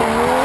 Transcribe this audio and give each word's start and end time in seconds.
It's 0.00 0.37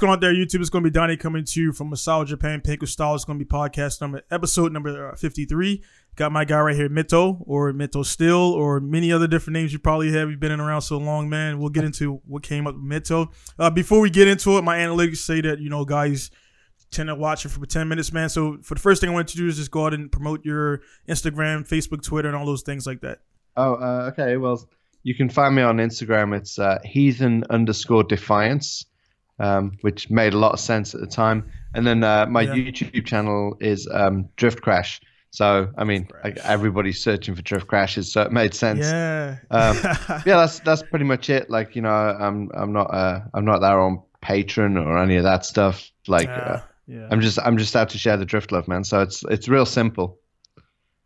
what's 0.00 0.06
going 0.06 0.12
on 0.14 0.20
there, 0.20 0.32
YouTube? 0.32 0.62
It's 0.62 0.70
going 0.70 0.82
to 0.82 0.90
be 0.90 0.94
Donnie 0.94 1.18
coming 1.18 1.44
to 1.44 1.60
you 1.60 1.74
from 1.74 1.90
Misawa, 1.90 2.24
Japan. 2.24 2.62
Pinku 2.62 2.88
Style. 2.88 3.14
It's 3.14 3.26
going 3.26 3.38
to 3.38 3.44
be 3.44 3.46
podcast 3.46 4.00
number, 4.00 4.22
episode 4.30 4.72
number 4.72 5.10
uh, 5.10 5.14
53. 5.14 5.82
Got 6.16 6.32
my 6.32 6.46
guy 6.46 6.58
right 6.60 6.74
here, 6.74 6.88
Mitto, 6.88 7.42
or 7.46 7.70
Mitto 7.74 8.02
Steele, 8.02 8.34
or 8.34 8.80
many 8.80 9.12
other 9.12 9.26
different 9.26 9.56
names 9.56 9.74
you 9.74 9.78
probably 9.78 10.10
have. 10.12 10.30
You've 10.30 10.40
been 10.40 10.52
in 10.52 10.60
around 10.60 10.80
so 10.80 10.96
long, 10.96 11.28
man. 11.28 11.58
We'll 11.58 11.68
get 11.68 11.84
into 11.84 12.22
what 12.26 12.42
came 12.42 12.66
up 12.66 12.76
with 12.76 12.82
Mitto. 12.82 13.30
Uh, 13.58 13.68
before 13.68 14.00
we 14.00 14.08
get 14.08 14.26
into 14.26 14.56
it, 14.56 14.62
my 14.62 14.78
analytics 14.78 15.18
say 15.18 15.42
that, 15.42 15.58
you 15.60 15.68
know, 15.68 15.84
guys 15.84 16.30
tend 16.90 17.08
to 17.08 17.14
watch 17.14 17.44
it 17.44 17.50
for 17.50 17.66
10 17.66 17.86
minutes, 17.86 18.10
man. 18.10 18.30
So 18.30 18.56
for 18.62 18.76
the 18.76 18.80
first 18.80 19.02
thing 19.02 19.10
I 19.10 19.12
want 19.12 19.28
to 19.28 19.36
do 19.36 19.48
is 19.48 19.58
just 19.58 19.70
go 19.70 19.84
out 19.84 19.92
and 19.92 20.10
promote 20.10 20.46
your 20.46 20.80
Instagram, 21.10 21.68
Facebook, 21.68 22.02
Twitter, 22.02 22.28
and 22.28 22.38
all 22.38 22.46
those 22.46 22.62
things 22.62 22.86
like 22.86 23.02
that. 23.02 23.18
Oh, 23.54 23.74
uh, 23.74 24.10
okay. 24.12 24.38
Well, 24.38 24.66
you 25.02 25.14
can 25.14 25.28
find 25.28 25.54
me 25.54 25.60
on 25.60 25.76
Instagram. 25.76 26.34
It's 26.34 26.58
uh, 26.58 26.78
heathen 26.84 27.44
underscore 27.50 28.04
defiance, 28.04 28.86
um, 29.40 29.72
which 29.80 30.10
made 30.10 30.34
a 30.34 30.38
lot 30.38 30.52
of 30.52 30.60
sense 30.60 30.94
at 30.94 31.00
the 31.00 31.06
time. 31.08 31.50
And 31.74 31.86
then 31.86 32.04
uh, 32.04 32.26
my 32.26 32.42
Yeah. 32.42 32.54
YouTube 32.54 33.04
channel 33.06 33.56
is 33.60 33.88
um, 33.92 34.28
Drift 34.36 34.60
Crash. 34.62 35.00
So, 35.32 35.70
I 35.78 35.84
mean, 35.84 36.08
like, 36.24 36.36
everybody's 36.38 37.02
searching 37.02 37.36
for 37.36 37.42
Drift 37.42 37.68
Crashes, 37.68 38.12
so 38.12 38.22
it 38.22 38.32
made 38.32 38.52
sense. 38.52 38.84
Yeah. 38.84 39.36
Um, 39.50 39.76
yeah, 40.26 40.36
that's 40.36 40.58
that's 40.60 40.82
pretty 40.82 41.04
much 41.04 41.30
it. 41.30 41.48
Like, 41.48 41.76
you 41.76 41.82
know, 41.82 41.90
I'm 41.90 42.50
I'm 42.52 42.72
not 42.72 42.92
uh, 42.92 43.20
I'm 43.32 43.44
not 43.44 43.60
there 43.60 43.78
on 43.80 44.02
Patreon 44.22 44.84
or 44.84 44.98
any 44.98 45.16
of 45.16 45.22
that 45.22 45.44
stuff. 45.44 45.88
Like, 46.08 46.28
uh, 46.28 46.58
Yeah, 46.88 46.98
yeah. 46.98 47.08
I'm 47.12 47.20
just 47.20 47.38
I'm 47.38 47.58
just 47.58 47.76
out 47.76 47.90
to 47.90 47.98
share 47.98 48.16
the 48.16 48.24
drift 48.24 48.50
love, 48.50 48.66
man. 48.66 48.82
So 48.82 49.02
it's 49.02 49.22
it's 49.30 49.48
real 49.48 49.66
simple. 49.66 50.18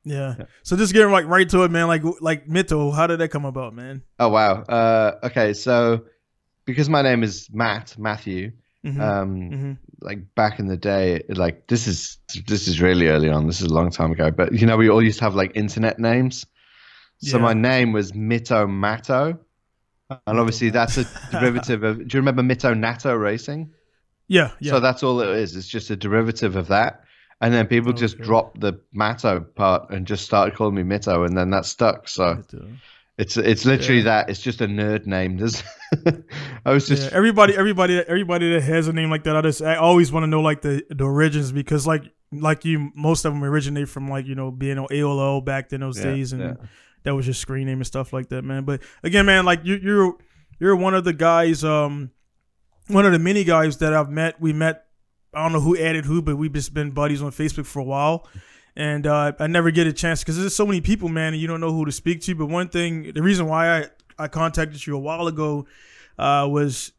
Yeah. 0.05 0.35
So 0.63 0.77
just 0.77 0.93
getting 0.95 1.13
like 1.13 1.27
right 1.27 1.49
to 1.51 1.65
it, 1.65 1.71
man. 1.71 1.87
Like 1.89 2.03
like 2.21 2.47
Mitto, 2.47 2.95
how 2.95 3.07
did 3.07 3.21
that 3.21 3.29
come 3.29 3.45
about, 3.45 3.75
man? 3.75 4.03
Oh 4.19 4.29
wow. 4.31 4.63
Uh, 4.63 5.19
okay, 5.25 5.53
so 5.55 6.05
because 6.65 6.89
my 6.89 7.03
name 7.03 7.23
is 7.23 7.49
Matt 7.53 7.97
Matthew, 7.99 8.53
Mhm. 8.85 9.01
um, 9.01 9.51
Mhm. 9.51 9.79
like 10.01 10.35
back 10.35 10.59
in 10.59 10.67
the 10.67 10.77
day, 10.77 11.23
like 11.29 11.67
this 11.67 11.87
is 11.87 12.19
this 12.47 12.69
is 12.69 12.81
really 12.81 13.09
early 13.09 13.31
on. 13.31 13.47
This 13.47 13.61
is 13.61 13.69
a 13.71 13.75
long 13.75 13.91
time 13.91 14.13
ago, 14.13 14.31
but 14.31 14.53
you 14.53 14.67
know 14.67 14.77
we 14.77 14.89
all 14.89 15.03
used 15.03 15.19
to 15.19 15.25
have 15.25 15.35
like 15.35 15.53
internet 15.55 15.99
names. 15.99 16.45
So 17.19 17.37
Yeah. 17.39 17.43
my 17.45 17.55
name 17.55 17.93
was 17.93 18.13
Mito 18.13 18.69
Mato, 18.69 19.39
and 20.11 20.39
obviously 20.39 20.71
that's 20.71 20.99
a 20.99 21.05
derivative 21.31 21.83
of. 21.85 21.99
Do 21.99 22.17
you 22.17 22.21
remember 22.21 22.43
Mito 22.43 22.77
Nato 22.79 23.15
Racing? 23.15 23.71
Yeah, 24.29 24.51
yeah. 24.61 24.73
So 24.73 24.81
that's 24.81 25.03
all 25.03 25.21
it 25.21 25.31
is. 25.39 25.55
It's 25.57 25.69
just 25.69 25.91
a 25.91 25.97
derivative 25.97 26.57
of 26.57 26.69
that. 26.69 27.03
And 27.41 27.53
then 27.53 27.67
people 27.67 27.93
just 27.93 28.15
Okay. 28.15 28.25
dropped 28.25 28.61
the 28.61 28.81
Mato 28.93 29.41
part 29.41 29.91
and 29.91 30.07
just 30.07 30.25
started 30.25 30.55
calling 30.55 30.75
me 30.75 30.83
Mitto, 30.83 31.25
and 31.27 31.37
then 31.37 31.51
that 31.51 31.67
stuck. 31.67 32.09
So 32.09 32.37
Mitto. 32.37 32.79
It's 33.19 33.37
it's 33.37 33.65
literally 33.65 34.01
Yeah. 34.01 34.05
that. 34.05 34.31
It's 34.31 34.41
just 34.41 34.61
a 34.61 34.67
nerd 34.67 35.07
name. 35.07 35.37
There's, 35.39 35.63
I 36.65 36.73
was 36.73 36.89
Yeah, 36.89 36.97
just 36.97 37.13
everybody, 37.13 37.57
everybody, 37.57 37.99
everybody 37.99 38.53
that 38.55 38.63
has 38.63 38.89
a 38.89 38.93
name 38.93 39.11
like 39.11 39.25
that, 39.25 39.37
I 39.37 39.41
just, 39.43 39.63
I 39.63 39.77
always 39.77 40.11
want 40.13 40.25
to 40.25 40.27
know 40.29 40.41
like 40.41 40.63
the 40.63 40.83
the 40.91 41.05
origins 41.05 41.53
because 41.53 41.87
like 41.87 42.03
like 42.33 42.65
you, 42.65 42.91
most 42.97 43.25
of 43.25 43.33
them 43.33 43.45
originate 43.45 43.89
from 43.89 44.09
like 44.09 44.27
you 44.27 44.35
know 44.35 44.51
being 44.51 44.79
on 44.79 44.89
AOL 44.89 45.45
back 45.45 45.73
in 45.73 45.81
those 45.81 45.99
Yeah, 45.99 46.05
days, 46.05 46.33
and 46.33 46.43
yeah. 46.43 46.55
that 47.05 47.15
was 47.15 47.27
your 47.27 47.35
screen 47.35 47.67
name 47.67 47.79
and 47.79 47.87
stuff 47.87 48.13
like 48.13 48.29
that, 48.31 48.43
man. 48.43 48.65
But 48.65 48.83
again, 49.03 49.27
man, 49.27 49.45
like 49.45 49.61
you, 49.65 49.77
you're 49.77 50.15
you're 50.59 50.77
one 50.77 50.95
of 50.95 51.05
the 51.05 51.13
guys, 51.13 51.63
um, 51.65 52.11
one 52.89 53.07
of 53.07 53.13
the 53.13 53.19
many 53.19 53.45
guys 53.45 53.79
that 53.79 53.93
I've 53.95 54.11
met. 54.11 54.41
We 54.41 54.53
met. 54.53 54.87
I 55.33 55.43
don't 55.43 55.53
know 55.53 55.61
who 55.61 55.77
added 55.77 56.05
who, 56.05 56.23
but 56.23 56.37
we've 56.37 56.53
just 56.53 56.75
been 56.75 56.93
buddies 56.93 57.21
on 57.23 57.33
Facebook 57.33 57.67
for 57.67 57.81
a 57.81 57.85
while. 57.85 58.29
And 58.77 59.07
uh, 59.07 59.33
I 59.39 59.47
never 59.47 59.71
get 59.71 59.87
a 59.87 59.93
chance 59.93 60.23
because 60.23 60.39
there's 60.39 60.55
so 60.55 60.67
many 60.67 60.81
people, 60.81 61.09
man, 61.09 61.33
and 61.33 61.41
you 61.41 61.47
don't 61.47 61.61
know 61.61 61.73
who 61.73 61.85
to 61.85 61.93
speak 61.93 62.21
to. 62.23 62.35
But 62.35 62.47
one 62.47 62.69
thing, 62.69 63.13
the 63.13 63.23
reason 63.23 63.47
why 63.47 63.81
I, 63.81 63.87
I 64.19 64.29
contacted 64.29 64.85
you 64.85 64.97
a 64.97 64.99
while 64.99 65.29
ago 65.29 65.67
uh, 66.19 66.49
was 66.51 66.93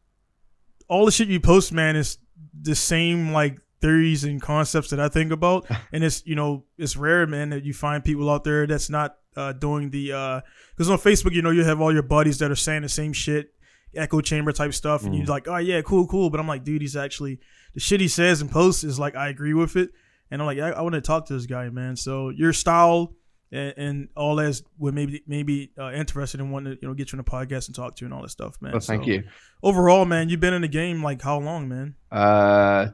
all 0.88 1.04
the 1.04 1.12
shit 1.12 1.28
you 1.28 1.40
post, 1.40 1.72
man, 1.72 1.96
is 1.96 2.18
the 2.58 2.74
same 2.74 3.32
like 3.32 3.60
theories 3.82 4.24
and 4.24 4.40
concepts 4.40 4.90
that 4.90 5.00
I 5.00 5.08
think 5.08 5.32
about. 5.32 5.66
and 5.92 6.02
it's 6.02 6.22
you 6.26 6.34
know 6.34 6.64
it's 6.78 6.96
rare, 6.96 7.26
man, 7.26 7.50
that 7.50 7.64
you 7.64 7.74
find 7.74 8.02
people 8.02 8.30
out 8.30 8.44
there 8.44 8.66
that's 8.66 8.88
not 8.88 9.18
uh, 9.36 9.52
doing 9.52 9.90
the 9.90 10.42
because 10.74 10.90
on 10.90 10.98
Facebook, 10.98 11.32
you 11.32 11.42
know, 11.42 11.50
you 11.50 11.64
have 11.64 11.80
all 11.80 11.92
your 11.92 12.02
buddies 12.02 12.38
that 12.38 12.50
are 12.50 12.56
saying 12.56 12.82
the 12.82 12.88
same 12.88 13.12
shit, 13.12 13.52
echo 13.94 14.22
chamber 14.22 14.52
type 14.52 14.72
stuff, 14.72 15.04
and 15.04 15.14
you're 15.14 15.26
like, 15.26 15.46
oh 15.46 15.58
yeah, 15.58 15.82
cool, 15.82 16.06
cool. 16.06 16.30
But 16.30 16.40
I'm 16.40 16.48
like, 16.48 16.64
dude, 16.64 16.80
he's 16.80 16.96
actually 16.96 17.38
the 17.74 17.80
shit 17.80 18.00
he 18.00 18.08
says 18.08 18.40
and 18.40 18.50
posts 18.50 18.82
is 18.82 18.98
like 18.98 19.14
I 19.14 19.28
agree 19.28 19.52
with 19.52 19.76
it, 19.76 19.90
and 20.30 20.40
I'm 20.42 20.46
like, 20.46 20.58
I, 20.58 20.70
I 20.70 20.82
want 20.82 20.94
to 20.94 21.00
talk 21.00 21.26
to 21.26 21.34
this 21.34 21.46
guy, 21.46 21.68
man. 21.70 21.96
So 21.96 22.30
your 22.30 22.52
style. 22.52 23.14
And, 23.52 23.74
and 23.76 24.08
all 24.16 24.34
that 24.36 24.60
would 24.76 24.92
maybe 24.92 25.22
maybe 25.28 25.70
uh, 25.78 25.92
interested 25.92 26.40
in 26.40 26.50
wanting 26.50 26.74
to 26.74 26.78
you 26.82 26.88
know 26.88 26.94
get 26.94 27.12
you 27.12 27.18
on 27.18 27.24
the 27.24 27.30
podcast 27.30 27.68
and 27.68 27.76
talk 27.76 27.94
to 27.94 28.00
you 28.04 28.06
and 28.08 28.12
all 28.12 28.22
that 28.22 28.30
stuff, 28.30 28.56
man. 28.60 28.72
well, 28.72 28.80
thank 28.80 29.04
So, 29.04 29.08
you. 29.10 29.22
Overall, 29.62 30.04
man, 30.04 30.28
you've 30.28 30.40
been 30.40 30.52
in 30.52 30.62
the 30.62 30.68
game 30.68 31.00
like 31.00 31.22
how 31.22 31.38
long, 31.38 31.68
man? 31.68 31.94
Uh, 32.10 32.88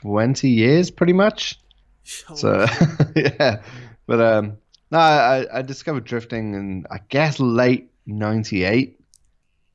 twenty 0.00 0.48
years, 0.48 0.90
pretty 0.90 1.12
much. 1.12 1.60
So 2.02 2.64
yeah, 3.14 3.62
but 4.06 4.20
um, 4.22 4.56
no, 4.90 4.98
I, 4.98 5.58
I 5.58 5.60
discovered 5.62 6.04
drifting 6.04 6.54
in 6.54 6.86
I 6.90 7.00
guess 7.10 7.38
late 7.38 7.90
'98, 8.06 8.98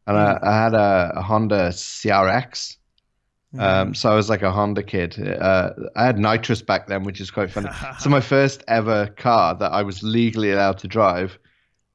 and 0.07 0.17
I, 0.17 0.39
I 0.41 0.63
had 0.63 0.73
a, 0.73 1.13
a 1.17 1.21
Honda 1.21 1.69
CRX. 1.69 2.77
Um, 3.59 3.93
so 3.93 4.11
I 4.11 4.15
was 4.15 4.29
like 4.29 4.41
a 4.41 4.51
Honda 4.51 4.83
kid. 4.83 5.19
Uh, 5.19 5.71
I 5.95 6.05
had 6.05 6.17
nitrous 6.17 6.61
back 6.61 6.87
then, 6.87 7.03
which 7.03 7.21
is 7.21 7.31
quite 7.31 7.51
funny. 7.51 7.69
so 7.99 8.09
my 8.09 8.21
first 8.21 8.63
ever 8.67 9.07
car 9.07 9.55
that 9.55 9.71
I 9.71 9.83
was 9.83 10.03
legally 10.03 10.51
allowed 10.51 10.79
to 10.79 10.87
drive, 10.87 11.37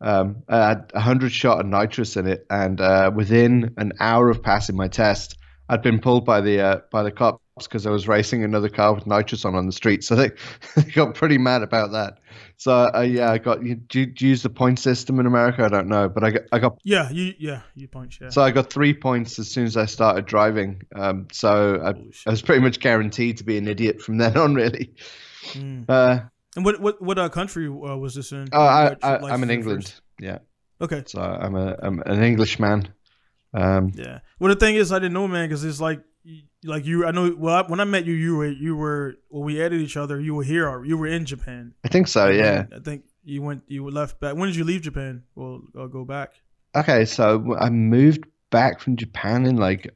um, 0.00 0.42
I 0.48 0.68
had 0.68 0.90
a 0.94 1.00
hundred 1.00 1.32
shot 1.32 1.60
of 1.60 1.66
nitrous 1.66 2.16
in 2.16 2.26
it, 2.26 2.46
and 2.50 2.80
uh, 2.80 3.10
within 3.14 3.74
an 3.76 3.92
hour 4.00 4.30
of 4.30 4.42
passing 4.42 4.76
my 4.76 4.88
test, 4.88 5.36
I'd 5.68 5.82
been 5.82 6.00
pulled 6.00 6.24
by 6.24 6.40
the 6.40 6.60
uh, 6.60 6.80
by 6.90 7.02
the 7.02 7.10
cops 7.10 7.42
because 7.66 7.86
I 7.86 7.90
was 7.90 8.06
racing 8.08 8.44
another 8.44 8.68
car 8.68 8.94
with 8.94 9.06
nitrous 9.06 9.44
on 9.44 9.54
on 9.54 9.66
the 9.66 9.72
street. 9.72 10.04
So 10.04 10.14
they, 10.14 10.30
they 10.76 10.82
got 10.92 11.14
pretty 11.14 11.38
mad 11.38 11.62
about 11.62 11.92
that. 11.92 12.18
So 12.56 12.90
uh, 12.94 13.00
yeah, 13.00 13.30
I 13.30 13.38
got. 13.38 13.64
You, 13.64 13.76
do, 13.76 14.00
you, 14.00 14.06
do 14.06 14.24
you 14.24 14.30
use 14.30 14.42
the 14.42 14.50
point 14.50 14.78
system 14.78 15.18
in 15.20 15.26
America? 15.26 15.64
I 15.64 15.68
don't 15.68 15.88
know, 15.88 16.08
but 16.08 16.24
I 16.24 16.30
got 16.30 16.42
I 16.52 16.58
got 16.58 16.78
yeah, 16.84 17.10
you 17.10 17.34
yeah 17.38 17.62
you 17.74 17.88
points. 17.88 18.18
yeah. 18.20 18.28
so 18.30 18.42
I 18.42 18.50
got 18.50 18.70
three 18.70 18.94
points 18.94 19.38
as 19.38 19.50
soon 19.50 19.64
as 19.64 19.76
I 19.76 19.86
started 19.86 20.26
driving. 20.26 20.82
Um, 20.94 21.28
so 21.32 21.80
I, 21.82 21.90
I 22.28 22.30
was 22.30 22.42
pretty 22.42 22.60
much 22.60 22.80
guaranteed 22.80 23.38
to 23.38 23.44
be 23.44 23.56
an 23.58 23.66
idiot 23.68 24.02
from 24.02 24.18
then 24.22 24.36
on, 24.36 24.54
really. 24.54 24.94
Mm. 25.52 25.84
Uh, 25.88 26.20
And 26.56 26.64
what 26.64 26.80
what 26.80 27.00
what 27.00 27.18
uh, 27.18 27.28
country 27.28 27.66
uh, 27.66 27.96
was 27.96 28.14
this 28.14 28.32
in? 28.32 28.48
oh, 28.52 28.60
I, 28.60 28.94
I, 29.02 29.16
I'm 29.30 29.42
in 29.42 29.50
England. 29.50 29.84
first? 29.84 30.02
Yeah. 30.20 30.38
Okay. 30.80 31.02
So 31.06 31.20
I'm 31.20 31.54
a 31.54 31.76
I'm 31.82 32.00
an 32.04 32.22
Englishman. 32.22 32.88
Um, 33.52 33.92
Yeah. 33.94 34.20
Well, 34.38 34.54
the 34.54 34.60
thing 34.60 34.76
is, 34.76 34.92
I 34.92 34.98
didn't 34.98 35.14
know, 35.14 35.26
man, 35.26 35.48
because 35.48 35.64
it's 35.64 35.80
like, 35.80 36.00
like 36.64 36.84
you. 36.86 37.06
I 37.06 37.10
know. 37.10 37.34
Well, 37.36 37.54
I, 37.54 37.62
when 37.68 37.80
I 37.80 37.84
met 37.84 38.04
you, 38.06 38.14
you 38.14 38.36
were 38.36 38.48
you 38.48 38.76
were 38.76 39.14
when 39.28 39.44
we 39.44 39.62
added 39.62 39.80
each 39.80 39.96
other. 39.96 40.20
You 40.20 40.34
were 40.34 40.44
here. 40.44 40.68
or 40.68 40.84
You 40.84 40.96
were 40.98 41.06
in 41.06 41.24
Japan. 41.26 41.74
I 41.84 41.88
think 41.88 42.08
so. 42.08 42.28
Yeah. 42.28 42.64
I 42.74 42.80
think 42.80 43.04
you 43.24 43.42
went. 43.42 43.62
You 43.68 43.84
were 43.84 43.90
left 43.90 44.20
back. 44.20 44.34
When 44.36 44.48
did 44.48 44.56
you 44.56 44.64
leave 44.64 44.82
Japan? 44.82 45.22
Well, 45.34 45.62
I'll 45.76 45.88
go 45.88 46.04
back. 46.04 46.32
Okay. 46.76 47.04
So 47.04 47.56
I 47.58 47.70
moved 47.70 48.24
back 48.50 48.80
from 48.80 48.96
Japan 48.96 49.46
in 49.46 49.56
like 49.56 49.94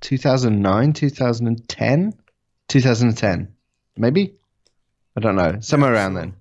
2009, 0.00 0.92
2010, 0.92 2.12
2010, 2.68 3.54
maybe. 3.96 4.34
I 5.16 5.20
don't 5.20 5.36
know. 5.36 5.58
Somewhere 5.60 5.92
Yeah, 5.94 5.98
around 6.00 6.12
so- 6.14 6.18
then. 6.20 6.34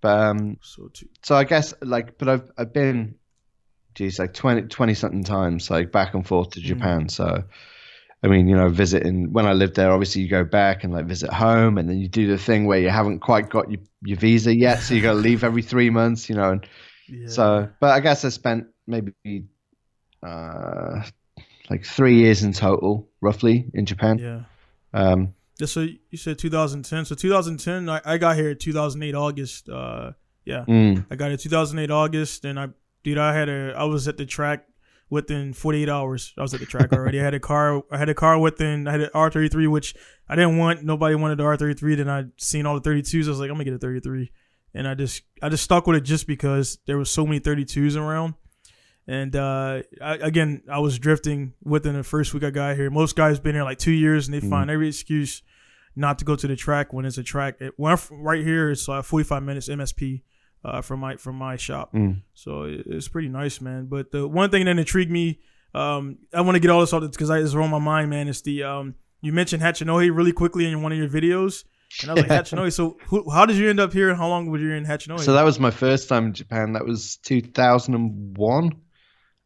But 0.00 0.18
um, 0.18 0.56
So 0.62 0.88
two. 0.92 1.06
so 1.22 1.36
I 1.36 1.44
guess 1.44 1.74
like, 1.80 2.18
but 2.18 2.28
I've 2.28 2.50
I've 2.58 2.72
been, 2.72 3.14
geez, 3.94 4.18
like 4.18 4.34
20, 4.34 4.62
20 4.62 4.94
something 4.94 5.22
times, 5.22 5.70
like 5.70 5.92
back 5.92 6.14
and 6.14 6.26
forth 6.26 6.50
to 6.50 6.60
Mm. 6.60 6.64
Japan. 6.64 7.08
So, 7.08 7.44
I 8.24 8.28
mean, 8.28 8.46
you 8.48 8.56
know, 8.56 8.68
visiting 8.68 9.32
when 9.32 9.46
I 9.46 9.52
lived 9.52 9.74
there, 9.74 9.90
obviously 9.90 10.22
you 10.22 10.28
go 10.28 10.44
back 10.44 10.84
and 10.84 10.92
like 10.92 11.06
visit 11.06 11.32
home, 11.32 11.76
and 11.78 11.88
then 11.88 11.98
you 11.98 12.08
do 12.08 12.26
the 12.28 12.38
thing 12.38 12.66
where 12.66 12.78
you 12.78 12.88
haven't 12.88 13.18
quite 13.20 13.50
got 13.50 13.70
your, 13.70 13.80
your 14.02 14.16
visa 14.18 14.54
yet, 14.54 14.78
so 14.80 14.94
you 14.94 15.02
got 15.02 15.14
to 15.14 15.18
leave 15.28 15.42
every 15.42 15.62
three 15.62 15.90
months, 15.90 16.28
you 16.28 16.36
know. 16.36 16.52
And 16.52 16.66
Yeah. 17.08 17.26
so, 17.28 17.68
but 17.80 17.90
I 17.90 18.00
guess 18.00 18.24
I 18.24 18.28
spent 18.28 18.66
maybe 18.86 19.44
uh 20.22 21.02
like 21.70 21.84
three 21.84 22.16
years 22.16 22.42
in 22.42 22.52
total, 22.52 23.08
roughly, 23.20 23.70
in 23.74 23.86
Japan. 23.86 24.18
Yeah. 24.18 24.40
Um, 24.92 25.34
Yeah, 25.58 25.66
so 25.66 25.80
you 26.10 26.18
said 26.18 26.38
2010. 26.38 27.04
So 27.06 27.14
2010, 27.14 27.88
I, 27.88 28.00
I 28.04 28.18
got 28.18 28.36
here 28.36 28.54
2008 28.54 29.14
August. 29.14 29.68
Uh, 29.68 30.12
yeah, 30.44 30.64
mm, 30.66 31.04
I 31.10 31.16
got 31.16 31.28
here 31.28 31.36
2008 31.36 31.90
August, 31.90 32.44
and 32.44 32.58
I 32.58 32.68
dude. 33.02 33.18
I 33.18 33.32
had 33.34 33.48
a 33.48 33.74
I 33.76 33.84
was 33.84 34.06
at 34.08 34.16
the 34.16 34.26
track 34.26 34.66
within 35.12 35.52
48 35.52 35.90
hours. 35.90 36.32
I 36.38 36.40
was 36.40 36.54
at 36.54 36.60
the 36.60 36.64
track 36.64 36.90
already. 36.94 37.20
I 37.20 37.22
had 37.22 37.34
a 37.34 37.38
car. 37.38 37.82
I 37.92 37.98
had 37.98 38.08
a 38.08 38.14
car 38.14 38.38
within. 38.38 38.88
I 38.88 38.92
had 38.92 39.02
an 39.02 39.10
R33, 39.14 39.70
which 39.70 39.94
I 40.26 40.34
didn't 40.34 40.56
want. 40.56 40.84
Nobody 40.84 41.14
wanted 41.14 41.36
the 41.36 41.42
R33. 41.42 41.98
Then 41.98 42.08
I 42.08 42.24
seen 42.38 42.64
all 42.64 42.80
the 42.80 42.90
32s. 42.90 43.26
I 43.26 43.28
was 43.28 43.38
like, 43.38 43.50
I'm 43.50 43.56
gonna 43.56 43.64
get 43.64 43.74
a 43.74 43.78
33, 43.78 44.32
and 44.72 44.88
I 44.88 44.94
just 44.94 45.22
I 45.42 45.50
just 45.50 45.64
stuck 45.64 45.86
with 45.86 45.98
it 45.98 46.00
just 46.04 46.26
because 46.26 46.78
there 46.86 46.96
was 46.96 47.10
so 47.10 47.26
many 47.26 47.40
32s 47.40 47.94
around. 47.94 48.34
And 49.06 49.36
uh, 49.36 49.82
I, 50.00 50.14
again, 50.14 50.62
I 50.70 50.78
was 50.78 50.98
drifting 50.98 51.52
within 51.62 51.94
the 51.94 52.04
first 52.04 52.32
week 52.32 52.44
I 52.44 52.50
got 52.50 52.76
here. 52.76 52.88
Most 52.88 53.14
guys 53.14 53.38
been 53.38 53.54
here 53.54 53.64
like 53.64 53.78
two 53.78 53.92
years, 53.92 54.28
and 54.28 54.34
they 54.34 54.40
find 54.40 54.70
every 54.70 54.88
excuse 54.88 55.42
not 55.94 56.18
to 56.20 56.24
go 56.24 56.36
to 56.36 56.46
the 56.46 56.56
track 56.56 56.94
when 56.94 57.04
it's 57.04 57.18
a 57.18 57.22
track. 57.22 57.56
It, 57.60 57.74
when 57.76 57.92
I'm 57.92 57.98
right 58.10 58.42
here, 58.42 58.70
it's 58.70 58.88
uh, 58.88 59.02
45 59.02 59.42
minutes 59.42 59.68
MSP 59.68 60.22
uh, 60.64 60.80
from 60.80 61.00
my 61.00 61.16
from 61.16 61.36
my 61.36 61.56
shop. 61.56 61.92
Mm. 61.92 62.22
So 62.34 62.64
it's 62.68 63.08
pretty 63.08 63.28
nice, 63.28 63.60
man. 63.60 63.86
But 63.86 64.10
the 64.12 64.26
one 64.28 64.50
thing 64.50 64.64
that 64.66 64.78
intrigued 64.78 65.10
me, 65.10 65.40
um, 65.74 66.18
I 66.34 66.40
want 66.42 66.56
to 66.56 66.60
get 66.60 66.70
all 66.70 66.80
this 66.80 66.92
out 66.94 67.00
because 67.10 67.30
I 67.30 67.38
it's 67.38 67.54
on 67.54 67.70
my 67.70 67.78
mind, 67.78 68.10
man. 68.10 68.28
Is 68.28 68.42
the 68.42 68.62
um, 68.64 68.94
you 69.20 69.32
mentioned 69.32 69.62
Hachinohe 69.62 70.14
really 70.14 70.32
quickly 70.32 70.66
in 70.70 70.82
one 70.82 70.92
of 70.92 70.98
your 70.98 71.08
videos, 71.08 71.64
and 72.02 72.10
I 72.10 72.14
was 72.14 72.22
like 72.28 72.30
Hachinohe. 72.44 72.72
So 72.72 72.96
who, 73.06 73.30
how 73.30 73.46
did 73.46 73.56
you 73.56 73.68
end 73.70 73.80
up 73.80 73.92
here? 73.92 74.08
and 74.08 74.18
How 74.18 74.28
long 74.28 74.46
were 74.50 74.58
you 74.58 74.72
in 74.72 74.84
Hachinohe? 74.84 75.20
So 75.20 75.32
that 75.32 75.44
was 75.44 75.58
my 75.58 75.70
first 75.70 76.08
time 76.08 76.26
in 76.26 76.32
Japan. 76.34 76.72
That 76.74 76.84
was 76.86 77.16
2001. 77.18 78.72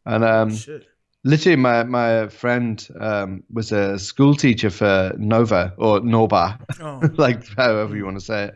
And 0.05 0.25
um, 0.25 0.55
Shit. 0.55 0.87
literally, 1.25 1.57
my, 1.57 1.83
my 1.83 2.29
friend 2.29 2.87
um, 3.01 3.43
was 3.53 3.73
a 3.73 3.99
school 3.99 4.35
teacher 4.35 4.71
for 4.71 5.13
Nova 5.19 5.75
or 5.79 6.01
Norba, 6.01 6.59
Oh, 6.81 7.01
like 7.17 7.47
however 7.57 7.97
you 7.97 8.05
want 8.05 8.19
to 8.19 8.25
say 8.25 8.45
it. 8.45 8.55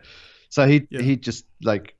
So 0.49 0.67
he 0.67 0.87
Yeah. 0.91 1.03
he 1.03 1.17
just 1.17 1.45
like 1.62 1.95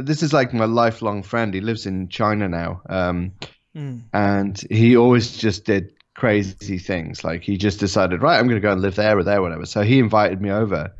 this 0.00 0.22
is 0.22 0.32
like 0.32 0.52
my 0.52 0.64
lifelong 0.64 1.22
friend. 1.22 1.54
He 1.54 1.60
lives 1.60 1.86
in 1.86 2.08
China 2.08 2.48
now, 2.48 2.82
um, 2.88 3.32
mm, 3.76 4.00
and 4.12 4.58
he 4.70 4.96
always 4.96 5.36
just 5.36 5.64
did 5.64 5.92
crazy 6.14 6.78
things. 6.78 7.24
Like 7.24 7.42
he 7.42 7.56
just 7.56 7.80
decided, 7.80 8.22
right, 8.22 8.38
I'm 8.38 8.46
going 8.48 8.60
to 8.60 8.60
go 8.60 8.72
and 8.72 8.80
live 8.82 8.96
there 8.96 9.18
or 9.18 9.22
there, 9.22 9.40
whatever. 9.42 9.66
So 9.66 9.82
he 9.82 9.98
invited 9.98 10.40
me 10.40 10.50
over. 10.50 10.92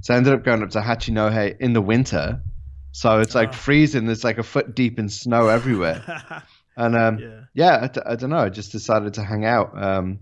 So 0.00 0.14
I 0.14 0.16
ended 0.16 0.32
up 0.34 0.44
going 0.44 0.62
up 0.62 0.70
to 0.70 0.80
Hachinohe 0.80 1.56
in 1.60 1.72
the 1.72 1.82
winter. 1.82 2.42
So 2.92 3.20
it's 3.20 3.34
like 3.34 3.50
Ah. 3.50 3.52
freezing. 3.52 4.06
There's 4.06 4.24
like 4.24 4.38
a 4.38 4.42
foot 4.42 4.74
deep 4.74 4.98
in 4.98 5.08
snow 5.08 5.48
everywhere. 5.48 6.02
And 6.76 6.96
um, 6.96 7.18
yeah. 7.18 7.40
yeah, 7.52 7.78
I, 7.82 7.86
d- 7.88 8.00
I 8.06 8.16
don't 8.16 8.30
know. 8.30 8.38
I 8.38 8.48
just 8.48 8.72
decided 8.72 9.14
to 9.14 9.24
hang 9.24 9.44
out. 9.44 9.80
Um, 9.82 10.20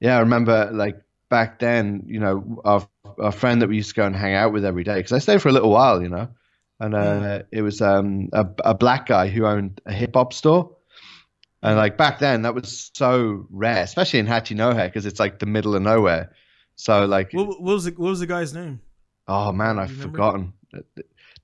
yeah, 0.00 0.16
I 0.16 0.20
remember 0.20 0.70
like 0.72 1.00
back 1.28 1.58
then, 1.58 2.04
you 2.06 2.20
know, 2.20 2.60
our 2.64 2.86
our 3.18 3.32
friend 3.32 3.60
that 3.62 3.68
we 3.68 3.76
used 3.76 3.90
to 3.90 3.94
go 3.94 4.06
and 4.06 4.14
hang 4.14 4.34
out 4.34 4.52
with 4.52 4.64
every 4.64 4.84
day 4.84 4.96
because 4.96 5.12
I 5.12 5.18
stayed 5.18 5.42
for 5.42 5.48
a 5.48 5.52
little 5.52 5.70
while, 5.70 6.00
you 6.02 6.08
know, 6.08 6.28
and 6.80 6.94
uh, 6.94 7.42
it 7.52 7.62
was 7.62 7.80
um, 7.80 8.28
a, 8.32 8.46
a 8.64 8.74
black 8.74 9.06
guy 9.06 9.28
who 9.28 9.44
owned 9.46 9.80
a 9.86 9.92
hip 9.92 10.14
hop 10.14 10.32
store. 10.32 10.76
And 11.62 11.76
like 11.76 11.98
back 11.98 12.20
then, 12.20 12.42
that 12.42 12.54
was 12.54 12.90
so 12.94 13.46
rare, 13.50 13.82
especially 13.82 14.18
in 14.20 14.26
Hachinohe 14.26 14.86
because 14.86 15.04
it's 15.04 15.20
like 15.20 15.38
the 15.40 15.46
middle 15.46 15.74
of 15.76 15.82
nowhere. 15.82 16.32
So 16.76 17.04
like, 17.04 17.32
What, 17.32 17.48
what 17.48 17.60
was 17.62 17.84
the 17.84 17.90
what 17.92 18.08
was 18.08 18.20
the 18.20 18.26
guy's 18.26 18.54
name? 18.54 18.80
oh 19.28 19.52
man, 19.52 19.78
I've 19.78 19.92
forgotten. 19.92 20.54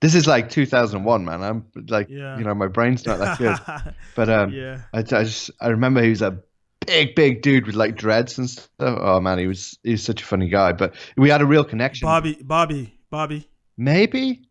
This 0.01 0.15
is 0.15 0.27
like 0.27 0.49
2001, 0.51 1.25
man. 1.25 1.43
I'm 1.43 1.67
like, 1.89 2.09
Yeah. 2.09 2.39
you 2.39 2.45
know, 2.45 2.55
my 2.55 2.67
brain's 2.69 3.05
not 3.07 3.19
that 3.19 3.39
good. 3.39 3.95
But 4.15 4.29
um, 4.31 4.51
yeah. 4.53 4.83
I, 4.95 5.01
I 5.01 5.03
just 5.03 5.51
I 5.61 5.69
remember 5.69 6.03
he 6.03 6.09
was 6.09 6.23
a 6.23 6.39
big 6.87 7.15
big 7.15 7.43
dude 7.43 7.67
with 7.67 7.75
like 7.75 7.97
dreads 7.97 8.39
and 8.39 8.49
stuff. 8.49 8.99
Oh 9.01 9.21
man, 9.21 9.39
he 9.39 9.47
was 9.47 9.79
he 9.83 9.91
was 9.93 10.03
such 10.03 10.23
a 10.23 10.25
funny 10.25 10.49
guy. 10.49 10.73
But 10.73 10.95
we 11.19 11.29
had 11.29 11.43
a 11.43 11.47
real 11.47 11.65
connection. 11.65 12.07
Bobby, 12.07 12.39
Bobby, 12.43 12.99
Bobby. 13.11 13.47
maybe. 13.77 14.46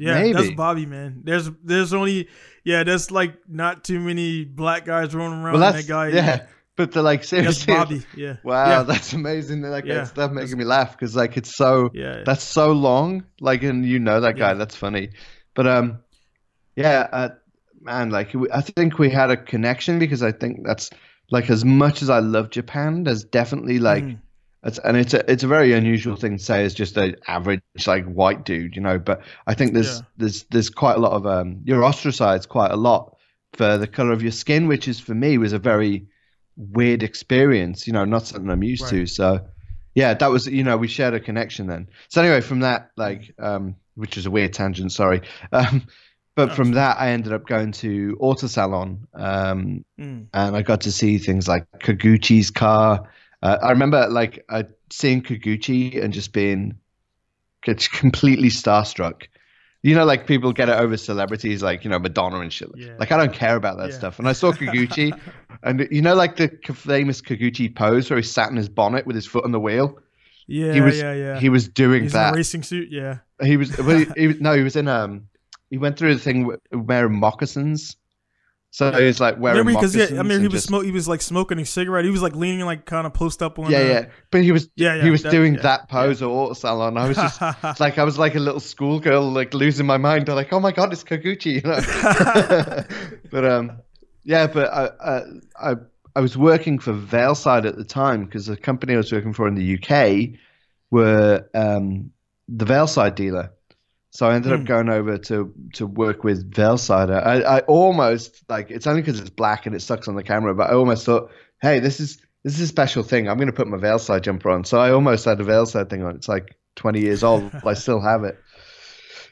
Yeah, 0.00 0.14
maybe. 0.22 0.32
that's 0.32 0.50
Bobby, 0.54 0.86
man. 0.86 1.22
There's 1.24 1.50
there's 1.64 1.92
only 1.94 2.28
yeah, 2.64 2.82
there's 2.84 3.10
like 3.10 3.34
not 3.48 3.84
too 3.84 4.00
many 4.00 4.44
black 4.44 4.84
guys 4.84 5.14
running 5.14 5.40
around. 5.40 5.60
well, 5.60 5.72
that 5.72 5.86
guy, 5.86 6.08
yeah. 6.08 6.46
But 6.76 6.92
the 6.92 7.00
like 7.02 7.26
that's 7.26 7.64
Bobby. 7.64 8.02
Yeah. 8.14 8.36
wow, 8.44 8.68
Yeah. 8.68 8.82
that's 8.82 9.14
amazing. 9.14 9.62
Like 9.62 9.86
Yeah. 9.86 9.94
that's 9.94 10.10
that 10.12 10.32
making 10.34 10.58
me 10.58 10.64
laugh 10.64 10.92
because 10.92 11.16
like 11.16 11.38
it's 11.38 11.56
so 11.56 11.88
Yeah. 11.94 12.22
that's 12.26 12.44
so 12.44 12.72
long. 12.72 13.24
Like 13.40 13.62
and 13.62 13.86
you 13.86 13.98
know 13.98 14.20
that 14.20 14.36
guy. 14.36 14.48
Yeah. 14.48 14.54
That's 14.54 14.76
funny. 14.76 15.08
But 15.54 15.66
um, 15.66 16.00
yeah, 16.76 17.08
uh, 17.12 17.28
man, 17.80 18.10
like 18.10 18.34
I 18.52 18.60
think 18.60 18.98
we 18.98 19.08
had 19.08 19.30
a 19.30 19.38
connection 19.38 19.98
because 19.98 20.22
I 20.22 20.32
think 20.32 20.66
that's 20.66 20.90
like 21.30 21.48
as 21.48 21.64
much 21.64 22.02
as 22.02 22.10
I 22.10 22.18
love 22.18 22.50
Japan, 22.50 23.04
there's 23.04 23.24
definitely 23.24 23.78
like. 23.78 24.04
Mhm. 24.04 24.18
It's, 24.66 24.78
and 24.78 24.96
it's 24.96 25.14
a 25.14 25.30
it's 25.30 25.44
a 25.44 25.46
very 25.48 25.72
unusual 25.72 26.16
thing 26.16 26.38
to 26.38 26.42
say 26.42 26.64
as 26.64 26.74
just 26.74 26.96
an 26.96 27.16
average 27.28 27.62
like 27.86 28.04
white 28.04 28.44
dude, 28.44 28.74
you 28.74 28.82
know. 28.82 28.98
But 28.98 29.22
I 29.46 29.54
think 29.54 29.74
there's 29.74 30.00
Yeah. 30.00 30.06
there's 30.16 30.42
there's 30.50 30.70
quite 30.70 30.96
a 30.96 31.00
lot 31.00 31.12
of 31.12 31.26
um 31.26 31.60
you're 31.64 31.84
ostracized 31.84 32.48
quite 32.48 32.72
a 32.72 32.76
lot 32.76 33.16
for 33.52 33.78
the 33.78 33.86
color 33.86 34.12
of 34.12 34.22
your 34.22 34.32
skin, 34.32 34.66
which 34.68 34.88
is 34.88 34.98
for 35.00 35.14
me 35.14 35.38
was 35.38 35.52
a 35.52 35.58
very 35.58 36.06
weird 36.56 37.02
experience, 37.02 37.86
you 37.86 37.92
know, 37.92 38.04
not 38.04 38.26
something 38.26 38.50
I'm 38.50 38.62
used 38.64 38.88
to. 38.88 39.06
So 39.06 39.40
yeah, 39.94 40.14
that 40.14 40.30
was 40.30 40.46
you 40.46 40.64
know 40.64 40.76
we 40.76 40.88
shared 40.88 41.14
a 41.14 41.20
connection 41.20 41.66
then. 41.68 41.88
So 42.08 42.20
anyway, 42.22 42.40
from 42.40 42.60
that 42.60 42.90
like 42.96 43.34
um 43.38 43.76
which 43.94 44.16
is 44.18 44.26
a 44.26 44.30
weird 44.30 44.52
tangent, 44.52 44.92
sorry. 44.92 45.22
Um, 45.52 45.86
but 46.34 46.52
from 46.52 46.72
that 46.72 46.98
I 47.00 47.10
ended 47.12 47.32
up 47.32 47.46
going 47.46 47.72
to 47.72 48.16
Auto 48.20 48.46
Salon 48.46 49.06
um 49.14 49.84
Mm. 49.98 50.26
and 50.34 50.56
I 50.56 50.62
got 50.62 50.82
to 50.82 50.92
see 50.92 51.18
things 51.18 51.48
like 51.48 51.66
Kaguchi's 51.78 52.50
car. 52.50 53.08
Uh, 53.46 53.58
I 53.62 53.70
remember 53.70 54.08
like 54.08 54.44
uh, 54.48 54.64
seeing 54.90 55.22
Kaguchi 55.22 56.02
and 56.02 56.12
just 56.12 56.32
being 56.32 56.76
completely 57.62 58.48
starstruck. 58.48 59.22
You 59.82 59.94
know, 59.94 60.04
like 60.04 60.26
people 60.26 60.52
get 60.52 60.68
it 60.68 60.76
over 60.80 60.96
celebrities 60.96 61.62
like 61.62 61.84
you 61.84 61.90
know 61.90 61.98
Madonna 62.00 62.40
and 62.40 62.52
shit. 62.52 62.68
Yeah. 62.74 62.96
Like 62.98 63.12
I 63.12 63.16
don't 63.16 63.32
care 63.32 63.54
about 63.54 63.76
that 63.78 63.90
Yeah. 63.90 63.98
stuff. 63.98 64.18
And 64.18 64.28
I 64.28 64.32
saw 64.32 64.52
Kaguchi, 64.52 65.12
and 65.62 65.86
you 65.92 66.02
know, 66.02 66.14
like 66.14 66.36
the 66.36 66.48
famous 66.74 67.20
Kaguchi 67.22 67.72
pose 67.72 68.10
where 68.10 68.16
he 68.16 68.22
sat 68.24 68.50
in 68.50 68.56
his 68.56 68.68
bonnet 68.68 69.06
with 69.06 69.14
his 69.14 69.26
foot 69.26 69.44
on 69.44 69.52
the 69.52 69.60
wheel. 69.60 69.98
Yeah, 70.48 70.72
he 70.72 70.80
was 70.80 70.98
yeah, 70.98 71.12
yeah. 71.12 71.40
he 71.40 71.48
was 71.48 71.68
doing 71.68 72.02
He's 72.04 72.14
in 72.14 72.20
that. 72.20 72.34
a 72.34 72.36
racing 72.36 72.62
suit. 72.64 72.88
Yeah. 72.90 73.18
He 73.42 73.56
was, 73.56 73.76
well, 73.78 73.98
he, 73.98 74.06
he 74.16 74.26
no, 74.40 74.54
he 74.54 74.62
was 74.62 74.76
in 74.76 74.88
um, 74.88 75.28
he 75.70 75.78
went 75.78 75.98
through 75.98 76.14
the 76.14 76.20
thing 76.20 76.50
wearing 76.72 77.18
moccasins. 77.18 77.96
So 78.76 78.92
he 78.92 79.04
was 79.06 79.20
like 79.20 79.38
wearing 79.38 79.56
Remember 79.60 79.80
because 79.80 79.96
yeah, 79.96 80.20
I 80.20 80.22
mean 80.22 80.40
he 80.40 80.48
was 80.48 80.56
just- 80.56 80.66
smoke. 80.66 80.84
He 80.84 80.90
was 80.90 81.08
like 81.08 81.22
smoking 81.22 81.58
a 81.58 81.64
cigarette. 81.64 82.04
He 82.04 82.10
was 82.10 82.20
like 82.20 82.36
leaning 82.36 82.60
like 82.66 82.84
kind 82.84 83.06
of 83.06 83.14
post 83.14 83.42
up 83.42 83.58
on. 83.58 83.70
yeah, 83.70 83.78
uh, 83.78 83.84
yeah. 83.84 84.06
But 84.30 84.42
he 84.42 84.52
was 84.52 84.68
Yeah, 84.76 84.96
yeah, 84.96 85.02
he 85.04 85.08
was 85.10 85.22
that- 85.22 85.30
doing 85.30 85.54
yeah, 85.54 85.62
that 85.62 85.88
pose 85.88 86.20
at 86.20 86.26
Auto 86.28 86.52
Salon. 86.52 86.98
I 86.98 87.08
was 87.08 87.16
just 87.16 87.40
like 87.80 87.96
I 87.96 88.04
was 88.04 88.18
like 88.18 88.34
a 88.34 88.38
little 88.38 88.60
schoolgirl, 88.60 89.30
like 89.32 89.54
losing 89.54 89.86
my 89.86 89.96
mind. 89.96 90.28
I'm 90.28 90.34
like, 90.36 90.52
oh 90.52 90.60
my 90.60 90.72
god, 90.72 90.92
it's 90.92 91.02
Kaguchi, 91.04 91.54
you 91.54 91.62
know. 91.62 91.80
but 93.30 93.44
um, 93.50 93.78
yeah, 94.24 94.46
but 94.46 94.70
I 94.70 94.90
I 95.02 95.22
I, 95.70 95.74
I 96.14 96.20
was 96.20 96.36
working 96.36 96.78
for 96.78 96.92
Veilside 96.92 97.64
at 97.64 97.76
the 97.76 97.84
time 97.84 98.26
because 98.26 98.44
the 98.44 98.58
company 98.58 98.92
I 98.92 98.98
was 98.98 99.10
working 99.10 99.32
for 99.32 99.48
in 99.48 99.54
the 99.54 99.78
UK 99.78 100.38
were 100.90 101.48
um 101.54 102.10
the 102.46 102.66
Veilside 102.66 103.14
dealer. 103.14 103.52
So 104.16 104.26
I 104.26 104.34
ended 104.34 104.52
up 104.52 104.60
Hmm. 104.60 104.64
going 104.66 104.88
over 104.88 105.18
to 105.18 105.52
to 105.74 105.86
work 105.86 106.24
with 106.24 106.50
Veilsider. 106.50 107.20
I, 107.24 107.42
I 107.56 107.60
almost 107.60 108.42
like 108.48 108.70
it's 108.70 108.86
only 108.86 109.02
because 109.02 109.20
it's 109.20 109.28
black 109.30 109.66
and 109.66 109.74
it 109.76 109.80
sucks 109.82 110.08
on 110.08 110.14
the 110.14 110.22
camera, 110.22 110.54
but 110.54 110.70
I 110.70 110.74
almost 110.74 111.04
thought, 111.04 111.30
hey, 111.60 111.80
this 111.80 112.00
is 112.00 112.18
this 112.42 112.54
is 112.54 112.60
a 112.62 112.66
special 112.66 113.02
thing. 113.02 113.28
I'm 113.28 113.36
going 113.36 113.48
to 113.48 113.52
put 113.52 113.66
my 113.68 113.76
Veilside 113.76 114.22
jumper 114.22 114.50
on. 114.50 114.64
So 114.64 114.78
I 114.78 114.90
almost 114.90 115.24
had 115.26 115.40
a 115.40 115.44
Veilside 115.44 115.90
thing 115.90 116.02
on. 116.02 116.14
It's 116.16 116.28
like 116.28 116.54
20 116.76 117.00
years 117.00 117.22
old. 117.22 117.50
but 117.52 117.66
I 117.66 117.74
still 117.84 118.00
have 118.00 118.24
it. 118.24 118.38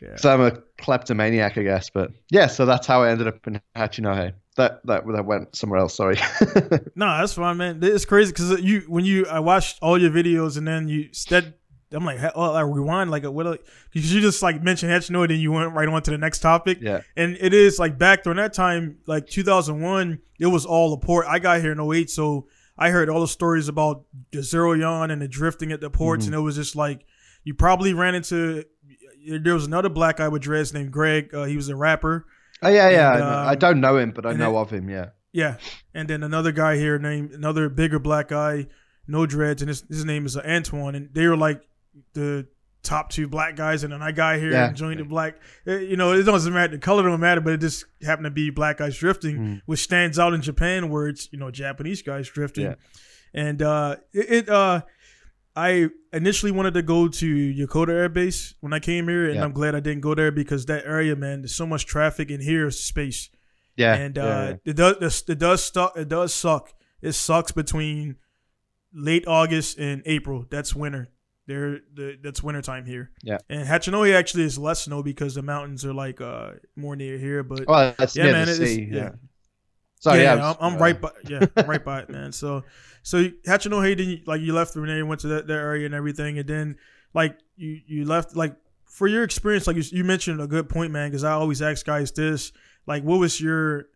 Yeah. 0.03 0.17
So 0.17 0.31
I'm 0.35 0.41
a 0.43 0.59
kleptomaniac, 0.79 1.57
I 1.57 1.63
guess. 1.63 1.89
But 1.89 2.11
yeah, 2.31 2.49
so 2.49 2.67
that's 2.67 2.87
how 2.87 3.03
I 3.05 3.11
ended 3.11 3.27
up 3.29 3.47
in 3.47 3.61
Hachinohe. 3.75 4.35
That 4.57 4.85
that 4.87 5.05
that 5.07 5.25
went 5.25 5.57
somewhere 5.57 5.81
else. 5.81 5.95
Sorry. 5.95 6.17
No, 6.97 7.07
that's 7.19 7.33
fine, 7.35 7.57
man. 7.57 7.81
It's 7.83 8.05
crazy 8.05 8.33
because 8.33 8.61
you 8.61 8.83
when 8.89 9.05
you 9.05 9.27
I 9.27 9.41
watched 9.41 9.79
all 9.83 9.99
your 10.01 10.11
videos 10.11 10.57
and 10.59 10.67
then 10.69 10.89
you 10.89 11.09
said 11.13 11.55
I'm 11.95 12.05
like, 12.05 12.19
oh, 12.35 12.53
I 12.53 12.61
rewind 12.63 13.11
like 13.11 13.25
a 13.25 13.31
what? 13.31 13.61
Because 13.93 14.13
you 14.13 14.21
just 14.21 14.43
like 14.43 14.63
mentioned 14.63 14.91
Hachinohe, 14.93 15.29
then 15.29 15.39
you 15.41 15.53
went 15.53 15.73
right 15.73 15.89
on 15.89 16.03
to 16.03 16.11
the 16.11 16.19
next 16.19 16.41
topic. 16.41 16.79
yeah. 16.81 17.03
And 17.17 17.37
it 17.41 17.55
is 17.55 17.79
like 17.79 17.99
back 17.99 18.25
during 18.25 18.37
that 18.39 18.53
time, 18.53 18.99
like 19.07 19.27
2001, 19.29 20.19
it 20.41 20.47
was 20.47 20.67
all 20.67 20.91
the 20.91 21.05
port. 21.07 21.27
I 21.29 21.39
got 21.39 21.61
here 21.61 21.73
in 21.73 21.81
08, 21.81 22.11
so 22.11 22.47
I 22.77 22.91
heard 22.91 23.09
all 23.09 23.21
the 23.21 23.29
stories 23.29 23.69
about 23.69 24.05
the 24.33 24.43
zero 24.43 24.73
yawn 24.73 25.11
and 25.11 25.23
the 25.23 25.29
drifting 25.29 25.71
at 25.73 25.81
the 25.81 25.91
ports, 25.91 26.27
and 26.27 26.35
it 26.35 26.41
was 26.41 26.57
just 26.57 26.75
like 26.77 27.05
you 27.45 27.55
probably 27.55 27.95
ran 27.95 28.15
into. 28.15 28.65
There 29.27 29.55
was 29.55 29.67
another 29.67 29.89
black 29.89 30.17
guy 30.19 30.29
with 30.29 30.43
dreads 30.43 30.75
named 30.75 30.91
Greg. 30.93 31.33
Uh, 31.35 31.45
he 31.45 31.57
was 31.57 31.69
a 31.69 31.77
rapper. 31.77 32.27
Oh 32.63 32.69
yeah, 32.69 32.91
yeah. 32.91 33.15
And, 33.15 33.23
I, 33.25 33.43
um, 33.43 33.49
I 33.49 33.55
don't 33.55 33.81
know 33.81 33.97
him, 33.97 34.11
but 34.11 34.27
I 34.27 34.33
know 34.33 34.53
then- 34.53 34.61
of 34.61 34.71
him. 34.71 34.89
Yeah. 34.91 35.11
Yeah, 35.33 35.57
and 35.93 36.09
then 36.09 36.23
another 36.23 36.53
guy 36.53 36.77
here 36.77 36.97
named 36.97 37.33
another 37.33 37.69
bigger 37.69 37.99
black 37.99 38.29
guy, 38.29 38.69
no 39.09 39.27
dreads, 39.27 39.63
and 39.63 39.69
his 39.69 39.83
his 39.89 40.05
name 40.05 40.27
is 40.27 40.37
uh, 40.37 40.43
Antoine, 40.47 40.95
and 40.95 41.09
they 41.13 41.27
were 41.27 41.37
like 41.37 41.61
the 42.15 42.47
top 42.83 43.09
two 43.11 43.27
black 43.29 43.57
guys, 43.57 43.83
and 43.83 43.93
then 43.93 44.03
I 44.03 44.13
got 44.13 44.39
here 44.39 44.51
Yeah. 44.53 44.67
and 44.69 44.77
joined 44.77 45.01
the 45.01 45.05
black. 45.05 45.37
eh, 45.67 45.79
You 45.79 45.97
know, 45.97 46.13
it 46.13 46.23
doesn't 46.25 46.53
matter. 46.53 46.73
The 46.73 46.79
color 46.79 47.03
don't 47.03 47.21
matter, 47.21 47.41
but 47.41 47.55
it 47.55 47.61
just 47.61 47.87
happened 48.03 48.27
to 48.27 48.31
be 48.31 48.51
black 48.51 48.77
guys 48.79 48.99
drifting, 48.99 49.39
Mm. 49.39 49.61
which 49.67 49.81
stands 49.81 50.19
out 50.19 50.35
in 50.35 50.43
Japan, 50.43 50.91
where 50.91 51.09
it's 51.09 51.29
you 51.33 51.39
know 51.39 51.51
Japanese 51.51 52.03
guys 52.03 52.29
drifting, 52.29 52.65
Yeah. 52.67 52.75
and 53.33 53.63
uh, 53.63 53.97
it, 54.13 54.49
uh. 54.49 54.83
I 55.57 55.89
initially 56.13 56.51
wanted 56.51 56.75
to 56.75 56.83
go 56.83 57.07
to 57.07 57.27
Yokota 57.55 57.91
Air 57.91 58.09
Base 58.09 58.55
when 58.61 58.73
I 58.73 58.81
came 58.81 59.07
here, 59.07 59.27
and 59.27 59.37
Yeah. 59.37 59.45
I'm 59.45 59.53
glad 59.53 59.77
I 59.77 59.79
didn't 59.81 60.01
go 60.01 60.13
there 60.13 60.33
because 60.33 60.67
that 60.67 60.85
area, 60.85 61.15
man, 61.15 61.43
there's 61.43 61.55
so 61.55 61.65
much 61.65 61.87
traffic, 61.87 62.29
in 62.29 62.41
here 62.41 62.67
is 62.67 62.83
space. 62.83 63.31
Yeah, 63.77 63.95
and 63.95 64.19
uh, 64.19 64.57
it 64.65 64.75
does 64.75 65.23
it 65.29 65.39
does 65.39 65.65
suck. 65.73 65.97
It 65.97 66.09
does 66.09 66.35
suck. 66.35 66.73
It 67.01 67.13
sucks 67.13 67.53
between 67.53 68.17
late 68.93 69.29
August 69.29 69.79
and 69.79 70.03
April. 70.07 70.45
That's 70.51 70.75
winter. 70.75 71.09
There, 71.47 71.81
the, 71.95 72.17
that's 72.23 72.43
winter 72.43 72.63
time 72.63 72.87
here. 72.87 73.11
Yeah. 73.23 73.37
and 73.51 73.67
Hachinohe 73.69 74.15
actually 74.15 74.45
is 74.45 74.59
less 74.59 74.85
snow 74.85 75.03
because 75.03 75.35
the 75.35 75.43
mountains 75.43 75.85
are 75.85 75.93
like 75.93 76.21
uh 76.21 76.53
more 76.75 76.97
near 76.97 77.19
here. 77.19 77.43
But 77.43 77.67
Well, 77.69 77.95
that's 77.99 78.17
yeah, 78.17 78.33
man, 78.33 78.47
the 78.47 78.53
it 78.53 78.61
is- 78.61 78.75
sea. 78.75 78.89
yeah. 78.91 78.97
yeah. 78.97 79.11
Sorry, 80.01 80.23
yeah, 80.23 80.35
yeah, 80.35 80.55
I'm, 80.61 80.75
I'm 80.75 80.79
right 80.79 81.01
by. 81.01 81.11
Yeah, 81.27 81.47
I'm 81.57 81.67
right 81.67 81.83
by 81.83 82.01
it, 82.01 82.11
man. 82.11 82.31
So, 82.33 82.63
so 83.03 83.25
Hachinohe, 83.47 83.97
then 83.97 84.07
you, 84.09 84.19
like 84.27 84.43
you 84.43 84.53
left 84.53 84.77
you 84.77 85.07
went 85.07 85.21
to 85.23 85.29
that, 85.29 85.47
that 85.47 85.55
area 85.55 85.87
and 85.87 85.95
everything, 85.95 86.39
and 86.39 86.47
then 86.47 86.77
like 87.15 87.39
you 87.57 87.81
you 87.87 88.05
left 88.05 88.37
like 88.37 88.55
for 88.85 89.07
your 89.09 89.23
experience, 89.23 89.67
like 89.67 89.77
you, 89.77 89.83
you 89.93 90.05
mentioned 90.05 90.43
a 90.43 90.47
good 90.47 90.69
point, 90.69 90.93
man. 90.93 91.09
Because 91.11 91.25
I 91.25 91.33
always 91.33 91.63
ask 91.63 91.87
guys 91.87 92.13
this, 92.13 92.53
like, 92.87 93.03
what 93.03 93.19
was 93.19 93.41
your 93.41 93.87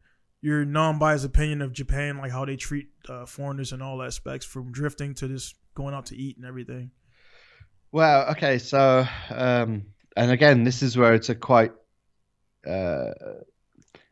your 0.41 0.65
non-biased 0.65 1.27
opinion 1.27 1.61
of 1.61 1.73
Japan, 1.75 2.17
like 2.19 2.31
how 2.31 2.45
they 2.47 2.57
treat 2.57 2.89
uh, 3.09 3.27
foreigners 3.27 3.73
in 3.73 3.83
all 3.83 4.03
aspects, 4.03 4.47
from 4.47 4.73
drifting 4.73 5.13
to 5.15 5.29
just 5.29 5.57
going 5.75 5.95
out 5.95 6.07
to 6.07 6.17
eat 6.17 6.37
and 6.39 6.47
everything. 6.47 6.91
Well, 7.93 8.31
okay, 8.33 8.59
so 8.59 9.07
um, 9.31 9.87
and 10.17 10.31
again, 10.31 10.65
this 10.65 10.83
is 10.83 10.97
where 10.97 11.15
it's 11.15 11.29
a 11.29 11.35
quite 11.35 11.73
uh, 12.67 13.13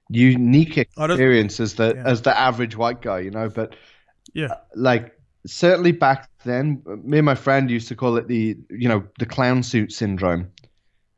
unique 0.08 0.78
experience 0.78 1.60
as 1.60 1.74
the 1.74 1.94
Yeah. 1.96 2.02
as 2.06 2.22
the 2.22 2.38
average 2.38 2.76
white 2.76 3.02
guy, 3.02 3.20
you 3.20 3.30
know. 3.30 3.48
But 3.48 3.74
Yeah. 4.34 4.54
like 4.74 5.12
certainly 5.46 5.92
back 5.92 6.30
then, 6.44 6.82
me 7.04 7.18
and 7.18 7.26
my 7.26 7.34
friend 7.34 7.70
used 7.70 7.88
to 7.88 7.96
call 7.96 8.16
it 8.16 8.28
the 8.28 8.56
you 8.70 8.88
know 8.88 9.04
the 9.18 9.26
clown 9.26 9.62
suit 9.62 9.92
syndrome, 9.92 10.50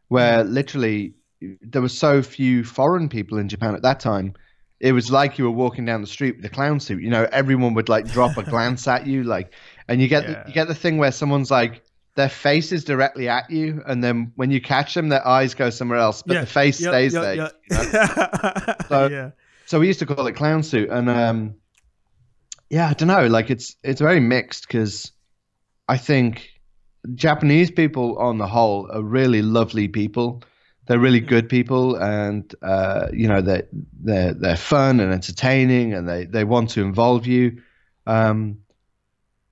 where 0.09 0.45
literally 0.45 1.15
there 1.63 1.83
were 1.83 1.89
so 1.89 2.23
few 2.23 2.65
foreign 2.65 3.09
people 3.09 3.39
in 3.39 3.49
Japan 3.49 3.75
at 3.75 3.83
that 3.83 4.01
time. 4.01 4.35
It 4.81 4.93
was 4.93 5.11
like 5.11 5.39
you 5.39 5.45
were 5.45 5.51
walking 5.51 5.85
down 5.85 6.01
the 6.03 6.07
street 6.07 6.37
with 6.37 6.45
a 6.45 6.49
clown 6.49 6.81
suit. 6.81 7.03
You 7.03 7.11
know, 7.11 7.29
everyone 7.33 7.75
would 7.75 7.89
like 7.89 8.11
drop 8.11 8.39
a 8.39 8.43
glance 8.45 8.87
at 8.89 9.07
you, 9.07 9.25
like, 9.25 9.53
and 9.89 10.01
you 10.01 10.09
get 10.09 10.27
Yeah. 10.29 10.35
the, 10.45 10.49
you 10.49 10.55
get 10.55 10.69
the 10.69 10.75
thing 10.75 10.99
where 10.99 11.13
someone's 11.13 11.51
like 11.51 11.83
their 12.19 12.29
face 12.29 12.73
is 12.73 12.83
directly 12.85 13.29
at 13.29 13.49
you, 13.49 13.81
and 13.87 14.03
then 14.03 14.33
when 14.35 14.51
you 14.51 14.61
catch 14.61 14.93
them, 14.95 15.09
their 15.09 15.27
eyes 15.27 15.55
go 15.55 15.71
somewhere 15.71 15.99
else, 15.99 16.23
but 16.27 16.35
yeah, 16.35 16.41
the 16.41 16.47
face 16.47 16.81
Yep, 16.81 16.91
stays 16.91 17.15
yep, 17.15 17.23
there. 17.23 17.35
yep. 17.37 17.53
you 17.71 17.77
know? 17.77 18.75
So- 18.89 19.07
yeah, 19.09 19.31
so 19.67 19.79
we 19.79 19.87
used 19.87 20.01
to 20.01 20.07
call 20.07 20.27
it 20.27 20.33
clown 20.35 20.63
suit 20.63 20.89
and 20.91 21.09
um 21.11 21.55
yeah 22.71 22.89
i 22.89 22.95
don't 22.95 23.09
know 23.09 23.27
like 23.27 23.51
it's 23.51 23.77
it's 23.83 24.01
very 24.01 24.19
mixed 24.19 24.67
because 24.67 25.13
i 25.89 25.99
think 25.99 26.49
japanese 27.15 27.71
people 27.71 28.17
on 28.19 28.39
the 28.39 28.47
whole 28.47 28.91
are 28.91 29.03
really 29.03 29.43
lovely 29.43 29.87
people 29.87 30.43
they're 30.87 30.99
really 30.99 31.21
good 31.21 31.51
people 31.51 31.97
and 31.97 32.55
uh 32.63 33.09
you 33.13 33.29
know 33.29 33.43
they 33.43 33.63
they're 34.03 34.33
they're 34.33 34.57
fun 34.57 35.01
and 35.01 35.13
entertaining 35.13 35.93
and 35.93 36.09
they 36.09 36.25
they 36.25 36.45
want 36.45 36.71
to 36.71 36.81
involve 36.81 37.27
you 37.27 37.61
um 38.07 38.59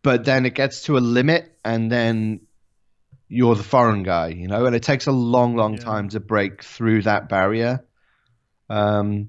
but 0.02 0.24
then 0.24 0.46
it 0.46 0.54
gets 0.54 0.84
to 0.84 0.96
a 0.96 1.00
limit 1.18 1.58
and 1.62 1.92
then 1.92 2.40
you're 3.28 3.54
the 3.54 3.62
foreign 3.62 4.02
guy 4.02 4.28
you 4.28 4.46
know 4.48 4.66
and 4.66 4.76
it 4.76 4.82
takes 4.82 5.06
a 5.06 5.12
long 5.12 5.56
long 5.56 5.74
Yeah. 5.74 5.84
time 5.84 6.08
to 6.08 6.20
break 6.20 6.62
through 6.62 7.02
that 7.02 7.28
barrier 7.28 7.84
um 8.68 9.28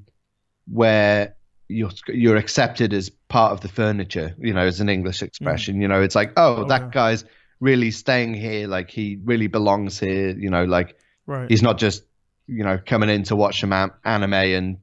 where 0.68 1.36
you're 1.68 1.92
you're 2.08 2.38
accepted 2.38 2.94
as 2.94 3.10
part 3.10 3.52
of 3.52 3.62
the 3.62 3.68
furniture, 3.68 4.36
you 4.40 4.54
know, 4.54 4.66
as 4.66 4.80
an 4.80 4.90
English 4.90 5.22
expression. 5.22 5.82
You 5.82 5.88
know, 5.90 6.02
it's 6.02 6.16
like, 6.16 6.34
oh, 6.38 6.62
Okay. 6.62 6.70
that 6.70 6.92
guy's 6.92 7.26
really 7.60 7.92
staying 7.92 8.34
here, 8.34 8.68
like 8.68 8.90
he 8.90 9.20
really 9.24 9.48
belongs 9.48 10.00
here. 10.00 10.30
You 10.38 10.50
know, 10.50 10.64
like 10.66 10.98
right. 11.26 11.50
he's 11.50 11.62
not 11.62 11.78
just 11.78 12.04
you 12.48 12.64
know 12.64 12.80
coming 12.86 13.10
in 13.10 13.24
to 13.24 13.36
watch 13.36 13.60
some 13.60 13.74
anime 13.74 14.34
and 14.34 14.78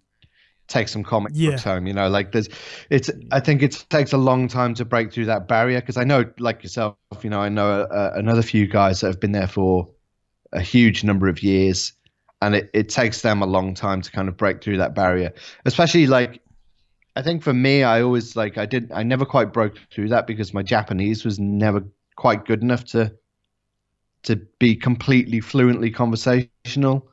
take 0.69 0.89
some 0.89 1.03
comic 1.05 1.33
Yeah. 1.35 1.51
books 1.51 1.65
home. 1.65 1.87
You 1.87 1.93
know, 1.95 2.09
like 2.09 2.33
there's, 2.33 2.49
it's. 2.91 3.11
I 3.33 3.41
think 3.41 3.63
it 3.63 3.85
takes 3.91 4.13
a 4.13 4.19
long 4.19 4.49
time 4.49 4.75
to 4.75 4.85
break 4.85 5.13
through 5.13 5.27
that 5.27 5.49
barrier 5.49 5.81
because 5.81 5.97
I 5.97 6.05
know, 6.05 6.25
like 6.39 6.63
yourself, 6.63 6.97
you 7.23 7.31
know, 7.31 7.41
I 7.41 7.49
know 7.49 7.83
uh, 7.83 8.13
another 8.15 8.43
few 8.43 8.67
guys 8.67 9.01
that 9.01 9.09
have 9.09 9.21
been 9.21 9.33
there 9.33 9.49
for 9.49 9.89
a 10.53 10.61
huge 10.61 11.05
number 11.05 11.29
of 11.29 11.43
years 11.43 11.93
and 12.43 12.55
it, 12.55 12.71
it 12.75 12.89
takes 12.89 13.23
them 13.23 13.43
a 13.43 13.47
long 13.47 13.75
time 13.75 14.01
to 14.03 14.11
kind 14.11 14.29
of 14.29 14.37
break 14.37 14.63
through 14.63 14.77
that 14.77 14.95
barrier 14.95 15.33
especially 15.65 16.07
like 16.07 16.41
i 17.17 17.23
think 17.23 17.43
for 17.43 17.53
me 17.53 17.83
i 17.83 18.01
always 18.03 18.37
like 18.37 18.59
i 18.59 18.67
didn't, 18.67 18.93
i 18.93 19.03
never 19.03 19.25
quite 19.25 19.53
broke 19.53 19.79
through 19.93 20.09
that 20.09 20.27
because 20.27 20.55
my 20.55 20.63
japanese 20.63 21.25
was 21.25 21.39
never 21.39 21.83
quite 22.17 22.45
good 22.45 22.63
enough 22.63 22.85
to 22.85 23.13
to 24.23 24.37
be 24.59 24.77
completely 24.77 25.41
fluently 25.41 25.91
conversational 25.91 27.09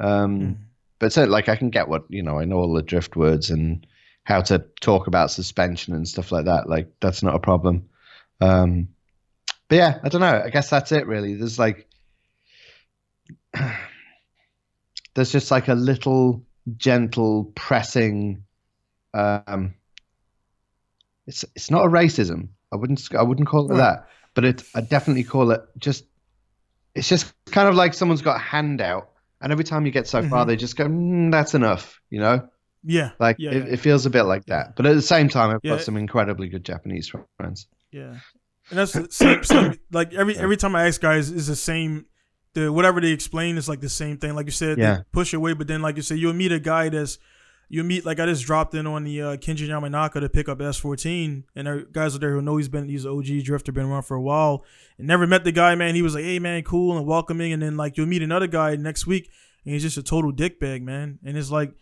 um 0.00 0.56
Mm. 0.56 0.69
But 1.00 1.12
so 1.12 1.24
like 1.24 1.48
i 1.48 1.56
can 1.56 1.70
get 1.70 1.88
what 1.88 2.04
you 2.08 2.22
know 2.22 2.38
i 2.38 2.44
know 2.44 2.58
all 2.58 2.72
the 2.72 2.82
drift 2.82 3.16
words 3.16 3.50
and 3.50 3.86
how 4.24 4.40
to 4.42 4.64
talk 4.80 5.06
about 5.06 5.30
suspension 5.30 5.94
and 5.94 6.06
stuff 6.06 6.30
like 6.30 6.44
that. 6.44 6.68
Like 6.68 6.92
that's 7.00 7.22
not 7.22 7.34
a 7.34 7.40
problem. 7.40 7.88
Um 8.40 8.88
but 9.68 9.76
yeah 9.76 9.98
i 10.02 10.08
don't 10.08 10.20
know. 10.20 10.42
I 10.44 10.50
guess 10.50 10.70
that's 10.70 10.92
it 10.92 11.06
really. 11.06 11.34
There's 11.34 11.58
like 11.58 11.88
there's 15.14 15.32
just 15.32 15.50
like 15.50 15.68
a 15.68 15.74
little 15.74 16.44
gentle 16.76 17.50
pressing 17.56 18.44
um 19.14 19.74
it's 21.26 21.44
it's 21.56 21.70
not 21.70 21.84
a 21.84 21.88
racism. 21.88 22.48
I 22.72 22.76
wouldn't 22.76 23.12
i 23.14 23.22
wouldn't 23.22 23.48
call 23.48 23.72
it 23.72 23.76
that 23.76 24.08
but 24.34 24.44
it 24.44 24.62
i 24.76 24.80
definitely 24.80 25.24
call 25.24 25.50
it 25.50 25.62
just 25.76 26.04
it's 26.94 27.08
just 27.08 27.32
kind 27.46 27.68
of 27.68 27.74
like 27.74 27.94
someone's 27.94 28.22
got 28.22 28.36
a 28.36 28.40
hand 28.40 28.80
out 28.80 29.10
and 29.40 29.52
every 29.52 29.64
time 29.64 29.86
you 29.86 29.92
get 29.92 30.06
so 30.06 30.22
far 30.22 30.44
Mhm. 30.44 30.48
they 30.48 30.56
just 30.56 30.76
go 30.76 30.86
mm, 30.86 31.30
that's 31.30 31.54
enough 31.54 32.00
you 32.10 32.20
know 32.20 32.48
Yeah, 32.82 33.10
like 33.18 33.36
Yeah, 33.38 33.50
it, 33.50 33.66
yeah. 33.66 33.72
it 33.74 33.80
feels 33.80 34.06
a 34.06 34.10
bit 34.10 34.22
like 34.24 34.46
that 34.46 34.74
but 34.76 34.86
at 34.86 34.94
the 34.94 35.02
same 35.02 35.28
time 35.28 35.50
i've 35.50 35.60
Yeah. 35.62 35.72
got 35.76 35.82
some 35.82 35.96
incredibly 35.96 36.48
good 36.48 36.64
japanese 36.64 37.12
friends 37.36 37.66
Yeah, 37.92 38.16
and 38.70 38.78
that's 38.78 38.92
the 38.92 39.08
same, 39.10 39.42
same. 39.44 39.74
Like 39.92 40.14
every 40.14 40.36
every 40.38 40.56
time 40.56 40.74
I 40.76 40.86
ask 40.86 41.00
guys, 41.00 41.30
is 41.30 41.46
the 41.48 41.56
same. 41.56 42.06
The 42.54 42.72
whatever 42.72 43.00
they 43.00 43.10
explain 43.12 43.56
is 43.58 43.68
like 43.68 43.80
the 43.80 43.88
same 43.88 44.16
thing. 44.18 44.34
Like 44.34 44.46
you 44.46 44.52
said, 44.52 44.76
they 44.78 44.82
Yeah. 44.82 45.02
push 45.12 45.32
away, 45.34 45.52
but 45.54 45.66
then 45.68 45.82
like 45.82 45.96
you 45.96 46.02
said, 46.02 46.18
you'll 46.18 46.32
meet 46.34 46.52
a 46.52 46.58
guy 46.60 46.88
that's 46.88 47.18
you 47.72 47.84
meet 47.84 48.04
like 48.04 48.18
I 48.18 48.26
just 48.26 48.44
dropped 48.44 48.74
in 48.74 48.84
on 48.86 49.04
the 49.04 49.22
uh, 49.22 49.36
Kenji 49.36 49.68
Yamanaka 49.68 50.20
to 50.20 50.28
pick 50.28 50.48
up 50.48 50.58
S14, 50.58 51.44
and 51.54 51.66
there 51.66 51.84
guys 51.84 52.16
out 52.16 52.20
there 52.20 52.32
who 52.32 52.42
know 52.42 52.56
he's 52.56 52.68
been 52.68 52.88
he's 52.88 53.04
an 53.04 53.12
OG 53.12 53.44
drifter, 53.44 53.70
been 53.70 53.86
around 53.86 54.02
for 54.02 54.16
a 54.16 54.20
while, 54.20 54.64
and 54.98 55.06
never 55.06 55.24
met 55.24 55.44
the 55.44 55.52
guy. 55.52 55.76
Man, 55.76 55.94
he 55.94 56.02
was 56.02 56.16
like, 56.16 56.24
hey 56.24 56.40
man, 56.40 56.64
cool 56.64 56.98
and 56.98 57.06
welcoming, 57.06 57.52
and 57.52 57.62
then 57.62 57.76
like 57.76 57.96
you'll 57.96 58.08
meet 58.08 58.22
another 58.22 58.48
guy 58.48 58.74
next 58.74 59.06
week, 59.06 59.30
and 59.64 59.72
he's 59.72 59.82
just 59.82 59.96
a 59.96 60.02
total 60.02 60.32
dickbag, 60.32 60.82
man, 60.82 61.20
and 61.24 61.38
it's 61.38 61.52
like 61.52 61.72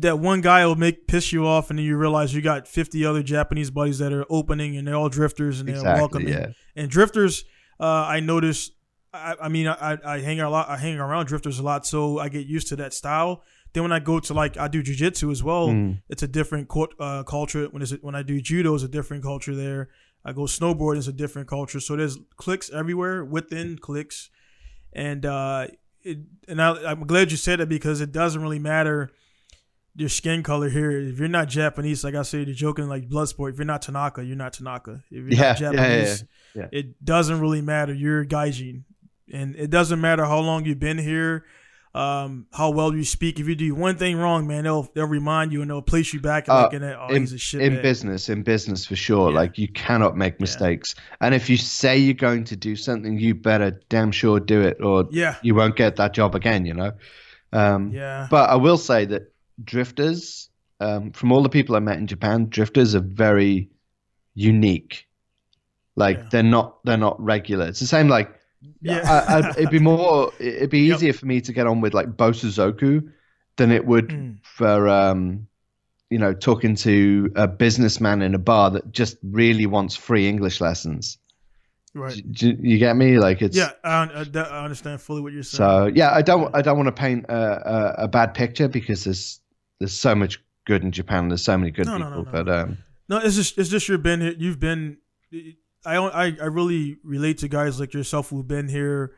that 0.00 0.18
one 0.18 0.42
guy 0.42 0.66
will 0.66 0.76
make 0.76 1.06
piss 1.06 1.32
you 1.32 1.46
off, 1.46 1.70
and 1.70 1.78
then 1.78 1.86
you 1.86 1.96
realize 1.96 2.34
you 2.34 2.42
got 2.42 2.68
50 2.68 3.04
other 3.06 3.22
Japanese 3.22 3.70
buddies 3.70 3.98
that 3.98 4.12
are 4.12 4.26
opening, 4.28 4.76
and 4.76 4.86
they're 4.86 4.94
all 4.94 5.08
drifters, 5.08 5.58
and 5.58 5.68
they're 5.68 5.76
exactly 5.76 6.00
welcoming. 6.00 6.28
yeah 6.28 6.46
And 6.76 6.90
drifters, 6.90 7.44
uh, 7.80 7.84
I 7.86 8.20
notice. 8.20 8.70
I, 9.14 9.36
I 9.42 9.48
mean, 9.48 9.68
I, 9.68 9.98
I 10.04 10.20
hang 10.20 10.40
a 10.40 10.48
lot. 10.50 10.68
I 10.68 10.76
hang 10.76 10.98
around 10.98 11.26
drifters 11.26 11.58
a 11.58 11.62
lot, 11.62 11.86
so 11.86 12.18
I 12.18 12.28
get 12.28 12.46
used 12.46 12.68
to 12.68 12.76
that 12.76 12.92
style. 12.94 13.42
Then 13.72 13.82
when 13.84 13.92
I 13.92 14.00
go 14.00 14.20
to 14.20 14.34
like 14.34 14.56
I 14.58 14.68
do 14.68 14.82
jujitsu 14.82 15.30
as 15.32 15.42
well, 15.42 15.68
Mm. 15.68 16.02
it's 16.08 16.22
a 16.22 16.28
different 16.28 16.68
cult- 16.68 16.94
uh, 17.00 17.22
culture. 17.22 17.66
When 17.70 17.82
it's 17.82 17.92
when 18.02 18.14
I 18.14 18.22
do 18.22 18.40
judo, 18.40 18.74
it's 18.74 18.84
a 18.84 18.88
different 18.88 19.22
culture 19.22 19.54
there. 19.54 19.88
I 20.24 20.32
go 20.32 20.42
snowboard, 20.42 20.98
it's 20.98 21.08
a 21.08 21.12
different 21.12 21.48
culture. 21.48 21.80
So 21.80 21.96
there's 21.96 22.18
clicks 22.36 22.70
everywhere 22.70 23.24
within 23.24 23.78
clicks, 23.78 24.30
and 24.92 25.24
uh, 25.26 25.66
it, 26.02 26.18
and 26.48 26.60
I, 26.62 26.90
I'm 26.90 27.06
glad 27.06 27.30
you 27.30 27.36
said 27.36 27.60
that 27.60 27.68
because 27.68 28.00
it 28.00 28.12
doesn't 28.12 28.40
really 28.42 28.58
matter 28.60 29.10
your 29.94 30.08
skin 30.08 30.42
color 30.42 30.68
here. 30.68 30.90
If 30.92 31.18
you're 31.18 31.28
not 31.28 31.48
Japanese, 31.48 32.04
like 32.04 32.14
I 32.14 32.22
said, 32.22 32.46
you're 32.46 32.54
joking 32.54 32.88
like 32.88 33.08
Bloodsport. 33.08 33.50
If 33.52 33.56
you're 33.58 33.64
not 33.66 33.82
Tanaka, 33.82 34.24
you're 34.24 34.36
not 34.36 34.52
Tanaka. 34.54 35.02
If 35.10 35.24
you're 35.24 35.28
Yeah, 35.28 35.38
not 35.52 35.60
yeah, 35.60 35.70
yeah, 35.70 35.76
Japanese, 35.76 36.24
yeah. 36.54 36.68
it 36.72 37.04
doesn't 37.04 37.40
really 37.40 37.60
matter. 37.62 37.92
You're 37.92 38.24
Gaijin, 38.24 38.84
and 39.32 39.56
it 39.56 39.70
doesn't 39.70 40.00
matter 40.00 40.24
how 40.24 40.38
long 40.40 40.64
you've 40.66 40.78
been 40.78 40.98
here, 40.98 41.44
um, 41.94 42.46
how 42.52 42.70
well 42.70 42.94
you 42.94 43.04
speak. 43.04 43.38
If 43.38 43.46
you 43.48 43.54
do 43.54 43.74
one 43.74 43.96
thing 43.98 44.16
wrong, 44.16 44.46
man, 44.46 44.64
they'll 44.64 44.88
they'll 44.94 45.06
remind 45.06 45.52
you 45.52 45.60
and 45.60 45.70
they'll 45.70 45.82
place 45.82 46.14
you 46.14 46.20
back 46.20 46.48
Uh, 46.48 46.62
like 46.64 46.72
in 46.72 46.80
that. 46.82 46.98
Oh, 46.98 47.08
in, 47.14 47.22
he's 47.22 47.32
a 47.34 47.38
shit 47.38 47.60
in 47.60 47.82
business 47.82 48.28
in 48.30 48.42
business 48.42 48.86
for 48.86 48.96
sure 48.96 49.30
Yeah. 49.30 49.36
like 49.40 49.58
you 49.58 49.68
cannot 49.68 50.16
make 50.16 50.40
mistakes 50.40 50.94
and 51.20 51.34
if 51.34 51.50
you 51.50 51.56
say 51.58 51.98
you're 51.98 52.14
going 52.14 52.44
to 52.44 52.56
do 52.56 52.76
something 52.76 53.18
you 53.18 53.34
better 53.34 53.78
damn 53.90 54.10
sure 54.10 54.40
do 54.40 54.62
it 54.62 54.78
or 54.82 55.06
Yeah, 55.10 55.36
you 55.42 55.54
won't 55.54 55.76
get 55.76 55.96
that 55.96 56.14
job 56.14 56.34
again 56.34 56.64
you 56.64 56.72
know 56.74 56.92
um, 57.52 57.90
yeah, 57.92 58.26
but 58.30 58.48
i 58.48 58.54
will 58.56 58.78
say 58.78 59.04
that 59.04 59.32
drifters 59.62 60.48
um, 60.80 61.12
from 61.12 61.30
all 61.32 61.42
the 61.42 61.48
people 61.50 61.76
i 61.76 61.78
met 61.80 61.98
in 61.98 62.06
japan 62.06 62.46
drifters 62.48 62.94
are 62.94 63.00
very 63.00 63.68
unique 64.34 65.06
like 65.96 66.16
Yeah. 66.16 66.28
they're 66.30 66.42
not 66.42 66.82
they're 66.84 66.96
not 66.96 67.20
regular 67.22 67.66
it's 67.66 67.80
the 67.80 67.86
same 67.86 68.08
like 68.08 68.30
yeah. 68.80 69.24
I, 69.28 69.50
it'd 69.50 69.70
be 69.70 69.78
more 69.78 70.32
it'd 70.38 70.70
be 70.70 70.80
Yep. 70.80 70.96
easier 70.96 71.12
for 71.12 71.26
me 71.26 71.40
to 71.40 71.52
get 71.52 71.66
on 71.66 71.80
with 71.80 71.94
like 71.94 72.08
bosozoku 72.16 73.08
than 73.56 73.70
it 73.70 73.84
would 73.86 74.08
Mm. 74.08 74.36
for 74.42 74.88
um 74.88 75.46
you 76.10 76.18
know 76.18 76.32
talking 76.34 76.74
to 76.76 77.30
a 77.36 77.46
businessman 77.46 78.22
in 78.22 78.34
a 78.34 78.38
bar 78.38 78.70
that 78.70 78.92
just 78.92 79.16
really 79.22 79.66
wants 79.66 79.94
free 79.96 80.28
english 80.28 80.60
lessons 80.60 81.18
Right. 81.94 82.14
Do, 82.32 82.54
do 82.54 82.66
you 82.66 82.78
get 82.78 82.96
me? 82.96 83.18
Like 83.18 83.42
it's 83.42 83.54
Yeah, 83.54 83.72
I, 83.84 84.04
I, 84.04 84.40
I 84.40 84.64
understand 84.64 84.98
fully 85.02 85.20
what 85.20 85.34
you're 85.34 85.42
saying. 85.42 85.58
So 85.58 85.90
yeah, 85.94 86.10
I 86.10 86.22
don't 86.22 86.48
I 86.56 86.62
don't 86.62 86.78
want 86.78 86.86
to 86.86 86.92
paint 86.92 87.26
a, 87.28 87.34
a, 87.98 88.04
a 88.04 88.08
bad 88.08 88.32
picture 88.32 88.66
because 88.66 89.04
there's 89.04 89.40
there's 89.78 89.92
so 89.92 90.14
much 90.14 90.40
good 90.64 90.82
in 90.84 90.90
Japan. 90.90 91.28
There's 91.28 91.44
so 91.44 91.54
many 91.58 91.70
good 91.70 91.84
no, 91.84 91.98
people, 91.98 92.10
no, 92.10 92.22
no. 92.22 92.30
but 92.32 92.48
um, 92.48 92.78
No, 93.10 93.18
it's 93.18 93.36
just 93.36 93.58
it's 93.58 93.68
just 93.68 93.90
you've 93.90 94.02
been. 94.02 94.22
You've 94.38 94.58
been. 94.58 94.96
I 95.84 95.94
don't- 95.94 96.14
I 96.14 96.36
I 96.40 96.46
really 96.46 96.98
relate 97.02 97.38
to 97.38 97.48
guys 97.48 97.80
like 97.80 97.92
yourself 97.94 98.30
who've 98.30 98.46
been 98.46 98.68
here 98.68 99.12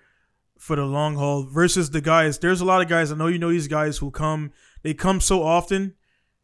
for 0.58 0.76
the 0.76 0.84
long 0.84 1.16
haul 1.16 1.42
versus 1.44 1.90
the 1.90 2.00
guys. 2.00 2.38
There's 2.38 2.60
a 2.60 2.64
lot 2.64 2.80
of 2.80 2.88
guys 2.88 3.12
I 3.12 3.16
know. 3.16 3.26
You 3.26 3.38
know 3.38 3.50
these 3.50 3.68
guys 3.68 3.98
who 3.98 4.10
come. 4.10 4.52
They 4.82 4.94
come 4.94 5.20
so 5.20 5.42
often, 5.42 5.94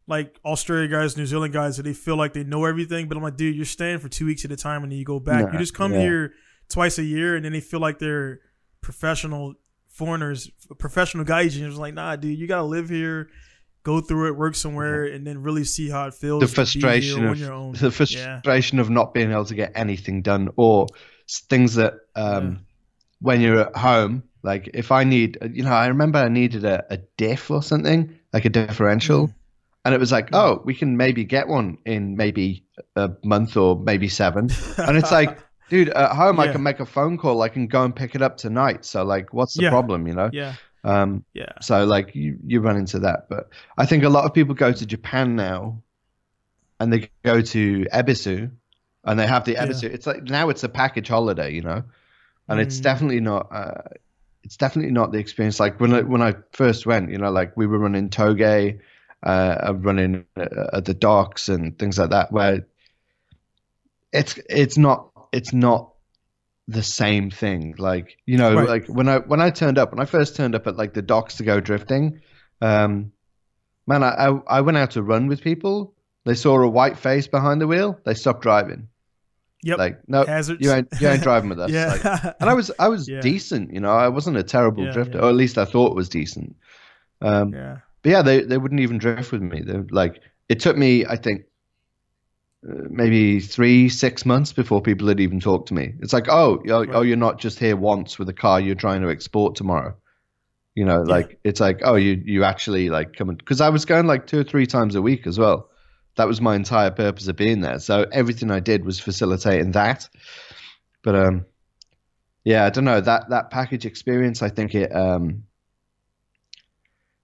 like 0.07 0.39
Australia 0.45 0.87
guys, 0.87 1.17
New 1.17 1.25
Zealand 1.25 1.53
guys, 1.53 1.77
that 1.77 1.83
they 1.83 1.93
feel 1.93 2.17
like 2.17 2.33
they 2.33 2.43
know 2.43 2.65
everything. 2.65 3.07
But 3.07 3.17
I'm 3.17 3.23
like, 3.23 3.37
dude, 3.37 3.55
you're 3.55 3.65
staying 3.65 3.99
for 3.99 4.09
two 4.09 4.25
weeks 4.25 4.45
at 4.45 4.51
a 4.51 4.57
time, 4.57 4.83
and 4.83 4.91
then 4.91 4.99
you 4.99 5.05
go 5.05 5.19
back. 5.19 5.45
Nah, 5.45 5.51
you 5.53 5.59
just 5.59 5.73
come 5.73 5.93
yeah. 5.93 6.01
here 6.01 6.33
twice 6.69 6.97
a 6.99 7.03
year, 7.03 7.35
and 7.35 7.45
then 7.45 7.51
they 7.53 7.61
feel 7.61 7.79
like 7.79 7.99
they're 7.99 8.41
professional 8.81 9.55
foreigners, 9.87 10.49
professional 10.77 11.23
guys. 11.23 11.55
And 11.55 11.65
it's 11.65 11.77
like, 11.77 11.93
nah, 11.93 12.15
dude, 12.15 12.37
you 12.37 12.47
gotta 12.47 12.63
live 12.63 12.89
here. 12.89 13.29
Go 13.83 13.99
through 14.01 14.27
it, 14.27 14.37
work 14.37 14.55
somewhere, 14.55 15.05
and 15.05 15.25
then 15.25 15.41
really 15.41 15.63
see 15.63 15.89
how 15.89 16.07
it 16.07 16.13
feels. 16.13 16.41
the 16.41 16.47
frustration 16.47 17.25
of 17.25 17.39
your 17.39 17.51
own. 17.53 17.73
the 17.79 17.89
frustration 17.91 18.79
of 18.79 18.89
not 18.89 19.13
being 19.13 19.31
able 19.31 19.45
to 19.45 19.55
get 19.55 19.71
anything 19.75 20.21
done 20.21 20.49
or 20.55 20.87
things 21.49 21.75
that 21.75 21.93
um, 22.15 22.43
Yeah. 22.51 22.57
when 23.19 23.41
you're 23.41 23.59
at 23.61 23.75
home 23.75 24.23
like 24.43 24.69
if 24.73 24.91
i 24.91 25.03
need 25.03 25.37
you 25.53 25.63
know 25.63 25.71
i 25.71 25.87
remember 25.87 26.17
i 26.19 26.27
needed 26.27 26.65
a, 26.65 26.83
a 26.89 26.97
diff 27.15 27.49
or 27.51 27.61
something 27.63 28.17
like 28.33 28.43
a 28.43 28.49
differential 28.49 29.27
Mm. 29.27 29.33
and 29.85 29.93
it 29.95 29.99
was 29.99 30.11
like 30.11 30.29
oh 30.33 30.61
we 30.65 30.73
can 30.75 30.97
maybe 30.97 31.23
get 31.23 31.47
one 31.47 31.77
in 31.85 32.17
maybe 32.17 32.65
a 32.95 33.11
month 33.23 33.55
or 33.55 33.79
maybe 33.79 34.09
seven 34.09 34.49
and 34.77 34.97
it's 34.97 35.11
like 35.11 35.37
dude 35.69 35.89
at 35.89 36.11
home 36.15 36.39
i 36.39 36.47
can 36.51 36.61
make 36.63 36.79
a 36.81 36.85
phone 36.85 37.17
call 37.17 37.41
i 37.43 37.49
can 37.49 37.67
go 37.67 37.83
and 37.85 37.95
pick 37.95 38.13
it 38.15 38.21
up 38.21 38.35
tonight 38.35 38.83
so 38.83 39.03
like 39.03 39.31
what's 39.33 39.53
the 39.53 39.63
Yeah. 39.63 39.69
problem 39.69 40.07
you 40.07 40.13
know 40.15 40.29
yeah, 40.33 40.55
um 40.83 41.23
yeah, 41.33 41.53
so 41.61 41.85
like 41.85 42.15
you, 42.15 42.37
you 42.45 42.61
run 42.61 42.77
into 42.77 42.99
that. 42.99 43.29
But 43.29 43.49
I 43.77 43.85
think 43.85 44.03
a 44.03 44.09
lot 44.09 44.25
of 44.25 44.33
people 44.33 44.55
go 44.55 44.71
to 44.71 44.85
Japan 44.85 45.35
now 45.35 45.81
and 46.79 46.91
they 46.91 47.09
go 47.23 47.41
to 47.41 47.85
Ebisu 47.93 48.51
and 49.03 49.19
they 49.19 49.27
have 49.27 49.45
the 49.45 49.55
Yeah. 49.59 49.65
Ebisu. 49.65 49.83
It's 49.85 50.07
like 50.07 50.23
now 50.23 50.49
it's 50.49 50.63
a 50.63 50.69
package 50.69 51.07
holiday, 51.07 51.53
you 51.53 51.61
know? 51.61 51.83
And 52.49 52.59
it's 52.59 52.79
Mm. 52.79 52.81
definitely 52.81 53.19
not 53.21 53.47
uh, 53.51 53.81
it's 54.43 54.57
definitely 54.57 54.91
not 54.91 55.11
the 55.11 55.19
experience 55.19 55.59
like 55.59 55.79
when 55.79 55.93
I, 55.93 56.01
when 56.01 56.21
I 56.21 56.35
first 56.53 56.85
went, 56.85 57.11
you 57.11 57.17
know, 57.19 57.31
like 57.31 57.55
we 57.55 57.67
were 57.67 57.79
running 57.79 58.09
Toge, 58.09 58.79
uh, 59.23 59.73
running 59.77 60.25
uh, 60.37 60.67
at 60.73 60.85
the 60.85 60.93
docks 60.95 61.49
and 61.49 61.77
things 61.77 61.99
like 61.99 62.09
that 62.11 62.31
where 62.31 62.65
it's 64.11 64.39
it's 64.49 64.77
not 64.77 65.11
it's 65.31 65.53
not 65.53 65.90
the 66.67 66.83
same 66.83 67.29
thing. 67.31 67.75
Like 67.77 68.17
you 68.25 68.37
know, 68.37 68.55
Right. 68.55 68.67
like 68.69 68.87
when 68.87 69.07
I 69.09 69.19
when 69.19 69.41
I 69.41 69.49
turned 69.49 69.77
up 69.77 69.91
when 69.91 69.99
I 69.99 70.05
first 70.05 70.35
turned 70.35 70.55
up 70.55 70.67
at 70.67 70.77
like 70.77 70.93
the 70.93 71.01
docks 71.01 71.37
to 71.37 71.43
go 71.43 71.59
drifting, 71.59 72.21
um, 72.61 73.11
man, 73.87 74.03
I, 74.03 74.09
I 74.09 74.27
I 74.47 74.61
went 74.61 74.77
out 74.77 74.91
to 74.91 75.03
run 75.03 75.27
with 75.27 75.41
people. 75.41 75.93
They 76.25 76.35
saw 76.35 76.59
a 76.61 76.69
white 76.69 76.97
face 76.97 77.27
behind 77.27 77.61
the 77.61 77.67
wheel. 77.67 77.99
They 78.05 78.13
stopped 78.13 78.41
driving. 78.43 78.87
yep. 79.63 79.79
Like 79.79 80.07
no, 80.07 80.25
Hazards. 80.25 80.61
you 80.61 80.71
ain't 80.71 80.87
you 80.99 81.07
ain't 81.07 81.23
driving 81.23 81.49
with 81.49 81.59
us. 81.65 81.71
yeah, 81.71 81.87
Like, 81.87 82.03
and 82.39 82.49
I 82.49 82.53
was 82.53 82.71
I 82.79 82.87
was 82.89 83.07
Yeah. 83.09 83.21
decent. 83.21 83.73
You 83.73 83.79
know, 83.79 83.91
I 83.91 84.07
wasn't 84.07 84.37
a 84.37 84.43
terrible 84.43 84.85
Yeah, 84.85 84.91
drifter, 84.91 85.17
yeah. 85.17 85.25
or 85.25 85.29
at 85.29 85.35
least 85.35 85.57
I 85.57 85.65
thought 85.65 85.91
it 85.91 85.95
was 85.95 86.09
decent. 86.09 86.55
Um, 87.21 87.53
yeah, 87.53 87.77
but 88.03 88.09
yeah, 88.11 88.21
they 88.21 88.41
they 88.43 88.57
wouldn't 88.57 88.81
even 88.81 88.97
drift 88.97 89.31
with 89.31 89.41
me. 89.41 89.61
They 89.61 89.77
like 89.91 90.21
it 90.49 90.59
took 90.59 90.77
me, 90.77 91.05
I 91.05 91.15
think, 91.15 91.45
maybe 92.63 93.39
three 93.39 93.89
six 93.89 94.25
months 94.25 94.53
before 94.53 94.81
people 94.81 95.07
had 95.07 95.19
even 95.19 95.39
talked 95.39 95.69
to 95.69 95.73
me. 95.73 95.93
It's 96.01 96.13
like, 96.13 96.27
oh, 96.29 96.61
you're, 96.63 96.95
oh, 96.95 97.01
you're 97.01 97.17
not 97.17 97.39
just 97.39 97.59
here 97.59 97.75
once 97.75 98.19
with 98.19 98.29
a 98.29 98.33
car 98.33 98.59
you're 98.59 98.75
trying 98.75 99.01
to 99.01 99.09
export 99.09 99.55
tomorrow. 99.55 99.95
You 100.75 100.85
know, 100.85 101.03
Yeah. 101.05 101.15
like 101.15 101.39
it's 101.43 101.59
like, 101.59 101.81
oh, 101.83 101.95
you 101.95 102.21
you 102.25 102.43
actually 102.43 102.89
like 102.89 103.13
come 103.15 103.27
because 103.35 103.61
I 103.61 103.69
was 103.69 103.85
going 103.85 104.07
like 104.07 104.27
two 104.27 104.39
or 104.39 104.43
three 104.43 104.65
times 104.65 104.95
a 104.95 105.01
week 105.01 105.27
as 105.27 105.37
well. 105.37 105.69
That 106.15 106.27
was 106.27 106.41
my 106.41 106.55
entire 106.55 106.91
purpose 106.91 107.27
of 107.27 107.35
being 107.35 107.61
there. 107.61 107.79
So 107.79 108.05
everything 108.11 108.51
I 108.51 108.59
did 108.59 108.85
was 108.85 108.99
facilitating 108.99 109.71
that. 109.71 110.07
But 111.03 111.15
um, 111.15 111.45
yeah, 112.43 112.65
I 112.65 112.69
don't 112.69 112.85
know 112.85 113.01
that 113.01 113.29
that 113.29 113.49
package 113.49 113.85
experience. 113.85 114.41
I 114.41 114.49
think 114.49 114.75
it 114.75 114.95
um, 114.95 115.43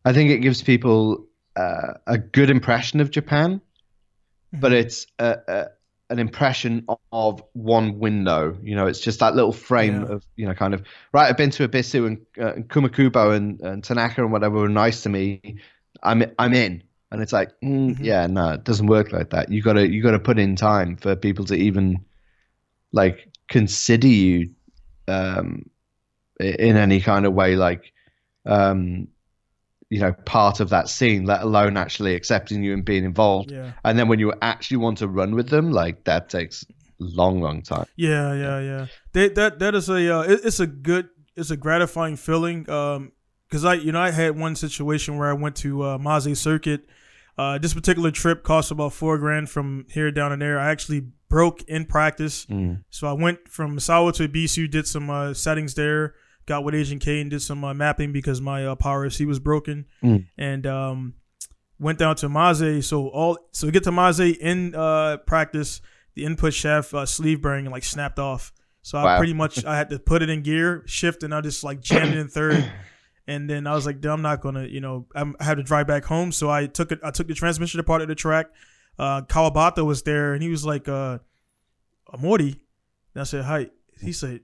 I 0.04 0.14
think 0.14 0.32
it 0.32 0.40
gives 0.40 0.62
people 0.62 1.28
uh, 1.56 1.94
a 2.06 2.18
good 2.18 2.50
impression 2.50 3.00
of 3.02 3.12
Japan, 3.12 3.62
but 4.60 4.74
it's 4.74 5.08
a, 5.20 5.38
a, 5.48 5.68
an 6.10 6.20
impression 6.20 6.86
of, 7.12 7.44
one 7.54 8.00
window. 8.00 8.58
You 8.62 8.76
know, 8.76 8.88
it's 8.88 9.00
just 9.00 9.20
that 9.20 9.36
little 9.36 9.52
frame 9.52 10.04
Yeah. 10.04 10.10
of 10.10 10.26
you 10.36 10.46
know, 10.48 10.54
kind 10.54 10.74
of 10.74 10.84
right. 11.14 11.30
I've 11.30 11.38
been 11.38 11.50
to 11.52 11.68
Ebisu 11.68 12.08
and, 12.08 12.26
uh, 12.40 12.54
and 12.54 12.68
Kumakubo 12.70 13.36
and, 13.36 13.60
and 13.62 13.84
Tanaka 13.84 14.22
and 14.24 14.32
whatever 14.32 14.56
were 14.58 14.70
nice 14.70 15.04
to 15.04 15.10
me. 15.10 15.58
I'm 16.04 16.24
I'm 16.40 16.54
in, 16.54 16.84
and 17.12 17.22
it's 17.22 17.34
like, 17.34 17.50
mm, 17.64 17.98
Mhm. 17.98 18.04
yeah, 18.04 18.28
no, 18.28 18.52
it 18.54 18.64
doesn't 18.64 18.88
work 18.88 19.12
like 19.12 19.32
that. 19.32 19.52
You 19.52 19.62
gotta 19.62 19.88
you 19.88 20.04
gotta 20.04 20.20
put 20.20 20.40
in 20.40 20.56
time 20.56 20.96
for 20.98 21.16
people 21.16 21.46
to 21.46 21.56
even 21.56 22.06
like 22.92 23.30
consider 23.48 24.08
you 24.08 24.52
um, 25.08 25.70
in 26.40 26.78
any 26.78 27.02
kind 27.02 27.26
of 27.26 27.34
way, 27.34 27.56
like 27.56 27.94
um, 28.46 29.08
you 29.90 30.00
know, 30.00 30.14
part 30.26 30.60
of 30.60 30.70
that 30.70 30.90
scene, 30.90 31.26
let 31.26 31.42
alone 31.42 31.78
actually 31.78 32.16
accepting 32.16 32.64
you 32.64 32.74
and 32.74 32.84
being 32.84 33.06
involved. 33.06 33.52
yeah, 33.52 33.72
And 33.86 33.98
then 33.98 34.08
when 34.08 34.20
you 34.20 34.34
actually 34.42 34.78
want 34.78 34.98
to 35.00 35.08
run 35.08 35.34
with 35.34 35.50
them, 35.50 35.72
like 35.72 36.04
that 36.04 36.30
takes 36.30 36.66
long, 37.00 37.42
long 37.42 37.62
time. 37.62 37.86
yeah, 37.96 38.34
yeah, 38.34 38.60
yeah. 38.60 38.88
That 39.14 39.36
that 39.36 39.60
that 39.60 39.76
is 39.76 39.90
a 39.90 40.18
uh, 40.18 40.22
it, 40.24 40.42
it's 40.44 40.60
a 40.60 40.68
good 40.68 41.10
it's 41.36 41.52
a 41.52 41.58
gratifying 41.58 42.16
feeling. 42.18 42.70
Um, 42.70 43.12
because 43.48 43.64
I 43.64 43.76
you 43.76 43.92
know 43.92 44.02
I 44.02 44.12
had 44.12 44.38
one 44.38 44.56
situation 44.56 45.18
where 45.18 45.30
I 45.30 45.34
went 45.34 45.56
to 45.58 45.84
uh, 45.84 45.98
Maze 45.98 46.40
Circuit. 46.40 46.86
Uh, 47.38 47.58
this 47.60 47.74
particular 47.74 48.10
trip 48.10 48.44
cost 48.44 48.72
about 48.72 48.94
four 48.94 49.18
grand 49.20 49.48
from 49.50 49.86
here 49.92 50.12
down 50.12 50.32
and 50.32 50.42
there. 50.42 50.60
I 50.60 50.72
actually 50.72 51.02
broke 51.30 51.62
in 51.64 51.86
practice. 51.86 52.46
Mm. 52.48 52.84
So 52.90 53.08
I 53.08 53.14
went 53.14 53.48
from 53.48 53.78
Misawa 53.78 54.12
to 54.14 54.28
Ebisu, 54.28 54.70
did 54.70 54.88
some 54.88 55.10
uh, 55.10 55.34
settings 55.36 55.76
there, 55.76 56.16
got 56.48 56.64
with 56.64 56.74
Agent 56.74 57.04
K 57.04 57.22
and 57.22 57.30
did 57.30 57.42
some 57.44 57.64
uh, 57.64 57.74
mapping 57.76 58.12
because 58.12 58.42
my 58.42 58.66
uh, 58.66 58.74
Power 58.76 59.08
FC 59.08 59.28
was 59.28 59.40
broken, 59.40 59.86
Mm. 60.04 60.26
and 60.38 60.66
um, 60.66 61.14
went 61.80 62.00
down 62.00 62.16
to 62.16 62.30
Maze. 62.30 62.88
So 62.88 63.08
all 63.10 63.38
so 63.52 63.68
we 63.68 63.72
get 63.72 63.84
to 63.84 63.92
Maze 63.92 64.20
in 64.20 64.74
uh, 64.74 65.18
practice, 65.18 65.82
the 66.16 66.26
input 66.26 66.54
shaft 66.56 66.94
uh, 66.94 67.06
sleeve 67.06 67.42
bearing 67.44 67.66
like 67.70 67.84
snapped 67.84 68.18
off. 68.18 68.52
So 68.82 68.98
I 68.98 69.18
pretty 69.18 69.34
much 69.34 69.64
I 69.66 69.78
had 69.78 69.90
to 69.92 70.00
put 70.00 70.22
it 70.24 70.30
in 70.30 70.42
gear, 70.42 70.82
shift, 70.88 71.22
and 71.24 71.36
I 71.36 71.42
just 71.42 71.64
like 71.64 71.82
jammed 71.82 72.14
it 72.16 72.18
in 72.18 72.28
third. 72.30 72.72
And 73.30 73.50
then 73.50 73.68
I 73.68 73.76
was 73.76 73.86
like, 73.86 74.06
I'm 74.06 74.22
not 74.22 74.40
gonna, 74.40 74.64
you 74.68 74.80
know, 74.80 75.06
I'm, 75.14 75.36
I 75.38 75.44
had 75.44 75.58
to 75.58 75.64
drive 75.64 75.86
back 75.86 76.06
home. 76.06 76.32
So 76.32 76.50
I 76.50 76.66
took 76.66 76.94
it. 76.94 77.02
I 77.04 77.12
took 77.12 77.28
the 77.28 77.34
transmission 77.34 77.82
apart 77.82 78.02
of 78.02 78.08
the 78.08 78.16
track. 78.16 78.46
Uh, 78.98 79.22
Kawabata 79.24 79.86
was 79.86 80.02
there, 80.04 80.32
and 80.34 80.42
he 80.42 80.48
was 80.48 80.66
like, 80.66 80.88
uh, 80.88 81.18
Morty. 82.18 82.62
And 83.14 83.20
I 83.22 83.24
said, 83.26 83.44
hi. 83.44 83.68
He 84.02 84.14
said, 84.14 84.42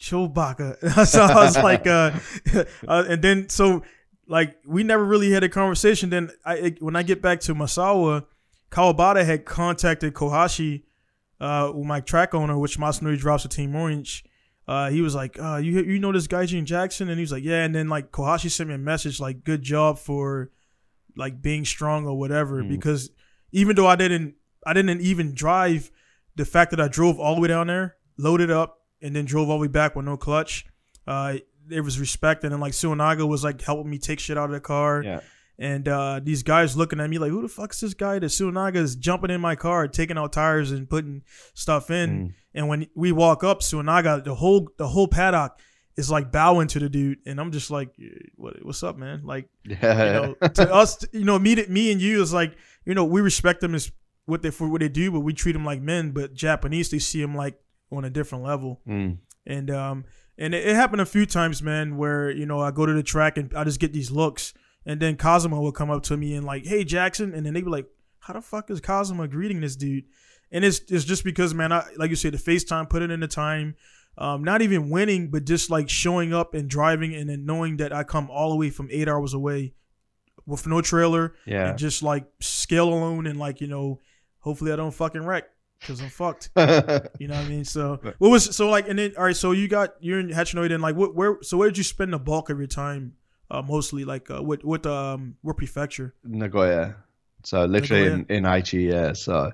Chewbacca. 0.00 1.06
so 1.06 1.22
I 1.22 1.44
was 1.44 1.56
like, 1.56 1.86
uh, 1.86 2.12
uh, 2.88 3.04
and 3.08 3.22
then 3.22 3.48
so 3.48 3.82
like 4.26 4.56
we 4.66 4.82
never 4.82 5.04
really 5.04 5.30
had 5.30 5.44
a 5.44 5.48
conversation. 5.48 6.10
Then 6.10 6.30
I 6.44 6.54
it- 6.56 6.82
when 6.82 6.96
I 6.96 7.02
get 7.02 7.20
back 7.20 7.40
to 7.40 7.54
Misawa, 7.54 8.26
Kawabata 8.70 9.24
had 9.24 9.44
contacted 9.44 10.14
Kohashi, 10.14 10.84
uh, 11.40 11.72
with 11.74 11.86
my 11.86 12.00
track 12.00 12.34
owner, 12.34 12.58
which 12.58 12.78
Masanori 12.78 13.18
drops 13.18 13.42
to 13.42 13.48
Team 13.48 13.74
Orange. 13.74 14.24
Uh, 14.68 14.90
he 14.90 15.00
was 15.00 15.14
like, 15.14 15.38
uh, 15.40 15.56
you 15.56 15.80
you 15.82 15.98
know 15.98 16.12
this 16.12 16.26
guy 16.26 16.46
Gene 16.46 16.66
Jackson, 16.66 17.08
and 17.08 17.18
he 17.18 17.22
was 17.22 17.32
like, 17.32 17.42
yeah. 17.42 17.64
And 17.64 17.74
then 17.74 17.88
like 17.88 18.12
Kohashi 18.12 18.50
sent 18.50 18.68
me 18.68 18.74
a 18.74 18.78
message 18.78 19.18
like, 19.18 19.42
good 19.42 19.62
job 19.62 19.98
for 19.98 20.50
like 21.16 21.42
being 21.42 21.64
strong 21.64 22.06
or 22.06 22.16
whatever. 22.16 22.62
Mm. 22.62 22.68
Because 22.68 23.10
even 23.52 23.74
though 23.74 23.86
I 23.86 23.96
didn't, 23.96 24.34
I 24.64 24.72
didn't 24.72 25.00
even 25.00 25.34
drive. 25.34 25.90
The 26.36 26.44
fact 26.44 26.70
that 26.70 26.80
I 26.80 26.86
drove 26.86 27.18
all 27.18 27.34
the 27.34 27.40
way 27.40 27.48
down 27.48 27.66
there, 27.66 27.96
loaded 28.16 28.50
up, 28.50 28.79
and 29.02 29.14
then 29.14 29.24
drove 29.24 29.48
all 29.48 29.56
the 29.56 29.62
way 29.62 29.68
back 29.68 29.96
with 29.96 30.04
no 30.04 30.16
clutch, 30.16 30.66
uh, 31.06 31.36
it 31.70 31.80
was 31.80 31.98
respect. 32.00 32.44
And 32.44 32.52
then 32.52 32.60
like 32.60 32.72
Suenaga 32.72 33.26
was 33.26 33.44
like 33.44 33.60
helping 33.60 33.90
me 33.90 33.98
take 33.98 34.20
shit 34.20 34.38
out 34.38 34.46
of 34.46 34.52
the 34.52 34.60
car. 34.60 35.02
Yeah. 35.02 35.20
And 35.58 35.86
uh, 35.88 36.20
these 36.22 36.42
guys 36.42 36.74
looking 36.74 37.00
at 37.00 37.10
me 37.10 37.18
like, 37.18 37.30
who 37.30 37.42
the 37.42 37.48
fuck 37.48 37.72
is 37.74 37.80
this 37.80 37.92
guy? 37.92 38.18
The 38.18 38.26
Suenaga 38.28 38.76
is 38.76 38.96
jumping 38.96 39.30
in 39.30 39.42
my 39.42 39.56
car, 39.56 39.86
taking 39.88 40.16
out 40.16 40.32
tires 40.32 40.72
and 40.72 40.88
putting 40.88 41.22
stuff 41.52 41.90
in. 41.90 42.10
Mm. 42.10 42.34
And 42.54 42.68
when 42.68 42.86
we 42.94 43.12
walk 43.12 43.44
up, 43.44 43.60
Suenaga, 43.60 44.24
the 44.24 44.34
whole 44.34 44.70
the 44.78 44.88
whole 44.88 45.06
paddock 45.06 45.58
is 45.96 46.10
like 46.10 46.32
bowing 46.32 46.66
to 46.68 46.78
the 46.78 46.88
dude, 46.88 47.18
and 47.26 47.38
I'm 47.38 47.52
just 47.52 47.70
like, 47.70 47.94
what, 48.36 48.64
what's 48.64 48.82
up, 48.82 48.96
man? 48.96 49.22
Like, 49.24 49.48
Yeah. 49.64 50.04
you 50.22 50.36
know, 50.40 50.48
to 50.48 50.72
us, 50.72 51.04
you 51.12 51.24
know, 51.24 51.38
me, 51.38 51.54
me 51.68 51.92
and 51.92 52.00
you 52.00 52.22
is 52.22 52.32
like, 52.32 52.56
you 52.86 52.94
know, 52.94 53.04
we 53.04 53.20
respect 53.20 53.60
them 53.60 53.74
as 53.74 53.92
what 54.24 54.40
they 54.42 54.50
for 54.50 54.68
what 54.68 54.80
they 54.80 54.88
do, 54.88 55.12
but 55.12 55.20
we 55.20 55.34
treat 55.34 55.52
them 55.52 55.64
like 55.66 55.82
men. 55.82 56.12
But 56.12 56.32
Japanese, 56.32 56.90
they 56.90 56.98
see 56.98 57.20
them 57.20 57.34
like 57.34 57.60
on 57.92 58.04
a 58.04 58.10
different 58.10 58.44
level. 58.44 58.80
Mm. 58.88 59.18
And 59.46 59.70
um, 59.70 60.04
and 60.38 60.54
it, 60.54 60.66
it 60.66 60.74
happened 60.76 61.00
a 61.00 61.06
few 61.06 61.26
times, 61.26 61.62
man, 61.62 61.96
where 61.96 62.30
you 62.30 62.46
know 62.46 62.60
I 62.60 62.70
go 62.70 62.86
to 62.86 62.92
the 62.92 63.02
track 63.02 63.36
and 63.36 63.52
I 63.54 63.64
just 63.64 63.80
get 63.80 63.92
these 63.92 64.10
looks, 64.10 64.52
and 64.86 65.00
then 65.00 65.16
Cosmo 65.16 65.60
will 65.60 65.72
come 65.72 65.90
up 65.90 66.02
to 66.04 66.16
me 66.16 66.34
and 66.34 66.44
like, 66.44 66.66
"Hey, 66.66 66.84
Jackson," 66.84 67.34
and 67.34 67.44
then 67.46 67.54
they 67.54 67.62
be 67.62 67.70
like, 67.70 67.86
"How 68.20 68.34
the 68.34 68.40
fuck 68.42 68.70
is 68.70 68.80
Cosmo 68.80 69.26
greeting 69.26 69.60
this 69.60 69.76
dude?" 69.76 70.04
And 70.52 70.64
it's 70.64 70.80
it's 70.88 71.04
just 71.04 71.24
because, 71.24 71.54
man, 71.54 71.72
I 71.72 71.84
like 71.96 72.10
you 72.10 72.16
said, 72.16 72.32
the 72.34 72.38
FaceTime, 72.38 72.88
put 72.90 73.02
it 73.02 73.10
in 73.10 73.20
the 73.20 73.28
time. 73.28 73.76
um, 74.18 74.44
not 74.44 74.60
even 74.60 74.90
winning, 74.90 75.30
but 75.30 75.44
just 75.46 75.70
like 75.70 75.88
showing 75.88 76.34
up 76.34 76.52
and 76.54 76.68
driving, 76.68 77.14
and 77.14 77.30
then 77.30 77.46
knowing 77.46 77.78
that 77.78 77.92
I 77.92 78.02
come 78.04 78.28
all 78.30 78.50
the 78.50 78.56
way 78.56 78.68
from 78.70 78.88
eight 78.90 79.08
hours 79.08 79.32
away 79.34 79.72
with 80.46 80.66
no 80.66 80.82
trailer, 80.82 81.34
Yeah. 81.46 81.70
and 81.70 81.78
just 81.78 82.02
like 82.02 82.26
scale 82.40 82.88
alone, 82.88 83.26
and 83.26 83.38
like 83.38 83.60
you 83.60 83.68
know, 83.68 84.00
hopefully 84.40 84.72
I 84.72 84.76
don't 84.76 84.92
fucking 84.92 85.24
wreck 85.24 85.44
because 85.80 86.00
I'm 86.00 86.08
fucked. 86.08 86.50
You 87.18 87.28
know 87.28 87.34
what 87.34 87.44
I 87.44 87.48
mean? 87.48 87.64
So 87.64 88.00
what 88.18 88.28
was 88.28 88.54
so 88.56 88.68
like, 88.68 88.88
and 88.88 88.98
then 88.98 89.14
all 89.16 89.24
right, 89.24 89.36
so 89.36 89.52
you 89.52 89.68
got 89.68 89.94
you're 90.00 90.20
in 90.20 90.28
Hachinohe, 90.28 90.72
and 90.72 90.82
like 90.82 90.96
what 90.96 91.14
where 91.14 91.38
so 91.42 91.56
where 91.56 91.68
did 91.68 91.78
you 91.78 91.84
spend 91.84 92.12
the 92.12 92.18
bulk 92.18 92.50
of 92.50 92.58
your 92.58 92.66
time? 92.66 93.14
Uh, 93.50 93.62
mostly 93.62 94.04
like 94.04 94.30
uh, 94.30 94.42
what 94.42 94.64
what 94.64 94.86
um 94.86 95.36
what 95.42 95.56
prefecture? 95.56 96.14
Nagoya. 96.24 96.96
So 97.42 97.64
literally 97.64 98.04
Nagoya. 98.04 98.24
in, 98.28 98.36
in 98.36 98.44
Aichi, 98.44 98.90
yeah. 98.92 99.12
So 99.12 99.52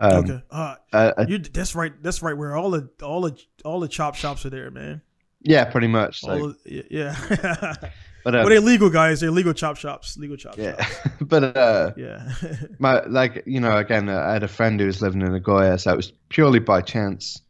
um, 0.00 0.12
okay, 0.24 0.42
uh, 0.50 0.74
uh, 0.92 1.12
uh, 1.16 1.26
you 1.28 1.38
that's 1.38 1.74
right 1.74 1.92
that's 2.02 2.22
right 2.22 2.36
where 2.36 2.54
all 2.54 2.70
the 2.70 2.88
all 3.02 3.22
the 3.22 3.40
all 3.64 3.80
the 3.80 3.88
chop 3.88 4.14
shops 4.14 4.44
are 4.44 4.50
there, 4.50 4.70
man. 4.70 5.00
yeah, 5.42 5.64
pretty 5.64 5.86
much. 5.86 6.22
Like, 6.22 6.40
the, 6.64 6.86
yeah, 6.90 7.74
but 8.32 8.34
uh, 8.34 8.48
they're 8.48 8.60
legal 8.60 8.90
guys. 8.90 9.20
They're 9.20 9.30
legal 9.30 9.52
chop 9.52 9.76
shops. 9.76 10.16
Legal 10.16 10.36
chop 10.36 10.56
yeah, 10.58 10.82
shops. 10.84 11.08
but 11.20 11.56
uh, 11.56 11.92
Yeah. 11.96 12.32
my 12.78 13.02
like 13.06 13.44
you 13.46 13.60
know 13.60 13.76
again 13.76 14.08
uh, 14.08 14.18
I 14.20 14.32
had 14.34 14.42
a 14.42 14.48
friend 14.48 14.78
who 14.80 14.86
was 14.86 15.00
living 15.00 15.22
in 15.22 15.32
Nagoya, 15.32 15.78
so 15.78 15.92
it 15.92 15.96
was 15.96 16.12
purely 16.28 16.58
by 16.58 16.80
chance. 16.82 17.40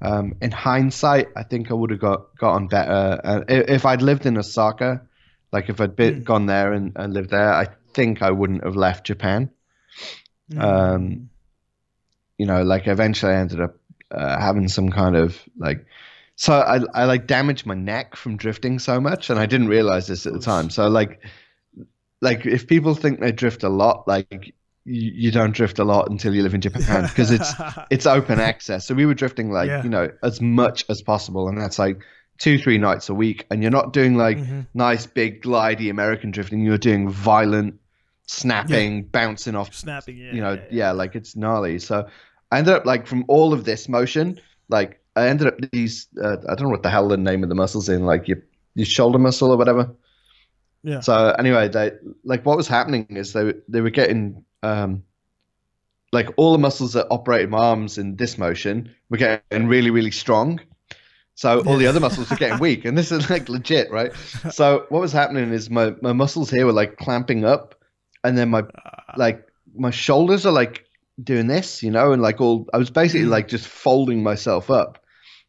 Um, 0.00 0.34
in 0.40 0.50
hindsight, 0.52 1.28
I 1.36 1.42
think 1.42 1.70
I 1.70 1.74
would 1.74 1.90
have 1.90 2.00
got 2.00 2.36
gotten 2.38 2.68
better 2.68 3.20
uh, 3.24 3.40
i- 3.48 3.64
if 3.72 3.84
I'd 3.86 4.02
lived 4.02 4.26
in 4.26 4.38
Osaka. 4.38 5.02
Like 5.50 5.68
if 5.70 5.80
I'd 5.80 5.96
been 5.96 6.20
Mm. 6.20 6.24
gone 6.24 6.46
there 6.46 6.72
and, 6.74 6.92
and 6.94 7.14
lived 7.14 7.30
there, 7.30 7.52
I 7.52 7.68
think 7.94 8.20
I 8.22 8.30
wouldn't 8.30 8.64
have 8.64 8.76
left 8.76 9.06
Japan. 9.06 9.50
Um, 10.56 11.30
you 12.36 12.46
know, 12.46 12.62
like 12.62 12.86
eventually 12.86 13.32
I 13.32 13.36
ended 13.40 13.60
up 13.60 13.76
uh, 14.10 14.38
having 14.38 14.68
some 14.68 14.90
kind 14.90 15.16
of 15.16 15.36
like, 15.58 15.84
so 16.40 16.52
I, 16.54 16.78
I 16.94 17.04
like 17.06 17.26
damaged 17.26 17.66
my 17.66 17.74
neck 17.74 18.14
from 18.14 18.36
drifting 18.36 18.78
so 18.78 19.00
much, 19.00 19.28
and 19.28 19.40
I 19.40 19.46
didn't 19.46 19.66
realize 19.66 20.06
this 20.06 20.24
at 20.24 20.32
the 20.32 20.38
time. 20.38 20.70
So 20.70 20.86
like, 20.88 21.20
like 22.20 22.46
if 22.46 22.68
people 22.68 22.94
think 22.94 23.18
they 23.18 23.32
drift 23.32 23.64
a 23.64 23.68
lot, 23.68 24.06
like 24.06 24.54
you, 24.84 25.10
you 25.14 25.30
don't 25.32 25.50
drift 25.50 25.80
a 25.80 25.84
lot 25.84 26.08
until 26.08 26.32
you 26.32 26.44
live 26.44 26.54
in 26.54 26.60
Japan 26.60 27.02
because 27.08 27.32
it's 27.32 27.52
it's 27.90 28.06
open 28.06 28.38
access. 28.38 28.86
So 28.86 28.94
we 28.94 29.04
were 29.04 29.14
drifting 29.14 29.50
like 29.50 29.66
Yeah. 29.66 29.82
you 29.82 29.88
know 29.90 30.10
as 30.22 30.40
much 30.40 30.84
as 30.88 31.02
possible, 31.02 31.48
and 31.48 31.60
that's 31.60 31.76
like 31.76 32.02
two 32.38 32.56
three 32.56 32.78
nights 32.78 33.08
a 33.08 33.14
week, 33.14 33.44
and 33.50 33.60
you're 33.60 33.72
not 33.72 33.92
doing 33.92 34.16
like 34.16 34.38
Mhm. 34.38 34.68
nice 34.74 35.06
big 35.06 35.42
glidey 35.42 35.90
American 35.90 36.30
drifting. 36.30 36.60
You're 36.64 36.78
doing 36.78 37.10
violent 37.10 37.80
snapping, 38.28 39.06
bouncing 39.06 39.56
off 39.56 39.74
snapping. 39.74 40.18
Yeah, 40.18 40.32
you 40.34 40.40
know, 40.40 40.52
yeah, 40.52 40.66
yeah, 40.70 40.90
like 40.92 41.16
it's 41.16 41.34
gnarly. 41.34 41.80
So 41.80 42.06
I 42.52 42.58
ended 42.58 42.74
up 42.74 42.86
like 42.86 43.08
from 43.08 43.24
all 43.26 43.52
of 43.52 43.64
this 43.64 43.88
motion, 43.88 44.40
like 44.68 45.00
I 45.18 45.28
ended 45.28 45.46
up 45.48 45.58
these. 45.72 46.06
Uh, 46.22 46.36
I 46.48 46.54
don't 46.54 46.64
know 46.64 46.70
what 46.70 46.82
the 46.82 46.90
hell 46.90 47.08
the 47.08 47.16
name 47.16 47.42
of 47.42 47.48
the 47.48 47.54
muscles 47.54 47.88
in, 47.88 48.04
like 48.06 48.28
your 48.28 48.38
your 48.74 48.86
shoulder 48.86 49.18
muscle 49.18 49.50
or 49.50 49.56
whatever. 49.56 49.94
Yeah. 50.82 51.00
So 51.00 51.30
anyway, 51.38 51.68
they 51.68 51.92
like 52.24 52.46
what 52.46 52.56
was 52.56 52.68
happening 52.68 53.06
is 53.10 53.32
they 53.32 53.54
they 53.68 53.80
were 53.80 53.90
getting 53.90 54.44
um 54.62 55.02
like 56.12 56.30
all 56.36 56.52
the 56.52 56.58
muscles 56.58 56.94
that 56.94 57.06
operated 57.10 57.50
my 57.50 57.58
arms 57.58 57.98
in 57.98 58.16
this 58.16 58.38
motion 58.38 58.94
were 59.10 59.18
getting 59.18 59.66
really 59.68 59.90
really 59.90 60.10
strong. 60.10 60.60
So 61.34 61.60
all 61.60 61.76
the 61.76 61.86
other 61.86 62.00
muscles 62.00 62.30
were 62.30 62.36
getting 62.36 62.58
weak, 62.58 62.84
and 62.84 62.98
this 62.98 63.12
is 63.12 63.30
like 63.30 63.48
legit, 63.48 63.90
right? 63.90 64.12
So 64.50 64.86
what 64.88 65.00
was 65.00 65.12
happening 65.12 65.52
is 65.52 65.70
my 65.70 65.94
my 66.02 66.12
muscles 66.12 66.50
here 66.50 66.66
were 66.66 66.72
like 66.72 66.96
clamping 66.96 67.44
up, 67.44 67.74
and 68.24 68.36
then 68.36 68.48
my 68.50 68.60
Uh, 68.60 69.02
like 69.16 69.46
my 69.76 69.90
shoulders 69.90 70.46
are 70.46 70.52
like 70.52 70.84
doing 71.22 71.46
this, 71.48 71.82
you 71.82 71.90
know, 71.90 72.12
and 72.12 72.22
like 72.22 72.40
all 72.40 72.66
I 72.72 72.78
was 72.78 72.90
basically 72.90 73.26
Mm. 73.26 73.30
like 73.30 73.48
just 73.48 73.66
folding 73.68 74.22
myself 74.22 74.70
up 74.70 74.98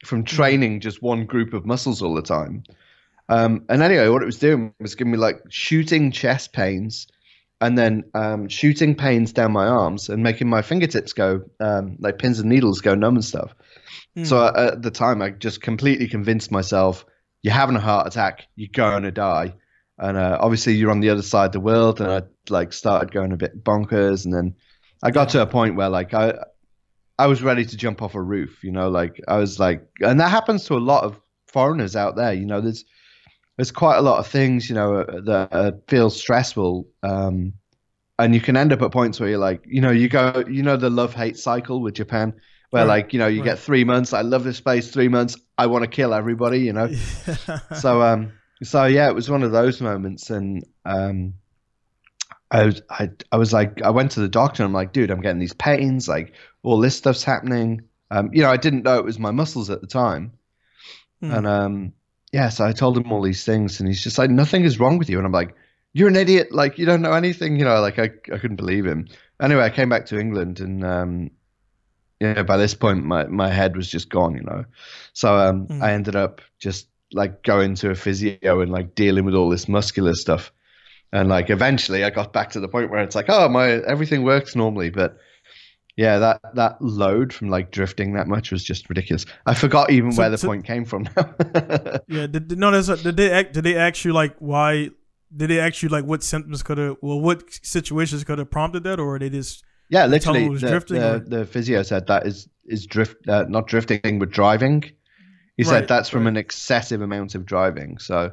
from 0.05 0.23
training 0.23 0.79
just 0.79 1.01
one 1.01 1.25
group 1.25 1.53
of 1.53 1.65
muscles 1.65 2.01
all 2.01 2.15
the 2.15 2.21
time. 2.21 2.63
Um, 3.27 3.65
and 3.69 3.81
anyway, 3.81 4.07
what 4.09 4.23
it 4.23 4.25
was 4.25 4.39
doing 4.39 4.73
was 4.79 4.95
giving 4.95 5.11
me 5.11 5.17
like 5.17 5.41
shooting 5.49 6.11
chest 6.11 6.51
pains 6.51 7.07
and 7.61 7.77
then 7.77 8.05
um, 8.13 8.47
shooting 8.47 8.95
pains 8.95 9.33
down 9.33 9.51
my 9.51 9.67
arms 9.67 10.09
and 10.09 10.23
making 10.23 10.49
my 10.49 10.61
fingertips 10.61 11.13
go 11.13 11.43
um, 11.59 11.97
like 11.99 12.17
pins 12.17 12.39
and 12.39 12.49
needles 12.49 12.81
go 12.81 12.95
numb 12.95 13.15
and 13.15 13.25
stuff. 13.25 13.53
mm. 14.17 14.25
So 14.25 14.37
uh, 14.37 14.71
at 14.73 14.81
the 14.81 14.91
time, 14.91 15.21
I 15.21 15.31
just 15.31 15.61
completely 15.61 16.07
convinced 16.07 16.51
myself, 16.51 17.05
you're 17.41 17.53
having 17.53 17.75
a 17.75 17.81
heart 17.81 18.07
attack, 18.07 18.47
you're 18.55 18.69
going 18.71 19.03
to 19.03 19.11
die. 19.11 19.53
And 19.97 20.17
uh, 20.17 20.37
obviously, 20.39 20.75
you're 20.75 20.91
on 20.91 21.01
the 21.01 21.09
other 21.09 21.21
side 21.21 21.47
of 21.47 21.51
the 21.51 21.59
world. 21.59 21.99
And 21.99 22.09
I 22.09 22.21
like 22.49 22.71
started 22.71 23.11
going 23.11 23.33
a 23.33 23.37
bit 23.37 23.61
bonkers. 23.63 24.23
And 24.23 24.33
then 24.33 24.55
I 25.03 25.11
got 25.11 25.29
to 25.29 25.41
a 25.41 25.45
point 25.45 25.75
where 25.75 25.89
like 25.89 26.13
I, 26.13 26.35
I 27.19 27.27
was 27.27 27.43
ready 27.43 27.65
to 27.65 27.77
jump 27.77 28.01
off 28.01 28.15
a 28.15 28.21
roof. 28.21 28.63
You 28.63 28.71
know, 28.71 28.89
like 28.89 29.21
I 29.27 29.37
was 29.37 29.59
like, 29.59 29.87
and 30.01 30.19
that 30.19 30.29
happens 30.29 30.65
to 30.65 30.75
a 30.75 30.79
lot 30.79 31.03
of 31.03 31.19
foreigners 31.47 31.95
out 31.95 32.15
there. 32.15 32.33
You 32.33 32.47
know, 32.47 32.61
there's 32.61 32.85
there's 33.57 33.71
quite 33.71 33.97
a 33.97 34.01
lot 34.01 34.19
of 34.19 34.27
things 34.27 34.69
you 34.69 34.75
know 34.75 34.97
uh, 35.01 35.21
that 35.21 35.49
uh, 35.53 35.71
feel 35.87 36.09
stressful. 36.09 36.87
Um, 37.03 37.53
and 38.17 38.35
you 38.35 38.41
can 38.41 38.57
end 38.57 38.73
up 38.73 38.81
at 38.81 38.91
points 38.91 39.19
where 39.19 39.29
you're 39.29 39.39
like, 39.39 39.63
you 39.65 39.81
know, 39.81 39.91
you 39.91 40.09
go, 40.09 40.43
you 40.49 40.63
know, 40.63 40.75
the 40.77 40.89
love 40.89 41.13
hate 41.13 41.37
cycle 41.37 41.81
with 41.81 41.93
Japan 41.95 42.33
where 42.71 42.85
Right, 42.85 42.85
like 42.85 43.13
you 43.13 43.19
know 43.19 43.27
you 43.27 43.41
right. 43.41 43.45
get 43.45 43.59
three 43.59 43.83
months 43.83 44.13
i 44.13 44.21
love 44.21 44.43
this 44.43 44.61
place 44.61 44.91
three 44.91 45.07
months 45.07 45.35
i 45.57 45.65
want 45.65 45.83
to 45.83 45.89
kill 45.89 46.13
everybody 46.13 46.59
you 46.59 46.73
know 46.73 46.89
so 47.73 48.01
um 48.01 48.33
so 48.61 48.85
yeah 48.85 49.07
it 49.09 49.15
was 49.15 49.29
one 49.29 49.43
of 49.43 49.51
those 49.51 49.81
moments 49.81 50.29
and 50.29 50.63
um 50.85 51.33
i 52.51 52.65
was 52.65 52.81
i, 52.89 53.09
I 53.31 53.37
was 53.37 53.53
like 53.53 53.81
i 53.83 53.89
went 53.89 54.11
to 54.11 54.19
the 54.21 54.27
doctor 54.29 54.63
and 54.63 54.69
i'm 54.69 54.73
like 54.73 54.93
dude 54.93 55.11
i'm 55.11 55.21
getting 55.21 55.39
these 55.39 55.53
pains 55.53 56.07
like 56.07 56.33
all 56.63 56.79
this 56.79 56.95
stuff's 56.97 57.23
happening 57.23 57.83
um 58.11 58.29
you 58.33 58.41
know 58.41 58.49
i 58.49 58.57
didn't 58.57 58.83
know 58.83 58.97
it 58.97 59.05
was 59.05 59.19
my 59.19 59.31
muscles 59.31 59.69
at 59.69 59.81
the 59.81 59.87
time 59.87 60.33
Mm. 61.21 61.37
and 61.37 61.47
um 61.47 61.93
yeah 62.31 62.47
so 62.49 62.65
i 62.65 62.71
told 62.71 62.97
him 62.97 63.11
all 63.11 63.21
these 63.21 63.43
things 63.43 63.79
and 63.79 63.89
he's 63.89 64.01
just 64.01 64.17
like 64.17 64.29
nothing 64.29 64.63
is 64.63 64.79
wrong 64.79 64.97
with 64.97 65.09
you 65.09 65.17
and 65.17 65.25
i'm 65.25 65.33
like 65.33 65.53
you're 65.91 66.07
an 66.07 66.15
idiot 66.15 66.51
like 66.53 66.77
you 66.77 66.85
don't 66.85 67.01
know 67.01 67.11
anything 67.11 67.57
you 67.57 67.65
know 67.65 67.81
like 67.81 67.99
i, 67.99 68.03
I 68.33 68.37
couldn't 68.37 68.55
believe 68.55 68.85
him 68.85 69.07
anyway 69.41 69.63
i 69.63 69.69
came 69.69 69.89
back 69.89 70.05
to 70.07 70.19
england 70.19 70.61
and 70.61 70.85
um 70.85 71.31
you 72.21 72.33
know, 72.33 72.43
by 72.43 72.57
this 72.57 72.73
point 72.73 73.03
my, 73.05 73.25
my 73.25 73.49
head 73.49 73.75
was 73.77 73.89
just 73.89 74.09
gone, 74.09 74.35
you 74.35 74.43
know. 74.43 74.65
So 75.13 75.35
um, 75.37 75.67
Mm. 75.67 75.81
I 75.81 75.93
ended 75.93 76.15
up 76.15 76.41
just 76.59 76.87
like 77.13 77.43
going 77.43 77.75
to 77.75 77.91
a 77.91 77.95
physio 77.95 78.61
and 78.61 78.71
like 78.71 78.93
dealing 78.95 79.25
with 79.25 79.35
all 79.35 79.49
this 79.49 79.67
muscular 79.69 80.13
stuff. 80.13 80.51
And 81.11 81.27
like 81.29 81.49
eventually 81.49 82.03
I 82.03 82.09
got 82.11 82.33
back 82.33 82.51
to 82.51 82.59
the 82.59 82.67
point 82.67 82.91
where 82.91 83.01
it's 83.01 83.15
like, 83.15 83.25
oh 83.29 83.49
my 83.49 83.69
everything 83.69 84.23
works 84.23 84.55
normally. 84.55 84.89
But 84.89 85.17
yeah, 85.97 86.19
that 86.19 86.41
that 86.55 86.81
load 86.81 87.33
from 87.33 87.49
like 87.49 87.71
drifting 87.71 88.13
that 88.13 88.27
much 88.27 88.51
was 88.51 88.63
just 88.63 88.87
ridiculous. 88.89 89.25
I 89.45 89.53
forgot 89.53 89.91
even 89.91 90.11
So- 90.11 90.21
where 90.21 90.29
the 90.29 90.37
so- 90.37 90.47
point 90.47 90.65
came 90.65 90.85
from 90.85 91.03
now. 91.17 91.33
yeah. 92.07 92.27
Did, 92.27 92.47
did- 92.49 92.59
no, 92.59 92.71
that's 92.71 92.89
a, 92.89 92.97
did 92.97 93.17
they 93.17 93.31
act, 93.31 93.53
did 93.53 93.63
they 93.63 93.75
ask 93.75 94.05
you 94.05 94.13
like 94.13 94.35
why? 94.39 94.89
Did 95.35 95.49
they 95.49 95.59
ask 95.59 95.83
you 95.83 95.89
like 95.89 96.05
what 96.05 96.23
symptoms 96.23 96.63
could 96.63 96.77
have? 96.77 96.97
Well, 97.01 97.19
what 97.19 97.43
situations 97.63 98.23
could 98.23 98.39
have 98.39 98.49
prompted 98.49 98.83
that, 98.83 98.99
or 98.99 99.19
they 99.19 99.29
just? 99.29 99.63
yeah, 99.89 100.07
They 100.07 100.19
told 100.19 100.37
him 100.37 100.43
literally 100.43 100.45
it 100.47 100.49
was 100.51 100.61
the, 100.61 100.67
drifting, 100.69 100.99
the, 101.29 101.37
the 101.39 101.45
physio 101.45 101.83
said 101.83 102.07
that 102.07 102.25
is 102.27 102.47
is 102.65 102.85
drift 102.85 103.27
uh, 103.27 103.45
not 103.49 103.67
drifting 103.67 104.19
but 104.19 104.29
driving. 104.29 104.83
He 105.57 105.63
Right, 105.63 105.69
said 105.71 105.87
that's 105.87 106.07
from 106.09 106.23
right. 106.23 106.29
an 106.29 106.37
excessive 106.37 107.01
amount 107.01 107.35
of 107.35 107.45
driving. 107.45 107.97
So 107.97 108.31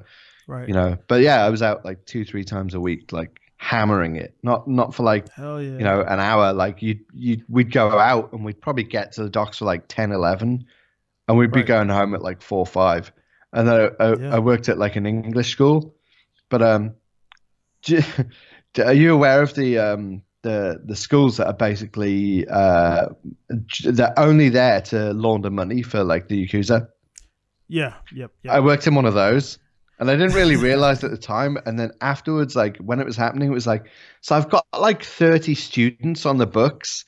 Right. 0.48 0.68
you 0.68 0.74
know 0.74 0.96
but 1.09 1.22
yeah 1.22 1.44
i 1.44 1.50
was 1.50 1.61
out 1.62 1.85
like 1.85 2.04
two 2.06 2.24
three 2.24 2.44
times 2.44 2.74
a 2.74 2.80
week 2.80 3.12
like 3.12 3.40
hammering 3.56 4.16
it 4.16 4.37
not 4.42 4.68
not 4.68 4.94
for 4.94 5.02
like 5.02 5.28
Hell 5.32 5.61
yeah. 5.61 5.70
you 5.72 5.78
know 5.85 6.02
an 6.02 6.20
hour 6.20 6.52
like 6.52 6.82
you 6.82 7.00
you 7.12 7.42
we'd 7.48 7.72
go 7.72 7.98
out 7.98 8.32
and 8.32 8.44
we'd 8.44 8.61
probably 8.61 8.85
get 8.85 9.12
to 9.12 9.22
the 9.24 9.30
docks 9.30 9.59
for 9.59 9.64
like 9.64 9.88
10 9.88 10.12
11 10.12 10.64
and 11.28 11.37
we'd 11.38 11.50
be 11.50 11.62
going 11.62 11.88
home 11.88 12.14
at 12.14 12.22
like 12.22 12.42
4 12.42 12.64
5 12.66 13.12
and 13.54 13.66
then 13.68 13.90
I, 13.98 14.04
I, 14.04 14.14
Yeah. 14.16 14.35
I 14.37 14.38
worked 14.38 14.68
at 14.68 14.78
like 14.78 14.94
an 14.96 15.06
english 15.06 15.50
school 15.50 15.94
but 16.48 16.62
um 16.62 16.94
do, 17.82 18.00
do- 18.74 18.82
are 18.85 18.92
you 18.92 19.14
aware 19.14 19.42
of 19.42 19.54
the 19.54 19.78
um 19.78 20.22
the 20.42 20.80
the 20.85 20.94
schools 20.94 21.38
that 21.38 21.46
are 21.48 21.54
basically 21.54 22.46
uh 22.48 23.09
they're 23.85 24.16
only 24.18 24.48
there 24.50 24.80
to 24.82 25.12
launder 25.14 25.50
money 25.50 25.82
for 25.82 26.04
like 26.04 26.28
the 26.28 26.46
yakuza 26.46 26.88
Yeah. 27.68 27.94
Yep. 28.14 28.30
Yep. 28.44 28.54
I 28.54 28.61
worked 28.61 28.87
in 28.87 28.94
one 28.94 29.06
of 29.06 29.14
those, 29.14 29.59
and 29.98 30.11
I 30.11 30.14
didn't 30.14 30.32
really 30.32 30.56
realize 30.56 31.02
at 31.04 31.11
the 31.11 31.18
time. 31.18 31.59
And 31.66 31.78
then 31.78 31.92
afterwards, 32.00 32.56
like 32.56 32.76
when 32.78 33.00
it 33.00 33.06
was 33.06 33.16
happening, 33.16 33.48
it 33.50 33.54
was 33.54 33.66
like, 33.66 33.87
so 34.20 34.37
I've 34.37 34.50
got 34.50 34.66
like 34.78 35.02
30 35.02 35.54
students 35.54 36.26
on 36.26 36.38
the 36.38 36.46
books, 36.46 37.04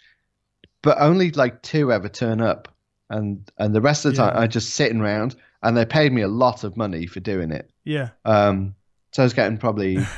but 0.83 0.99
only 1.01 1.31
like 1.33 1.63
two 1.63 1.93
ever 1.93 2.09
turn 2.09 2.41
up, 2.41 2.69
and 3.11 3.51
and 3.59 3.75
the 3.75 3.81
rest 3.81 4.05
of 4.05 4.15
the 4.15 4.17
Yeah. 4.17 4.23
time 4.23 4.37
I'm 4.37 4.51
just 4.51 4.71
sitting 4.75 5.01
around, 5.01 5.37
and 5.63 5.77
they 5.77 5.87
paid 5.87 6.13
me 6.13 6.23
a 6.23 6.29
lot 6.29 6.65
of 6.65 6.77
money 6.77 7.07
for 7.07 7.21
doing 7.21 7.53
it. 7.53 7.71
yeah. 7.85 8.11
Um, 8.25 8.77
so 9.13 9.23
I 9.23 9.27
was 9.27 9.35
getting 9.35 9.59
probably 9.59 10.13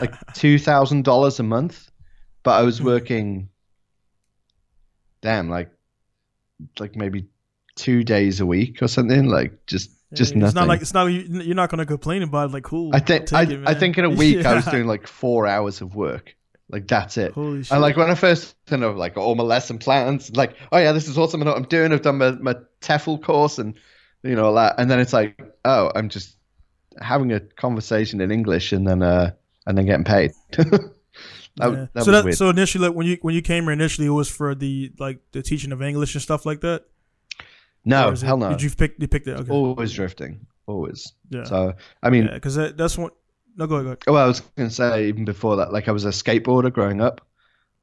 like 0.00 0.16
two 0.34 0.58
thousand 0.58 1.04
dollars 1.04 1.40
a 1.40 1.44
month, 1.44 1.90
but 2.44 2.52
I 2.52 2.62
was 2.64 2.80
Hmm. 2.80 2.84
working. 2.84 3.50
Damn, 5.22 5.48
like, 5.48 5.70
like 6.78 6.96
maybe 6.96 7.26
two 7.74 8.04
days 8.04 8.40
a 8.40 8.46
week 8.46 8.82
or 8.82 8.88
something. 8.88 9.26
Like 9.26 9.66
just 9.66 9.90
just 10.14 10.32
it's 10.32 10.40
nothing. 10.40 10.54
not 10.54 10.68
like 10.68 10.80
it's 10.82 10.94
not 10.94 11.06
you- 11.06 11.26
you're 11.42 11.54
not 11.54 11.70
gonna 11.70 11.86
complain 11.86 12.22
about 12.22 12.50
it. 12.50 12.52
Like 12.52 12.64
cool. 12.64 12.90
I 12.94 13.00
think 13.00 13.32
I, 13.32 13.42
it, 13.42 13.60
I 13.66 13.74
think 13.74 13.96
in 13.98 14.04
a 14.04 14.10
week 14.22 14.44
I 14.44 14.54
was 14.54 14.64
doing 14.66 14.86
like 14.86 15.06
four 15.06 15.46
hours 15.46 15.80
of 15.80 15.94
work. 15.94 16.34
Like 16.68 16.86
that's 16.86 17.16
it. 17.18 17.32
Holy 17.32 17.62
shit. 17.64 17.72
And 17.72 17.80
like 17.82 17.96
when 17.96 18.10
I 18.10 18.14
first 18.14 18.54
kind 18.66 18.84
of 18.84 18.96
like 18.96 19.16
all 19.16 19.34
my 19.34 19.42
lesson 19.42 19.78
plans, 19.78 20.34
like 20.36 20.54
oh 20.72 20.78
yeah, 20.78 20.92
this 20.92 21.08
is 21.08 21.18
awesome. 21.18 21.42
I 21.42 21.44
know 21.44 21.50
what 21.52 21.58
I'm 21.58 21.64
doing. 21.68 21.92
I've 21.92 22.02
done 22.02 22.18
my, 22.18 22.30
my 22.32 22.54
TEFL 22.80 23.22
course, 23.22 23.58
and 23.58 23.74
you 24.22 24.34
know, 24.36 24.46
all 24.46 24.54
that. 24.54 24.76
And 24.78 24.90
then 24.90 25.00
it's 25.00 25.12
like, 25.12 25.40
oh, 25.64 25.90
I'm 25.94 26.08
just 26.08 26.36
having 27.00 27.32
a 27.32 27.40
conversation 27.40 28.20
in 28.20 28.30
English 28.30 28.72
and 28.72 28.86
then 28.86 29.02
uh 29.02 29.30
and 29.66 29.76
then 29.78 29.86
getting 29.86 30.04
paid. 30.04 30.32
that, 30.56 30.90
Yeah. 31.58 31.86
that 31.92 32.04
so 32.04 32.10
that 32.12 32.24
weird. 32.24 32.36
so 32.36 32.48
initially 32.50 32.86
like, 32.88 32.96
when 32.96 33.06
you 33.06 33.18
when 33.22 33.34
you 33.34 33.42
came 33.42 33.64
here 33.64 33.72
initially 33.72 34.06
it 34.06 34.10
was 34.10 34.30
for 34.30 34.54
the 34.54 34.92
like 34.98 35.18
the 35.32 35.42
teaching 35.42 35.72
of 35.72 35.82
English 35.82 36.14
and 36.14 36.22
stuff 36.22 36.46
like 36.46 36.60
that. 36.60 36.84
No, 37.84 38.10
is 38.10 38.22
it- 38.22 38.26
hell 38.26 38.36
no. 38.36 38.50
Did 38.50 38.62
you 38.62 38.70
pick 38.70 38.94
you 38.98 39.08
picked 39.08 39.26
it? 39.26 39.38
Okay. 39.40 39.50
Always 39.50 39.92
drifting, 39.92 40.46
always. 40.66 41.12
yeah. 41.30 41.44
So 41.44 41.74
I 42.02 42.10
mean, 42.10 42.28
because 42.32 42.54
that, 42.56 42.76
that's 42.76 42.96
one. 42.98 43.10
No, 43.56 43.66
go 43.66 43.76
ahead. 43.76 43.84
Go 43.84 43.90
ahead. 43.90 43.98
well, 44.14 44.24
I 44.24 44.28
was 44.28 44.40
going 44.40 44.68
to 44.68 44.74
say 44.74 45.08
even 45.08 45.24
before 45.24 45.56
that, 45.56 45.72
like 45.72 45.88
I 45.88 45.92
was 45.92 46.04
a 46.04 46.10
skateboarder 46.10 46.72
growing 46.72 47.00
up. 47.00 47.20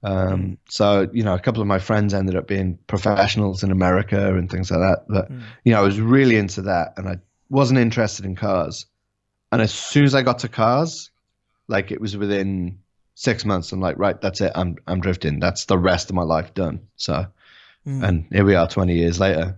Um, 0.03 0.41
Mm. 0.41 0.57
so 0.69 1.09
you 1.11 1.23
know, 1.23 1.33
a 1.33 1.39
couple 1.39 1.61
of 1.61 1.67
my 1.67 1.79
friends 1.79 2.13
ended 2.13 2.35
up 2.35 2.47
being 2.47 2.77
professionals 2.87 3.63
in 3.63 3.71
America 3.71 4.35
and 4.35 4.49
things 4.49 4.69
like 4.71 4.79
that. 4.79 5.05
But 5.09 5.31
Mm. 5.31 5.41
you 5.65 5.73
know, 5.73 5.79
I 5.79 5.83
was 5.83 5.99
really 5.99 6.37
into 6.37 6.61
that, 6.63 6.93
and 6.97 7.07
I 7.09 7.17
wasn't 7.49 7.79
interested 7.79 8.25
in 8.25 8.35
cars. 8.35 8.85
And 9.51 9.61
as 9.61 9.73
soon 9.73 10.03
as 10.05 10.13
I 10.13 10.21
got 10.21 10.39
to 10.39 10.47
cars, 10.49 11.09
like 11.67 11.91
it 11.91 11.99
was 11.99 12.15
within 12.15 12.79
six 13.15 13.43
months, 13.45 13.71
I'm 13.71 13.79
like, 13.81 13.97
right, 13.97 14.19
that's 14.21 14.39
it. 14.41 14.51
I'm 14.55 14.75
I'm 14.87 15.01
drifting. 15.01 15.39
That's 15.39 15.65
the 15.65 15.77
rest 15.77 16.09
of 16.09 16.15
my 16.15 16.23
life 16.23 16.53
done. 16.53 16.81
So, 16.95 17.25
Mm. 17.87 18.03
and 18.07 18.25
here 18.31 18.45
we 18.45 18.55
are, 18.55 18.67
20 18.67 18.93
years 18.95 19.19
later. 19.19 19.57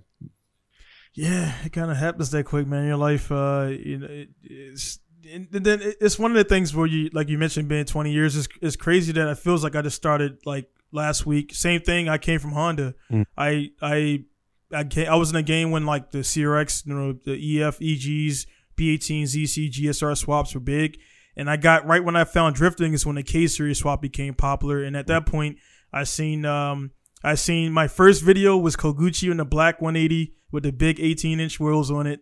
Yeah, 1.13 1.53
it 1.65 1.73
kind 1.73 1.91
of 1.91 1.97
happens 1.97 2.31
that 2.31 2.45
quick, 2.45 2.67
man. 2.67 2.87
Your 2.87 2.97
life, 2.97 3.31
uh, 3.31 3.69
you 3.71 3.97
know, 3.97 4.07
it, 4.07 4.29
it's 4.43 4.99
and 5.31 5.47
then 5.51 5.79
it's 5.81 6.17
one 6.17 6.31
of 6.31 6.37
the 6.37 6.43
things 6.43 6.75
where 6.75 6.87
you, 6.87 7.09
like 7.13 7.29
you 7.29 7.37
mentioned, 7.37 7.67
being 7.67 7.85
20 7.85 8.11
years 8.11 8.35
is 8.35 8.47
is 8.61 8.75
crazy 8.75 9.11
that 9.11 9.27
it 9.27 9.37
feels 9.37 9.63
like 9.63 9.75
I 9.75 9.81
just 9.81 9.95
started 9.95 10.39
like 10.45 10.69
last 10.91 11.25
week. 11.25 11.53
Same 11.53 11.81
thing. 11.81 12.09
I 12.09 12.17
came 12.17 12.39
from 12.39 12.51
Honda. 12.51 12.95
Mm. 13.11 13.25
I 13.37 13.71
I 13.81 14.23
I 14.73 14.83
came, 14.83 15.09
I 15.09 15.15
was 15.15 15.29
in 15.29 15.35
a 15.35 15.43
game 15.43 15.71
when 15.71 15.85
like 15.85 16.11
the 16.11 16.19
CRX, 16.19 16.85
you 16.85 16.93
know, 16.93 17.13
the 17.13 17.33
EF, 17.61 17.81
EGs, 17.81 18.45
B18, 18.77 19.23
ZC, 19.23 19.71
GSR 19.71 20.17
swaps 20.17 20.53
were 20.53 20.61
big. 20.61 20.99
And 21.35 21.49
I 21.49 21.57
got 21.57 21.85
right 21.85 22.03
when 22.03 22.15
I 22.15 22.23
found 22.23 22.55
drifting 22.55 22.93
is 22.93 23.05
when 23.05 23.15
the 23.15 23.23
K 23.23 23.47
series 23.47 23.79
swap 23.79 24.01
became 24.01 24.33
popular. 24.33 24.83
And 24.83 24.95
at 24.95 25.07
that 25.07 25.25
point, 25.25 25.57
I 25.91 26.03
seen 26.03 26.45
um 26.45 26.91
I 27.23 27.35
seen 27.35 27.71
my 27.71 27.87
first 27.87 28.23
video 28.23 28.57
was 28.57 28.75
Koguchi 28.75 29.29
in 29.29 29.37
the 29.37 29.45
black 29.45 29.81
180 29.81 30.35
with 30.51 30.63
the 30.63 30.71
big 30.71 30.99
18 30.99 31.39
inch 31.39 31.59
wheels 31.59 31.91
on 31.91 32.07
it 32.07 32.21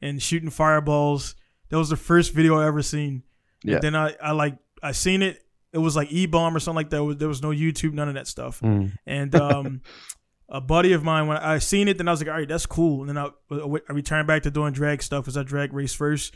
and 0.00 0.22
shooting 0.22 0.50
fireballs. 0.50 1.34
That 1.68 1.78
was 1.78 1.88
the 1.88 1.96
first 1.96 2.32
video 2.32 2.58
I 2.58 2.66
ever 2.66 2.82
seen. 2.82 3.22
Yeah. 3.64 3.74
And 3.74 3.82
then 3.82 3.96
I, 3.96 4.14
I 4.22 4.32
like 4.32 4.56
I 4.82 4.92
seen 4.92 5.22
it. 5.22 5.42
It 5.72 5.78
was 5.78 5.96
like 5.96 6.10
E 6.10 6.26
bomb 6.26 6.56
or 6.56 6.60
something 6.60 6.76
like 6.76 6.90
that. 6.90 7.16
There 7.18 7.28
was 7.28 7.42
no 7.42 7.50
YouTube, 7.50 7.92
none 7.92 8.08
of 8.08 8.14
that 8.14 8.26
stuff. 8.26 8.60
And 9.06 9.34
um, 9.34 9.82
a 10.48 10.60
buddy 10.60 10.92
of 10.92 11.02
mine, 11.02 11.26
when 11.26 11.36
I 11.36 11.58
seen 11.58 11.88
it, 11.88 11.98
then 11.98 12.08
I 12.08 12.12
was 12.12 12.20
like, 12.20 12.28
all 12.28 12.36
right, 12.36 12.48
that's 12.48 12.66
cool. 12.66 13.00
And 13.00 13.10
then 13.10 13.18
I, 13.18 13.28
I 13.50 13.92
returned 13.92 14.26
back 14.26 14.44
to 14.44 14.50
doing 14.50 14.72
drag 14.72 15.02
stuff 15.02 15.24
because 15.24 15.36
I 15.36 15.42
drag 15.42 15.72
race 15.72 15.92
first. 15.92 16.34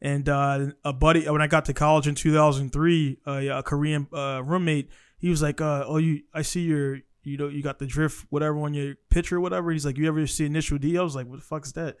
And 0.00 0.28
uh, 0.28 0.72
a 0.84 0.92
buddy, 0.92 1.28
when 1.28 1.40
I 1.40 1.46
got 1.46 1.66
to 1.66 1.72
college 1.72 2.08
in 2.08 2.16
2003, 2.16 3.18
uh, 3.24 3.30
a 3.30 3.62
Korean 3.62 4.08
uh, 4.12 4.42
roommate, 4.44 4.90
he 5.18 5.28
was 5.28 5.40
like, 5.40 5.60
uh, 5.60 5.84
"Oh, 5.86 5.98
you, 5.98 6.22
I 6.34 6.42
see 6.42 6.62
your, 6.62 6.98
you 7.24 7.36
know, 7.36 7.48
you 7.48 7.62
got 7.62 7.78
the 7.78 7.86
drift, 7.86 8.26
whatever, 8.30 8.58
on 8.60 8.74
your 8.74 8.94
picture, 9.10 9.36
or 9.36 9.40
whatever." 9.40 9.70
He's 9.70 9.86
like, 9.86 9.96
"You 9.98 10.06
ever 10.08 10.26
see 10.26 10.46
Initial 10.46 10.78
D?" 10.78 10.98
I 10.98 11.02
was 11.02 11.14
like, 11.16 11.26
"What 11.26 11.38
the 11.38 11.44
fuck 11.44 11.64
is 11.66 11.72
that?" 11.74 11.96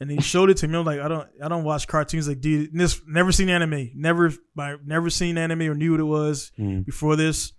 And 0.00 0.10
he 0.10 0.20
showed 0.20 0.50
it 0.50 0.56
to 0.58 0.68
me. 0.68 0.76
I'm 0.78 0.84
like, 0.84 1.00
"I 1.00 1.08
don't, 1.08 1.28
I 1.42 1.48
don't 1.48 1.64
watch 1.64 1.86
cartoons." 1.86 2.26
Like, 2.28 2.40
dude, 2.40 2.70
this 2.72 3.00
never 3.06 3.30
seen 3.32 3.48
anime, 3.48 3.90
never, 3.94 4.32
I 4.58 4.76
never 4.84 5.10
seen 5.10 5.38
anime 5.38 5.62
or 5.62 5.74
knew 5.74 5.92
what 5.92 6.00
it 6.00 6.04
was 6.04 6.50
Mm. 6.58 6.84
before 6.84 7.14
this. 7.16 7.52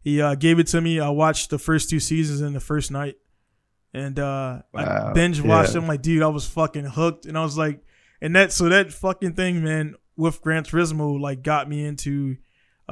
He 0.00 0.20
uh, 0.20 0.34
gave 0.34 0.58
it 0.58 0.66
to 0.68 0.80
me. 0.80 0.98
I 1.00 1.10
watched 1.10 1.50
the 1.50 1.58
first 1.58 1.90
two 1.90 2.00
seasons 2.00 2.40
in 2.40 2.54
the 2.54 2.60
first 2.60 2.90
night, 2.90 3.16
and 3.94 4.18
uh, 4.18 4.62
I 4.74 5.12
binge 5.12 5.40
watched 5.40 5.74
Yeah. 5.74 5.80
them. 5.80 5.86
Like, 5.88 6.02
dude, 6.02 6.22
I 6.22 6.28
was 6.28 6.46
fucking 6.48 6.86
hooked, 6.86 7.26
and 7.26 7.36
I 7.38 7.42
was 7.42 7.56
like, 7.58 7.84
and 8.20 8.34
that 8.36 8.52
so 8.52 8.68
that 8.68 8.92
fucking 8.92 9.34
thing, 9.34 9.62
man, 9.62 9.94
with 10.16 10.40
Gran 10.42 10.64
Turismo, 10.64 11.20
like, 11.20 11.42
got 11.42 11.68
me 11.68 11.84
into 11.84 12.36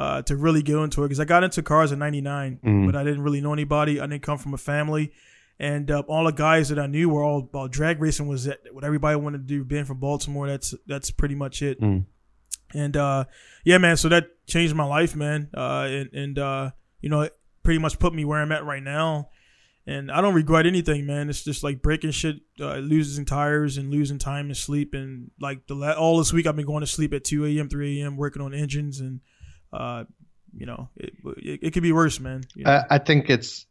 uh, 0.01 0.23
to 0.23 0.37
really 0.37 0.63
get 0.63 0.77
into 0.77 1.03
it 1.05 1.09
because 1.09 1.21
I 1.21 1.25
got 1.25 1.45
into 1.45 1.63
cars 1.63 1.93
in 1.93 1.99
'99, 1.99 2.59
Mm. 2.65 2.87
but 2.87 2.97
I 2.97 3.05
didn't 3.05 3.23
really 3.23 3.41
know 3.41 3.53
anybody. 3.53 4.01
I 4.01 4.07
didn't 4.07 4.23
come 4.23 4.39
from 4.39 4.55
a 4.55 4.59
family. 4.59 5.13
And 5.59 5.91
uh, 5.91 6.03
all 6.09 6.25
the 6.25 6.33
guys 6.33 6.71
that 6.71 6.79
I 6.79 6.87
knew 6.87 7.11
were 7.11 7.23
all 7.23 7.41
about 7.41 7.71
drag 7.71 8.01
racing. 8.01 8.27
Was 8.29 8.45
that 8.45 8.61
what 8.73 8.83
everybody 8.83 9.17
wanted 9.17 9.39
to 9.39 9.45
do? 9.55 9.63
Being 9.65 9.85
from 9.85 9.99
Baltimore, 10.01 10.47
that's 10.49 10.75
that's 10.87 11.11
pretty 11.11 11.35
much 11.35 11.61
it. 11.61 11.79
Mm. 11.81 12.07
And 12.75 12.97
uh, 12.97 13.25
yeah, 13.65 13.79
man. 13.79 13.97
So 13.97 14.09
that 14.09 14.25
changed 14.47 14.75
my 14.75 14.85
life, 14.85 15.15
man. 15.15 15.51
Uh, 15.55 15.87
and 15.91 16.09
and 16.15 16.39
uh, 16.39 16.71
you 17.03 17.11
know, 17.11 17.21
it 17.23 17.37
pretty 17.63 17.79
much 17.79 17.99
put 17.99 18.15
me 18.15 18.25
where 18.25 18.41
I'm 18.41 18.53
at 18.53 18.65
right 18.65 18.83
now. 18.83 19.29
And 19.87 20.11
I 20.11 20.21
don't 20.21 20.35
regret 20.35 20.67
anything, 20.67 21.05
man. 21.05 21.29
It's 21.29 21.43
just 21.43 21.63
like 21.65 21.83
breaking 21.83 22.13
shit, 22.13 22.37
uh, 22.61 22.77
losing 22.77 23.25
tires 23.25 23.77
and 23.77 23.91
losing 23.91 24.19
time 24.19 24.47
and 24.47 24.57
sleep. 24.57 24.95
And 24.95 25.31
like 25.41 25.67
the 25.67 25.75
la- 25.75 25.93
all 25.93 26.19
this 26.19 26.33
week, 26.33 26.47
I've 26.47 26.55
been 26.57 26.67
going 26.67 26.83
to 26.83 26.87
sleep 26.87 27.13
at 27.13 27.25
2 27.25 27.45
a.m., 27.47 27.69
3 27.69 28.01
a.m., 28.01 28.17
working 28.17 28.41
on 28.43 28.55
engines. 28.55 29.01
And, 29.01 29.21
uh, 29.73 30.05
you 30.57 30.67
know, 30.67 30.89
it, 30.97 31.13
it, 31.39 31.61
it 31.63 31.71
could 31.73 31.83
be 31.83 31.93
worse, 31.93 32.21
man. 32.21 32.45
You 32.55 32.65
know? 32.65 32.71
I, 32.71 32.97
I 32.97 32.99
think 32.99 33.31
it's 33.31 33.67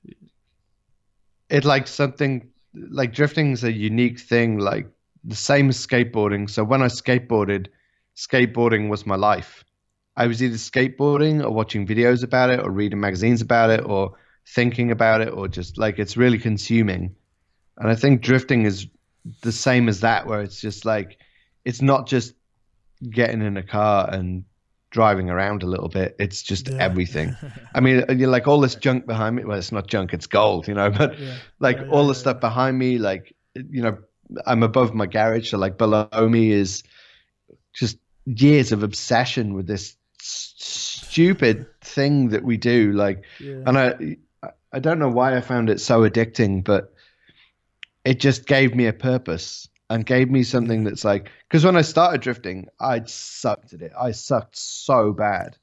it 1.50 1.66
like 1.66 1.88
something 1.88 2.50
like 2.74 3.14
drifting 3.14 3.52
is 3.52 3.64
a 3.64 3.72
unique 3.72 4.20
thing, 4.20 4.60
like 4.60 4.88
the 5.24 5.36
same 5.36 5.70
as 5.70 5.86
skateboarding. 5.86 6.50
So 6.50 6.64
when 6.64 6.82
I 6.82 6.88
skateboarded, 6.88 7.68
skateboarding 8.16 8.90
was 8.90 9.06
my 9.06 9.16
life. 9.16 9.64
I 10.16 10.28
was 10.28 10.44
either 10.44 10.58
skateboarding 10.58 11.44
or 11.44 11.50
watching 11.52 11.88
videos 11.88 12.24
about 12.24 12.50
it 12.50 12.60
or 12.60 12.70
reading 12.72 13.00
magazines 13.00 13.42
about 13.42 13.70
it 13.70 13.86
or 13.86 14.18
thinking 14.48 14.92
about 14.92 15.22
it 15.22 15.30
or 15.30 15.48
just 15.48 15.78
like 15.78 16.00
it's 16.00 16.18
really 16.18 16.38
consuming. 16.38 17.16
And 17.78 17.90
I 17.90 17.96
think 17.96 18.22
drifting 18.22 18.66
is 18.66 18.88
the 19.42 19.52
same 19.52 19.88
as 19.88 20.02
that 20.02 20.28
where 20.28 20.42
it's 20.42 20.60
just 20.60 20.86
like 20.86 21.18
it's 21.66 21.82
not 21.82 22.08
just 22.08 22.34
getting 23.10 23.42
in 23.42 23.58
a 23.58 23.64
car 23.64 24.10
and 24.12 24.44
driving 24.91 25.30
around 25.30 25.63
a 25.63 25.67
little 25.67 25.89
bit. 25.89 26.15
It's 26.19 26.41
just 26.41 26.69
Yeah. 26.69 26.78
everything. 26.80 27.38
I 27.75 27.80
mean, 27.80 28.04
uh, 28.10 28.13
you're 28.13 28.30
like 28.30 28.47
all 28.47 28.60
this 28.60 28.75
junk 28.75 29.06
behind 29.06 29.36
me. 29.36 29.45
Well, 29.45 29.58
it's 29.58 29.71
not 29.71 29.88
junk, 29.88 30.13
it's 30.13 30.28
gold, 30.28 30.67
you 30.67 30.73
know. 30.73 30.89
But 30.97 31.19
Yeah. 31.19 31.36
like 31.60 31.78
Yeah, 31.78 31.86
all 31.89 32.08
the 32.08 32.15
stuff 32.15 32.39
behind 32.39 32.78
me, 32.78 32.97
like 32.97 33.36
you 33.56 33.82
know, 33.82 33.97
I'm 34.45 34.63
above 34.63 34.93
my 34.93 35.06
garage, 35.08 35.49
so 35.52 35.58
like 35.58 35.78
below 35.78 36.08
me 36.30 36.52
is 36.52 36.84
just 37.73 37.97
years 38.25 38.71
of 38.71 38.84
obsession 38.84 39.54
with 39.54 39.67
this 39.67 39.95
stupid 40.21 41.65
thing 41.82 42.30
that 42.30 42.43
we 42.43 42.58
do. 42.58 42.91
Like, 42.93 43.23
and 43.39 43.78
I, 43.78 44.17
I 44.71 44.80
don't 44.80 44.99
know 44.99 45.10
why 45.10 45.36
I 45.36 45.41
found 45.41 45.69
it 45.69 45.80
so 45.80 46.02
addicting, 46.08 46.63
but 46.63 46.93
it 48.06 48.19
just 48.19 48.45
gave 48.45 48.75
me 48.75 48.86
a 48.88 48.93
purpose 48.93 49.67
and 49.89 50.06
gave 50.06 50.30
me 50.30 50.43
something 50.43 50.84
that's 50.84 51.04
like 51.04 51.32
because 51.47 51.65
when 51.65 51.75
I 51.75 51.82
started 51.82 52.21
drifting, 52.21 52.67
I'd 52.80 53.10
sucked 53.10 53.73
at 53.73 53.82
it. 53.82 53.91
I 53.99 54.12
sucked 54.12 54.58
so 54.58 55.13
bad. 55.13 55.58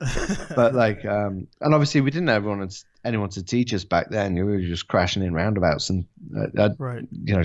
But 0.54 0.74
like 0.74 1.04
um 1.04 1.46
and 1.60 1.74
obviously 1.74 2.00
we 2.00 2.10
didn't 2.10 2.28
have 2.28 2.44
anyone 2.46 2.68
anyone 3.04 3.30
to 3.30 3.42
teach 3.42 3.72
us 3.72 3.84
back 3.84 4.10
then. 4.10 4.34
We 4.34 4.42
were 4.42 4.60
just 4.60 4.88
crashing 4.88 5.22
in 5.22 5.32
roundabouts 5.32 5.90
and 5.90 6.04
uh, 6.36 6.46
uh, 6.58 6.70
right. 6.78 7.04
you 7.24 7.36
know 7.36 7.44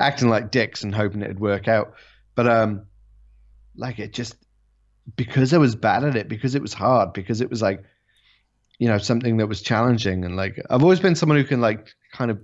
acting 0.00 0.28
like 0.28 0.50
dicks 0.50 0.82
and 0.82 0.94
hoping 0.94 1.22
it'd 1.22 1.40
work 1.40 1.68
out. 1.68 1.94
But 2.34 2.48
um 2.48 2.86
like 3.76 4.00
it 4.00 4.12
just 4.12 4.36
because 5.14 5.54
I 5.54 5.58
was 5.58 5.76
bad 5.76 6.04
at 6.04 6.16
it 6.16 6.28
because 6.28 6.54
it 6.54 6.62
was 6.62 6.74
hard 6.74 7.12
because 7.12 7.40
it 7.40 7.50
was 7.50 7.62
like 7.62 7.84
you 8.78 8.88
know 8.88 8.98
something 8.98 9.36
that 9.36 9.46
was 9.46 9.62
challenging 9.62 10.24
and 10.24 10.36
like 10.36 10.60
I've 10.70 10.82
always 10.82 11.00
been 11.00 11.14
someone 11.14 11.38
who 11.38 11.44
can 11.44 11.60
like 11.60 11.94
kind 12.12 12.32
of 12.32 12.40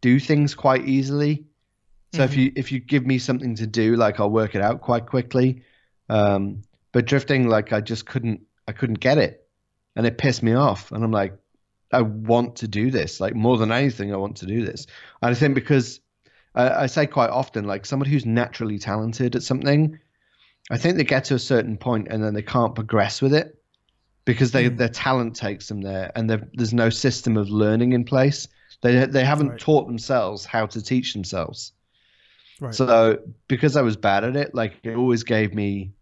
do 0.00 0.20
things 0.20 0.54
quite 0.54 0.86
easily 0.86 1.46
so 2.14 2.22
if 2.24 2.32
Mhm. 2.32 2.36
you 2.36 2.52
if 2.56 2.72
you 2.72 2.80
give 2.80 3.04
me 3.06 3.18
something 3.18 3.54
to 3.56 3.66
do 3.66 3.96
like 3.96 4.20
I'll 4.20 4.30
work 4.30 4.54
it 4.54 4.62
out 4.62 4.80
quite 4.80 5.06
quickly. 5.06 5.62
Um 6.08 6.62
but 6.92 7.06
drifting 7.06 7.48
like 7.48 7.72
I 7.72 7.80
just 7.80 8.06
couldn't 8.06 8.40
I 8.68 8.72
couldn't 8.72 9.00
get 9.00 9.18
it. 9.18 9.46
And 9.96 10.06
it 10.06 10.18
pissed 10.18 10.42
me 10.42 10.54
off. 10.54 10.92
And 10.92 11.02
I'm 11.04 11.10
like 11.12 11.34
I 11.92 12.02
want 12.02 12.56
to 12.56 12.68
do 12.68 12.90
this. 12.90 13.20
Like 13.20 13.34
more 13.34 13.56
than 13.58 13.72
anything 13.72 14.12
I 14.12 14.16
want 14.16 14.36
to 14.38 14.46
do 14.46 14.64
this. 14.64 14.86
And 15.22 15.30
I 15.30 15.34
think 15.34 15.54
because 15.54 16.00
I, 16.54 16.84
I 16.84 16.86
say 16.86 17.06
quite 17.06 17.30
often 17.30 17.64
like 17.64 17.86
somebody 17.86 18.10
who's 18.12 18.26
naturally 18.26 18.78
talented 18.78 19.36
at 19.36 19.42
something 19.42 19.98
I 20.70 20.78
think 20.78 20.96
they 20.96 21.04
get 21.04 21.24
to 21.26 21.34
a 21.34 21.38
certain 21.38 21.76
point 21.76 22.08
and 22.10 22.22
then 22.22 22.34
they 22.34 22.42
can't 22.42 22.74
progress 22.74 23.20
with 23.22 23.34
it 23.34 23.56
because 24.24 24.52
they 24.52 24.70
Mm. 24.70 24.76
their 24.78 24.88
talent 24.88 25.36
takes 25.36 25.68
them 25.68 25.80
there 25.82 26.10
and 26.16 26.30
there's 26.30 26.72
no 26.74 26.90
system 26.90 27.36
of 27.36 27.50
learning 27.50 27.92
in 27.92 28.04
place. 28.04 28.48
They 28.82 29.04
they 29.06 29.24
haven't 29.24 29.50
Right. 29.50 29.60
taught 29.60 29.86
themselves 29.86 30.44
how 30.46 30.66
to 30.66 30.82
teach 30.82 31.12
themselves 31.12 31.72
Right. 32.60 32.74
so 32.74 33.18
because 33.48 33.76
I 33.76 33.82
was 33.82 33.96
bad 33.96 34.24
at 34.24 34.36
it, 34.36 34.54
like 34.54 34.74
it 34.82 34.94
always 34.96 35.24
gave 35.24 35.54
me 35.54 35.92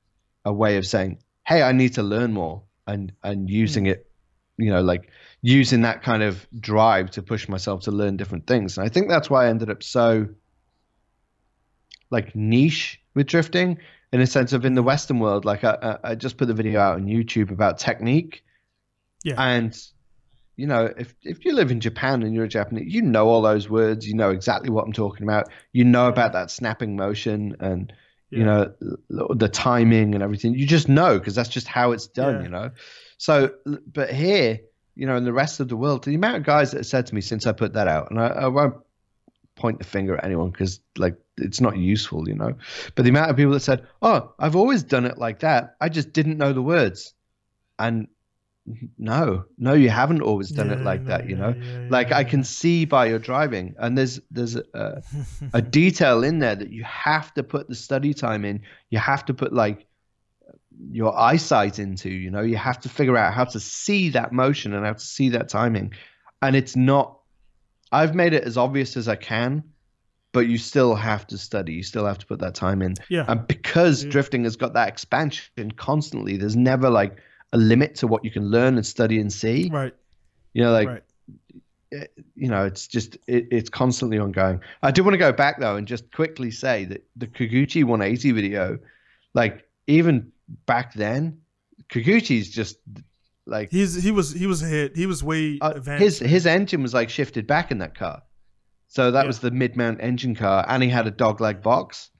a 0.44 0.52
way 0.52 0.76
of 0.76 0.86
saying, 0.86 1.18
"Hey, 1.46 1.62
I 1.62 1.72
need 1.72 1.94
to 1.94 2.02
learn 2.02 2.32
more," 2.32 2.62
and 2.86 3.12
and 3.22 3.48
using 3.48 3.84
hmm. 3.84 3.92
it, 3.92 4.10
you 4.58 4.70
know, 4.70 4.82
like 4.82 5.10
using 5.40 5.82
that 5.82 6.02
kind 6.02 6.22
of 6.22 6.46
drive 6.58 7.10
to 7.12 7.22
push 7.22 7.48
myself 7.48 7.82
to 7.82 7.90
learn 7.90 8.16
different 8.16 8.46
things. 8.46 8.76
And 8.76 8.86
I 8.86 8.88
think 8.88 9.08
that's 9.08 9.28
why 9.30 9.46
I 9.46 9.48
ended 9.48 9.70
up 9.70 9.82
so 9.82 10.28
like 12.10 12.36
niche 12.36 13.00
with 13.14 13.26
drifting 13.26 13.78
in 14.12 14.20
a 14.20 14.26
sense 14.26 14.52
of 14.52 14.64
in 14.64 14.74
the 14.74 14.82
Western 14.82 15.18
world. 15.18 15.44
Like 15.44 15.64
I, 15.64 15.98
I 16.04 16.10
I 16.10 16.14
just 16.14 16.36
put 16.36 16.48
the 16.48 16.54
video 16.54 16.80
out 16.80 16.96
on 16.96 17.06
YouTube 17.06 17.50
about 17.50 17.78
technique, 17.78 18.44
Yeah. 19.24 19.42
and 19.42 19.76
you 20.56 20.66
know, 20.66 20.92
if 20.96 21.14
if 21.22 21.44
you 21.44 21.54
live 21.54 21.70
in 21.70 21.80
Japan 21.80 22.22
and 22.22 22.34
you're 22.34 22.44
a 22.44 22.48
Japanese, 22.48 22.92
you 22.92 23.02
know 23.02 23.28
all 23.28 23.42
those 23.42 23.68
words. 23.68 24.06
You 24.06 24.14
know 24.14 24.30
exactly 24.30 24.70
what 24.70 24.84
I'm 24.84 24.92
talking 24.92 25.22
about. 25.22 25.48
You 25.72 25.84
know 25.84 26.08
about 26.08 26.32
that 26.32 26.50
snapping 26.50 26.96
motion 26.96 27.56
and 27.60 27.92
you 28.30 28.44
know 28.44 28.72
the 29.08 29.48
timing 29.48 30.14
and 30.14 30.22
everything. 30.22 30.54
You 30.54 30.66
just 30.66 30.88
know 30.88 31.18
because 31.18 31.34
that's 31.34 31.48
just 31.48 31.66
how 31.66 31.92
it's 31.92 32.06
done. 32.06 32.36
Yeah. 32.36 32.42
You 32.42 32.48
know. 32.48 32.70
So, 33.18 33.54
but 33.86 34.10
here, 34.10 34.60
you 34.94 35.06
know, 35.06 35.16
in 35.16 35.24
the 35.24 35.32
rest 35.32 35.60
of 35.60 35.68
the 35.68 35.76
world, 35.76 36.04
the 36.04 36.14
amount 36.14 36.38
of 36.38 36.44
guys 36.44 36.72
that 36.72 36.78
have 36.78 36.86
said 36.86 37.06
to 37.06 37.14
me 37.14 37.20
since 37.20 37.46
I 37.46 37.52
put 37.52 37.74
that 37.74 37.88
out, 37.88 38.10
and 38.10 38.20
I, 38.20 38.26
I 38.26 38.46
won't 38.48 38.76
point 39.54 39.78
the 39.78 39.84
finger 39.84 40.16
at 40.16 40.24
anyone 40.24 40.50
because 40.50 40.80
like 40.96 41.16
it's 41.36 41.60
not 41.60 41.76
useful, 41.76 42.28
you 42.28 42.34
know. 42.34 42.54
But 42.94 43.04
the 43.04 43.10
amount 43.10 43.30
of 43.30 43.36
people 43.36 43.52
that 43.52 43.60
said, 43.60 43.86
"Oh, 44.02 44.32
I've 44.38 44.56
always 44.56 44.82
done 44.82 45.06
it 45.06 45.18
like 45.18 45.40
that. 45.40 45.76
I 45.80 45.88
just 45.88 46.12
didn't 46.12 46.38
know 46.38 46.52
the 46.52 46.62
words," 46.62 47.14
and 47.78 48.08
no, 48.96 49.44
no, 49.58 49.72
you 49.74 49.90
haven't 49.90 50.22
always 50.22 50.50
done 50.50 50.70
it 50.70 50.82
like 50.82 51.02
no, 51.02 51.08
that, 51.08 51.28
you 51.28 51.36
know. 51.36 51.54
yeah, 51.56 51.86
like 51.90 52.10
yeah, 52.10 52.18
I 52.18 52.24
can 52.24 52.44
see 52.44 52.84
by 52.84 53.06
your 53.06 53.18
driving, 53.18 53.74
and 53.78 53.98
there's 53.98 54.20
there's 54.30 54.56
a, 54.56 55.02
a 55.52 55.60
detail 55.80 56.22
in 56.22 56.38
there 56.38 56.54
that 56.54 56.70
you 56.70 56.84
have 56.84 57.34
to 57.34 57.42
put 57.42 57.68
the 57.68 57.74
study 57.74 58.14
time 58.14 58.44
in. 58.44 58.62
You 58.88 58.98
have 58.98 59.24
to 59.26 59.34
put 59.34 59.52
like 59.52 59.86
your 60.90 61.18
eyesight 61.18 61.80
into. 61.80 62.08
You 62.08 62.30
know, 62.30 62.42
you 62.42 62.56
have 62.56 62.80
to 62.80 62.88
figure 62.88 63.16
out 63.16 63.34
how 63.34 63.44
to 63.44 63.58
see 63.58 64.10
that 64.10 64.32
motion 64.32 64.74
and 64.74 64.86
how 64.86 64.92
to 64.92 65.00
see 65.00 65.30
that 65.30 65.48
timing, 65.48 65.94
and 66.40 66.54
it's 66.54 66.76
not. 66.76 67.18
I've 67.90 68.14
made 68.14 68.32
it 68.32 68.44
as 68.44 68.56
obvious 68.56 68.96
as 68.96 69.08
I 69.08 69.16
can, 69.16 69.64
but 70.32 70.46
you 70.46 70.56
still 70.56 70.94
have 70.94 71.26
to 71.26 71.36
study. 71.38 71.74
You 71.74 71.82
still 71.82 72.06
have 72.06 72.18
to 72.18 72.26
put 72.26 72.38
that 72.38 72.54
time 72.54 72.80
in. 72.80 72.94
Yeah. 73.08 73.24
And 73.28 73.46
because 73.46 74.04
Yeah. 74.04 74.10
drifting 74.10 74.44
has 74.44 74.56
got 74.56 74.74
that 74.74 74.88
expansion 74.88 75.72
constantly, 75.72 76.36
there's 76.38 76.56
never 76.56 76.88
like 76.88 77.18
a 77.52 77.58
limit 77.58 77.94
to 77.96 78.06
what 78.06 78.24
you 78.24 78.30
can 78.30 78.50
learn 78.50 78.76
and 78.76 78.86
study 78.86 79.20
and 79.20 79.32
see. 79.32 79.68
right. 79.72 79.94
You 80.54 80.62
know, 80.64 80.72
like 80.72 80.88
right. 80.88 81.02
you 82.34 82.48
know, 82.48 82.64
it's 82.64 82.86
just 82.86 83.16
it, 83.26 83.48
it's 83.50 83.68
constantly 83.70 84.18
ongoing. 84.18 84.60
I 84.82 84.90
do 84.90 85.02
want 85.04 85.14
to 85.14 85.18
go 85.18 85.32
back 85.32 85.60
though 85.60 85.76
and 85.76 85.86
just 85.86 86.10
quickly 86.12 86.50
say 86.50 86.84
that 86.86 87.04
the 87.16 87.26
Kiguchi 87.26 87.84
180 87.84 88.32
video, 88.32 88.78
like 89.34 89.66
even 89.86 90.32
back 90.66 90.94
then, 90.94 91.38
Kiguchi's 91.90 92.48
just 92.50 92.76
like 93.46 93.70
He's 93.70 94.00
he 94.02 94.10
was 94.10 94.32
he 94.32 94.46
was 94.46 94.60
hit 94.60 94.96
He 94.96 95.06
was 95.06 95.22
way 95.24 95.58
uh, 95.60 95.80
his 95.98 96.18
his 96.18 96.46
engine 96.46 96.82
was 96.82 96.94
like 96.94 97.10
shifted 97.10 97.46
back 97.46 97.70
in 97.70 97.78
that 97.78 97.94
car, 97.96 98.22
so 98.88 99.10
that 99.10 99.22
Yeah. 99.22 99.26
was 99.26 99.40
the 99.40 99.50
mid 99.50 99.76
mount 99.76 100.00
engine 100.00 100.34
car, 100.34 100.64
and 100.68 100.82
he 100.82 100.88
had 100.88 101.06
a 101.06 101.10
dog 101.10 101.40
leg 101.40 101.60
box. 101.62 102.10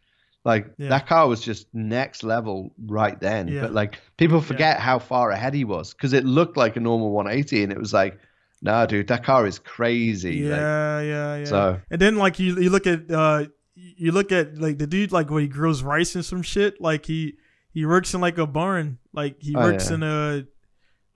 Like 0.44 0.72
Yeah. 0.78 0.88
that 0.88 1.06
car 1.06 1.28
was 1.28 1.40
just 1.40 1.66
next 1.72 2.22
level 2.24 2.74
right 2.86 3.18
then. 3.20 3.48
Yeah. 3.48 3.62
But 3.62 3.72
like 3.74 3.98
people 4.16 4.40
forget 4.40 4.80
how 4.80 4.98
far 4.98 5.30
ahead 5.30 5.54
he 5.54 5.64
was 5.64 5.94
because 5.94 6.12
it 6.12 6.24
looked 6.24 6.56
like 6.56 6.76
a 6.76 6.80
normal 6.80 7.12
180, 7.12 7.62
and 7.62 7.72
it 7.72 7.78
was 7.78 7.92
like, 7.92 8.18
nah, 8.60 8.86
dude, 8.86 9.06
that 9.08 9.22
car 9.24 9.46
is 9.46 9.58
crazy. 9.58 10.42
Like, 10.42 10.58
yeah, 10.60 11.00
yeah, 11.00 11.36
yeah. 11.36 11.44
So 11.44 11.80
And 11.90 12.00
then 12.00 12.16
like 12.16 12.38
you 12.38 12.58
you 12.60 12.70
look 12.70 12.86
at 12.86 13.10
uh 13.10 13.46
you 13.74 14.12
look 14.12 14.32
at 14.32 14.58
like 14.58 14.78
the 14.78 14.86
dude 14.86 15.12
like 15.12 15.30
when 15.30 15.42
he 15.42 15.48
grows 15.48 15.82
rice 15.82 16.14
and 16.14 16.24
some 16.24 16.42
shit 16.42 16.80
like 16.80 17.06
he 17.06 17.36
he 17.72 17.86
works 17.86 18.12
in 18.12 18.20
like 18.20 18.36
a 18.38 18.46
barn 18.46 18.98
like 19.12 19.36
he 19.40 19.54
Oh, 19.56 19.60
works 19.60 19.88
yeah. 19.88 19.94
in 19.94 20.02
a 20.02 20.44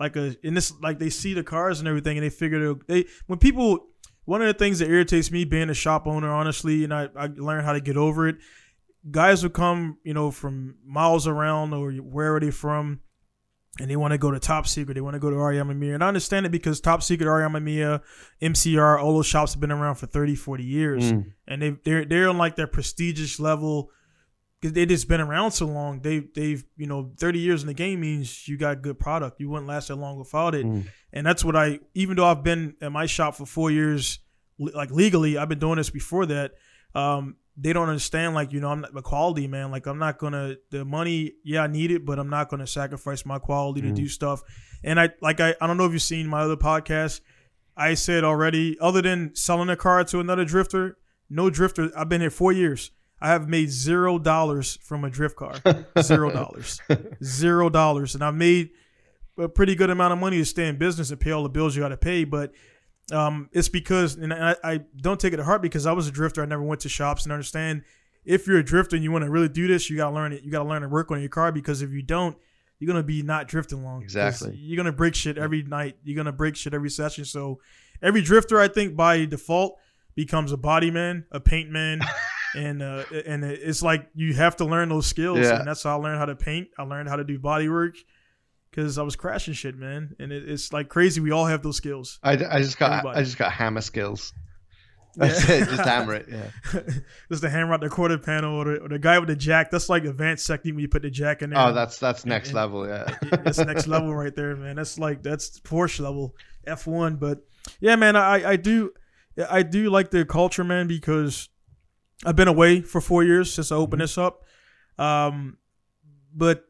like 0.01 0.17
a 0.17 0.37
in 0.47 0.55
this 0.55 0.73
like 0.81 0.99
they 0.99 1.11
see 1.11 1.35
the 1.35 1.43
cars 1.43 1.81
and 1.81 1.89
everything 1.89 2.17
and 2.17 2.25
they 2.25 2.31
figure 2.31 2.75
they 2.87 3.05
when 3.27 3.39
people 3.39 3.87
one 4.25 4.41
of 4.41 4.47
the 4.49 4.55
things 4.55 4.79
that 4.79 4.89
irritates 4.89 5.31
me 5.31 5.45
being 5.45 5.69
a 5.71 5.75
shop 5.75 6.07
owner 6.07 6.31
honestly 6.33 6.85
and 6.85 6.95
I 6.95 7.09
I 7.17 7.27
learned 7.27 7.67
how 7.67 7.73
to 7.73 7.81
get 7.81 7.97
over 7.97 8.29
it 8.29 8.37
guys 9.11 9.43
who 9.43 9.51
come 9.51 9.99
you 10.05 10.15
know 10.15 10.31
from 10.31 10.77
miles 10.85 11.27
around 11.27 11.73
or 11.73 11.93
wherever 11.93 12.41
they 12.41 12.51
from 12.51 13.01
and 13.79 13.91
they 13.91 13.97
want 13.97 14.13
to 14.13 14.19
go 14.19 14.31
to 14.31 14.39
Top 14.39 14.67
Secret. 14.67 14.95
They 14.95 15.01
want 15.01 15.15
to 15.15 15.21
go 15.21 15.31
to 15.31 15.37
Ariama 15.37 15.77
Mia. 15.77 15.95
And 15.95 16.03
I 16.03 16.09
understand 16.09 16.47
it 16.47 16.53
because 16.53 16.81
Top 16.81 17.03
Secret, 17.03 17.27
Ariama 17.27 17.63
Mia, 17.63 18.01
MCR, 18.41 19.03
all 19.03 19.15
those 19.15 19.27
shops 19.27 19.53
have 19.53 19.61
been 19.61 19.73
around 19.73 19.97
for 19.97 20.07
30, 20.07 20.35
40 20.35 20.65
years. 20.65 21.13
Mm. 21.13 21.33
And 21.47 21.63
they, 21.63 21.77
they're, 21.85 22.05
they're 22.05 22.29
on 22.29 22.39
like 22.39 22.57
their 22.57 22.67
prestigious 22.67 23.39
level 23.39 23.91
because 24.61 24.73
they 24.73 24.87
just 24.87 25.09
been 25.09 25.21
around 25.21 25.51
so 25.51 25.67
long. 25.67 26.01
They, 26.01 26.21
they've, 26.35 26.65
you 26.77 26.87
know, 26.87 27.13
30 27.19 27.39
years 27.39 27.63
in 27.63 27.69
the 27.69 27.75
game 27.75 28.01
means 28.01 28.49
you 28.49 28.57
got 28.57 28.81
good 28.81 28.99
product. 28.99 29.41
You 29.41 29.51
wouldn't 29.51 29.69
last 29.69 29.89
that 29.89 29.97
long 29.97 30.19
without 30.19 30.55
it. 30.55 30.65
Mm. 30.65 30.87
And 31.13 31.27
that's 31.27 31.45
what 31.45 31.55
I, 31.55 31.81
even 31.95 32.17
though 32.17 32.27
I've 32.27 32.43
been 32.43 32.77
at 32.81 32.93
my 32.93 33.05
shop 33.05 33.35
for 33.35 33.45
four 33.45 33.71
years, 33.71 34.21
like 34.59 34.91
legally, 34.91 35.37
I've 35.37 35.51
been 35.51 35.59
doing 35.59 35.77
this 35.77 35.91
before 35.91 36.25
that. 36.27 36.53
Um, 36.95 37.37
they 37.57 37.73
don't 37.73 37.89
understand 37.89 38.35
like 38.35 38.53
you 38.53 38.61
know 38.61 38.69
i'm 38.71 38.81
not 38.83 38.93
the 38.95 39.03
quality 39.03 39.47
man. 39.47 39.71
Like 39.71 39.87
i'm 39.87 39.99
not 39.99 40.19
gonna 40.19 40.57
the 40.71 40.85
money 40.85 41.33
yeah 41.45 41.63
i 41.63 41.67
need 41.67 41.91
it 41.91 42.05
but 42.05 42.19
i'm 42.19 42.29
not 42.29 42.49
gonna 42.51 42.67
sacrifice 42.67 43.25
my 43.25 43.39
quality 43.39 43.81
to 43.83 43.89
Mm. 43.89 43.95
do 43.97 44.09
stuff. 44.09 44.43
And 44.85 45.01
i 45.01 45.09
like 45.23 45.41
I, 45.41 45.55
I 45.61 45.67
don't 45.67 45.77
know 45.79 45.87
if 45.87 45.93
you've 45.93 46.03
seen 46.03 46.27
my 46.29 46.41
other 46.43 46.57
podcast. 46.57 47.21
I 47.77 47.95
said 47.95 48.25
already 48.25 48.77
other 48.81 49.03
than 49.03 49.35
selling 49.35 49.69
a 49.71 49.77
car 49.77 50.03
to 50.05 50.21
another 50.21 50.45
drifter 50.45 50.99
no 51.29 51.51
drifter 51.51 51.91
i've 51.97 52.09
been 52.09 52.21
here 52.21 52.31
four 52.31 52.53
years. 52.53 52.91
I 53.21 53.29
have 53.29 53.49
made 53.49 53.71
zero 53.71 54.19
dollars 54.19 54.79
from 54.83 55.03
a 55.05 55.09
drift 55.11 55.37
car. 55.37 55.55
Zero 56.03 56.31
dollars. 56.31 56.81
Zero 57.25 57.71
dollars. 57.71 58.15
And 58.15 58.23
i've 58.23 58.35
made 58.35 58.71
a 59.39 59.49
pretty 59.49 59.75
good 59.75 59.89
amount 59.91 60.13
of 60.13 60.19
money 60.19 60.37
to 60.39 60.45
stay 60.45 60.69
in 60.69 60.77
business 60.77 61.11
and 61.11 61.19
pay 61.21 61.31
all 61.31 61.43
the 61.43 61.49
bills 61.49 61.75
you 61.77 61.83
got 61.83 61.89
to 61.89 61.97
pay 61.97 62.25
but 62.25 62.53
um, 63.13 63.49
it's 63.53 63.69
because, 63.69 64.17
and 64.17 64.33
I, 64.35 64.57
I 64.65 64.81
don't 65.01 65.19
take 65.21 65.33
it 65.33 65.37
to 65.37 65.45
heart 65.45 65.63
because 65.63 65.87
I 65.87 65.93
was 65.93 66.09
a 66.09 66.11
drifter. 66.11 66.43
I 66.43 66.47
never 66.47 66.63
went 66.63 66.81
to 66.83 66.89
shops 66.89 67.25
and 67.25 67.33
understand 67.33 67.83
if 68.25 68.47
you're 68.47 68.59
a 68.59 68.65
drifter 68.65 68.97
and 68.97 69.05
you 69.05 69.13
want 69.13 69.25
to 69.25 69.31
really 69.31 69.49
do 69.49 69.69
this, 69.69 69.89
you 69.89 69.97
gotta 69.97 70.15
learn 70.15 70.33
it. 70.33 70.43
You 70.43 70.51
gotta 70.51 70.69
learn 70.69 70.83
to 70.83 70.89
work 70.89 71.11
on 71.13 71.21
your 71.21 71.29
car 71.29 71.53
because 71.53 71.83
if 71.83 71.91
you 71.91 72.03
don't, 72.03 72.37
you're 72.79 72.89
gonna 72.89 73.03
be 73.05 73.23
not 73.23 73.47
drifting 73.49 73.85
long. 73.85 74.03
Exactly. 74.03 74.55
You're 74.57 74.77
gonna 74.77 74.93
break 74.93 75.15
shit 75.15 75.39
every 75.39 75.63
night. 75.63 75.97
You're 76.03 76.17
gonna 76.17 76.33
break 76.33 76.57
shit 76.57 76.75
every 76.75 76.91
session. 76.91 77.25
So 77.25 77.61
every 78.03 78.23
drifter, 78.23 78.61
I 78.61 78.69
think, 78.69 78.97
by 78.97 79.25
default, 79.25 79.79
becomes 80.15 80.51
a 80.53 80.57
body 80.57 80.91
man, 80.91 81.25
a 81.31 81.41
paint 81.41 81.71
man. 81.71 82.01
And 82.55 82.81
uh, 82.83 83.03
and 83.27 83.45
it's 83.45 83.83
like 83.83 84.09
you 84.15 84.33
have 84.33 84.57
to 84.57 84.65
learn 84.65 84.89
those 84.89 85.07
skills, 85.07 85.41
Yeah. 85.41 85.59
and 85.59 85.69
that's 85.69 85.83
how 85.83 85.99
I 85.99 86.03
learned 86.03 86.19
how 86.19 86.25
to 86.25 86.37
paint. 86.37 86.69
I 86.79 86.85
learned 86.85 87.07
how 87.07 87.17
to 87.17 87.25
do 87.25 87.39
body 87.39 87.69
work 87.69 87.97
because 88.77 88.99
I 88.99 89.03
was 89.03 89.17
crashing 89.17 89.55
shit, 89.55 89.75
man. 89.77 90.15
And 90.21 90.31
it, 90.31 90.47
it's 90.49 90.71
like 90.73 90.91
crazy. 90.91 91.21
We 91.23 91.31
all 91.31 91.47
have 91.47 91.63
those 91.63 91.79
skills. 91.79 92.19
I, 92.23 92.33
I 92.33 92.59
just 92.61 92.79
got 92.79 92.93
Everybody. 92.93 93.19
I 93.21 93.23
just 93.25 93.39
got 93.39 93.51
hammer 93.53 93.81
skills. 93.81 94.35
That's 95.17 95.49
Yeah. 95.49 95.55
it. 95.55 95.69
Just 95.71 95.81
hammer 95.83 96.15
it. 96.15 96.27
Yeah. 96.31 96.81
Just 97.31 97.41
the 97.41 97.49
hammer 97.49 97.73
out 97.73 97.81
the 97.81 97.89
quarter 97.89 98.19
panel 98.19 98.55
or 98.57 98.65
the, 98.67 98.77
or 98.83 98.89
the 98.91 98.99
guy 98.99 99.19
with 99.19 99.31
the 99.31 99.35
jack. 99.37 99.71
That's 99.71 99.89
like 99.89 100.05
advanced 100.05 100.47
technique 100.47 100.75
when 100.75 100.83
you 100.83 100.89
put 100.89 101.01
the 101.01 101.11
jack 101.11 101.41
in 101.41 101.51
there. 101.51 101.59
Oh, 101.59 101.73
that's 101.73 101.99
that's 101.99 102.27
next 102.27 102.49
and- 102.49 102.57
level. 102.57 102.87
Yeah. 102.87 103.17
that's 103.43 103.57
next 103.59 103.87
level 103.87 104.15
right 104.15 104.37
there, 104.37 104.55
man. 104.57 104.77
That's 104.77 104.99
like 104.99 105.23
that's 105.23 105.59
Porsche 105.61 106.01
level 106.01 106.35
F 106.67 106.87
one. 106.87 107.17
But 107.17 107.39
yeah, 107.81 107.97
man, 107.97 108.15
I 108.15 108.51
I 108.51 108.57
do 108.57 108.93
I 109.49 109.63
do 109.63 109.89
like 109.89 110.11
the 110.11 110.27
culture, 110.27 110.65
man, 110.65 110.87
because 110.87 111.49
I've 112.27 112.37
been 112.37 112.49
away 112.49 112.83
for 112.83 113.01
four 113.01 113.25
years 113.25 113.51
since 113.51 113.73
I 113.73 113.77
opened 113.77 114.03
this 114.03 114.19
up. 114.19 114.43
Um, 114.99 115.57
but 116.35 116.65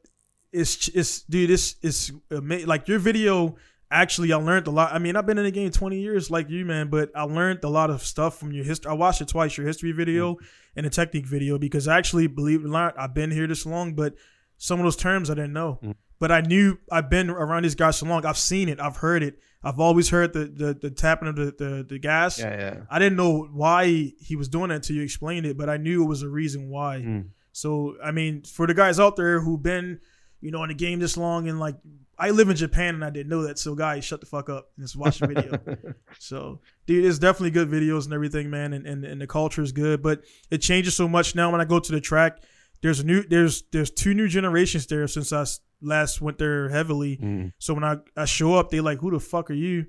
it's 0.57 0.89
it's 0.89 1.23
dude, 1.23 1.51
it's 1.51 1.77
it's 1.83 2.11
ama- 2.31 2.67
like 2.67 2.89
your 2.89 2.99
video. 2.99 3.57
Actually, 3.89 4.33
I 4.33 4.37
learned 4.37 4.67
a 4.67 4.71
lot. 4.71 4.93
I 4.93 4.99
mean, 4.99 5.15
I've 5.15 5.27
been 5.27 5.39
in 5.39 5.45
the 5.45 5.53
game 5.53 5.71
20 5.71 6.01
years 6.01 6.29
like 6.29 6.51
you, 6.51 6.65
man, 6.65 6.89
but 6.89 7.11
I 7.15 7.23
learned 7.23 7.63
a 7.63 7.69
lot 7.69 7.89
of 7.89 8.03
stuff 8.03 8.37
from 8.37 8.51
your 8.51 8.65
history. 8.65 8.91
I 8.91 8.95
watched 8.95 9.21
it 9.21 9.29
twice, 9.29 9.57
your 9.57 9.67
history 9.67 9.93
video 9.93 10.39
and 10.75 10.85
the 10.85 10.91
technique 10.91 11.27
video, 11.27 11.57
because 11.57 11.87
I 11.87 11.97
actually, 11.97 12.27
believe 12.27 12.63
it 12.63 12.67
or 12.67 12.71
not, 12.71 12.99
I've 12.99 13.15
been 13.15 13.31
here 13.31 13.47
this 13.47 13.65
long, 13.65 13.95
but 13.95 14.15
some 14.59 14.81
of 14.81 14.85
those 14.85 14.97
terms 14.97 15.31
I 15.31 15.35
didn't 15.35 15.53
know. 15.53 15.79
But 16.19 16.33
I 16.33 16.41
knew 16.41 16.79
I've 16.91 17.09
been 17.11 17.31
around 17.31 17.63
these 17.63 17.77
guys 17.77 17.99
so 17.99 18.07
long. 18.07 18.27
I've 18.27 18.39
seen 18.39 18.69
it. 18.69 18.81
I've 18.81 18.97
heard 18.97 19.23
it. 19.23 19.39
I've 19.63 19.79
always 19.79 20.09
heard 20.09 20.33
the 20.33 20.47
the, 20.47 20.75
the 20.75 20.91
tapping 20.91 21.29
of 21.29 21.37
the, 21.37 21.55
the, 21.57 21.87
the 21.89 21.99
gas. 21.99 22.39
Yeah. 22.41 22.59
Yeah. 22.59 22.81
I 22.91 22.99
didn't 22.99 23.17
know 23.17 23.49
why 23.53 24.15
he 24.19 24.35
was 24.35 24.49
doing 24.49 24.71
that 24.71 24.77
until 24.77 24.97
you 24.97 25.03
explained 25.03 25.47
it, 25.47 25.57
but 25.57 25.69
I 25.69 25.77
knew 25.77 26.03
it 26.03 26.07
was 26.07 26.23
a 26.23 26.29
reason 26.29 26.71
why. 26.71 26.99
Mm. 26.99 27.29
So 27.53 27.97
I 28.03 28.11
mean, 28.11 28.43
for 28.43 28.67
the 28.67 28.75
guys 28.75 28.99
out 28.99 29.17
there 29.17 29.41
who've 29.41 29.63
been, 29.63 30.01
you 30.47 30.53
know, 30.53 30.63
in 30.63 30.69
the 30.69 30.75
game 30.75 31.01
this 31.01 31.17
long 31.17 31.49
and 31.49 31.59
like 31.59 31.75
I 32.17 32.31
live 32.31 32.49
in 32.49 32.57
Japan 32.57 32.95
and 32.95 33.05
I 33.05 33.11
didn't 33.11 33.29
know 33.29 33.43
that. 33.43 33.59
So 33.59 33.75
guys, 33.75 34.05
shut 34.05 34.21
the 34.21 34.27
fuck 34.27 34.49
up 34.49 34.71
and 34.77 34.85
just 34.85 34.95
watch 34.95 35.19
the 35.19 35.27
video. 35.27 35.59
so 36.21 36.61
dude, 36.87 37.05
it's 37.05 37.19
definitely 37.19 37.51
good 37.51 37.69
videos 37.69 38.05
and 38.05 38.15
everything, 38.15 38.49
man, 38.49 38.73
and, 38.73 38.87
and 38.87 39.05
and 39.05 39.21
the 39.21 39.27
culture 39.27 39.61
is 39.61 39.73
good. 39.73 40.03
But 40.03 40.23
it 40.49 40.59
changes 40.59 40.95
so 40.95 41.09
much 41.09 41.35
now 41.35 41.51
when 41.51 41.61
I 41.61 41.65
go 41.65 41.81
to 41.81 41.93
the 41.93 42.01
track. 42.01 42.39
There's 42.81 43.01
a 43.01 43.05
new 43.05 43.25
there's 43.25 43.65
there's 43.73 43.91
two 43.91 44.15
new 44.15 44.29
generations 44.29 44.87
there 44.87 45.09
since 45.09 45.33
I 45.33 45.45
last 45.83 46.21
went 46.21 46.39
there 46.39 46.69
heavily. 46.69 47.17
Mm. 47.17 47.53
So 47.59 47.75
when 47.75 47.83
I, 47.83 47.97
I 48.17 48.25
show 48.25 48.55
up, 48.55 48.71
they 48.71 48.81
like, 48.81 48.99
who 48.99 49.11
the 49.11 49.19
fuck 49.19 49.51
are 49.51 49.55
you? 49.55 49.87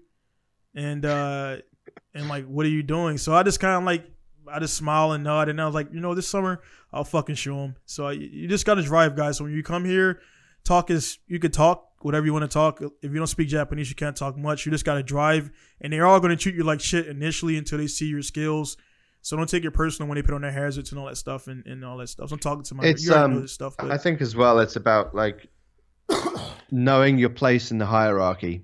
And 0.73 1.05
uh 1.05 1.57
and 2.15 2.27
like, 2.27 2.47
what 2.47 2.65
are 2.65 2.69
you 2.69 2.81
doing? 2.81 3.19
So 3.19 3.35
I 3.35 3.43
just 3.43 3.59
kind 3.59 3.75
of 3.75 3.83
like, 3.83 4.09
I 4.51 4.59
just 4.59 4.75
smile 4.75 5.11
and 5.11 5.23
nod, 5.23 5.49
and 5.49 5.61
I 5.61 5.65
was 5.65 5.75
like, 5.75 5.93
you 5.93 5.99
know, 5.99 6.15
this 6.15 6.27
summer 6.27 6.61
I'll 6.91 7.03
fucking 7.03 7.35
show 7.35 7.57
them. 7.57 7.75
So 7.85 8.07
I, 8.07 8.13
you 8.13 8.47
just 8.47 8.65
gotta 8.65 8.81
drive, 8.81 9.15
guys. 9.15 9.37
So 9.37 9.43
when 9.43 9.53
you 9.53 9.61
come 9.61 9.85
here, 9.85 10.21
talk 10.67 10.89
is 10.91 11.19
you 11.27 11.39
could 11.39 11.53
talk 11.53 11.85
whatever 12.01 12.25
you 12.25 12.33
want 12.33 12.43
to 12.43 12.53
talk. 12.53 12.81
If 12.81 13.11
you 13.11 13.17
don't 13.17 13.27
speak 13.27 13.47
Japanese, 13.47 13.89
you 13.89 13.95
can't 13.95 14.15
talk 14.15 14.37
much. 14.37 14.65
You 14.65 14.71
just 14.71 14.85
gotta 14.85 15.03
drive, 15.03 15.51
and 15.81 15.91
they're 15.91 16.05
all 16.05 16.19
gonna 16.19 16.35
treat 16.35 16.55
you 16.55 16.63
like 16.63 16.79
shit 16.79 17.07
initially 17.07 17.57
until 17.57 17.77
they 17.77 17.87
see 17.87 18.07
your 18.07 18.21
skills. 18.21 18.77
So 19.21 19.35
don't 19.35 19.49
take 19.49 19.65
it 19.65 19.71
personal 19.71 20.07
when 20.07 20.15
they 20.15 20.21
put 20.21 20.35
on 20.35 20.41
their 20.41 20.51
hazards 20.51 20.91
and 20.91 20.99
all 20.99 21.07
that 21.07 21.17
stuff 21.17 21.47
and, 21.47 21.65
and 21.65 21.83
all 21.83 21.97
that 21.97 22.07
stuff. 22.07 22.29
So 22.29 22.33
I'm 22.33 22.39
talking 22.39 22.63
to 22.63 22.75
my 22.75 22.85
It's, 22.85 23.03
you 23.03 23.11
already 23.11 23.33
know 23.33 23.35
um, 23.37 23.41
this 23.41 23.51
stuff, 23.51 23.75
but 23.77 23.91
I 23.91 23.97
think 23.97 24.21
as 24.21 24.35
well, 24.35 24.59
it's 24.59 24.75
about 24.75 25.13
like 25.15 25.49
knowing 26.71 27.17
your 27.17 27.29
place 27.29 27.71
in 27.71 27.77
the 27.77 27.85
hierarchy. 27.85 28.63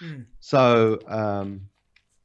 Mm. 0.00 0.26
So, 0.40 1.00
um, 1.08 1.62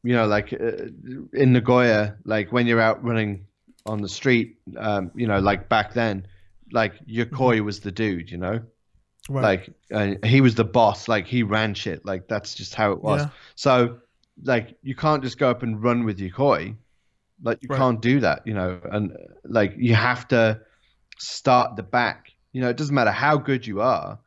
you 0.04 0.14
know, 0.14 0.28
like 0.28 0.54
uh, 0.54 0.90
in 1.34 1.54
Nagoya, 1.54 2.18
like 2.26 2.52
when 2.52 2.68
you're 2.68 2.82
out 2.82 3.04
running 3.04 3.46
on 3.86 4.02
the 4.02 4.10
street, 4.10 4.58
um, 4.78 5.12
you 5.16 5.28
know, 5.28 5.40
like 5.40 5.70
back 5.70 5.94
then, 5.94 6.28
like 6.72 6.94
Yokoi 7.08 7.62
was 7.62 7.80
the 7.80 7.92
dude, 7.92 8.30
you 8.30 8.38
know, 8.38 8.62
Right. 9.30 9.44
like 9.44 9.70
uh, 9.94 10.16
he 10.28 10.42
was 10.42 10.56
the 10.56 10.66
boss, 10.66 11.08
like 11.08 11.28
he 11.28 11.44
ran 11.44 11.74
shit, 11.74 12.06
like 12.06 12.28
that's 12.28 12.56
just 12.56 12.76
how 12.76 12.92
it 12.92 13.02
was. 13.02 13.22
Yeah. 13.22 13.30
So, 13.56 14.00
like 14.44 14.78
you 14.84 14.96
can't 14.96 15.24
just 15.24 15.38
go 15.38 15.50
up 15.50 15.64
and 15.64 15.82
run 15.82 16.06
with 16.06 16.20
Yokoi, 16.20 16.76
like 17.44 17.62
you 17.62 17.70
Right. 17.70 17.78
can't 17.78 18.02
do 18.02 18.20
that, 18.22 18.46
you 18.46 18.54
know, 18.54 18.80
and 18.92 19.16
like 19.46 19.74
you 19.78 19.96
have 19.96 20.28
to 20.30 20.62
start 21.20 21.76
the 21.76 21.84
back. 21.84 22.32
You 22.54 22.62
know, 22.62 22.70
it 22.70 22.78
doesn't 22.78 22.96
matter 22.96 23.12
how 23.12 23.38
good 23.38 23.66
you 23.68 23.82
are, 23.82 24.20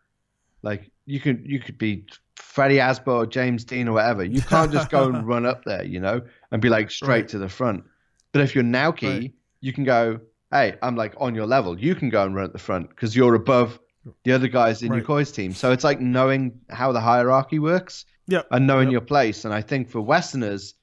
like 0.62 0.90
you 1.06 1.20
can 1.20 1.44
you 1.46 1.60
could 1.60 1.78
be 1.78 2.04
Freddie 2.36 2.76
Aasbo 2.76 3.08
or 3.08 3.26
James 3.26 3.64
Dean 3.64 3.88
or 3.88 3.92
whatever. 3.94 4.24
You 4.24 4.42
can't 4.42 4.70
just 4.72 4.90
go 4.90 5.08
and 5.08 5.26
run 5.26 5.46
up 5.46 5.64
there, 5.64 5.84
you 5.84 6.00
know, 6.00 6.20
and 6.50 6.62
be 6.62 6.68
like 6.68 6.90
straight 6.90 7.22
Right. 7.22 7.28
to 7.28 7.38
the 7.38 7.48
front. 7.48 7.84
But 8.32 8.42
if 8.42 8.54
you're 8.54 8.64
Naoki, 8.64 9.22
Right. 9.22 9.32
you 9.60 9.72
can 9.72 9.84
go, 9.84 10.20
hey, 10.50 10.76
I'm 10.82 10.96
like 10.96 11.14
on 11.18 11.34
your 11.34 11.46
level. 11.46 11.78
You 11.78 11.94
can 11.94 12.08
go 12.10 12.24
and 12.24 12.34
run 12.34 12.44
at 12.44 12.52
the 12.52 12.58
front 12.58 12.88
because 12.90 13.16
you're 13.16 13.34
above 13.34 13.78
the 14.24 14.32
other 14.32 14.48
guys 14.48 14.82
in 14.82 14.90
Right. 14.90 15.04
Yokoi's 15.04 15.32
team. 15.32 15.52
So 15.52 15.72
it's 15.72 15.84
like 15.84 16.00
knowing 16.00 16.60
how 16.70 16.92
the 16.92 17.00
hierarchy 17.00 17.58
works 17.58 18.04
Yep. 18.28 18.46
and 18.50 18.66
knowing 18.66 18.88
Yep. 18.88 18.92
your 18.92 19.00
place. 19.02 19.44
And 19.44 19.54
I 19.54 19.62
think 19.62 19.90
for 19.90 20.00
Westerners, 20.00 20.74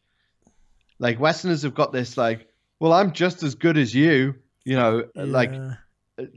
like 0.99 1.19
Westerners 1.19 1.63
have 1.63 1.73
got 1.75 1.91
this 1.93 2.17
like, 2.17 2.47
well, 2.79 2.93
I'm 2.93 3.11
just 3.13 3.43
as 3.43 3.55
good 3.55 3.77
as 3.77 3.93
you, 3.93 4.35
you 4.65 4.75
know, 4.75 5.03
like 5.15 5.51
Yeah. 5.51 5.73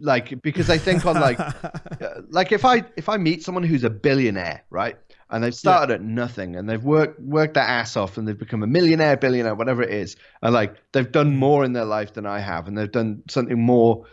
like 0.01 0.41
because 0.43 0.71
I 0.71 0.79
think 0.79 1.05
on 1.07 1.17
like 1.17 1.39
uh, 1.41 2.23
like 2.31 2.53
if 2.53 2.65
I 2.65 2.85
if 2.97 3.09
I 3.09 3.17
meet 3.17 3.43
someone 3.43 3.65
who's 3.65 3.85
a 3.85 3.91
billionaire, 3.91 4.65
right, 4.71 4.97
and 5.31 5.43
they've 5.43 5.55
started 5.55 5.95
at 5.95 6.03
nothing 6.03 6.55
and 6.57 6.69
they've 6.69 6.83
worked 6.83 7.21
worked 7.21 7.55
their 7.55 7.65
ass 7.65 7.97
off 7.97 8.17
and 8.19 8.27
they've 8.27 8.39
become 8.39 8.63
a 8.63 8.67
millionaire, 8.69 9.17
billionaire, 9.17 9.55
whatever 9.57 9.83
it 9.83 9.91
is, 9.91 10.17
and 10.41 10.55
like 10.55 10.77
they've 10.93 11.11
done 11.11 11.35
more 11.37 11.65
in 11.65 11.73
their 11.73 11.85
life 11.85 12.15
than 12.15 12.27
I 12.27 12.39
have, 12.39 12.69
and 12.69 12.79
they've 12.79 12.91
done 12.91 13.23
something 13.29 13.61
more 13.61 14.07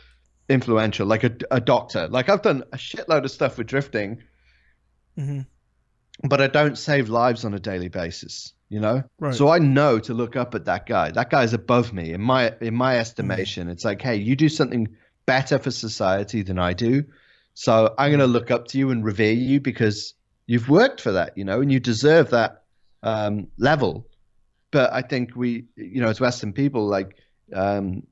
influential, 0.49 1.07
like 1.07 1.23
a, 1.23 1.31
a 1.51 1.61
doctor. 1.61 2.07
Like 2.07 2.27
I've 2.29 2.41
done 2.41 2.63
a 2.73 2.77
shitload 2.77 3.23
of 3.23 3.31
stuff 3.31 3.57
with 3.57 3.67
drifting, 3.67 4.23
Mhm. 5.17 5.45
but 6.23 6.41
I 6.41 6.47
don't 6.47 6.77
save 6.77 7.09
lives 7.09 7.45
on 7.45 7.53
a 7.53 7.59
daily 7.59 7.89
basis. 7.89 8.53
You 8.69 8.79
know, 8.79 9.03
Right. 9.19 9.33
so 9.33 9.49
I 9.49 9.57
know 9.57 9.97
to 9.99 10.13
look 10.13 10.35
up 10.35 10.53
at 10.53 10.65
that 10.65 10.85
guy. 10.85 11.09
That 11.09 11.31
guy's 11.31 11.53
above 11.53 11.91
me 11.91 12.13
in 12.13 12.21
my 12.21 12.53
in 12.61 12.75
my 12.75 12.97
estimation. 12.99 13.67
It's 13.67 13.83
like, 13.83 13.99
hey, 14.01 14.17
you 14.17 14.35
do 14.35 14.47
something 14.47 14.89
better 15.25 15.57
for 15.57 15.71
society 15.71 16.43
than 16.43 16.59
I 16.59 16.73
do, 16.73 17.03
so 17.55 17.95
I'm 17.97 18.09
going 18.11 18.19
to 18.19 18.27
look 18.27 18.51
up 18.51 18.67
to 18.69 18.77
you 18.77 18.91
and 18.91 19.03
revere 19.03 19.33
you 19.33 19.59
because 19.59 20.13
you've 20.45 20.69
worked 20.69 21.01
for 21.01 21.11
that, 21.13 21.35
you 21.37 21.45
know, 21.45 21.61
and 21.61 21.71
you 21.71 21.79
deserve 21.79 22.29
that 22.29 22.63
um, 23.01 23.47
level. 23.57 24.07
But 24.71 24.93
I 24.93 25.01
think 25.01 25.35
we, 25.35 25.65
you 25.75 26.01
know, 26.01 26.09
as 26.09 26.19
Western 26.19 26.53
people, 26.53 26.85
like, 26.87 27.15
um, 27.53 28.03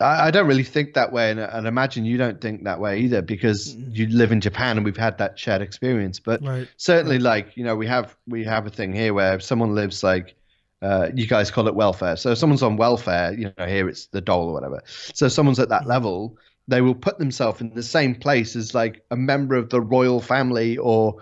I, 0.00 0.28
I 0.28 0.30
don't 0.30 0.46
really 0.46 0.62
think 0.64 0.94
that 0.94 1.12
way, 1.12 1.30
and, 1.30 1.40
and 1.40 1.66
imagine 1.66 2.04
you 2.04 2.16
don't 2.18 2.40
think 2.40 2.64
that 2.64 2.80
way 2.80 3.00
either 3.00 3.22
because 3.22 3.74
Mm. 3.74 3.96
you 3.96 4.06
live 4.08 4.32
in 4.32 4.40
Japan 4.40 4.76
and 4.76 4.84
we've 4.84 4.96
had 4.96 5.18
that 5.18 5.38
shared 5.38 5.62
experience. 5.62 6.20
But 6.20 6.42
Right. 6.44 6.68
certainly 6.76 7.18
like 7.18 7.56
you 7.56 7.64
know 7.64 7.76
we 7.76 7.86
have 7.86 8.16
we 8.26 8.44
have 8.44 8.66
a 8.66 8.70
thing 8.70 8.92
here 8.92 9.12
where 9.14 9.34
if 9.34 9.42
someone 9.42 9.74
lives 9.74 10.02
like 10.02 10.34
uh, 10.80 11.08
you 11.14 11.26
guys 11.26 11.50
call 11.50 11.66
it 11.66 11.74
welfare 11.74 12.14
so 12.16 12.30
if 12.30 12.38
someone's 12.38 12.62
on 12.62 12.76
welfare 12.76 13.32
you 13.34 13.52
know 13.58 13.66
here 13.66 13.88
it's 13.88 14.06
the 14.06 14.20
dole 14.20 14.48
or 14.48 14.52
whatever 14.52 14.80
so 14.86 15.26
if 15.26 15.32
someone's 15.32 15.58
at 15.58 15.68
that 15.70 15.88
level 15.88 16.38
they 16.68 16.80
will 16.80 16.94
put 16.94 17.18
themselves 17.18 17.60
in 17.60 17.74
the 17.74 17.82
same 17.82 18.14
place 18.14 18.54
as 18.54 18.76
like 18.76 19.04
a 19.10 19.16
member 19.16 19.56
of 19.56 19.70
the 19.70 19.80
royal 19.80 20.20
family 20.20 20.76
or 20.78 21.16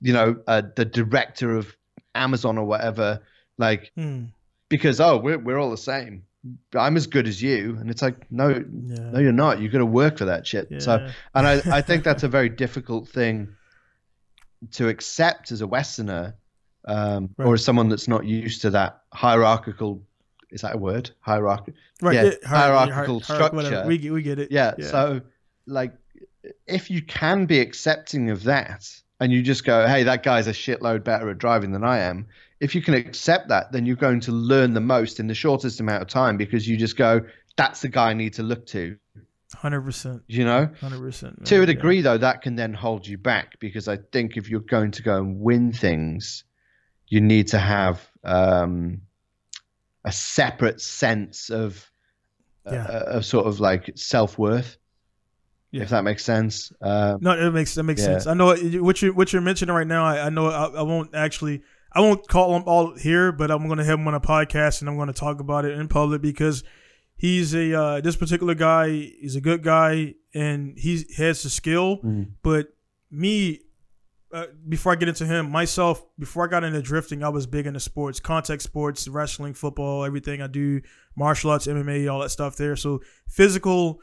you 0.00 0.12
know 0.12 0.34
uh, 0.48 0.62
the 0.74 0.84
director 0.84 1.54
of 1.56 1.76
amazon 2.16 2.58
or 2.58 2.64
whatever 2.64 3.20
like 3.56 3.92
Hmm. 3.94 4.24
because 4.68 4.98
oh 4.98 5.16
we're, 5.18 5.38
we're 5.38 5.58
all 5.58 5.70
the 5.70 5.76
same 5.76 6.24
i'm 6.74 6.96
as 6.96 7.06
good 7.06 7.26
as 7.26 7.42
you 7.42 7.76
and 7.80 7.90
it's 7.90 8.02
like 8.02 8.30
no 8.30 8.48
Yeah. 8.50 9.10
no 9.10 9.18
you're 9.18 9.32
not 9.32 9.60
you've 9.60 9.72
got 9.72 9.78
to 9.78 9.86
work 9.86 10.18
for 10.18 10.24
that 10.26 10.46
shit 10.46 10.68
so 10.82 11.06
and 11.34 11.46
I, 11.46 11.60
I 11.70 11.80
think 11.82 12.04
that's 12.04 12.22
a 12.22 12.28
very 12.38 12.48
difficult 12.48 13.08
thing 13.08 13.48
to 14.72 14.88
accept 14.88 15.52
as 15.52 15.60
a 15.60 15.66
Westerner, 15.66 16.34
um, 16.84 17.30
or 17.38 17.54
as 17.54 17.64
someone 17.64 17.88
that's 17.88 18.08
not 18.08 18.24
used 18.24 18.62
to 18.62 18.70
that 18.70 19.02
hierarchical. 19.12 20.02
Is 20.50 20.62
that 20.62 20.74
a 20.74 20.78
word? 20.78 21.10
Hierarchy. 21.20 21.74
Right. 22.02 22.14
yeah, 22.16 22.22
hier- 22.22 22.38
hierarchical 22.44 23.20
hier- 23.20 23.36
whatever. 23.38 23.62
structure. 23.62 23.86
We 23.86 23.98
get, 23.98 24.12
we 24.12 24.22
get 24.22 24.38
it. 24.40 24.50
Yeah, 24.50 24.74
So, 24.80 25.20
like, 25.66 25.92
if 26.66 26.90
you 26.90 27.02
can 27.02 27.46
be 27.46 27.60
accepting 27.60 28.30
of 28.30 28.42
that, 28.44 28.88
and 29.20 29.32
you 29.32 29.42
just 29.42 29.64
go, 29.64 29.86
"Hey, 29.86 30.02
that 30.04 30.22
guy's 30.24 30.46
a 30.48 30.52
shitload 30.52 31.04
better 31.04 31.28
at 31.30 31.38
driving 31.38 31.70
than 31.70 31.84
I 31.84 31.98
am," 31.98 32.26
if 32.60 32.74
you 32.74 32.82
can 32.82 32.94
accept 32.94 33.48
that, 33.48 33.70
then 33.72 33.86
you're 33.86 33.96
going 33.96 34.20
to 34.20 34.32
learn 34.32 34.74
the 34.74 34.80
most 34.80 35.20
in 35.20 35.26
the 35.26 35.34
shortest 35.34 35.80
amount 35.80 36.02
of 36.02 36.08
time 36.08 36.36
because 36.36 36.66
you 36.68 36.76
just 36.76 36.96
go, 36.96 37.20
"That's 37.56 37.80
the 37.82 37.88
guy 37.88 38.10
I 38.10 38.14
need 38.14 38.34
to 38.34 38.42
look 38.42 38.66
to." 38.66 38.96
hundred 39.54 39.80
percent, 39.82 40.22
You 40.28 40.44
know. 40.44 40.68
hundred 40.80 41.00
percent. 41.00 41.46
to 41.46 41.62
a 41.62 41.66
degree 41.66 42.02
though 42.02 42.18
that 42.18 42.42
can 42.42 42.54
then 42.56 42.74
hold 42.74 43.06
you 43.06 43.16
back 43.16 43.58
because 43.60 43.88
i 43.88 43.96
think 44.12 44.36
if 44.36 44.50
you're 44.50 44.60
going 44.60 44.90
to 44.90 45.02
go 45.02 45.16
and 45.16 45.40
win 45.40 45.72
things 45.72 46.44
you 47.06 47.22
need 47.22 47.48
to 47.48 47.58
have 47.58 48.06
um, 48.24 49.00
a 50.04 50.12
separate 50.12 50.82
sense 50.82 51.48
of 51.48 51.90
Yeah. 52.70 52.84
uh, 52.84 53.04
of 53.16 53.24
sort 53.24 53.46
of 53.46 53.58
like 53.58 53.90
self-worth 53.96 54.76
Yeah. 55.70 55.84
if 55.84 55.88
that 55.90 56.04
makes 56.04 56.24
sense 56.26 56.70
um, 56.82 57.18
No, 57.22 57.32
it 57.32 57.50
makes 57.50 57.74
that 57.76 57.84
makes 57.84 58.02
Yeah. 58.02 58.06
sense. 58.18 58.26
I 58.26 58.34
know 58.34 58.46
what 58.82 59.00
you 59.02 59.14
what 59.14 59.32
you're 59.32 59.40
mentioning 59.40 59.74
right 59.74 59.86
now. 59.86 60.04
I, 60.04 60.26
I 60.26 60.28
know 60.28 60.48
I, 60.48 60.66
I 60.66 60.82
won't 60.82 61.14
actually 61.14 61.62
I 61.92 62.00
won't 62.00 62.26
call 62.28 62.52
them 62.52 62.64
all 62.66 62.94
here, 62.96 63.32
but 63.32 63.50
I'm 63.50 63.66
going 63.66 63.78
to 63.78 63.84
have 63.84 63.98
him 63.98 64.06
on 64.08 64.14
a 64.14 64.20
podcast 64.20 64.80
and 64.80 64.88
I'm 64.90 64.96
going 64.96 65.08
to 65.08 65.12
talk 65.14 65.40
about 65.40 65.64
it 65.64 65.72
in 65.78 65.88
public 65.88 66.20
because 66.20 66.62
he's 67.16 67.54
a 67.54 67.74
uh, 67.74 68.00
this 68.00 68.16
particular 68.16 68.54
guy. 68.54 68.90
He's 68.90 69.36
a 69.36 69.40
good 69.40 69.62
guy 69.62 70.14
and 70.34 70.78
he 70.78 71.04
has 71.16 71.42
the 71.42 71.50
skill. 71.50 71.98
Mhm. 72.04 72.32
But 72.42 72.68
me, 73.10 73.60
uh, 74.32 74.46
before 74.68 74.92
I 74.92 74.96
get 74.96 75.08
into 75.08 75.24
him, 75.24 75.50
myself, 75.50 76.04
before 76.18 76.44
I 76.44 76.48
got 76.48 76.62
into 76.62 76.82
drifting, 76.82 77.24
I 77.24 77.30
was 77.30 77.46
big 77.46 77.66
into 77.66 77.80
sports, 77.80 78.20
contact 78.20 78.60
sports, 78.60 79.08
wrestling, 79.08 79.54
football, 79.54 80.04
everything 80.04 80.42
I 80.42 80.46
do, 80.46 80.82
martial 81.16 81.50
arts, 81.50 81.66
MMA, 81.66 82.06
all 82.12 82.20
that 82.20 82.30
stuff 82.30 82.56
there. 82.56 82.76
So 82.76 83.00
physical 83.26 84.00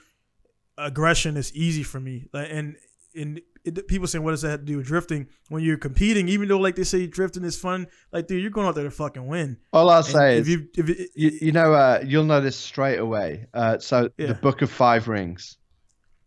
aggression 0.77 1.37
is 1.37 1.55
easy 1.55 1.83
for 1.83 1.99
me. 1.99 2.25
Like, 2.33 2.47
and 2.51 2.75
and 3.15 3.39
it, 3.65 3.87
people 3.87 4.07
saying, 4.07 4.23
what 4.23 4.31
does 4.31 4.41
that 4.43 4.49
have 4.51 4.59
to 4.61 4.65
do 4.65 4.77
with 4.77 4.85
drifting? 4.85 5.27
When 5.49 5.63
you're 5.63 5.77
competing, 5.77 6.29
even 6.29 6.47
though 6.47 6.59
like 6.59 6.75
they 6.75 6.83
say 6.83 7.07
drifting 7.07 7.43
is 7.43 7.57
fun, 7.57 7.87
like 8.11 8.27
dude, 8.27 8.41
you're 8.41 8.51
going 8.51 8.67
out 8.67 8.75
there 8.75 8.83
to 8.83 8.91
fucking 8.91 9.27
win. 9.27 9.57
all 9.73 9.89
i'll 9.89 9.97
And 9.97 10.05
say 10.07 10.37
if 10.37 10.41
is 10.43 10.49
you, 10.49 10.67
if 10.77 10.89
it, 10.89 11.09
you, 11.15 11.31
you 11.41 11.51
know 11.51 11.73
uh, 11.73 12.01
you'll 12.05 12.23
know 12.25 12.41
this 12.41 12.55
straight 12.55 12.97
away 12.99 13.47
uh, 13.53 13.77
so 13.79 14.09
Yeah. 14.17 14.27
the 14.27 14.33
book 14.35 14.61
of 14.61 14.69
five 14.71 15.07
rings 15.07 15.57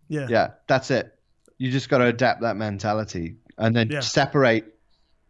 yeah, 0.08 0.26
yeah 0.28 0.48
that's 0.66 0.90
it 0.90 1.12
you 1.58 1.70
just 1.70 1.88
got 1.88 1.98
to 1.98 2.06
adapt 2.06 2.40
that 2.42 2.56
mentality 2.56 3.36
and 3.58 3.74
then 3.74 3.88
Yeah. 3.90 4.00
separate 4.00 4.74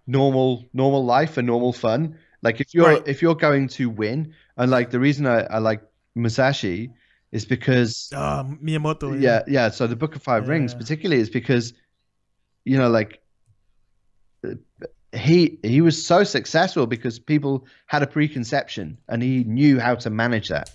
normal 0.06 0.64
normal 0.72 1.04
life 1.04 1.36
and 1.36 1.46
normal 1.46 1.72
fun 1.72 2.18
like 2.42 2.60
if 2.60 2.72
you're 2.74 2.86
Right. 2.86 3.02
if 3.08 3.20
you're 3.22 3.34
going 3.34 3.68
to 3.68 3.90
win 3.90 4.34
and 4.56 4.70
like 4.70 4.90
the 4.90 5.00
reason 5.00 5.26
i, 5.26 5.40
I 5.42 5.58
like 5.58 5.82
musashi 6.14 6.90
is 7.32 7.44
because 7.44 8.10
uh, 8.14 8.42
Miyamoto. 8.44 9.20
yeah 9.20 9.42
yeah 9.46 9.68
so 9.68 9.86
the 9.86 9.96
book 9.96 10.16
of 10.16 10.22
five 10.22 10.48
rings 10.48 10.74
particularly 10.74 11.20
is 11.20 11.28
because 11.30 11.74
you 12.68 12.76
know 12.76 12.88
like 12.88 13.20
he 15.12 15.58
he 15.62 15.80
was 15.80 16.04
so 16.04 16.22
successful 16.22 16.86
because 16.86 17.18
people 17.18 17.66
had 17.86 18.02
a 18.02 18.06
preconception 18.06 18.98
and 19.08 19.22
he 19.22 19.42
knew 19.44 19.80
how 19.80 19.94
to 19.94 20.10
manage 20.10 20.48
that 20.48 20.70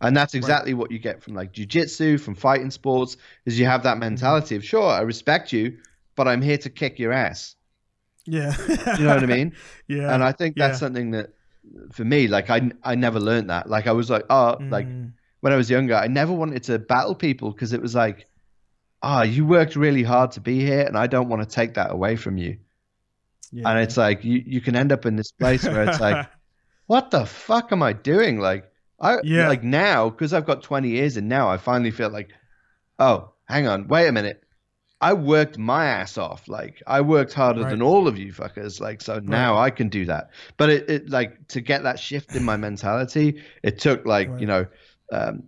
and 0.00 0.16
that's 0.16 0.34
exactly 0.34 0.74
what 0.74 0.90
you 0.90 0.98
get 0.98 1.22
from 1.22 1.34
like 1.34 1.52
jiu-jitsu 1.52 2.18
from 2.18 2.34
fighting 2.34 2.70
sports 2.70 3.16
is 3.46 3.58
you 3.58 3.64
have 3.64 3.84
that 3.84 3.98
mentality 3.98 4.56
of 4.56 4.64
sure 4.64 4.90
i 4.90 5.00
respect 5.00 5.52
you 5.52 5.78
but 6.16 6.26
i'm 6.26 6.42
here 6.42 6.58
to 6.58 6.68
kick 6.68 6.98
your 6.98 7.12
ass 7.12 7.54
yeah. 8.26 8.52
you 8.98 9.04
know 9.04 9.14
what 9.14 9.22
i 9.22 9.26
mean 9.26 9.54
yeah. 9.86 10.12
and 10.12 10.24
i 10.24 10.32
think 10.32 10.56
that's 10.56 10.74
yeah. 10.74 10.78
something 10.78 11.12
that 11.12 11.32
for 11.92 12.04
me 12.04 12.26
like 12.26 12.50
i 12.50 12.70
i 12.82 12.96
never 12.96 13.20
learned 13.20 13.48
that 13.50 13.68
like 13.70 13.86
i 13.86 13.92
was 13.92 14.10
like 14.10 14.24
oh 14.30 14.56
like 14.70 14.86
Mm. 14.86 15.12
when 15.40 15.52
I 15.52 15.56
was 15.56 15.70
younger, 15.70 15.94
I 15.94 16.06
never 16.06 16.32
wanted 16.32 16.62
to 16.64 16.78
battle 16.78 17.14
people 17.14 17.50
because 17.50 17.72
it 17.72 17.80
was 17.80 17.94
like, 17.94 18.26
ah, 19.02 19.22
you 19.22 19.46
worked 19.46 19.76
really 19.76 20.02
hard 20.02 20.32
to 20.32 20.40
be 20.40 20.60
here, 20.60 20.82
and 20.86 20.96
I 20.96 21.06
don't 21.06 21.28
want 21.28 21.42
to 21.42 21.48
take 21.48 21.74
that 21.74 21.90
away 21.90 22.16
from 22.16 22.36
you. 22.38 22.58
yeah. 23.52 23.68
And 23.68 23.78
it's 23.80 23.96
like 23.96 24.24
you 24.24 24.42
you 24.46 24.60
can 24.60 24.76
end 24.76 24.92
up 24.92 25.06
in 25.06 25.16
this 25.16 25.32
place 25.32 25.64
where 25.64 25.84
it's 25.84 26.00
like, 26.00 26.26
what 26.86 27.10
the 27.10 27.26
fuck 27.26 27.72
am 27.72 27.82
I 27.82 27.92
doing? 27.92 28.38
Like 28.40 28.70
I 29.00 29.18
Yeah. 29.22 29.48
like 29.48 29.62
now 29.64 30.10
because 30.10 30.32
I've 30.32 30.46
got 30.46 30.62
20 30.62 30.88
years, 30.90 31.16
and 31.16 31.28
now 31.28 31.48
I 31.48 31.56
finally 31.56 31.90
feel 31.90 32.10
like, 32.10 32.30
oh, 32.98 33.32
hang 33.46 33.66
on, 33.66 33.88
wait 33.88 34.06
a 34.08 34.12
minute. 34.12 34.42
I 35.02 35.14
worked 35.14 35.56
my 35.56 35.86
ass 35.86 36.18
off. 36.18 36.46
Like 36.46 36.82
I 36.86 37.00
worked 37.00 37.32
harder 37.32 37.62
Right. 37.62 37.70
than 37.70 37.80
all 37.82 38.06
of 38.06 38.18
you 38.18 38.32
fuckers. 38.34 38.80
Like 38.80 39.00
so 39.00 39.18
now 39.20 39.56
I 39.56 39.70
can 39.70 39.88
do 39.88 40.04
that. 40.06 40.30
But 40.58 40.70
it, 40.70 40.90
it 40.90 41.08
like 41.10 41.48
to 41.48 41.60
get 41.62 41.84
that 41.84 41.98
shift 41.98 42.34
in 42.36 42.44
my 42.44 42.56
mentality, 42.58 43.42
it 43.62 43.78
took 43.78 44.04
like 44.04 44.28
Right. 44.28 44.40
you 44.40 44.46
know, 44.46 44.66
um, 45.10 45.44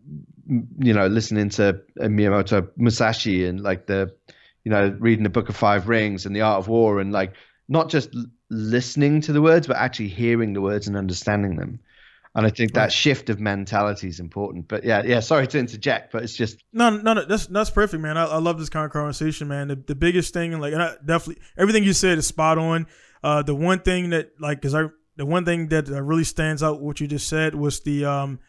you 0.78 0.92
know, 0.94 1.06
listening 1.06 1.48
to 1.50 1.80
uh, 2.00 2.04
Miyamoto 2.04 2.68
Musashi 2.76 3.46
and 3.46 3.60
like 3.60 3.86
the, 3.86 4.14
you 4.64 4.70
know, 4.70 4.96
reading 4.98 5.24
the 5.24 5.30
Book 5.30 5.48
of 5.48 5.56
Five 5.56 5.88
Rings 5.88 6.26
and 6.26 6.34
the 6.34 6.42
Art 6.42 6.58
of 6.58 6.68
War 6.68 7.00
and 7.00 7.12
like 7.12 7.34
not 7.68 7.88
just 7.88 8.14
listening 8.50 9.20
to 9.22 9.32
the 9.32 9.42
words, 9.42 9.66
but 9.66 9.76
actually 9.76 10.08
hearing 10.08 10.52
the 10.52 10.60
words 10.60 10.86
and 10.88 10.96
understanding 10.96 11.56
them. 11.56 11.80
And 12.34 12.46
I 12.46 12.50
think 12.50 12.72
that 12.72 12.92
shift 12.92 13.28
of 13.28 13.40
mentality 13.40 14.08
is 14.08 14.18
important. 14.18 14.66
But 14.66 14.84
yeah, 14.84 15.02
yeah. 15.04 15.20
Sorry 15.20 15.46
to 15.48 15.58
interject, 15.58 16.12
but 16.12 16.22
it's 16.22 16.34
just 16.34 16.62
No, 16.72 16.88
no, 16.88 17.12
no, 17.12 17.26
that's 17.26 17.46
that's 17.46 17.68
perfect, 17.70 18.02
man. 18.02 18.16
I, 18.16 18.24
I 18.24 18.38
love 18.38 18.58
this 18.58 18.70
kind 18.70 18.86
of 18.86 18.90
conversation, 18.90 19.48
man. 19.48 19.68
The, 19.68 19.76
the 19.76 19.94
biggest 19.94 20.32
thing, 20.32 20.58
like, 20.58 20.72
and 20.72 20.82
I 20.82 20.94
definitely 21.04 21.42
everything 21.58 21.84
you 21.84 21.92
said 21.92 22.16
is 22.16 22.26
spot 22.26 22.56
on. 22.56 22.86
Uh, 23.22 23.42
the 23.42 23.54
one 23.54 23.80
thing 23.80 24.10
that, 24.10 24.30
like, 24.40 24.62
cause 24.62 24.74
I, 24.74 24.86
the 25.16 25.26
one 25.26 25.44
thing 25.44 25.68
that 25.68 25.90
uh, 25.90 26.02
really 26.02 26.24
stands 26.24 26.62
out 26.62 26.80
what 26.80 27.00
you 27.00 27.06
just 27.06 27.28
said 27.28 27.54
was 27.54 27.80
the, 27.80 28.06
um, 28.06 28.40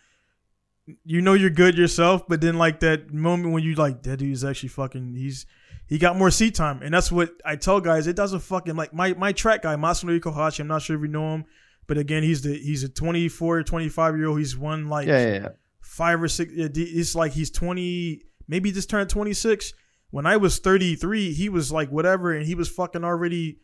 you 1.06 1.22
know, 1.22 1.34
you're 1.34 1.50
good 1.50 1.78
yourself, 1.78 2.28
but 2.28 2.42
then 2.42 2.58
like 2.58 2.80
that 2.82 3.14
moment 3.14 3.54
when 3.54 3.64
you 3.64 3.76
like 3.76 4.04
that 4.04 4.18
dude's 4.18 4.44
actually 4.44 4.70
fucking, 4.70 5.14
he's 5.16 5.46
he 5.88 5.98
got 5.98 6.18
more 6.18 6.32
seat 6.32 6.56
time, 6.56 6.82
and 6.82 6.94
that's 6.94 7.12
what 7.12 7.32
I 7.46 7.56
tell 7.56 7.80
guys. 7.82 8.08
It 8.08 8.16
doesn't 8.16 8.40
fucking 8.42 8.76
like 8.76 8.94
my 8.94 9.14
my 9.14 9.32
track 9.32 9.62
guy 9.64 9.76
Masanori 9.76 10.20
Kohashi. 10.20 10.60
I'm 10.62 10.68
not 10.68 10.82
sure 10.82 10.96
if 10.96 11.02
you 11.02 11.08
know 11.08 11.36
him, 11.36 11.46
but 11.88 11.98
again, 11.98 12.24
he's 12.24 12.42
the 12.42 12.54
he's 12.58 12.84
a 12.84 12.90
24, 12.90 13.64
25 13.64 14.18
year 14.18 14.28
old. 14.28 14.40
He's 14.40 14.58
won 14.58 14.88
like 14.90 15.08
yeah, 15.08 15.26
yeah, 15.26 15.34
yeah. 15.42 15.50
five 15.82 16.22
or 16.22 16.28
six. 16.28 16.52
It's 16.56 17.16
like 17.16 17.32
he's 17.34 17.50
twenty, 17.52 18.22
maybe 18.48 18.72
just 18.72 18.90
turned 18.90 19.10
twenty 19.10 19.34
six. 19.34 19.74
When 20.10 20.26
I 20.26 20.38
was 20.38 20.60
thirty 20.60 20.96
three, 20.96 21.34
he 21.34 21.50
was 21.50 21.72
like 21.72 21.90
whatever, 21.92 22.34
and 22.34 22.46
he 22.46 22.56
was 22.56 22.70
fucking 22.70 23.04
already 23.04 23.60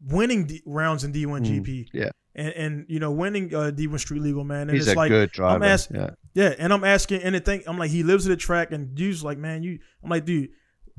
winning 0.00 0.46
D- 0.46 0.62
rounds 0.66 1.04
in 1.04 1.12
D 1.12 1.26
one 1.26 1.44
Mm, 1.44 1.64
GP. 1.64 1.88
yeah. 1.92 2.10
and 2.34 2.48
and 2.54 2.86
you 2.88 2.98
know 3.00 3.10
winning 3.12 3.54
uh, 3.54 3.70
D 3.70 3.86
one 3.86 3.98
Street 3.98 4.22
Legal 4.22 4.44
man. 4.44 4.62
And 4.68 4.72
He's 4.72 4.86
it's 4.88 4.94
a 4.94 4.98
like 4.98 5.10
good 5.10 5.30
driver. 5.30 5.64
ask- 5.64 5.90
yeah. 5.90 6.10
Yeah, 6.34 6.54
and 6.58 6.72
I'm 6.72 6.84
asking, 6.84 7.22
and 7.22 7.34
the 7.34 7.40
thing, 7.40 7.62
I'm 7.66 7.78
like, 7.78 7.90
he 7.90 8.02
lives 8.02 8.26
at 8.26 8.30
the 8.30 8.36
track, 8.36 8.72
and 8.72 8.94
dude's 8.94 9.22
like, 9.24 9.38
man, 9.38 9.62
you, 9.62 9.78
I'm 10.02 10.10
like, 10.10 10.24
dude, 10.24 10.50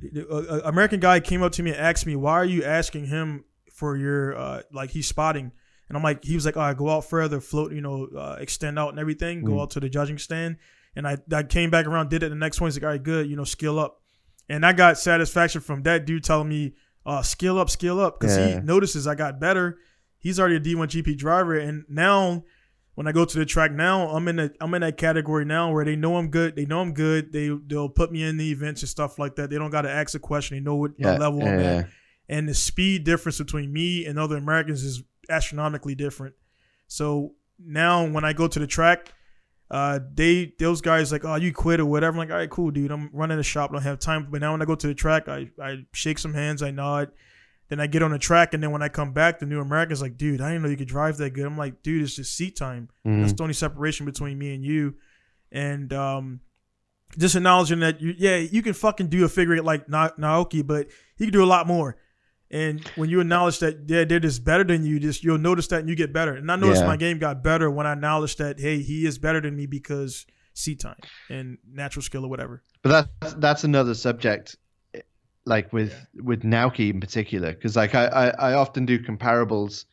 the- 0.01 0.27
a 0.65 0.69
American 0.69 0.99
guy 0.99 1.19
came 1.19 1.43
up 1.43 1.51
to 1.53 1.63
me 1.63 1.71
and 1.71 1.79
asked 1.79 2.05
me, 2.05 2.15
why 2.15 2.33
are 2.33 2.45
you 2.45 2.63
asking 2.63 3.05
him 3.07 3.43
for 3.73 3.97
your, 3.97 4.35
uh, 4.37 4.61
like, 4.71 4.89
he's 4.91 5.07
spotting, 5.07 5.51
and 5.89 5.97
I'm 5.97 6.03
like, 6.03 6.23
he 6.23 6.35
was 6.35 6.45
like, 6.45 6.57
all 6.57 6.63
right, 6.63 6.75
go 6.77 6.89
out 6.89 7.01
further, 7.05 7.39
float, 7.41 7.71
you 7.73 7.81
know, 7.81 8.07
uh, 8.17 8.37
extend 8.39 8.79
out 8.79 8.89
and 8.89 8.99
everything, 8.99 9.43
go 9.43 9.53
Mm. 9.53 9.61
out 9.61 9.69
to 9.71 9.79
the 9.79 9.89
judging 9.89 10.17
stand, 10.17 10.57
and 10.95 11.07
I, 11.07 11.17
I 11.31 11.43
came 11.43 11.69
back 11.69 11.85
around, 11.85 12.09
did 12.09 12.23
it 12.23 12.29
the 12.29 12.35
next 12.35 12.59
one, 12.61 12.69
he's 12.69 12.77
like, 12.77 12.83
all 12.83 12.89
right, 12.89 13.03
good, 13.03 13.29
you 13.29 13.35
know, 13.35 13.43
skill 13.43 13.77
up, 13.79 13.99
and 14.49 14.65
I 14.65 14.73
got 14.73 14.97
satisfaction 14.97 15.59
from 15.61 15.83
that 15.83 16.05
dude 16.05 16.23
telling 16.23 16.47
me, 16.49 16.75
uh, 17.05 17.21
skill 17.21 17.59
up, 17.59 17.69
skill 17.69 17.99
up, 17.99 18.19
because 18.19 18.37
Yeah. 18.37 18.55
he 18.55 18.65
notices 18.65 19.05
I 19.05 19.13
got 19.15 19.39
better. 19.39 19.77
He's 20.17 20.39
already 20.39 20.55
a 20.55 20.59
D1 20.59 20.87
GP 20.89 21.15
driver, 21.17 21.55
and 21.55 21.83
now 21.87 22.43
when 22.95 23.07
I 23.07 23.11
go 23.11 23.25
to 23.25 23.37
the 23.37 23.45
track 23.45 23.71
now, 23.71 24.09
I'm 24.09 24.27
in 24.27 24.39
a 24.39 24.49
I'm 24.59 24.73
in 24.73 24.81
that 24.81 24.97
category 24.97 25.45
now 25.45 25.71
where 25.71 25.85
they 25.85 25.95
know 25.95 26.15
I'm 26.17 26.29
good. 26.29 26.55
They 26.55 26.65
know 26.65 26.79
I'm 26.81 26.93
good. 26.93 27.31
They 27.31 27.49
they'll 27.67 27.89
put 27.89 28.11
me 28.11 28.23
in 28.23 28.37
the 28.37 28.49
events 28.51 28.81
and 28.81 28.89
stuff 28.89 29.19
like 29.19 29.35
that. 29.35 29.49
They 29.49 29.57
don't 29.57 29.69
got 29.69 29.83
to 29.83 29.91
ask 29.91 30.15
a 30.15 30.19
question. 30.19 30.57
They 30.57 30.61
know 30.61 30.75
what 30.75 30.91
Yeah, 30.97 31.17
level 31.17 31.39
yeah, 31.39 31.49
I'm 31.49 31.59
yeah. 31.59 31.65
at. 31.79 31.89
And 32.27 32.49
the 32.49 32.53
speed 32.53 33.03
difference 33.03 33.37
between 33.37 33.71
me 33.71 34.05
and 34.05 34.17
other 34.17 34.37
Americans 34.37 34.83
is 34.83 35.03
astronomically 35.29 35.93
different. 35.93 36.35
So 36.87 37.33
now 37.59 38.07
when 38.07 38.23
I 38.23 38.33
go 38.33 38.47
to 38.47 38.59
the 38.59 38.67
track, 38.67 39.13
uh, 39.69 39.99
they 40.13 40.53
those 40.57 40.81
guys 40.81 41.11
like, 41.11 41.25
oh, 41.25 41.35
you 41.35 41.51
quit 41.53 41.79
or 41.79 41.85
whatever. 41.85 42.13
I'm 42.13 42.17
like, 42.19 42.31
all 42.31 42.37
right, 42.37 42.49
cool, 42.49 42.71
dude. 42.71 42.91
I'm 42.91 43.09
running 43.11 43.39
a 43.39 43.43
shop. 43.43 43.71
Don't 43.71 43.81
have 43.81 43.99
time. 43.99 44.27
But 44.31 44.41
now 44.41 44.53
when 44.53 44.61
I 44.61 44.65
go 44.65 44.75
to 44.75 44.87
the 44.87 44.95
track, 44.95 45.27
I 45.27 45.49
I 45.61 45.85
shake 45.91 46.17
some 46.17 46.33
hands. 46.33 46.63
I 46.63 46.71
nod. 46.71 47.11
Then 47.67 47.79
I 47.79 47.87
get 47.87 48.03
on 48.03 48.11
the 48.11 48.19
track, 48.19 48.53
and 48.53 48.61
then 48.61 48.69
when 48.71 48.83
I 48.83 48.89
come 48.89 49.11
back, 49.11 49.39
the 49.39 49.45
new 49.47 49.59
American's 49.59 50.01
like, 50.01 50.17
dude, 50.17 50.39
I 50.39 50.49
didn't 50.49 50.63
know 50.63 50.69
you 50.69 50.77
could 50.77 50.87
drive 50.87 51.17
that 51.17 51.31
good. 51.31 51.45
I'm 51.45 51.57
like, 51.57 51.81
dude, 51.81 52.03
it's 52.03 52.15
just 52.15 52.35
seat 52.35 52.55
time. 52.55 52.89
Mhm. 53.05 53.21
That's 53.21 53.33
the 53.33 53.41
only 53.43 53.53
separation 53.55 54.05
between 54.05 54.37
me 54.37 54.53
and 54.53 54.63
you. 54.63 54.95
And 55.51 55.91
um, 55.93 56.41
just 57.17 57.35
acknowledging 57.35 57.79
that, 57.79 58.01
you, 58.01 58.13
yeah, 58.17 58.37
you 58.37 58.61
can 58.61 58.73
fucking 58.73 59.07
do 59.07 59.25
a 59.25 59.29
figure 59.29 59.55
eight 59.55 59.63
like 59.63 59.89
Na- 59.89 60.11
Naoki, 60.19 60.65
but 60.65 60.87
he 61.15 61.25
can 61.25 61.33
do 61.33 61.43
a 61.43 61.45
lot 61.47 61.65
more. 61.65 61.97
And 62.51 62.87
when 62.95 63.09
you 63.09 63.19
acknowledge 63.21 63.57
that, 63.59 63.85
yeah, 63.87 64.03
they're 64.03 64.19
just 64.19 64.43
better 64.45 64.63
than 64.63 64.85
you, 64.85 64.99
just 64.99 65.23
you'll 65.23 65.39
notice 65.39 65.65
that 65.69 65.79
and 65.79 65.89
you 65.89 65.95
get 65.95 66.13
better. 66.13 66.35
And 66.35 66.51
I 66.51 66.55
noticed 66.57 66.81
Yeah. 66.83 66.87
my 66.87 66.97
game 66.97 67.17
got 67.17 67.43
better 67.43 67.71
when 67.71 67.87
I 67.87 67.93
acknowledged 67.93 68.37
that, 68.37 68.59
hey, 68.59 68.79
he 68.83 69.05
is 69.07 69.17
better 69.17 69.41
than 69.41 69.55
me 69.55 69.65
because 69.65 70.27
seat 70.53 70.79
time 70.79 70.99
and 71.29 71.57
natural 71.67 72.03
skill 72.03 72.23
or 72.25 72.29
whatever. 72.29 72.61
But 72.83 73.09
that's 73.19 73.33
that's 73.35 73.63
another 73.63 73.95
subject, 73.95 74.55
like 75.45 75.71
with 75.71 75.93
with 76.15 76.43
Naoki 76.43 76.89
in 76.89 76.99
particular, 76.99 77.53
because 77.53 77.75
like 77.75 77.95
I, 77.95 78.05
I 78.07 78.27
I 78.51 78.53
often 78.53 78.85
do 78.85 78.99
comparables 78.99 79.85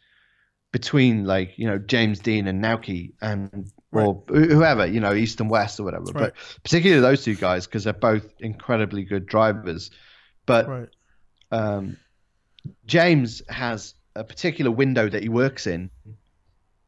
between 0.72 1.24
like 1.26 1.58
you 1.58 1.66
know 1.66 1.78
James 1.78 2.18
Dean 2.20 2.46
and 2.46 2.62
Naoki 2.64 3.12
and 3.20 3.70
or 3.92 4.22
whoever 4.28 4.86
you 4.86 5.00
know 5.00 5.12
East 5.12 5.40
and 5.40 5.50
West 5.50 5.78
or 5.78 5.84
whatever, 5.84 6.04
Right. 6.06 6.14
but 6.14 6.34
particularly 6.62 7.02
those 7.02 7.22
two 7.24 7.34
guys 7.36 7.66
because 7.66 7.84
they're 7.84 7.92
both 7.92 8.26
incredibly 8.40 9.04
good 9.04 9.26
drivers. 9.26 9.90
But 10.46 10.68
Right. 10.68 10.88
um, 11.50 11.96
James 12.86 13.42
has 13.48 13.94
a 14.16 14.24
particular 14.24 14.70
window 14.70 15.08
that 15.08 15.22
he 15.22 15.28
works 15.28 15.66
in, 15.66 15.90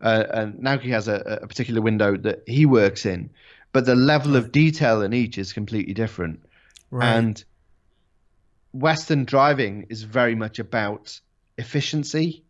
uh, 0.01 0.25
and 0.31 0.55
Naoki 0.55 0.89
has 0.91 1.09
a, 1.09 1.39
a 1.43 1.47
particular 1.47 1.83
window 1.83 2.17
that 2.17 2.43
he 2.47 2.65
works 2.65 3.05
in, 3.05 3.31
but 3.73 3.85
the 3.85 3.95
level 3.95 4.37
of 4.37 4.51
detail 4.53 5.03
in 5.03 5.13
each 5.13 5.37
is 5.37 5.53
completely 5.53 5.93
different. 5.93 6.41
Right. 6.91 7.17
And 7.17 7.45
Western 8.75 9.25
driving 9.25 9.87
is 9.89 10.03
very 10.03 10.35
much 10.35 10.59
about 10.59 11.19
efficiency. 11.57 12.45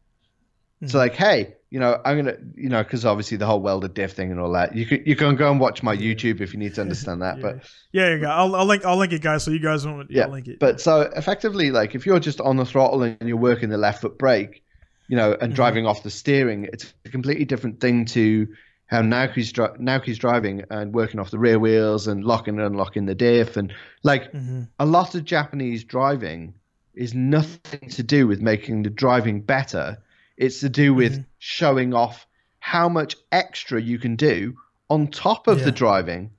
So, 0.86 0.96
Mhm. 0.98 1.00
like, 1.00 1.14
hey, 1.14 1.54
you 1.70 1.80
know, 1.80 2.00
I'm 2.04 2.16
gonna, 2.16 2.36
you 2.56 2.68
know, 2.68 2.82
because 2.82 3.04
obviously 3.04 3.36
the 3.36 3.46
whole 3.46 3.60
welder 3.60 3.88
diff 3.88 4.12
thing 4.12 4.30
and 4.30 4.40
all 4.40 4.52
that. 4.52 4.74
You 4.74 4.86
can 4.86 5.02
you 5.06 5.16
can 5.16 5.36
go 5.36 5.50
and 5.50 5.60
watch 5.60 5.82
my 5.82 5.96
YouTube 5.96 6.40
if 6.40 6.52
you 6.52 6.58
need 6.58 6.74
to 6.74 6.80
understand 6.82 7.22
that. 7.22 7.36
yeah. 7.36 7.42
But 7.42 7.56
yeah, 7.92 8.16
yeah, 8.16 8.34
I'll, 8.34 8.54
I'll 8.56 8.66
link 8.66 8.84
I'll 8.84 8.96
link 8.96 9.12
it, 9.12 9.22
guys, 9.22 9.44
so 9.44 9.50
you 9.50 9.60
guys 9.60 9.84
don't. 9.84 10.10
Yeah, 10.10 10.24
I'll 10.24 10.30
link 10.32 10.48
it. 10.48 10.58
but 10.60 10.80
so 10.80 11.02
effectively, 11.02 11.70
like, 11.70 11.94
if 11.94 12.06
you're 12.06 12.20
just 12.20 12.40
on 12.40 12.56
the 12.56 12.64
throttle 12.66 13.02
and 13.02 13.16
you're 13.22 13.36
working 13.36 13.68
the 13.70 13.78
left 13.78 14.00
foot 14.02 14.18
brake, 14.18 14.62
you 15.08 15.16
know, 15.16 15.36
and 15.38 15.52
Mhm. 15.52 15.56
driving 15.56 15.86
off 15.86 16.02
the 16.02 16.10
steering, 16.10 16.68
it's 16.72 16.92
a 17.04 17.08
completely 17.10 17.44
different 17.44 17.80
thing 17.80 18.04
to 18.06 18.48
how 18.86 19.00
Naoki's, 19.02 19.50
dri- 19.52 19.68
Naoki's 19.80 20.18
driving 20.18 20.62
and 20.70 20.92
working 20.94 21.18
off 21.18 21.30
the 21.30 21.38
rear 21.38 21.58
wheels 21.58 22.06
and 22.06 22.24
locking 22.24 22.58
and 22.58 22.66
unlocking 22.66 23.06
the 23.06 23.14
diff 23.14 23.56
and 23.56 23.72
like 24.02 24.30
Mhm. 24.32 24.68
a 24.78 24.86
lot 24.86 25.14
of 25.14 25.24
Japanese 25.24 25.84
driving 25.84 26.54
is 26.94 27.14
nothing 27.14 27.88
to 27.90 28.02
do 28.02 28.26
with 28.26 28.40
making 28.40 28.82
the 28.82 28.90
driving 28.90 29.40
better. 29.40 29.96
It's 30.36 30.60
to 30.60 30.68
do 30.68 30.92
with 30.94 31.18
Mhm. 31.18 31.24
showing 31.38 31.94
off 31.94 32.26
how 32.60 32.88
much 32.88 33.16
extra 33.32 33.80
you 33.80 33.98
can 33.98 34.16
do 34.16 34.56
on 34.90 35.08
top 35.08 35.46
of 35.48 35.58
Yeah. 35.58 35.64
the 35.66 35.72
driving, 35.72 36.30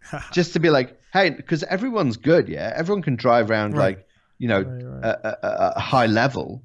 just 0.32 0.52
to 0.52 0.60
be 0.60 0.70
like, 0.70 0.98
hey, 1.12 1.30
because 1.30 1.62
everyone's 1.64 2.16
good, 2.16 2.48
yeah, 2.48 2.72
everyone 2.76 3.02
can 3.02 3.16
drive 3.16 3.50
around 3.50 3.72
Right. 3.74 3.96
like 3.98 4.08
you 4.38 4.48
know 4.48 4.62
Right, 4.62 4.82
right. 4.84 5.04
a, 5.04 5.28
a- 5.46 5.72
a 5.76 5.80
high 5.80 6.06
level, 6.06 6.62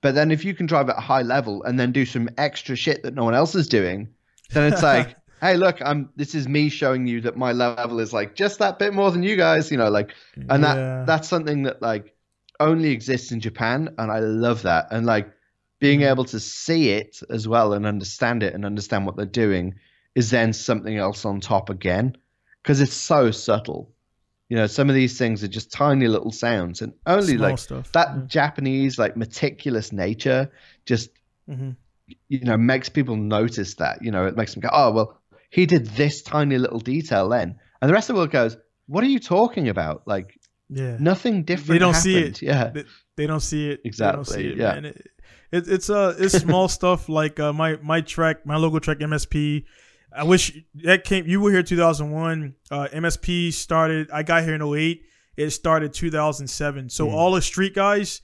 but 0.00 0.14
then 0.14 0.30
if 0.30 0.44
you 0.44 0.52
can 0.54 0.66
drive 0.66 0.88
at 0.88 0.96
a 0.98 1.00
high 1.00 1.22
level 1.22 1.62
and 1.64 1.78
then 1.78 1.92
do 1.92 2.04
some 2.04 2.28
extra 2.38 2.74
shit 2.76 3.02
that 3.04 3.14
no 3.14 3.24
one 3.24 3.34
else 3.34 3.54
is 3.54 3.68
doing, 3.68 4.08
then 4.52 4.64
it's 4.64 4.82
like. 4.82 5.16
Hey, 5.42 5.56
look! 5.56 5.80
I'm. 5.82 6.10
This 6.16 6.34
is 6.34 6.46
me 6.48 6.68
showing 6.68 7.06
you 7.06 7.22
that 7.22 7.34
my 7.34 7.52
level 7.52 7.98
is 7.98 8.12
like 8.12 8.34
just 8.34 8.58
that 8.58 8.78
bit 8.78 8.92
more 8.92 9.10
than 9.10 9.22
you 9.22 9.36
guys. 9.36 9.70
You 9.70 9.78
know, 9.78 9.88
like 9.88 10.14
and 10.50 10.62
Yeah. 10.62 10.64
that 10.64 10.90
that's 11.06 11.28
something 11.30 11.62
that 11.62 11.80
like 11.80 12.14
only 12.60 12.90
exists 12.90 13.32
in 13.32 13.40
Japan, 13.40 13.94
and 13.96 14.12
I 14.12 14.18
love 14.18 14.60
that. 14.62 14.88
And 14.90 15.06
like 15.06 15.32
being 15.80 16.02
Mhm. 16.02 16.02
able 16.02 16.24
to 16.26 16.38
see 16.38 16.90
it 16.90 17.20
as 17.30 17.48
well 17.48 17.72
and 17.72 17.86
understand 17.86 18.42
it 18.42 18.52
and 18.54 18.66
understand 18.66 19.06
what 19.06 19.16
they're 19.16 19.24
doing 19.24 19.74
is 20.14 20.30
then 20.30 20.52
something 20.52 20.98
else 20.98 21.24
on 21.24 21.40
top 21.40 21.70
again 21.70 22.16
because 22.62 22.80
it's 22.82 22.92
so 22.92 23.30
subtle. 23.30 23.94
You 24.50 24.56
know, 24.56 24.66
some 24.66 24.88
of 24.90 24.94
these 24.94 25.16
things 25.18 25.42
are 25.44 25.48
just 25.48 25.72
tiny 25.72 26.08
little 26.08 26.32
sounds, 26.32 26.82
and 26.82 26.92
only 27.06 27.36
Small 27.36 27.38
like 27.38 27.56
stuff. 27.56 27.92
that 27.92 28.26
Japanese 28.28 28.98
like 28.98 29.16
meticulous 29.16 29.92
nature 29.92 30.50
just 30.86 31.10
hmm 31.48 31.70
you 32.28 32.40
know 32.40 32.56
makes 32.56 32.88
people 32.88 33.16
notice 33.16 33.74
that. 33.76 34.02
You 34.02 34.10
know, 34.10 34.26
it 34.26 34.36
makes 34.36 34.52
them 34.54 34.60
go, 34.60 34.68
oh 34.72 34.90
well, 34.92 35.18
he 35.50 35.66
did 35.66 35.86
this 35.86 36.22
tiny 36.22 36.58
little 36.58 36.80
detail 36.80 37.28
then, 37.28 37.56
and 37.80 37.88
the 37.88 37.92
rest 37.94 38.08
of 38.10 38.14
the 38.14 38.20
world 38.20 38.30
goes, 38.30 38.56
what 38.86 39.02
are 39.04 39.08
you 39.08 39.18
talking 39.20 39.68
about? 39.68 40.02
Like 40.06 40.38
Yeah. 40.68 40.96
nothing 41.00 41.44
different. 41.44 41.68
They 41.68 41.78
don't 41.78 41.94
see 41.94 42.16
it. 42.18 42.42
Yeah. 42.42 42.68
They, 42.70 42.84
they 43.16 43.26
don't 43.26 43.40
see 43.40 43.70
it. 43.70 43.80
They 43.84 43.90
don't 43.90 44.24
see 44.26 44.34
Exactly, 44.38 44.46
it, 44.52 44.56
yeah. 44.58 44.72
man. 44.74 44.84
It, 44.86 45.06
it, 45.52 45.68
it's 45.68 45.90
uh 45.90 46.14
it's 46.18 46.38
small 46.38 46.68
stuff 46.78 47.08
like 47.08 47.38
uh, 47.40 47.52
my 47.52 47.76
my 47.82 48.00
track, 48.00 48.46
my 48.46 48.56
logo 48.56 48.78
track 48.78 48.98
MSP. 48.98 49.64
I 50.12 50.24
wish 50.24 50.52
that 50.82 51.04
came. 51.04 51.26
You 51.26 51.40
were 51.40 51.50
here 51.52 51.62
2001. 51.62 52.54
Uh, 52.70 52.88
MSP 52.92 53.52
started. 53.52 54.10
I 54.12 54.22
got 54.24 54.42
here 54.44 54.54
in 54.54 54.62
08. 54.62 55.02
It 55.36 55.50
started 55.50 55.92
2007. 55.92 56.88
So 56.90 57.06
Mm. 57.06 57.12
all 57.12 57.32
the 57.32 57.42
street 57.42 57.74
guys, 57.74 58.20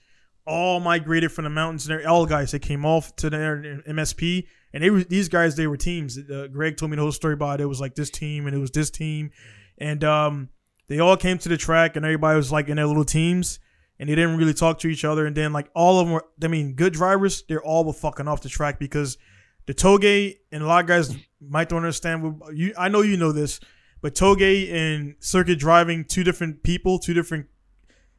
all 0.47 0.81
migrated 0.81 1.33
from 1.33 1.45
the 1.45 1.51
mountains. 1.51 1.89
And 1.89 1.99
they're- 1.99 2.09
all 2.09 2.27
guys 2.27 2.53
they 2.53 2.59
came 2.59 2.85
off 2.85 3.15
to 3.17 3.31
their 3.31 3.83
MSP, 3.87 4.47
and 4.73 4.83
they 4.83 4.91
were 4.91 5.05
these 5.05 5.29
guys. 5.29 5.57
They 5.57 5.67
were 5.67 5.77
teams. 5.77 6.19
Uh, 6.19 6.49
Greg 6.51 6.77
told 6.77 6.91
me 6.91 6.97
the 6.97 7.03
whole 7.03 7.13
story 7.13 7.35
about 7.35 7.61
it. 7.61 7.65
It 7.65 7.67
was 7.67 7.81
like 7.81 7.95
this 7.95 8.11
team 8.11 8.47
and 8.47 8.55
it 8.57 8.59
was 8.59 8.71
this 8.71 8.91
team, 8.91 9.31
and 9.79 10.03
um, 10.05 10.49
they 10.89 10.99
all 10.99 11.17
came 11.17 11.39
to 11.39 11.49
the 11.49 11.57
track 11.57 11.97
and 11.97 12.05
everybody 12.05 12.37
was 12.37 12.53
like 12.53 12.69
in 12.69 12.77
their 12.77 12.87
little 12.87 13.05
teams 13.05 13.59
and 13.99 14.09
they 14.09 14.15
didn't 14.15 14.37
really 14.37 14.55
talk 14.55 14.79
to 14.81 14.89
each 14.89 15.05
other. 15.05 15.27
And 15.27 15.37
then 15.37 15.53
like 15.53 15.69
all 15.75 15.99
of 15.99 16.07
them 16.07 16.15
were, 16.15 16.25
I 16.43 16.49
mean, 16.49 16.75
good 16.75 16.93
drivers, 16.93 17.43
they're 17.49 17.63
all 17.63 17.85
were 17.85 17.93
fucking 17.93 18.29
off 18.29 18.43
the 18.43 18.49
track 18.49 18.79
because 18.79 19.19
the 19.67 19.75
Toge 19.75 20.37
and 20.53 20.63
a 20.63 20.67
lot 20.67 20.83
of 20.85 20.87
guys 20.87 21.17
might 21.41 21.69
don't 21.69 21.79
understand. 21.79 22.41
You, 22.55 22.73
I 22.79 22.89
know 22.89 23.03
you 23.03 23.17
know 23.17 23.33
this, 23.33 23.59
but 24.01 24.15
Toge 24.15 24.73
and 24.73 25.17
circuit 25.19 25.59
driving, 25.59 26.05
two 26.05 26.23
different 26.23 26.63
people, 26.63 26.99
two 26.99 27.15
different. 27.15 27.47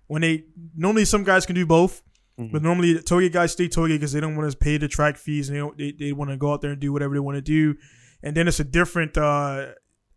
When 0.08 0.22
they 0.22 0.46
normally 0.76 1.06
some 1.06 1.24
guys 1.24 1.46
can 1.46 1.56
do 1.56 1.66
both, 1.66 2.02
But 2.38 2.62
normally 2.62 2.94
toge 3.00 3.32
guys 3.32 3.54
stay 3.54 3.68
toge 3.68 3.90
because 3.90 4.12
they 4.12 4.20
don't 4.20 4.36
want 4.36 4.52
to 4.52 4.58
pay 4.58 4.78
the 4.78 4.88
track 4.88 5.18
fees 5.18 5.50
and 5.50 5.56
they 5.56 5.60
don't, 5.60 5.78
they, 5.78 5.92
they 5.92 6.12
want 6.12 6.30
to 6.30 6.38
go 6.38 6.54
out 6.54 6.62
there 6.62 6.72
and 6.72 6.80
do 6.80 6.94
whatever 6.94 7.16
they 7.16 7.20
want 7.20 7.36
to 7.36 7.42
do. 7.42 7.76
And 8.22 8.38
then 8.38 8.48
it's 8.48 8.60
a 8.60 8.64
different. 8.64 9.18
uh 9.18 9.68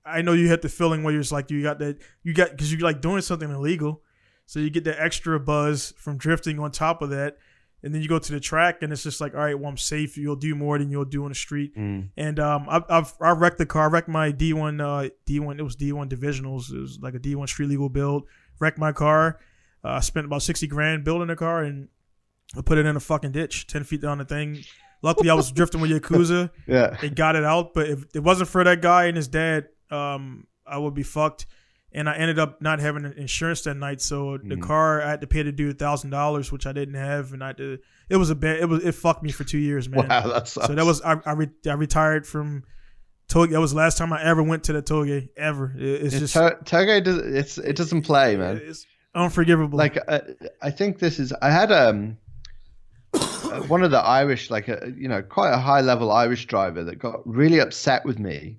I 0.05 0.23
know 0.23 0.33
you 0.33 0.49
had 0.49 0.63
the 0.63 0.69
feeling 0.69 1.03
where 1.03 1.13
you're 1.13 1.23
just 1.23 1.33
like 1.33 1.51
you 1.51 1.63
got 1.63 1.79
that 1.79 1.99
you 2.23 2.35
got 2.35 2.51
because 2.51 2.73
you're 2.73 2.81
like 2.81 3.01
doing 3.01 3.21
something 3.23 3.51
illegal, 3.51 4.03
so 4.47 4.59
you 4.59 4.71
get 4.71 4.85
the 4.85 5.01
extra 5.01 5.39
buzz 5.39 5.95
from 5.97 6.17
drifting 6.17 6.59
on 6.59 6.71
top 6.71 7.03
of 7.03 7.11
that. 7.11 7.37
And 7.83 7.95
then 7.95 8.03
you 8.03 8.09
go 8.09 8.19
to 8.19 8.33
the 8.33 8.41
track, 8.41 8.83
and 8.83 8.93
it's 8.93 9.05
just 9.05 9.23
like, 9.23 9.33
all 9.33 9.41
right, 9.41 9.59
well, 9.59 9.71
I'm 9.71 9.79
safe. 9.79 10.19
You'll 10.19 10.37
do 10.37 10.55
more 10.55 10.79
than 10.79 10.91
you'll 10.91 11.07
do 11.07 11.25
on 11.25 11.31
the 11.31 11.35
street. 11.35 11.75
Mm. 11.75 12.11
And 12.15 12.39
um, 12.39 12.67
I've, 12.69 12.85
I've 12.91 13.15
I 13.21 13.31
wrecked 13.31 13.57
the 13.57 13.65
car. 13.65 13.85
I 13.85 13.87
wrecked 13.87 14.09
my 14.09 14.33
D1 14.33 14.81
uh 14.83 15.09
D1. 15.27 15.59
It 15.59 15.63
was 15.63 15.77
D1 15.77 16.11
divisionals. 16.11 16.73
It 16.73 16.79
was 16.79 16.99
like 17.01 17.15
a 17.15 17.19
D1 17.19 17.49
street 17.49 17.69
legal 17.69 17.89
build. 17.89 18.25
Wrecked 18.59 18.79
my 18.79 18.93
car. 18.93 19.39
Uh, 19.83 19.93
I 19.93 20.01
spent 20.01 20.27
about 20.27 20.43
sixty 20.43 20.67
grand 20.67 21.05
building 21.05 21.29
the 21.29 21.37
car, 21.37 21.63
and 21.63 21.89
I 22.57 22.63
put 22.63 22.79
it 22.79 22.87
in 22.87 22.97
a 22.97 23.01
fucking 23.01 23.33
ditch, 23.33 23.67
ten 23.67 23.85
feet 23.85 24.01
down 24.01 24.19
the 24.19 24.25
thing. 24.25 24.59
Luckily, 25.03 25.31
I 25.31 25.35
was 25.35 25.51
drifting 25.59 25.81
with 25.81 25.91
Yakuza. 25.91 26.51
Yeah. 26.67 26.97
They 27.01 27.09
got 27.11 27.37
it 27.37 27.45
out, 27.45 27.75
but 27.75 27.89
if 27.89 28.05
it 28.15 28.23
wasn't 28.23 28.49
for 28.51 28.63
that 28.65 28.83
guy 28.83 29.05
and 29.07 29.17
his 29.17 29.29
dad, 29.29 29.69
um, 29.91 30.47
I 30.67 30.79
would 30.79 30.95
be 30.95 31.03
fucked. 31.03 31.47
And 31.93 32.09
I 32.09 32.15
ended 32.17 32.39
up 32.39 32.63
not 32.63 32.79
having 32.79 33.05
insurance 33.17 33.63
that 33.63 33.75
night, 33.75 34.01
so 34.01 34.37
the 34.39 34.55
Mm. 34.55 34.63
car 34.63 35.03
I 35.03 35.11
had 35.11 35.21
to 35.23 35.27
pay 35.27 35.43
the 35.43 35.51
dude 35.51 35.77
thousand 35.79 36.11
dollars, 36.11 36.53
which 36.53 36.65
I 36.65 36.73
didn't 36.73 36.95
have, 36.95 37.33
and 37.33 37.43
I 37.43 37.51
did. 37.53 37.81
It 38.09 38.17
was 38.17 38.31
a 38.31 38.37
bad. 38.37 38.61
It 38.61 38.69
was 38.69 38.85
it 38.85 38.93
fucked 38.93 39.25
me 39.25 39.33
for 39.33 39.43
two 39.43 39.59
years, 39.59 39.89
man. 39.89 40.07
Wow, 40.09 40.29
that's 40.29 40.53
So 40.53 40.69
that 40.69 40.85
was 40.85 41.03
I 41.03 41.17
I, 41.27 41.33
re, 41.33 41.49
I 41.67 41.73
retired 41.73 42.29
from 42.29 42.63
Toge. 43.29 43.51
That 43.51 43.61
was 43.61 43.73
the 43.73 43.79
last 43.79 43.99
time 43.99 44.13
I 44.13 44.23
ever 44.23 44.41
went 44.41 44.63
to 44.65 44.73
the 44.73 44.83
Toge 44.83 45.31
ever. 45.37 45.75
It's 45.77 46.17
just 46.17 46.35
to- 46.35 46.59
Toge 46.65 47.03
does 47.03 47.17
it's 47.19 47.59
it 47.59 47.75
doesn't 47.75 48.03
play, 48.03 48.37
man. 48.37 48.61
It's 48.63 48.87
unforgivable. 49.17 49.77
Like 49.77 49.99
uh, 50.07 50.21
I 50.63 50.71
think 50.71 51.01
this 51.01 51.19
is 51.19 51.33
I 51.43 51.51
had 51.51 51.73
um 51.73 52.19
one 53.69 53.83
of 53.83 53.91
the 53.91 53.99
Irish 54.01 54.51
like 54.51 54.69
a 54.69 54.93
you 54.97 55.09
know 55.09 55.23
quite 55.23 55.53
a 55.53 55.59
high 55.59 55.81
level 55.81 56.11
Irish 56.11 56.47
driver 56.47 56.85
that 56.85 56.97
got 56.99 57.27
really 57.27 57.59
upset 57.61 58.05
with 58.05 58.19
me 58.19 58.57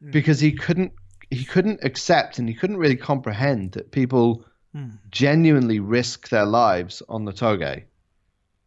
Hmm. 0.00 0.10
because 0.12 0.38
he 0.38 0.52
couldn't 0.52 0.92
he 1.30 1.44
couldn't 1.44 1.80
accept 1.82 2.38
and 2.38 2.48
he 2.48 2.54
couldn't 2.54 2.76
really 2.76 2.96
comprehend 2.96 3.72
that 3.72 3.90
people 3.90 4.44
Hmm. 4.74 4.90
genuinely 5.10 5.80
risk 5.80 6.28
their 6.28 6.44
lives 6.44 7.02
on 7.08 7.24
the 7.24 7.32
Toge. 7.32 7.84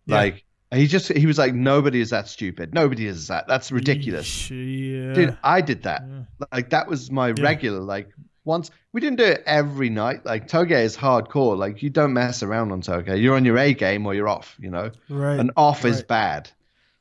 Yeah. 0.08 0.16
Like 0.16 0.44
he 0.74 0.88
just 0.88 1.10
he 1.14 1.26
was 1.26 1.38
like 1.38 1.54
nobody 1.54 2.02
is 2.02 2.10
that 2.10 2.28
stupid. 2.28 2.74
Nobody 2.74 3.06
is 3.08 3.28
that. 3.28 3.48
That's 3.48 3.72
ridiculous. 3.72 4.50
Yeah. 4.50 5.14
Dude, 5.14 5.38
I 5.44 5.62
did 5.62 5.84
that. 5.84 6.02
Yeah. 6.08 6.48
Like 6.52 6.70
that 6.72 6.88
was 6.88 7.12
my 7.12 7.32
regular. 7.32 7.80
Like 7.80 8.10
once 8.44 8.72
we 8.92 9.02
didn't 9.02 9.18
do 9.18 9.26
it 9.26 9.44
every 9.46 9.90
night. 9.90 10.26
Like 10.26 10.48
Toge 10.48 10.72
is 10.72 10.98
hardcore. 10.98 11.58
Like 11.58 11.82
you 11.84 11.90
don't 11.90 12.14
mess 12.14 12.44
around 12.44 12.72
on 12.72 12.82
Toge. 12.82 13.22
You're 13.22 13.36
on 13.36 13.46
your 13.46 13.58
A 13.58 13.74
game 13.74 14.06
or 14.06 14.14
you're 14.14 14.30
off. 14.30 14.56
You 14.60 14.72
know, 14.72 14.92
right. 15.10 15.40
and 15.40 15.52
off 15.56 15.86
is 15.86 16.04
bad. 16.04 16.50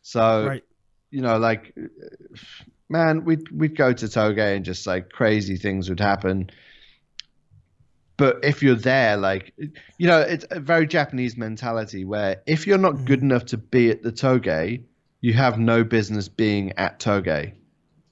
So 0.03 0.47
right. 0.47 0.65
you 1.11 1.23
know, 1.23 1.39
like 1.39 1.75
man, 2.89 3.25
we'd 3.25 3.51
we'd 3.51 3.77
go 3.77 3.93
to 3.93 4.07
Toge 4.07 4.57
and 4.57 4.65
just 4.65 4.87
like 4.87 5.11
crazy 5.11 5.57
things 5.57 5.89
would 5.89 6.01
happen. 6.01 6.51
But 8.17 8.45
if 8.45 8.63
you're 8.63 8.75
there, 8.75 9.17
like 9.17 9.55
you 9.57 10.07
know, 10.07 10.21
it's 10.21 10.45
a 10.51 10.61
very 10.61 10.87
Japanese 10.87 11.37
mentality 11.37 12.05
where 12.05 12.43
if 12.47 12.67
you're 12.67 12.79
not 12.79 13.05
good 13.07 13.21
mm. 13.21 13.25
enough 13.25 13.47
to 13.47 13.57
be 13.57 13.91
at 13.91 14.03
the 14.03 14.13
Toge, 14.13 14.85
you 15.23 15.33
have 15.33 15.59
no 15.59 15.85
business 15.85 16.29
being 16.29 16.73
at 16.77 17.01
Toge. 17.01 17.55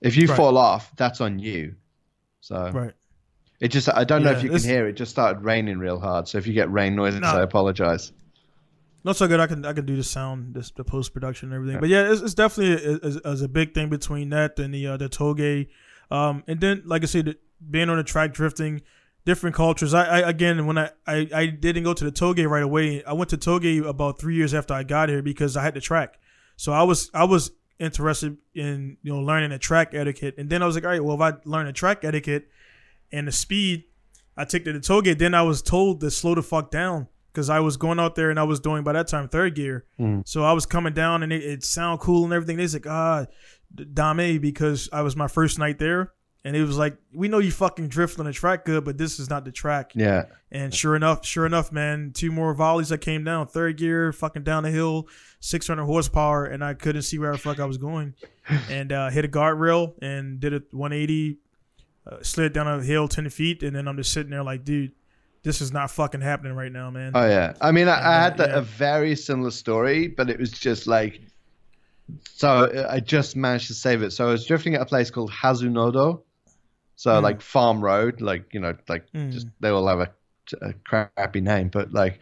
If 0.00 0.16
you 0.16 0.28
Right. 0.28 0.36
fall 0.36 0.56
off, 0.56 0.94
that's 0.96 1.20
on 1.20 1.38
you. 1.38 1.74
So 2.40 2.70
Right. 2.72 2.94
It 3.60 3.68
just 3.68 3.88
I 3.88 4.04
don't 4.04 4.22
know 4.22 4.30
if 4.32 4.42
you 4.42 4.50
can 4.50 4.60
hear 4.60 4.86
it. 4.88 4.94
Just 4.94 5.10
started 5.10 5.42
raining 5.42 5.78
real 5.78 5.98
hard. 5.98 6.28
So 6.28 6.38
if 6.38 6.46
you 6.46 6.52
get 6.52 6.70
rain 6.70 6.94
noises, 6.94 7.20
No. 7.20 7.28
I 7.28 7.42
apologize. 7.42 8.12
Not 9.04 9.16
so 9.16 9.26
good. 9.28 9.40
I 9.40 9.46
can 9.46 9.64
I 9.64 9.72
can 9.72 9.86
do 9.86 9.96
the 9.96 10.04
sound, 10.04 10.54
this, 10.54 10.70
the 10.72 10.84
post 10.84 11.12
production 11.12 11.48
and 11.48 11.54
everything. 11.56 11.80
But 11.80 11.88
yeah, 11.88 12.10
it's, 12.12 12.20
it's 12.20 12.34
definitely 12.34 12.98
a, 13.24 13.28
a, 13.30 13.44
a 13.44 13.48
big 13.48 13.72
thing 13.74 13.88
between 13.88 14.30
that 14.30 14.58
and 14.58 14.74
the 14.74 14.86
uh, 14.86 14.96
the 14.96 15.08
toge. 15.08 15.68
Um, 16.10 16.42
and 16.46 16.60
then 16.60 16.82
like 16.84 17.02
I 17.02 17.06
said, 17.06 17.24
the- 17.26 17.38
being 17.70 17.88
on 17.90 17.96
the 17.96 18.04
track 18.04 18.32
drifting, 18.32 18.82
different 19.24 19.54
cultures. 19.56 19.94
I, 19.94 20.04
I 20.20 20.28
again 20.28 20.66
when 20.66 20.78
I, 20.78 20.90
I 21.06 21.28
I 21.34 21.46
didn't 21.46 21.84
go 21.84 21.94
to 21.94 22.04
the 22.04 22.12
toge 22.12 22.46
right 22.48 22.62
away. 22.62 23.04
I 23.04 23.12
went 23.12 23.30
to 23.30 23.36
toge 23.38 23.84
about 23.86 24.18
three 24.18 24.34
years 24.34 24.52
after 24.54 24.74
I 24.74 24.82
got 24.82 25.08
here 25.08 25.22
because 25.22 25.56
I 25.56 25.62
had 25.62 25.74
the 25.74 25.80
track. 25.80 26.18
So 26.56 26.72
I 26.72 26.82
was 26.82 27.10
I 27.14 27.24
was 27.24 27.52
interested 27.78 28.36
in 28.54 28.96
you 29.02 29.12
know 29.12 29.20
learning 29.20 29.50
the 29.50 29.58
track 29.58 29.94
etiquette, 29.94 30.34
and 30.38 30.50
then 30.50 30.62
I 30.62 30.66
was 30.66 30.74
like, 30.74 30.84
all 30.84 30.90
right, 30.90 31.02
well 31.02 31.14
if 31.14 31.20
I 31.20 31.38
learn 31.44 31.66
the 31.66 31.72
track 31.72 32.04
etiquette 32.04 32.48
and 33.12 33.28
the 33.28 33.32
speed, 33.32 33.84
I 34.36 34.44
took 34.44 34.64
to 34.64 34.72
the 34.72 34.80
toge. 34.80 35.18
Then 35.18 35.34
I 35.34 35.42
was 35.42 35.62
told 35.62 36.00
to 36.00 36.10
slow 36.10 36.34
the 36.34 36.42
fuck 36.42 36.70
down 36.70 37.08
because 37.32 37.50
I 37.50 37.60
was 37.60 37.76
going 37.76 38.00
out 38.00 38.14
there 38.14 38.30
and 38.30 38.38
I 38.38 38.44
was 38.44 38.60
doing 38.60 38.82
by 38.82 38.92
that 38.92 39.08
time 39.08 39.28
third 39.28 39.54
gear. 39.54 39.84
Mm. 39.98 40.26
So 40.26 40.44
I 40.44 40.52
was 40.52 40.66
coming 40.66 40.92
down 40.92 41.22
and 41.22 41.32
it, 41.32 41.42
it 41.42 41.64
sound 41.64 42.00
cool 42.00 42.24
and 42.24 42.32
everything. 42.32 42.56
They 42.56 42.62
was 42.62 42.74
like, 42.74 42.86
ah, 42.86 43.26
Dame, 43.74 44.40
because 44.40 44.88
I 44.92 45.02
was 45.02 45.16
my 45.16 45.28
first 45.28 45.58
night 45.58 45.78
there. 45.78 46.12
And 46.44 46.56
it 46.56 46.62
was 46.62 46.78
like, 46.78 46.96
we 47.12 47.28
know 47.28 47.38
you 47.38 47.50
fucking 47.50 47.88
drift 47.88 48.18
on 48.18 48.24
the 48.24 48.32
track 48.32 48.64
good, 48.64 48.84
but 48.84 48.96
this 48.96 49.18
is 49.18 49.28
not 49.28 49.44
the 49.44 49.52
track. 49.52 49.92
Yeah. 49.94 50.26
And 50.50 50.72
sure 50.72 50.96
enough, 50.96 51.26
sure 51.26 51.44
enough, 51.44 51.72
man, 51.72 52.12
two 52.14 52.30
more 52.30 52.54
volleys 52.54 52.88
that 52.88 52.98
came 52.98 53.24
down, 53.24 53.48
third 53.48 53.76
gear, 53.76 54.12
fucking 54.12 54.44
down 54.44 54.62
the 54.62 54.70
hill, 54.70 55.08
600 55.40 55.84
horsepower, 55.84 56.46
and 56.46 56.64
I 56.64 56.74
couldn't 56.74 57.02
see 57.02 57.18
where 57.18 57.32
the 57.32 57.38
fuck 57.38 57.58
I 57.60 57.66
was 57.66 57.76
going. 57.76 58.14
And 58.70 58.92
uh, 58.92 59.10
hit 59.10 59.24
a 59.24 59.28
guardrail 59.28 59.94
and 60.00 60.40
did 60.40 60.54
a 60.54 60.62
180, 60.70 61.38
uh, 62.08 62.22
slid 62.22 62.52
down 62.52 62.66
a 62.66 62.82
hill 62.82 63.08
10 63.08 63.28
feet, 63.30 63.62
and 63.62 63.76
then 63.76 63.86
I'm 63.88 63.96
just 63.96 64.12
sitting 64.12 64.30
there 64.30 64.42
like, 64.42 64.64
dude, 64.64 64.92
this 65.42 65.60
is 65.60 65.72
not 65.72 65.90
fucking 65.90 66.20
happening 66.20 66.54
right 66.54 66.72
now, 66.72 66.90
man. 66.90 67.12
Oh 67.14 67.26
yeah. 67.26 67.54
I 67.60 67.70
mean, 67.72 67.88
I, 67.88 67.96
And, 67.98 68.06
I 68.06 68.16
uh, 68.16 68.20
had 68.22 68.36
the, 68.36 68.46
yeah. 68.48 68.56
a 68.58 68.60
very 68.62 69.14
similar 69.16 69.50
story, 69.50 70.08
but 70.08 70.28
it 70.30 70.38
was 70.38 70.50
just 70.50 70.86
like. 70.86 71.20
So 72.32 72.48
uh, 72.64 72.88
I 72.90 73.00
just 73.00 73.36
managed 73.36 73.66
to 73.68 73.74
save 73.74 74.02
it. 74.02 74.12
So 74.12 74.26
I 74.28 74.30
was 74.32 74.46
drifting 74.46 74.74
at 74.74 74.80
a 74.80 74.86
place 74.86 75.10
called 75.10 75.30
Hazunodo, 75.30 76.22
so 76.96 77.10
Mm. 77.10 77.22
like 77.22 77.40
farm 77.42 77.82
road, 77.84 78.20
like 78.20 78.52
you 78.54 78.60
know, 78.60 78.74
like 78.88 79.04
Mm. 79.12 79.30
just 79.32 79.46
they 79.60 79.68
all 79.68 79.86
have 79.86 80.00
a, 80.00 80.10
a 80.62 80.72
crappy 80.84 81.40
name, 81.42 81.68
but 81.68 81.92
like, 81.92 82.20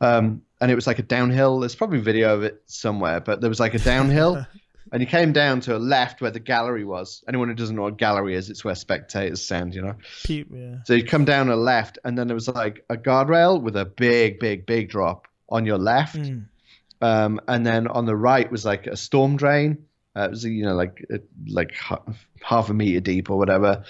um, 0.00 0.42
and 0.60 0.70
it 0.70 0.74
was 0.74 0.86
like 0.88 0.98
a 0.98 1.04
downhill. 1.04 1.60
There's 1.60 1.76
probably 1.76 2.00
video 2.00 2.34
of 2.34 2.42
it 2.42 2.62
somewhere, 2.66 3.20
but 3.20 3.40
there 3.40 3.48
was 3.48 3.60
like 3.60 3.74
a 3.74 3.78
downhill, 3.78 4.44
and 4.92 5.00
you 5.02 5.06
came 5.06 5.32
down 5.32 5.60
to 5.62 5.76
a 5.76 5.78
left 5.78 6.20
where 6.20 6.30
the 6.30 6.40
gallery 6.40 6.84
was. 6.84 7.22
Anyone 7.28 7.48
who 7.48 7.54
doesn't 7.54 7.74
know 7.76 7.82
what 7.82 7.94
a 7.94 7.96
gallery 7.96 8.34
is, 8.34 8.50
it's 8.50 8.64
where 8.64 8.74
spectators 8.74 9.42
stand, 9.42 9.74
you 9.74 9.82
know. 9.82 9.94
Peep, 10.24 10.48
yeah. 10.52 10.76
So 10.84 10.94
you 10.94 11.04
come 11.04 11.24
down 11.24 11.48
a 11.48 11.56
left, 11.56 11.98
and 12.04 12.16
then 12.18 12.26
there 12.28 12.34
was 12.34 12.48
like 12.48 12.84
a 12.88 12.96
guardrail 12.96 13.60
with 13.60 13.76
a 13.76 13.84
big, 13.84 14.38
big, 14.38 14.66
big 14.66 14.88
drop 14.88 15.26
on 15.48 15.66
your 15.66 15.78
left, 15.78 16.16
Mm. 16.16 16.44
um, 17.00 17.40
and 17.48 17.66
then 17.66 17.86
on 17.88 18.06
the 18.06 18.16
right 18.16 18.50
was 18.50 18.64
like 18.64 18.86
a 18.86 18.96
storm 18.96 19.36
drain. 19.36 19.84
Uh, 20.16 20.22
it 20.24 20.30
was 20.30 20.44
you 20.44 20.64
know 20.64 20.74
like 20.74 21.04
uh, 21.12 21.18
like 21.48 21.74
half 22.42 22.70
a 22.70 22.74
meter 22.74 23.00
deep 23.00 23.30
or 23.30 23.38
whatever. 23.38 23.84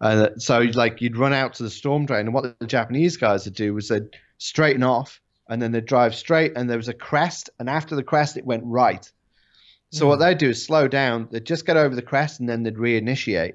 Uh, 0.00 0.30
so 0.38 0.58
like 0.74 1.00
you'd 1.00 1.16
run 1.16 1.32
out 1.32 1.54
to 1.54 1.62
the 1.62 1.70
storm 1.70 2.06
drain, 2.06 2.26
and 2.26 2.34
what 2.34 2.58
the 2.58 2.66
Japanese 2.66 3.16
guys 3.16 3.44
would 3.44 3.54
do 3.54 3.74
was 3.74 3.88
they'd 3.88 4.08
straighten 4.38 4.82
off, 4.82 5.20
and 5.48 5.60
then 5.62 5.72
they'd 5.72 5.84
drive 5.84 6.14
straight, 6.14 6.52
and 6.56 6.68
there 6.68 6.76
was 6.76 6.88
a 6.88 6.94
crest, 6.94 7.50
and 7.58 7.68
after 7.68 7.94
the 7.96 8.02
crest 8.02 8.36
it 8.36 8.44
went 8.44 8.62
right. 8.64 9.10
So 9.94 10.06
what 10.06 10.18
they'd 10.18 10.38
do 10.38 10.50
is 10.50 10.64
slow 10.64 10.88
down. 10.88 11.28
They'd 11.30 11.44
just 11.44 11.64
get 11.66 11.76
over 11.76 11.94
the 11.94 12.02
crest, 12.02 12.40
and 12.40 12.48
then 12.48 12.62
they'd 12.64 12.76
reinitiate. 12.76 13.54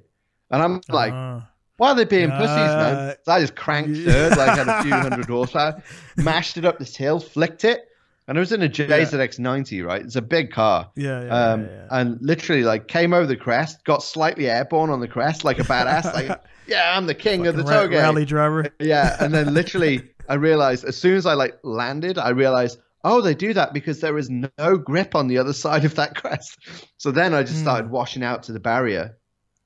And 0.51 0.61
I'm 0.63 0.81
like, 0.89 1.13
Uh, 1.13 1.41
why 1.77 1.89
are 1.91 1.95
they 1.95 2.05
being 2.05 2.29
pussies, 2.31 2.47
man? 2.47 2.95
Uh, 2.95 3.13
So 3.25 3.31
I 3.33 3.39
just 3.41 3.55
cranked 3.55 3.91
yeah. 3.91 4.11
third, 4.11 4.37
like 4.37 4.57
had 4.57 4.67
a 4.67 4.81
few 4.83 4.91
hundred 5.05 5.25
horsepower, 5.25 5.81
mashed 6.17 6.57
it 6.57 6.65
up 6.65 6.79
this 6.79 6.95
hill, 6.95 7.19
flicked 7.19 7.63
it, 7.65 7.85
and 8.27 8.37
it 8.37 8.39
was 8.39 8.51
in 8.51 8.61
a 8.63 8.69
JZX90, 8.69 9.85
right? 9.85 10.01
It's 10.01 10.15
a 10.15 10.21
big 10.21 10.51
car. 10.51 10.89
yeah, 10.95 11.23
yeah, 11.25 11.29
Um, 11.51 11.61
yeah, 11.61 11.67
yeah. 11.69 11.87
and 11.91 12.17
literally 12.21 12.63
like 12.63 12.87
came 12.87 13.13
over 13.13 13.25
the 13.25 13.35
crest, 13.37 13.83
got 13.85 14.03
slightly 14.03 14.49
airborne 14.49 14.89
on 14.89 14.99
the 14.99 15.07
crest, 15.07 15.43
like 15.43 15.59
a 15.59 15.63
badass, 15.63 16.13
like 16.13 16.39
yeah, 16.67 16.95
I'm 16.97 17.05
the 17.05 17.15
king 17.15 17.47
of 17.47 17.55
the 17.55 17.63
toge. 17.63 17.91
rally 17.91 18.25
driver. 18.25 18.67
Yeah, 18.79 19.15
and 19.19 19.33
then 19.33 19.53
literally 19.53 20.09
I 20.29 20.35
realized 20.35 20.85
as 20.85 20.95
soon 20.97 21.15
as 21.15 21.25
I 21.25 21.33
like 21.33 21.57
landed, 21.63 22.17
I 22.17 22.29
realized 22.29 22.79
oh 23.03 23.21
they 23.21 23.33
do 23.35 23.53
that 23.53 23.73
because 23.73 23.99
there 24.01 24.17
is 24.17 24.29
no 24.29 24.77
grip 24.77 25.15
on 25.15 25.27
the 25.27 25.37
other 25.37 25.53
side 25.53 25.85
of 25.85 25.95
that 25.95 26.15
crest. 26.15 26.57
So 26.97 27.11
then 27.11 27.33
I 27.33 27.43
just 27.43 27.57
Hmm. 27.57 27.63
started 27.63 27.91
washing 27.91 28.23
out 28.23 28.43
to 28.43 28.51
the 28.51 28.59
barrier, 28.59 29.17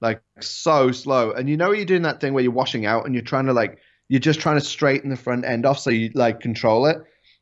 like 0.01 0.21
so 0.39 0.91
slow. 0.91 1.31
And 1.31 1.49
you 1.49 1.57
know 1.57 1.71
you're 1.71 1.85
doing 1.85 2.03
that 2.03 2.21
thing 2.21 2.33
where 2.33 2.43
you're 2.43 2.51
washing 2.53 2.85
out 2.85 3.05
and 3.05 3.13
you're 3.15 3.23
trying 3.23 3.47
to 3.47 3.53
like 3.53 3.79
you're 4.09 4.19
just 4.19 4.39
trying 4.39 4.59
to 4.59 4.65
straighten 4.65 5.09
the 5.09 5.15
front 5.15 5.45
end 5.45 5.65
off 5.65 5.79
so 5.79 5.89
you 5.89 6.11
like 6.13 6.39
control 6.41 6.85
it. 6.87 6.97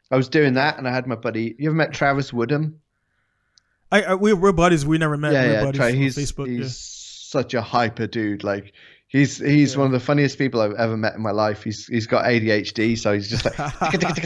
I 0.09 0.15
was 0.17 0.29
doing 0.29 0.53
that 0.53 0.77
and 0.77 0.87
I 0.87 0.91
had 0.93 1.07
my 1.07 1.15
buddy. 1.15 1.55
You 1.57 1.69
ever 1.69 1.75
met 1.75 1.93
Travis 1.93 2.31
Woodham? 2.33 2.79
I, 3.91 4.03
I 4.03 4.15
we, 4.15 4.33
we're 4.33 4.51
buddies. 4.53 4.85
We 4.85 4.97
never 4.97 5.17
met. 5.17 5.33
yeah, 5.33 5.51
yeah. 5.51 5.63
buddies 5.63 5.79
Tra- 5.79 5.87
on 5.89 5.93
he's 5.95 6.17
Facebook. 6.17 6.47
he's 6.47 6.59
yeah. 6.59 6.69
such 7.41 7.53
a 7.53 7.61
hyper 7.61 8.07
dude. 8.07 8.43
Like 8.43 8.73
he's 9.11 9.37
he's 9.37 9.73
Yeah. 9.73 9.79
one 9.79 9.85
of 9.87 9.91
the 9.91 9.99
funniest 9.99 10.37
people 10.37 10.61
I've 10.61 10.73
ever 10.73 10.97
met 10.97 11.15
in 11.15 11.21
my 11.21 11.31
life. 11.31 11.63
He's 11.63 11.85
he's 11.87 12.07
got 12.07 12.25
ADHD, 12.25 12.97
so 12.97 13.13
he's 13.13 13.29
just 13.29 13.45
like 13.45 13.57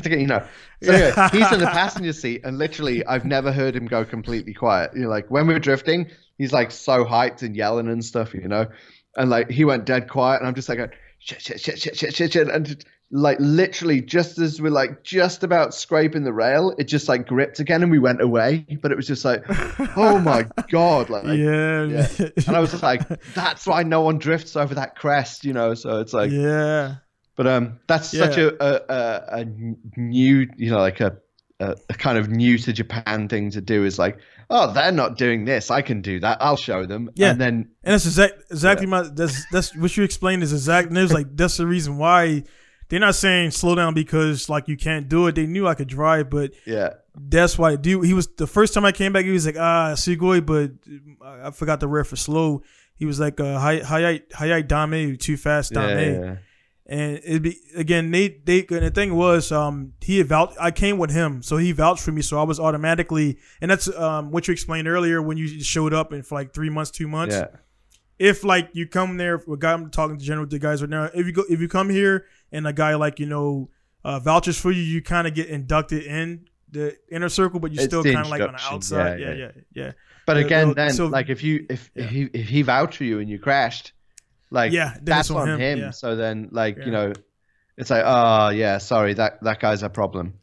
you 0.06 0.28
know. 0.28 0.46
So 0.82 0.92
anyway, 0.94 1.30
he's 1.32 1.52
in 1.52 1.60
the 1.60 1.68
passenger 1.72 2.14
seat, 2.14 2.42
and 2.44 2.58
literally, 2.58 3.06
I've 3.06 3.26
never 3.26 3.52
heard 3.52 3.76
him 3.76 3.86
go 3.88 4.06
completely 4.06 4.54
quiet. 4.54 4.92
You 4.96 5.04
know, 5.04 5.10
like 5.10 5.30
when 5.30 5.48
we're 5.48 5.60
drifting, 5.60 6.10
he's 6.38 6.54
like 6.54 6.72
so 6.72 7.04
hyped 7.06 7.42
and 7.42 7.56
yelling 7.56 7.88
and 7.88 8.04
stuff, 8.04 8.34
you 8.34 8.48
know. 8.48 8.68
And 9.18 9.30
like 9.30 9.50
he 9.50 9.66
went 9.66 9.86
dead 9.86 10.10
quiet, 10.10 10.40
and 10.40 10.48
I'm 10.48 10.56
just 10.56 10.70
like. 10.70 10.80
Shit, 11.20 11.42
shit, 11.42 11.60
shit, 11.60 11.80
shit, 11.80 11.98
shit, 11.98 12.14
shit, 12.14 12.34
shit, 12.34 12.48
and 12.50 12.66
just 12.68 12.86
like 13.12 13.38
literally 13.40 14.02
just 14.02 14.40
as 14.40 14.62
we're 14.62 14.72
like 14.72 15.04
just 15.04 15.44
about 15.44 15.74
scraping 15.74 16.24
the 16.24 16.34
rail, 16.34 16.74
it 16.78 16.86
just 16.86 17.08
like 17.08 17.28
gripped 17.28 17.60
again 17.60 17.84
and 17.84 17.92
we 17.92 18.00
went 18.00 18.20
away. 18.22 18.66
But 18.82 18.92
it 18.92 18.96
was 18.96 19.08
just 19.08 19.24
like, 19.24 19.44
oh 19.96 20.20
my 20.20 20.48
god, 20.70 21.10
like 21.10 21.26
yeah, 21.26 21.84
yeah. 21.84 22.08
And 22.48 22.56
I 22.56 22.60
was 22.60 22.72
just 22.72 22.84
like, 22.84 23.02
that's 23.34 23.68
why 23.68 23.84
no 23.84 24.02
one 24.02 24.18
drifts 24.18 24.56
over 24.56 24.74
that 24.76 24.96
crest, 24.96 25.46
you 25.46 25.54
know. 25.54 25.74
So 25.76 26.00
it's 26.00 26.14
like, 26.14 26.32
yeah. 26.32 26.96
But 27.36 27.48
um, 27.48 27.80
that's 27.88 28.14
Yeah. 28.14 28.26
such 28.26 28.38
a, 28.38 28.64
a 28.64 28.82
a 28.90 29.40
a 29.42 29.46
new, 29.98 30.48
you 30.58 30.72
know, 30.72 30.80
like 30.80 31.00
a, 31.02 31.18
a 31.60 31.76
a 31.90 31.94
kind 31.94 32.18
of 32.18 32.30
new 32.30 32.58
to 32.58 32.74
Japan 32.74 33.28
thing 33.30 33.52
to 33.52 33.62
do 33.62 33.84
is 33.86 34.00
like, 34.00 34.18
oh, 34.50 34.72
they're 34.74 34.92
not 34.92 35.18
doing 35.18 35.46
this, 35.46 35.70
I 35.70 35.82
can 35.82 36.02
do 36.02 36.20
that. 36.22 36.38
I'll 36.42 36.56
show 36.58 36.86
them. 36.86 37.10
Yeah. 37.16 37.32
And 37.32 37.42
then 37.42 37.54
And 37.84 37.94
that's 37.94 38.06
exact, 38.06 38.34
exactly 38.50 38.88
my. 38.88 39.04
That's 39.04 39.46
that's 39.52 39.76
what 39.76 39.96
you 39.96 40.04
explained 40.04 40.44
is 40.44 40.54
exact. 40.54 40.88
And 40.90 40.98
it 40.98 41.02
was 41.02 41.14
like 41.14 41.28
that's 41.36 41.58
the 41.58 41.68
reason 41.68 41.98
why 41.98 42.44
they're 42.90 43.00
not 43.00 43.16
saying 43.16 43.52
slow 43.52 43.76
down 43.76 43.94
because 43.94 44.50
like 44.50 44.68
you 44.68 44.78
can't 44.78 45.10
do 45.10 45.28
it. 45.28 45.36
They 45.36 45.46
knew 45.46 45.68
I 45.68 45.74
could 45.76 45.88
drive, 45.88 46.30
but 46.30 46.52
yeah, 46.66 46.94
that's 47.16 47.58
why. 47.58 47.76
Dude, 47.76 48.06
he 48.06 48.14
was 48.14 48.28
the 48.28 48.48
first 48.48 48.74
time 48.74 48.86
I 48.86 48.92
came 48.92 49.14
back. 49.14 49.26
He 49.26 49.32
was 49.32 49.46
like, 49.46 49.58
ah, 49.58 49.94
Sugoi, 49.96 50.46
but 50.46 50.72
I 51.24 51.52
forgot 51.52 51.80
the 51.80 51.88
word 51.88 52.06
for 52.08 52.16
slow. 52.16 52.62
He 52.96 53.06
was 53.06 53.20
like, 53.20 53.40
uh, 53.40 53.60
hi, 53.60 53.80
hi, 53.80 54.22
hi, 54.34 54.62
dame, 54.62 55.18
too 55.18 55.36
fast, 55.36 55.74
yeah, 55.76 55.88
dame. 55.88 56.24
yeah, 56.24 56.36
And 56.86 57.18
it'd 57.26 57.42
be 57.42 57.60
again, 57.76 58.12
they 58.12 58.30
they 58.30 58.60
and 58.60 58.86
the 58.86 58.92
thing 58.92 59.16
was, 59.16 59.52
um, 59.52 59.94
he 60.02 60.22
vouched. 60.22 60.56
I 60.60 60.72
came 60.72 60.98
with 60.98 61.12
him, 61.12 61.42
so 61.42 61.58
he 61.58 61.72
vouched 61.72 62.04
for 62.04 62.12
me. 62.12 62.22
So 62.22 62.40
I 62.40 62.44
was 62.44 62.60
automatically, 62.60 63.38
and 63.60 63.70
that's 63.72 63.88
um 63.98 64.32
what 64.32 64.48
you 64.48 64.52
explained 64.54 64.88
earlier 64.88 65.22
when 65.22 65.38
you 65.38 65.62
showed 65.62 65.94
up 65.94 66.12
and 66.14 66.26
for 66.26 66.36
like 66.36 66.54
three 66.54 66.70
months, 66.70 66.92
two 66.92 67.08
months 67.08 67.36
yeah, 67.36 67.48
if 68.20 68.44
like 68.44 68.70
you 68.74 68.88
come 68.88 69.18
there 69.18 69.42
with 69.46 69.60
guy 69.60 69.74
I'm 69.74 69.90
talking 69.92 70.18
to 70.18 70.24
general 70.24 70.48
the 70.48 70.60
guys 70.60 70.82
right 70.82 70.90
now, 70.90 71.06
if 71.14 71.26
you 71.26 71.32
go 71.32 71.44
if 71.50 71.60
you 71.60 71.68
come 71.68 71.90
here 71.90 72.26
and 72.52 72.66
a 72.68 72.74
guy 72.74 72.96
like 72.96 73.20
you 73.20 73.26
know 73.26 73.70
uh, 74.04 74.20
vouchers 74.20 74.58
for 74.60 74.72
you, 74.72 74.82
you 74.82 75.02
kind 75.02 75.28
of 75.28 75.34
get 75.34 75.48
inducted 75.48 76.04
in 76.04 76.48
the 76.72 76.96
inner 77.12 77.30
circle, 77.30 77.60
but 77.60 77.72
you're 77.74 77.84
still 77.86 78.04
kind 78.04 78.18
of 78.18 78.30
like 78.30 78.42
on 78.42 78.52
the 78.54 78.62
outside. 78.62 79.20
yeah, 79.20 79.30
Yeah, 79.30 79.36
yeah, 79.36 79.52
yeah. 79.74 79.92
But 80.26 80.38
Uh, 80.38 80.46
again, 80.46 80.74
then 80.76 80.94
so- 80.94 81.08
like 81.08 81.30
if 81.30 81.44
you 81.44 81.66
if 81.70 81.90
Yeah. 81.96 82.04
if 82.06 82.10
he 82.10 82.24
if 82.34 82.48
he 82.50 82.62
vouched 82.62 82.98
for 82.98 83.04
you 83.04 83.20
and 83.20 83.30
you 83.30 83.40
crashed, 83.40 83.94
like 84.52 84.72
Yeah, 84.72 84.96
that's 85.02 85.30
on 85.32 85.48
him, 85.48 85.60
him. 85.60 85.80
yeah. 85.80 85.92
So 85.92 86.16
then 86.16 86.50
like 86.52 86.78
you 86.78 86.92
know, 86.92 87.14
it's 87.78 87.90
like 87.90 88.04
oh 88.06 88.50
yeah, 88.50 88.78
sorry 88.78 89.14
that 89.16 89.44
that 89.44 89.60
guy's 89.60 89.84
a 89.84 89.90
problem. 89.90 90.36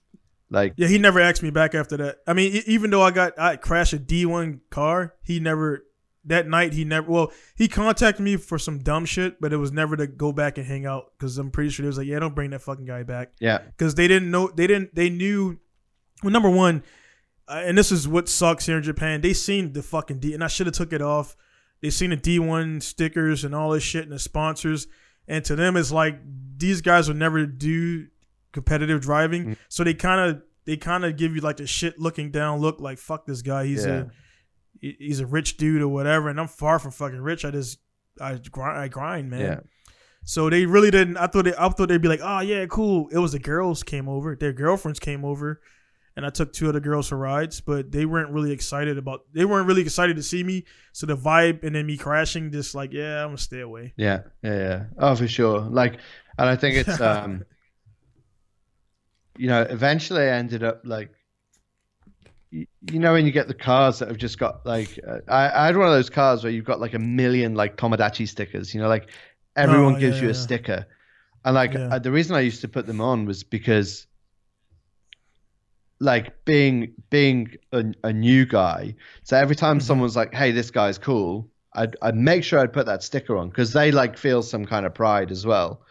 Like 0.50 0.74
Yeah, 0.76 0.88
he 0.88 0.98
never 0.98 1.18
asked 1.20 1.42
me 1.42 1.50
back 1.50 1.74
after 1.74 1.96
that. 1.96 2.18
I 2.26 2.32
mean, 2.34 2.62
even 2.66 2.90
though 2.90 3.02
I 3.02 3.10
got 3.10 3.38
I 3.38 3.56
crashed 3.56 3.92
a 3.94 3.98
D1 3.98 4.60
car, 4.70 5.14
he 5.22 5.40
never 5.40 5.84
that 6.24 6.46
night 6.46 6.72
he 6.72 6.84
never 6.84 7.10
well 7.10 7.32
he 7.56 7.66
contacted 7.68 8.22
me 8.24 8.36
for 8.36 8.58
some 8.58 8.78
dumb 8.78 9.04
shit, 9.04 9.40
but 9.40 9.52
it 9.52 9.56
was 9.56 9.72
never 9.72 9.96
to 9.96 10.06
go 10.06 10.32
back 10.32 10.56
and 10.58 10.66
hang 10.66 10.86
out 10.86 11.12
because 11.18 11.36
I'm 11.38 11.50
pretty 11.50 11.70
sure 11.70 11.82
he 11.84 11.88
was 11.88 11.98
like, 11.98 12.06
yeah, 12.06 12.18
don't 12.20 12.34
bring 12.34 12.50
that 12.50 12.62
fucking 12.62 12.84
guy 12.86 13.02
back. 13.02 13.32
yeah, 13.40 13.58
because 13.58 13.94
they 13.96 14.06
didn't 14.08 14.30
know 14.30 14.48
they 14.48 14.66
didn't 14.66 14.94
they 14.94 15.10
knew 15.10 15.58
well 16.22 16.30
number 16.32 16.50
one 16.50 16.82
uh, 17.48 17.62
and 17.64 17.76
this 17.76 17.90
is 17.90 18.06
what 18.06 18.28
sucks 18.28 18.66
here 18.66 18.76
in 18.76 18.82
japan 18.84 19.20
they 19.20 19.32
seen 19.32 19.72
the 19.72 19.82
fucking 19.82 20.20
d 20.20 20.32
and 20.34 20.44
i 20.44 20.46
should 20.46 20.66
have 20.68 20.74
took 20.76 20.92
it 20.92 21.02
off 21.02 21.34
they 21.80 21.90
seen 21.90 22.10
the 22.10 22.16
d1 22.16 22.80
stickers 22.80 23.42
and 23.42 23.52
all 23.56 23.70
this 23.72 23.82
shit 23.82 24.04
and 24.04 24.12
the 24.12 24.18
sponsors 24.20 24.86
and 25.26 25.44
to 25.44 25.56
them 25.56 25.76
it's 25.76 25.90
like 25.90 26.20
these 26.56 26.80
guys 26.80 27.08
will 27.08 27.16
never 27.16 27.44
do 27.44 28.06
competitive 28.52 29.00
driving 29.00 29.44
Mm. 29.46 29.56
so 29.68 29.82
they 29.82 29.94
kind 29.94 30.30
of 30.30 30.42
they 30.64 30.76
kind 30.76 31.04
of 31.04 31.16
give 31.16 31.34
you 31.34 31.40
like 31.40 31.56
the 31.56 31.66
shit 31.66 31.98
looking 31.98 32.30
down 32.30 32.60
look 32.60 32.80
like 32.80 32.98
fuck 32.98 33.26
this 33.26 33.42
guy 33.42 33.66
he's 33.66 33.84
Yeah. 33.84 33.92
a 33.92 34.06
he's 34.82 35.20
a 35.20 35.26
rich 35.26 35.56
dude 35.56 35.80
or 35.80 35.88
whatever 35.88 36.28
and 36.28 36.38
i'm 36.38 36.48
far 36.48 36.78
from 36.78 36.90
fucking 36.90 37.20
rich 37.20 37.44
i 37.44 37.50
just 37.50 37.78
i 38.20 38.34
grind 38.50 38.78
i 38.78 38.88
grind 38.88 39.30
man 39.30 39.40
yeah, 39.40 39.60
so 40.24 40.48
they 40.48 40.66
really 40.66 40.90
didn't. 40.90 41.16
I 41.16 41.26
thought 41.26 41.44
they, 41.44 41.54
I 41.58 41.68
thought 41.68 41.88
they'd 41.88 42.00
be 42.00 42.08
like, 42.08 42.20
oh 42.22 42.40
yeah, 42.40 42.66
cool. 42.66 43.08
It 43.10 43.18
was 43.18 43.32
the 43.32 43.38
girls 43.38 43.82
came 43.82 44.08
over, 44.08 44.36
their 44.36 44.52
girlfriends 44.52 45.00
came 45.00 45.24
over, 45.24 45.60
and 46.16 46.24
I 46.24 46.30
took 46.30 46.52
two 46.52 46.68
other 46.68 46.80
girls 46.80 47.08
for 47.08 47.16
rides. 47.16 47.60
But 47.60 47.90
they 47.90 48.06
weren't 48.06 48.30
really 48.30 48.52
excited 48.52 48.98
about. 48.98 49.22
They 49.32 49.44
weren't 49.44 49.66
really 49.66 49.82
excited 49.82 50.16
to 50.16 50.22
see 50.22 50.44
me. 50.44 50.64
So 50.92 51.06
the 51.06 51.16
vibe 51.16 51.64
and 51.64 51.74
then 51.74 51.86
me 51.86 51.96
crashing, 51.96 52.52
just 52.52 52.74
like, 52.74 52.92
yeah, 52.92 53.22
I'm 53.22 53.28
gonna 53.28 53.38
stay 53.38 53.60
away. 53.60 53.94
yeah, 53.96 54.20
yeah, 54.42 54.58
yeah. 54.58 54.84
Oh, 54.98 55.16
for 55.16 55.26
sure. 55.26 55.60
Like, 55.60 55.98
and 56.38 56.48
I 56.48 56.56
think 56.56 56.76
it's 56.76 57.00
um, 57.00 57.44
you 59.36 59.48
know, 59.48 59.62
eventually 59.62 60.22
I 60.22 60.36
ended 60.36 60.62
up 60.62 60.82
like. 60.84 61.10
You 62.52 62.66
know 62.98 63.14
when 63.14 63.24
you 63.24 63.32
get 63.32 63.48
the 63.48 63.54
cars 63.54 63.98
that 64.00 64.08
have 64.08 64.18
just 64.18 64.38
got 64.38 64.66
like 64.66 65.00
uh, 65.08 65.20
I, 65.26 65.62
I 65.62 65.66
had 65.66 65.76
one 65.76 65.88
of 65.88 65.94
those 65.94 66.10
cars 66.10 66.44
where 66.44 66.52
you've 66.52 66.66
got 66.66 66.80
like 66.80 66.92
a 66.92 66.98
million 66.98 67.54
like 67.54 67.76
Tomodachi 67.78 68.28
stickers. 68.28 68.74
You 68.74 68.80
know, 68.82 68.88
like 68.88 69.08
everyone 69.56 69.94
Oh, 69.94 69.96
gives 69.96 70.20
yeah, 70.20 70.20
you 70.20 70.28
a 70.28 70.34
yeah. 70.34 70.34
sticker, 70.34 70.86
and 71.44 71.54
like 71.54 71.76
Yeah. 71.76 71.88
uh, 71.90 71.98
the 71.98 72.12
reason 72.12 72.36
I 72.36 72.40
used 72.40 72.60
to 72.62 72.68
put 72.68 72.86
them 72.86 73.00
on 73.00 73.24
was 73.24 73.42
because 73.42 74.06
like 76.00 76.44
being 76.44 76.92
being 77.10 77.54
a, 77.72 77.84
a 78.04 78.12
new 78.12 78.44
guy. 78.44 78.94
So 79.24 79.36
every 79.36 79.56
time 79.56 79.78
Mhm. 79.78 79.80
someone's 79.80 80.16
like, 80.16 80.34
"Hey, 80.34 80.50
this 80.52 80.70
guy's 80.70 80.98
cool," 80.98 81.48
I'd 81.74 81.96
I'd 82.02 82.16
make 82.16 82.44
sure 82.44 82.58
I'd 82.60 82.72
put 82.72 82.86
that 82.86 83.02
sticker 83.02 83.36
on 83.36 83.48
because 83.48 83.72
they 83.72 83.92
like 83.92 84.18
feel 84.18 84.42
some 84.42 84.64
kind 84.66 84.84
of 84.86 84.94
pride 84.94 85.30
as 85.30 85.46
well. 85.46 85.82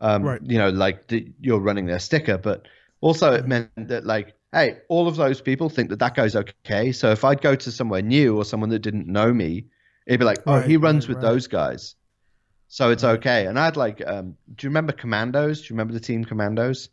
Um, 0.00 0.28
Right. 0.28 0.42
You 0.42 0.58
know, 0.58 0.70
like 0.70 1.08
the, 1.08 1.32
you're 1.40 1.60
running 1.60 1.86
their 1.86 2.00
sticker, 2.00 2.38
but 2.38 2.68
also 3.00 3.32
it 3.34 3.46
Mhm. 3.46 3.48
meant 3.48 3.70
that 3.88 4.06
like, 4.06 4.34
hey, 4.52 4.78
all 4.88 5.08
of 5.08 5.16
those 5.16 5.40
people 5.40 5.68
think 5.68 5.88
that 5.90 5.98
that 5.98 6.14
guy's 6.14 6.36
okay. 6.36 6.92
So 6.92 7.10
if 7.10 7.24
I'd 7.24 7.40
go 7.40 7.54
to 7.54 7.72
somewhere 7.72 8.02
new 8.02 8.36
or 8.36 8.44
someone 8.44 8.70
that 8.70 8.80
didn't 8.80 9.06
know 9.06 9.32
me, 9.32 9.66
it'd 10.06 10.20
be 10.20 10.26
like, 10.26 10.42
oh, 10.46 10.56
Right, 10.56 10.68
he 10.68 10.76
runs 10.76 11.08
right, 11.08 11.16
with 11.16 11.24
right. 11.24 11.30
those 11.30 11.46
guys. 11.46 11.94
So 12.68 12.90
it's 12.90 13.04
okay. 13.04 13.46
And 13.46 13.58
I'd 13.58 13.76
like, 13.76 14.02
um, 14.06 14.36
do 14.54 14.66
you 14.66 14.70
remember 14.70 14.92
Commandos? 14.92 15.60
Do 15.60 15.64
you 15.64 15.70
remember 15.74 15.94
the 15.94 16.00
team 16.00 16.24
Commandos? 16.24 16.88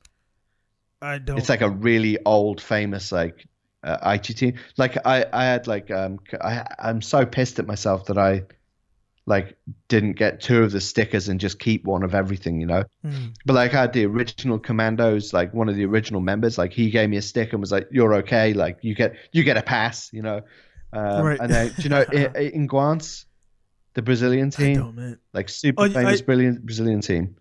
I 1.02 1.18
don't. 1.18 1.38
It's 1.38 1.50
like 1.50 1.62
a 1.62 1.70
really 1.70 2.18
old, 2.26 2.62
famous 2.62 3.12
like 3.12 3.46
uh, 3.84 3.98
IT 4.14 4.24
team. 4.36 4.56
Like 4.78 4.98
I, 5.06 5.26
I 5.32 5.46
had 5.46 5.68
like 5.68 5.90
um, 5.92 6.20
I, 6.42 6.66
I'm 6.78 7.02
so 7.02 7.26
pissed 7.26 7.60
at 7.60 7.68
myself 7.68 8.06
that 8.06 8.18
I 8.18 8.44
like 9.30 9.56
didn't 9.88 10.14
get 10.14 10.42
two 10.42 10.64
of 10.64 10.72
the 10.72 10.82
stickers 10.82 11.30
and 11.30 11.40
just 11.40 11.60
keep 11.60 11.86
one 11.86 12.04
of 12.04 12.14
everything, 12.16 12.60
you 12.60 12.66
know. 12.66 12.84
Mm. 13.06 13.36
But 13.46 13.54
like 13.54 13.74
I 13.76 13.82
had 13.82 13.94
the 13.94 14.06
original 14.06 14.58
Commandos, 14.60 15.32
like 15.34 15.54
one 15.54 15.70
of 15.70 15.76
the 15.76 15.86
original 15.86 16.20
members, 16.20 16.58
like 16.58 16.74
he 16.74 16.90
gave 16.90 17.10
me 17.10 17.18
a 17.18 17.22
stick 17.22 17.54
and 17.54 17.62
was 17.62 17.72
like, 17.72 17.88
"You're 17.92 18.16
okay. 18.16 18.54
Like 18.54 18.80
you 18.82 18.96
get 18.96 19.14
you 19.32 19.44
get 19.44 19.56
a 19.56 19.62
pass," 19.62 20.12
you 20.12 20.24
know. 20.24 20.42
Um, 20.92 21.24
Right. 21.24 21.40
And 21.40 21.52
then 21.52 21.68
do 21.78 21.82
you 21.84 21.90
know 21.90 22.04
i- 22.14 22.32
i- 22.36 22.52
in 22.54 22.66
Guance, 22.68 23.26
the 23.94 24.02
Brazilian 24.02 24.48
I 24.58 24.62
team, 24.64 25.18
like 25.32 25.48
super 25.48 25.84
Oh, 25.84 25.86
I- 25.86 25.90
famous 25.90 26.22
brilliant 26.22 26.66
Brazilian 26.66 27.02
team. 27.02 27.36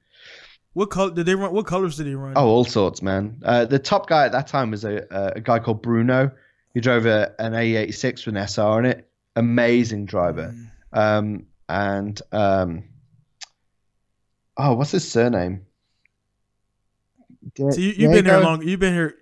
What 0.74 0.90
color 0.90 1.10
did 1.12 1.24
they 1.26 1.34
run? 1.34 1.52
What 1.54 1.66
colors 1.66 1.96
did 1.96 2.06
he 2.06 2.14
run? 2.14 2.34
Oh, 2.36 2.46
all 2.46 2.64
sorts, 2.64 3.00
man. 3.02 3.40
Uh, 3.42 3.64
the 3.64 3.78
top 3.80 4.06
guy 4.08 4.26
at 4.26 4.32
that 4.32 4.46
time 4.46 4.70
was 4.70 4.84
a, 4.84 5.06
a, 5.10 5.32
a 5.36 5.40
guy 5.40 5.58
called 5.58 5.82
Bruno. 5.82 6.30
He 6.74 6.80
drove 6.80 7.06
a, 7.06 7.34
an 7.40 7.52
AE86 7.54 8.26
with 8.26 8.36
an 8.36 8.42
SR 8.46 8.78
in 8.80 8.84
it. 8.84 9.08
Amazing 9.34 10.04
driver. 10.04 10.54
Mm. 10.54 10.68
Um, 10.92 11.46
and 11.68 12.20
um, 12.32 12.84
oh, 14.56 14.74
what's 14.74 14.90
his 14.92 15.10
surname? 15.10 15.66
So 17.56 17.72
you, 17.76 17.90
you've 17.96 18.12
been 18.12 18.24
here 18.24 18.38
long. 18.40 18.62
You've 18.62 18.80
been 18.80 18.94
here. 18.94 19.14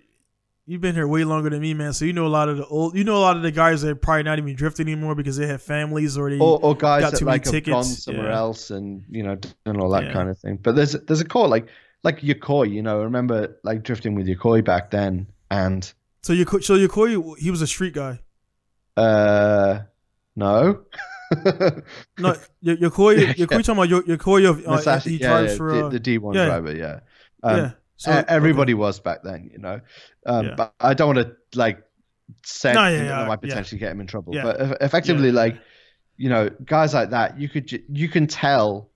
You've 0.69 0.81
been 0.81 0.95
here 0.95 1.07
way 1.07 1.23
longer 1.23 1.49
than 1.49 1.61
me, 1.61 1.73
man. 1.73 1.93
So 1.93 2.03
you 2.03 2.11
know 2.11 2.25
a 2.25 2.27
lot 2.27 2.49
of 2.49 2.57
the 2.57 2.65
old. 2.65 2.97
You 2.97 3.05
know 3.05 3.15
a 3.17 3.19
lot 3.19 3.37
of 3.37 3.41
the 3.43 3.51
guys 3.51 3.81
that 3.83 3.89
are 3.89 3.95
probably 3.95 4.23
not 4.23 4.37
even 4.37 4.53
drifting 4.53 4.87
anymore 4.87 5.15
because 5.15 5.37
they 5.37 5.47
have 5.47 5.61
families 5.61 6.17
or 6.17 6.29
they. 6.29 6.39
or, 6.39 6.59
or 6.61 6.75
guys 6.75 7.01
got 7.03 7.11
that 7.13 7.19
too 7.19 7.25
many 7.25 7.35
like 7.39 7.45
have 7.45 7.63
gone 7.63 7.83
somewhere 7.85 8.27
yeah. 8.31 8.37
else 8.37 8.69
and 8.69 9.03
you 9.09 9.23
know 9.23 9.37
and 9.65 9.79
all 9.79 9.89
that 9.91 10.03
Yeah. 10.05 10.13
kind 10.13 10.29
of 10.29 10.37
thing. 10.39 10.57
But 10.61 10.75
there's 10.75 10.91
there's 10.91 11.21
a 11.21 11.25
core 11.25 11.47
like 11.47 11.67
like 12.03 12.19
Yokoi, 12.19 12.69
you 12.71 12.81
know. 12.81 12.99
I 12.99 13.03
remember 13.03 13.57
like 13.63 13.83
drifting 13.83 14.13
with 14.13 14.27
Yokoi 14.27 14.65
back 14.65 14.91
then, 14.91 15.27
and 15.49 15.89
so 16.21 16.33
you 16.33 16.45
so 16.45 16.75
Yokoi, 16.77 17.37
he 17.37 17.49
was 17.49 17.61
a 17.61 17.67
street 17.67 17.93
guy. 17.93 18.19
uh, 18.97 19.79
no, 20.35 20.81
No, 22.19 22.35
Yokoi. 22.63 23.17
Yeah. 23.27 23.33
Yokoi 23.33 23.69
about 23.71 23.89
Yo- 23.89 24.01
Yokoi 24.01 24.49
of 24.49 24.59
uh, 24.59 24.77
Masashi, 24.77 25.09
he 25.11 25.17
yeah, 25.17 25.41
yeah, 25.41 25.55
for 25.55 25.73
the, 25.73 25.85
uh, 25.85 25.89
the 25.89 25.99
D1 25.99 26.35
yeah. 26.35 26.45
driver, 26.45 26.75
yeah. 26.75 26.99
Um, 27.43 27.57
yeah. 27.57 27.71
So 27.97 28.23
everybody 28.27 28.73
was 28.73 28.99
back 28.99 29.23
then, 29.23 29.49
you 29.51 29.59
know. 29.59 29.81
Um, 30.25 30.45
Yeah. 30.47 30.53
But 30.55 30.73
I 30.79 30.93
don't 30.93 31.15
want 31.15 31.27
to 31.27 31.57
like 31.57 31.83
say 32.45 32.73
No, 32.73 32.87
yeah, 32.87 32.97
yeah, 32.97 33.03
that 33.05 33.27
might 33.27 33.39
yeah. 33.43 33.49
potentially 33.49 33.79
get 33.79 33.91
him 33.91 34.01
in 34.01 34.07
trouble. 34.07 34.35
Yeah. 34.35 34.43
But 34.43 34.77
effectively, 34.81 35.29
Yeah, 35.29 35.35
like 35.35 35.53
yeah. 35.55 35.59
you 36.17 36.29
know, 36.29 36.49
guys 36.65 36.93
like 36.93 37.09
that, 37.11 37.39
you 37.39 37.49
could 37.49 37.71
you 37.89 38.07
can 38.07 38.27
tell 38.27 38.89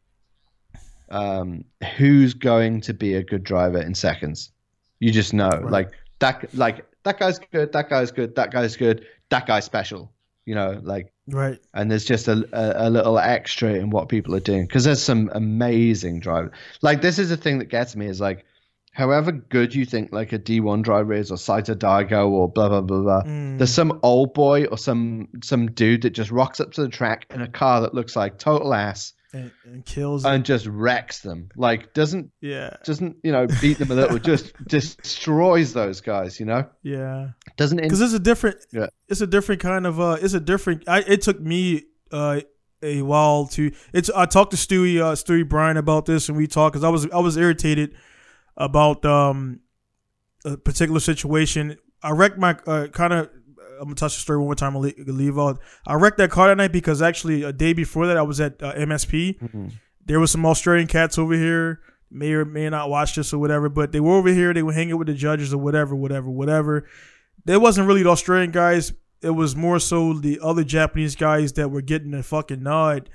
um, 1.09 1.65
who's 1.97 2.33
going 2.33 2.81
to 2.81 2.93
be 2.93 3.15
a 3.15 3.23
good 3.23 3.43
driver 3.43 3.79
in 3.81 3.93
seconds. 3.95 4.51
You 4.99 5.11
just 5.11 5.33
know, 5.33 5.49
Right. 5.49 5.71
like 5.71 5.91
that, 6.19 6.53
like 6.53 6.85
that 7.03 7.19
guy's 7.19 7.39
good, 7.39 7.71
that 7.73 7.89
guy's 7.89 8.11
good, 8.11 8.35
that 8.35 8.51
guy's 8.51 8.77
good, 8.77 9.05
that 9.29 9.47
guy's 9.47 9.65
special. 9.65 10.11
You 10.45 10.55
know, 10.55 10.79
like 10.83 11.10
right. 11.27 11.59
and 11.73 11.89
there's 11.89 12.05
just 12.05 12.27
a, 12.27 12.47
a, 12.53 12.87
a 12.87 12.89
little 12.89 13.17
extra 13.19 13.73
in 13.73 13.89
what 13.89 14.09
people 14.09 14.35
are 14.35 14.39
doing 14.39 14.65
because 14.65 14.83
there's 14.83 15.01
some 15.01 15.29
amazing 15.33 16.19
drivers. 16.19 16.51
Like 16.81 17.01
this 17.01 17.19
is 17.19 17.29
the 17.29 17.37
thing 17.37 17.59
that 17.59 17.69
gets 17.69 17.95
me 17.95 18.07
is 18.07 18.19
like, 18.21 18.45
however 18.93 19.31
good 19.31 19.73
you 19.73 19.85
think 19.85 20.11
like 20.11 20.33
a 20.33 20.39
D1 20.39 20.83
driver 20.83 21.13
is 21.13 21.31
or 21.31 21.37
Saito 21.37 21.73
Daigo 21.75 22.29
or 22.29 22.49
blah 22.49 22.69
blah 22.69 22.81
blah 22.81 23.01
blah. 23.01 23.23
Mm. 23.23 23.57
There's 23.57 23.73
some 23.73 23.99
old 24.03 24.33
boy 24.33 24.65
or 24.65 24.77
some 24.77 25.29
some 25.43 25.71
dude 25.71 26.01
that 26.03 26.11
just 26.11 26.31
rocks 26.31 26.59
up 26.59 26.73
to 26.73 26.81
the 26.81 26.89
track 26.89 27.25
in 27.33 27.41
a 27.41 27.47
car 27.47 27.81
that 27.81 27.93
looks 27.93 28.15
like 28.15 28.37
total 28.37 28.73
ass, 28.73 29.13
and, 29.33 29.51
and 29.65 29.85
kills. 29.85 30.25
and 30.25 30.43
just 30.45 30.65
wrecks 30.65 31.19
them. 31.21 31.49
Like 31.55 31.93
doesn't 31.93 32.31
yeah, 32.41 32.77
doesn't 32.83 33.17
you 33.23 33.31
know 33.31 33.47
beat 33.61 33.77
them 33.77 33.91
a 33.91 33.95
little, 33.95 34.19
just 34.19 34.53
destroys 34.67 35.73
those 35.73 36.01
guys. 36.01 36.39
You 36.39 36.45
know 36.45 36.67
yeah. 36.83 37.29
doesn't 37.57 37.77
because 37.81 38.01
it's 38.01 38.13
a 38.13 38.19
different 38.19 38.57
Yeah. 38.71 38.87
it's 39.07 39.21
a 39.21 39.27
different 39.27 39.61
kind 39.61 39.85
of 39.85 39.99
uh 39.99 40.17
it's 40.21 40.33
a 40.33 40.39
different 40.39 40.87
I, 40.87 40.99
it 40.99 41.21
took 41.21 41.39
me 41.39 41.83
uh 42.11 42.41
a 42.83 43.03
while 43.03 43.45
to 43.45 43.71
it's 43.93 44.09
i 44.09 44.25
talked 44.25 44.49
to 44.51 44.57
stewie 44.57 44.99
uh 44.99 45.13
stewie 45.13 45.47
brian 45.47 45.77
about 45.77 46.07
this 46.07 46.29
and 46.29 46.35
we 46.37 46.47
talked 46.47 46.73
because 46.73 46.83
i 46.83 46.89
was 46.89 47.07
i 47.11 47.19
was 47.19 47.37
irritated 47.37 47.93
about 48.57 49.05
um 49.05 49.59
a 50.45 50.57
particular 50.57 50.99
situation 50.99 51.77
i 52.01 52.09
wrecked 52.09 52.39
my 52.39 52.57
uh, 52.65 52.87
kind 52.87 53.13
of 53.13 53.29
i'm 53.81 53.87
gonna 53.87 53.95
touch 53.95 54.15
the 54.15 54.21
story 54.21 54.37
one 54.39 54.45
more 54.47 54.55
time 54.55 54.75
i'll 54.75 54.81
leave, 54.83 54.95
leave 55.07 55.37
out 55.37 55.59
i 55.87 55.93
wrecked 55.95 56.17
that 56.17 56.29
car 56.31 56.47
that 56.47 56.55
night 56.55 56.71
because 56.71 57.01
actually 57.01 57.43
a 57.43 57.51
day 57.51 57.73
before 57.73 58.07
that 58.07 58.15
i 58.15 58.21
was 58.21 58.39
at 58.39 58.61
uh, 58.63 58.73
msp 58.75 59.37
Mhm. 59.41 59.71
there 60.05 60.19
was 60.19 60.31
some 60.31 60.45
Australian 60.45 60.87
cats 60.87 61.17
over 61.17 61.33
here. 61.33 61.79
May 62.13 62.33
or 62.33 62.43
may 62.43 62.69
not 62.69 62.89
watch 62.89 63.15
this 63.15 63.33
or 63.33 63.37
whatever, 63.39 63.69
but 63.69 63.91
they 63.93 64.01
were 64.01 64.15
over 64.15 64.27
here. 64.29 64.53
They 64.53 64.63
were 64.63 64.73
hanging 64.73 64.97
with 64.97 65.07
the 65.07 65.13
judges 65.13 65.53
or 65.53 65.57
whatever, 65.59 65.95
whatever, 65.95 66.29
whatever. 66.29 66.85
There 67.45 67.59
wasn't 67.59 67.87
really 67.87 68.03
the 68.03 68.09
Australian 68.09 68.51
guys. 68.51 68.91
It 69.21 69.29
was 69.29 69.55
more 69.55 69.79
so 69.79 70.11
the 70.13 70.37
other 70.43 70.63
Japanese 70.65 71.15
guys 71.15 71.53
that 71.53 71.69
were 71.71 71.81
getting 71.81 72.11
the 72.11 72.21
fucking 72.23 72.61
nod 72.63 73.09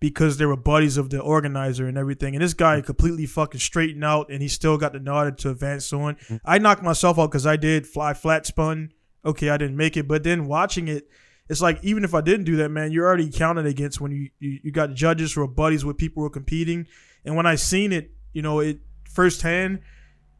because 0.00 0.36
they 0.36 0.44
were 0.44 0.56
buddies 0.56 0.98
of 0.98 1.08
the 1.08 1.20
organizer 1.20 1.86
and 1.86 1.96
everything. 1.96 2.34
And 2.34 2.42
this 2.44 2.52
guy 2.52 2.80
completely 2.82 3.24
fucking 3.24 3.60
straightened 3.60 4.04
out 4.04 4.26
and 4.30 4.42
he 4.42 4.48
still 4.48 4.76
got 4.76 4.92
the 4.92 5.00
nod 5.00 5.38
to 5.38 5.50
advance 5.50 5.90
on. 5.92 6.16
I 6.44 6.58
knocked 6.58 6.82
myself 6.82 7.18
out 7.18 7.30
because 7.30 7.46
I 7.46 7.56
did 7.56 7.86
fly 7.86 8.12
flat 8.12 8.44
spun. 8.44 8.90
Okay, 9.24 9.50
I 9.50 9.56
didn't 9.56 9.76
make 9.76 9.96
it, 9.96 10.08
but 10.08 10.22
then 10.24 10.46
watching 10.46 10.88
it, 10.88 11.08
it's 11.48 11.60
like 11.60 11.78
even 11.82 12.02
if 12.04 12.14
I 12.14 12.20
didn't 12.20 12.44
do 12.44 12.56
that, 12.56 12.70
man, 12.70 12.90
you're 12.92 13.06
already 13.06 13.30
counted 13.30 13.66
against 13.66 14.00
when 14.00 14.10
you 14.12 14.30
you, 14.40 14.60
you 14.64 14.72
got 14.72 14.94
judges 14.94 15.36
or 15.36 15.46
buddies 15.46 15.84
with 15.84 15.96
people 15.98 16.22
who 16.22 16.26
are 16.26 16.30
competing. 16.30 16.86
And 17.24 17.36
when 17.36 17.46
I 17.46 17.54
seen 17.56 17.92
it, 17.92 18.10
you 18.32 18.42
know, 18.42 18.60
it 18.60 18.80
firsthand, 19.10 19.80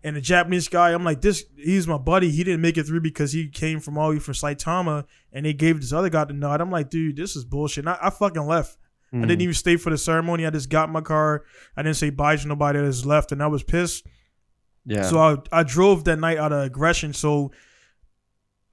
and 0.02 0.16
the 0.16 0.20
Japanese 0.20 0.68
guy, 0.68 0.92
I'm 0.92 1.04
like, 1.04 1.20
this 1.20 1.44
he's 1.56 1.86
my 1.86 1.98
buddy. 1.98 2.30
He 2.30 2.42
didn't 2.42 2.60
make 2.60 2.76
it 2.76 2.84
through 2.84 3.02
because 3.02 3.32
he 3.32 3.48
came 3.48 3.78
from 3.78 3.98
all 3.98 4.08
the 4.08 4.14
way 4.16 4.20
from 4.20 4.34
Saitama, 4.34 5.04
and 5.32 5.46
they 5.46 5.52
gave 5.52 5.80
this 5.80 5.92
other 5.92 6.08
guy 6.08 6.24
the 6.24 6.32
nod. 6.32 6.60
I'm 6.60 6.70
like, 6.70 6.90
dude, 6.90 7.16
this 7.16 7.36
is 7.36 7.44
bullshit. 7.44 7.84
And 7.84 7.90
I, 7.90 7.98
I 8.02 8.10
fucking 8.10 8.42
left. 8.46 8.78
I 9.12 9.16
Mm. 9.16 9.28
didn't 9.28 9.42
even 9.42 9.54
stay 9.54 9.76
for 9.76 9.90
the 9.90 9.98
ceremony. 9.98 10.46
I 10.46 10.50
just 10.50 10.70
got 10.70 10.88
in 10.88 10.92
my 10.94 11.02
car. 11.02 11.44
I 11.76 11.82
didn't 11.82 11.96
say 11.98 12.08
bye 12.08 12.34
to 12.36 12.48
nobody 12.48 12.78
that 12.78 12.84
was 12.86 13.04
left, 13.04 13.30
and 13.30 13.42
I 13.42 13.46
was 13.46 13.62
pissed. 13.62 14.06
yeah. 14.86 15.02
So 15.02 15.18
I 15.18 15.36
I 15.60 15.62
drove 15.64 16.04
that 16.04 16.18
night 16.18 16.38
out 16.38 16.50
of 16.52 16.64
aggression. 16.64 17.12
So 17.12 17.52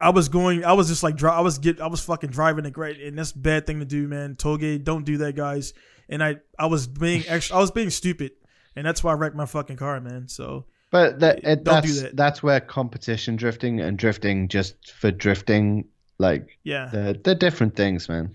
I 0.02 0.10
was 0.12 0.30
going. 0.30 0.64
I 0.64 0.74
was 0.74 0.88
just 0.88 1.04
like 1.04 1.22
I 1.24 1.42
was 1.42 1.58
get. 1.58 1.82
I 1.82 1.88
was 1.88 2.02
fucking 2.02 2.30
driving 2.30 2.66
it 2.66 2.72
great, 2.72 3.00
and 3.02 3.18
that's 3.18 3.32
a 3.32 3.38
bad 3.38 3.68
thing 3.68 3.80
to 3.80 3.86
do, 3.86 4.08
man. 4.08 4.36
Toge, 4.36 4.84
don't 4.84 5.04
do 5.06 5.18
that, 5.18 5.36
guys. 5.36 5.74
And 6.08 6.24
I 6.24 6.38
I 6.58 6.68
was 6.68 6.88
being 6.88 7.24
extra. 7.28 7.58
I 7.58 7.60
was 7.60 7.72
being 7.72 7.90
stupid, 7.90 8.32
and 8.76 8.86
that's 8.86 9.04
why 9.04 9.12
I 9.12 9.16
wrecked 9.16 9.36
my 9.36 9.46
fucking 9.46 9.76
car, 9.78 10.00
man. 10.00 10.28
So 10.28 10.66
But 10.90 11.20
that, 11.20 11.40
it, 11.44 11.64
Don't 11.64 11.84
do 11.86 11.92
that's 11.92 12.02
that. 12.02 12.16
that's 12.16 12.42
where 12.44 12.60
competition 12.62 13.36
drifting 13.36 13.80
and 13.82 13.98
drifting 13.98 14.48
just 14.48 14.92
for 14.92 15.12
drifting, 15.12 15.86
like 16.18 16.58
yeah, 16.64 16.90
they're, 16.92 17.14
they're 17.14 17.36
different 17.36 17.76
things, 17.76 18.08
man. 18.10 18.34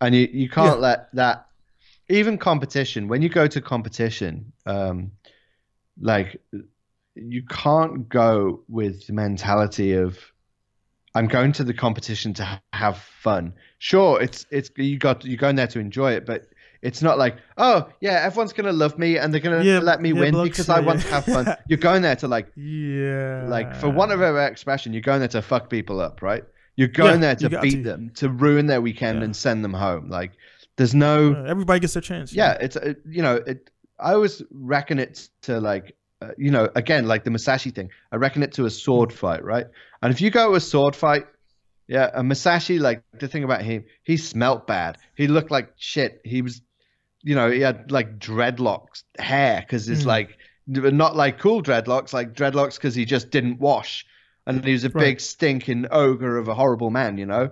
And 0.00 0.14
you, 0.14 0.28
you 0.32 0.48
can't 0.48 0.76
Yeah. 0.78 0.88
let 0.88 1.14
that 1.14 1.46
even 2.08 2.38
competition 2.38 3.08
when 3.08 3.20
you 3.22 3.28
go 3.28 3.46
to 3.46 3.60
competition, 3.60 4.52
um, 4.64 5.10
like 6.00 6.40
you 7.14 7.42
can't 7.48 8.08
go 8.08 8.62
with 8.68 9.06
the 9.06 9.12
mentality 9.12 9.92
of 9.92 10.18
I'm 11.16 11.26
going 11.28 11.52
to 11.52 11.64
the 11.64 11.74
competition 11.74 12.34
to 12.34 12.44
ha- 12.44 12.62
have 12.72 12.98
fun. 12.98 13.54
Sure, 13.78 14.20
it's 14.20 14.46
it's 14.50 14.70
you 14.76 14.98
got 14.98 15.24
you're 15.24 15.36
going 15.38 15.56
there 15.56 15.66
to 15.68 15.78
enjoy 15.80 16.12
it, 16.12 16.26
but 16.26 16.46
it's 16.82 17.00
not 17.02 17.16
like 17.18 17.36
oh 17.56 17.88
yeah, 18.00 18.22
everyone's 18.24 18.52
gonna 18.52 18.72
love 18.72 18.98
me 18.98 19.16
and 19.18 19.32
they're 19.32 19.40
gonna 19.40 19.64
Yeah, 19.64 19.78
let 19.78 20.00
me 20.00 20.10
yeah, 20.12 20.20
win 20.20 20.42
because 20.44 20.68
I 20.68 20.80
want 20.80 21.00
to 21.00 21.08
have 21.08 21.24
fun. 21.24 21.56
You're 21.68 21.78
going 21.78 22.02
there 22.02 22.16
to 22.16 22.28
like 22.28 22.52
yeah. 22.54 23.44
like 23.48 23.74
for 23.76 23.88
one 23.88 24.10
of 24.10 24.20
our 24.20 24.46
expression, 24.46 24.92
you're 24.92 25.02
going 25.02 25.20
there 25.20 25.28
to 25.28 25.42
fuck 25.42 25.70
people 25.70 26.00
up, 26.00 26.22
right? 26.22 26.44
You're 26.76 26.88
going 26.88 27.22
Yeah, 27.22 27.34
there 27.34 27.50
to 27.50 27.60
beat 27.60 27.76
to. 27.76 27.82
them, 27.82 28.10
to 28.16 28.28
ruin 28.28 28.66
their 28.66 28.82
weekend 28.82 29.22
and 29.22 29.34
send 29.34 29.64
them 29.64 29.72
home. 29.72 30.10
Like 30.10 30.32
there's 30.76 30.94
no 30.94 31.44
everybody 31.48 31.80
gets 31.80 31.94
their 31.94 32.02
chance. 32.02 32.32
yeah, 32.34 32.52
it's 32.60 32.76
uh, 32.76 32.92
you 33.08 33.22
know, 33.22 33.36
it 33.36 33.70
I 33.98 34.12
always 34.12 34.42
reckon 34.50 34.98
it 34.98 35.28
to 35.42 35.60
like 35.60 35.96
uh, 36.26 36.32
you 36.38 36.50
know, 36.50 36.68
again 36.74 37.06
like 37.06 37.24
the 37.24 37.30
Musashi 37.30 37.70
thing. 37.70 37.90
I 38.12 38.16
reckon 38.16 38.42
it 38.42 38.52
to 38.52 38.66
a 38.66 38.70
sword 38.70 39.12
fight, 39.12 39.44
right? 39.44 39.66
And 40.02 40.12
if 40.12 40.20
you 40.20 40.30
go 40.30 40.50
to 40.50 40.54
a 40.56 40.60
sword 40.60 40.96
fight, 40.96 41.26
yeah, 41.88 42.10
a 42.14 42.22
Musashi 42.22 42.78
like 42.78 43.02
the 43.18 43.28
thing 43.28 43.44
about 43.44 43.62
him, 43.62 43.84
he 44.02 44.16
smelt 44.16 44.66
bad. 44.66 44.98
He 45.14 45.28
looked 45.28 45.50
like 45.50 45.72
shit. 45.76 46.20
He 46.24 46.42
was 46.42 46.62
you 47.22 47.34
know, 47.34 47.50
he 47.50 47.60
had 47.60 47.90
like 47.90 48.18
dreadlocks 48.18 49.02
hair 49.18 49.64
cuz 49.68 49.88
it's 49.88 50.02
Mm. 50.04 50.06
like 50.06 50.38
not 50.68 51.16
like 51.16 51.38
cool 51.38 51.62
dreadlocks, 51.62 52.12
like 52.12 52.34
dreadlocks 52.34 52.76
because 52.76 52.94
he 52.94 53.04
just 53.04 53.30
didn't 53.30 53.58
wash. 53.60 54.06
And 54.46 54.64
he 54.64 54.72
was 54.72 54.84
a 54.84 54.90
Right. 54.90 55.04
big 55.04 55.20
stinking 55.20 55.86
ogre 55.90 56.38
of 56.38 56.48
a 56.48 56.54
horrible 56.54 56.90
man, 56.90 57.18
you 57.18 57.26
know? 57.26 57.50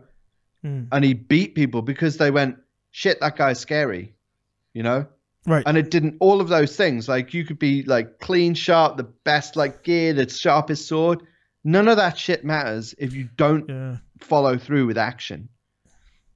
Mm. 0.65 0.89
And 0.93 1.05
he 1.05 1.15
beat 1.15 1.55
people 1.55 1.83
because 1.83 2.17
they 2.19 2.31
went, 2.31 2.57
shit, 2.93 3.19
that 3.21 3.37
guy's 3.37 3.59
scary, 3.59 4.15
you 4.73 4.83
know? 4.85 5.07
Right. 5.47 5.63
And 5.67 5.77
it 5.77 5.91
didn't, 5.91 6.17
all 6.21 6.41
of 6.41 6.49
those 6.49 6.75
things, 6.77 7.09
like 7.09 7.35
you 7.35 7.45
could 7.45 7.59
be 7.59 7.83
like 7.83 8.19
clean, 8.21 8.55
sharp, 8.55 8.97
the 8.97 9.05
best 9.05 9.57
like 9.57 9.83
gear, 9.83 10.13
the 10.15 10.29
sharpest 10.29 10.89
sword. 10.89 11.23
None 11.65 11.89
of 11.89 11.97
that 11.97 12.19
shit 12.19 12.45
matters 12.45 12.95
if 12.99 13.13
you 13.15 13.29
don't 13.37 13.69
yeah. 13.69 13.97
follow 14.21 14.57
through 14.59 14.87
with 14.87 14.99
action, 14.99 15.49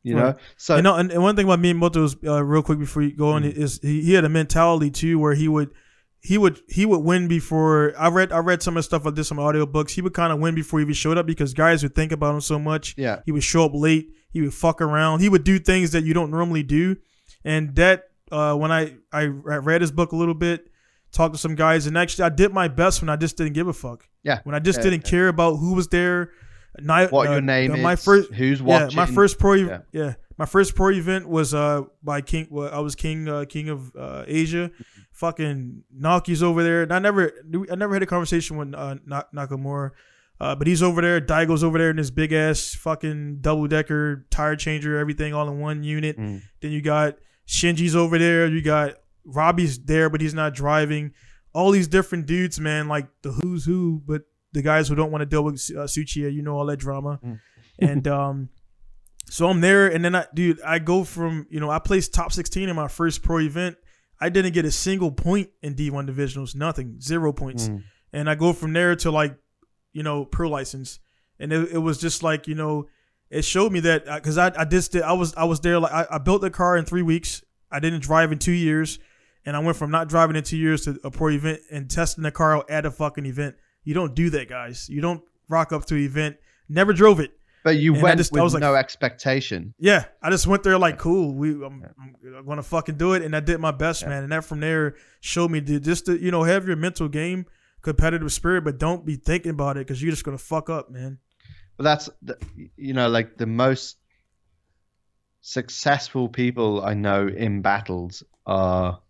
you 0.02 0.14
know? 0.14 0.34
So, 0.56 0.76
you 0.76 0.82
know, 0.82 0.94
and, 0.96 1.10
and 1.10 1.22
one 1.22 1.36
thing 1.36 1.44
about 1.46 1.60
Miyamoto 1.60 2.04
is 2.04 2.16
uh, 2.24 2.42
real 2.42 2.62
quick 2.62 2.78
before 2.78 3.02
you 3.02 3.14
go 3.14 3.30
on 3.30 3.42
Mm. 3.42 3.52
is 3.54 3.78
he, 3.82 4.02
he 4.02 4.12
had 4.14 4.24
a 4.24 4.28
mentality 4.28 4.90
too 4.90 5.18
where 5.18 5.34
he 5.34 5.48
would 5.48 5.70
he 6.20 6.36
would 6.36 6.60
he 6.68 6.84
would 6.84 7.00
win 7.00 7.28
before 7.28 7.94
I 7.98 8.08
read 8.08 8.32
I 8.32 8.38
read 8.38 8.62
some 8.62 8.76
of 8.76 8.80
the 8.80 8.82
stuff 8.84 9.04
like 9.04 9.14
this 9.14 9.28
some 9.28 9.38
audiobooks. 9.38 9.90
He 9.90 10.02
would 10.02 10.14
kind 10.14 10.32
of 10.32 10.40
win 10.40 10.54
before 10.54 10.80
he 10.80 10.82
even 10.84 10.94
showed 10.94 11.16
up 11.16 11.26
because 11.26 11.54
guys 11.54 11.82
would 11.82 11.94
think 11.94 12.10
about 12.12 12.34
him 12.34 12.40
so 12.40 12.58
much. 12.58 12.94
yeah. 12.98 13.20
He 13.24 13.32
would 13.32 13.44
show 13.44 13.64
up 13.64 13.72
late. 13.74 14.08
He 14.30 14.40
would 14.40 14.52
fuck 14.54 14.80
around. 14.80 15.20
He 15.20 15.28
would 15.28 15.44
do 15.44 15.58
things 15.58 15.92
that 15.92 16.04
you 16.04 16.14
don't 16.14 16.30
normally 16.30 16.62
do. 16.62 16.96
And 17.44 17.74
that 17.76 18.04
uh, 18.30 18.54
when 18.54 18.70
I 18.72 18.94
I 19.12 19.24
read 19.26 19.80
his 19.80 19.90
book 19.92 20.12
a 20.12 20.16
little 20.16 20.34
bit, 20.34 20.68
talked 21.12 21.34
to 21.34 21.38
some 21.40 21.54
guys, 21.54 21.86
and 21.86 21.96
actually 21.98 22.24
I 22.24 22.28
did 22.30 22.52
my 22.52 22.68
best 22.68 23.00
when 23.02 23.08
I 23.08 23.16
just 23.16 23.36
didn't 23.36 23.54
give 23.54 23.68
a 23.68 23.72
fuck. 23.72 24.08
Yeah. 24.22 24.40
When 24.44 24.54
I 24.54 24.58
just 24.58 24.78
Yeah, 24.78 24.84
didn't 24.90 25.04
yeah. 25.06 25.10
care 25.10 25.28
about 25.28 25.56
who 25.56 25.74
was 25.74 25.88
there. 25.88 26.30
Ni- 26.80 27.06
What 27.06 27.28
uh, 27.28 27.32
your 27.32 27.40
name 27.40 27.72
uh, 27.72 27.76
is, 27.76 27.82
My 27.82 27.96
first 27.96 28.32
who's 28.34 28.60
yeah, 28.60 28.88
my 28.94 29.06
first 29.06 29.38
pro, 29.38 29.54
Yeah. 29.54 29.78
yeah. 29.92 30.14
my 30.36 30.44
first 30.46 30.74
pro 30.76 30.90
event 30.90 31.28
was 31.28 31.54
uh 31.54 31.82
by 32.02 32.20
King. 32.20 32.46
Well, 32.50 32.70
I 32.72 32.78
was 32.80 32.94
King, 32.94 33.28
uh, 33.28 33.44
King 33.48 33.68
of 33.70 33.94
uh, 33.96 34.24
Asia. 34.26 34.70
Fucking 35.12 35.82
Naoki's 36.00 36.42
over 36.44 36.62
there, 36.62 36.82
and 36.82 36.92
I 36.92 37.00
never, 37.00 37.32
I 37.70 37.74
never 37.74 37.94
had 37.94 38.02
a 38.04 38.06
conversation 38.06 38.56
with 38.56 38.72
uh, 38.72 38.96
Nak- 39.04 39.32
Nakamura, 39.32 39.90
uh, 40.40 40.54
but 40.54 40.68
he's 40.68 40.80
over 40.80 41.00
there. 41.02 41.20
Daigo's 41.20 41.64
over 41.64 41.76
there 41.76 41.90
in 41.90 41.96
this 41.96 42.10
big 42.10 42.32
ass 42.32 42.74
fucking 42.74 43.38
double 43.40 43.66
decker 43.66 44.26
tire 44.30 44.54
changer, 44.54 44.96
everything 44.96 45.34
all 45.34 45.48
in 45.48 45.58
one 45.58 45.82
unit. 45.82 46.16
Mm. 46.16 46.42
Then 46.60 46.70
you 46.70 46.80
got 46.82 47.16
Shinji's 47.48 47.96
over 47.96 48.18
there. 48.18 48.46
You 48.46 48.62
got 48.62 48.94
Robbie's 49.24 49.78
there, 49.78 50.08
but 50.10 50.20
he's 50.20 50.34
not 50.34 50.54
driving. 50.54 51.12
All 51.54 51.70
these 51.70 51.88
different 51.88 52.26
dudes, 52.26 52.60
man, 52.60 52.88
like 52.88 53.08
the 53.22 53.32
who's 53.32 53.64
who, 53.64 54.02
but 54.06 54.22
the 54.52 54.62
guys 54.62 54.88
who 54.88 54.94
don't 54.94 55.10
want 55.10 55.22
to 55.22 55.26
deal 55.26 55.42
with 55.42 55.54
uh, 55.74 55.80
Tsuchiya, 55.84 56.32
you 56.32 56.42
know 56.42 56.56
all 56.56 56.66
that 56.66 56.76
drama, 56.78 57.18
Mm. 57.24 57.40
and 57.78 58.08
um. 58.08 58.48
So 59.30 59.46
I'm 59.50 59.60
there, 59.60 59.88
and 59.88 60.02
then 60.02 60.14
I, 60.14 60.24
dude, 60.32 60.58
I 60.62 60.78
go 60.78 61.04
from 61.04 61.46
you 61.50 61.60
know 61.60 61.68
I 61.70 61.78
placed 61.80 62.14
top 62.14 62.32
16 62.32 62.68
in 62.68 62.74
my 62.76 62.88
first 62.88 63.22
pro 63.22 63.40
event. 63.40 63.76
I 64.20 64.30
didn't 64.30 64.52
get 64.52 64.64
a 64.64 64.70
single 64.70 65.12
point 65.12 65.50
in 65.62 65.74
D1 65.74 66.08
divisionals, 66.08 66.54
nothing, 66.56 66.98
zero 67.00 67.32
points, 67.32 67.68
Mm. 67.68 67.82
and 68.12 68.30
I 68.30 68.34
go 68.36 68.52
from 68.54 68.72
there 68.72 68.96
to 68.96 69.10
like, 69.10 69.36
you 69.92 70.02
know, 70.02 70.24
pro 70.24 70.48
license, 70.48 70.98
and 71.38 71.52
it, 71.52 71.72
it 71.72 71.78
was 71.78 71.98
just 71.98 72.22
like 72.22 72.48
you 72.48 72.54
know, 72.54 72.86
it 73.30 73.42
showed 73.44 73.72
me 73.72 73.80
that 73.80 74.08
uh, 74.08 74.14
because 74.16 74.38
I 74.38 74.52
I 74.56 74.64
just 74.64 74.92
did, 74.92 75.02
I 75.02 75.12
was 75.12 75.34
I 75.34 75.44
was 75.44 75.60
there 75.60 75.78
like 75.78 75.92
I, 75.92 76.06
I 76.12 76.18
built 76.18 76.40
the 76.40 76.50
car 76.50 76.76
in 76.76 76.84
three 76.84 77.02
weeks. 77.02 77.42
I 77.70 77.80
didn't 77.80 78.00
drive 78.00 78.32
in 78.32 78.38
two 78.38 78.52
years, 78.52 78.98
and 79.44 79.54
I 79.56 79.58
went 79.60 79.76
from 79.76 79.90
not 79.90 80.08
driving 80.08 80.36
in 80.36 80.42
two 80.44 80.56
years 80.56 80.84
to 80.84 80.98
a 81.04 81.10
pro 81.10 81.30
event 81.30 81.60
and 81.70 81.90
testing 81.90 82.24
the 82.24 82.30
car 82.30 82.56
out 82.56 82.70
at 82.70 82.86
a 82.86 82.90
fucking 82.90 83.26
event. 83.26 83.56
You 83.84 83.94
don't 83.94 84.14
do 84.14 84.30
that, 84.30 84.48
guys. 84.48 84.88
You 84.88 85.00
don't 85.00 85.22
rock 85.48 85.72
up 85.72 85.84
to 85.86 85.94
an 85.94 86.02
event. 86.04 86.36
Never 86.68 86.92
drove 86.92 87.20
it. 87.20 87.32
But 87.64 87.76
you 87.76 87.92
And 87.94 88.00
I 88.00 88.04
went 88.04 88.18
just- 88.18 88.32
I 88.32 88.36
with 88.36 88.42
was 88.44 88.54
like- 88.54 88.60
no 88.62 88.74
expectation. 88.74 89.74
Yeah, 89.78 90.04
I 90.22 90.30
just 90.30 90.46
went 90.46 90.62
there 90.62 90.78
like, 90.78 90.96
cool. 90.98 91.34
We, 91.34 91.50
I'm, 91.52 91.84
I'm 92.36 92.46
gonna 92.46 92.62
fucking 92.62 92.96
do 92.96 93.12
it, 93.14 93.22
and 93.22 93.34
I 93.36 93.40
did 93.40 93.58
my 93.60 93.72
best, 93.72 94.06
man. 94.06 94.22
And 94.22 94.32
that 94.32 94.44
from 94.44 94.60
there 94.60 94.94
showed 95.20 95.50
me 95.50 95.60
to 95.60 95.80
just 95.80 96.06
to 96.06 96.16
you 96.18 96.30
know 96.30 96.44
have 96.44 96.66
your 96.66 96.76
mental 96.76 97.08
game, 97.08 97.46
competitive 97.82 98.32
spirit, 98.32 98.64
but 98.64 98.78
don't 98.78 99.04
be 99.04 99.16
thinking 99.16 99.50
about 99.50 99.76
it 99.76 99.86
because 99.86 100.02
you're 100.02 100.12
just 100.12 100.24
gonna 100.24 100.38
fuck 100.38 100.70
up, 100.70 100.90
man. 100.90 101.18
But 101.78 101.84
that's 101.84 102.10
the, 102.22 102.36
you 102.76 102.92
know 102.92 103.08
like 103.08 103.36
the 103.38 103.46
most 103.46 103.96
successful 105.40 106.28
people 106.28 106.84
I 106.84 106.92
know 106.94 107.26
in 107.28 107.62
battles 107.62 108.22
are 108.44 109.00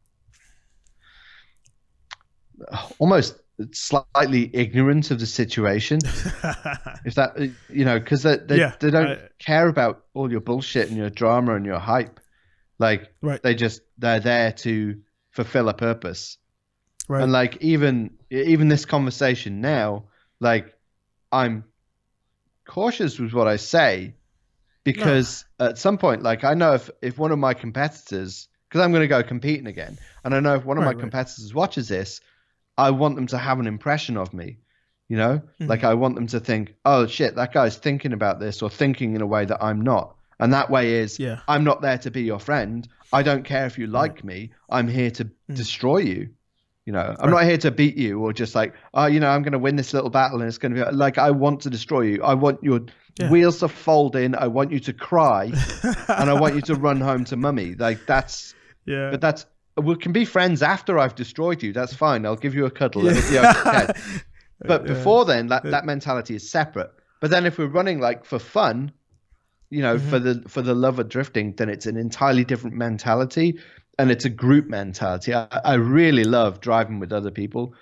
almost 2.99 3.37
slightly 3.73 4.51
ignorant 4.55 5.11
of 5.11 5.19
the 5.19 5.27
situation. 5.27 5.99
If 7.05 7.15
that 7.15 7.39
you 7.71 7.85
know 7.85 7.99
because 7.99 8.23
they 8.23 8.37
they, 8.37 8.59
Yeah, 8.59 8.75
they 8.81 8.91
don't 8.91 9.09
I- 9.09 9.29
care 9.39 9.69
about 9.69 10.05
all 10.15 10.31
your 10.31 10.41
bullshit 10.41 10.89
and 10.89 10.97
your 10.97 11.11
drama 11.11 11.55
and 11.55 11.65
your 11.65 11.79
hype. 11.79 12.21
Like 12.79 13.13
Right. 13.23 13.43
they 13.43 13.55
just 13.55 13.81
they're 13.99 14.21
there 14.21 14.53
to 14.53 15.01
fulfill 15.31 15.69
a 15.69 15.75
purpose. 15.75 16.37
Right. 17.09 17.23
And 17.23 17.33
like 17.33 17.57
even 17.63 18.11
even 18.31 18.69
this 18.69 18.85
conversation 18.85 19.61
now, 19.61 20.05
like 20.41 20.75
I'm 21.33 21.65
cautious 22.69 23.19
with 23.19 23.33
what 23.33 23.49
I 23.49 23.57
say 23.57 24.15
because 24.85 25.45
at 25.59 25.79
some 25.79 25.99
point, 25.99 26.23
like 26.23 26.45
I 26.45 26.55
know 26.55 26.75
if 26.75 26.89
if 27.03 27.19
one 27.19 27.33
of 27.33 27.39
my 27.39 27.55
competitors, 27.55 28.49
because 28.69 28.81
I'm 28.83 28.93
going 28.93 29.03
to 29.03 29.09
go 29.09 29.23
competing 29.23 29.67
again, 29.67 29.99
and 30.25 30.35
I 30.35 30.41
know 30.41 30.55
if 30.55 30.65
one 30.65 30.79
of 30.79 30.83
Right, 30.83 30.91
my 30.91 30.93
right. 30.93 31.01
competitors 31.01 31.53
watches 31.53 31.89
this, 31.89 32.21
I 32.77 32.91
want 32.91 33.17
them 33.17 33.27
to 33.29 33.39
have 33.39 33.59
an 33.59 33.67
impression 33.67 34.17
of 34.17 34.33
me. 34.33 34.59
You 35.09 35.17
know, 35.17 35.43
Mhm. 35.61 35.69
like 35.69 35.85
I 35.85 35.95
want 35.95 36.15
them 36.17 36.27
to 36.29 36.41
think, 36.41 36.75
oh 36.85 37.07
shit, 37.07 37.35
that 37.37 37.53
guy's 37.55 37.77
thinking 37.77 38.13
about 38.13 38.41
this 38.41 38.61
or 38.63 38.69
thinking 38.71 39.15
in 39.15 39.23
a 39.23 39.27
way 39.27 39.45
that 39.47 39.63
I'm 39.63 39.81
not. 39.81 40.17
And 40.39 40.53
that 40.53 40.71
way 40.71 40.95
is, 41.01 41.19
Yeah. 41.19 41.41
I'm 41.49 41.65
not 41.65 41.81
there 41.81 41.99
to 41.99 42.11
be 42.11 42.23
your 42.23 42.39
friend. 42.39 42.87
I 43.13 43.23
don't 43.23 43.43
care 43.43 43.65
if 43.67 43.79
you 43.79 43.87
like 43.87 44.23
me. 44.23 44.53
I'm 44.69 44.87
here 44.87 45.11
to 45.13 45.31
destroy 45.53 45.99
you. 45.99 46.29
You 46.89 46.93
know, 46.93 47.15
I'm 47.21 47.29
not 47.31 47.45
here 47.45 47.59
to 47.59 47.71
beat 47.71 47.99
you 47.99 48.19
or 48.19 48.33
just 48.33 48.55
like, 48.55 48.73
oh, 48.95 49.05
you 49.05 49.21
know, 49.21 49.29
I'm 49.29 49.43
going 49.43 49.53
to 49.53 49.59
win 49.59 49.77
this 49.77 49.93
little 49.93 50.09
battle 50.09 50.39
and 50.41 50.49
it's 50.49 50.57
going 50.57 50.75
to 50.75 50.87
be 50.87 50.91
like, 50.91 51.19
I 51.19 51.31
want 51.31 51.61
to 51.65 51.69
destroy 51.69 52.01
you. 52.01 52.23
I 52.23 52.33
want 52.33 52.63
your 52.65 52.81
Yeah. 53.21 53.29
wheels 53.29 53.59
to 53.59 53.69
fold 53.69 54.17
in. 54.17 54.35
I 54.35 54.47
want 54.47 54.73
you 54.73 54.81
to 54.81 54.95
cry 54.95 55.53
and 56.09 56.31
I 56.31 56.33
want 56.33 56.55
you 56.55 56.63
to 56.63 56.75
run 56.77 56.99
home 56.99 57.27
to 57.27 57.37
mummy. 57.37 57.75
Like 57.75 58.07
that's, 58.07 58.55
yeah. 58.87 59.11
but 59.11 59.21
that's, 59.21 59.45
we 59.77 59.97
can 59.97 60.13
be 60.13 60.25
friends 60.25 60.63
after 60.63 60.99
I've 60.99 61.15
destroyed 61.15 61.63
you. 61.63 61.75
That's 61.75 61.93
fine. 61.93 62.25
I'll 62.25 62.37
give 62.37 62.55
you 62.55 62.65
a 62.65 62.71
cuddle. 62.71 63.03
Be 63.03 63.11
okay. 63.39 63.89
But 64.65 64.87
Yeah. 64.87 64.95
before 64.95 65.27
then, 65.27 65.49
that, 65.49 65.65
that 65.65 65.85
mentality 65.85 66.37
is 66.37 66.51
separate. 66.51 66.91
But 67.21 67.31
then 67.31 67.45
if 67.45 67.59
we're 67.59 67.67
running 67.67 68.01
like 68.01 68.25
for 68.25 68.39
fun, 68.39 68.93
you 69.69 69.83
know, 69.83 69.97
Mm-hmm. 69.97 70.09
for 70.09 70.19
the 70.19 70.43
for 70.49 70.63
the 70.63 70.75
love 70.75 70.99
of 70.99 71.11
drifting, 71.11 71.53
then 71.59 71.69
it's 71.69 71.85
an 71.85 71.99
entirely 71.99 72.45
different 72.45 72.77
mentality, 72.77 73.61
and 73.99 74.11
it's 74.11 74.25
a 74.25 74.31
group 74.31 74.67
mentality. 74.69 75.35
I, 75.35 75.49
I 75.65 75.75
really 75.75 76.25
love 76.25 76.61
driving 76.61 77.01
with 77.01 77.13
other 77.13 77.31
people. 77.31 77.75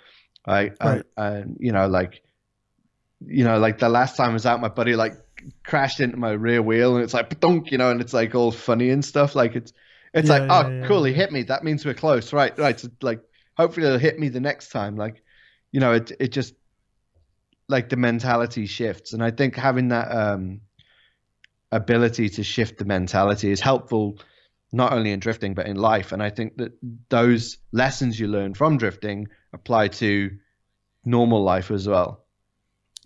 I, 0.46 0.72
Right. 0.82 1.02
I, 1.02 1.02
I, 1.16 1.44
you 1.58 1.72
know, 1.72 1.88
like, 1.88 2.22
you 3.20 3.44
know, 3.44 3.58
like 3.58 3.78
the 3.78 3.88
last 3.88 4.16
time 4.16 4.30
I 4.30 4.32
was 4.34 4.46
out, 4.46 4.60
my 4.60 4.68
buddy 4.68 4.94
like 4.94 5.14
crashed 5.64 6.00
into 6.00 6.16
my 6.16 6.32
rear 6.32 6.62
wheel, 6.62 6.94
and 6.96 7.04
it's 7.04 7.14
like 7.14 7.40
dunk, 7.40 7.70
you 7.70 7.78
know, 7.78 7.90
and 7.90 8.00
it's 8.00 8.12
like 8.12 8.34
all 8.34 8.52
funny 8.52 8.90
and 8.90 9.04
stuff. 9.04 9.34
Like 9.34 9.56
it's, 9.56 9.72
it's 10.14 10.28
Yeah, 10.28 10.30
like, 10.30 10.44
yeah, 10.46 10.48
oh, 10.48 10.70
yeah, 10.70 10.82
cool, 10.82 11.04
he 11.04 11.12
hit 11.12 11.32
me. 11.32 11.42
That 11.44 11.64
means 11.64 11.84
we're 11.84 11.94
close, 11.94 12.32
right? 12.32 12.56
Right. 12.58 12.78
So 12.78 12.88
like, 13.02 13.20
hopefully 13.56 13.86
he'll 13.86 13.98
hit 13.98 14.18
me 14.18 14.28
the 14.28 14.40
next 14.40 14.68
time. 14.70 14.96
Like, 14.96 15.22
you 15.72 15.80
know, 15.80 15.92
it 15.92 16.12
it 16.20 16.28
just 16.28 16.54
like 17.68 17.88
the 17.88 17.96
mentality 17.96 18.66
shifts, 18.66 19.12
and 19.12 19.22
I 19.22 19.30
think 19.30 19.56
having 19.56 19.88
that 19.88 20.10
um 20.10 20.60
ability 21.72 22.28
to 22.28 22.44
shift 22.44 22.78
the 22.78 22.84
mentality 22.84 23.50
is 23.50 23.60
helpful 23.60 24.18
not 24.76 24.92
only 24.92 25.10
in 25.10 25.20
drifting 25.20 25.54
but 25.54 25.66
in 25.66 25.76
life 25.76 26.12
and 26.12 26.22
i 26.22 26.30
think 26.30 26.56
that 26.56 26.72
those 27.08 27.58
lessons 27.72 28.18
you 28.20 28.28
learn 28.28 28.54
from 28.54 28.76
drifting 28.76 29.26
apply 29.52 29.88
to 29.88 30.30
normal 31.04 31.42
life 31.42 31.70
as 31.70 31.88
well 31.88 32.26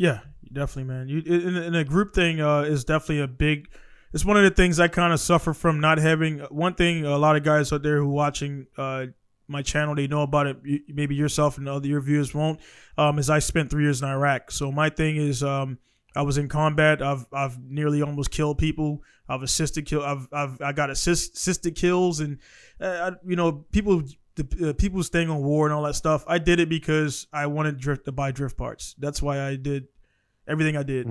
Yeah, 0.01 0.21
definitely, 0.51 0.85
man. 0.85 1.09
You 1.09 1.19
in, 1.27 1.57
in 1.57 1.75
a 1.75 1.85
group 1.85 2.15
thing 2.15 2.41
uh, 2.41 2.63
is 2.63 2.85
definitely 2.85 3.21
a 3.21 3.29
big. 3.29 3.69
It's 4.15 4.25
one 4.25 4.39
of 4.39 4.43
the 4.45 4.51
things 4.51 4.81
I 4.81 4.89
kind 4.89 5.13
of 5.13 5.21
suffer 5.21 5.53
from 5.53 5.79
not 5.79 5.99
having. 5.99 6.39
One 6.51 6.75
thing 6.75 7.05
a 7.05 7.19
lot 7.19 7.37
of 7.37 7.45
guys 7.45 7.71
out 7.71 7.83
there 7.83 7.99
who 7.99 8.09
watching 8.09 8.67
uh, 8.79 9.07
my 9.47 9.61
channel 9.61 9.95
they 9.95 10.07
know 10.07 10.23
about 10.23 10.47
it. 10.47 10.57
Maybe 10.89 11.15
yourself 11.15 11.59
and 11.59 11.69
other 11.69 11.87
your 11.87 12.01
viewers 12.01 12.35
won't. 12.35 12.61
Um, 12.97 13.19
is 13.19 13.29
I 13.29 13.41
spent 13.41 13.71
three 13.71 13.85
years 13.85 14.01
in 14.01 14.09
Iraq, 14.09 14.51
so 14.51 14.73
my 14.73 14.89
thing 14.89 15.19
is 15.19 15.43
um, 15.43 15.77
I 16.17 16.23
was 16.23 16.39
in 16.39 16.49
combat. 16.49 17.03
I've 17.03 17.27
I've 17.31 17.63
nearly 17.63 18.01
almost 18.01 18.31
killed 18.31 18.57
people. 18.57 19.03
I've 19.31 19.43
assisted 19.43 19.87
kill. 19.87 20.03
I've 20.03 20.29
I've 20.33 20.61
I 20.61 20.73
got 20.73 20.91
assist, 20.91 21.37
assisted 21.37 21.77
kills, 21.77 22.19
and 22.21 22.39
uh, 22.81 23.13
you 23.25 23.37
know 23.37 23.65
people 23.71 24.03
the 24.35 24.71
uh, 24.71 24.73
people 24.73 25.03
staying 25.03 25.31
on 25.31 25.43
war 25.43 25.67
and 25.67 25.75
all 25.75 25.83
that 25.85 25.95
stuff. 25.95 26.25
I 26.27 26.39
did 26.39 26.61
it 26.61 26.69
because 26.69 27.27
I 27.33 27.47
wanted 27.47 27.79
drift 27.79 28.05
to 28.07 28.13
buy 28.13 28.33
drift 28.33 28.57
parts. 28.57 28.95
That's 28.99 29.23
why 29.23 29.41
I 29.41 29.57
did 29.57 29.87
everything 30.49 30.77
I 30.77 30.83
did. 30.83 31.07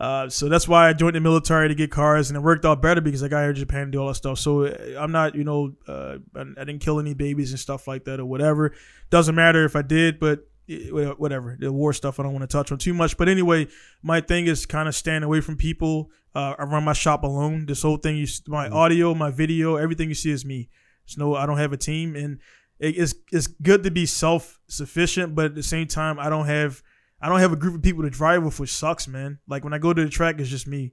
Uh, 0.00 0.28
so 0.28 0.48
that's 0.48 0.66
why 0.66 0.88
I 0.88 0.92
joined 0.94 1.14
the 1.14 1.20
military 1.20 1.68
to 1.68 1.76
get 1.76 1.92
cars, 1.92 2.28
and 2.28 2.36
it 2.36 2.40
worked 2.40 2.64
out 2.64 2.82
better 2.82 3.00
because 3.00 3.22
I 3.22 3.28
got 3.28 3.42
here 3.42 3.52
to 3.52 3.60
Japan 3.60 3.82
and 3.82 3.92
do 3.92 4.00
all 4.00 4.08
that 4.08 4.16
stuff. 4.16 4.40
So 4.40 4.64
uh, 4.64 4.76
I'm 4.98 5.12
not, 5.12 5.36
you 5.36 5.44
know, 5.44 5.74
uh, 5.86 6.16
I, 6.34 6.40
I 6.40 6.64
didn't 6.64 6.80
kill 6.80 6.98
any 6.98 7.14
babies 7.14 7.52
and 7.52 7.60
stuff 7.60 7.86
like 7.86 8.04
that 8.06 8.18
or 8.18 8.24
whatever. 8.24 8.74
Doesn't 9.10 9.36
matter 9.36 9.64
if 9.64 9.76
I 9.76 9.82
did, 9.82 10.18
but 10.18 10.48
eh, 10.68 10.88
whatever. 10.88 11.56
The 11.56 11.72
war 11.72 11.92
stuff 11.92 12.18
I 12.18 12.24
don't 12.24 12.32
want 12.32 12.42
to 12.42 12.48
touch 12.48 12.72
on 12.72 12.78
too 12.78 12.94
much. 12.94 13.16
But 13.16 13.28
anyway, 13.28 13.68
my 14.02 14.20
thing 14.20 14.48
is 14.48 14.66
kind 14.66 14.88
of 14.88 14.96
staying 14.96 15.22
away 15.22 15.40
from 15.40 15.56
people. 15.56 16.10
Uh, 16.34 16.54
I 16.58 16.64
run 16.64 16.84
my 16.84 16.92
shop 16.92 17.24
alone. 17.24 17.66
This 17.66 17.82
whole 17.82 17.98
thing, 17.98 18.16
you, 18.16 18.26
my 18.46 18.68
audio, 18.68 19.14
my 19.14 19.30
video, 19.30 19.76
everything 19.76 20.08
you 20.08 20.14
see 20.14 20.30
is 20.30 20.44
me. 20.44 20.68
There's 21.06 21.18
no, 21.18 21.34
I 21.34 21.46
don't 21.46 21.58
have 21.58 21.72
a 21.72 21.76
team, 21.76 22.16
and 22.16 22.38
it, 22.78 22.96
it's 22.98 23.14
it's 23.30 23.46
good 23.46 23.82
to 23.84 23.90
be 23.90 24.06
self 24.06 24.58
sufficient, 24.68 25.34
but 25.34 25.46
at 25.46 25.54
the 25.54 25.62
same 25.62 25.86
time, 25.86 26.18
I 26.18 26.28
don't 26.28 26.46
have 26.46 26.82
I 27.20 27.28
don't 27.28 27.40
have 27.40 27.52
a 27.52 27.56
group 27.56 27.74
of 27.74 27.82
people 27.82 28.02
to 28.02 28.10
drive 28.10 28.42
with, 28.42 28.58
which 28.58 28.72
sucks, 28.72 29.06
man. 29.06 29.38
Like 29.46 29.62
when 29.62 29.72
I 29.72 29.78
go 29.78 29.92
to 29.92 30.04
the 30.04 30.10
track, 30.10 30.40
it's 30.40 30.50
just 30.50 30.66
me, 30.66 30.92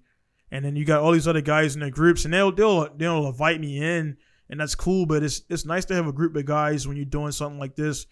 and 0.51 0.63
then 0.63 0.75
you 0.75 0.85
got 0.85 1.01
all 1.01 1.11
these 1.11 1.27
other 1.27 1.41
guys 1.41 1.73
in 1.73 1.81
their 1.81 1.89
groups, 1.89 2.25
and 2.25 2.33
they'll 2.33 2.51
they'll 2.51 2.93
they'll 2.95 3.27
invite 3.27 3.59
me 3.59 3.81
in, 3.81 4.17
and 4.49 4.59
that's 4.59 4.75
cool. 4.75 5.05
But 5.05 5.23
it's 5.23 5.41
it's 5.49 5.65
nice 5.65 5.85
to 5.85 5.95
have 5.95 6.07
a 6.07 6.13
group 6.13 6.35
of 6.35 6.45
guys 6.45 6.87
when 6.87 6.97
you're 6.97 7.05
doing 7.05 7.31
something 7.31 7.59
like 7.59 7.75
this, 7.75 8.05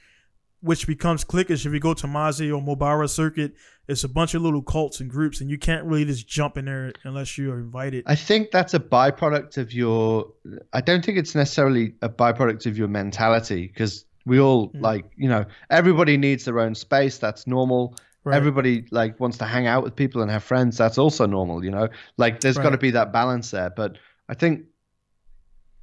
which 0.61 0.87
becomes 0.87 1.23
cliquish. 1.23 1.65
If 1.65 1.73
you 1.73 1.79
go 1.79 1.93
to 1.93 2.07
Mazi 2.07 2.49
or 2.49 2.61
Mobara 2.61 3.09
circuit, 3.09 3.53
it's 3.87 4.03
a 4.03 4.09
bunch 4.09 4.33
of 4.33 4.41
little 4.41 4.61
cults 4.61 4.99
and 4.99 5.09
groups, 5.09 5.39
and 5.39 5.49
you 5.49 5.57
can't 5.57 5.85
really 5.85 6.05
just 6.05 6.27
jump 6.27 6.57
in 6.57 6.65
there 6.65 6.91
unless 7.03 7.37
you 7.37 7.51
are 7.51 7.59
invited. 7.59 8.03
I 8.07 8.15
think 8.15 8.51
that's 8.51 8.73
a 8.73 8.79
byproduct 8.79 9.57
of 9.57 9.71
your. 9.73 10.33
I 10.73 10.81
don't 10.81 11.05
think 11.05 11.17
it's 11.17 11.35
necessarily 11.35 11.93
a 12.01 12.09
byproduct 12.09 12.65
of 12.65 12.77
your 12.77 12.87
mentality 12.87 13.67
because 13.67 14.05
we 14.25 14.39
all 14.39 14.67
Hmm. 14.67 14.81
like 14.81 15.05
you 15.15 15.29
know 15.29 15.45
everybody 15.69 16.17
needs 16.17 16.45
their 16.45 16.59
own 16.59 16.75
space. 16.75 17.17
That's 17.17 17.47
normal. 17.47 17.95
Right. 18.23 18.35
Everybody 18.35 18.85
like 18.91 19.21
wants 19.21 19.37
to 19.37 19.45
hang 19.45 19.67
out 19.67 19.83
with 19.83 19.95
people 19.95 20.21
and 20.21 20.29
have 20.29 20.43
friends. 20.43 20.77
That's 20.77 20.97
also 20.97 21.25
normal. 21.27 21.63
You 21.63 21.71
know, 21.71 21.87
like 22.17 22.41
there's 22.41 22.57
got 22.57 22.71
to 22.71 22.77
be 22.77 22.91
that 22.91 23.13
balance 23.13 23.51
there. 23.51 23.69
But 23.69 23.97
I 24.27 24.33
think 24.33 24.65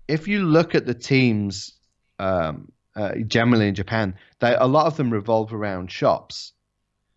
if 0.09 0.29
you 0.29 0.45
look 0.45 0.75
at 0.75 0.85
the 0.85 0.93
teams 0.93 1.73
um, 2.19 2.71
uh, 2.97 3.15
generally 3.27 3.69
in 3.69 3.75
Japan, 3.75 4.15
they 4.41 4.55
a 4.55 4.67
lot 4.67 4.87
of 4.87 4.97
them 4.97 5.11
revolve 5.11 5.53
around 5.53 5.91
shops. 5.91 6.53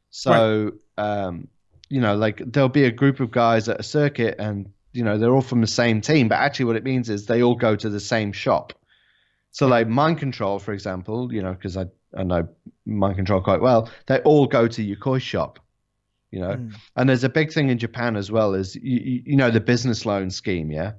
So 0.09 0.73
um, 0.97 1.47
you 1.89 2.01
know, 2.01 2.15
like 2.15 2.41
there'll 2.45 2.69
be 2.69 2.85
a 2.85 2.91
group 2.91 3.19
of 3.19 3.31
guys 3.31 3.69
at 3.69 3.79
a 3.79 3.83
circuit, 3.83 4.35
and 4.39 4.71
you 4.93 5.03
know 5.03 5.17
they're 5.17 5.33
all 5.33 5.41
from 5.41 5.61
the 5.61 5.67
same 5.67 6.01
team, 6.01 6.27
but 6.27 6.35
actually 6.35 6.65
what 6.65 6.75
it 6.75 6.83
means 6.83 7.09
is 7.09 7.25
they 7.25 7.43
all 7.43 7.55
go 7.55 7.75
to 7.75 7.89
the 7.89 7.99
same 7.99 8.31
shop. 8.31 8.73
So 9.51 9.67
like 9.67 9.87
Mind 9.87 10.19
Control, 10.19 10.59
for 10.59 10.73
example, 10.73 11.33
you 11.33 11.41
know, 11.41 11.53
because 11.53 11.77
I 11.77 11.85
I 12.15 12.23
know 12.23 12.47
Mind 12.85 13.15
Control 13.15 13.41
quite 13.41 13.61
well, 13.61 13.89
they 14.07 14.19
all 14.19 14.47
go 14.47 14.67
to 14.67 14.95
Yokoi 14.95 15.21
shop. 15.21 15.59
You 16.31 16.41
know, 16.41 16.55
Mm. 16.55 16.75
and 16.97 17.07
there's 17.09 17.23
a 17.23 17.29
big 17.29 17.53
thing 17.53 17.69
in 17.69 17.77
Japan 17.77 18.17
as 18.17 18.29
well 18.29 18.53
is 18.53 18.75
you, 18.75 18.81
you, 18.99 19.21
you 19.27 19.35
know 19.37 19.49
the 19.49 19.61
business 19.61 20.05
loan 20.05 20.29
scheme, 20.29 20.71
yeah. 20.71 20.93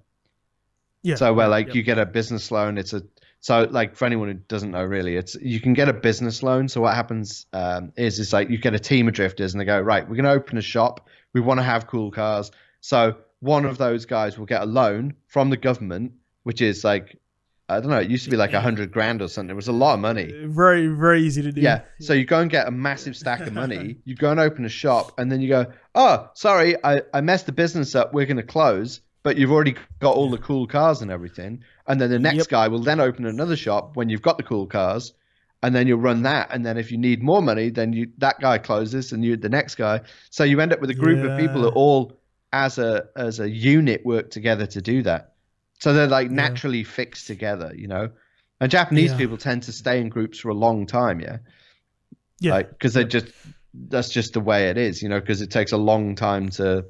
Yeah. 1.03 1.17
So 1.17 1.35
where 1.35 1.49
like 1.49 1.69
yeah. 1.69 1.75
you 1.75 1.83
get 1.83 1.99
a 1.99 2.07
business 2.07 2.51
loan, 2.51 2.79
it's 2.79 2.95
a 2.95 3.03
so 3.41 3.69
like 3.71 3.97
for 3.97 4.05
anyone 4.05 4.29
who 4.29 4.35
doesn't 4.35 4.71
know 4.71 4.85
really, 4.85 5.17
it's 5.17 5.37
you 5.37 5.61
can 5.61 5.75
get 5.75 5.89
a 5.89 5.93
business 5.93 6.43
loan. 6.43 6.69
So 6.69 6.81
what 6.81 6.95
happens 6.95 7.47
um, 7.53 7.93
is 7.97 8.19
it's 8.19 8.33
like 8.33 8.51
you 8.51 8.59
get 8.59 8.75
a 8.75 8.79
team 8.79 9.09
of 9.09 9.15
drifters 9.15 9.55
and 9.55 9.61
they 9.61 9.65
go 9.65 9.81
right, 9.81 10.09
we're 10.09 10.17
going 10.17 10.25
to 10.25 10.33
open 10.33 10.59
a 10.59 10.63
shop. 10.63 11.09
We 11.35 11.41
want 11.41 11.59
to 11.59 11.65
have 11.65 11.87
cool 11.87 12.11
cars. 12.11 12.51
So 12.81 13.17
one 13.41 13.65
of 13.65 13.79
those 13.79 14.07
guys 14.07 14.39
will 14.39 14.47
get 14.47 14.63
a 14.63 14.67
loan 14.67 15.15
from 15.29 15.51
the 15.51 15.57
government, 15.57 16.13
which 16.43 16.61
is 16.61 16.83
like 16.83 17.17
I 17.71 17.81
don't 17.81 17.91
know, 17.91 17.99
it 17.99 18.09
used 18.09 18.25
to 18.25 18.31
be 18.31 18.37
like 18.39 18.55
a 18.55 18.61
hundred 18.63 18.91
grand 18.93 19.21
or 19.21 19.29
something. 19.29 19.51
It 19.51 19.55
was 19.55 19.69
a 19.69 19.73
lot 19.73 19.95
of 19.95 20.01
money. 20.01 20.33
very 20.47 20.87
very 20.87 21.23
easy 21.23 21.43
to 21.43 21.53
do. 21.53 21.61
Yeah. 21.61 21.83
So 22.01 22.15
you 22.15 22.25
go 22.25 22.41
and 22.41 22.51
get 22.51 22.67
a 22.67 22.71
massive 22.71 23.17
stack 23.17 23.41
of 23.41 23.53
money. 23.53 23.97
You 24.05 24.15
go 24.15 24.31
and 24.31 24.41
open 24.41 24.65
a 24.65 24.71
shop, 24.71 25.13
and 25.19 25.31
then 25.31 25.43
you 25.43 25.49
go, 25.49 25.67
"Oh, 25.95 26.31
sorry, 26.35 26.77
I, 26.83 27.03
I 27.13 27.21
messed 27.21 27.47
the 27.47 27.53
business 27.53 27.95
up. 27.95 28.15
We're 28.15 28.27
going 28.27 28.39
to 28.39 28.43
close." 28.43 29.01
But 29.23 29.37
you've 29.37 29.51
already 29.51 29.75
got 29.99 30.15
all 30.15 30.31
the 30.31 30.39
cool 30.39 30.67
cars 30.67 31.03
and 31.03 31.11
everything. 31.11 31.63
And 31.89 32.01
then 32.01 32.11
the 32.11 32.19
next 32.19 32.47
Yep. 32.47 32.49
guy 32.49 32.69
will 32.69 32.83
then 32.83 33.01
open 33.01 33.27
another 33.27 33.57
shop 33.57 33.97
when 33.97 34.11
you've 34.11 34.23
got 34.23 34.37
the 34.39 34.45
cool 34.45 34.67
cars, 34.67 35.15
and 35.63 35.75
then 35.75 35.87
you'll 35.89 35.99
run 36.01 36.23
that. 36.23 36.51
And 36.53 36.65
then 36.67 36.79
if 36.79 36.93
you 36.93 36.99
need 36.99 37.23
more 37.23 37.43
money, 37.43 37.71
then 37.71 37.93
you 37.93 38.13
that 38.19 38.41
guy 38.41 38.59
closes, 38.59 39.13
and 39.13 39.25
you 39.25 39.37
the 39.37 39.49
next 39.49 39.77
guy. 39.77 40.03
So 40.31 40.45
you 40.45 40.61
end 40.61 40.73
up 40.73 40.81
with 40.81 40.91
a 40.91 40.95
group 40.95 41.25
of 41.25 41.35
people 41.35 41.63
that 41.63 41.71
all, 41.71 42.21
as 42.53 42.79
a 42.79 43.07
as 43.17 43.41
a 43.41 43.51
unit, 43.51 44.05
work 44.07 44.31
together 44.31 44.67
to 44.69 44.83
do 44.83 45.03
that. 45.03 45.35
So 45.81 45.93
they're 45.95 46.07
like 46.09 46.31
naturally 46.31 46.85
fixed 46.85 47.27
together, 47.27 47.73
you 47.77 47.89
know. 47.89 48.11
And 48.61 48.71
Japanese 48.71 49.13
Yeah. 49.13 49.19
people 49.19 49.37
tend 49.39 49.65
to 49.65 49.73
stay 49.73 50.01
in 50.01 50.09
groups 50.09 50.39
for 50.41 50.51
a 50.51 50.55
long 50.55 50.87
time, 50.87 51.21
yeah 51.21 51.39
yeah. 52.41 52.53
like 52.53 52.71
because 52.71 52.95
they 52.95 53.05
just 53.05 53.27
that's 53.75 54.09
just 54.11 54.33
the 54.33 54.41
way 54.41 54.69
it 54.71 54.79
is 54.79 55.03
you 55.03 55.09
know 55.09 55.21
because 55.21 55.41
it 55.43 55.51
takes 55.51 55.73
a 55.73 55.77
long 55.77 56.15
time 56.15 56.49
to 56.49 56.85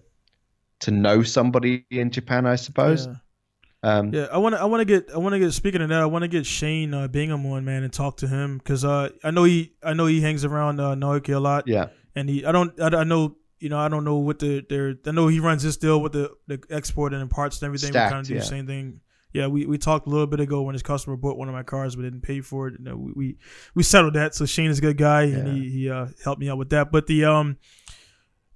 to 0.80 0.90
know 0.90 1.22
somebody 1.22 1.84
in 1.90 2.10
japan 2.10 2.46
i 2.46 2.56
suppose 2.56 3.08
Yeah. 3.08 3.14
Um 3.82 4.12
Yeah, 4.12 4.26
I 4.32 4.38
want 4.38 4.54
to. 4.54 4.60
I 4.60 4.64
want 4.64 4.80
to 4.80 4.84
get. 4.84 5.10
I 5.12 5.18
want 5.18 5.34
to 5.34 5.38
get. 5.38 5.52
Speaking 5.52 5.82
of 5.82 5.88
that, 5.90 6.00
I 6.00 6.06
want 6.06 6.22
to 6.22 6.28
get 6.28 6.46
Shane 6.46 6.92
uh, 6.94 7.08
Bingham 7.08 7.46
on, 7.46 7.64
man, 7.64 7.82
and 7.82 7.92
talk 7.92 8.16
to 8.18 8.28
him 8.28 8.58
because 8.58 8.84
uh, 8.84 9.10
I 9.22 9.30
know 9.30 9.44
he. 9.44 9.74
I 9.82 9.94
know 9.94 10.06
he 10.06 10.20
hangs 10.20 10.44
around 10.44 10.80
uh, 10.80 10.94
Naoki 10.94 11.34
a 11.34 11.38
lot, 11.38 11.68
yeah 11.68 11.88
and 12.18 12.28
he. 12.28 12.44
I 12.44 12.52
don't. 12.52 12.78
I, 12.80 12.88
I 12.88 13.04
know. 13.04 13.36
You 13.60 13.68
know, 13.68 13.78
I 13.78 13.88
don't 13.88 14.04
know 14.04 14.16
what 14.16 14.38
the. 14.38 14.64
Their. 14.68 14.94
I 15.06 15.10
know 15.10 15.28
he 15.28 15.40
runs 15.40 15.62
this 15.62 15.76
deal 15.76 16.00
with 16.00 16.12
the 16.12 16.32
the 16.46 16.62
export 16.70 17.12
and 17.12 17.22
the 17.22 17.26
parts 17.26 17.60
and 17.60 17.66
everything. 17.66 17.88
we 17.88 17.92
Stacked, 17.92 18.12
kind 18.12 18.20
of 18.20 18.26
do 18.26 18.34
yeah. 18.34 18.40
the 18.40 18.46
same 18.46 18.66
thing. 18.66 19.00
yeah, 19.32 19.46
we, 19.46 19.66
we 19.66 19.78
talked 19.78 20.06
a 20.06 20.10
little 20.10 20.26
bit 20.26 20.40
ago 20.40 20.62
when 20.62 20.74
his 20.74 20.82
customer 20.82 21.16
bought 21.16 21.36
one 21.36 21.48
of 21.48 21.54
my 21.54 21.62
cars 21.62 21.96
but 21.96 22.02
didn't 22.02 22.22
pay 22.22 22.40
for 22.40 22.68
it. 22.68 22.74
You 22.78 22.84
know, 22.84 22.96
we, 22.96 23.12
we 23.12 23.36
we 23.74 23.82
settled 23.82 24.14
that. 24.14 24.34
So 24.34 24.46
Shane 24.46 24.70
is 24.70 24.78
a 24.78 24.82
good 24.82 24.96
guy 24.96 25.22
and 25.22 25.48
he 25.48 25.70
he 25.70 25.90
uh, 25.90 26.06
helped 26.22 26.40
me 26.40 26.48
out 26.48 26.58
with 26.58 26.70
that. 26.70 26.90
But 26.92 27.06
the 27.06 27.24
um 27.24 27.56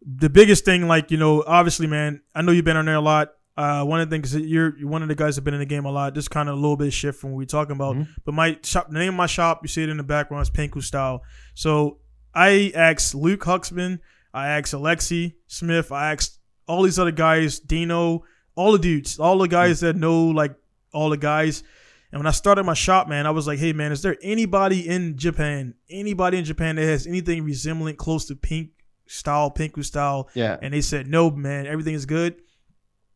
the 0.05 0.31
biggest 0.31 0.65
thing, 0.65 0.89
like 0.89 1.11
you 1.11 1.17
know, 1.17 1.43
obviously, 1.47 1.87
man, 1.87 2.23
I 2.35 2.43
know 2.43 2.53
you've 2.53 2.65
been 2.65 2.77
on 2.77 2.87
there 2.87 2.97
a 2.97 3.01
lot. 3.01 3.33
Uh, 3.57 3.85
one 3.85 4.01
of 4.01 4.09
the 4.09 4.15
things 4.17 4.33
that 4.33 4.43
you're 4.45 4.77
you're 4.79 4.89
one 4.89 5.03
of 5.03 5.09
the 5.09 5.15
guys 5.15 5.35
that 5.37 5.41
have 5.41 5.45
been 5.45 5.55
in 5.55 5.61
the 5.61 5.67
game 5.67 5.85
a 5.85 5.91
lot. 5.91 6.15
Just 6.15 6.31
kind 6.31 6.49
of 6.49 6.55
a 6.55 6.61
little 6.61 6.77
bit 6.77 6.87
of 6.87 6.95
shift 6.95 7.21
from 7.21 7.33
what 7.33 7.37
we're 7.39 7.45
talking 7.45 7.77
about. 7.77 7.97
Mhm. 7.97 8.09
But 8.25 8.33
my 8.35 8.59
shop, 8.63 8.89
the 8.91 8.99
name 8.99 9.11
of 9.11 9.15
my 9.15 9.27
shop, 9.27 9.61
you 9.63 9.69
see 9.69 9.83
it 9.83 9.89
in 9.91 9.99
the 9.99 10.03
background, 10.03 10.43
is 10.43 10.51
Pinku 10.51 10.83
Style. 10.83 11.23
So 11.55 11.99
I 12.35 12.73
asked 12.75 13.15
Luke 13.15 13.45
Huxham, 13.45 14.01
I 14.33 14.49
asked 14.49 14.73
Alexi 14.73 15.35
Smith, 15.49 15.93
I 15.93 16.13
asked 16.13 16.39
all 16.67 16.83
these 16.85 16.99
other 16.99 17.11
guys, 17.11 17.59
Dino, 17.59 18.23
all 18.55 18.73
the 18.73 18.79
dudes, 18.79 19.19
all 19.19 19.37
the 19.37 19.49
guys 19.49 19.81
that 19.81 19.97
know 19.97 20.25
like 20.29 20.55
all 20.95 21.11
the 21.11 21.19
guys. 21.19 21.63
And 22.11 22.19
when 22.21 22.27
I 22.27 22.31
started 22.31 22.65
my 22.65 22.75
shop, 22.75 23.07
man, 23.09 23.27
I 23.27 23.31
was 23.31 23.47
like, 23.47 23.59
hey 23.59 23.73
man, 23.75 23.93
is 23.93 24.01
there 24.01 24.17
anybody 24.23 24.89
in 24.89 25.17
Japan, 25.19 25.75
anybody 25.91 26.39
in 26.39 26.45
Japan 26.45 26.77
that 26.77 26.83
has 26.85 27.07
anything 27.07 27.45
resembling 27.45 27.97
close 27.97 28.27
to 28.27 28.35
pink 28.35 28.71
style, 29.07 29.51
Pinku 29.51 29.85
style? 29.85 30.31
Yeah. 30.35 30.57
And 30.63 30.73
they 30.73 30.81
said, 30.81 31.07
no, 31.07 31.31
man, 31.31 31.67
everything 31.67 31.95
is 31.95 32.07
good. 32.07 32.37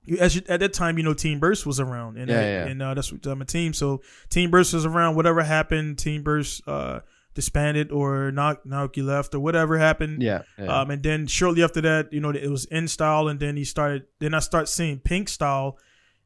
You- 0.07 0.19
As 0.19 0.37
you, 0.37 0.43
at 0.49 0.61
that 0.61 0.73
time, 0.73 0.97
you 0.99 1.05
know, 1.05 1.15
Team 1.15 1.39
Burst 1.41 1.67
was 1.67 1.79
around, 1.81 2.17
and 2.17 2.31
Yeah, 2.31 2.37
uh, 2.39 2.41
yeah. 2.41 2.67
and 2.67 2.81
uh, 2.83 2.95
that's 2.95 3.13
what 3.13 3.27
I'm 3.27 3.43
a 3.43 3.45
team. 3.45 3.73
So 3.75 4.03
Team 4.31 4.51
Burst 4.51 4.73
was 4.73 4.87
around. 4.87 5.17
Whatever 5.17 5.43
happened, 5.43 5.99
Team 5.99 6.23
Burst 6.23 6.63
uh, 6.69 7.01
disbanded 7.35 7.93
or 7.93 8.31
Naok- 8.33 8.65
Naoki 8.67 9.05
left 9.05 9.35
or 9.35 9.41
whatever 9.41 9.77
happened. 9.79 10.23
Yeah. 10.23 10.43
yeah. 10.59 10.81
Um, 10.81 10.91
and 10.91 11.03
then 11.03 11.27
shortly 11.27 11.63
after 11.63 11.81
that, 11.83 12.13
you 12.13 12.21
know, 12.21 12.31
it 12.31 12.49
was 12.49 12.65
in 12.67 12.89
style, 12.89 13.29
and 13.29 13.39
then 13.41 13.57
he 13.57 13.65
started. 13.65 14.05
Then 14.21 14.33
I 14.33 14.39
start 14.39 14.69
seeing 14.69 15.01
Pink 15.01 15.29
style, 15.29 15.77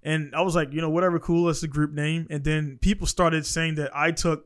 and 0.03 0.35
I 0.35 0.43
was 0.43 0.55
like, 0.55 0.73
you 0.73 0.81
know, 0.81 0.91
whatever, 0.91 1.19
cool. 1.19 1.47
That's 1.47 1.63
the 1.63 1.69
group 1.69 1.93
name. 1.93 2.27
And 2.31 2.45
then 2.45 2.79
people 2.81 3.07
started 3.07 3.45
saying 3.47 3.75
that 3.77 3.91
I 3.97 4.13
took 4.13 4.45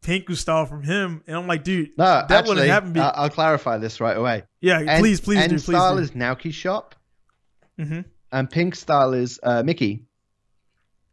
Pinku 0.00 0.36
style 0.36 0.64
from 0.64 0.84
him, 0.84 1.22
and 1.26 1.36
I'm 1.36 1.46
like, 1.48 1.64
dude, 1.64 1.90
no, 1.98 2.04
that 2.04 2.30
actually, 2.30 2.48
wouldn't 2.50 2.68
happen. 2.70 2.92
Be- 2.92 3.00
I'll 3.00 3.28
clarify 3.28 3.78
this 3.78 4.00
right 4.00 4.16
away. 4.16 4.44
yeah, 4.60 4.78
N- 4.86 5.00
please, 5.00 5.20
please 5.20 5.38
N 5.40 5.50
do, 5.50 5.56
please 5.56 5.62
style 5.64 5.96
do. 5.96 6.02
is 6.02 6.12
Naoki 6.12 6.52
shop, 6.52 6.94
hmm 7.76 8.00
and 8.32 8.48
pink 8.50 8.74
style 8.74 9.12
is 9.14 9.38
uh, 9.42 9.62
Mickey. 9.62 10.04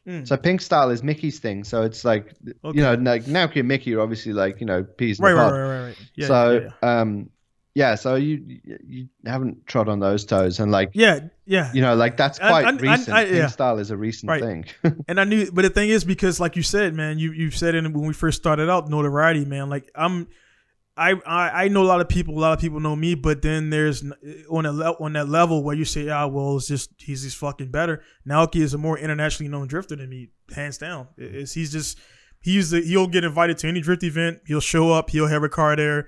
Mm. 0.08 0.28
So 0.28 0.38
pink 0.38 0.62
style 0.62 0.92
is 0.92 1.02
Mickey's 1.02 1.40
thing. 1.40 1.64
So 1.64 1.82
it's 1.82 2.06
like 2.06 2.34
Okay. 2.64 2.78
you 2.78 2.84
know, 2.84 2.94
like 2.94 3.26
Naoki 3.26 3.60
and 3.60 3.68
Mickey 3.68 3.96
are 3.96 4.02
obviously 4.02 4.34
like 4.34 4.60
you 4.60 4.66
know 4.68 4.84
peas 4.84 5.20
right, 5.20 5.34
right, 5.34 5.52
right, 5.52 5.60
right, 5.62 5.84
right. 5.88 5.98
Yeah, 6.16 6.28
so 6.28 6.52
yeah, 6.52 6.70
yeah. 6.84 7.02
um, 7.02 7.30
yeah. 7.74 7.96
So 7.96 8.14
you 8.16 8.60
you 8.86 9.08
haven't 9.26 9.66
trod 9.66 9.90
on 9.90 10.00
those 10.00 10.24
toes, 10.24 10.60
and 10.60 10.72
like 10.72 10.92
yeah, 10.94 11.22
yeah. 11.46 11.72
you 11.74 11.82
know, 11.82 11.96
like 11.96 12.18
that's 12.18 12.38
quite 12.38 12.66
I- 12.66 12.70
I- 12.70 12.74
recent. 12.74 13.10
I- 13.10 13.26
pink 13.26 13.36
yeah. 13.38 13.48
style 13.48 13.80
is 13.80 13.90
a 13.90 13.98
recent 13.98 14.30
Right. 14.30 14.44
thing. 14.44 14.66
And 15.08 15.20
I 15.20 15.24
knew, 15.24 15.52
but 15.52 15.64
the 15.64 15.70
thing 15.72 15.90
is, 15.90 16.04
because 16.06 16.40
like 16.40 16.56
you 16.56 16.64
said, 16.64 16.94
man, 16.94 17.18
you 17.18 17.32
you 17.32 17.50
said 17.50 17.74
it 17.74 17.82
when 17.84 18.06
we 18.06 18.14
first 18.14 18.38
started 18.38 18.70
out, 18.70 18.88
notoriety, 18.90 19.44
man. 19.46 19.70
Like 19.70 19.90
I'm, 19.96 20.28
I 20.98 21.12
I, 21.26 21.66
I 21.66 21.68
know 21.68 21.84
a 21.84 21.86
lot 21.86 22.02
of 22.02 22.08
people, 22.08 22.38
a 22.38 22.40
lot 22.40 22.54
of 22.54 22.60
people 22.60 22.80
know 22.80 22.96
me, 22.96 23.16
but 23.16 23.42
then 23.42 23.70
there's 23.70 24.04
on 24.50 24.66
a 24.66 24.72
le- 24.72 24.98
on 25.00 25.14
that 25.14 25.28
level 25.28 25.64
where 25.64 25.76
you 25.76 25.86
say, 25.86 26.10
ah, 26.10 26.28
well, 26.28 26.58
it's 26.58 26.68
just 26.68 26.92
he's 26.98 27.24
just 27.24 27.38
fucking 27.38 27.72
better. 27.72 28.02
Naoki 28.28 28.62
is 28.62 28.74
a 28.74 28.78
more 28.78 28.98
internationally 28.98 29.50
known 29.50 29.68
drifter 29.68 29.96
than 29.96 30.10
me, 30.10 30.30
hands 30.54 30.78
down. 30.78 31.08
It's, 31.18 31.54
he's 31.54 31.72
just 31.72 32.00
he's 32.42 32.70
the, 32.70 32.82
he'll 32.82 33.08
get 33.08 33.24
invited 33.24 33.58
to 33.60 33.68
any 33.68 33.82
drift 33.82 34.04
event, 34.04 34.40
he'll 34.48 34.62
show 34.62 34.92
up, 34.92 35.10
he'll 35.10 35.28
have 35.28 35.44
a 35.44 35.50
car 35.50 35.76
there. 35.76 36.08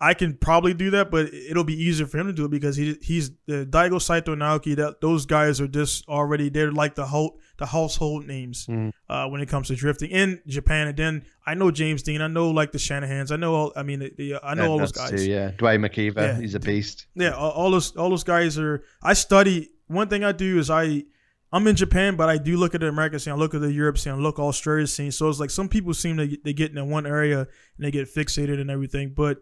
I 0.00 0.14
can 0.14 0.36
probably 0.36 0.74
do 0.74 0.90
that, 0.90 1.10
but 1.10 1.34
it'll 1.34 1.64
be 1.64 1.74
easier 1.74 2.06
for 2.06 2.18
him 2.18 2.28
to 2.28 2.32
do 2.32 2.44
it 2.44 2.50
because 2.52 2.76
he 2.76 2.96
he's 3.02 3.32
the 3.46 3.66
Daigo 3.66 4.00
Saito 4.00 4.36
Naoki. 4.36 4.76
That 4.76 5.00
those 5.00 5.26
guys 5.26 5.60
are 5.60 5.66
just 5.66 6.08
already 6.08 6.48
they're 6.48 6.70
like 6.70 6.94
the 6.94 7.06
whole 7.06 7.40
the 7.58 7.66
household 7.66 8.24
names 8.26 8.66
Mm. 8.66 8.92
uh, 9.08 9.26
when 9.28 9.40
it 9.40 9.48
comes 9.48 9.68
to 9.68 9.76
drifting 9.76 10.10
in 10.10 10.40
Japan. 10.46 10.88
And 10.88 10.96
then 10.96 11.24
I 11.46 11.54
know 11.54 11.70
James 11.70 12.02
Dean, 12.02 12.20
I 12.22 12.28
know 12.28 12.50
like 12.50 12.72
the 12.72 12.78
Shanahans, 12.78 13.30
I 13.32 13.36
know 13.36 13.54
all. 13.54 13.72
I 13.76 13.82
mean, 13.82 13.98
the, 13.98 14.12
the, 14.16 14.40
I 14.42 14.54
know 14.54 14.70
all 14.70 14.78
those 14.78 14.92
guys. 14.92 15.10
too, 15.10 15.30
yeah, 15.30 15.50
Dwayne 15.52 15.84
McKeever, 15.86 16.16
Yeah. 16.16 16.40
he's 16.40 16.54
a 16.54 16.60
beast. 16.60 17.06
Yeah, 17.14 17.30
all, 17.30 17.50
all 17.50 17.70
those 17.70 17.94
all 17.96 18.10
those 18.10 18.24
guys 18.24 18.58
are. 18.58 18.82
I 19.02 19.12
study. 19.14 19.70
One 19.88 20.08
thing 20.08 20.24
I 20.24 20.32
do 20.32 20.58
is 20.58 20.70
I. 20.70 21.04
I'm 21.50 21.66
in 21.66 21.76
Japan, 21.76 22.14
but 22.16 22.28
I 22.28 22.36
do 22.36 22.58
look 22.58 22.74
at 22.74 22.82
the 22.82 22.88
American 22.88 23.18
scene. 23.18 23.32
I 23.32 23.36
look 23.36 23.54
at 23.54 23.62
the 23.62 23.72
Europe 23.72 23.96
scene. 23.96 24.12
I 24.12 24.16
look 24.16 24.38
at 24.38 24.42
Australia 24.42 24.86
scene. 24.86 25.10
So 25.10 25.30
it's 25.30 25.40
like 25.40 25.48
some 25.48 25.66
people 25.66 25.94
seem 25.94 26.18
to 26.18 26.36
they 26.44 26.52
get 26.52 26.76
in 26.76 26.90
one 26.90 27.06
area 27.06 27.38
and 27.40 27.48
they 27.78 27.90
get 27.90 28.06
fixated 28.14 28.60
and 28.60 28.70
everything. 28.70 29.14
But 29.16 29.38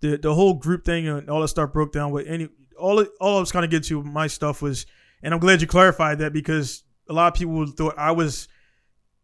the 0.00 0.16
the 0.18 0.32
whole 0.32 0.54
group 0.54 0.84
thing 0.84 1.08
and 1.08 1.28
all 1.28 1.40
that 1.40 1.48
stuff 1.48 1.72
broke 1.72 1.92
down. 1.92 2.12
With 2.12 2.28
any 2.28 2.48
all 2.78 3.00
it, 3.00 3.08
all 3.20 3.38
I 3.38 3.40
was 3.40 3.50
kind 3.50 3.64
of 3.64 3.72
getting 3.72 3.88
to 3.88 4.04
my 4.04 4.28
stuff 4.28 4.62
was, 4.62 4.86
and 5.20 5.34
I'm 5.34 5.40
glad 5.40 5.60
you 5.60 5.66
clarified 5.66 6.20
that 6.20 6.32
because 6.32 6.84
a 7.08 7.12
lot 7.12 7.28
of 7.32 7.38
people 7.38 7.66
thought 7.66 7.94
I 7.98 8.12
was 8.12 8.48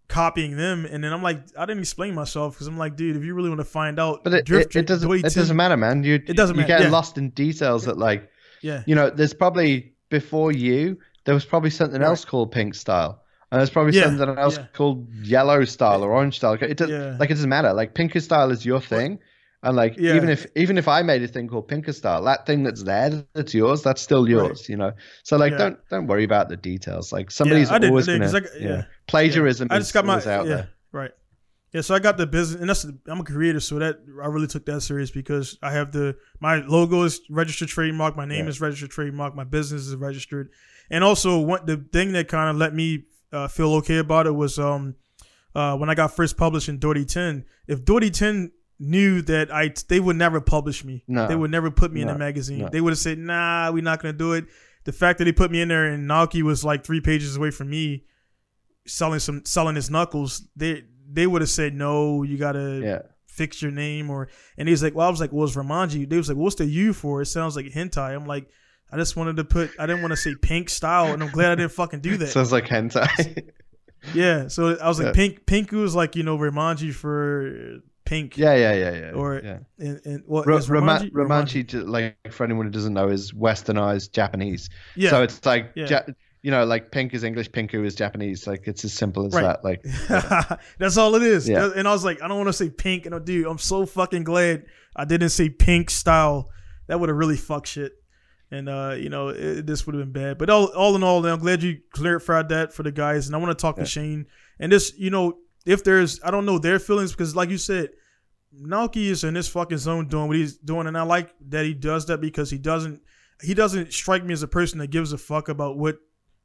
copying 0.09 0.57
them, 0.57 0.85
and 0.85 1.03
then 1.03 1.13
I'm 1.13 1.23
like, 1.23 1.41
I 1.59 1.65
didn't 1.67 1.81
explain 1.81 2.15
myself 2.15 2.55
because 2.55 2.67
I'm 2.67 2.77
like, 2.79 2.97
dude, 2.97 3.17
if 3.17 3.25
you 3.25 3.35
really 3.35 3.49
want 3.49 3.61
to 3.61 3.65
find 3.65 3.99
out, 3.99 4.23
But 4.25 4.35
it, 4.35 4.45
drift 4.45 4.77
it, 4.77 4.81
it 4.81 4.87
doesn't 4.87 5.11
it 5.11 5.35
doesn't 5.35 5.57
matter, 5.57 5.77
man. 5.77 6.05
You 6.05 6.15
It 6.15 6.37
doesn't 6.37 6.57
you 6.57 6.63
matter, 6.63 6.69
get 6.79 6.83
yeah. 6.83 6.91
lost 6.91 7.19
in 7.19 7.31
details 7.31 7.85
that 7.87 7.99
like 7.99 8.29
Yeah, 8.63 8.83
you 8.87 8.95
know, 8.95 9.11
there's 9.11 9.35
probably 9.35 9.95
before 10.11 10.53
you 10.53 10.99
there 11.25 11.35
was 11.35 11.45
probably 11.47 11.71
something 11.71 12.01
Right. 12.01 12.07
else 12.07 12.25
called 12.25 12.53
pink 12.53 12.75
style. 12.75 13.21
And 13.51 13.61
there's 13.61 13.71
probably 13.71 13.95
Yeah, 13.97 14.05
something 14.05 14.37
else 14.39 14.59
yeah. 14.59 14.67
called 14.75 15.09
yellow 15.23 15.65
style 15.65 16.03
or 16.05 16.13
orange 16.13 16.37
style. 16.37 16.55
It 16.55 16.77
does 16.77 16.91
Yeah. 16.91 17.17
like 17.19 17.31
it 17.31 17.35
doesn't 17.35 17.49
matter. 17.49 17.73
Like 17.73 17.95
pinker 17.95 18.21
style 18.21 18.51
is 18.51 18.65
your 18.67 18.81
thing. 18.81 19.21
And 19.65 19.77
like 19.77 19.97
Yeah. 19.97 20.15
even 20.17 20.29
if 20.29 20.47
even 20.55 20.79
if 20.79 20.87
I 20.89 21.03
made 21.03 21.23
a 21.23 21.29
thing 21.29 21.49
called 21.49 21.69
pinker 21.69 21.93
style, 21.93 22.23
that 22.25 22.47
thing 22.47 22.63
that's 22.63 22.83
there 22.83 23.25
that's 23.35 23.55
yours, 23.55 23.83
that's 23.83 24.03
still 24.03 24.29
yours, 24.29 24.69
you 24.69 24.77
know. 24.77 24.93
So 25.23 25.37
like 25.37 25.53
Yeah. 25.53 25.59
don't 25.59 25.79
don't 25.91 26.07
worry 26.07 26.25
about 26.25 26.49
the 26.49 26.57
details. 26.57 27.13
Like 27.13 27.31
somebody's 27.31 27.71
I 27.71 27.79
always 27.79 28.07
gonna 28.07 28.31
yeah. 28.31 28.41
yeah. 28.61 28.83
plagiarism 29.07 29.69
I 29.71 29.77
is 29.79 29.85
just 29.85 29.95
got 29.95 30.05
my 30.05 30.17
out 30.17 30.25
yeah, 30.25 30.43
there. 30.43 30.69
right. 30.93 31.11
Yeah, 31.73 31.81
so 31.81 31.93
I 31.93 31.99
got 31.99 32.17
the 32.17 32.27
business, 32.27 32.61
and 32.61 32.71
that's 32.71 32.85
I'm 33.09 33.19
a 33.19 33.25
creator, 33.25 33.59
so 33.59 33.81
that 33.81 33.97
I 34.23 34.29
really 34.29 34.47
took 34.47 34.65
that 34.67 34.81
serious 34.83 35.11
because 35.11 35.59
I 35.61 35.73
have 35.73 35.91
the 35.91 36.15
my 36.39 36.59
logo 36.59 37.03
is 37.03 37.21
registered 37.29 37.69
trademark, 37.69 38.17
my 38.17 38.25
name 38.25 38.45
Yeah. 38.45 38.51
is 38.51 38.61
registered 38.61 38.91
trademark, 38.91 39.35
my 39.35 39.43
business 39.43 39.89
is 39.89 39.97
registered, 39.97 40.51
and 40.89 41.03
also 41.03 41.41
what 41.41 41.67
the 41.67 41.79
thing 41.93 42.13
that 42.13 42.29
kind 42.29 42.49
of 42.49 42.57
let 42.57 42.75
me 42.75 43.07
uh, 43.33 43.49
feel 43.49 43.75
okay 43.75 43.99
about 43.99 44.29
it 44.29 44.35
was 44.37 44.57
um 44.59 44.95
uh, 45.57 45.77
when 45.77 45.91
I 45.91 45.95
got 45.95 46.15
first 46.15 46.37
published 46.37 46.69
in 46.69 46.79
Dori 46.79 47.05
Ten. 47.05 47.45
If 47.67 47.85
Dori 47.85 48.11
Ten 48.11 48.53
knew 48.85 49.23
that 49.23 49.53
I 49.53 49.73
they 49.89 50.01
would 50.01 50.17
never 50.17 50.41
publish 50.41 50.85
me, 50.85 51.03
No. 51.09 51.27
they 51.27 51.35
would 51.37 51.51
never 51.51 51.71
put 51.71 51.93
me 51.93 52.03
in 52.03 52.09
a 52.09 52.17
magazine. 52.19 52.59
No. 52.61 52.69
They 52.69 52.81
would 52.81 52.91
have 52.93 52.99
said, 52.99 53.19
"Nah, 53.19 53.71
we're 53.73 53.83
not 53.83 54.01
gonna 54.03 54.13
do 54.13 54.33
it." 54.35 54.45
The 54.85 54.93
fact 54.93 55.19
that 55.19 55.25
they 55.25 55.33
put 55.33 55.51
me 55.51 55.61
in 55.63 55.69
there 55.69 55.87
and 55.87 56.09
Naoki 56.09 56.43
was 56.43 56.65
like 56.65 56.85
three 56.85 57.01
pages 57.01 57.37
away 57.37 57.51
from 57.51 57.71
me, 57.71 58.05
selling 58.87 59.19
some 59.21 59.45
selling 59.45 59.77
his 59.77 59.91
knuckles, 59.91 60.47
they 60.57 60.85
they 61.11 61.27
would 61.27 61.41
have 61.43 61.51
said 61.51 61.75
no. 61.75 62.23
You 62.23 62.37
gotta 62.39 62.81
Yeah. 62.83 62.99
fix 63.27 63.63
your 63.63 63.71
name 63.73 64.11
or. 64.11 64.29
And 64.59 64.69
he's 64.69 64.83
like, 64.83 64.95
well, 64.95 65.07
I 65.07 65.11
was 65.11 65.21
like, 65.21 65.33
well, 65.33 65.45
it's 65.47 65.57
Ramanji. 65.57 66.09
They 66.09 66.17
was 66.17 66.29
like, 66.29 66.37
what's 66.39 66.57
the 66.57 66.67
U 66.67 66.93
for? 66.93 67.23
It 67.23 67.27
sounds 67.27 67.57
like 67.57 67.67
hentai. 67.67 68.15
I'm 68.15 68.27
like, 68.27 68.49
I 68.93 68.97
just 68.97 69.17
wanted 69.17 69.37
to 69.37 69.45
put. 69.45 69.71
I 69.79 69.87
didn't 69.87 70.03
want 70.03 70.13
to 70.13 70.17
say 70.17 70.35
pink 70.41 70.69
style, 70.71 71.13
and 71.13 71.23
I'm 71.23 71.31
glad 71.31 71.51
I 71.53 71.55
didn't 71.57 71.73
fucking 71.73 72.01
do 72.01 72.17
that. 72.19 72.29
Sounds 72.29 72.53
like 72.53 72.67
hentai. 72.67 73.49
yeah, 74.15 74.49
so 74.49 74.77
I 74.77 74.87
was 74.87 74.99
like, 75.01 75.17
Yeah. 75.17 75.29
pink. 75.29 75.47
Pinku 75.47 75.83
is 75.85 75.95
like 75.95 76.15
you 76.15 76.23
know 76.23 76.37
Ramanji 76.39 76.93
for 76.93 77.79
pink. 78.05 78.37
yeah, 78.37 78.55
yeah, 78.55 78.73
yeah, 78.75 78.91
yeah. 78.95 79.11
Or- 79.13 79.41
yeah. 79.43 79.59
And, 79.79 80.01
and 80.05 80.23
what 80.27 80.47
Ra- 80.47 80.57
is 80.57 80.69
Rama- 80.71 81.09
Ramanji? 81.13 81.65
Romanchi, 81.65 81.89
like 81.89 82.17
for 82.33 82.45
anyone 82.45 82.67
who 82.67 82.73
doesn't 82.73 82.93
know, 82.95 83.09
is 83.09 83.33
westernized 83.33 84.13
Japanese. 84.13 84.69
Yeah. 84.97 85.11
So 85.11 85.23
it's 85.23 85.45
like, 85.47 85.73
Yeah. 85.75 85.87
ja- 85.89 86.15
you 86.43 86.51
know, 86.51 86.65
like 86.67 86.91
pink 86.91 87.15
is 87.15 87.25
English, 87.25 87.51
pinku 87.51 87.85
is 87.87 87.95
Japanese. 87.95 88.47
Like 88.47 88.65
it's 88.67 88.85
as 88.85 88.93
simple 88.93 89.27
as 89.27 89.33
Right. 89.33 89.43
that. 89.43 89.65
Like, 89.65 89.83
That's 90.79 90.97
all 90.99 91.15
it 91.15 91.23
is. 91.23 91.49
Yeah. 91.49 91.71
And 91.75 91.89
I 91.89 91.93
was 91.93 92.05
like, 92.05 92.21
I 92.23 92.29
don't 92.29 92.37
want 92.37 92.49
to 92.49 92.53
say 92.53 92.69
pink. 92.69 93.07
And 93.07 93.15
I 93.15 93.19
dude, 93.19 93.47
I'm 93.47 93.57
so 93.59 93.87
fucking 93.87 94.25
glad 94.25 94.67
I 94.95 95.05
didn't 95.07 95.31
say 95.31 95.49
pink 95.49 95.89
style. 95.91 96.51
That 96.87 97.01
would 97.01 97.09
have 97.09 97.17
really 97.17 97.39
fucked 97.39 97.69
shit. 97.69 97.93
And 98.51 98.69
uh, 98.69 98.95
you 98.99 99.09
know, 99.09 99.29
it, 99.29 99.67
this 99.67 99.87
would 99.87 99.95
have 99.95 100.13
been 100.13 100.23
bad. 100.23 100.37
But 100.39 100.51
all, 100.51 100.67
all 100.67 100.95
in 100.97 101.03
all, 101.03 101.25
I'm 101.27 101.39
glad 101.39 101.63
you 101.63 101.79
clarified 101.95 102.51
that 102.51 102.75
for 102.75 102.83
the 102.83 102.93
guys. 102.93 103.27
And 103.27 103.35
I 103.35 103.39
want 103.39 103.57
to 103.59 103.61
talk 103.63 103.79
Yeah. 103.79 103.85
to 103.85 103.89
Shane. 103.89 104.27
And 104.61 104.71
this, 104.71 104.93
you 104.99 105.09
know, 105.09 105.39
if 105.67 105.85
there's, 105.85 106.21
I 106.23 106.31
don't 106.31 106.47
know 106.47 106.59
their 106.59 106.79
feelings 106.79 107.13
because, 107.13 107.35
like 107.35 107.51
you 107.51 107.59
said, 107.59 107.91
Naoki 108.57 109.07
is 109.07 109.25
in 109.25 109.35
this 109.35 109.49
fucking 109.49 109.79
zone 109.79 110.09
doing 110.09 110.29
what 110.29 110.37
he's 110.37 110.57
doing, 110.59 110.87
and 110.87 110.97
I 110.97 111.03
like 111.03 111.35
that 111.49 111.65
he 111.65 111.75
does 111.75 112.07
that 112.07 112.21
because 112.21 112.51
he 112.51 112.59
doesn't, 112.59 113.01
he 113.43 113.55
doesn't 113.55 113.93
strike 113.93 114.25
me 114.25 114.33
as 114.33 114.43
a 114.43 114.49
person 114.49 114.79
that 114.79 114.89
gives 114.91 115.13
a 115.13 115.19
fuck 115.19 115.49
about 115.49 115.77
what 115.77 115.99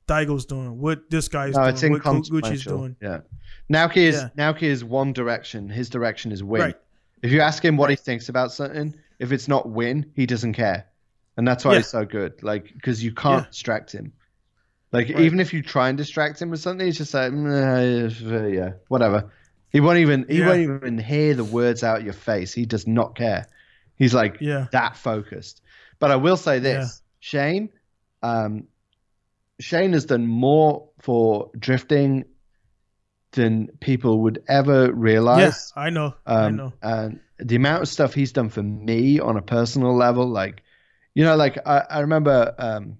Daigo's 0.07 0.45
doing, 0.45 0.79
what 0.79 1.09
this 1.11 1.27
guy's 1.27 1.53
no, 1.53 1.71
doing, 1.71 1.93
what 1.93 2.01
Gucci's 2.01 2.63
doing. 2.63 2.95
Yeah. 3.01 3.19
Naoki 3.71 3.97
is 3.97 4.15
Yeah. 4.15 4.29
Naoki 4.51 4.63
is 4.63 4.83
one 4.83 5.13
direction. 5.13 5.69
His 5.69 5.87
direction 5.89 6.31
is 6.31 6.43
win. 6.43 6.61
Right. 6.61 6.75
If 7.21 7.31
you 7.31 7.41
ask 7.41 7.63
him 7.63 7.77
what 7.77 7.91
he 7.91 7.95
thinks 7.95 8.27
about 8.29 8.51
something, 8.51 8.95
if 9.19 9.31
it's 9.31 9.47
not 9.47 9.69
win, 9.69 10.09
he 10.15 10.25
doesn't 10.25 10.53
care, 10.53 10.87
and 11.37 11.47
that's 11.47 11.63
why 11.63 11.73
Yeah. 11.73 11.79
he's 11.79 11.87
so 11.89 12.05
good. 12.05 12.41
Like 12.41 12.73
because 12.73 13.03
you 13.03 13.13
can't 13.13 13.43
Yeah. 13.43 13.49
distract 13.49 13.91
him. 13.91 14.13
Like 14.91 15.09
Right. 15.09 15.21
even 15.21 15.39
if 15.39 15.53
you 15.53 15.61
try 15.61 15.89
and 15.89 15.97
distract 15.97 16.41
him 16.41 16.49
with 16.49 16.59
something, 16.61 16.85
he's 16.85 16.97
just 16.97 17.13
like, 17.13 17.31
"Mm, 17.31 18.31
uh, 18.31 18.47
yeah, 18.47 18.71
whatever. 18.87 19.31
He 19.69 19.79
won't 19.81 19.99
even 19.99 20.25
he 20.27 20.39
Yeah. 20.39 20.47
won't 20.47 20.59
even 20.61 20.97
hear 20.97 21.35
the 21.35 21.43
words 21.43 21.83
out 21.83 22.03
your 22.03 22.13
face. 22.13 22.53
He 22.53 22.65
does 22.65 22.87
not 22.87 23.15
care. 23.15 23.47
He's 23.97 24.13
like 24.13 24.41
Yeah. 24.41 24.67
that 24.71 24.95
focused. 24.97 25.61
But 25.99 26.11
I 26.11 26.15
will 26.15 26.37
say 26.37 26.59
this, 26.59 27.01
Shane, 27.19 27.69
um, 28.23 28.67
Shane 29.59 29.93
has 29.93 30.05
done 30.05 30.25
more 30.25 30.89
for 31.01 31.51
drifting 31.59 32.25
than 33.33 33.67
people 33.79 34.21
would 34.21 34.43
ever 34.47 34.91
realize. 34.91 35.39
Yes, 35.41 35.73
I 35.75 35.89
know. 35.91 36.15
I 36.25 36.33
Um, 36.35 36.57
know. 36.57 36.73
And 36.81 37.19
the 37.37 37.55
amount 37.55 37.83
of 37.83 37.89
stuff 37.89 38.13
he's 38.13 38.31
done 38.31 38.49
for 38.49 38.63
me 38.63 39.19
on 39.19 39.37
a 39.37 39.41
personal 39.41 39.95
level, 39.95 40.27
like, 40.27 40.63
you 41.13 41.23
know, 41.23 41.35
like 41.35 41.57
I, 41.65 41.83
I 41.89 41.99
remember 41.99 42.55
um, 42.57 42.97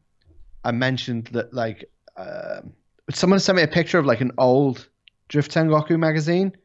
I 0.63 0.71
mentioned 0.71 1.27
that 1.33 1.53
like 1.53 1.89
um 2.17 2.73
someone 3.11 3.39
sent 3.39 3.55
me 3.55 3.63
a 3.63 3.67
picture 3.67 3.99
of 3.99 4.05
like 4.05 4.21
an 4.21 4.31
old 4.37 4.87
Drift 5.29 5.51
Tengoku 5.53 5.97
magazine, 5.99 6.55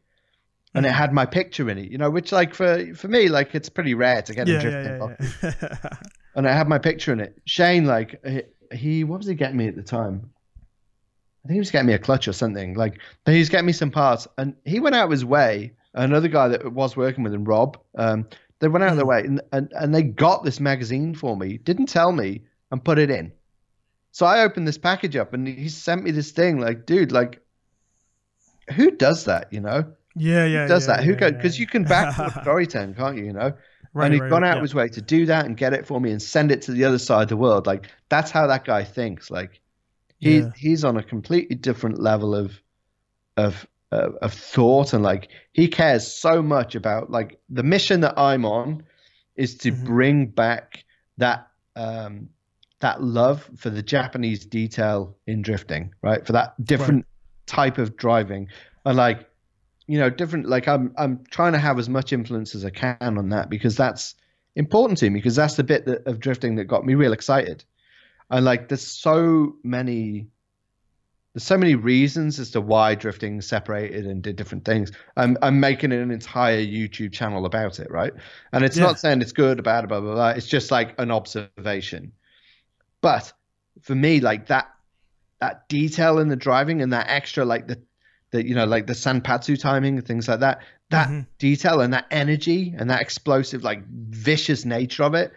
and 0.75 0.87
it 0.87 0.91
Mm-hmm. 0.91 0.93
had 0.93 1.13
my 1.13 1.27
picture 1.27 1.69
in 1.71 1.79
it. 1.79 1.91
You 1.91 1.99
know, 1.99 2.11
which 2.11 2.33
like 2.33 2.55
for 2.55 2.95
for 2.95 3.09
me, 3.09 3.29
like 3.29 3.55
it's 3.55 3.69
pretty 3.69 3.95
rare 3.95 4.23
to 4.23 4.35
get 4.35 4.49
a 4.49 4.53
Yeah, 4.53 4.57
Drift 4.57 4.83
yeah, 4.83 4.83
Tengoku, 4.83 5.35
yeah, 5.43 5.53
yeah. 5.63 5.91
and 6.35 6.47
I 6.49 6.53
had 6.53 6.69
my 6.69 6.79
picture 6.79 7.13
in 7.13 7.21
it. 7.21 7.41
Shane, 7.47 7.85
like 7.87 8.21
he, 8.27 8.43
he 8.77 9.05
what 9.05 9.19
was 9.19 9.27
he 9.27 9.35
getting 9.35 9.57
me 9.57 9.69
at 9.69 9.77
the 9.77 9.83
time? 9.83 10.31
I 11.45 11.49
think 11.49 11.55
he 11.57 11.61
was 11.61 11.71
getting 11.71 11.87
me 11.89 11.93
a 11.95 11.99
clutch 11.99 12.27
or 12.27 12.33
something. 12.33 12.75
Like 12.75 13.01
he 13.27 13.39
was 13.39 13.49
getting 13.49 13.67
me 13.67 13.73
some 13.73 13.91
parts, 13.91 14.27
and 14.39 14.55
he 14.65 14.81
went 14.81 14.95
out 14.95 15.05
of 15.07 15.11
his 15.11 15.25
way. 15.25 15.73
Another 15.95 16.29
guy 16.29 16.49
that 16.49 16.73
was 16.73 16.97
working 16.97 17.23
with 17.23 17.33
him, 17.33 17.45
Rob, 17.45 17.79
um, 17.97 18.27
they 18.59 18.67
went 18.69 18.83
out 18.83 18.91
of 18.91 18.97
their 18.97 19.07
way 19.07 19.21
and, 19.21 19.41
and 19.53 19.71
and 19.73 19.95
they 19.95 20.03
got 20.03 20.43
this 20.43 20.59
magazine 20.59 21.15
for 21.15 21.37
me. 21.37 21.59
Didn't 21.59 21.87
tell 21.87 22.13
me 22.13 22.43
and 22.71 22.83
put 22.85 22.99
it 22.99 23.11
in. 23.11 23.33
So 24.15 24.27
I 24.27 24.45
opened 24.45 24.69
this 24.69 24.79
package 24.79 25.17
up, 25.17 25.35
and 25.35 25.49
he 25.49 25.69
sent 25.69 26.05
me 26.05 26.13
this 26.13 26.33
thing. 26.33 26.61
Like, 26.61 26.87
dude, 26.87 27.13
like, 27.13 27.43
who 28.75 28.91
does 28.93 29.25
that? 29.25 29.53
You 29.53 29.61
know, 29.61 29.93
yeah, 30.15 30.47
yeah. 30.47 30.63
who 30.63 30.69
does 30.69 30.87
yeah, 30.89 30.97
that? 30.97 31.05
Who 31.05 31.15
goes? 31.15 31.33
go? 31.33 31.37
yeah. 31.37 31.37
Because 31.37 31.59
you 31.59 31.67
can 31.67 31.87
back 31.87 32.11
the 32.17 32.31
Storytelling, 32.31 32.95
can't 32.95 33.17
you? 33.19 33.25
You 33.27 33.33
know, 33.33 33.53
Right, 33.93 34.07
and 34.07 34.15
he's 34.15 34.23
right, 34.23 34.31
gone 34.31 34.45
out 34.45 34.55
yeah. 34.55 34.57
of 34.57 34.63
his 34.63 34.75
way 34.75 34.89
to 34.89 35.03
do 35.03 35.27
that 35.27 35.47
and 35.47 35.57
get 35.57 35.73
it 35.73 35.87
for 35.87 36.01
me 36.01 36.11
and 36.13 36.23
send 36.23 36.53
it 36.53 36.63
to 36.63 36.73
the 36.73 36.85
other 36.85 36.99
side 36.99 37.25
of 37.25 37.29
the 37.29 37.37
world. 37.37 37.67
Like 37.67 37.91
that's 38.09 38.31
how 38.31 38.47
that 38.49 38.65
guy 38.65 38.85
thinks. 38.85 39.31
Like 39.31 39.61
he 40.19 40.41
Yeah. 40.41 40.51
he's 40.57 40.85
on 40.85 40.97
a 40.97 41.03
completely 41.03 41.57
different 41.57 42.01
level 42.01 42.35
of 42.35 42.61
of 43.37 43.67
uh, 43.93 44.11
of 44.23 44.33
thought 44.33 44.93
and 44.95 45.03
like 45.05 45.31
he 45.53 45.69
cares 45.69 46.07
so 46.07 46.43
much 46.43 46.75
about 46.75 47.11
like 47.11 47.41
the 47.49 47.63
mission 47.63 48.01
that 48.03 48.19
I'm 48.19 48.45
on 48.45 48.85
is 49.37 49.57
to 49.59 49.73
Mhm. 49.73 49.85
bring 49.85 50.27
back 50.27 50.85
that 51.19 51.49
um 51.77 52.31
that 52.85 53.03
love 53.03 53.49
for 53.57 53.71
the 53.71 53.83
Japanese 53.83 54.45
detail 54.45 55.17
in 55.27 55.41
drifting, 55.41 55.95
right? 56.03 56.27
For 56.27 56.33
that 56.33 56.53
different 56.63 57.07
type 57.47 57.79
of 57.79 57.97
driving. 57.97 58.49
And 58.85 58.99
like 58.99 59.27
you 59.87 59.99
know, 59.99 60.11
different 60.11 60.47
like 60.51 60.69
I'm 60.69 60.93
I'm 60.99 61.25
trying 61.31 61.55
to 61.55 61.59
have 61.59 61.79
as 61.79 61.89
much 61.89 62.13
influence 62.13 62.55
as 62.55 62.63
I 62.63 62.69
can 62.69 62.97
on 63.01 63.31
that 63.31 63.49
because 63.49 63.75
that's 63.75 64.15
important 64.55 64.99
to 64.99 65.09
me 65.09 65.19
because 65.19 65.35
that's 65.35 65.57
the 65.57 65.65
bit 65.65 65.87
that, 65.87 66.07
of 66.07 66.21
drifting 66.21 66.57
that 66.57 66.65
got 66.65 66.85
me 66.85 66.95
real 66.95 67.15
excited. 67.15 67.65
And 68.31 68.45
like 68.45 68.69
there's 68.69 68.87
so 68.87 69.57
many 69.65 70.27
there's 71.33 71.45
so 71.45 71.57
many 71.57 71.75
reasons 71.75 72.39
as 72.39 72.51
to 72.51 72.61
why 72.61 72.95
drifting 72.95 73.41
separated 73.41 74.05
and 74.07 74.23
did 74.23 74.37
different 74.37 74.67
things. 74.67 74.93
I'm 75.17 75.39
I'm 75.41 75.59
making 75.59 75.91
an 75.93 76.11
entire 76.11 76.63
YouTube 76.63 77.13
channel 77.13 77.47
about 77.47 77.81
it, 77.81 77.91
right? 77.91 78.13
And 78.53 78.63
it's 78.63 78.77
Yeah. 78.77 78.85
not 78.85 79.01
saying 79.01 79.23
it's 79.23 79.33
good 79.33 79.59
or 79.59 79.63
bad, 79.63 79.89
blah 79.89 80.01
blah 80.01 80.15
blah. 80.15 80.31
It's 80.31 80.47
just 80.47 80.71
like 80.71 80.95
an 80.99 81.11
observation. 81.11 82.13
But 83.05 83.35
for 83.83 83.95
me, 83.95 84.21
like 84.21 84.47
that 84.47 84.67
that 85.41 85.69
detail 85.69 86.19
in 86.21 86.29
the 86.29 86.37
driving 86.37 86.81
and 86.81 86.95
that 86.95 87.07
extra 87.11 87.45
like 87.45 87.67
the 87.69 87.83
the 88.31 88.43
you 88.49 88.55
know 88.55 88.65
like 88.65 88.87
the 88.87 88.95
sanpatsu 88.95 89.61
timing 89.61 89.99
and 89.99 90.07
things 90.07 90.27
like 90.27 90.41
that 90.41 90.63
that 90.89 91.09
Mhm. 91.09 91.27
detail 91.39 91.81
and 91.83 91.93
that 91.93 92.07
energy 92.11 92.75
and 92.79 92.89
that 92.89 93.03
explosive 93.03 93.63
like 93.63 93.85
vicious 93.87 94.65
nature 94.65 95.03
of 95.03 95.13
it 95.15 95.33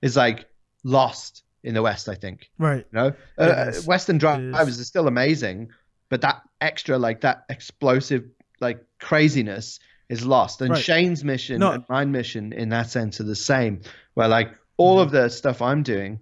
is 0.00 0.16
like 0.16 0.48
lost 0.84 1.42
in 1.62 1.74
the 1.74 1.82
west 1.82 2.08
i 2.08 2.14
think 2.14 2.48
Right. 2.58 2.86
you 2.90 2.98
know 2.98 3.08
It 3.08 3.48
uh, 3.78 3.82
western 3.82 4.16
drivers 4.18 4.68
is. 4.76 4.80
are 4.80 4.84
still 4.84 5.06
amazing 5.06 5.68
but 6.08 6.22
that 6.22 6.40
extra 6.62 6.96
like 6.98 7.20
that 7.20 7.44
explosive 7.50 8.24
like 8.60 8.84
craziness 9.00 9.80
is 10.08 10.24
lost 10.24 10.62
and 10.62 10.70
Right. 10.70 10.82
shane's 10.82 11.22
mission 11.24 11.60
No. 11.60 11.72
and 11.72 11.84
my 11.90 12.04
mission 12.06 12.52
in 12.54 12.70
that 12.70 12.88
sense 12.90 13.20
are 13.20 13.24
the 13.24 13.36
same 13.36 13.82
where 14.14 14.28
like 14.28 14.48
all 14.78 14.96
Mm-hmm. 14.96 15.02
of 15.06 15.10
the 15.12 15.28
stuff 15.28 15.60
i'm 15.60 15.82
doing 15.82 16.20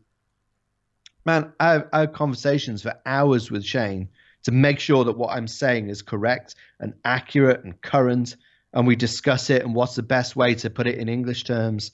man 1.24 1.52
I 1.60 1.72
have, 1.72 1.88
I 1.92 2.00
have 2.00 2.12
conversations 2.12 2.82
for 2.82 2.94
hours 3.06 3.50
with 3.50 3.64
shane 3.64 4.08
to 4.44 4.52
make 4.52 4.78
sure 4.80 5.04
that 5.04 5.18
what 5.18 5.30
i'm 5.36 5.46
saying 5.46 5.88
is 5.90 6.00
correct 6.02 6.54
and 6.80 6.94
accurate 7.04 7.62
and 7.64 7.80
current 7.82 8.36
and 8.72 8.86
we 8.86 8.96
discuss 8.96 9.50
it 9.50 9.62
and 9.62 9.74
what's 9.74 9.96
the 9.96 10.02
best 10.02 10.36
way 10.36 10.54
to 10.54 10.70
put 10.70 10.86
it 10.86 10.96
in 10.98 11.08
english 11.08 11.44
terms. 11.44 11.90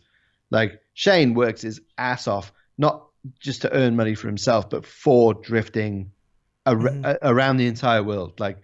Like 0.50 0.80
shane 0.94 1.34
works 1.34 1.62
his 1.62 1.80
ass 1.98 2.28
off 2.28 2.52
not 2.78 3.06
just 3.40 3.62
to 3.62 3.72
earn 3.72 3.96
money 3.96 4.14
for 4.14 4.28
himself 4.28 4.70
but 4.70 4.86
for 4.86 5.34
drifting 5.34 6.12
ar- 6.66 6.76
mm-hmm. 6.76 7.04
a- 7.04 7.18
around 7.22 7.56
the 7.56 7.66
entire 7.66 8.02
world. 8.02 8.38
Like 8.38 8.58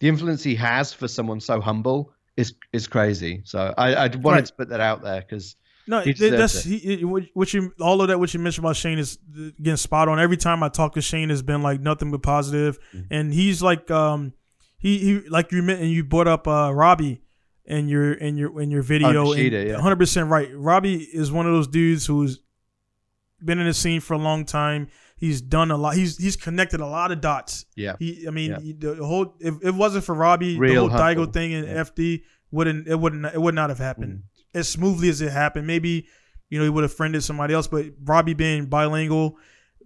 the 0.00 0.08
influence 0.08 0.42
he 0.42 0.56
has 0.56 0.92
for 0.92 1.08
someone 1.08 1.40
so 1.40 1.60
humble 1.60 2.12
is 2.36 2.52
is 2.72 2.86
crazy. 2.86 3.40
So 3.44 3.72
i, 3.78 3.94
I 3.94 4.06
wanted 4.08 4.24
Right. 4.24 4.44
to 4.46 4.52
put 4.54 4.68
that 4.68 4.80
out 4.80 5.02
there 5.02 5.20
because 5.22 5.56
No, 5.88 6.00
He 6.00 6.12
that's 6.12 6.64
he, 6.64 7.02
what 7.04 7.52
you 7.54 7.72
all 7.80 8.00
of 8.02 8.08
that. 8.08 8.18
What 8.18 8.34
you 8.34 8.40
mentioned 8.40 8.64
about 8.64 8.76
Shane 8.76 8.98
is 8.98 9.18
getting 9.62 9.76
spot 9.76 10.08
on. 10.08 10.18
Every 10.18 10.36
time 10.36 10.62
I 10.62 10.68
talk 10.68 10.94
to 10.94 11.00
Shane, 11.00 11.28
has 11.30 11.42
been 11.42 11.62
like 11.62 11.80
nothing 11.80 12.10
but 12.10 12.22
positive, 12.22 12.78
Mm-hmm. 12.94 13.14
and 13.14 13.32
he's 13.32 13.62
like 13.62 13.90
um 13.90 14.32
he 14.78 14.98
he 14.98 15.28
like 15.28 15.52
you 15.52 15.62
meant 15.62 15.80
and 15.80 15.90
you 15.90 16.02
brought 16.04 16.26
up 16.28 16.48
uh 16.48 16.72
Robbie 16.74 17.22
in 17.64 17.88
your 17.88 18.12
in 18.14 18.36
your 18.36 18.60
in 18.60 18.70
your 18.70 18.82
video. 18.82 19.26
Nishida, 19.26 19.60
and 19.60 19.68
yeah. 19.70 19.76
100% 19.76 20.28
right. 20.28 20.48
Robbie 20.54 20.96
is 21.02 21.30
one 21.30 21.46
of 21.46 21.52
those 21.52 21.68
dudes 21.68 22.04
who's 22.06 22.40
been 23.44 23.58
in 23.58 23.66
the 23.66 23.74
scene 23.74 24.00
for 24.00 24.14
a 24.14 24.18
long 24.18 24.44
time. 24.44 24.88
He's 25.16 25.40
done 25.40 25.70
a 25.70 25.76
lot. 25.76 25.94
He's 25.94 26.16
he's 26.18 26.36
connected 26.36 26.80
a 26.80 26.86
lot 26.86 27.10
of 27.12 27.20
dots. 27.20 27.64
yeah 27.76 27.96
He, 27.98 28.26
I 28.26 28.30
mean, 28.30 28.50
Yeah. 28.50 28.60
he- 28.60 28.72
the 28.72 28.96
whole 28.96 29.34
if 29.40 29.54
it 29.62 29.74
wasn't 29.74 30.04
for 30.04 30.14
Robbie, 30.14 30.58
Real 30.58 30.88
the 30.88 30.90
whole 30.96 31.00
Daigo 31.00 31.32
thing 31.32 31.52
in 31.52 31.64
Yeah. 31.64 31.84
FD 31.84 32.22
wouldn't 32.50 32.86
it 32.88 32.96
wouldn't 32.98 33.24
it 33.26 33.40
would 33.40 33.54
not 33.54 33.70
have 33.70 33.78
happened 33.78 34.22
as 34.56 34.68
smoothly 34.68 35.08
as 35.08 35.20
it 35.20 35.30
happened. 35.30 35.66
Maybe 35.66 36.06
you 36.48 36.58
know 36.58 36.64
he 36.64 36.70
would 36.70 36.82
have 36.82 36.94
friended 36.94 37.22
somebody 37.22 37.54
else, 37.54 37.66
but 37.66 37.86
Robbie 38.02 38.34
being 38.34 38.66
bilingual, 38.66 39.38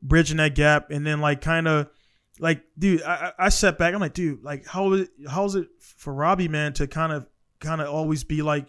bridging 0.02 0.38
that 0.38 0.54
gap, 0.54 0.90
and 0.90 1.06
then 1.06 1.20
like 1.20 1.40
kind 1.40 1.68
of 1.68 1.88
like 2.38 2.62
dude, 2.78 3.02
I, 3.02 3.32
I 3.38 3.48
sat 3.50 3.78
back. 3.78 3.92
I'm 3.94 4.00
like, 4.00 4.14
dude, 4.14 4.42
like 4.42 4.66
how 4.66 4.92
is 4.92 5.00
it, 5.02 5.10
how 5.28 5.44
is 5.44 5.54
it 5.54 5.68
for 5.78 6.14
Robbie 6.14 6.48
man 6.48 6.72
to 6.74 6.86
kind 6.86 7.12
of 7.12 7.26
kind 7.60 7.80
of 7.80 7.88
always 7.88 8.24
be 8.24 8.42
like 8.42 8.66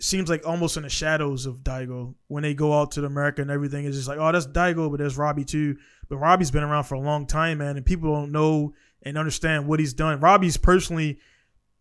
seems 0.00 0.30
like 0.30 0.46
almost 0.46 0.76
in 0.76 0.84
the 0.84 0.88
shadows 0.88 1.46
of 1.46 1.56
Daigo 1.58 2.14
when 2.28 2.42
they 2.42 2.54
go 2.54 2.72
out 2.72 2.92
to 2.92 3.04
America 3.04 3.42
and 3.42 3.50
everything 3.50 3.84
is 3.84 3.96
just 3.96 4.08
like, 4.08 4.18
oh, 4.18 4.30
that's 4.30 4.46
Daigo, 4.46 4.90
but 4.90 4.98
there's 4.98 5.18
Robbie 5.18 5.44
too. 5.44 5.76
But 6.08 6.18
Robbie's 6.18 6.50
been 6.50 6.62
around 6.62 6.84
for 6.84 6.94
a 6.94 7.00
long 7.00 7.26
time, 7.26 7.58
man, 7.58 7.76
and 7.76 7.84
people 7.84 8.14
don't 8.14 8.30
know 8.30 8.74
and 9.02 9.18
understand 9.18 9.66
what 9.66 9.80
he's 9.80 9.94
done. 9.94 10.20
Robbie's 10.20 10.56
personally 10.56 11.18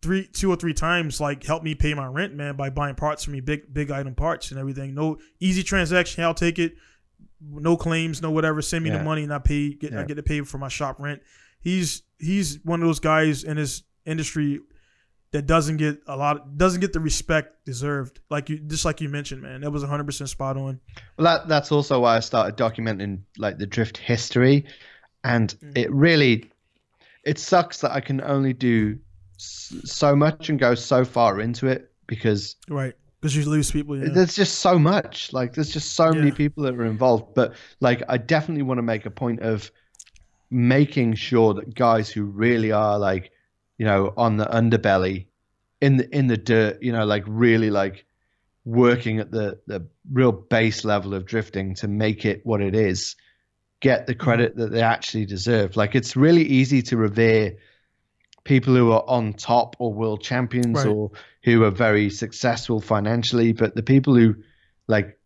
three, 0.02 0.28
two 0.28 0.52
or 0.52 0.56
three 0.56 0.74
times 0.74 1.20
like 1.20 1.44
helped 1.44 1.64
me 1.66 1.74
pay 1.76 1.94
my 1.94 2.06
rent, 2.08 2.34
man, 2.36 2.56
by 2.56 2.70
buying 2.70 2.96
parts 2.96 3.24
for 3.24 3.32
me, 3.32 3.40
big, 3.40 3.74
big 3.74 3.92
item 3.92 4.16
parts 4.16 4.52
and 4.52 4.60
everything. 4.60 4.94
No 4.94 5.18
easy 5.40 5.64
transaction, 5.64 6.24
I'll 6.24 6.34
take 6.34 6.60
it. 6.60 6.76
No 7.42 7.78
claims, 7.78 8.22
no 8.22 8.32
whatever. 8.32 8.62
Send 8.62 8.84
me 8.84 8.90
the 8.90 9.04
money 9.04 9.24
and 9.24 9.34
I 9.34 9.40
pay. 9.40 9.74
Get, 9.74 9.94
I 9.94 9.98
Yeah. 10.02 10.06
get 10.06 10.16
to 10.16 10.24
pay 10.24 10.42
for 10.42 10.58
my 10.58 10.68
shop 10.70 10.98
rent. 11.00 11.22
He's 11.62 12.04
he's 12.20 12.60
one 12.64 12.82
of 12.82 12.88
those 12.88 13.00
guys 13.00 13.44
in 13.44 13.58
his 13.58 13.84
industry 14.06 14.60
that 15.32 15.46
doesn't 15.46 15.78
get 15.78 16.00
a 16.08 16.16
lot 16.16 16.58
doesn't 16.58 16.80
get 16.82 16.94
the 16.94 17.00
respect 17.00 17.66
deserved 17.66 18.22
like 18.30 18.50
you 18.50 18.58
just 18.60 18.86
like 18.86 19.02
you 19.02 19.10
mentioned 19.10 19.42
man 19.42 19.60
that 19.62 19.70
was 19.70 19.84
100% 19.84 20.28
spot 20.30 20.56
on 20.56 20.80
Well, 21.18 21.26
that 21.26 21.50
that's 21.50 21.70
also 21.72 22.00
why 22.00 22.16
I 22.16 22.22
started 22.22 22.56
documenting 22.56 23.20
like 23.38 23.58
the 23.58 23.68
drift 23.68 23.98
history, 23.98 24.66
and 25.26 25.54
Mm. 25.62 25.78
it 25.78 25.92
really, 25.92 26.50
it 27.26 27.38
sucks 27.40 27.82
that 27.82 27.92
I 27.92 28.00
can 28.00 28.22
only 28.22 28.54
do 28.54 28.98
so 29.38 30.16
much 30.16 30.50
and 30.50 30.60
go 30.60 30.76
so 30.76 31.06
far 31.06 31.40
into 31.40 31.68
it 31.68 31.92
because 32.08 32.56
right 32.70 32.96
because 33.22 33.36
you 33.36 33.46
lose 33.46 33.72
people 33.72 33.98
yeah. 33.98 34.10
there's 34.12 34.36
just 34.36 34.60
so 34.60 34.78
much. 34.78 35.34
Like 35.34 35.54
there's 35.54 35.72
just 35.72 35.94
so 35.94 36.12
many 36.12 36.32
people 36.32 36.64
that 36.64 36.76
are 36.76 36.86
involved. 36.86 37.34
But 37.34 37.54
like 37.80 38.04
I 38.08 38.18
definitely 38.18 38.64
want 38.64 38.78
to 38.78 38.84
make 38.84 39.06
a 39.06 39.12
point 39.12 39.42
of 39.42 39.72
making 40.50 41.16
sure 41.16 41.54
that 41.56 41.76
guys 41.76 42.10
who 42.10 42.26
really 42.26 42.72
are 42.72 42.98
like, 43.00 43.32
you 43.78 43.86
know, 43.86 44.14
on 44.18 44.38
the 44.38 44.46
underbelly, 44.46 45.26
in 45.82 45.98
the 45.98 46.16
in 46.16 46.28
the 46.28 46.38
dirt, 46.38 46.82
you 46.82 46.92
know, 46.92 47.06
like 47.06 47.24
really 47.28 47.70
like 47.70 48.06
working 48.66 49.20
at 49.20 49.32
the 49.32 49.60
the 49.68 49.86
real 50.12 50.32
base 50.32 50.86
level 50.86 51.14
of 51.14 51.26
drifting 51.26 51.74
to 51.76 51.88
make 51.88 52.24
it 52.24 52.46
what 52.46 52.62
it 52.62 52.76
is, 52.76 53.16
get 53.80 54.06
the 54.06 54.14
mm-hmm. 54.14 54.24
credit 54.24 54.56
that 54.58 54.72
they 54.72 54.82
actually 54.82 55.26
deserve. 55.26 55.76
Like 55.76 55.96
it's 55.96 56.16
really 56.16 56.44
easy 56.44 56.82
to 56.84 56.98
revere 56.98 57.58
people 58.48 58.74
who 58.74 58.92
are 58.94 59.04
on 59.08 59.34
top 59.34 59.76
or 59.78 59.94
world 59.94 60.22
champions 60.24 60.78
Right. 60.78 60.88
or 60.88 61.12
who 61.44 61.64
are 61.66 61.72
very 61.72 62.10
successful 62.10 62.80
financially, 62.80 63.52
but 63.52 63.76
the 63.76 63.84
people 63.84 64.16
who 64.16 64.36
like 64.88 65.20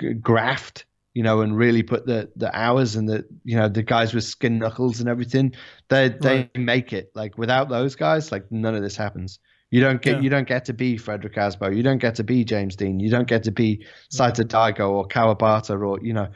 g- 0.00 0.14
graft, 0.14 0.86
you 1.12 1.22
know, 1.22 1.42
and 1.42 1.56
really 1.56 1.82
put 1.82 2.06
the 2.06 2.30
the 2.34 2.50
hours 2.58 2.96
and 2.96 3.06
the 3.08 3.26
you 3.44 3.56
know 3.56 3.68
the 3.68 3.82
guys 3.82 4.14
with 4.14 4.24
skin 4.24 4.58
knuckles 4.58 5.00
and 5.00 5.08
everything, 5.08 5.52
they 5.88 6.08
they 6.08 6.36
Right. 6.54 6.56
make 6.58 6.92
it. 6.94 7.10
Like 7.14 7.36
without 7.36 7.68
those 7.68 7.94
guys, 7.94 8.32
like 8.32 8.50
none 8.50 8.74
of 8.74 8.82
this 8.82 8.96
happens. 8.96 9.38
You 9.70 9.80
don't 9.80 10.00
get 10.00 10.16
Yeah. 10.16 10.22
you 10.22 10.30
don't 10.30 10.48
get 10.48 10.64
to 10.66 10.72
be 10.72 10.96
Fredric 10.96 11.34
Aasbo. 11.34 11.76
You 11.76 11.82
don't 11.82 11.98
get 11.98 12.14
to 12.16 12.24
be 12.24 12.44
James 12.44 12.74
Dean. 12.76 13.00
You 13.00 13.10
don't 13.10 13.28
get 13.28 13.42
to 13.44 13.50
be 13.52 13.84
Saito 14.08 14.44
Daigo 14.44 14.88
or 14.90 15.06
Kawabata 15.08 15.78
or 15.78 15.98
you 16.02 16.14
know, 16.14 16.28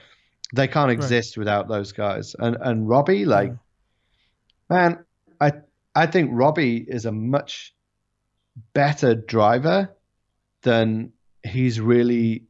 they 0.54 0.68
can't 0.68 0.90
exist 0.90 1.38
without 1.38 1.66
those 1.68 1.92
guys. 1.92 2.34
And 2.38 2.56
and 2.60 2.88
Robbie, 2.88 3.24
like, 3.24 3.52
man, 4.68 5.04
I 5.40 5.52
I 5.94 6.06
think 6.06 6.30
Robbie 6.32 6.84
is 6.88 7.04
a 7.06 7.12
much 7.12 7.74
better 8.74 9.14
driver 9.14 9.94
than 10.62 11.12
he's 11.44 11.80
really 11.80 12.44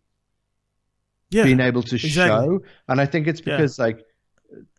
Yeah, 1.31 1.45
been 1.45 1.61
able 1.61 1.83
to 1.85 1.95
exactly. 1.97 2.13
show. 2.47 2.63
And 2.89 3.01
I 3.01 3.07
think 3.07 3.27
it's 3.29 3.41
Yeah. 3.41 3.57
because 3.57 3.79
like 3.79 4.05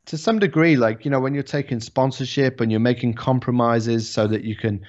to 0.08 0.18
some 0.18 0.40
degree, 0.40 0.76
like, 0.76 1.06
you 1.06 1.12
know, 1.12 1.20
when 1.20 1.34
you're 1.34 1.44
taking 1.44 1.80
sponsorship 1.80 2.60
and 2.60 2.72
you're 2.72 2.80
making 2.82 3.14
compromises 3.14 4.10
so 4.10 4.28
that 4.28 4.44
you 4.44 4.56
can, 4.56 4.82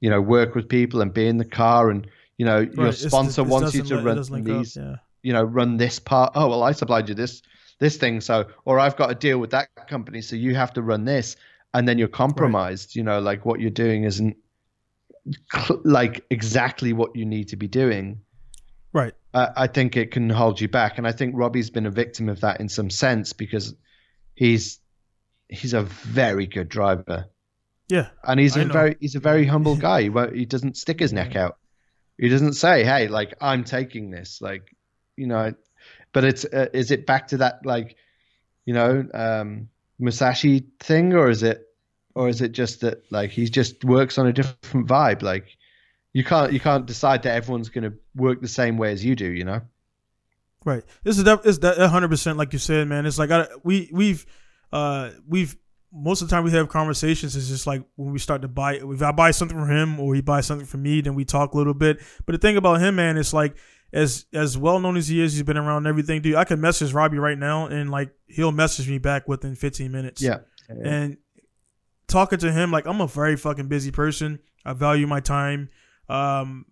you 0.00 0.08
know, 0.10 0.20
work 0.20 0.54
with 0.54 0.68
people 0.68 1.00
and 1.00 1.12
be 1.12 1.26
in 1.26 1.38
the 1.38 1.44
car 1.44 1.90
and 1.90 2.06
you 2.38 2.46
know, 2.46 2.60
your 2.60 2.68
Right, 2.68 2.88
it's- 2.88 3.00
sponsor 3.06 3.42
it 3.42 3.48
wants 3.48 3.74
you 3.74 3.82
to 3.82 3.98
run 4.00 4.18
up, 4.18 4.26
these 4.44 4.74
yeah. 4.76 4.96
you 5.22 5.32
know, 5.34 5.42
run 5.42 5.76
this 5.76 5.98
part. 5.98 6.32
Oh 6.34 6.48
well, 6.48 6.62
I 6.62 6.72
supplied 6.72 7.08
you 7.08 7.14
this 7.14 7.42
this 7.80 7.96
thing, 7.98 8.20
so 8.22 8.46
or 8.64 8.78
I've 8.78 8.96
got 8.96 9.10
a 9.10 9.14
deal 9.14 9.38
with 9.38 9.50
that 9.50 9.68
company, 9.88 10.22
so 10.22 10.36
you 10.36 10.54
have 10.54 10.72
to 10.74 10.82
run 10.82 11.04
this, 11.04 11.36
and 11.74 11.86
then 11.88 11.98
you're 11.98 12.08
compromised. 12.08 12.96
You 12.96 13.02
know, 13.02 13.20
like 13.20 13.44
what 13.44 13.60
you're 13.60 13.70
doing 13.70 14.04
isn't 14.04 14.36
cl- 15.52 15.80
like 15.84 16.24
exactly 16.30 16.92
what 16.92 17.16
you 17.16 17.24
need 17.24 17.48
to 17.48 17.56
be 17.56 17.68
doing. 17.68 18.20
Right. 18.92 19.14
Uh, 19.32 19.48
I 19.56 19.66
think 19.68 19.96
it 19.96 20.10
can 20.10 20.28
hold 20.30 20.60
you 20.60 20.68
back, 20.68 20.98
and 20.98 21.06
I 21.06 21.12
think 21.12 21.34
Robbie's 21.36 21.70
been 21.70 21.86
a 21.86 21.90
victim 21.90 22.28
of 22.28 22.40
that 22.40 22.60
in 22.60 22.68
some 22.68 22.90
sense 22.90 23.32
because 23.32 23.74
he's 24.34 24.80
he's 25.48 25.74
a 25.74 25.82
very 25.82 26.46
good 26.46 26.68
driver, 26.68 27.26
Yeah. 27.88 28.08
and 28.24 28.40
he's 28.40 28.56
I 28.56 28.62
a 28.62 28.64
know. 28.64 28.72
very 28.72 28.96
he's 29.00 29.14
a 29.14 29.20
very 29.20 29.46
humble 29.46 29.76
guy. 29.88 30.02
He, 30.02 30.10
he 30.34 30.44
doesn't 30.46 30.76
stick 30.76 30.98
his 30.98 31.12
neck 31.12 31.36
out. 31.36 31.58
He 32.18 32.28
doesn't 32.28 32.54
say, 32.54 32.82
"Hey, 32.84 33.06
like 33.06 33.34
I'm 33.40 33.62
taking 33.64 34.10
this," 34.10 34.40
like 34.40 34.74
you 35.16 35.26
know. 35.28 35.54
But 36.12 36.24
it's 36.24 36.44
uh, 36.44 36.66
is 36.72 36.90
it 36.90 37.06
back 37.06 37.28
to 37.28 37.36
that 37.38 37.64
like, 37.64 37.94
you 38.64 38.74
know, 38.74 39.06
um, 39.14 39.68
Musashi 40.00 40.66
thing, 40.80 41.12
or 41.12 41.28
is 41.28 41.42
it, 41.42 41.66
or 42.14 42.28
is 42.28 42.40
it 42.40 42.52
just 42.52 42.80
that 42.80 43.04
like 43.10 43.30
he 43.30 43.48
just 43.48 43.84
works 43.84 44.18
on 44.18 44.26
a 44.26 44.32
different 44.32 44.88
vibe? 44.88 45.22
Like 45.22 45.46
you 46.12 46.24
can't 46.24 46.52
you 46.52 46.60
can't 46.60 46.86
decide 46.86 47.22
that 47.22 47.34
everyone's 47.34 47.68
going 47.68 47.84
to 47.84 47.96
work 48.14 48.40
the 48.40 48.48
same 48.48 48.78
way 48.78 48.92
as 48.92 49.04
you 49.04 49.14
do. 49.14 49.26
You 49.26 49.44
know. 49.44 49.60
Right. 50.64 50.84
This 51.02 51.16
is 51.16 51.24
def- 51.24 51.46
it's 51.46 51.58
that 51.58 51.78
hundred 51.88 52.08
percent 52.08 52.38
like 52.38 52.52
you 52.52 52.58
said, 52.58 52.88
man. 52.88 53.06
It's 53.06 53.18
like 53.18 53.30
I, 53.30 53.46
we 53.62 53.90
we've 53.92 54.26
uh 54.72 55.10
we've 55.26 55.56
most 55.92 56.22
of 56.22 56.28
the 56.28 56.34
time 56.34 56.44
we 56.44 56.50
have 56.52 56.68
conversations. 56.68 57.34
It's 57.34 57.48
just 57.48 57.66
like 57.66 57.82
when 57.96 58.12
we 58.12 58.18
start 58.18 58.42
to 58.42 58.48
buy. 58.48 58.74
If 58.74 59.02
I 59.02 59.12
buy 59.12 59.30
something 59.30 59.58
from 59.58 59.70
him 59.70 59.98
or 59.98 60.14
he 60.14 60.20
buys 60.20 60.46
something 60.46 60.66
from 60.66 60.82
me, 60.82 61.00
then 61.00 61.14
we 61.14 61.24
talk 61.24 61.54
a 61.54 61.56
little 61.56 61.74
bit. 61.74 62.00
But 62.26 62.32
the 62.32 62.38
thing 62.38 62.56
about 62.56 62.80
him, 62.80 62.96
man, 62.96 63.16
it's 63.16 63.32
like 63.32 63.56
as 63.92 64.26
as 64.32 64.56
well 64.56 64.78
known 64.80 64.96
as 64.96 65.08
he 65.08 65.20
is, 65.20 65.32
he's 65.34 65.42
been 65.42 65.56
around 65.56 65.86
everything. 65.86 66.22
Dude, 66.22 66.36
I 66.36 66.44
can 66.44 66.60
message 66.60 66.92
Robbie 66.92 67.18
right 67.18 67.38
now 67.38 67.66
and 67.66 67.90
like 67.90 68.10
he'll 68.26 68.52
message 68.52 68.88
me 68.88 68.98
back 68.98 69.26
within 69.28 69.54
fifteen 69.56 69.90
minutes. 69.92 70.22
Yeah. 70.22 70.38
And 70.68 71.16
talking 72.06 72.38
to 72.38 72.52
him, 72.52 72.70
like 72.70 72.86
I'm 72.86 73.00
a 73.00 73.06
very 73.06 73.36
fucking 73.36 73.68
busy 73.68 73.90
person. 73.90 74.38
I 74.64 74.72
value 74.72 75.06
my 75.06 75.20
time. 75.20 75.68
Um, 76.08 76.66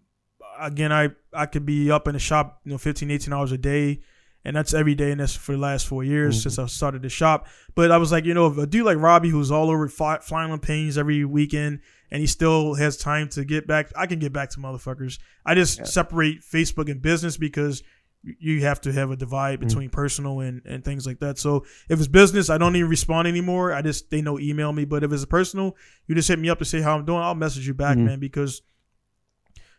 again, 0.60 0.92
I 0.92 1.10
I 1.32 1.46
could 1.46 1.66
be 1.66 1.90
up 1.90 2.06
in 2.08 2.14
the 2.14 2.18
shop, 2.20 2.60
you 2.64 2.72
know, 2.72 2.78
15, 2.78 3.10
18 3.10 3.32
hours 3.32 3.52
a 3.52 3.58
day, 3.58 4.00
and 4.44 4.54
that's 4.56 4.74
every 4.74 4.94
day, 4.94 5.10
and 5.10 5.20
that's 5.20 5.34
for 5.34 5.52
the 5.52 5.58
last 5.58 5.86
four 5.86 6.04
years 6.04 6.38
Mhm. 6.38 6.42
since 6.42 6.58
I 6.58 6.66
started 6.66 7.02
the 7.02 7.08
shop. 7.08 7.46
But 7.74 7.90
I 7.90 7.96
was 7.98 8.12
like, 8.12 8.24
you 8.24 8.34
know, 8.34 8.46
a 8.58 8.66
dude 8.66 8.84
like 8.84 8.98
Robbie, 8.98 9.30
who's 9.30 9.50
all 9.50 9.70
over 9.70 9.88
fly, 9.88 10.18
flying 10.20 10.50
on 10.52 10.58
planes 10.60 10.96
every 10.98 11.24
weekend, 11.24 11.80
and 12.10 12.20
he 12.20 12.26
still 12.26 12.74
has 12.74 12.96
time 12.96 13.28
to 13.30 13.44
get 13.44 13.66
back, 13.66 13.90
I 13.96 14.06
can 14.06 14.18
get 14.18 14.32
back 14.32 14.50
to 14.50 14.60
motherfuckers. 14.60 15.18
I 15.44 15.54
just 15.54 15.78
Yeah. 15.78 15.84
separate 15.84 16.40
Facebook 16.40 16.90
and 16.90 17.00
business 17.02 17.36
because 17.36 17.82
you 18.22 18.62
have 18.62 18.80
to 18.80 18.92
have 18.92 19.10
a 19.12 19.16
divide 19.16 19.58
Mhm. 19.60 19.68
between 19.68 19.90
personal 19.90 20.40
and, 20.40 20.60
and 20.64 20.84
things 20.84 21.06
like 21.06 21.20
that. 21.20 21.38
So 21.38 21.64
if 21.88 21.98
it's 22.00 22.08
business, 22.08 22.50
I 22.50 22.58
don't 22.58 22.74
even 22.74 22.90
respond 22.90 23.28
anymore. 23.28 23.72
I 23.72 23.80
just 23.80 24.10
they 24.10 24.20
know 24.22 24.38
email 24.40 24.72
me. 24.72 24.84
But 24.84 25.04
if 25.04 25.12
it's 25.12 25.24
personal, 25.24 25.76
you 26.06 26.14
just 26.16 26.28
hit 26.28 26.38
me 26.38 26.48
up 26.48 26.58
to 26.58 26.64
say 26.64 26.80
how 26.80 26.98
I'm 26.98 27.04
doing. 27.04 27.20
I'll 27.20 27.36
message 27.36 27.66
you 27.66 27.74
back, 27.74 27.96
Mhm. 27.96 28.04
man, 28.04 28.18
because 28.20 28.62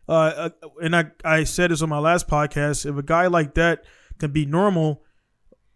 uh, 0.07 0.11
uh, 0.11 0.49
and 0.81 0.95
I 0.95 1.11
I 1.23 1.43
said 1.43 1.69
this 1.71 1.81
on 1.81 1.89
my 1.89 1.99
last 1.99 2.27
podcast. 2.27 2.85
If 2.89 2.97
a 2.97 3.03
guy 3.03 3.27
like 3.27 3.53
that 3.55 3.83
can 4.17 4.31
be 4.31 4.45
normal, 4.45 5.03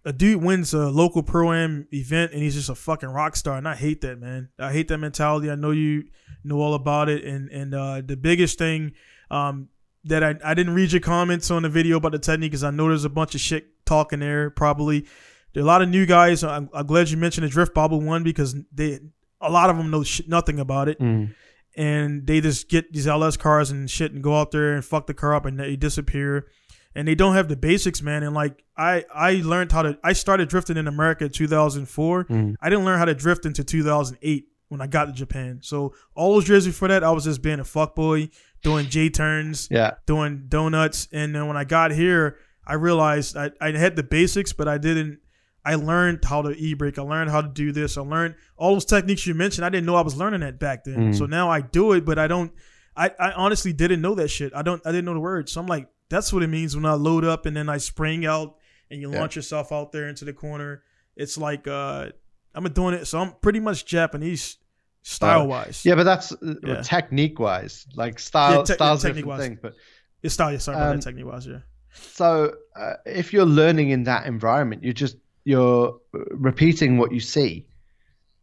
a 0.06 0.12
dude 0.14 0.42
wins 0.44 0.74
a 0.74 0.90
local 0.90 1.24
pro 1.24 1.54
am 1.54 1.88
event 1.94 2.34
and 2.34 2.42
he's 2.42 2.56
just 2.56 2.70
a 2.70 2.76
fucking 2.76 3.10
rock 3.10 3.36
star, 3.36 3.58
and 3.58 3.68
I 3.68 3.76
hate 3.76 4.02
that, 4.02 4.20
man. 4.20 4.50
I 4.60 4.72
hate 4.74 4.88
that 4.90 4.98
mentality. 4.98 5.50
I 5.50 5.56
know 5.56 5.72
you 5.72 6.06
know 6.44 6.60
all 6.60 6.74
about 6.74 7.10
it, 7.10 7.24
and 7.24 7.50
and 7.50 7.74
uh, 7.74 8.02
the 8.06 8.18
biggest 8.18 8.58
thing 8.58 8.94
um, 9.32 9.70
that 10.06 10.24
I 10.24 10.36
I 10.44 10.54
didn't 10.54 10.74
read 10.74 10.92
your 10.92 11.02
comments 11.02 11.50
on 11.52 11.64
the 11.64 11.70
video 11.70 11.98
about 11.98 12.12
the 12.12 12.20
technique 12.20 12.52
because 12.52 12.64
I 12.64 12.72
know 12.72 12.88
there's 12.90 13.06
a 13.06 13.10
bunch 13.10 13.34
of 13.36 13.42
shit 13.42 13.86
talking 13.86 14.20
there. 14.20 14.50
Probably 14.50 15.06
there 15.54 15.62
are 15.62 15.66
a 15.66 15.68
lot 15.68 15.82
of 15.82 15.90
new 15.90 16.06
guys. 16.06 16.44
I'm, 16.44 16.70
I'm 16.74 16.86
glad 16.88 17.10
you 17.10 17.18
mentioned 17.18 17.46
the 17.46 17.50
drift 17.50 17.74
bobble 17.74 18.02
one 18.02 18.24
because 18.24 18.56
they 18.74 19.00
a 19.40 19.50
lot 19.52 19.70
of 19.70 19.78
them 19.78 19.90
know 19.92 20.04
shit, 20.04 20.28
nothing 20.28 20.60
about 20.60 20.88
it 20.90 21.00
Mm. 21.00 21.34
and 21.76 22.26
they 22.28 22.40
just 22.42 22.70
get 22.70 22.92
these 22.94 23.08
LS 23.08 23.36
cars 23.38 23.72
and 23.72 23.90
shit 23.90 24.12
and 24.14 24.24
go 24.24 24.36
out 24.40 24.52
there 24.52 24.74
and 24.74 24.84
fuck 24.86 25.06
the 25.08 25.14
car 25.14 25.34
up 25.36 25.46
and 25.46 25.60
they 25.60 25.76
disappear. 25.76 26.48
And 26.96 27.08
they 27.08 27.16
don't 27.16 27.34
have 27.36 27.48
the 27.48 27.56
basics, 27.56 28.02
man. 28.02 28.22
And 28.24 28.36
like 28.36 28.64
I, 28.78 29.04
I 29.14 29.42
learned 29.44 29.72
how 29.72 29.82
to. 29.84 29.98
I 30.04 30.14
started 30.14 30.48
drifting 30.50 30.78
in 30.78 30.88
America 30.88 31.26
in 31.26 31.32
2004. 31.32 32.26
Mm. 32.26 32.56
I 32.62 32.70
didn't 32.70 32.86
learn 32.86 33.00
how 33.00 33.06
to 33.06 33.16
drift 33.16 33.46
until 33.46 33.66
2008 33.66 34.48
when 34.70 34.82
I 34.82 34.88
got 34.88 35.06
to 35.06 35.12
Japan. 35.12 35.60
So 35.62 35.94
all 36.16 36.34
those 36.34 36.48
years 36.48 36.66
before 36.66 36.88
that, 36.90 37.04
I 37.04 37.12
was 37.12 37.24
just 37.26 37.42
being 37.42 37.60
a 37.60 37.64
fuckboy, 37.64 38.32
doing 38.64 38.88
J 38.90 39.10
turns, 39.10 39.68
Yeah. 39.72 39.96
doing 40.06 40.46
donuts. 40.48 41.08
And 41.12 41.34
then 41.36 41.48
when 41.48 41.58
I 41.58 41.64
got 41.64 41.92
here, 41.92 42.38
I 42.66 42.74
realized 42.76 43.36
I, 43.38 43.52
I 43.60 43.72
had 43.72 43.96
the 43.96 44.04
basics, 44.04 44.54
but 44.54 44.68
I 44.68 44.78
didn't. 44.78 45.20
I 45.66 45.76
learned 45.76 46.26
how 46.26 46.42
to 46.42 46.50
e 46.52 46.74
brake. 46.74 47.00
I 47.00 47.04
learned 47.04 47.30
how 47.32 47.42
to 47.42 47.48
do 47.48 47.72
this. 47.72 47.98
I 47.98 48.02
learned 48.02 48.36
all 48.58 48.74
those 48.74 48.86
techniques 48.86 49.26
you 49.26 49.34
mentioned. 49.34 49.64
I 49.66 49.70
didn't 49.70 49.86
know 49.86 49.96
I 49.96 50.02
was 50.02 50.16
learning 50.16 50.42
that 50.42 50.60
back 50.60 50.84
then. 50.84 51.14
Mm. 51.14 51.18
So 51.18 51.26
now 51.26 51.50
I 51.50 51.62
do 51.62 51.94
it, 51.94 52.04
but 52.06 52.20
I 52.20 52.28
don't. 52.28 52.52
I, 52.96 53.12
I 53.20 53.32
honestly 53.32 53.74
didn't 53.74 54.02
know 54.02 54.14
that 54.16 54.28
shit. 54.28 54.54
I 54.56 54.62
don't. 54.62 54.86
I 54.86 54.92
didn't 54.92 55.06
know 55.06 55.14
the 55.14 55.20
words. 55.20 55.52
So 55.52 55.62
I'm 55.62 55.68
like, 55.68 55.88
that's 56.10 56.32
what 56.34 56.44
it 56.44 56.48
means 56.48 56.76
when 56.76 56.86
I 56.86 56.94
load 56.94 57.26
up 57.26 57.46
and 57.46 57.56
then 57.56 57.70
I 57.70 57.78
spring 57.78 58.26
out 58.26 58.56
and 58.92 59.02
you 59.02 59.12
Yeah. 59.12 59.20
launch 59.20 59.36
yourself 59.36 59.72
out 59.72 59.92
there 59.92 60.08
into 60.08 60.26
the 60.26 60.34
corner. 60.34 60.84
It's 61.16 61.38
like 61.38 61.68
uh, 61.68 62.10
I'm 62.54 62.64
doing 62.66 62.94
it. 62.96 63.06
So 63.06 63.20
I'm 63.20 63.34
pretty 63.42 63.60
much 63.60 63.86
Japanese 63.86 64.58
style 65.02 65.48
wise. 65.48 65.84
Yeah, 65.86 65.96
but 65.96 66.04
that's 66.04 66.34
Yeah. 66.64 66.82
technique 66.82 67.40
wise, 67.40 67.88
like 67.96 68.20
style, 68.20 68.60
Yeah, 68.60 68.64
te- 68.64 68.74
style's 68.74 69.04
different 69.04 69.40
thing. 69.40 69.60
But 69.62 69.74
It's 70.22 70.34
style. 70.36 70.52
Yeah, 70.52 70.60
sorry 70.60 70.78
about 70.78 70.92
Um, 70.92 70.98
that 71.00 71.04
technique 71.04 71.26
wise. 71.26 71.46
Yeah. 71.48 71.60
so 71.92 72.56
uh, 72.76 72.94
if 73.06 73.34
you're 73.34 73.46
learning 73.46 73.90
in 73.90 74.04
that 74.04 74.26
environment, 74.26 74.84
you're 74.84 74.94
just 74.94 75.18
you're 75.46 76.00
uh, 76.16 76.20
repeating 76.32 76.98
what 76.98 77.12
you 77.12 77.20
see. 77.20 77.68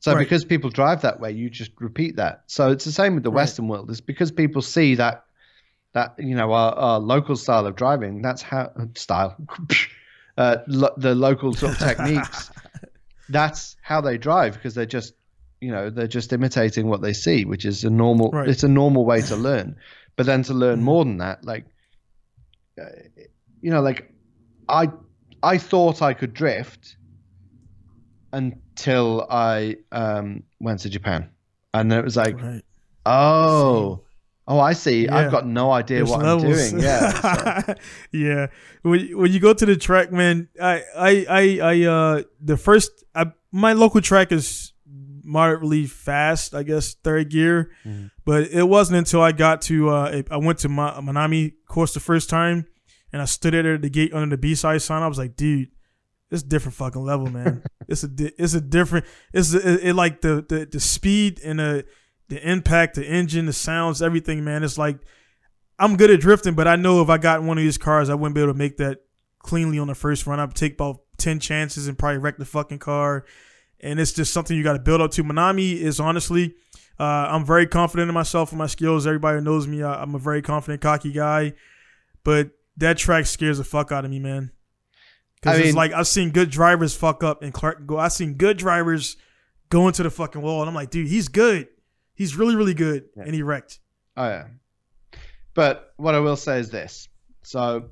So 0.01 0.13
Right. 0.13 0.19
because 0.21 0.45
people 0.45 0.69
drive 0.71 1.01
that 1.03 1.19
way, 1.21 1.33
you 1.33 1.49
just 1.51 1.73
repeat 1.81 2.17
that. 2.17 2.43
So 2.47 2.71
it's 2.71 2.85
the 2.85 2.93
same 2.93 3.15
with 3.15 3.23
the 3.25 3.31
Right. 3.31 3.37
Western 3.43 3.69
world. 3.69 3.91
It's 3.91 4.01
because 4.03 4.31
people 4.31 4.61
see 4.63 4.95
that 4.97 5.25
that 5.93 6.15
you 6.19 6.35
know 6.35 6.53
our, 6.53 6.73
our 6.75 6.99
local 7.01 7.37
style 7.37 7.67
of 7.67 7.77
driving. 7.77 8.23
That's 8.23 8.43
how 8.43 8.71
style, 8.95 9.37
uh, 10.39 10.59
lo- 10.67 10.95
the 10.97 11.15
local 11.15 11.53
sort 11.55 11.73
of 11.73 11.79
techniques. 11.79 12.51
That's 13.29 13.77
how 13.83 14.01
they 14.01 14.19
drive 14.19 14.55
because 14.55 14.75
they're 14.75 14.87
just 14.87 15.15
you 15.61 15.71
know 15.71 15.91
they're 15.91 16.09
just 16.09 16.33
imitating 16.33 16.89
what 16.89 17.01
they 17.03 17.13
see, 17.13 17.45
which 17.45 17.65
is 17.65 17.85
a 17.85 17.91
normal. 17.91 18.31
Right. 18.31 18.49
It's 18.49 18.63
a 18.65 18.69
normal 18.69 19.05
way 19.05 19.23
to 19.23 19.37
learn. 19.37 19.77
But 20.17 20.27
then 20.27 20.43
to 20.45 20.55
learn 20.55 20.83
more 20.83 21.05
than 21.05 21.19
that, 21.19 21.45
like 21.45 21.67
uh, 22.81 22.85
you 23.63 23.71
know, 23.71 23.81
like 23.81 24.13
I 24.69 24.89
I 25.43 25.59
thought 25.59 26.03
I 26.03 26.13
could 26.15 26.35
drift 26.35 26.97
until 28.33 29.27
I 29.31 29.77
um, 29.93 30.45
went 30.61 30.81
to 30.81 30.89
Japan, 30.91 31.31
and 31.75 31.93
it 31.93 32.05
was 32.05 32.17
like, 32.17 32.41
Right. 32.41 32.63
oh, 33.07 34.03
oh, 34.51 34.59
I 34.59 34.73
see. 34.75 35.05
Yeah. 35.05 35.17
I've 35.17 35.31
got 35.31 35.47
no 35.47 35.71
idea 35.71 35.99
There's 35.99 36.11
what 36.11 36.23
levels. 36.23 36.45
I'm 36.45 36.71
doing. 36.79 36.83
Yeah, 36.85 37.63
so- 37.67 37.75
yeah. 38.13 38.47
When 38.83 39.01
you- 39.01 39.19
when 39.19 39.33
you 39.33 39.41
go 39.41 39.53
to 39.55 39.65
the 39.67 39.77
track, 39.77 40.11
man, 40.13 40.49
I 40.61 40.83
I 41.11 41.11
I, 41.29 41.43
I 41.73 41.75
uh 41.97 42.23
the 42.51 42.57
first 42.57 42.91
I, 43.15 43.33
my 43.53 43.73
local 43.75 44.01
track 44.01 44.33
is 44.33 44.73
moderately 45.23 45.87
fast, 45.87 46.55
I 46.55 46.63
guess 46.65 46.95
third 46.95 47.31
gear, 47.31 47.71
Mhm. 47.87 48.11
but 48.25 48.49
it 48.51 48.67
wasn't 48.69 48.99
until 48.99 49.23
I 49.23 49.33
got 49.33 49.63
to 49.63 49.91
uh 49.91 50.23
I 50.31 50.37
went 50.39 50.59
to 50.61 50.69
my 50.69 50.91
Minami 51.01 51.53
course 51.69 51.95
the 51.95 52.01
first 52.01 52.29
time, 52.31 52.67
and 53.13 53.23
I 53.23 53.27
stood 53.27 53.55
there 53.55 53.75
at 53.75 53.83
the 53.83 53.91
gate 53.91 54.13
under 54.15 54.35
the 54.35 54.41
B 54.41 54.55
side 54.55 54.83
sign. 54.83 55.03
I 55.03 55.09
was 55.09 55.19
like, 55.19 55.37
dude. 55.37 55.69
It's 56.33 56.45
a 56.45 56.47
different 56.47 56.77
fucking 56.77 57.03
level, 57.03 57.27
man. 57.29 57.65
it's 57.89 58.05
a 58.05 58.09
di- 58.09 58.31
it's 58.39 58.55
a 58.55 58.61
different 58.61 59.05
it's 59.35 59.53
a, 59.53 59.59
it, 59.73 59.81
it 59.89 59.95
like 59.95 60.21
the, 60.21 60.47
the 60.49 60.65
the 60.71 60.79
speed 60.79 61.41
and 61.45 61.59
the 61.59 61.85
the 62.31 62.49
impact, 62.49 62.95
the 62.95 63.05
engine, 63.05 63.47
the 63.47 63.53
sounds, 63.53 64.01
everything, 64.01 64.43
man. 64.43 64.63
It's 64.63 64.79
like 64.79 64.99
I'm 65.79 65.97
good 65.97 66.11
at 66.11 66.21
drifting, 66.21 66.55
but 66.55 66.67
I 66.67 66.77
know 66.77 67.03
if 67.03 67.11
I 67.11 67.19
got 67.19 67.43
one 67.43 67.59
of 67.59 67.63
these 67.63 67.77
cars, 67.77 68.09
I 68.09 68.15
wouldn't 68.15 68.35
be 68.35 68.41
able 68.41 68.53
to 68.53 68.59
make 68.59 68.79
that 68.79 69.03
cleanly 69.41 69.79
on 69.79 69.89
the 69.89 69.95
first 69.95 70.27
run. 70.27 70.41
I'd 70.41 70.55
take 70.55 70.75
about 70.75 71.01
ten 71.19 71.41
chances 71.41 71.89
and 71.89 71.99
probably 71.99 72.19
wreck 72.19 72.39
the 72.39 72.45
fucking 72.45 72.79
car. 72.79 73.27
And 73.81 73.99
it's 73.99 74.13
just 74.13 74.33
something 74.33 74.57
you 74.57 74.63
got 74.63 74.75
to 74.75 74.79
build 74.79 75.01
up 75.01 75.11
to. 75.13 75.25
Minami 75.25 75.75
is 75.75 76.01
honestly, 76.01 76.55
uh, 76.99 77.29
I'm 77.31 77.47
very 77.47 77.67
confident 77.67 78.09
in 78.11 78.15
myself 78.15 78.51
and 78.53 78.59
my 78.59 78.67
skills. 78.67 79.07
Everybody 79.07 79.39
who 79.39 79.45
knows 79.45 79.67
me. 79.67 79.83
I, 79.83 80.03
I'm 80.03 80.15
a 80.15 80.19
very 80.19 80.43
confident, 80.43 80.83
cocky 80.83 81.13
guy. 81.13 81.55
But 82.23 82.51
that 82.77 82.99
track 82.99 83.25
scares 83.25 83.57
the 83.57 83.65
fuck 83.65 83.91
out 83.91 84.05
of 84.05 84.11
me, 84.11 84.19
man. 84.19 84.53
Because 85.41 85.59
it's 85.59 85.67
mean- 85.69 85.75
like 85.75 85.93
I've 85.93 86.07
seen 86.07 86.31
good 86.31 86.51
drivers 86.51 86.95
fuck 86.95 87.25
up 87.25 87.43
and 87.43 87.53
Clark 87.55 87.87
go. 87.87 87.99
I've 87.99 88.13
seen 88.13 88.35
good 88.35 88.59
drivers 88.59 89.17
go 89.71 89.89
into 89.89 90.03
the 90.03 90.11
fucking 90.11 90.43
wall, 90.43 90.61
and 90.61 90.69
I'm 90.69 90.75
like, 90.75 90.91
dude, 90.91 91.09
he's 91.09 91.29
good. 91.29 91.69
He's 92.21 92.37
really 92.37 92.55
really 92.55 92.75
good, 92.75 93.05
Yeah. 93.17 93.23
and 93.25 93.35
he 93.35 93.43
wrecked. 93.43 93.81
Oh 94.15 94.29
yeah. 94.29 94.45
But 95.55 95.95
what 95.97 96.15
I 96.15 96.19
will 96.21 96.37
say 96.37 96.59
is 96.61 96.69
this. 96.71 97.09
So 97.43 97.91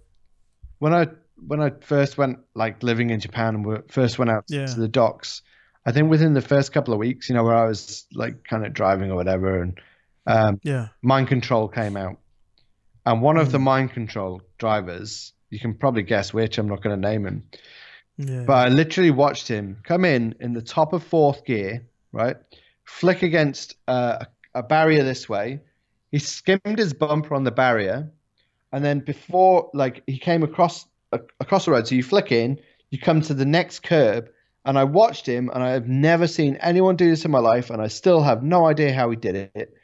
when 0.81 0.93
I 0.93 1.07
when 1.47 1.61
I 1.63 1.71
first 1.81 2.19
went 2.19 2.41
like 2.55 2.83
living 2.83 3.09
in 3.09 3.21
Japan 3.21 3.55
and 3.55 3.91
first 3.91 4.19
went 4.19 4.31
out 4.31 4.45
Yeah. 4.49 4.67
to 4.67 4.81
the 4.81 4.87
docks, 4.89 5.41
I 5.87 5.93
think 5.93 6.11
within 6.11 6.35
the 6.35 6.43
first 6.43 6.73
couple 6.75 6.93
of 6.93 7.01
weeks, 7.01 7.31
you 7.31 7.35
know, 7.37 7.43
where 7.45 7.55
I 7.57 7.67
was 7.67 8.07
like 8.13 8.45
kind 8.45 8.67
of 8.67 8.75
driving 8.75 9.11
or 9.11 9.15
whatever, 9.17 9.63
and 9.63 9.81
um, 10.27 10.61
Yeah, 10.63 10.89
mind 11.01 11.29
control 11.29 11.67
came 11.69 11.97
out, 11.97 12.19
and 13.07 13.23
one 13.23 13.39
of 13.39 13.51
the 13.51 13.59
Mm. 13.59 13.63
mind 13.63 13.93
control 13.93 14.43
drivers, 14.59 15.33
you 15.49 15.59
can 15.59 15.73
probably 15.73 16.03
guess 16.03 16.35
which. 16.35 16.59
I'm 16.59 16.69
not 16.69 16.83
going 16.83 17.01
to 17.01 17.09
name 17.09 17.25
him, 17.27 17.45
yeah, 18.19 18.45
but 18.45 18.57
I 18.67 18.69
literally 18.69 19.11
watched 19.11 19.49
him 19.49 19.79
come 19.85 20.05
in 20.05 20.35
in 20.39 20.53
the 20.53 20.61
top 20.61 20.93
of 20.93 21.03
fourth 21.03 21.47
gear, 21.47 21.87
right? 22.13 22.37
Flick 22.89 23.23
against 23.23 23.77
uh, 23.87 24.25
a 24.55 24.63
barrier 24.63 25.05
this 25.05 25.29
way. 25.29 25.61
He 26.11 26.19
skimmed 26.19 26.79
his 26.79 26.95
bumper 26.95 27.35
on 27.35 27.45
the 27.45 27.51
barrier, 27.51 28.11
and 28.73 28.83
then 28.85 29.01
before, 29.01 29.71
like, 29.75 30.03
he 30.07 30.19
came 30.19 30.43
across 30.43 30.87
a, 31.13 31.21
across 31.39 31.67
the 31.67 31.73
road. 31.73 31.87
So 31.87 31.95
you 31.95 32.03
flick 32.03 32.33
in, 32.33 32.59
you 32.91 32.99
come 32.99 33.21
to 33.23 33.35
the 33.35 33.45
next 33.45 33.83
curb, 33.83 34.31
and 34.65 34.79
I 34.79 34.85
watched 34.85 35.27
him, 35.27 35.51
and 35.53 35.63
I 35.63 35.71
have 35.71 35.87
never 35.87 36.27
seen 36.27 36.57
anyone 36.57 36.97
do 36.97 37.11
this 37.11 37.25
in 37.27 37.31
my 37.31 37.39
life, 37.41 37.69
and 37.71 37.81
I 37.83 37.89
still 37.89 38.23
have 38.23 38.43
no 38.43 38.67
idea 38.67 38.93
how 38.95 39.11
he 39.11 39.17
did 39.17 39.51
it. 39.55 39.75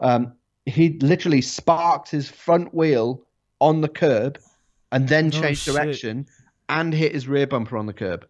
Um, 0.00 0.34
he 0.64 0.90
literally 1.00 1.40
sparked 1.42 2.08
his 2.08 2.30
front 2.30 2.72
wheel 2.72 3.20
on 3.60 3.80
the 3.80 3.88
curb, 3.88 4.38
and 4.92 5.08
then 5.08 5.26
Oh, 5.26 5.30
changed 5.40 5.62
shit. 5.62 5.74
direction 5.74 6.26
and 6.68 6.94
hit 6.94 7.12
his 7.12 7.26
rear 7.26 7.46
bumper 7.48 7.76
on 7.76 7.86
the 7.86 7.92
curb. 7.92 8.26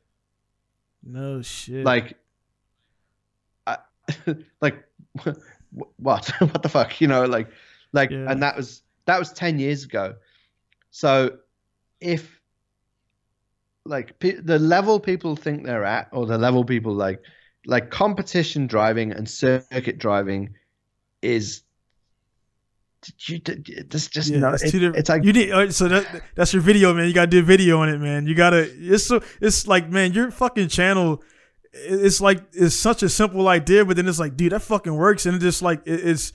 no 1.02 1.42
shit. 1.42 1.84
Like, 1.84 2.16
like 4.60 4.84
what? 5.98 6.28
what 6.38 6.62
the 6.62 6.68
fuck? 6.68 7.00
You 7.00 7.08
know, 7.08 7.24
like, 7.24 7.48
like, 7.92 8.10
Yeah. 8.10 8.30
and 8.30 8.42
that 8.42 8.56
was 8.56 8.82
that 9.06 9.18
was 9.18 9.32
ten 9.32 9.58
years 9.58 9.84
ago. 9.84 10.14
So, 10.90 11.38
if 12.00 12.40
like 13.84 14.18
pe- 14.18 14.40
the 14.40 14.58
level 14.58 14.98
people 15.00 15.36
think 15.36 15.64
they're 15.64 15.84
at, 15.84 16.08
or 16.12 16.26
the 16.26 16.38
level 16.38 16.64
people 16.64 16.94
like, 16.94 17.20
like 17.66 17.90
competition 17.90 18.66
driving 18.66 19.12
and 19.12 19.28
circuit 19.28 19.98
driving, 19.98 20.54
is. 21.22 21.62
You, 23.26 23.38
there's 23.40 24.08
just 24.08 24.30
yeah, 24.30 24.38
no. 24.38 24.54
it's, 24.54 24.62
it- 24.64 24.82
it's 24.96 25.10
like 25.10 25.24
you 25.24 25.34
need. 25.34 25.50
uh, 25.52 25.70
So 25.70 25.88
that 25.88 26.22
that's 26.36 26.54
your 26.54 26.62
video, 26.62 26.94
man. 26.94 27.06
You 27.06 27.12
gotta 27.12 27.26
do 27.26 27.40
a 27.40 27.42
video 27.42 27.80
on 27.80 27.90
it, 27.90 27.98
man. 27.98 28.26
You 28.26 28.34
gotta. 28.34 28.66
It's 28.78 29.04
so. 29.06 29.20
It's 29.42 29.66
like, 29.66 29.90
man, 29.90 30.14
your 30.14 30.30
fucking 30.30 30.68
channel. 30.68 31.22
It- 31.74 32.04
It's 32.06 32.20
like 32.20 32.42
it's 32.52 32.76
such 32.76 33.02
a 33.02 33.08
simple 33.08 33.48
idea, 33.48 33.84
but 33.84 33.96
then 33.96 34.08
it's 34.08 34.18
like, 34.18 34.36
dude, 34.36 34.52
that 34.52 34.60
fucking 34.62 34.94
works, 34.94 35.26
and 35.26 35.36
it 35.36 35.40
just 35.40 35.62
like 35.62 35.82
it, 35.86 36.00
it's. 36.06 36.32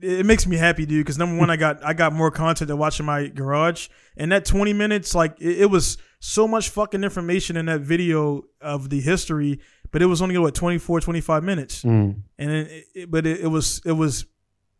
It 0.00 0.24
makes 0.24 0.46
me 0.46 0.56
happy, 0.56 0.86
dude. 0.86 1.04
Because 1.04 1.18
number 1.18 1.36
one, 1.36 1.50
I 1.50 1.56
got 1.56 1.82
I 1.84 1.92
got 1.92 2.12
more 2.12 2.30
content 2.30 2.68
to 2.68 2.76
watch 2.76 3.00
in 3.00 3.06
my 3.06 3.26
garage, 3.26 3.88
and 4.16 4.30
that 4.30 4.44
twenty 4.44 4.72
minutes, 4.72 5.12
like 5.12 5.34
it, 5.40 5.62
it 5.62 5.70
was 5.70 5.98
so 6.20 6.46
much 6.46 6.68
fucking 6.70 7.02
information 7.02 7.56
in 7.56 7.66
that 7.66 7.80
video 7.80 8.42
of 8.60 8.90
the 8.90 9.00
history, 9.00 9.58
but 9.90 10.00
it 10.00 10.06
was 10.06 10.22
only 10.22 10.38
what 10.38 10.54
24, 10.54 11.00
25 11.00 11.42
minutes 11.42 11.82
Mm. 11.82 12.22
and 12.38 12.50
it, 12.50 12.84
it, 12.94 13.10
but 13.10 13.26
it, 13.26 13.48
was 13.50 13.80
it 13.84 13.92
was 13.92 14.24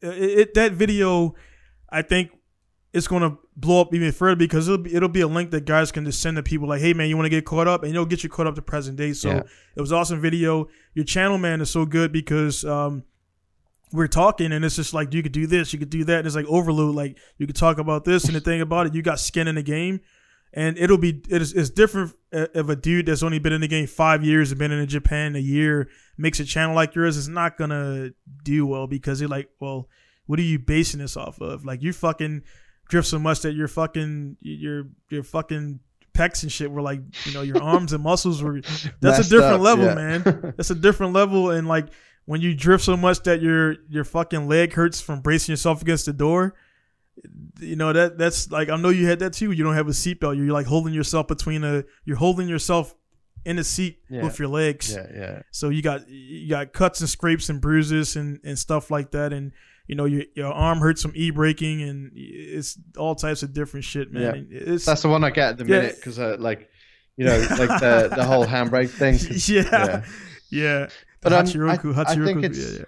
it 0.02 0.54
that 0.54 0.72
video 0.72 1.34
i 1.90 2.02
think 2.02 2.30
it's 2.92 3.06
going 3.06 3.22
to 3.22 3.36
blow 3.56 3.80
up 3.82 3.92
even 3.94 4.10
further 4.12 4.36
because 4.36 4.66
it'll 4.66 4.78
be, 4.78 4.94
it'll 4.94 5.08
be 5.08 5.20
a 5.20 5.28
link 5.28 5.50
that 5.50 5.64
guys 5.66 5.92
can 5.92 6.04
just 6.04 6.20
send 6.22 6.36
to 6.36 6.42
people 6.42 6.66
like 6.68 6.80
hey 6.80 6.94
man 6.94 7.08
you 7.08 7.16
want 7.16 7.26
to 7.26 7.30
get 7.30 7.44
caught 7.44 7.68
up 7.68 7.82
and 7.82 7.90
it'll 7.92 8.06
get 8.06 8.22
you 8.22 8.28
caught 8.28 8.46
up 8.46 8.54
to 8.54 8.62
present 8.62 8.96
day 8.96 9.12
so 9.12 9.28
Yeah. 9.30 9.42
it 9.76 9.80
was 9.80 9.92
awesome 9.92 10.20
video 10.20 10.68
your 10.94 11.04
channel 11.04 11.36
man 11.38 11.60
is 11.60 11.70
so 11.70 11.84
good 11.84 12.12
because 12.12 12.64
um 12.64 13.04
we're 13.92 14.06
talking 14.06 14.52
and 14.52 14.64
it's 14.64 14.76
just 14.76 14.92
like 14.94 15.12
you 15.14 15.22
could 15.22 15.32
do 15.32 15.46
this 15.46 15.72
you 15.72 15.78
could 15.78 15.90
do 15.90 16.04
that 16.04 16.18
and 16.18 16.26
it's 16.26 16.36
like 16.36 16.46
overload 16.46 16.94
like 16.94 17.16
you 17.38 17.46
could 17.46 17.56
talk 17.56 17.78
about 17.78 18.04
this 18.04 18.24
and 18.24 18.34
the 18.34 18.40
thing 18.40 18.60
about 18.60 18.86
it 18.86 18.94
you 18.94 19.02
got 19.02 19.18
skin 19.20 19.48
in 19.48 19.54
the 19.54 19.62
game 19.62 20.00
and 20.54 20.78
it'll 20.78 20.98
be 20.98 21.22
it 21.28 21.42
is 21.42 21.52
it's 21.52 21.68
different 21.70 22.14
if 22.32 22.68
a 22.68 22.76
dude 22.76 23.06
that's 23.06 23.22
only 23.22 23.38
been 23.38 23.52
in 23.52 23.60
the 23.60 23.68
game 23.68 23.86
five 23.86 24.24
years 24.24 24.50
and 24.50 24.58
been 24.58 24.72
in 24.72 24.86
Japan 24.88 25.36
a 25.36 25.38
year 25.38 25.88
makes 26.16 26.40
a 26.40 26.44
channel 26.44 26.74
like 26.74 26.94
yours. 26.94 27.18
It's 27.18 27.28
not 27.28 27.58
gonna 27.58 28.10
do 28.44 28.66
well 28.66 28.86
because 28.86 29.20
you're 29.20 29.28
like, 29.28 29.50
well, 29.60 29.88
what 30.26 30.38
are 30.38 30.42
you 30.42 30.58
basing 30.58 31.00
this 31.00 31.16
off 31.18 31.40
of? 31.42 31.66
Like 31.66 31.82
you 31.82 31.92
fucking 31.92 32.42
drift 32.88 33.08
so 33.08 33.18
much 33.18 33.40
that 33.40 33.52
your 33.52 33.68
fucking 33.68 34.36
your 34.40 34.88
your 35.10 35.22
fucking 35.22 35.80
pecs 36.14 36.42
and 36.42 36.50
shit 36.50 36.70
were 36.70 36.82
like, 36.82 37.00
you 37.26 37.32
know, 37.32 37.42
your 37.42 37.62
arms 37.62 37.92
and 37.92 38.02
muscles 38.02 38.42
were. 38.42 38.60
That's 39.00 39.26
a 39.26 39.30
different 39.30 39.54
up, 39.54 39.60
level, 39.60 39.84
yeah. 39.86 39.94
man. 39.94 40.22
That's 40.56 40.70
a 40.70 40.74
different 40.74 41.12
level, 41.12 41.50
and 41.50 41.68
like 41.68 41.86
when 42.24 42.40
you 42.40 42.54
drift 42.54 42.84
so 42.84 42.96
much 42.96 43.22
that 43.22 43.40
your 43.40 43.76
your 43.88 44.04
fucking 44.04 44.48
leg 44.48 44.72
hurts 44.72 45.00
from 45.00 45.20
bracing 45.20 45.52
yourself 45.52 45.82
against 45.82 46.06
the 46.06 46.12
door 46.12 46.54
you 47.60 47.76
know 47.76 47.92
that 47.92 48.18
that's 48.18 48.50
like 48.50 48.68
I 48.68 48.76
know 48.76 48.90
you 48.90 49.06
had 49.06 49.18
that 49.20 49.32
too. 49.32 49.50
You 49.50 49.64
don't 49.64 49.74
have 49.74 49.88
a 49.88 49.92
seatbelt. 49.92 50.36
You're 50.36 50.52
like 50.52 50.66
holding 50.66 50.94
yourself 50.94 51.28
between 51.28 51.64
a. 51.64 51.84
You're 52.04 52.16
holding 52.16 52.48
yourself 52.48 52.94
in 53.44 53.58
a 53.58 53.64
seat 53.64 54.00
Yeah. 54.08 54.22
with 54.22 54.38
your 54.38 54.48
legs. 54.48 54.94
Yeah, 54.94 55.06
yeah. 55.14 55.42
So 55.50 55.68
you 55.68 55.82
got 55.82 56.08
you 56.08 56.48
got 56.48 56.72
cuts 56.72 57.00
and 57.00 57.08
scrapes 57.08 57.48
and 57.48 57.60
bruises 57.60 58.16
and, 58.16 58.40
and 58.44 58.58
stuff 58.58 58.90
like 58.90 59.10
that. 59.12 59.32
And 59.32 59.52
you 59.88 59.96
know 59.96 60.04
your 60.04 60.22
your 60.36 60.52
arm 60.52 60.78
hurts 60.78 61.02
from 61.02 61.12
e 61.16 61.30
braking 61.30 61.82
and 61.82 62.12
it's 62.14 62.78
all 62.96 63.14
types 63.16 63.42
of 63.42 63.52
different 63.52 63.84
shit, 63.84 64.12
man. 64.12 64.46
Yeah. 64.50 64.58
It's 64.74 64.84
That's 64.84 65.02
the 65.02 65.08
one 65.08 65.24
I 65.24 65.30
get 65.30 65.48
at 65.50 65.58
the 65.58 65.64
Yeah. 65.64 65.80
minute 65.80 65.96
because, 65.96 66.18
uh, 66.20 66.36
like, 66.38 66.68
you 67.16 67.24
know, 67.26 67.38
like 67.58 67.80
the 67.80 68.12
the 68.14 68.24
whole 68.24 68.46
handbrake 68.46 68.90
thing. 68.90 69.18
yeah, 69.48 69.62
yeah. 69.72 70.04
yeah. 70.50 70.88
But, 71.20 71.32
um, 71.32 71.44
Hachiroku, 71.46 71.96
I- 71.96 72.12
I 72.12 72.14
think 72.14 72.44
it's- 72.44 72.58
yeah, 72.72 72.78
yeah. 72.78 72.84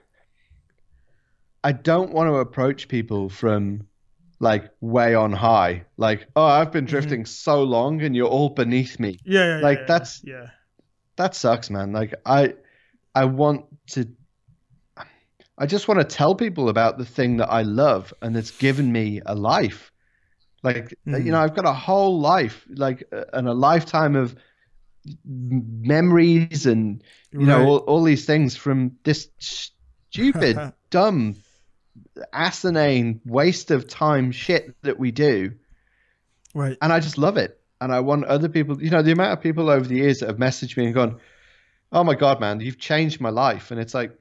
I 1.64 1.72
don't 1.72 2.12
want 2.12 2.28
to 2.28 2.34
approach 2.36 2.86
people 2.88 3.28
from 3.28 3.86
like 4.38 4.70
way 4.80 5.14
on 5.14 5.32
high. 5.32 5.84
Like, 5.96 6.26
oh, 6.36 6.44
I've 6.44 6.72
been 6.72 6.86
drifting 6.86 7.26
so 7.26 7.62
long 7.64 8.00
and 8.02 8.16
you're 8.16 8.28
all 8.28 8.50
beneath 8.50 8.98
me. 8.98 9.18
Yeah, 9.24 9.40
yeah, 9.44 9.56
yeah, 9.58 9.62
Like, 9.62 9.78
yeah, 9.80 9.84
that's- 9.86 10.20
yeah. 10.24 10.46
That 11.16 11.34
sucks, 11.34 11.68
man. 11.68 11.92
Like, 11.92 12.14
I 12.24 12.54
I 13.14 13.24
want 13.26 13.66
to. 13.88 14.08
I 15.60 15.66
just 15.66 15.86
want 15.86 16.00
to 16.00 16.04
tell 16.04 16.34
people 16.34 16.70
about 16.70 16.98
the 16.98 17.04
thing 17.04 17.36
that 17.36 17.50
I 17.50 17.62
love 17.62 18.12
and 18.22 18.34
that's 18.34 18.50
given 18.50 18.90
me 18.90 19.20
a 19.24 19.34
life. 19.34 19.92
Like, 20.62 20.94
Mhm. 21.06 21.24
you 21.24 21.32
know, 21.32 21.38
I've 21.38 21.54
got 21.54 21.66
a 21.66 21.72
whole 21.72 22.18
life, 22.18 22.66
like, 22.68 23.04
uh, 23.12 23.24
and 23.32 23.46
a 23.46 23.52
lifetime 23.52 24.16
of 24.16 24.34
memories 25.24 26.66
and 26.66 27.02
you 27.30 27.40
know 27.40 27.64
all, 27.64 27.76
all 27.78 28.02
these 28.02 28.26
things 28.26 28.56
from 28.56 28.96
this 29.02 29.28
stupid 29.38 30.58
dumb 30.90 31.36
asinine 32.32 33.20
waste 33.24 33.70
of 33.70 33.88
time 33.88 34.30
shit 34.30 34.74
that 34.82 34.98
we 34.98 35.10
do 35.10 35.52
right. 36.54 36.76
and 36.82 36.92
i 36.92 37.00
just 37.00 37.16
love 37.16 37.38
it 37.38 37.58
and 37.80 37.92
i 37.92 38.00
want 38.00 38.24
other 38.26 38.48
people 38.48 38.82
you 38.82 38.90
know 38.90 39.00
the 39.00 39.12
amount 39.12 39.32
of 39.32 39.40
people 39.40 39.70
over 39.70 39.86
the 39.86 39.96
years 39.96 40.20
that 40.20 40.28
have 40.28 40.36
messaged 40.36 40.76
me 40.76 40.84
and 40.84 40.94
gone 40.94 41.18
oh 41.92 42.04
my 42.04 42.14
god 42.14 42.38
man 42.40 42.60
you've 42.60 42.78
changed 42.78 43.20
my 43.22 43.30
life 43.30 43.70
and 43.70 43.80
it's 43.80 43.94
like 43.94 44.19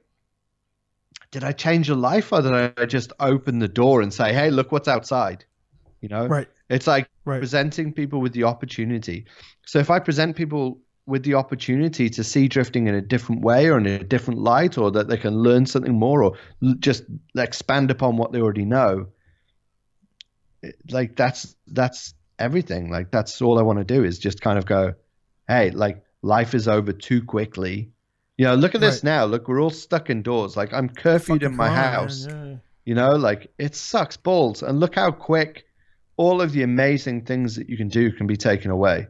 did 1.30 1.44
i 1.44 1.52
change 1.52 1.88
your 1.88 1.96
life 1.96 2.32
or 2.32 2.42
did 2.42 2.52
i 2.78 2.84
just 2.86 3.12
open 3.20 3.58
the 3.58 3.68
door 3.68 4.02
and 4.02 4.12
say 4.12 4.32
hey 4.32 4.50
look 4.50 4.72
what's 4.72 4.88
outside 4.88 5.44
you 6.00 6.08
know 6.08 6.26
Right. 6.28 6.48
it's 6.68 6.86
like 6.86 7.08
Right. 7.24 7.38
presenting 7.40 7.92
people 7.92 8.20
with 8.20 8.32
the 8.32 8.44
opportunity. 8.44 9.26
So 9.66 9.78
if 9.78 9.90
I 9.90 9.98
present 9.98 10.36
people 10.36 10.80
with 11.06 11.24
the 11.24 11.34
opportunity 11.34 12.08
to 12.10 12.22
see 12.22 12.48
drifting 12.48 12.86
in 12.86 12.94
a 12.94 13.00
different 13.00 13.42
way 13.42 13.68
or 13.68 13.78
in 13.78 13.86
a 13.86 14.04
different 14.04 14.40
light, 14.40 14.78
or 14.78 14.90
that 14.92 15.08
they 15.08 15.16
can 15.16 15.34
learn 15.34 15.66
something 15.66 15.98
more, 15.98 16.22
or 16.22 16.36
just 16.78 17.04
expand 17.36 17.90
upon 17.90 18.16
what 18.16 18.32
they 18.32 18.40
already 18.40 18.64
know, 18.64 19.06
like 20.90 21.16
that's 21.16 21.56
that's 21.68 22.14
everything. 22.38 22.90
Like 22.90 23.10
that's 23.10 23.40
all 23.42 23.58
I 23.58 23.62
want 23.62 23.78
to 23.78 23.84
do 23.84 24.04
is 24.04 24.18
just 24.18 24.40
kind 24.40 24.58
of 24.58 24.66
go, 24.66 24.94
hey, 25.48 25.70
like 25.70 26.02
life 26.22 26.54
is 26.54 26.68
over 26.68 26.92
too 26.92 27.22
quickly. 27.22 27.90
You 28.40 28.46
know, 28.46 28.54
look 28.54 28.74
at 28.74 28.80
this 28.80 28.96
Right. 29.04 29.04
now. 29.12 29.24
Look, 29.26 29.48
we're 29.48 29.60
all 29.60 29.68
stuck 29.68 30.08
indoors. 30.08 30.56
Like 30.56 30.72
I'm 30.72 30.88
curfewed 30.88 31.42
in 31.42 31.54
my 31.54 31.68
house. 31.68 32.26
yeah. 32.26 32.54
You 32.86 32.94
know, 32.94 33.10
like 33.10 33.52
it 33.58 33.74
sucks 33.74 34.16
balls. 34.16 34.62
And 34.62 34.80
look 34.80 34.94
how 34.94 35.10
quick 35.10 35.66
all 36.16 36.40
of 36.40 36.52
the 36.52 36.62
amazing 36.62 37.26
things 37.26 37.54
that 37.56 37.68
you 37.68 37.76
can 37.76 37.88
do 37.88 38.10
can 38.10 38.26
be 38.26 38.38
taken 38.38 38.70
away. 38.70 39.08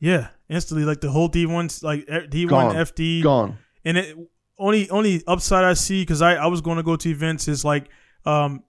Yeah, 0.00 0.28
instantly 0.48 0.86
like 0.86 1.02
the 1.02 1.10
whole 1.10 1.28
D 1.28 1.44
one 1.44 1.68
like 1.82 2.08
D 2.30 2.46
one 2.46 2.74
FD 2.74 3.22
Gone. 3.22 3.58
and 3.84 3.98
it 3.98 4.16
only 4.58 4.88
only 4.88 5.22
upside 5.26 5.64
I 5.64 5.74
see 5.74 6.00
because 6.00 6.22
I 6.22 6.36
I 6.36 6.46
was 6.46 6.62
going 6.62 6.78
to 6.78 6.82
go 6.82 6.96
to 6.96 7.10
events 7.10 7.48
is 7.48 7.66
like 7.66 7.90
um 8.24 8.62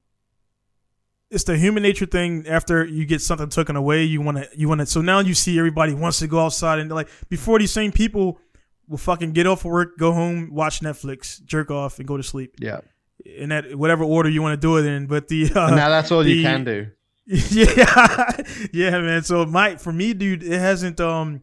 it's 1.32 1.46
the 1.46 1.58
human 1.58 1.84
nature 1.84 2.06
thing 2.06 2.46
after 2.48 2.86
you 2.86 3.06
get 3.06 3.22
something 3.22 3.50
taken 3.50 3.76
away 3.78 4.04
you 4.04 4.20
want 4.22 4.38
to 4.40 4.48
you 4.56 4.68
want 4.70 4.82
to 4.82 4.86
so 4.88 5.02
now 5.02 5.20
you 5.20 5.34
see 5.34 5.58
everybody 5.58 5.94
wants 5.94 6.20
to 6.20 6.28
go 6.28 6.40
outside 6.40 6.80
and 6.80 6.92
like 6.92 7.08
before 7.30 7.60
these 7.60 7.72
same 7.72 7.92
people 7.92 8.40
will 8.88 8.98
fucking 8.98 9.32
get 9.32 9.48
off 9.48 9.66
of 9.66 9.72
work 9.72 9.98
go 9.98 10.12
home 10.14 10.49
watch 10.53 10.80
Netflix 10.82 11.44
jerk 11.44 11.72
off 11.72 11.99
and 11.99 12.07
go 12.07 12.18
to 12.18 12.24
sleep 12.24 12.56
Yeah. 12.60 12.82
in 13.26 13.49
that 13.49 13.76
whatever 13.76 14.03
order 14.03 14.30
you 14.30 14.41
want 14.41 14.60
to 14.60 14.68
do 14.68 14.78
it 14.78 14.86
in 14.86 15.07
but 15.07 15.28
the 15.28 15.52
uh, 15.53 15.70
now 15.76 15.90
that's 15.90 16.12
all 16.12 16.24
the- 16.24 16.32
you 16.32 16.44
can 16.44 16.64
do. 16.64 16.88
yeah, 17.28 18.38
yeah, 18.72 18.91
man. 18.99 19.24
So 19.24 19.45
my 19.48 19.78
for 19.78 19.91
me, 19.91 20.14
dude, 20.14 20.44
it 20.44 20.60
hasn't. 20.60 20.99
Um, 20.99 21.41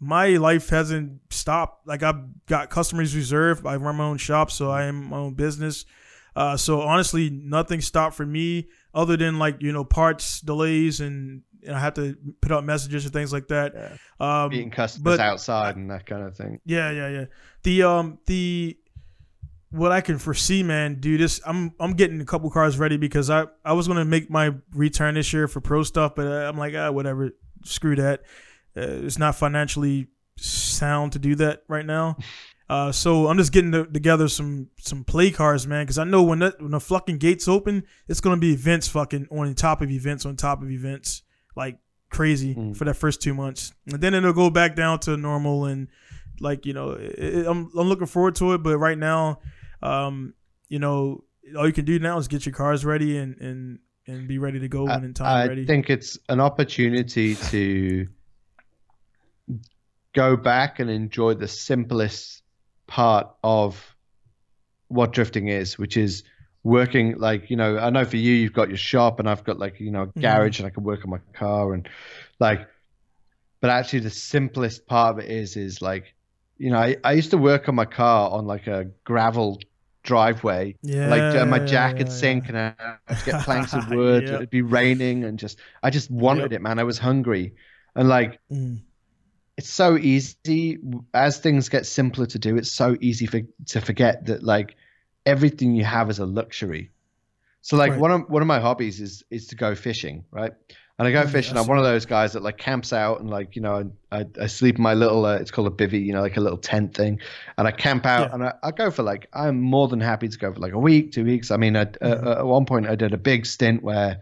my 0.00 0.28
life 0.38 0.70
hasn't 0.70 1.20
stopped. 1.28 1.86
Like 1.86 2.02
I've 2.02 2.46
got 2.46 2.70
customers 2.70 3.14
reserved. 3.14 3.66
I 3.66 3.76
run 3.76 3.96
my 3.96 4.04
own 4.04 4.16
shop, 4.16 4.50
so 4.50 4.70
I 4.70 4.84
am 4.84 5.10
my 5.10 5.18
own 5.18 5.34
business. 5.34 5.84
Uh, 6.34 6.56
so 6.56 6.80
honestly, 6.80 7.28
nothing 7.28 7.82
stopped 7.82 8.14
for 8.16 8.24
me 8.24 8.68
other 8.94 9.18
than 9.18 9.38
like 9.38 9.60
you 9.60 9.70
know 9.70 9.84
parts 9.84 10.40
delays 10.40 11.00
and, 11.00 11.42
and 11.66 11.74
I 11.74 11.80
have 11.80 11.94
to 11.94 12.16
put 12.40 12.52
out 12.52 12.64
messages 12.64 13.04
and 13.04 13.12
things 13.12 13.32
like 13.32 13.48
that. 13.48 13.72
Yeah. 13.74 14.44
Um, 14.44 14.70
customers 14.70 15.18
but- 15.18 15.20
outside 15.20 15.76
and 15.76 15.90
that 15.90 16.06
kind 16.06 16.22
of 16.22 16.36
thing. 16.36 16.60
yeah, 16.64 16.90
yeah, 16.90 17.08
yeah. 17.08 17.24
The 17.62 17.82
um 17.82 18.18
the 18.26 18.78
what 19.70 19.92
I 19.92 20.00
can 20.00 20.18
foresee, 20.18 20.62
man, 20.62 20.98
dude, 21.00 21.20
this 21.20 21.40
I'm 21.44 21.72
I'm 21.78 21.92
getting 21.92 22.20
a 22.20 22.24
couple 22.24 22.50
cars 22.50 22.78
ready 22.78 22.96
because 22.96 23.30
I 23.30 23.46
I 23.64 23.72
was 23.72 23.86
gonna 23.88 24.04
make 24.04 24.30
my 24.30 24.54
return 24.72 25.14
this 25.14 25.32
year 25.32 25.48
for 25.48 25.60
pro 25.60 25.82
stuff, 25.82 26.14
but 26.14 26.26
uh, 26.26 26.48
I'm 26.48 26.56
like 26.56 26.74
ah 26.74 26.90
whatever, 26.90 27.30
screw 27.64 27.96
that. 27.96 28.20
Uh, 28.76 29.04
it's 29.04 29.18
not 29.18 29.34
financially 29.34 30.06
sound 30.36 31.12
to 31.12 31.18
do 31.18 31.34
that 31.36 31.62
right 31.68 31.84
now. 31.86 32.16
Uh, 32.70 32.92
so 32.92 33.28
I'm 33.28 33.38
just 33.38 33.50
getting 33.50 33.72
to, 33.72 33.86
together 33.86 34.28
some 34.28 34.68
some 34.78 35.02
play 35.02 35.30
cars, 35.30 35.66
man, 35.66 35.84
because 35.86 35.96
I 35.96 36.04
know 36.04 36.22
when 36.22 36.40
that 36.40 36.60
when 36.60 36.72
the 36.72 36.80
fucking 36.80 37.16
gates 37.16 37.48
open, 37.48 37.84
it's 38.08 38.20
gonna 38.20 38.36
be 38.36 38.52
events 38.52 38.86
fucking 38.88 39.26
on 39.30 39.54
top 39.54 39.80
of 39.80 39.90
events 39.90 40.26
on 40.26 40.36
top 40.36 40.60
of 40.62 40.70
events, 40.70 41.22
like 41.58 41.78
crazy 42.08 42.54
Mm. 42.54 42.74
for 42.76 42.84
that 42.86 42.94
first 42.94 43.20
two 43.20 43.34
months, 43.34 43.74
and 43.92 44.00
then 44.00 44.14
it'll 44.14 44.32
go 44.32 44.48
back 44.48 44.74
down 44.76 44.98
to 45.00 45.16
normal 45.18 45.66
and 45.66 45.88
like 46.40 46.64
you 46.64 46.72
know 46.72 46.92
it, 46.92 47.18
it- 47.18 47.46
I'm 47.46 47.70
I'm 47.76 47.88
looking 47.88 48.06
forward 48.06 48.36
to 48.36 48.54
it, 48.54 48.62
but 48.62 48.78
right 48.78 48.96
now, 48.96 49.40
um, 49.82 50.32
you 50.70 50.78
know, 50.78 51.24
all 51.56 51.66
you 51.66 51.72
can 51.74 51.84
do 51.84 51.98
now 51.98 52.16
is 52.18 52.28
get 52.28 52.46
your 52.46 52.54
cars 52.54 52.84
ready 52.84 53.18
and 53.18 53.36
and 53.40 53.78
and 54.06 54.26
be 54.28 54.38
ready 54.38 54.60
to 54.60 54.68
go 54.68 54.84
when 54.84 55.04
in 55.04 55.12
time 55.12 55.26
I 55.26 55.46
ready. 55.48 55.66
think 55.66 55.90
it's 55.90 56.16
an 56.30 56.40
opportunity 56.40 57.34
to 57.34 58.06
go 60.14 60.36
back 60.36 60.78
and 60.80 60.88
enjoy 60.90 61.34
the 61.34 61.48
simplest 61.48 62.42
part 62.86 63.28
of 63.44 63.94
what 64.88 65.12
drifting 65.12 65.48
is, 65.48 65.76
which 65.78 65.96
is 65.96 66.22
working 66.68 67.18
like 67.18 67.50
you 67.50 67.56
know 67.56 67.78
i 67.78 67.90
know 67.90 68.04
for 68.04 68.16
you 68.16 68.32
you've 68.34 68.52
got 68.52 68.68
your 68.68 68.78
shop 68.78 69.20
and 69.20 69.28
i've 69.30 69.44
got 69.44 69.58
like 69.58 69.80
you 69.80 69.90
know 69.90 70.02
a 70.04 70.14
Mm-hmm. 70.16 70.48
garage 70.48 70.60
and 70.60 70.66
i 70.66 70.70
can 70.70 70.84
work 70.84 71.00
on 71.04 71.10
my 71.10 71.18
car 71.34 71.74
and 71.74 71.88
like 72.40 72.68
but 73.60 73.70
actually 73.70 74.00
the 74.00 74.10
simplest 74.10 74.86
part 74.86 75.18
of 75.18 75.24
it 75.24 75.30
is 75.30 75.56
is 75.56 75.82
like 75.82 76.14
you 76.58 76.70
know 76.70 76.78
i, 76.78 76.96
I 77.04 77.12
used 77.12 77.30
to 77.32 77.38
work 77.38 77.68
on 77.68 77.74
my 77.74 77.84
car 77.84 78.30
on 78.30 78.46
like 78.46 78.66
a 78.66 78.86
gravel 79.04 79.66
driveway 80.04 80.76
yeah, 80.82 80.94
like 81.04 81.34
uh, 81.34 81.46
my 81.46 81.58
jack 81.58 81.98
would 81.98 82.10
yeah, 82.10 82.12
sink 82.12 82.48
and 82.48 82.58
I 82.58 82.74
had 83.06 83.18
to 83.18 83.24
get 83.24 83.40
planks 83.40 83.74
of 83.76 83.86
wood. 83.88 84.30
Yep. 84.30 84.32
It'd 84.32 84.50
be 84.50 84.62
raining 84.62 85.24
and 85.24 85.38
just 85.38 85.58
I 85.82 85.90
just 85.90 86.10
wanted 86.10 86.52
Yep. 86.52 86.52
it, 86.52 86.60
man. 86.60 86.78
I 86.78 86.84
was 86.84 86.98
hungry, 86.98 87.54
and 87.94 88.08
like 88.08 88.38
Mm. 88.50 88.82
it's 89.56 89.70
so 89.70 89.96
easy 89.96 90.78
as 91.14 91.38
things 91.38 91.68
get 91.68 91.84
simpler 91.86 92.26
to 92.26 92.38
do. 92.38 92.56
It's 92.56 92.70
so 92.72 92.96
easy 93.00 93.26
for, 93.26 93.40
to 93.66 93.80
forget 93.80 94.26
that 94.26 94.42
like 94.44 94.76
everything 95.28 95.74
you 95.74 95.84
have 95.84 96.10
is 96.10 96.18
a 96.18 96.26
luxury. 96.26 96.90
So 97.62 97.76
like 97.76 97.92
Right. 97.92 98.00
one 98.00 98.10
of 98.10 98.30
one 98.30 98.42
of 98.42 98.48
my 98.48 98.60
hobbies 98.60 99.00
is 99.00 99.22
is 99.30 99.46
to 99.48 99.56
go 99.56 99.74
fishing, 99.74 100.24
right? 100.30 100.52
And 100.98 101.06
I 101.08 101.12
go 101.12 101.24
Mm, 101.24 101.30
fishing. 101.32 101.56
I'm 101.56 101.68
one 101.68 101.78
of 101.78 101.84
those 101.84 102.06
guys 102.06 102.32
that 102.32 102.42
like 102.42 102.58
camps 102.58 102.92
out 102.92 103.20
and 103.20 103.30
like 103.30 103.56
you 103.56 103.62
know 103.62 103.92
I, 104.10 104.24
I 104.40 104.46
sleep 104.46 104.76
in 104.76 104.82
my 104.82 104.94
little 104.94 105.26
uh, 105.26 105.36
it's 105.36 105.50
called 105.50 105.68
a 105.68 105.70
bivvy, 105.70 106.04
you 106.04 106.12
know, 106.12 106.22
like 106.22 106.36
a 106.36 106.40
little 106.40 106.58
tent 106.58 106.94
thing, 106.94 107.20
and 107.56 107.68
I 107.68 107.72
camp 107.72 108.06
out 108.06 108.28
Yeah. 108.28 108.34
and 108.34 108.44
I, 108.44 108.54
I 108.62 108.70
go 108.72 108.90
for 108.90 109.02
like 109.02 109.28
I'm 109.32 109.60
more 109.60 109.88
than 109.88 110.00
happy 110.00 110.28
to 110.28 110.38
go 110.38 110.52
for 110.52 110.60
like 110.60 110.72
a 110.72 110.78
week, 110.78 111.12
two 111.12 111.24
weeks. 111.24 111.50
I 111.50 111.56
mean, 111.56 111.76
I, 111.76 111.86
Mhm. 112.04 112.26
uh, 112.26 112.38
at 112.40 112.46
one 112.46 112.64
point 112.66 112.88
I 112.88 112.96
did 112.96 113.12
a 113.14 113.18
big 113.18 113.46
stint 113.46 113.82
where 113.82 114.20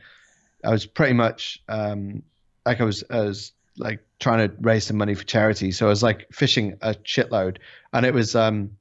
I 0.65 0.71
was 0.71 0.87
pretty 0.87 1.15
much 1.15 1.63
um, 1.69 2.23
like 2.67 2.81
I 2.81 2.85
was 2.85 3.05
I 3.11 3.21
was 3.21 3.53
like 3.79 4.01
trying 4.21 4.49
to 4.49 4.55
raise 4.61 4.87
some 4.87 4.97
money 4.99 5.15
for 5.15 5.25
charity, 5.25 5.73
so 5.73 5.87
I 5.87 5.91
was 5.91 6.03
like 6.03 6.27
fishing 6.33 6.79
a 6.83 6.95
shitload, 6.95 7.59
and 7.93 8.07
it 8.07 8.15
was 8.15 8.35
um, 8.35 8.73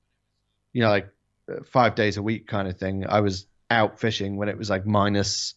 you 0.73 0.81
know 0.81 0.89
like 0.89 1.06
uh, 1.06 1.15
five 1.66 1.96
days 1.96 2.18
a 2.18 2.24
week 2.24 2.48
kind 2.48 2.68
of 2.68 2.78
thing. 2.78 3.06
I 3.08 3.22
was 3.22 3.48
out 3.70 4.00
fishing 4.00 4.38
when 4.38 4.50
it 4.50 4.58
was 4.58 4.70
like 4.70 4.86
minus 4.86 5.56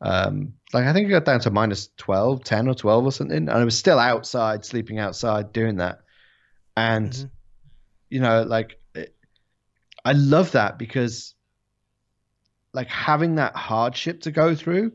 um 0.00 0.52
like 0.72 0.84
i 0.86 0.92
think 0.92 1.06
it 1.06 1.10
got 1.10 1.24
down 1.24 1.38
to 1.38 1.50
minus 1.50 1.88
12 1.96 2.42
10 2.42 2.66
or 2.66 2.74
12 2.74 3.04
or 3.04 3.12
something 3.12 3.36
and 3.36 3.50
i 3.50 3.64
was 3.64 3.78
still 3.78 3.98
outside 3.98 4.64
sleeping 4.64 4.98
outside 4.98 5.52
doing 5.52 5.76
that 5.76 6.00
and 6.76 7.12
Mhm. 7.12 7.30
you 8.10 8.20
know 8.20 8.42
like 8.42 8.78
it, 8.94 9.14
i 10.04 10.12
love 10.12 10.50
that 10.52 10.78
because 10.78 11.34
like 12.72 12.88
having 12.88 13.36
that 13.36 13.54
hardship 13.54 14.22
to 14.22 14.32
go 14.32 14.54
through 14.54 14.92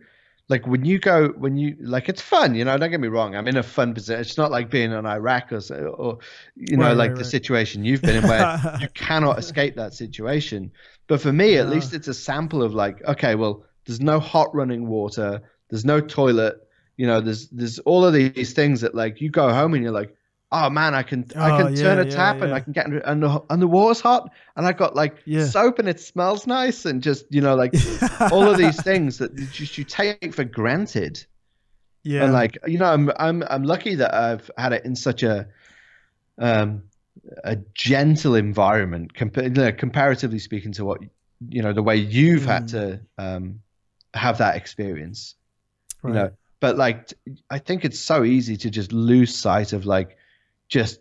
like 0.50 0.66
when 0.68 0.84
you 0.86 1.00
go 1.00 1.30
when 1.30 1.58
you 1.58 1.76
like 1.82 2.10
it's 2.10 2.22
fun 2.22 2.56
you 2.56 2.66
know 2.66 2.78
don't 2.78 2.92
get 2.92 3.00
me 3.00 3.08
wrong 3.08 3.36
i'm 3.36 3.48
in 3.48 3.58
a 3.58 3.64
fun 3.64 3.94
position 3.94 4.20
it's 4.22 4.38
not 4.38 4.52
like 4.52 4.70
being 4.70 4.92
in 4.92 5.06
iraq 5.06 5.52
or, 5.52 5.62
or 5.88 6.18
you 6.56 6.78
know 6.78 6.94
Right, 6.94 6.94
like 6.94 7.12
right, 7.12 7.16
the 7.16 7.24
right. 7.24 7.26
situation 7.26 7.84
you've 7.86 8.04
been 8.04 8.16
in 8.18 8.28
where 8.28 8.52
you 8.80 8.88
cannot 8.90 9.40
escape 9.40 9.76
that 9.76 9.94
situation 9.94 10.72
but 11.08 11.22
for 11.22 11.32
me 11.32 11.58
at 11.58 11.70
least 11.70 11.94
it's 11.94 12.08
a 12.08 12.14
sample 12.14 12.64
of 12.64 12.74
like 12.74 13.04
okay 13.06 13.36
well 13.36 13.64
there's 13.86 14.02
no 14.02 14.20
hot 14.20 14.54
running 14.56 14.88
water 14.88 15.42
there's 15.70 15.86
no 15.86 16.02
toilet 16.02 16.56
you 16.98 17.08
know 17.08 17.22
there's 17.22 17.48
there's 17.50 17.80
all 17.80 18.06
of 18.06 18.14
these 18.14 18.54
things 18.54 18.82
that 18.82 18.96
like 18.96 19.22
you 19.22 19.30
go 19.30 19.50
home 19.54 19.74
and 19.74 19.84
you're 19.84 19.92
like 19.94 20.16
oh 20.52 20.70
man 20.70 20.96
i 20.96 21.04
can 21.04 21.26
i 21.40 21.52
Oh, 21.52 21.58
can 21.58 21.68
yeah, 21.68 21.76
turn 21.76 22.00
a 22.00 22.06
yeah, 22.06 22.06
tap 22.06 22.42
and 22.42 22.54
i 22.54 22.60
can 22.60 22.74
get 22.74 22.86
under, 22.86 23.00
and 23.00 23.24
the, 23.24 23.44
and 23.50 23.62
the 23.62 23.68
water's 23.68 24.02
hot 24.02 24.32
and 24.56 24.66
i 24.66 24.72
got 24.74 24.96
like 24.96 25.18
Yeah. 25.26 25.46
soap 25.46 25.80
and 25.80 25.88
it 25.88 26.00
smells 26.00 26.48
nice 26.48 26.86
and 26.86 27.04
just 27.04 27.26
you 27.30 27.42
know 27.42 27.56
like 27.56 27.74
all 28.32 28.50
of 28.50 28.58
these 28.58 28.82
things 28.82 29.20
that 29.20 29.38
you 29.38 29.48
just 29.48 29.78
you 29.78 29.84
take 29.84 30.34
for 30.34 30.44
granted 30.44 31.26
yeah, 32.04 32.24
and 32.24 32.34
like 32.34 32.58
you 32.68 32.78
know 32.78 32.86
i'm 32.86 33.12
i'm 33.18 33.44
i'm 33.50 33.64
lucky 33.64 33.96
that 33.96 34.14
i've 34.14 34.50
had 34.58 34.74
it 34.74 34.86
in 34.86 34.96
such 34.96 35.24
a 35.24 35.48
um 36.40 36.84
a 37.44 37.58
gentle 37.74 38.36
environment 38.36 39.14
compa- 39.14 39.44
you 39.44 39.50
know, 39.50 39.72
comparatively 39.72 40.40
speaking 40.40 40.72
to 40.72 40.86
what 40.86 41.02
you 41.50 41.62
know 41.62 41.74
the 41.74 41.84
way 41.84 41.96
you've 41.98 42.46
had 42.46 42.68
Mm. 42.68 42.72
to 42.72 43.02
um 43.18 43.62
have 44.14 44.40
that 44.40 44.56
experience 44.56 45.36
right. 46.04 46.10
you 46.10 46.14
know 46.14 46.32
but 46.62 46.78
like 46.78 47.14
I 47.50 47.60
think 47.60 47.86
it's 47.86 48.00
so 48.00 48.24
easy 48.26 48.58
to 48.58 48.70
just 48.70 48.92
lose 48.94 49.36
sight 49.36 49.74
of 49.74 49.86
like 49.86 50.18
just 50.70 51.00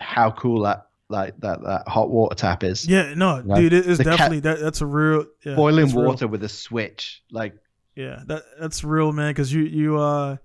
how 0.00 0.30
cool 0.32 0.62
that 0.62 0.86
like 1.08 1.38
that 1.40 1.62
that 1.62 1.84
hot 1.86 2.10
water 2.10 2.34
tap 2.34 2.62
is 2.64 2.86
yeah, 2.86 3.14
no, 3.14 3.42
Like, 3.44 3.60
dude, 3.60 3.72
it 3.72 3.86
is 3.86 3.98
definitely 3.98 4.40
that. 4.40 4.60
That's 4.60 4.80
a 4.80 4.86
real 4.86 5.26
yeah, 5.44 5.54
boiling 5.54 5.86
that's 5.86 5.94
real. 5.94 6.06
water 6.06 6.26
with 6.26 6.42
a 6.42 6.48
switch 6.48 7.22
like 7.30 7.54
Yeah, 7.94 8.22
that 8.26 8.42
that's 8.60 8.84
real, 8.84 9.12
man. 9.12 9.30
Because 9.30 9.52
you 9.52 9.62
you 9.62 9.98
uh, 9.98 10.36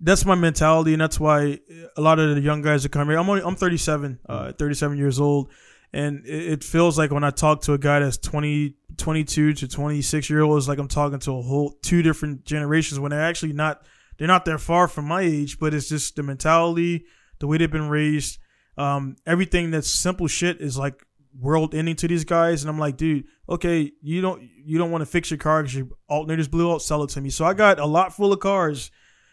that's 0.00 0.24
my 0.24 0.34
mentality, 0.34 0.92
and 0.92 1.00
that's 1.00 1.20
why 1.20 1.60
a 1.96 2.00
lot 2.00 2.18
of 2.18 2.34
the 2.34 2.40
young 2.40 2.62
guys 2.62 2.82
that 2.82 2.90
come 2.90 3.08
here. 3.08 3.18
I'm 3.18 3.28
only 3.28 3.42
I'm 3.42 3.56
37, 3.56 4.18
uh, 4.28 4.52
37 4.52 4.98
years 4.98 5.20
old, 5.20 5.52
and 5.92 6.26
it, 6.26 6.52
it 6.52 6.64
feels 6.64 6.98
like 6.98 7.12
when 7.12 7.24
I 7.24 7.30
talk 7.30 7.62
to 7.62 7.72
a 7.74 7.78
guy 7.78 8.00
that's 8.00 8.18
20, 8.18 8.74
22 8.96 9.52
to 9.54 9.68
26 9.68 10.28
year 10.28 10.42
old, 10.42 10.58
it's 10.58 10.68
like 10.68 10.78
I'm 10.78 10.88
talking 10.88 11.20
to 11.20 11.30
a 11.32 11.42
whole 11.42 11.70
two 11.82 12.02
different 12.02 12.44
generations 12.44 12.98
when 12.98 13.10
they're 13.10 13.22
actually 13.22 13.52
not. 13.52 13.82
They're 14.16 14.28
not 14.28 14.44
that 14.44 14.60
far 14.60 14.86
from 14.86 15.06
my 15.06 15.22
age, 15.22 15.58
but 15.58 15.74
it's 15.74 15.88
just 15.88 16.14
the 16.14 16.22
mentality, 16.22 17.06
the 17.38 17.46
way 17.46 17.58
they've 17.58 17.70
been 17.70 17.88
raised. 17.88 18.38
Um, 18.76 19.16
everything 19.26 19.70
that's 19.70 19.88
simple 19.88 20.26
shit 20.26 20.60
is 20.60 20.76
like 20.76 21.04
world 21.38 21.74
ending 21.74 21.96
to 21.96 22.08
these 22.08 22.24
guys, 22.24 22.62
and 22.62 22.70
I'm 22.70 22.78
like, 22.78 22.96
dude, 22.96 23.24
okay, 23.48 23.92
you 24.02 24.20
don't 24.20 24.42
you 24.64 24.78
don't 24.78 24.90
want 24.90 25.02
to 25.02 25.06
fix 25.06 25.30
your 25.30 25.38
car 25.38 25.62
because 25.62 25.74
your 25.74 25.88
alternators 26.10 26.50
blew 26.50 26.72
out, 26.72 26.82
sell 26.82 27.02
it 27.02 27.10
to 27.10 27.20
me. 27.20 27.30
So 27.30 27.44
I 27.44 27.54
got 27.54 27.78
a 27.78 27.86
lot 27.86 28.14
full 28.14 28.32
of 28.32 28.40
cars 28.40 28.90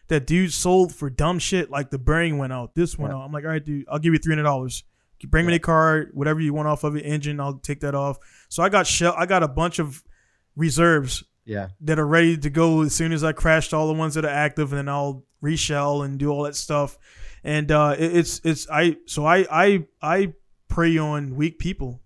that 0.07 0.27
dude 0.27 0.51
sold 0.51 0.93
for 0.93 1.09
dumb 1.09 1.39
shit, 1.39 1.71
like 1.71 1.89
the 1.89 1.97
bearing 1.97 2.37
went 2.37 2.53
out, 2.53 2.75
this 2.75 2.97
went 2.97 3.13
out. 3.13 3.21
I'm 3.21 3.31
like, 3.31 3.45
all 3.45 3.49
right, 3.51 3.63
dude, 3.63 3.85
I'll 3.89 3.99
give 3.99 4.13
you 4.13 4.19
three 4.19 4.33
hundred 4.33 4.43
dollars. 4.43 4.83
Bring 5.27 5.45
me 5.45 5.53
the 5.53 5.59
car, 5.59 6.07
whatever 6.13 6.39
you 6.39 6.51
want 6.51 6.67
off 6.67 6.83
of 6.83 6.95
it, 6.95 7.01
engine, 7.01 7.39
I'll 7.39 7.59
take 7.59 7.81
that 7.81 7.93
off. 7.93 8.17
So 8.49 8.63
I 8.63 8.69
got 8.69 8.87
shell, 8.87 9.13
I 9.15 9.27
got 9.27 9.43
a 9.43 9.47
bunch 9.47 9.77
of 9.77 10.03
reserves 10.55 11.23
yeah 11.45 11.69
that 11.81 11.97
are 11.97 12.07
ready 12.07 12.37
to 12.37 12.49
go 12.49 12.81
as 12.81 12.93
soon 12.93 13.11
as 13.13 13.23
I 13.23 13.31
crashed 13.31 13.73
all 13.73 13.87
the 13.87 13.93
ones 13.93 14.15
that 14.15 14.25
are 14.25 14.29
active, 14.29 14.71
and 14.73 14.79
then 14.79 14.89
I'll 14.89 15.23
reshell 15.43 16.03
and 16.03 16.17
do 16.17 16.29
all 16.29 16.43
that 16.43 16.55
stuff. 16.55 16.97
And 17.43 17.72
uh, 17.72 17.95
it, 17.97 18.15
it's 18.18 18.41
it's 18.43 18.68
I 18.69 18.97
so 19.05 19.26
I 19.26 19.45
I 19.51 19.85
I 20.01 20.34
prey 20.68 20.97
on 20.97 21.35
weak 21.35 21.59
people. 21.59 22.01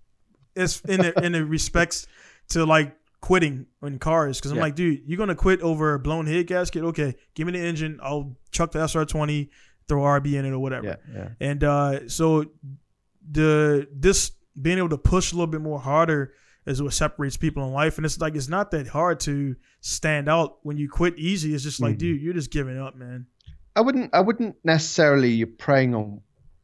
It's 0.55 0.79
in 0.81 1.01
the, 1.01 1.25
in 1.25 1.33
the 1.33 1.43
respects 1.57 2.07
to 2.49 2.65
like 2.65 2.95
quitting 3.21 3.65
in 3.83 3.99
cars 3.99 4.39
because 4.39 4.51
I'm 4.51 4.57
Yeah. 4.57 4.63
like, 4.63 4.75
dude, 4.75 5.01
you're 5.05 5.17
gonna 5.17 5.35
quit 5.35 5.61
over 5.61 5.93
a 5.95 5.99
blown 5.99 6.25
head 6.27 6.47
gasket? 6.47 6.83
Okay, 6.83 7.15
give 7.33 7.45
me 7.47 7.53
the 7.53 7.59
engine. 7.59 7.99
I'll 8.01 8.37
chuck 8.51 8.71
the 8.71 8.79
SR20, 8.79 9.49
throw 9.89 10.01
RB 10.03 10.33
in 10.35 10.45
it 10.45 10.51
or 10.51 10.59
whatever. 10.59 10.85
yeah 10.87 10.95
yeah 11.13 11.29
And 11.41 11.63
uh, 11.63 12.07
so 12.07 12.45
the 13.29 13.87
this 13.93 14.31
being 14.61 14.77
able 14.77 14.89
to 14.89 14.97
push 14.97 15.31
a 15.31 15.35
little 15.35 15.47
bit 15.51 15.61
more 15.61 15.79
harder 15.79 16.33
is 16.65 16.81
what 16.81 16.93
separates 16.93 17.37
people 17.37 17.65
in 17.67 17.73
life. 17.73 17.97
And 17.97 18.05
it's 18.05 18.19
like 18.19 18.35
it's 18.35 18.47
not 18.47 18.71
that 18.71 18.87
hard 18.87 19.19
to 19.21 19.55
stand 19.81 20.29
out 20.29 20.57
when 20.63 20.77
you 20.77 20.89
quit 20.89 21.17
easy. 21.19 21.53
It's 21.53 21.63
just 21.63 21.79
like, 21.81 21.95
Mhm. 21.95 21.99
dude, 21.99 22.21
you're 22.21 22.33
just 22.33 22.51
giving 22.51 22.79
up, 22.79 22.95
man. 22.95 23.25
I 23.75 23.81
wouldn't. 23.81 24.13
I 24.13 24.21
wouldn't 24.21 24.55
necessarily. 24.63 25.29
You're 25.31 25.47
preying 25.47 25.95
on. 25.95 26.21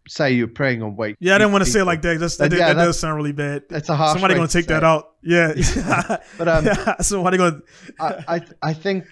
Say 0.07 0.31
you're 0.33 0.47
preying 0.47 0.81
on 0.81 0.95
weight. 0.95 1.15
Yeah, 1.19 1.35
I 1.35 1.38
didn't 1.38 1.51
want 1.53 1.63
to 1.63 1.69
say 1.71 1.81
it 1.81 1.85
like 1.85 2.01
that. 2.01 2.19
That's, 2.19 2.38
that, 2.38 2.51
yeah, 2.51 2.57
that 2.57 2.67
that's- 2.73 2.85
does 2.88 2.99
sound 2.99 3.15
really 3.17 3.31
bad. 3.33 3.63
It's 3.69 3.88
a 3.89 3.95
harsh. 3.95 4.13
Somebody 4.13 4.33
gonna 4.33 4.47
to 4.47 4.53
take 4.53 4.67
that 4.67 4.77
it. 4.77 4.83
out. 4.83 5.11
Yeah. 5.21 5.53
But 6.38 6.47
um, 6.47 6.95
Somebody 7.01 7.38
gonna. 7.38 7.61
I, 7.99 8.23
I 8.27 8.41
I 8.61 8.73
think 8.73 9.05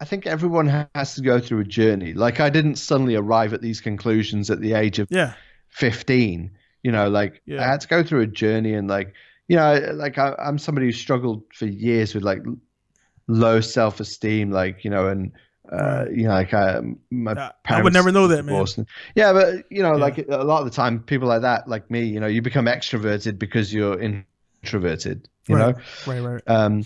I 0.00 0.04
think 0.04 0.26
everyone 0.26 0.86
has 0.94 1.14
to 1.16 1.22
go 1.22 1.40
through 1.40 1.60
a 1.60 1.64
journey. 1.64 2.12
Like 2.14 2.38
I 2.40 2.48
didn't 2.50 2.76
suddenly 2.76 3.16
arrive 3.16 3.52
at 3.52 3.60
these 3.62 3.80
conclusions 3.80 4.48
at 4.50 4.60
the 4.60 4.74
age 4.74 4.98
of 5.00 5.08
Yeah. 5.10 5.34
15. 5.70 6.50
You 6.82 6.92
know, 6.92 7.08
like 7.10 7.42
Yeah. 7.44 7.62
I 7.62 7.66
had 7.66 7.80
to 7.82 7.88
go 7.88 8.02
through 8.04 8.20
a 8.20 8.26
journey 8.26 8.74
and 8.74 8.88
like 8.88 9.12
you 9.48 9.56
know, 9.56 9.90
like 9.94 10.16
I, 10.18 10.34
I'm 10.38 10.58
somebody 10.58 10.86
who 10.86 10.92
struggled 10.92 11.42
for 11.52 11.66
years 11.66 12.14
with 12.14 12.22
like 12.22 12.42
low 13.26 13.60
self 13.60 13.98
esteem, 14.00 14.50
like 14.52 14.84
you 14.84 14.90
know, 14.90 15.08
and 15.08 15.32
uh, 15.70 16.06
you 16.10 16.24
know, 16.24 16.30
like 16.30 16.52
uh, 16.52 16.82
my 17.10 17.32
I- 17.32 17.52
I 17.76 17.82
would 17.82 17.92
never 17.92 18.10
know 18.12 18.26
that, 18.28 18.44
man. 18.44 18.66
and- 18.76 18.86
Yeah, 19.14 19.32
but 19.32 19.64
you 19.70 19.82
know, 19.82 19.92
Yeah. 19.92 20.02
like 20.02 20.18
a 20.28 20.44
lot 20.44 20.60
of 20.60 20.64
the 20.64 20.70
time, 20.74 21.00
people 21.00 21.28
like 21.28 21.42
that, 21.42 21.68
like 21.68 21.90
me, 21.90 22.04
you 22.04 22.18
know, 22.20 22.26
you 22.26 22.42
become 22.42 22.66
extroverted 22.66 23.38
because 23.38 23.72
you're 23.72 23.98
introverted. 24.00 25.28
You 25.46 25.56
Right. 25.56 25.76
know, 25.76 25.82
Right, 26.12 26.20
right. 26.20 26.42
um, 26.46 26.84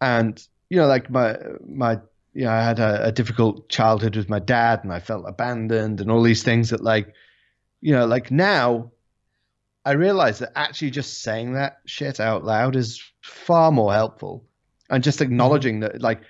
and 0.00 0.42
you 0.68 0.76
know, 0.78 0.86
like 0.86 1.10
my 1.10 1.36
my, 1.66 1.98
you 2.32 2.44
know, 2.44 2.50
I 2.52 2.62
had 2.62 2.78
a, 2.78 3.06
a 3.06 3.12
difficult 3.12 3.68
childhood 3.68 4.16
with 4.16 4.28
my 4.28 4.38
dad, 4.38 4.84
and 4.84 4.92
I 4.92 5.00
felt 5.00 5.24
abandoned, 5.28 6.00
and 6.00 6.10
all 6.10 6.22
these 6.22 6.42
things 6.44 6.70
that, 6.70 6.82
like, 6.82 7.12
you 7.80 7.92
know, 7.92 8.06
like 8.06 8.30
now, 8.30 8.92
I 9.84 9.92
realize 9.92 10.38
that 10.38 10.52
actually 10.54 10.90
just 10.92 11.22
saying 11.22 11.54
that 11.54 11.78
shit 11.86 12.20
out 12.20 12.44
loud 12.44 12.76
is 12.76 13.02
far 13.20 13.72
more 13.72 13.92
helpful, 13.92 14.44
and 14.88 15.02
just 15.02 15.20
acknowledging 15.20 15.80
that, 15.80 16.00
like, 16.00 16.20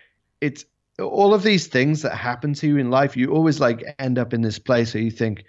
it's 0.41 0.65
all 1.09 1.35
of 1.35 1.43
these 1.43 1.67
things 1.69 2.03
that 2.03 2.15
happen 2.15 2.55
to 2.55 2.67
you 2.67 2.77
in 2.79 2.91
life. 2.91 3.17
You 3.17 3.33
always 3.33 3.61
like 3.61 3.83
end 3.99 4.19
up 4.19 4.33
in 4.35 4.43
this 4.43 4.59
place 4.59 4.95
where 4.95 5.03
you 5.03 5.11
think. 5.11 5.45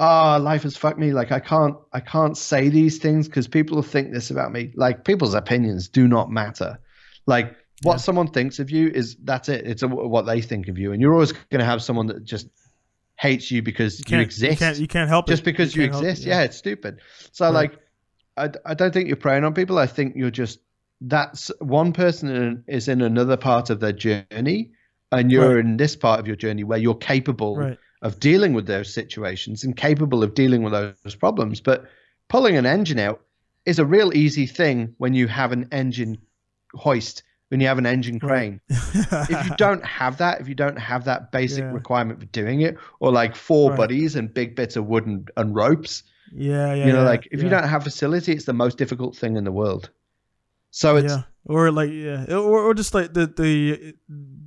Oh, 0.00 0.38
life 0.40 0.62
has 0.62 0.76
fucked 0.76 0.98
me. 1.00 1.12
Like 1.12 1.32
I 1.32 1.40
can't, 1.40 1.74
I 1.92 1.98
can't 1.98 2.36
say 2.38 2.68
these 2.68 2.98
things 2.98 3.26
because 3.26 3.48
people 3.48 3.74
will 3.74 3.82
think 3.82 4.12
this 4.12 4.30
about 4.30 4.52
me. 4.52 4.72
Like 4.76 5.04
people's 5.04 5.34
opinions 5.34 5.88
do 5.88 6.06
not 6.06 6.30
matter. 6.30 6.78
Like 7.26 7.56
what 7.82 7.94
Yeah. 7.94 7.96
someone 7.98 8.28
thinks 8.28 8.60
of 8.60 8.70
you 8.70 8.88
is 8.94 9.16
that's 9.24 9.48
it. 9.48 9.66
It's 9.66 9.82
a, 9.82 9.88
what 9.88 10.22
they 10.22 10.40
think 10.40 10.68
of 10.68 10.78
you, 10.78 10.92
and 10.92 11.00
you're 11.02 11.12
always 11.12 11.32
going 11.32 11.58
to 11.58 11.64
have 11.64 11.82
someone 11.82 12.06
that 12.06 12.22
just 12.24 12.46
hates 13.16 13.50
you 13.50 13.60
because 13.60 13.98
you, 13.98 14.04
can't, 14.04 14.22
exist. 14.22 14.52
You 14.52 14.56
can't, 14.56 14.78
you 14.78 14.86
can't 14.86 15.08
help 15.08 15.26
just 15.26 15.42
it. 15.42 15.46
because 15.46 15.74
you, 15.74 15.82
can't 15.82 15.94
help 15.94 16.04
it, 16.04 16.10
exist, 16.10 16.28
yeah. 16.28 16.42
it's 16.42 16.56
stupid. 16.56 17.00
So 17.32 17.46
Right. 17.46 17.54
like, 17.54 17.78
I, 18.36 18.70
I 18.70 18.74
don't 18.74 18.94
think 18.94 19.08
you're 19.08 19.16
preying 19.16 19.42
on 19.42 19.52
people. 19.52 19.78
I 19.78 19.86
think 19.88 20.14
you're 20.14 20.30
just 20.30 20.60
that's 21.00 21.50
one 21.60 21.92
person 21.92 22.28
in, 22.28 22.64
is 22.66 22.88
in 22.88 23.02
another 23.02 23.36
part 23.36 23.70
of 23.70 23.80
their 23.80 23.92
journey, 23.92 24.72
and 25.12 25.30
you're 25.30 25.54
Right. 25.56 25.64
in 25.64 25.76
this 25.76 25.96
part 25.96 26.20
of 26.20 26.26
your 26.26 26.36
journey 26.36 26.64
where 26.64 26.78
you're 26.78 26.94
capable 26.94 27.56
Right. 27.56 27.78
of 28.02 28.20
dealing 28.20 28.52
with 28.52 28.66
those 28.66 28.92
situations 28.92 29.64
and 29.64 29.76
capable 29.76 30.22
of 30.22 30.34
dealing 30.34 30.62
with 30.62 30.72
those 30.72 31.14
problems. 31.14 31.60
But 31.60 31.84
pulling 32.28 32.56
an 32.56 32.66
engine 32.66 32.98
out 32.98 33.20
is 33.64 33.78
a 33.78 33.84
real 33.86 34.14
easy 34.14 34.46
thing 34.46 34.94
when 34.98 35.14
you 35.14 35.28
have 35.28 35.52
an 35.52 35.68
engine 35.72 36.18
hoist, 36.74 37.22
when 37.48 37.60
you 37.60 37.66
have 37.66 37.78
an 37.78 37.86
engine 37.86 38.18
crane. 38.20 38.60
if 38.68 39.44
you 39.44 39.50
don't 39.56 39.84
have 39.84 40.18
that, 40.18 40.40
if 40.40 40.48
you 40.48 40.54
don't 40.54 40.78
have 40.78 41.04
that 41.04 41.32
basic 41.32 41.64
Yeah. 41.64 41.72
requirement 41.72 42.20
for 42.20 42.26
doing 42.26 42.60
it, 42.62 42.76
or 43.00 43.10
like 43.12 43.34
four 43.36 43.70
Right. 43.70 43.76
buddies 43.76 44.16
and 44.16 44.32
big 44.32 44.56
bits 44.56 44.76
of 44.76 44.86
wood 44.86 45.06
and, 45.06 45.30
and 45.36 45.54
ropes, 45.54 46.02
yeah, 46.32 46.74
yeah. 46.74 46.86
you 46.86 46.92
know, 46.92 46.98
yeah, 47.02 47.08
like 47.08 47.28
if 47.30 47.42
you 47.42 47.48
don't 47.48 47.66
have 47.68 47.82
facility, 47.84 48.32
it's 48.32 48.44
the 48.44 48.52
most 48.52 48.78
difficult 48.78 49.16
thing 49.16 49.36
in 49.36 49.44
the 49.44 49.52
world. 49.52 49.90
So 50.78 50.94
it's 50.94 51.12
yeah, 51.12 51.22
or 51.44 51.72
like 51.72 51.90
yeah, 51.90 52.26
or, 52.30 52.70
or 52.70 52.72
just 52.72 52.94
like 52.94 53.12
the 53.12 53.26
the 53.26 53.94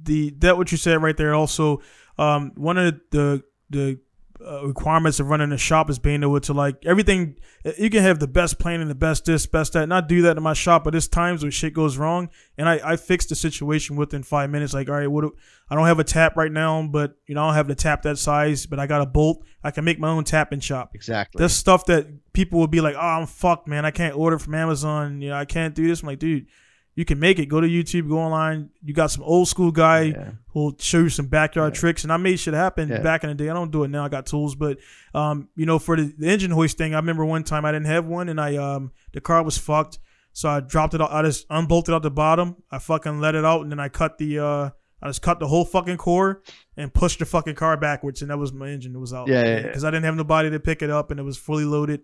the 0.03 0.29
that 0.37 0.55
what 0.55 0.71
you 0.71 0.77
said 0.77 1.01
right 1.03 1.17
there. 1.17 1.33
Also, 1.35 1.81
um, 2.17 2.53
one 2.55 2.77
of 2.77 3.01
the 3.11 3.43
the 3.69 3.99
uh, 4.45 4.65
requirements 4.65 5.19
of 5.19 5.29
running 5.29 5.51
a 5.51 5.57
shop 5.57 5.89
is 5.89 5.99
being 5.99 6.23
able 6.23 6.39
to 6.39 6.53
like 6.53 6.85
everything. 6.85 7.35
You 7.77 7.89
can 7.89 8.01
have 8.03 8.19
the 8.19 8.27
best 8.27 8.59
plan 8.59 8.81
and 8.81 8.89
the 8.89 8.95
best 8.95 9.25
this, 9.25 9.45
best 9.45 9.73
that. 9.73 9.87
Not 9.87 10.07
do 10.07 10.21
that 10.23 10.37
in 10.37 10.43
my 10.43 10.53
shop, 10.53 10.83
but 10.83 10.91
there's 10.91 11.07
times 11.07 11.43
when 11.43 11.51
shit 11.51 11.73
goes 11.73 11.97
wrong, 11.97 12.29
and 12.57 12.67
I 12.67 12.79
I 12.83 12.95
fix 12.95 13.25
the 13.25 13.35
situation 13.35 13.95
within 13.95 14.23
five 14.23 14.49
minutes. 14.49 14.73
Like, 14.73 14.89
all 14.89 14.95
right, 14.95 15.07
what 15.07 15.21
do, 15.21 15.35
I 15.69 15.75
don't 15.75 15.85
have 15.85 15.99
a 15.99 16.03
tap 16.03 16.35
right 16.35 16.51
now, 16.51 16.87
but 16.87 17.15
you 17.27 17.35
know 17.35 17.43
I 17.43 17.47
don't 17.47 17.55
have 17.55 17.67
the 17.67 17.75
tap 17.75 18.01
that 18.03 18.17
size, 18.17 18.65
but 18.65 18.79
I 18.79 18.87
got 18.87 19.01
a 19.01 19.05
bolt. 19.05 19.43
I 19.63 19.71
can 19.71 19.85
make 19.85 19.99
my 19.99 20.09
own 20.09 20.23
tap 20.23 20.51
and 20.51 20.63
shop. 20.63 20.91
exactly. 20.93 21.39
That's 21.39 21.53
stuff 21.53 21.85
that 21.85 22.07
people 22.33 22.59
will 22.59 22.67
be 22.67 22.81
like, 22.81 22.95
"Oh, 22.95 22.99
I'm 22.99 23.27
fucked, 23.27 23.67
man. 23.67 23.85
I 23.85 23.91
can't 23.91 24.15
order 24.15 24.39
from 24.39 24.55
Amazon. 24.55 25.21
You 25.21 25.29
know, 25.29 25.35
I 25.35 25.45
can't 25.45 25.75
do 25.75 25.87
this." 25.87 26.01
I'm 26.01 26.07
like, 26.07 26.19
dude, 26.19 26.47
you 26.95 27.05
can 27.05 27.19
make 27.19 27.39
it. 27.39 27.45
Go 27.47 27.61
to 27.61 27.67
YouTube, 27.67 28.09
go 28.09 28.19
online. 28.19 28.69
You 28.83 28.93
got 28.93 29.11
some 29.11 29.23
old 29.23 29.47
school 29.47 29.71
guy 29.71 30.01
Yeah. 30.01 30.31
who'll 30.47 30.75
show 30.79 30.99
you 30.99 31.09
some 31.09 31.27
backyard 31.27 31.73
tricks, 31.73 32.03
and 32.03 32.11
I 32.11 32.17
made 32.17 32.37
shit 32.39 32.53
happen 32.53 32.89
Yeah. 32.89 32.99
back 32.99 33.23
in 33.23 33.29
the 33.29 33.35
day. 33.35 33.49
I 33.49 33.53
don't 33.53 33.71
do 33.71 33.83
it 33.83 33.87
now. 33.89 34.03
I 34.05 34.09
got 34.09 34.25
tools, 34.25 34.55
but 34.55 34.77
um, 35.13 35.47
you 35.55 35.65
know, 35.65 35.79
for 35.79 35.95
the, 35.95 36.13
the 36.17 36.27
engine 36.27 36.51
hoist 36.51 36.77
thing, 36.77 36.93
I 36.93 36.97
remember 36.97 37.23
one 37.25 37.43
time 37.43 37.63
I 37.65 37.71
didn't 37.71 37.87
have 37.87 38.05
one, 38.05 38.27
and 38.29 38.39
I 38.41 38.55
um, 38.57 38.91
the 39.13 39.21
car 39.21 39.41
was 39.43 39.57
fucked, 39.57 39.99
so 40.33 40.49
I 40.49 40.59
dropped 40.59 40.93
it. 40.93 41.01
out. 41.01 41.11
I 41.11 41.21
just 41.23 41.45
unbolted 41.49 41.93
out 41.95 42.01
the 42.03 42.11
bottom. 42.11 42.57
I 42.71 42.79
fucking 42.79 43.19
let 43.21 43.35
it 43.35 43.45
out, 43.45 43.61
and 43.61 43.71
then 43.71 43.79
I 43.79 43.87
cut 43.89 44.17
the 44.17 44.39
uh, 44.39 44.69
I 45.03 45.07
just 45.07 45.21
cut 45.21 45.39
the 45.39 45.47
whole 45.47 45.65
fucking 45.65 45.97
core 45.97 46.43
and 46.77 46.93
pushed 46.93 47.19
the 47.19 47.25
fucking 47.25 47.55
car 47.55 47.75
backwards, 47.77 48.21
and 48.21 48.29
that 48.31 48.37
was 48.37 48.51
my 48.53 48.67
engine. 48.69 48.93
It 48.95 48.99
was 48.99 49.13
out. 49.13 49.27
Yeah, 49.29 49.43
yeah, 49.43 49.55
yeah. 49.55 49.61
Because 49.63 49.83
I 49.83 49.89
didn't 49.91 50.03
have 50.05 50.15
nobody 50.15 50.49
to 50.51 50.59
pick 50.59 50.81
it 50.81 50.89
up, 50.89 51.09
and 51.09 51.19
it 51.19 51.23
was 51.23 51.37
fully 51.37 51.65
loaded, 51.65 52.01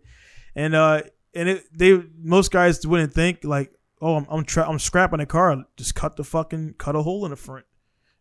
and 0.56 0.74
uh, 0.74 1.02
and 1.36 1.50
it 1.50 1.66
they 1.78 2.02
most 2.24 2.52
guys 2.52 2.86
wouldn't 2.88 3.14
think 3.14 3.44
like, 3.44 3.72
oh, 4.02 4.16
I'm 4.16 4.26
I'm, 4.30 4.44
tra- 4.46 4.68
I'm 4.70 4.80
scrapping 4.80 5.20
a 5.20 5.26
car. 5.26 5.64
Just 5.78 5.96
cut 5.96 6.16
the 6.16 6.24
fucking 6.24 6.76
cut 6.78 6.96
a 6.96 7.02
hole 7.02 7.26
in 7.26 7.32
the 7.32 7.38
front. 7.38 7.66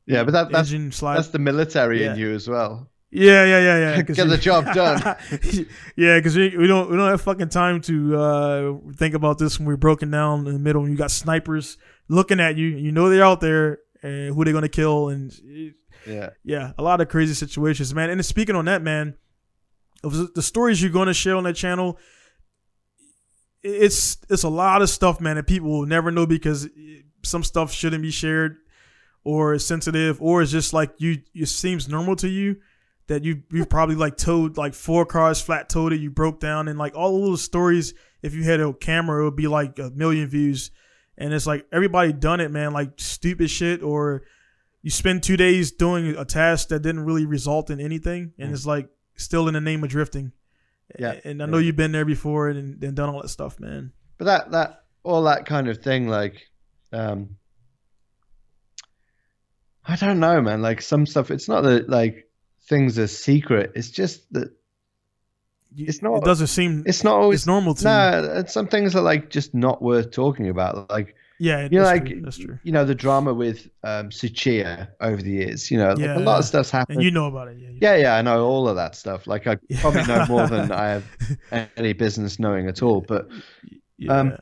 yeah, 0.07 0.25
but 0.25 0.33
that, 0.33 0.51
that's 0.51 0.71
that's 1.01 1.29
the 1.29 1.39
military 1.39 2.05
in 2.05 2.17
you 2.17 2.33
as 2.33 2.49
well. 2.49 2.91
Yeah, 3.11 3.45
yeah, 3.45 3.61
yeah, 3.61 3.79
yeah. 3.97 4.03
Get 4.03 4.29
the 4.29 4.37
job 4.37 4.65
done. 4.75 5.01
yeah, 5.97 6.19
because 6.19 6.37
we, 6.37 6.57
we 6.57 6.67
don't 6.67 6.91
we 6.91 6.97
don't 6.97 7.09
have 7.09 7.21
fucking 7.23 7.49
time 7.51 7.81
to 7.83 8.17
uh, 8.17 8.75
think 8.97 9.15
about 9.15 9.39
this 9.39 9.59
when 9.59 9.67
we're 9.67 9.77
broken 9.77 10.11
down 10.11 10.47
in 10.47 10.53
the 10.53 10.59
middle. 10.59 10.83
And 10.83 10.91
you 10.91 10.99
got 10.99 11.11
snipers 11.11 11.79
looking 12.09 12.41
at 12.41 12.57
you. 12.57 12.67
You 12.67 12.93
know 12.93 13.09
they're 13.09 13.25
out 13.25 13.41
there 13.41 13.79
and 14.03 14.35
who 14.35 14.45
they're 14.45 14.53
gonna 14.53 14.69
kill. 14.69 15.09
And 15.09 15.33
Yeah. 16.07 16.31
yeah, 16.45 16.73
a 16.79 16.83
lot 16.83 17.01
of 17.01 17.09
crazy 17.09 17.35
situations, 17.35 17.95
man. 17.95 18.11
And 18.11 18.25
speaking 18.27 18.55
on 18.57 18.65
that, 18.67 18.83
man, 18.83 19.15
of 20.05 20.35
the 20.35 20.43
stories 20.43 20.83
you're 20.83 20.93
gonna 20.93 21.15
share 21.15 21.37
on 21.37 21.45
that 21.45 21.55
channel, 21.57 21.99
it's 23.67 24.19
it's 24.29 24.45
a 24.45 24.49
lot 24.49 24.83
of 24.83 24.89
stuff, 24.89 25.21
man, 25.21 25.37
that 25.37 25.47
people 25.47 25.71
will 25.71 25.87
never 25.87 26.11
know 26.11 26.27
because 26.27 26.69
some 27.23 27.43
stuff 27.43 27.73
shouldn't 27.73 28.03
be 28.03 28.11
shared 28.11 28.57
or 29.25 29.55
is 29.55 29.67
sensitive 29.67 30.23
or 30.23 30.41
it's 30.41 30.53
just 30.53 30.73
like 30.73 30.93
you 30.99 31.21
it 31.35 31.47
seems 31.47 31.89
normal 31.89 32.15
to 32.15 32.29
you 32.29 32.57
that 33.09 33.25
you 33.25 33.43
you 33.51 33.67
probably 33.67 33.97
like 33.97 34.17
towed 34.17 34.57
like 34.57 34.73
four 34.73 35.05
cars 35.05 35.41
flat 35.41 35.69
towed 35.69 35.93
it 35.93 36.01
you 36.01 36.11
broke 36.11 36.39
down 36.39 36.69
and 36.69 36.79
like 36.79 36.95
all 36.95 37.13
the 37.13 37.19
little 37.19 37.37
stories 37.37 37.93
if 38.23 38.35
you 38.35 38.45
had 38.45 38.61
a 38.61 38.73
camera 38.73 39.23
it 39.23 39.25
would 39.25 39.37
be 39.37 39.49
like 39.49 39.79
a 39.79 39.91
million 39.91 40.29
views. 40.29 40.71
And 41.19 41.33
it's 41.33 41.47
like 41.47 41.67
everybody 41.73 42.13
done 42.13 42.41
it 42.41 42.51
man 42.51 42.73
like 42.73 42.93
stupid 42.99 43.51
shit 43.51 43.83
or 43.83 44.23
you 44.83 44.91
spend 44.91 45.23
two 45.23 45.37
days 45.37 45.73
doing 45.73 46.15
a 46.17 46.25
task 46.25 46.69
that 46.69 46.81
didn't 46.81 47.05
really 47.05 47.27
result 47.27 47.71
in 47.71 47.81
anything 47.81 48.33
and 48.39 48.51
mm. 48.51 48.53
it's 48.53 48.67
like 48.67 48.89
still 49.17 49.49
in 49.49 49.55
the 49.55 49.61
name 49.61 49.83
of 49.83 49.91
drifting 49.91 50.33
Yeah, 50.99 51.19
and 51.25 51.43
i 51.43 51.47
know 51.47 51.59
you've 51.59 51.77
been 51.77 51.93
there 51.93 52.05
before 52.05 52.49
and, 52.49 52.83
and 52.83 52.95
done 52.95 53.09
all 53.09 53.23
that 53.23 53.29
stuff 53.29 53.59
man. 53.61 53.93
But 54.19 54.25
that 54.27 54.51
that 54.53 54.85
all 55.03 55.25
that 55.25 55.47
kind 55.47 55.69
of 55.69 55.79
thing 55.83 56.09
like 56.09 56.47
um 56.93 57.37
i 59.85 59.97
don't 59.97 60.21
know 60.21 60.41
man. 60.41 60.63
Like 60.63 60.83
some 60.83 61.07
stuff 61.07 61.31
it's 61.31 61.49
not 61.49 61.63
that 61.63 61.89
like 61.89 62.29
things 62.69 62.99
are 62.99 63.07
secret. 63.07 63.73
It's 63.75 63.91
just 63.91 64.33
that 64.33 64.51
It's 65.77 66.03
not- 66.03 66.19
it 66.19 66.25
doesn't 66.25 66.49
seem 66.49 66.83
it's 66.87 67.05
not 67.05 67.15
always 67.21 67.41
it's 67.41 67.47
normal 67.47 67.75
to 67.75 67.85
no 67.85 68.33
and 68.37 68.51
some 68.51 68.67
things 68.69 68.97
are 68.97 69.03
like 69.03 69.31
just 69.31 69.55
not 69.55 69.83
worth 69.83 70.11
talking 70.11 70.49
about. 70.49 70.91
Like 70.91 71.15
yeah 71.39 71.69
you 71.71 71.79
know 71.79 71.85
like 71.85 72.07
true, 72.07 72.21
that's 72.23 72.39
true 72.39 72.59
you 72.63 72.73
know 72.73 72.85
the 72.85 72.95
drama 72.95 73.33
with 73.35 73.69
um 73.85 74.09
Tsuchiya 74.09 74.89
over 75.01 75.21
the 75.21 75.31
years 75.31 75.71
you 75.71 75.79
know 75.79 75.93
like, 75.93 76.17
a 76.17 76.21
lot 76.21 76.39
of 76.39 76.45
stuff's 76.45 76.71
happened 76.71 76.97
and 76.97 77.05
you 77.05 77.11
know 77.11 77.27
about 77.27 77.49
it 77.49 77.59
yeah, 77.59 77.69
yeah 77.81 77.97
yeah 77.97 78.17
i 78.17 78.23
know 78.23 78.45
all 78.45 78.69
of 78.69 78.77
that 78.77 78.95
stuff 78.95 79.27
like 79.27 79.47
i 79.47 79.57
probably 79.81 80.05
know 80.05 80.25
more 80.27 80.47
than 80.47 80.73
i 80.73 80.89
have 80.89 81.05
any 81.77 81.93
business 81.93 82.39
knowing 82.39 82.69
at 82.69 82.83
all 82.83 83.01
but 83.01 83.29
yeah. 83.99 84.13
Um, 84.13 84.39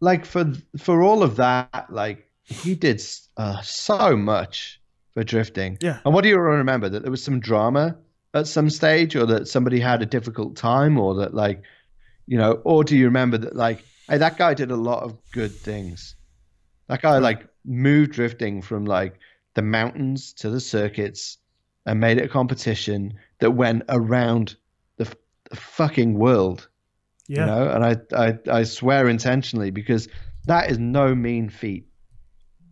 like 0.00 0.24
for 0.24 0.52
for 0.78 1.02
all 1.02 1.22
of 1.22 1.36
that, 1.36 1.86
like 1.90 2.28
he 2.42 2.74
did 2.74 3.02
uh, 3.36 3.60
so 3.62 4.16
much 4.16 4.80
for 5.14 5.24
drifting. 5.24 5.78
Yeah. 5.80 6.00
And 6.04 6.14
what 6.14 6.22
do 6.22 6.28
you 6.28 6.38
remember? 6.38 6.88
That 6.88 7.02
there 7.02 7.10
was 7.10 7.22
some 7.22 7.40
drama 7.40 7.96
at 8.34 8.46
some 8.46 8.70
stage, 8.70 9.16
or 9.16 9.26
that 9.26 9.48
somebody 9.48 9.80
had 9.80 10.02
a 10.02 10.06
difficult 10.06 10.56
time, 10.56 10.98
or 10.98 11.14
that 11.16 11.34
like, 11.34 11.62
you 12.26 12.36
know, 12.36 12.60
or 12.64 12.84
do 12.84 12.96
you 12.96 13.06
remember 13.06 13.38
that 13.38 13.56
like, 13.56 13.84
hey, 14.08 14.18
that 14.18 14.38
guy 14.38 14.54
did 14.54 14.70
a 14.70 14.76
lot 14.76 15.02
of 15.02 15.16
good 15.32 15.52
things. 15.52 16.16
That 16.88 17.02
guy 17.02 17.18
like 17.18 17.46
moved 17.64 18.12
drifting 18.12 18.62
from 18.62 18.84
like 18.84 19.18
the 19.54 19.62
mountains 19.62 20.32
to 20.34 20.50
the 20.50 20.60
circuits 20.60 21.38
and 21.86 22.00
made 22.00 22.18
it 22.18 22.24
a 22.24 22.28
competition 22.28 23.14
that 23.40 23.52
went 23.52 23.84
around 23.88 24.56
the, 24.96 25.04
f- 25.04 25.14
the 25.50 25.56
fucking 25.56 26.14
world 26.18 26.68
yeah. 27.28 27.40
you 27.40 27.46
know? 27.46 27.68
And 27.68 27.84
I, 27.84 28.26
I 28.26 28.38
i 28.50 28.62
swear 28.62 29.08
intentionally 29.08 29.70
because 29.70 30.08
that 30.46 30.70
is 30.70 30.78
no 30.78 31.14
mean 31.14 31.48
feat. 31.48 31.86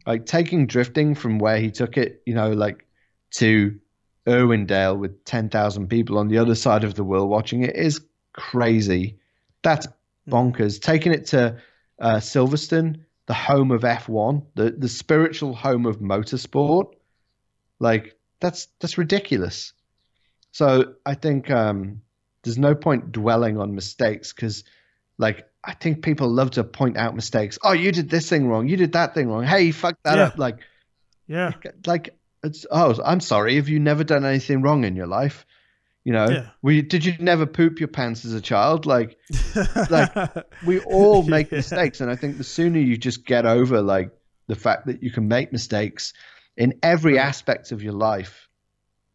Like 0.07 0.27
taking 0.27 0.67
drifting 0.67 1.15
from 1.15 1.39
where 1.39 1.59
he 1.59 1.71
took 1.71 1.97
it 1.97 2.23
you 2.27 2.35
know 2.35 2.53
like 2.53 2.87
to 3.33 3.79
irwindale 4.27 4.99
with 4.99 5.25
10,000 5.25 5.89
people 5.89 6.19
on 6.19 6.29
the 6.29 6.39
other 6.39 6.55
side 6.55 6.85
of 6.85 6.95
the 6.95 7.03
world 7.03 7.29
watching 7.29 7.63
it 7.63 7.75
is 7.75 8.01
crazy. 8.33 9.19
That's 9.63 9.87
bonkers 10.29 10.81
taking 10.81 11.13
it 11.13 11.27
to 11.27 11.57
uh, 12.01 12.17
silverstone 12.17 13.01
the 13.27 13.35
home 13.35 13.71
of 13.71 13.83
f1 13.83 14.45
the 14.55 14.71
the 14.71 14.89
spiritual 14.89 15.55
home 15.55 15.87
of 15.87 15.99
motorsport 15.99 16.93
like 17.79 18.17
that's 18.41 18.69
that's 18.81 18.99
ridiculous 18.99 19.73
so 20.51 20.95
i 21.07 21.15
think 21.15 21.51
um 21.51 22.01
there's 22.43 22.59
no 22.59 22.75
point 22.75 23.13
dwelling 23.13 23.59
on 23.59 23.75
mistakes 23.75 24.33
because 24.33 24.65
like 25.19 25.47
I 25.65 25.75
think 25.75 26.03
people 26.03 26.29
love 26.29 26.51
to 26.53 26.65
point 26.65 26.97
out 26.97 27.15
mistakes. 27.15 27.57
Oh, 27.63 27.71
you 27.73 27.93
did 27.93 28.11
this 28.11 28.29
thing 28.29 28.49
wrong. 28.49 28.67
You 28.67 28.77
did 28.77 28.93
that 28.95 29.15
thing 29.15 29.29
wrong. 29.29 29.45
Hey, 29.45 29.63
you 29.63 29.73
fucked 29.73 30.03
that 30.03 30.19
Yeah. 30.19 30.25
up. 30.25 30.39
Like, 30.39 30.59
Yeah. 31.29 31.53
like 31.87 32.19
it's 32.43 32.67
oh, 32.69 33.01
I'm 33.05 33.21
sorry. 33.21 33.55
Have 33.55 33.69
you 33.69 33.79
never 33.79 34.03
done 34.03 34.25
anything 34.25 34.63
wrong 34.63 34.83
in 34.83 34.97
your 34.97 35.07
life? 35.07 35.47
You 36.05 36.13
know, 36.13 36.33
Yeah. 36.33 36.47
we 36.63 36.83
did 36.83 37.05
you 37.05 37.15
never 37.21 37.47
poop 37.47 37.79
your 37.79 37.89
pants 37.89 38.25
as 38.25 38.33
a 38.33 38.41
child? 38.41 38.87
Like, 38.87 39.17
like 39.89 40.13
we 40.65 40.79
all 40.87 41.23
make 41.23 41.53
Yeah. 41.53 41.59
mistakes, 41.59 42.01
and 42.01 42.11
I 42.11 42.17
think 42.17 42.39
the 42.39 42.45
sooner 42.45 42.79
you 42.79 42.97
just 42.97 43.25
get 43.25 43.47
over 43.47 43.81
like 43.81 44.11
the 44.49 44.57
fact 44.57 44.87
that 44.87 45.03
you 45.03 45.11
can 45.11 45.29
make 45.29 45.53
mistakes 45.53 46.13
in 46.57 46.75
every 46.83 47.19
aspect 47.19 47.73
of 47.73 47.83
your 47.83 47.93
life, 47.95 48.49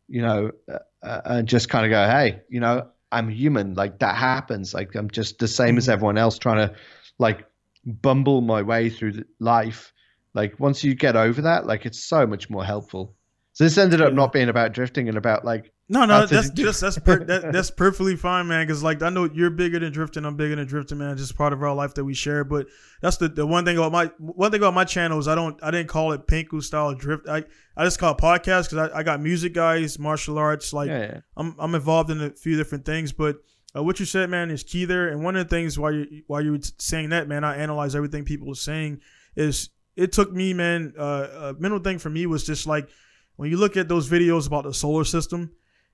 you 0.08 0.22
know, 0.22 0.52
uh, 0.72 0.78
uh, 1.04 1.22
and 1.26 1.48
just 1.48 1.70
kind 1.70 1.86
of 1.86 1.90
go, 1.92 2.08
hey, 2.10 2.42
you 2.50 2.60
know, 2.60 2.88
I'm 3.12 3.30
human. 3.30 3.74
Like 3.74 4.00
that 4.00 4.16
happens. 4.16 4.74
Like 4.74 4.96
I'm 4.96 5.10
just 5.10 5.40
the 5.40 5.48
same 5.48 5.78
as 5.78 5.88
Mhm. 5.88 5.94
everyone 5.94 6.18
else, 6.18 6.38
trying 6.40 6.68
to 6.70 6.76
like 7.20 7.46
bumble 7.86 8.42
my 8.42 8.62
way 8.62 8.90
through 8.90 9.24
life. 9.40 9.94
Like 10.34 10.60
once 10.60 10.84
you 10.84 10.96
get 10.96 11.16
over 11.16 11.42
that, 11.42 11.66
like 11.66 11.86
it's 11.86 12.04
so 12.04 12.26
much 12.26 12.50
more 12.50 12.64
helpful. 12.64 13.16
So 13.54 13.64
this 13.64 13.78
ended 13.78 14.02
up 14.02 14.14
not 14.14 14.32
being 14.34 14.50
about 14.50 14.72
drifting 14.74 15.10
and 15.10 15.18
about 15.18 15.44
like 15.44 15.72
No, 15.90 16.04
no, 16.04 16.16
How 16.16 16.26
that's 16.26 16.50
just 16.50 16.82
that's 16.82 17.00
per, 17.00 17.24
that, 17.24 17.54
that's 17.54 17.72
perfectly 17.72 18.18
fine, 18.18 18.48
man. 18.48 18.68
Because 18.68 18.84
like 18.84 19.02
I 19.02 19.10
know 19.10 19.24
you're 19.24 19.50
bigger 19.50 19.80
than 19.80 19.94
drifting, 19.94 20.26
I'm 20.26 20.36
bigger 20.36 20.58
than 20.58 20.68
drifting, 20.68 20.98
man. 20.98 21.12
It's 21.12 21.22
just 21.22 21.38
part 21.38 21.54
of 21.54 21.64
our 21.64 21.74
life 21.74 21.94
that 21.94 22.04
we 22.04 22.14
share. 22.14 22.44
But 22.44 22.68
that's 23.02 23.16
the, 23.18 23.30
the 23.30 23.48
one 23.48 23.64
thing 23.64 23.78
about 23.78 23.94
my 23.94 24.12
one 24.18 24.52
thing 24.52 24.60
about 24.60 24.74
my 24.74 24.84
channel 24.84 25.18
is 25.18 25.30
I 25.30 25.36
don't 25.36 25.58
I 25.64 25.72
didn't 25.72 25.88
call 25.88 26.12
it 26.12 26.28
Pinku 26.28 26.62
style 26.62 26.94
drift. 26.94 27.30
I 27.30 27.46
I 27.78 27.86
just 27.86 28.00
call 28.00 28.14
it 28.14 28.18
podcast 28.18 28.70
because 28.70 28.92
I, 28.92 29.00
I 29.00 29.04
got 29.04 29.22
music 29.22 29.54
guys, 29.54 29.98
martial 29.98 30.38
arts, 30.38 30.74
like 30.74 30.90
yeah, 30.90 31.00
yeah. 31.00 31.20
I'm 31.38 31.56
I'm 31.58 31.74
involved 31.74 32.10
in 32.10 32.22
a 32.22 32.32
few 32.32 32.58
different 32.58 32.84
things, 32.84 33.14
but 33.14 33.38
uh, 33.74 33.82
what 33.82 34.00
you 34.00 34.06
said, 34.06 34.30
man, 34.30 34.52
is 34.52 34.64
key 34.64 34.84
there. 34.84 35.08
And 35.08 35.24
one 35.24 35.38
of 35.38 35.48
the 35.48 35.56
things 35.56 35.80
while 35.80 35.94
you 35.94 36.24
while 36.28 36.42
you 36.42 36.52
were 36.52 36.60
saying 36.80 37.10
that, 37.10 37.30
man, 37.30 37.46
I 37.46 37.58
analyze 37.58 37.96
everything 37.96 38.26
people 38.26 38.52
are 38.52 38.56
saying. 38.56 39.00
Is 39.38 39.70
it 39.96 40.12
took 40.12 40.34
me, 40.34 40.54
man, 40.54 40.94
uh, 40.98 41.54
a 41.56 41.56
mental 41.60 41.80
thing 41.80 41.98
for 41.98 42.10
me 42.10 42.26
was 42.26 42.46
just 42.46 42.68
like 42.68 42.90
when 43.38 43.50
you 43.50 43.58
look 43.58 43.78
at 43.78 43.88
those 43.88 44.10
videos 44.10 44.48
about 44.48 44.64
the 44.64 44.74
solar 44.74 45.04
system, 45.06 45.52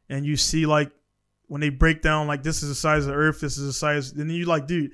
and 0.09 0.25
you 0.25 0.35
see 0.37 0.65
like 0.65 0.91
when 1.47 1.61
they 1.61 1.69
break 1.69 2.01
down 2.01 2.27
like 2.27 2.43
this 2.43 2.63
is 2.63 2.69
the 2.69 2.75
size 2.75 3.05
of 3.05 3.11
the 3.11 3.17
Earth, 3.17 3.41
this 3.41 3.57
is 3.57 3.65
the 3.65 3.73
size, 3.73 4.13
then 4.13 4.29
you 4.29 4.45
like, 4.45 4.67
dude. 4.67 4.91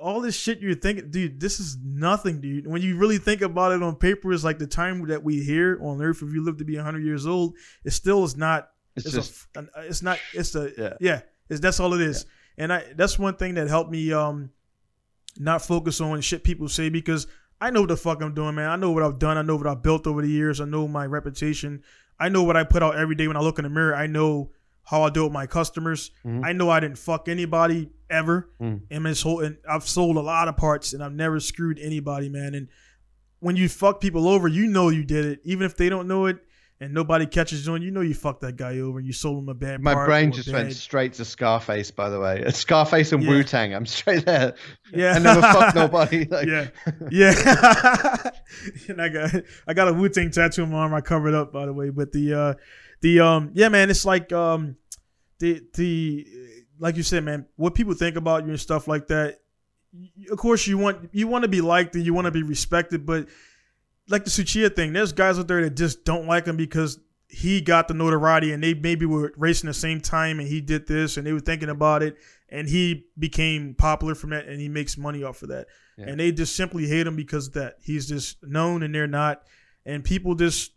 All 0.00 0.20
this 0.20 0.36
shit 0.36 0.60
you're 0.60 0.76
thinking, 0.76 1.10
dude, 1.10 1.40
this 1.40 1.58
is 1.58 1.76
nothing, 1.82 2.40
dude. 2.40 2.68
When 2.68 2.82
you 2.82 2.96
really 2.96 3.18
think 3.18 3.42
about 3.42 3.72
it 3.72 3.82
on 3.82 3.96
paper, 3.96 4.32
it's 4.32 4.44
like 4.44 4.60
the 4.60 4.66
time 4.68 5.04
that 5.08 5.24
we 5.24 5.42
here 5.42 5.76
on 5.82 6.00
Earth, 6.00 6.22
if 6.22 6.32
you 6.32 6.44
live 6.44 6.58
to 6.58 6.64
be 6.64 6.76
100 6.76 7.02
years 7.02 7.26
old, 7.26 7.56
it 7.84 7.90
still 7.90 8.22
is 8.22 8.36
not 8.36 8.70
It's, 8.94 9.06
it's, 9.06 9.14
just 9.16 9.46
a, 9.56 9.58
an- 9.58 9.70
it's 9.78 10.00
not. 10.00 10.20
It's 10.32 10.52
the 10.52 10.72
Yeah. 10.78 10.92
yeah. 11.00 11.20
It's 11.48 11.58
that's 11.58 11.80
all 11.80 11.94
it 11.94 12.00
is. 12.00 12.26
And 12.56 12.72
I 12.72 12.84
that's 12.94 13.18
one 13.18 13.34
thing 13.34 13.54
that 13.54 13.66
helped 13.66 13.90
me 13.90 14.12
um 14.12 14.50
not 15.36 15.62
focus 15.62 16.00
on 16.00 16.20
shit 16.20 16.44
people 16.44 16.68
say 16.68 16.90
because 16.90 17.26
I 17.60 17.70
know 17.70 17.80
what 17.80 17.88
the 17.88 17.96
fuck 17.96 18.22
I'm 18.22 18.34
doing, 18.34 18.54
man. 18.54 18.70
I 18.70 18.76
know 18.76 18.92
what 18.92 19.02
I've 19.02 19.18
done. 19.18 19.36
I 19.36 19.42
know 19.42 19.56
what 19.56 19.66
I've 19.66 19.82
built 19.82 20.06
over 20.06 20.22
the 20.22 20.28
years. 20.28 20.60
I 20.60 20.64
know 20.64 20.86
my 20.86 21.06
reputation. 21.06 21.82
I 22.20 22.28
know 22.28 22.42
what 22.42 22.56
I 22.56 22.64
put 22.64 22.82
out 22.82 22.96
every 22.96 23.14
day 23.14 23.28
when 23.28 23.36
I 23.36 23.40
look 23.40 23.58
in 23.58 23.62
the 23.64 23.70
mirror. 23.70 23.94
I 23.94 24.06
know 24.06 24.50
how 24.84 25.02
I 25.02 25.10
deal 25.10 25.24
with 25.24 25.32
my 25.32 25.46
customers. 25.46 26.10
Mhm. 26.24 26.44
I 26.44 26.52
know 26.52 26.70
I 26.70 26.80
didn't 26.80 26.98
fuck 26.98 27.28
anybody 27.28 27.90
ever. 28.08 28.50
Mm. 28.60 28.80
And 28.90 29.06
this 29.06 29.22
whole 29.22 29.40
and 29.40 29.58
I've 29.68 29.86
sold 29.86 30.16
a 30.16 30.20
lot 30.20 30.48
of 30.48 30.56
parts 30.56 30.92
and 30.94 31.02
I've 31.04 31.12
never 31.12 31.40
screwed 31.40 31.78
anybody, 31.78 32.28
man. 32.28 32.54
And 32.54 32.68
when 33.40 33.54
you 33.56 33.68
fuck 33.68 34.00
people 34.00 34.26
over, 34.26 34.48
you 34.48 34.66
know 34.66 34.88
you 34.88 35.04
did 35.04 35.24
it, 35.26 35.40
even 35.44 35.66
if 35.66 35.76
they 35.76 35.88
don't 35.88 36.08
know 36.08 36.26
it. 36.26 36.38
And 36.80 36.94
nobody 36.94 37.26
catches 37.26 37.66
you 37.66 37.72
on, 37.72 37.82
you 37.82 37.90
know 37.90 38.02
you 38.02 38.14
fucked 38.14 38.42
that 38.42 38.54
guy 38.56 38.78
over. 38.78 38.98
and 38.98 39.06
You 39.06 39.12
sold 39.12 39.42
him 39.42 39.48
a 39.48 39.54
bad 39.54 39.80
my 39.82 39.94
brain 40.06 40.30
just 40.30 40.46
bad- 40.52 40.66
went 40.66 40.74
straight 40.74 41.12
to 41.14 41.24
Scarface. 41.24 41.90
By 41.90 42.08
the 42.08 42.20
way, 42.20 42.40
it's 42.46 42.58
Scarface 42.66 43.10
and 43.12 43.20
Yeah. 43.22 43.30
Wu 43.30 43.42
Tang. 43.42 43.74
I'm 43.74 43.84
straight 43.84 44.24
there. 44.24 44.54
Yeah. 44.94 45.14
I 45.14 45.18
never 45.18 45.40
fucked 45.40 45.74
nobody. 45.74 46.24
Like, 46.30 46.46
Yeah. 46.46 46.68
Yeah. 47.10 48.30
and 48.88 49.02
I 49.02 49.08
got 49.08 49.34
I 49.66 49.74
got 49.74 49.88
a 49.88 49.92
Wu 49.92 50.08
Tang 50.08 50.30
tattoo 50.30 50.62
on 50.62 50.70
my 50.70 50.78
arm. 50.78 50.94
I 50.94 51.00
covered 51.00 51.34
up 51.34 51.52
by 51.52 51.66
the 51.66 51.72
way. 51.72 51.90
But 51.90 52.12
the 52.12 52.32
uh 52.34 52.54
the 53.00 53.20
um 53.20 53.50
yeah 53.54 53.68
man, 53.70 53.90
it's 53.90 54.04
like 54.04 54.32
um 54.32 54.76
the 55.40 55.60
the 55.74 56.26
like 56.78 56.96
you 56.96 57.02
said, 57.02 57.24
man, 57.24 57.46
what 57.56 57.74
people 57.74 57.94
think 57.94 58.14
about 58.16 58.44
you 58.44 58.50
and 58.50 58.60
stuff 58.60 58.86
like 58.86 59.08
that. 59.08 59.40
Of 60.30 60.38
course 60.38 60.66
you 60.68 60.78
want 60.78 61.08
you 61.12 61.26
want 61.26 61.42
to 61.42 61.48
be 61.48 61.60
liked 61.60 61.96
and 61.96 62.04
you 62.06 62.14
want 62.14 62.26
to 62.26 62.30
be 62.30 62.42
respected, 62.44 63.04
but 63.04 63.26
like 64.08 64.24
the 64.24 64.30
Tsuchiya 64.30 64.74
thing, 64.74 64.92
there's 64.92 65.12
guys 65.12 65.38
out 65.38 65.48
there 65.48 65.62
that 65.62 65.76
just 65.76 66.04
don't 66.04 66.26
like 66.26 66.46
him 66.46 66.56
because 66.56 66.98
he 67.28 67.60
got 67.60 67.88
the 67.88 67.94
notoriety 67.94 68.52
and 68.52 68.62
they 68.62 68.72
maybe 68.72 69.04
were 69.04 69.32
racing 69.36 69.66
the 69.66 69.74
same 69.74 70.00
time 70.00 70.40
and 70.40 70.48
he 70.48 70.60
did 70.60 70.86
this 70.86 71.16
and 71.16 71.26
they 71.26 71.32
were 71.32 71.40
thinking 71.40 71.68
about 71.68 72.02
it 72.02 72.16
and 72.48 72.66
he 72.68 73.04
became 73.18 73.74
popular 73.74 74.14
from 74.14 74.30
that 74.30 74.46
and 74.46 74.60
he 74.60 74.68
makes 74.68 74.96
money 74.96 75.22
off 75.22 75.42
of 75.42 75.50
that. 75.50 75.66
Yeah. 75.98 76.06
And 76.08 76.20
they 76.20 76.32
just 76.32 76.56
simply 76.56 76.86
hate 76.86 77.06
him 77.06 77.16
because 77.16 77.48
of 77.48 77.52
that. 77.54 77.74
He's 77.82 78.08
just 78.08 78.38
known 78.42 78.82
and 78.82 78.94
they're 78.94 79.06
not. 79.06 79.42
And 79.84 80.02
people 80.02 80.34
just 80.34 80.72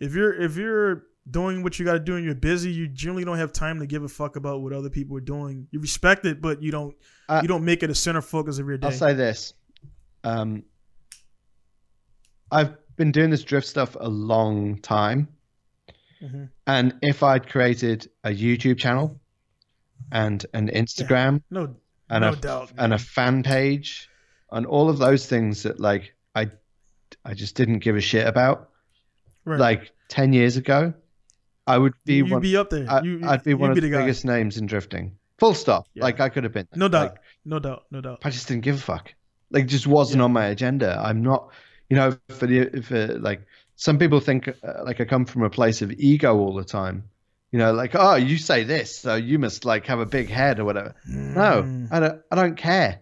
if 0.00 0.14
you're 0.14 0.32
if 0.40 0.56
you're 0.56 1.04
doing 1.30 1.62
what 1.62 1.78
you 1.78 1.84
got 1.84 1.92
to 1.92 2.00
do 2.00 2.16
and 2.16 2.24
you're 2.24 2.34
busy, 2.34 2.70
you 2.70 2.88
generally 2.88 3.24
don't 3.24 3.38
have 3.38 3.52
time 3.52 3.78
to 3.80 3.86
give 3.86 4.02
a 4.02 4.08
fuck 4.08 4.36
about 4.36 4.62
what 4.62 4.72
other 4.72 4.90
people 4.90 5.16
are 5.16 5.20
doing. 5.20 5.68
You 5.70 5.80
respect 5.80 6.24
it, 6.24 6.40
but 6.40 6.62
you 6.62 6.70
don't 6.70 6.96
Uh, 7.28 7.40
you 7.42 7.48
don't 7.48 7.64
make 7.64 7.82
it 7.82 7.90
a 7.90 7.94
center 7.94 8.22
focus 8.22 8.58
of 8.58 8.66
your 8.66 8.78
day. 8.78 8.86
I'll 8.86 8.92
say 8.92 9.12
this. 9.12 9.52
Um, 10.24 10.64
I've 12.52 12.74
been 12.96 13.10
doing 13.12 13.30
this 13.30 13.42
drift 13.42 13.66
stuff 13.66 13.96
a 13.98 14.08
long 14.08 14.78
time. 14.80 15.28
Mhm. 16.22 16.50
And 16.66 16.94
if 17.02 17.22
I'd 17.22 17.48
created 17.48 18.08
a 18.22 18.30
YouTube 18.30 18.78
channel 18.78 19.20
and 20.12 20.44
an 20.54 20.68
Instagram 20.68 21.42
No, 21.50 21.74
and 22.10 22.22
no 22.22 22.32
a 22.32 22.36
doubt. 22.36 22.72
and 22.78 22.92
a 22.94 22.98
fan 22.98 23.42
page 23.42 24.08
and 24.50 24.66
all 24.66 24.88
of 24.90 24.98
those 24.98 25.26
things 25.26 25.62
that 25.64 25.80
like 25.80 26.14
I 26.34 26.50
I 27.24 27.34
just 27.34 27.56
didn't 27.56 27.80
give 27.80 27.96
a 27.96 28.00
shit 28.00 28.26
about 28.26 28.70
right. 29.44 29.58
like 29.58 29.92
10 30.08 30.32
years 30.32 30.56
ago, 30.56 30.92
I 31.66 31.78
would 31.78 31.94
be 32.04 32.16
you'd 32.16 32.30
one 32.30 32.42
be 32.42 32.56
up 32.56 32.70
there. 32.70 32.86
I, 32.90 33.00
you, 33.02 33.20
I'd 33.26 33.42
be 33.44 33.54
one 33.54 33.70
of 33.70 33.76
the, 33.80 33.88
guy. 33.90 34.00
biggest 34.00 34.24
names 34.24 34.58
in 34.58 34.66
drifting. 34.66 35.16
Full 35.38 35.54
stop. 35.54 35.86
Yeah. 35.94 36.04
Like 36.04 36.20
I 36.20 36.28
could 36.28 36.44
have 36.44 36.52
been. 36.52 36.68
No 36.74 36.88
doubt. 36.88 37.12
Like, 37.12 37.20
No 37.44 37.58
doubt. 37.58 37.84
No 37.90 38.00
doubt. 38.00 38.20
I 38.24 38.30
just 38.30 38.46
didn't 38.46 38.62
give 38.62 38.76
a 38.76 38.80
fuck. 38.80 39.12
Like, 39.50 39.64
it 39.64 39.68
just 39.68 39.86
wasn't 39.86 40.18
Yeah. 40.20 40.24
on 40.24 40.32
my 40.32 40.46
agenda. 40.46 41.00
I'm 41.02 41.22
not, 41.22 41.50
you 41.92 41.96
know, 41.98 42.16
for 42.38 42.46
the 42.46 42.80
for 42.80 43.18
like 43.18 43.42
some 43.76 43.98
people 43.98 44.20
think 44.20 44.48
uh, 44.48 44.82
like 44.82 44.98
I 44.98 45.04
come 45.04 45.26
from 45.26 45.42
a 45.42 45.50
place 45.50 45.82
of 45.82 45.92
ego 45.92 46.38
all 46.38 46.54
the 46.54 46.64
time. 46.64 47.04
You 47.50 47.58
know, 47.58 47.72
like 47.74 47.94
oh, 47.94 48.14
you 48.14 48.38
say 48.38 48.64
this, 48.64 48.98
so 48.98 49.14
you 49.14 49.38
must 49.38 49.66
like 49.66 49.84
have 49.88 50.00
a 50.00 50.06
big 50.06 50.30
head 50.30 50.58
or 50.58 50.64
whatever. 50.64 50.94
No, 51.06 51.64
Mm. 51.64 51.88
I 51.92 52.00
don't. 52.00 52.22
I 52.30 52.36
don't 52.36 52.56
care. 52.56 53.00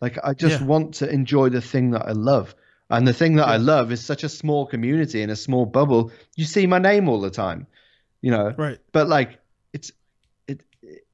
Like 0.00 0.16
I 0.24 0.32
just 0.32 0.60
Yeah. 0.60 0.66
want 0.66 0.94
to 0.94 1.10
enjoy 1.10 1.50
the 1.50 1.60
thing 1.60 1.90
that 1.90 2.06
I 2.08 2.12
love, 2.12 2.54
and 2.88 3.06
the 3.06 3.12
thing 3.12 3.36
that 3.36 3.48
I 3.48 3.58
love 3.58 3.92
is 3.92 4.02
such 4.02 4.24
a 4.24 4.30
small 4.30 4.64
community 4.66 5.20
in 5.20 5.28
a 5.28 5.36
small 5.36 5.66
bubble. 5.66 6.10
You 6.34 6.46
see 6.46 6.66
my 6.66 6.78
name 6.78 7.10
all 7.10 7.20
the 7.20 7.30
time. 7.30 7.66
You 8.22 8.30
know, 8.30 8.54
Right. 8.56 8.78
but 8.92 9.08
like 9.08 9.40
it's 9.74 9.90
it 9.90 9.96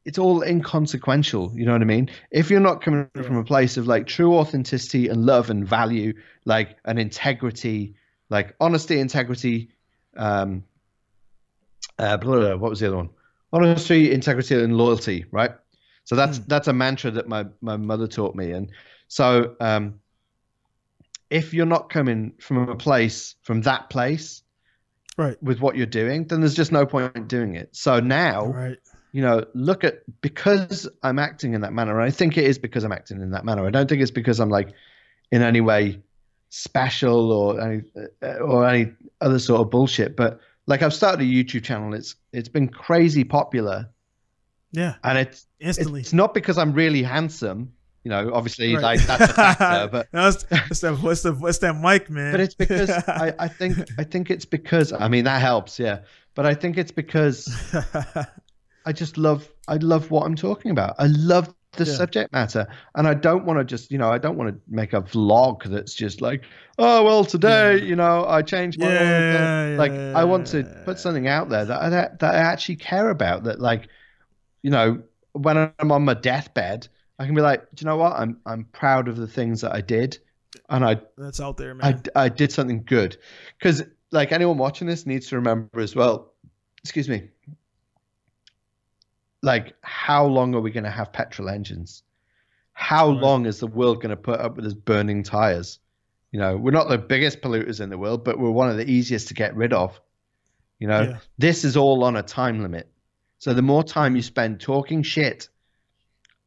it's 0.09 0.18
all 0.18 0.40
inconsequential 0.43 1.52
you 1.55 1.66
know 1.66 1.72
what 1.72 1.82
i 1.82 1.85
mean 1.85 2.09
if 2.30 2.51
you're 2.51 2.60
not 2.60 2.80
coming 2.80 3.06
from 3.14 3.36
a 3.36 3.44
place 3.44 3.76
of 3.76 3.86
like 3.86 4.06
true 4.06 4.36
authenticity 4.39 5.06
and 5.09 5.26
love 5.26 5.51
and 5.51 5.68
value 5.68 6.14
like 6.47 6.78
an 6.86 6.97
integrity 6.97 7.94
like 8.30 8.56
honesty 8.59 8.98
integrity 8.98 9.68
um 10.16 10.64
uh 11.98 12.16
blah, 12.16 12.36
blah, 12.36 12.40
blah, 12.40 12.56
what 12.56 12.70
was 12.70 12.80
the 12.80 12.86
other 12.86 12.97
one 12.97 13.10
honesty 13.52 14.10
integrity 14.10 14.55
and 14.55 14.78
loyalty 14.78 15.26
right 15.30 15.51
so 16.05 16.16
that's 16.16 16.39
Hmm. 16.39 16.44
that's 16.47 16.68
a 16.68 16.72
mantra 16.72 17.10
that 17.10 17.28
my 17.28 17.44
my 17.60 17.76
mother 17.76 18.06
taught 18.06 18.35
me 18.35 18.52
and 18.52 18.70
so 19.09 19.56
um 19.60 20.01
if 21.28 21.52
you're 21.52 21.66
not 21.66 21.90
coming 21.90 22.32
from 22.40 22.70
a 22.70 22.76
place 22.76 23.35
from 23.43 23.60
that 23.62 23.90
place 23.90 24.43
Right. 25.18 25.36
with 25.43 25.59
what 25.60 25.74
you're 25.76 25.85
doing, 25.85 26.26
then 26.28 26.39
there's 26.40 26.55
just 26.55 26.70
no 26.70 26.86
point 26.86 27.16
in 27.16 27.26
doing 27.26 27.56
it. 27.56 27.74
So 27.74 27.98
now, 27.98 28.47
Right. 28.47 28.78
You 29.12 29.22
know, 29.22 29.44
look 29.55 29.85
at 29.85 30.02
because 30.20 30.89
I'm 31.02 31.18
acting 31.18 31.55
in 31.55 31.60
that 31.62 31.72
manner. 31.72 31.98
And 32.01 32.06
I 32.06 32.10
think 32.10 32.36
it 32.36 32.44
is 32.44 32.59
because 32.59 32.85
I'm 32.85 32.93
acting 32.93 33.20
in 33.20 33.30
that 33.30 33.44
manner. 33.44 33.66
I 33.66 33.70
don't 33.70 33.89
think 33.89 34.02
it's 34.02 34.10
because 34.10 34.40
I'm 34.40 34.51
like 34.51 34.70
in 35.32 35.43
any 35.43 35.60
way 35.60 36.01
special 36.51 37.30
or 37.32 37.60
any 37.60 37.82
uh, 38.22 38.26
or 38.36 38.66
any 38.66 38.93
other 39.20 39.39
sort 39.39 39.60
of 39.60 39.70
bullshit. 39.70 40.16
But 40.16 40.40
like 40.66 40.82
I've 40.82 40.94
started 40.94 41.20
a 41.22 41.24
YouTube 41.26 41.64
channel. 41.64 41.94
It's 41.94 42.14
it's 42.32 42.48
been 42.48 42.68
crazy 42.68 43.24
popular, 43.24 43.89
Yeah. 44.72 44.94
and 45.05 45.18
it's 45.18 45.47
Instantly. 45.60 46.01
it's 46.01 46.12
not 46.12 46.35
because 46.35 46.59
I'm 46.59 46.72
really 46.72 47.02
handsome. 47.02 47.72
You 48.05 48.10
know, 48.10 48.30
obviously, 48.32 48.74
Right. 48.74 48.82
like 48.82 49.01
that's 49.06 49.32
a 49.32 49.35
factor, 49.35 49.89
but 49.93 50.09
No, 50.12 50.28
it's, 50.28 50.44
it's 50.70 50.80
that 50.80 50.98
what's 51.02 51.22
the 51.22 51.32
what's 51.32 51.59
that 51.59 51.74
mic, 51.74 52.09
man? 52.09 52.32
but 52.32 52.40
it's 52.40 52.55
because 52.55 52.89
I, 53.09 53.35
I 53.39 53.48
think 53.48 53.76
I 53.98 54.05
think 54.05 54.30
it's 54.30 54.44
because 54.47 54.93
I 54.93 55.09
mean 55.09 55.24
that 55.24 55.40
helps, 55.40 55.78
yeah. 55.78 56.01
But 56.35 56.47
I 56.47 56.55
think 56.55 56.78
it's 56.78 56.93
because 56.93 57.47
I 58.89 58.93
just 58.93 59.19
love 59.19 59.48
I 59.69 59.77
love 59.77 60.10
what 60.10 60.24
I'm 60.27 60.35
talking 60.36 60.70
about. 60.70 60.94
I 60.98 61.06
love 61.06 61.55
the 61.77 61.85
Yeah. 61.85 61.93
subject 62.01 62.32
matter, 62.32 62.66
and 62.97 63.06
I 63.06 63.15
don't 63.15 63.44
want 63.44 63.59
to 63.60 63.65
just 63.65 63.90
you 63.93 63.98
know 63.98 64.10
I 64.10 64.19
don't 64.19 64.36
want 64.36 64.51
to 64.55 64.60
make 64.69 64.93
a 64.94 65.02
vlog 65.02 65.65
that's 65.65 65.94
just 65.94 66.20
like 66.20 66.44
oh 66.78 67.05
well 67.05 67.24
today 67.24 67.77
Yeah. 67.77 67.85
you 67.90 67.97
know 67.97 68.24
I 68.27 68.43
changed 68.43 68.78
my 68.81 68.86
oil." 68.89 69.27
Yeah, 69.32 69.77
like 69.77 69.93
I 70.15 70.24
want 70.24 70.47
to 70.48 70.65
put 70.85 70.98
something 70.98 71.28
out 71.28 71.48
there 71.51 71.65
that 71.66 71.82
I, 71.82 71.89
that, 71.90 72.19
that 72.20 72.35
I 72.35 72.39
actually 72.39 72.77
care 72.77 73.10
about 73.10 73.44
that 73.44 73.60
like 73.60 73.89
you 74.62 74.70
know 74.70 75.02
when 75.32 75.56
I'm 75.78 75.93
on 75.93 76.05
my 76.05 76.15
deathbed 76.15 76.89
I 77.19 77.27
can 77.27 77.35
be 77.35 77.43
like, 77.43 77.60
do 77.74 77.82
you 77.82 77.86
know 77.86 77.97
what? 77.97 78.12
I'm 78.12 78.39
I'm 78.47 78.65
proud 78.65 79.09
of 79.09 79.16
the 79.16 79.27
things 79.27 79.60
that 79.62 79.74
I 79.74 79.81
did, 79.81 80.19
and 80.69 80.85
I 80.85 81.01
That's 81.16 81.40
out 81.40 81.56
there, 81.56 81.74
man. 81.74 82.02
I, 82.15 82.24
I 82.24 82.28
did 82.28 82.52
something 82.52 82.85
good. 82.85 83.16
Because 83.59 83.82
like 84.12 84.32
anyone 84.32 84.56
watching 84.56 84.86
this 84.86 85.05
needs 85.05 85.28
to 85.28 85.36
remember 85.36 85.81
as 85.81 85.97
well. 85.97 86.32
Excuse 86.85 87.09
me. 87.09 87.31
Like, 89.43 89.74
how 89.82 90.27
long 90.27 90.55
are 90.55 90.60
we 90.60 90.70
going 90.70 90.85
to 90.85 90.90
have 90.90 91.12
petrol 91.12 91.48
engines? 91.48 92.02
How 92.73 93.09
Right. 93.10 93.20
long 93.20 93.47
is 93.47 93.60
the 93.60 93.66
world 93.66 93.97
going 94.02 94.10
to 94.10 94.16
put 94.16 94.40
up 94.40 94.56
with 94.56 94.66
us 94.66 94.74
burning 94.74 95.23
tires? 95.23 95.78
You 96.32 96.40
know, 96.40 96.56
we're 96.56 96.70
not 96.73 96.89
the 96.89 96.98
biggest 96.98 97.40
polluters 97.40 97.81
in 97.81 97.90
the 97.90 97.98
world, 97.98 98.24
but 98.24 98.39
we're 98.39 98.51
one 98.51 98.69
of 98.70 98.77
the 98.77 98.89
easiest 98.89 99.28
to 99.28 99.35
get 99.35 99.55
rid 99.56 99.73
of. 99.73 100.01
You 100.78 100.89
know, 100.89 101.02
Yeah. 101.02 101.19
this 101.39 101.65
is 101.65 101.77
all 101.77 102.05
on 102.05 102.16
a 102.16 102.23
time 102.23 102.62
limit. 102.62 102.89
So 103.39 103.55
the 103.55 103.62
more 103.62 103.82
time 103.85 104.16
you 104.16 104.23
spend 104.23 104.60
talking 104.60 105.02
shit 105.02 105.48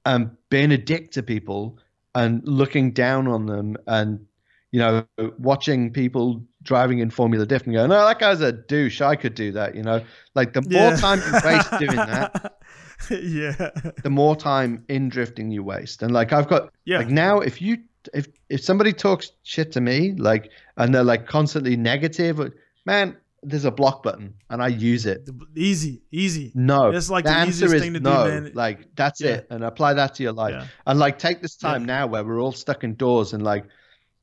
and 0.06 0.32
being 0.50 0.72
a 0.72 0.78
dick 0.78 1.12
to 1.12 1.24
people 1.24 1.78
and 2.16 2.42
looking 2.46 2.92
down 2.92 3.28
on 3.28 3.46
them 3.46 3.78
and 3.88 4.26
you 4.72 4.80
know 4.80 5.06
watching 5.38 5.92
people 5.92 6.44
driving 6.64 7.00
in 7.00 7.10
Formula 7.10 7.46
Drift 7.46 7.66
and 7.66 7.76
going, 7.76 7.90
"No, 7.90 8.06
that 8.06 8.20
guy's 8.20 8.42
a 8.42 8.52
douche. 8.54 9.02
I 9.02 9.16
could 9.16 9.36
do 9.36 9.52
that." 9.54 9.76
You 9.76 9.84
know, 9.84 10.04
like 10.34 10.54
the 10.54 10.62
more 10.62 10.96
time 10.96 11.20
you 11.20 11.40
waste 11.44 11.70
doing 11.78 11.96
that, 11.98 12.58
yeah. 13.10 13.70
the 14.04 14.10
more 14.10 14.36
time 14.36 14.84
in 14.90 15.10
drifting 15.10 15.52
you 15.52 15.64
waste. 15.64 16.04
And 16.04 16.12
like 16.14 16.34
I've 16.34 16.48
got 16.48 16.72
Yeah. 16.86 17.00
like 17.00 17.10
now 17.10 17.40
if 17.40 17.62
you 17.62 17.78
if 18.14 18.28
if 18.50 18.62
somebody 18.64 18.94
talks 18.94 19.32
shit 19.44 19.72
to 19.74 19.82
me 19.82 20.14
like 20.14 20.52
and 20.78 20.94
they're 20.94 21.04
like 21.04 21.28
constantly 21.28 21.76
negative, 21.78 22.40
uh, 22.40 22.50
man, 22.86 23.18
there's 23.44 23.66
a 23.66 23.72
block 23.72 24.04
button 24.04 24.34
and 24.50 24.62
I 24.62 24.68
use 24.68 25.06
it. 25.06 25.30
Easy, 25.56 26.02
easy. 26.12 26.52
No, 26.56 26.90
It's 26.92 27.10
like 27.10 27.26
the, 27.26 27.32
the 27.32 27.48
easiest 27.48 27.76
thing 27.80 27.94
to 27.94 28.00
do, 28.00 28.04
no. 28.10 28.26
man. 28.28 28.52
Like 28.54 28.96
that's 28.96 29.22
Yeah. 29.22 29.30
it, 29.36 29.48
and 29.50 29.64
apply 29.64 29.94
that 29.96 30.16
to 30.16 30.24
your 30.24 30.34
life. 30.34 30.54
Yeah. 30.54 30.68
And 30.88 31.00
like 31.00 31.20
take 31.20 31.42
this 31.42 31.56
time 31.56 31.86
now 31.86 32.08
where 32.08 32.24
we're 32.24 32.40
all 32.42 32.52
stuck 32.52 32.84
indoors 32.84 33.34
and 33.34 33.44
like, 33.44 33.66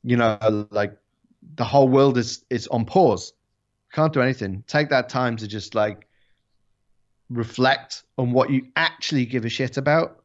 you 0.02 0.16
know, 0.16 0.66
like 0.70 0.96
the 1.54 1.64
whole 1.64 1.88
world 1.88 2.18
is 2.18 2.44
is 2.50 2.66
on 2.68 2.84
pause. 2.84 3.32
Can't 3.92 4.12
do 4.12 4.20
anything. 4.20 4.64
Take 4.66 4.90
that 4.90 5.08
time 5.08 5.36
to 5.36 5.46
just 5.48 5.74
like 5.74 6.07
reflect 7.30 8.02
on 8.16 8.32
what 8.32 8.50
you 8.50 8.66
actually 8.76 9.26
give 9.26 9.44
a 9.44 9.48
shit 9.48 9.76
about 9.76 10.22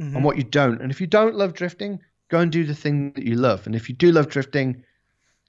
Mhm. 0.00 0.16
and 0.16 0.24
what 0.24 0.36
you 0.36 0.44
don't. 0.44 0.80
And 0.80 0.90
if 0.90 1.00
you 1.00 1.06
don't 1.06 1.34
love 1.34 1.54
drifting, 1.54 2.00
go 2.28 2.38
and 2.40 2.52
do 2.52 2.64
the 2.64 2.74
thing 2.74 3.12
that 3.12 3.24
you 3.24 3.34
love. 3.34 3.66
And 3.66 3.74
if 3.74 3.88
you 3.88 3.94
do 3.94 4.12
love 4.12 4.28
drifting, 4.28 4.84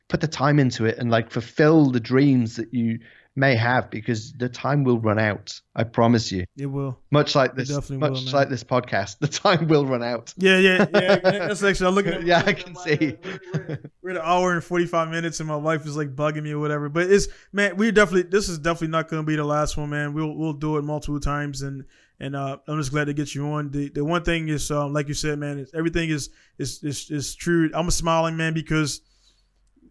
put 0.10 0.22
the 0.22 0.28
time 0.28 0.60
into 0.60 0.86
it 0.86 0.98
and 0.98 1.10
like 1.10 1.32
fulfill 1.32 1.90
the 1.92 2.00
dreams 2.00 2.56
that 2.58 2.74
you 2.74 3.00
may 3.36 3.56
have 3.56 3.90
because 3.90 4.34
the 4.34 4.50
time 4.50 4.84
will 4.84 5.00
run 5.00 5.18
out. 5.18 5.60
I 5.76 5.84
promise 5.84 6.32
you. 6.32 6.46
It 6.58 6.66
will. 6.66 7.00
Much 7.12 7.34
like 7.34 7.56
this, 7.56 7.70
definitely 7.70 7.98
much 7.98 8.26
will, 8.26 8.32
like 8.34 8.50
this 8.50 8.64
podcast, 8.64 9.20
the 9.20 9.28
time 9.28 9.68
will 9.68 9.86
run 9.86 10.04
out. 10.04 10.34
Yeah, 10.38 10.58
yeah, 10.58 10.86
yeah. 10.94 11.16
That's 11.24 11.64
actually. 11.64 11.88
I'm 11.88 11.96
looking. 11.96 12.14
At, 12.14 12.24
Yeah, 12.24 12.44
I 12.46 12.54
can 12.54 12.76
see. 12.76 13.18
We're, 13.54 13.80
we're 14.02 14.10
at 14.12 14.18
an 14.18 14.24
hour 14.24 14.54
and 14.54 14.64
45 14.64 15.10
minutes, 15.10 15.40
and 15.40 15.48
my 15.48 15.56
wife 15.56 15.86
is 15.86 15.96
like 15.96 16.16
bugging 16.16 16.44
me 16.44 16.52
or 16.52 16.60
whatever. 16.60 16.90
But 16.90 17.10
it's 17.10 17.28
man, 17.54 17.78
we 17.78 17.92
definitely. 17.92 18.24
This 18.24 18.50
is 18.50 18.60
definitely 18.60 18.90
not 18.90 19.08
going 19.08 19.24
to 19.24 19.28
be 19.28 19.36
the 19.36 19.46
last 19.46 19.78
one, 19.78 19.90
man. 19.90 20.14
We'll 20.14 20.36
we'll 20.36 20.54
do 20.54 20.78
it 20.78 20.84
multiple 20.84 21.20
times, 21.20 21.62
and 21.62 21.86
and 22.20 22.36
uh, 22.36 22.58
I'm 22.68 22.78
just 22.78 22.92
glad 22.92 23.06
to 23.06 23.14
get 23.14 23.34
you 23.34 23.48
on. 23.48 23.72
The 23.72 23.90
the 23.90 24.04
one 24.04 24.24
thing 24.24 24.50
is, 24.50 24.70
um, 24.72 24.94
like 24.94 25.08
you 25.08 25.14
said, 25.14 25.40
man, 25.40 25.66
everything 25.74 26.10
is 26.10 26.30
is 26.58 26.84
is 26.84 27.10
is 27.10 27.36
true. 27.36 27.72
I'm 27.74 27.90
smiling, 27.92 28.36
man, 28.36 28.54
because 28.54 29.02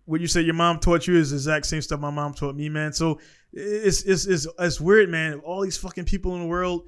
what 0.04 0.20
you 0.20 0.26
said 0.26 0.44
your 0.44 0.54
mom 0.54 0.78
taught 0.78 1.06
you 1.06 1.16
is 1.16 1.30
the 1.30 1.36
exact 1.36 1.66
same 1.66 1.82
stuff 1.82 2.00
my 2.00 2.10
mom 2.10 2.34
taught 2.34 2.54
me, 2.54 2.68
man. 2.68 2.92
So 2.92 3.20
it's 3.52 4.02
it's 4.02 4.26
it's, 4.26 4.46
it's 4.58 4.80
weird, 4.80 5.08
man. 5.08 5.40
All 5.40 5.62
these 5.62 5.76
fucking 5.76 6.04
people 6.04 6.34
in 6.34 6.42
the 6.42 6.48
world, 6.48 6.82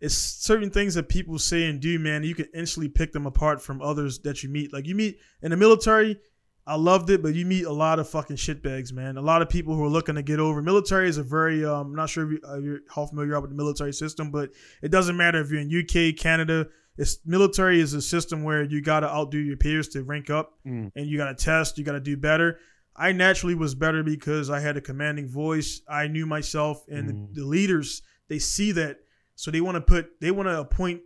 it's 0.00 0.16
certain 0.16 0.70
things 0.70 0.94
that 0.94 1.08
people 1.08 1.38
say 1.38 1.66
and 1.66 1.80
do, 1.80 1.98
man. 1.98 2.24
You 2.24 2.34
can 2.34 2.48
instantly 2.54 2.88
pick 2.88 3.12
them 3.12 3.26
apart 3.26 3.62
from 3.62 3.82
others 3.82 4.18
that 4.20 4.42
you 4.42 4.48
meet. 4.48 4.72
Like 4.72 4.86
you 4.86 4.94
meet 4.94 5.18
in 5.42 5.50
the 5.50 5.56
military, 5.56 6.18
I 6.66 6.76
loved 6.76 7.10
it, 7.10 7.22
but 7.22 7.34
you 7.34 7.44
meet 7.44 7.64
a 7.64 7.72
lot 7.72 7.98
of 7.98 8.08
fucking 8.08 8.36
shitbags, 8.36 8.92
man. 8.92 9.16
A 9.16 9.22
lot 9.22 9.42
of 9.42 9.48
people 9.48 9.74
who 9.74 9.84
are 9.84 9.88
looking 9.88 10.14
to 10.14 10.22
get 10.22 10.38
over. 10.38 10.62
Military 10.62 11.08
is 11.08 11.18
a 11.18 11.22
very, 11.22 11.64
um, 11.64 11.88
I'm 11.88 11.94
not 11.94 12.08
sure 12.08 12.24
if 12.24 12.32
you, 12.32 12.62
you're 12.62 12.80
how 12.88 13.06
familiar 13.06 13.30
you 13.30 13.36
are 13.36 13.40
with 13.40 13.50
the 13.50 13.56
military 13.56 13.92
system, 13.92 14.30
but 14.30 14.50
it 14.80 14.90
doesn't 14.90 15.16
matter 15.16 15.40
if 15.40 15.50
you're 15.50 15.60
in 15.60 15.68
UK, 15.76 16.16
Canada. 16.16 16.68
It's 16.98 17.18
military 17.24 17.80
is 17.80 17.94
a 17.94 18.02
system 18.02 18.42
where 18.42 18.62
you 18.62 18.82
got 18.82 19.00
to 19.00 19.08
outdo 19.08 19.38
your 19.38 19.56
peers 19.56 19.88
to 19.88 20.02
rank 20.02 20.28
up, 20.30 20.52
Mm. 20.66 20.92
and 20.94 21.06
you 21.06 21.16
got 21.16 21.36
to 21.36 21.44
test, 21.44 21.78
you 21.78 21.84
got 21.84 21.92
to 21.92 22.00
do 22.00 22.16
better. 22.16 22.58
I 22.94 23.12
naturally 23.12 23.54
was 23.54 23.74
better 23.74 24.02
because 24.02 24.50
I 24.50 24.60
had 24.60 24.76
a 24.76 24.80
commanding 24.82 25.26
voice. 25.28 25.80
I 25.88 26.08
knew 26.08 26.26
myself, 26.26 26.84
and 26.88 27.08
Mm. 27.10 27.34
the, 27.34 27.40
the 27.40 27.46
leaders 27.46 28.02
they 28.28 28.38
see 28.38 28.72
that, 28.72 28.98
so 29.34 29.50
they 29.50 29.60
want 29.60 29.76
to 29.76 29.80
put, 29.80 30.20
they 30.20 30.30
want 30.30 30.48
to 30.48 30.60
appoint 30.60 31.00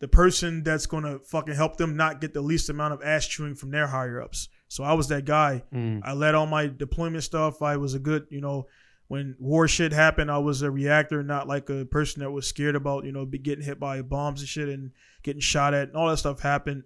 the 0.00 0.08
person 0.08 0.62
that's 0.62 0.84
going 0.86 1.04
to 1.04 1.18
fucking 1.20 1.54
help 1.54 1.76
them 1.76 1.96
not 1.96 2.20
get 2.20 2.34
the 2.34 2.40
least 2.42 2.68
amount 2.68 2.92
of 2.92 3.02
ass 3.02 3.26
chewing 3.26 3.54
from 3.54 3.70
their 3.70 3.86
higher 3.86 4.20
ups. 4.20 4.48
So 4.68 4.84
I 4.84 4.92
was 4.92 5.08
that 5.08 5.24
guy. 5.24 5.62
Mm. 5.72 6.00
I 6.04 6.12
led 6.12 6.34
all 6.34 6.46
my 6.46 6.66
deployment 6.66 7.22
stuff. 7.24 7.62
I 7.62 7.76
was 7.78 7.94
a 7.94 7.98
good, 7.98 8.26
you 8.30 8.40
know, 8.42 8.66
when 9.08 9.36
war 9.38 9.68
shit 9.68 9.92
happened, 9.92 10.30
I 10.30 10.38
was 10.38 10.62
a 10.62 10.70
reactor, 10.70 11.22
not 11.22 11.46
like 11.46 11.68
a 11.68 11.84
person 11.84 12.22
that 12.22 12.30
was 12.30 12.46
scared 12.46 12.74
about, 12.74 13.04
you 13.04 13.12
know, 13.12 13.26
be 13.26 13.38
getting 13.38 13.64
hit 13.64 13.78
by 13.78 14.00
bombs 14.02 14.40
and 14.40 14.48
shit 14.48 14.68
and 14.68 14.92
getting 15.22 15.40
shot 15.40 15.74
at 15.74 15.88
and 15.88 15.96
all 15.96 16.08
that 16.08 16.18
stuff 16.18 16.40
happened. 16.40 16.84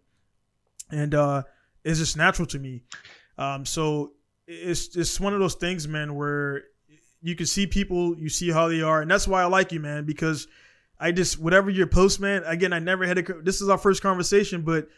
And 0.91 1.15
uh 1.15 1.43
it's 1.85 1.99
just 1.99 2.17
natural 2.17 2.47
to 2.47 2.59
me. 2.59 2.83
Um 3.37 3.65
so 3.65 4.13
it's 4.47 4.97
it's 4.97 5.21
one 5.21 5.35
of 5.35 5.41
those 5.41 5.55
things, 5.55 5.87
man, 5.87 6.15
where 6.15 6.65
you 7.21 7.35
can 7.35 7.47
see 7.47 7.67
people, 7.67 8.17
you 8.17 8.29
see 8.29 8.51
how 8.51 8.69
they 8.69 8.81
are, 8.81 9.03
and 9.03 9.11
that's 9.11 9.29
why 9.29 9.43
I 9.43 9.47
like 9.47 9.73
you, 9.73 9.81
man, 9.81 10.05
because 10.05 10.49
I 10.99 11.13
just 11.13 11.39
whatever 11.39 11.71
your 11.71 11.87
post, 11.87 12.21
man. 12.21 12.43
Again, 12.45 12.73
I 12.73 12.79
never 12.79 13.07
had 13.07 13.19
a. 13.19 13.23
This 13.43 13.61
is 13.61 13.69
our 13.69 13.79
first 13.79 14.03
conversation, 14.03 14.63
but 14.63 14.89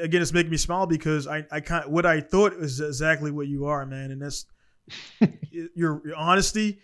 again, 0.00 0.22
it's 0.22 0.32
making 0.32 0.50
me 0.50 0.56
smile 0.56 0.86
because 0.86 1.26
I 1.26 1.44
I 1.50 1.60
kind 1.60 1.90
what 1.90 2.06
I 2.06 2.20
thought 2.20 2.58
was 2.58 2.80
exactly 2.80 3.30
what 3.30 3.46
you 3.48 3.66
are, 3.66 3.84
man, 3.84 4.10
and 4.10 4.22
that's 4.22 4.46
your 5.50 6.02
your 6.04 6.16
honesty, 6.16 6.80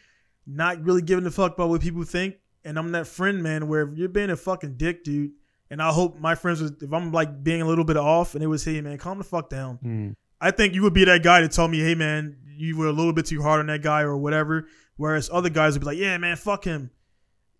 not 0.46 0.82
really 0.82 1.02
giving 1.02 1.26
a 1.26 1.30
fuck 1.30 1.54
about 1.54 1.68
what 1.68 1.80
people 1.80 2.02
think, 2.04 2.36
and 2.64 2.78
I'm 2.78 2.92
that 2.92 3.06
friend, 3.06 3.42
man, 3.42 3.68
where 3.68 3.82
if 3.82 3.96
you're 3.96 4.08
being 4.08 4.30
a 4.30 4.36
fucking 4.36 4.76
dick, 4.76 5.04
dude. 5.04 5.32
And 5.72 5.80
I 5.80 5.92
hope 5.92 6.18
my 6.18 6.34
friends, 6.34 6.60
was, 6.60 6.72
if 6.80 6.92
I'm 6.92 7.12
like 7.12 7.44
being 7.44 7.62
a 7.62 7.64
little 7.64 7.84
bit 7.84 7.96
off, 7.96 8.34
and 8.34 8.42
it 8.42 8.48
was, 8.48 8.64
hey 8.64 8.80
man, 8.80 8.98
calm 8.98 9.18
the 9.18 9.24
fuck 9.24 9.48
down. 9.48 9.78
Mm. 9.84 10.14
I 10.40 10.50
think 10.50 10.74
you 10.74 10.82
would 10.82 10.94
be 10.94 11.04
that 11.04 11.22
guy 11.22 11.42
to 11.42 11.48
tell 11.48 11.68
me, 11.68 11.78
hey 11.78 11.94
man, 11.94 12.36
you 12.44 12.76
were 12.76 12.88
a 12.88 12.92
little 12.92 13.12
bit 13.12 13.26
too 13.26 13.40
hard 13.40 13.60
on 13.60 13.66
that 13.66 13.80
guy 13.80 14.00
or 14.00 14.16
whatever. 14.16 14.66
Whereas 14.96 15.30
other 15.32 15.48
guys 15.48 15.74
would 15.74 15.80
be 15.80 15.86
like, 15.86 15.98
yeah 15.98 16.18
man, 16.18 16.36
fuck 16.36 16.64
him. 16.64 16.90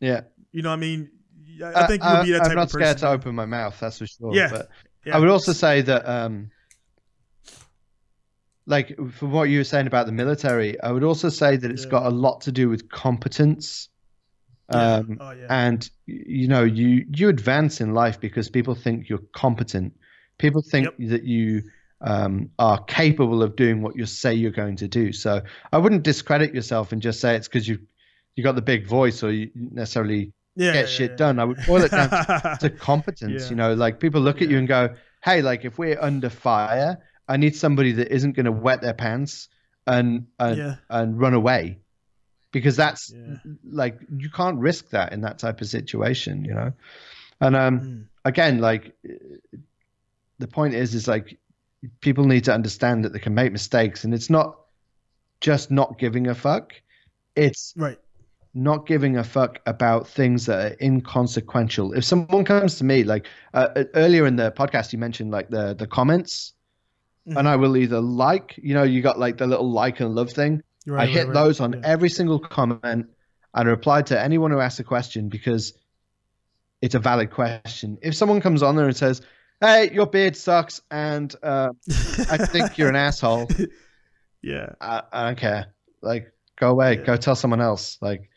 Yeah, 0.01 0.23
You 0.51 0.63
know 0.63 0.71
what 0.71 0.77
I 0.77 0.81
mean? 0.81 1.11
I, 1.63 1.85
I 1.85 1.87
think 1.87 2.03
you 2.03 2.11
would 2.11 2.25
be 2.25 2.33
that 2.33 2.47
I'm 2.47 2.55
not 2.55 2.65
of 2.65 2.71
scared 2.71 2.99
to 2.99 3.11
open 3.11 3.35
my 3.35 3.47
mouth. 3.47 3.79
That's 3.79 3.99
for 3.99 4.07
sure. 4.07 4.35
Yeah. 4.35 4.49
But 4.51 4.71
Yeah. 5.05 5.17
I 5.17 5.21
would 5.21 5.29
also 5.29 5.53
say 5.53 5.83
that, 5.83 6.09
um, 6.09 6.51
like, 8.71 8.97
from 9.13 9.33
what 9.33 9.49
you 9.51 9.59
were 9.59 9.65
saying 9.65 9.87
about 9.87 10.07
the 10.07 10.13
military, 10.13 10.81
I 10.81 10.93
would 10.93 11.05
also 11.05 11.29
say 11.29 11.57
that 11.57 11.71
it's 11.71 11.85
Yeah. 11.85 11.91
got 11.91 12.07
a 12.07 12.11
lot 12.11 12.41
to 12.43 12.53
do 12.53 12.69
with 12.69 12.89
competence. 12.91 13.89
Yeah. 14.73 14.95
Um, 14.95 15.19
oh 15.21 15.33
yeah. 15.33 15.47
and 15.51 15.91
you 16.07 16.47
know, 16.47 16.63
you 16.63 17.05
you 17.13 17.29
advance 17.29 17.81
in 17.81 17.93
life 17.93 18.21
because 18.21 18.49
people 18.49 18.75
think 18.77 19.09
you're 19.09 19.27
competent. 19.35 19.95
People 20.39 20.63
think 20.63 20.87
that 20.99 21.25
you 21.25 21.65
um, 22.01 22.51
are 22.59 22.83
capable 22.85 23.43
of 23.43 23.57
doing 23.57 23.83
what 23.83 23.97
you 23.97 24.07
say 24.07 24.33
you're 24.33 24.53
going 24.53 24.77
to 24.77 24.89
do. 24.89 25.13
So 25.13 25.43
I 25.73 25.79
wouldn't 25.79 26.05
discredit 26.05 26.55
yourself 26.55 26.93
and 26.93 27.03
just 27.03 27.21
say 27.21 27.35
it's 27.37 27.49
because 27.49 27.67
you 27.69 27.81
you 28.37 28.45
got 28.45 28.55
the 28.55 28.63
big 28.63 28.87
voice 28.87 29.23
or 29.25 29.33
you 29.33 29.51
necessarily 29.55 30.33
yeah, 30.57 30.73
get 30.73 30.89
shit 30.89 31.17
done. 31.17 31.39
I 31.41 31.45
would 31.45 31.59
boil 31.67 31.83
it 31.83 31.91
down 31.91 32.11
to 32.11 32.57
to 32.61 32.71
competence. 32.71 33.51
You 33.51 33.57
know, 33.57 33.75
like 33.75 33.99
people 33.99 34.21
look 34.21 34.41
at 34.41 34.49
you 34.49 34.59
and 34.59 34.69
go, 34.69 34.95
"Hey, 35.25 35.43
like 35.43 35.65
if 35.65 35.79
we're 35.79 36.01
under 36.01 36.31
fire, 36.31 36.99
I 37.31 37.37
need 37.37 37.55
somebody 37.57 37.93
that 37.93 38.09
isn't 38.13 38.33
going 38.33 38.47
to 38.47 38.53
wet 38.67 38.81
their 38.83 38.95
pants 38.95 39.49
and 39.87 40.27
and 40.39 40.59
Yeah. 40.59 40.75
and 40.91 41.19
run 41.19 41.35
away." 41.35 41.79
Because 42.53 42.77
that's 42.77 43.11
Yeah. 43.11 43.37
like 43.85 43.97
you 44.23 44.29
can't 44.31 44.59
risk 44.59 44.91
that 44.91 45.13
in 45.15 45.21
that 45.23 45.39
type 45.39 45.61
of 45.63 45.69
situation, 45.69 46.45
you 46.45 46.55
know. 46.55 46.73
And 47.41 47.55
um, 47.57 47.81
Mm. 47.81 48.05
again, 48.25 48.59
like 48.59 48.95
the 50.39 50.49
point 50.49 50.75
is, 50.75 50.95
is 50.95 51.07
like 51.07 51.39
people 52.01 52.25
need 52.25 52.45
to 52.45 52.53
understand 52.53 53.05
that 53.05 53.13
they 53.13 53.19
can 53.19 53.35
make 53.35 53.53
mistakes, 53.53 54.05
and 54.05 54.13
it's 54.13 54.31
not 54.31 54.57
just 55.41 55.71
not 55.71 55.99
giving 55.99 56.27
a 56.27 56.35
fuck. 56.35 56.75
It's 57.37 57.73
Right. 57.77 57.99
not 58.53 58.87
giving 58.87 59.17
a 59.17 59.25
fuck 59.25 59.61
about 59.67 60.09
things 60.09 60.47
that 60.47 60.73
are 60.73 60.77
inconsequential. 60.81 61.93
If 61.95 62.05
someone 62.05 62.45
comes 62.45 62.77
to 62.79 62.85
me, 62.85 63.05
like 63.05 63.27
uh, 63.55 63.85
earlier 63.95 64.27
in 64.27 64.37
the 64.37 64.51
podcast, 64.51 64.93
you 64.93 64.99
mentioned 64.99 65.31
like 65.31 65.51
the 65.51 65.75
the 65.75 65.87
comments, 65.87 66.55
Mhm. 67.31 67.39
and 67.39 67.49
I 67.49 67.57
will 67.57 67.77
either 67.77 68.01
like, 68.01 68.55
you 68.63 68.75
know, 68.75 68.83
you 68.83 69.03
got 69.03 69.19
like 69.19 69.39
the 69.39 69.47
little 69.47 69.71
like 69.71 70.01
and 70.01 70.15
love 70.15 70.31
thing. 70.33 70.63
Right, 70.87 71.09
I 71.09 71.13
hit 71.13 71.27
right. 71.29 71.35
those 71.35 71.61
on 71.61 71.73
Yeah. 71.75 71.81
every 71.85 72.09
single 72.09 72.39
comment 72.39 73.07
and 73.55 73.69
reply 73.69 74.03
to 74.03 74.21
anyone 74.21 74.51
who 74.51 74.61
asks 74.61 74.81
a 74.81 74.85
question 74.85 75.29
because 75.29 75.73
it's 76.83 76.95
a 76.95 76.99
valid 76.99 77.31
question. 77.31 77.99
If 78.03 78.15
someone 78.15 78.41
comes 78.41 78.63
on 78.63 78.77
there 78.77 78.87
and 78.87 78.97
says, 78.97 79.21
"Hey, 79.61 79.93
your 79.93 80.07
beard 80.07 80.37
sucks," 80.37 80.81
and 80.91 81.35
uh, 81.43 81.71
I 82.31 82.39
think 82.39 82.79
you're 82.79 82.89
an 82.89 82.97
asshole, 82.97 83.49
yeah. 84.43 84.71
I, 84.81 85.03
I 85.13 85.27
don't 85.27 85.39
care. 85.39 85.75
Like, 86.01 86.33
go 86.57 86.71
away. 86.71 86.97
Yeah. 86.97 87.05
Go 87.05 87.17
tell 87.17 87.35
someone 87.37 87.61
else. 87.61 87.99
Like, 88.01 88.31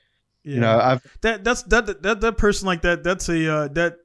Yeah. 0.44 0.54
you 0.56 0.60
know, 0.60 0.78
I've 0.78 1.18
that 1.22 1.44
that's 1.46 1.64
that 1.64 2.04
that 2.04 2.20
that 2.22 2.38
person 2.38 2.66
like 2.68 2.82
that 2.82 3.04
that's 3.04 3.30
a 3.30 3.54
uh, 3.54 3.68
that 3.70 3.98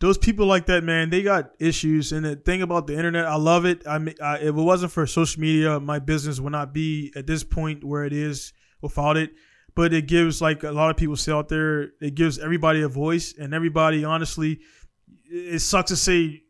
those 0.00 0.18
people 0.18 0.46
like 0.46 0.66
that, 0.66 0.84
man, 0.84 1.10
they 1.10 1.22
got 1.22 1.50
issues. 1.58 2.12
And 2.12 2.24
the 2.24 2.36
thing 2.36 2.62
about 2.62 2.86
the 2.86 2.96
internet, 2.96 3.26
I 3.26 3.36
love 3.36 3.64
it. 3.64 3.82
I 3.86 3.98
mean, 3.98 4.14
I, 4.22 4.36
if 4.38 4.48
it 4.48 4.52
wasn't 4.52 4.92
for 4.92 5.06
social 5.06 5.40
media, 5.40 5.80
my 5.80 5.98
business 5.98 6.38
would 6.38 6.52
not 6.52 6.72
be 6.72 7.12
at 7.16 7.26
this 7.26 7.42
point 7.42 7.82
where 7.82 8.04
it 8.04 8.12
is 8.12 8.52
without 8.80 9.16
it. 9.16 9.32
But 9.74 9.92
it 9.92 10.06
gives, 10.06 10.40
like 10.40 10.64
a 10.64 10.72
lot 10.72 10.90
of 10.90 10.96
people 10.96 11.16
say 11.16 11.32
out 11.32 11.48
there, 11.48 11.90
it 12.00 12.14
gives 12.14 12.38
everybody 12.38 12.82
a 12.82 12.88
voice, 12.88 13.34
and 13.38 13.54
everybody, 13.54 14.04
honestly, 14.04 14.60
it 15.30 15.60
sucks 15.60 15.90
to 15.90 15.96
say 15.96 16.42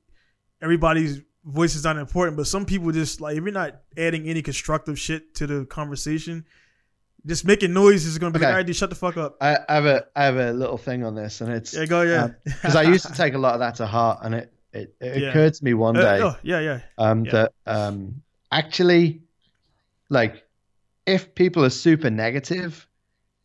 everybody's 0.62 1.20
voice 1.44 1.74
is 1.74 1.84
not 1.84 1.96
important, 1.96 2.36
but 2.36 2.46
some 2.46 2.64
people 2.64 2.90
just 2.92 3.20
like 3.20 3.36
if 3.36 3.42
you're 3.42 3.52
not 3.52 3.80
adding 3.96 4.28
any 4.28 4.42
constructive 4.42 4.98
shit 4.98 5.34
to 5.34 5.46
the 5.46 5.64
conversation, 5.66 6.44
just 7.28 7.44
making 7.44 7.72
noise 7.72 8.04
is 8.06 8.18
going 8.18 8.32
to 8.32 8.38
be 8.38 8.42
Okay. 8.42 8.46
like, 8.46 8.52
all 8.54 8.58
right, 8.58 8.66
dude, 8.66 8.74
shut 8.76 8.90
the 8.90 8.96
fuck 8.96 9.16
up. 9.16 9.36
I, 9.40 9.58
I 9.68 9.74
have 9.74 9.86
a 9.86 10.06
I 10.16 10.24
have 10.24 10.36
a 10.36 10.52
little 10.52 10.78
thing 10.78 11.04
on 11.04 11.14
this, 11.14 11.40
and 11.40 11.52
it's 11.52 11.74
Yeah, 11.74 11.84
go, 11.86 12.02
yeah. 12.02 12.28
because 12.44 12.74
I 12.74 12.82
used 12.82 13.06
to 13.06 13.12
take 13.12 13.34
a 13.34 13.38
lot 13.38 13.54
of 13.54 13.60
that 13.60 13.76
to 13.76 13.86
heart, 13.86 14.20
and 14.22 14.34
it 14.34 14.52
it, 14.72 14.94
it 15.00 15.22
Yeah. 15.22 15.28
occurred 15.28 15.54
to 15.54 15.64
me 15.64 15.74
one 15.74 15.96
Uh, 15.96 16.00
day 16.02 16.22
oh, 16.22 16.36
yeah, 16.42 16.60
yeah. 16.60 16.80
um, 16.98 17.24
yeah. 17.24 17.32
that 17.32 17.52
um, 17.66 18.22
actually, 18.50 19.22
like, 20.10 20.44
if 21.06 21.34
people 21.34 21.64
are 21.64 21.70
super 21.70 22.10
negative, 22.10 22.86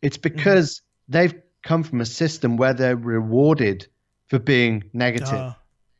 it's 0.02 0.16
Mm-hmm. 0.18 0.36
because 0.36 0.82
they've 1.08 1.34
come 1.62 1.82
from 1.82 2.00
a 2.00 2.06
system 2.06 2.56
where 2.56 2.74
they're 2.74 2.96
rewarded 2.96 3.86
for 4.28 4.38
being 4.38 4.84
negative. 4.92 5.28
Uh, 5.32 5.54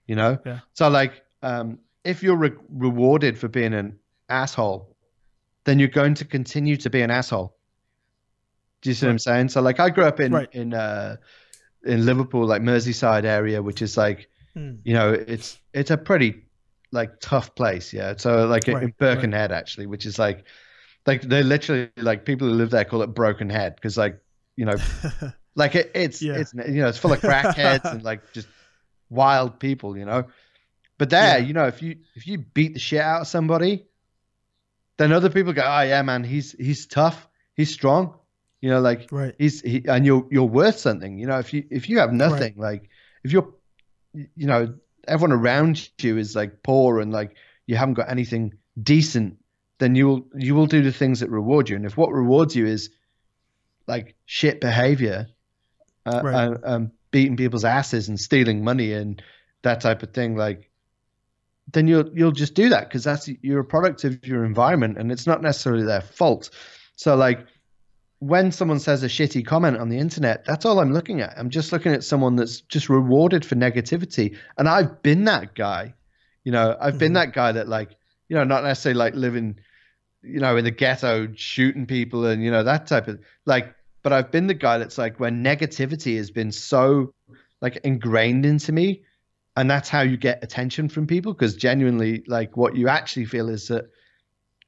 you 0.07 0.15
know, 0.15 0.39
Yeah. 0.45 0.61
so 0.75 0.89
like, 0.89 1.23
um, 1.43 1.79
if 2.05 2.23
you're 2.23 2.37
re- 2.37 2.53
rewarded 2.69 3.39
for 3.39 3.49
being 3.49 3.73
an 3.73 3.99
asshole, 4.29 4.95
then 5.65 5.79
you're 5.79 5.89
going 5.89 6.15
to 6.15 6.25
continue 6.27 6.77
to 6.77 6.91
be 6.91 7.01
an 7.01 7.11
asshole. 7.11 7.54
Do 8.85 8.91
you 8.91 8.95
see 8.95 9.07
what 9.07 9.13
I'm 9.13 9.19
saying? 9.19 9.49
So 9.49 9.63
like, 9.63 9.81
I 9.81 9.89
grew 9.91 10.05
up 10.05 10.21
in 10.21 10.33
Right. 10.33 10.49
in 10.53 10.75
uh, 10.75 11.17
in 11.85 12.05
Liverpool, 12.05 12.47
like 12.47 12.63
Merseyside 12.63 13.25
area, 13.25 13.63
which 13.63 13.81
is 13.83 13.97
like 13.97 14.29
hmm. 14.53 14.75
you 14.85 14.93
know, 14.95 15.13
it's 15.13 15.59
it's 15.73 15.91
a 15.91 15.97
pretty 15.97 16.45
like 16.93 17.19
tough 17.21 17.55
place, 17.55 17.93
yeah. 17.93 18.15
So 18.19 18.47
like 18.47 18.69
Right, 18.69 18.83
in 18.85 18.95
Birkenhead 18.99 19.51
actually, 19.53 19.87
which 19.87 20.05
is 20.07 20.19
like 20.19 20.45
like 21.07 21.23
they 21.23 21.43
literally 21.43 21.91
like 21.97 22.25
people 22.27 22.47
who 22.49 22.55
live 22.55 22.71
there 22.71 22.85
call 22.85 23.03
it 23.03 23.09
Broken 23.09 23.51
Head 23.51 23.75
because 23.75 23.97
like 23.97 24.21
you 24.57 24.67
know 24.67 24.77
like 25.55 25.75
it, 25.75 25.91
it's 25.95 26.21
Yeah. 26.23 26.35
it's 26.37 26.53
you 26.55 26.83
know 26.83 26.89
it's 26.89 26.99
full 26.99 27.13
of 27.13 27.21
crackheads 27.21 27.91
and 27.91 28.03
like 28.05 28.33
just 28.35 28.49
wild 29.09 29.59
people, 29.59 29.97
you 29.97 30.05
know. 30.05 30.27
But 30.99 31.09
there, 31.11 31.39
Yeah. 31.39 31.45
you 31.47 31.55
know, 31.55 31.67
if 31.67 31.83
you 31.83 31.97
if 32.17 32.27
you 32.27 32.39
beat 32.39 32.75
the 32.75 32.81
shit 32.81 33.01
out 33.01 33.23
of 33.23 33.27
somebody, 33.29 33.87
then 34.99 35.11
other 35.11 35.31
people 35.31 35.53
go, 35.55 35.63
oh 35.65 35.81
yeah, 35.81 36.03
man, 36.03 36.23
he's 36.23 36.53
he's 36.53 36.87
tough, 36.87 37.27
he's 37.55 37.73
strong, 37.73 38.15
you 38.65 38.71
know, 38.71 38.81
like 38.81 39.09
right. 39.13 39.35
he's 39.39 39.61
he, 39.61 39.85
and 39.87 40.07
you're 40.07 40.27
you're 40.31 40.45
worth 40.49 40.79
something 40.79 41.19
you 41.19 41.27
know 41.27 41.39
if 41.39 41.53
you 41.53 41.65
if 41.71 41.91
you 41.91 41.99
have 41.99 42.15
nothing 42.15 42.55
like 42.57 42.89
if 43.23 43.31
you're 43.31 43.53
you 44.15 44.47
know 44.47 44.75
everyone 45.07 45.39
around 45.39 45.91
you 46.01 46.17
is 46.17 46.35
like 46.35 46.63
poor 46.63 46.99
and 47.01 47.13
like 47.13 47.37
you 47.67 47.77
haven't 47.77 47.93
got 47.93 48.11
anything 48.11 48.55
decent 48.83 49.37
then 49.81 49.95
you 49.95 50.07
will 50.07 50.23
you 50.35 50.55
will 50.55 50.65
do 50.65 50.83
the 50.83 50.93
things 50.93 51.21
that 51.21 51.29
reward 51.29 51.69
you 51.69 51.77
and 51.77 51.85
if 51.85 51.95
what 51.99 52.11
rewards 52.11 52.57
you 52.57 52.65
is 52.65 52.89
like 53.87 54.15
shit 54.25 54.63
behavior 54.63 55.27
uh, 56.07 56.23
Right. 56.25 56.35
and, 56.35 56.59
um, 56.65 56.93
beating 57.11 57.37
people's 57.37 57.67
asses 57.67 58.09
and 58.09 58.19
stealing 58.19 58.65
money 58.65 58.95
and 58.95 59.23
that 59.63 59.83
type 59.83 60.03
of 60.03 60.15
thing 60.15 60.37
like 60.37 60.71
then 61.71 61.87
you'll 61.87 62.09
you'll 62.17 62.33
just 62.33 62.55
do 62.55 62.71
that 62.71 62.89
because 62.89 63.05
that's 63.05 63.29
you're 63.43 63.61
a 63.61 63.65
product 63.65 64.05
of 64.05 64.27
your 64.27 64.43
environment 64.43 64.97
and 64.97 65.13
it's 65.13 65.27
not 65.27 65.43
necessarily 65.43 65.85
their 65.85 66.01
fault 66.01 66.49
so 66.97 67.15
like 67.15 67.47
when 68.27 68.51
someone 68.53 68.79
says 68.79 69.03
a 69.03 69.07
shitty 69.09 69.45
comment 69.45 69.77
on 69.77 69.89
the 69.91 69.99
internet, 69.99 70.45
that's 70.47 70.65
all 70.65 70.81
I'm 70.81 70.93
looking 70.93 71.21
at. 71.21 71.35
I'm 71.37 71.51
just 71.51 71.73
looking 71.73 71.93
at 71.93 72.05
someone 72.05 72.37
that's 72.37 72.63
just 72.63 72.89
rewarded 72.89 73.45
for 73.45 73.55
negativity. 73.55 74.37
And 74.57 74.69
I've 74.69 75.03
been 75.03 75.25
that 75.25 75.55
guy. 75.55 75.95
You 76.45 76.53
know, 76.53 76.77
I've 76.81 76.99
been 76.99 77.13
Mhm. 77.13 77.17
that 77.17 77.33
guy 77.35 77.53
that 77.53 77.69
like, 77.69 77.97
you 78.29 78.37
know, 78.37 78.45
not 78.45 78.65
necessarily 78.65 78.99
like 78.99 79.15
living, 79.15 79.59
you 80.23 80.41
know, 80.41 80.57
in 80.57 80.65
the 80.65 80.71
ghetto 80.71 81.29
shooting 81.35 81.87
people 81.87 82.25
and, 82.27 82.43
you 82.43 82.51
know, 82.51 82.63
that 82.63 82.87
type 82.87 83.09
of 83.09 83.21
like, 83.45 83.75
but 84.03 84.13
I've 84.13 84.31
been 84.31 84.47
the 84.47 84.55
guy 84.55 84.79
that's 84.79 84.97
like 84.99 85.21
when 85.21 85.45
negativity 85.45 86.17
has 86.17 86.31
been 86.31 86.53
so 86.53 87.13
like 87.61 87.77
ingrained 87.85 88.47
into 88.47 88.73
me 88.73 89.03
and 89.57 89.71
that's 89.71 89.89
how 89.89 90.01
you 90.01 90.17
get 90.17 90.43
attention 90.43 90.89
from 90.89 91.07
people 91.07 91.33
because 91.33 91.57
genuinely 91.57 92.25
like 92.27 92.57
what 92.57 92.75
you 92.77 92.89
actually 92.89 93.27
feel 93.27 93.49
is 93.49 93.69
that 93.69 93.87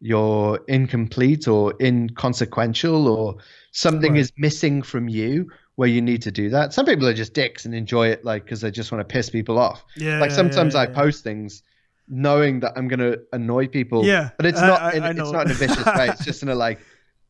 you're 0.00 0.60
incomplete 0.68 1.48
or 1.48 1.74
inconsequential 1.80 3.08
or 3.08 3.36
something 3.72 4.12
Right. 4.12 4.20
is 4.20 4.32
missing 4.36 4.82
from 4.82 5.08
you 5.08 5.50
where 5.76 5.88
you 5.88 6.00
need 6.00 6.22
to 6.22 6.30
do 6.30 6.50
that. 6.50 6.72
Some 6.72 6.86
people 6.86 7.06
are 7.06 7.14
just 7.14 7.34
dicks 7.34 7.64
and 7.64 7.74
enjoy 7.74 8.08
it 8.08 8.24
like 8.24 8.44
because 8.44 8.60
they 8.62 8.70
just 8.70 8.90
want 8.92 9.06
to 9.06 9.12
piss 9.12 9.30
people 9.30 9.58
off. 9.58 9.84
Yeah. 9.96 10.20
like 10.20 10.30
yeah, 10.30 10.36
sometimes 10.36 10.74
yeah, 10.74 10.80
I 10.80 10.86
post 10.86 11.22
things 11.24 11.62
knowing 12.08 12.60
that 12.60 12.72
I'm 12.76 12.88
going 12.88 13.00
to 13.00 13.20
annoy 13.32 13.66
people. 13.68 14.04
Yeah, 14.04 14.30
but 14.36 14.46
it's 14.46 14.60
not. 14.60 14.80
I- 14.80 14.92
in, 14.92 15.02
I 15.02 15.10
it's 15.10 15.30
not 15.32 15.46
in 15.46 15.50
a 15.50 15.54
vicious 15.54 15.84
way. 15.86 16.08
It's 16.08 16.24
just 16.24 16.42
in 16.42 16.48
a 16.48 16.54
like. 16.66 16.80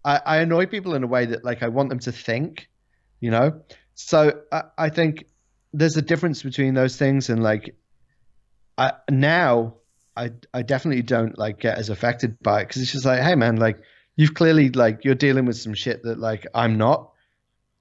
I, 0.04 0.20
I 0.24 0.36
annoy 0.38 0.66
people 0.66 0.94
in 0.94 1.02
a 1.02 1.06
way 1.08 1.26
that 1.26 1.44
like 1.44 1.62
I 1.64 1.68
want 1.68 1.88
them 1.88 1.98
to 2.00 2.12
think, 2.12 2.68
you 3.20 3.30
know. 3.30 3.60
So 3.94 4.40
I, 4.52 4.62
I 4.78 4.88
think 4.90 5.24
there's 5.72 5.96
a 5.96 6.02
difference 6.02 6.42
between 6.42 6.74
those 6.74 6.96
things 6.96 7.28
and 7.30 7.42
like. 7.42 7.74
I 8.78 8.92
now 9.10 9.74
I 10.16 10.30
I 10.54 10.62
definitely 10.62 11.02
don't 11.02 11.36
like 11.38 11.60
get 11.60 11.78
as 11.78 11.90
affected 11.90 12.38
by 12.42 12.60
it 12.62 12.68
because 12.68 12.82
it's 12.82 12.92
just 12.92 13.04
like, 13.04 13.22
hey 13.22 13.34
man, 13.34 13.56
like 13.56 13.78
you've 14.16 14.34
clearly 14.34 14.70
like 14.70 15.04
you're 15.04 15.14
dealing 15.14 15.46
with 15.46 15.56
some 15.56 15.74
shit 15.74 16.02
that 16.04 16.18
like 16.18 16.46
I'm 16.54 16.78
not. 16.78 17.12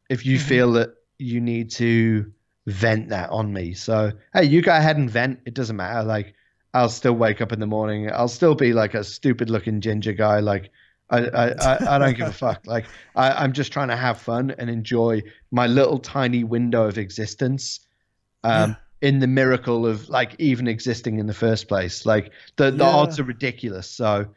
If 0.10 0.26
you 0.26 0.38
Mhm. 0.38 0.41
feel 0.41 0.72
that 0.74 0.90
you 1.18 1.41
need 1.41 1.72
to 1.72 2.32
vent 2.68 3.10
that 3.10 3.30
on 3.30 3.52
me, 3.53 3.74
so 3.74 4.12
hey, 4.34 4.44
you 4.45 4.62
go 4.62 4.76
ahead 4.76 4.98
and 4.98 5.10
vent. 5.10 5.40
It 5.45 5.53
doesn't 5.53 5.76
matter. 5.76 6.03
Like 6.03 6.36
I'll 6.74 6.90
still 6.90 7.14
wake 7.14 7.41
up 7.41 7.52
in 7.52 7.60
the 7.60 7.68
morning. 7.68 8.12
I'll 8.12 8.28
still 8.28 8.56
be 8.56 8.74
like 8.74 8.94
a 8.94 9.03
stupid 9.03 9.49
looking 9.49 9.82
ginger 9.82 10.14
guy. 10.14 10.40
Like 10.40 10.72
I 11.10 11.20
I, 11.28 11.45
I, 11.74 11.95
I 11.95 11.98
don't 11.99 12.16
give 12.18 12.28
a 12.28 12.34
fuck. 12.34 12.62
Like 12.68 12.91
I, 13.16 13.32
I'm 13.32 13.53
just 13.53 13.72
trying 13.72 13.90
to 13.90 13.95
have 13.95 14.20
fun 14.22 14.52
and 14.57 14.70
enjoy 14.70 15.24
my 15.52 15.68
little 15.68 15.99
tiny 15.99 16.44
window 16.44 16.88
of 16.88 16.98
existence. 16.98 17.80
Um, 18.44 18.72
Yeah. 18.72 18.76
In 19.06 19.19
the 19.19 19.27
miracle 19.27 19.86
of 19.86 20.10
like 20.10 20.36
even 20.40 20.68
existing 20.68 21.19
in 21.19 21.27
the 21.27 21.34
first 21.34 21.68
place. 21.68 22.06
Like 22.06 22.32
the, 22.57 22.72
the 22.72 22.84
Yeah. 22.84 22.95
odds 22.95 23.19
are 23.19 23.23
ridiculous. 23.23 23.90
So, 23.90 24.27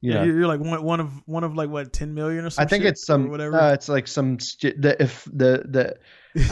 you 0.00 0.12
Yeah, 0.12 0.20
know, 0.20 0.24
you're, 0.24 0.46
like 0.46 0.60
one, 0.60 0.82
one 0.82 1.00
of 1.00 1.10
one 1.26 1.44
of 1.44 1.54
like 1.54 1.70
what 1.70 1.92
ten 1.92 2.14
million 2.14 2.44
or 2.44 2.50
something. 2.50 2.66
I 2.66 2.68
think 2.68 2.84
it's 2.84 3.06
some, 3.06 3.30
whatever. 3.30 3.58
uh, 3.58 3.72
it's 3.72 3.88
like 3.88 4.06
some, 4.08 4.38
st- 4.38 4.80
the, 4.82 5.00
if 5.02 5.24
the, 5.26 5.64
the, 5.68 5.96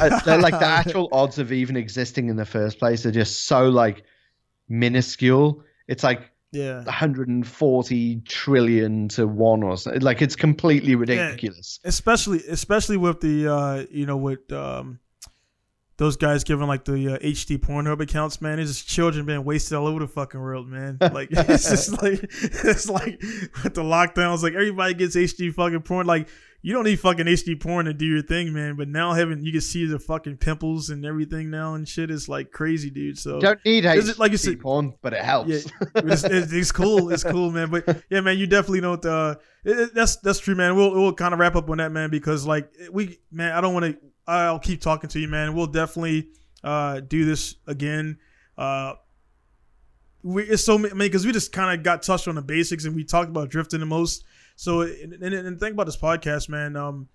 uh, 0.01 0.11
the, 0.25 0.39
like 0.39 0.59
the 0.59 0.67
actual 0.67 1.09
odds 1.13 1.39
of 1.39 1.53
even 1.53 1.77
existing 1.77 2.29
in 2.29 2.37
the 2.37 2.47
first 2.47 2.79
place 2.79 3.05
are 3.07 3.11
just 3.13 3.45
so 3.47 3.69
like 3.69 4.05
minuscule. 4.69 5.63
It's 5.89 6.05
like 6.05 6.31
yeah. 6.53 6.85
140 6.85 8.21
trillion 8.23 9.09
to 9.09 9.27
one 9.27 9.63
or 9.63 9.77
something. 9.77 10.03
Like 10.03 10.23
it's 10.23 10.37
completely 10.37 10.95
ridiculous. 10.95 11.81
especially 11.85 12.41
especially 12.49 12.97
with 12.97 13.21
the 13.21 13.47
uh 13.53 13.85
you 13.91 14.07
know 14.07 14.17
with 14.17 14.51
um 14.53 14.99
those 15.97 16.17
guys 16.17 16.43
giving 16.43 16.67
like 16.67 16.85
the 16.85 17.15
uh, 17.15 17.19
HD 17.19 17.57
Pornhub 17.59 18.01
accounts, 18.01 18.41
man. 18.41 18.59
It's 18.59 18.71
just 18.73 18.89
children 18.89 19.27
being 19.27 19.45
wasted 19.45 19.77
all 19.79 19.87
over 19.87 20.01
the 20.01 20.09
fucking 20.09 20.41
world, 20.41 20.69
man. 20.69 20.99
Like 21.13 21.29
it's 21.33 21.69
just 21.71 22.03
like 22.03 22.21
it's 22.23 22.89
like 22.89 23.21
with 23.63 23.75
the 23.75 23.83
lockdowns, 23.83 24.43
like 24.43 24.55
everybody 24.55 24.95
gets 24.95 25.15
HD 25.17 25.53
fucking 25.55 25.83
porn. 25.83 26.07
Like 26.07 26.29
you 26.63 26.73
don't 26.73 26.85
need 26.85 26.99
fucking 26.99 27.27
HD 27.27 27.61
porn 27.61 27.85
to 27.85 27.93
do 27.93 28.07
your 28.07 28.23
thing, 28.23 28.53
man. 28.53 28.75
But 28.77 28.89
now 28.89 29.13
having 29.13 29.45
you 29.45 29.53
can 29.53 29.61
see 29.61 29.85
the 29.87 29.99
fucking 30.01 30.39
pimples 30.39 30.89
and 30.91 31.05
everything 31.05 31.51
now 31.51 31.75
and 31.75 31.87
shit 31.87 32.11
is 32.11 32.29
like 32.29 32.51
crazy, 32.51 32.91
dude. 32.91 33.19
So 33.19 33.39
don't 33.39 33.63
need 33.65 33.85
Is 33.85 34.09
it- 34.09 34.17
HD 34.17 34.19
like 34.19 34.33
you 34.33 34.39
said- 34.39 34.61
porn, 34.61 34.95
but 35.03 35.13
it 35.13 35.23
helps. 35.23 35.51
Yeah, 35.51 35.59
it's, 35.97 36.25
it's, 36.25 36.53
it's 36.53 36.73
cool. 36.73 37.13
It's 37.13 37.23
cool, 37.23 37.51
man. 37.53 37.71
But 37.71 38.03
yeah, 38.11 38.21
man, 38.21 38.39
you 38.39 38.47
definitely 38.49 38.81
don't. 38.81 39.05
Uh, 39.05 39.37
it, 39.65 39.79
it- 39.79 39.95
that's 39.95 40.17
that's 40.17 40.41
true, 40.41 40.55
man. 40.57 40.75
We'll 40.75 40.91
we'll 40.91 41.13
kind 41.13 41.35
of 41.35 41.39
wrap 41.39 41.55
up 41.55 41.69
on 41.71 41.77
that, 41.79 41.93
man, 41.93 42.11
because 42.11 42.47
like 42.47 42.69
we, 42.91 43.21
man, 43.31 43.53
I 43.53 43.61
don't 43.61 43.75
want 43.75 43.85
to. 43.95 43.99
I'll 44.27 44.59
keep 44.59 44.81
talking 44.81 45.11
to 45.11 45.21
you, 45.21 45.29
man. 45.29 45.55
We'll 45.55 45.67
definitely 45.67 46.29
uh 46.63 47.01
do 47.01 47.25
this 47.25 47.57
again. 47.67 48.19
Uh, 48.57 48.95
we 50.23 50.45
it's 50.45 50.65
so 50.65 50.79
many 50.79 50.95
because 50.95 51.27
we 51.27 51.33
just 51.33 51.53
kind 51.53 51.79
of 51.79 51.85
got 51.85 52.03
touched 52.03 52.27
on 52.29 52.35
the 52.35 52.43
basics 52.43 52.85
and 52.85 52.95
we 52.97 53.05
talked 53.05 53.29
about 53.29 53.51
drifting 53.51 53.81
the 53.81 53.87
most. 53.87 54.25
So 54.57 54.83
and, 54.83 55.13
and, 55.13 55.35
and 55.35 55.61
think 55.61 55.75
about 55.75 55.87
this 55.87 55.97
podcast, 55.97 56.49
man. 56.49 56.77
Um, 56.77 57.09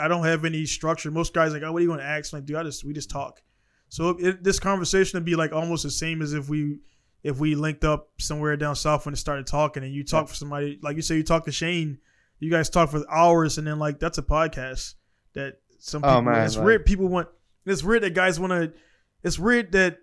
I 0.00 0.08
don't 0.08 0.24
have 0.24 0.44
any 0.44 0.64
structure. 0.64 1.10
Most 1.10 1.34
guys 1.34 1.52
like, 1.52 1.62
oh, 1.62 1.72
what 1.72 1.78
are 1.78 1.82
you 1.82 1.88
going 1.88 2.00
to 2.00 2.06
ask? 2.06 2.32
like, 2.32 2.46
dude, 2.46 2.56
I 2.56 2.62
just 2.62 2.84
we 2.84 2.92
just 2.92 3.10
talk. 3.10 3.42
So 3.88 4.10
it, 4.18 4.42
this 4.42 4.58
conversation 4.58 5.18
would 5.18 5.24
be 5.24 5.36
like 5.36 5.52
almost 5.52 5.82
the 5.82 5.90
same 5.90 6.22
as 6.22 6.32
if 6.32 6.48
we 6.48 6.78
if 7.22 7.38
we 7.38 7.54
linked 7.54 7.84
up 7.84 8.08
somewhere 8.18 8.56
down 8.56 8.76
south 8.76 9.04
when 9.04 9.12
it 9.12 9.18
started 9.18 9.46
talking 9.46 9.82
and 9.82 9.92
you 9.92 10.04
talk 10.04 10.28
for 10.28 10.34
somebody 10.34 10.78
like 10.82 10.96
you 10.96 11.02
say 11.02 11.16
you 11.16 11.22
talk 11.22 11.44
to 11.44 11.52
Shane, 11.52 11.98
you 12.38 12.50
guys 12.50 12.70
talk 12.70 12.90
for 12.90 13.04
hours 13.10 13.58
and 13.58 13.66
then 13.66 13.78
like 13.78 13.98
that's 13.98 14.18
a 14.18 14.22
podcast 14.22 14.94
that 15.34 15.58
some 15.86 16.04
Oh, 16.04 16.08
people 16.08 16.22
man, 16.22 16.44
it's 16.46 16.56
like- 16.56 16.64
weird 16.64 16.86
people 16.86 17.08
want 17.08 17.28
it's 17.64 17.82
weird 17.82 18.02
that 18.02 18.14
guys 18.14 18.38
want 18.40 18.50
to 18.52 18.72
it's 19.22 19.38
weird 19.38 19.72
that 19.72 19.98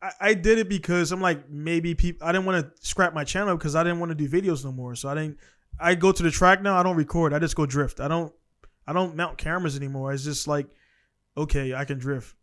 I, 0.00 0.10
I 0.20 0.34
did 0.34 0.58
it 0.58 0.68
because 0.68 1.12
I'm 1.12 1.20
like 1.20 1.48
maybe 1.50 1.94
people 1.94 2.26
I 2.26 2.32
didn't 2.32 2.46
want 2.46 2.64
to 2.76 2.86
scrap 2.86 3.14
my 3.14 3.24
channel 3.24 3.56
because 3.56 3.74
I 3.74 3.82
didn't 3.82 4.00
want 4.00 4.10
to 4.10 4.14
do 4.14 4.28
videos 4.28 4.64
no 4.64 4.72
more 4.72 4.94
so 4.94 5.08
I 5.08 5.14
didn't 5.14 5.38
I 5.80 5.94
go 5.94 6.12
to 6.12 6.22
the 6.22 6.30
track 6.30 6.62
now 6.62 6.76
I 6.78 6.82
don't 6.82 6.96
record 6.96 7.32
I 7.32 7.38
just 7.38 7.56
go 7.56 7.66
drift 7.66 8.00
I 8.00 8.08
don't 8.08 8.32
I 8.86 8.92
don't 8.92 9.16
mount 9.16 9.38
cameras 9.38 9.76
anymore 9.76 10.12
it's 10.12 10.24
just 10.24 10.46
like 10.46 10.66
okay 11.36 11.74
I 11.74 11.84
can 11.84 11.98
drift 11.98 12.34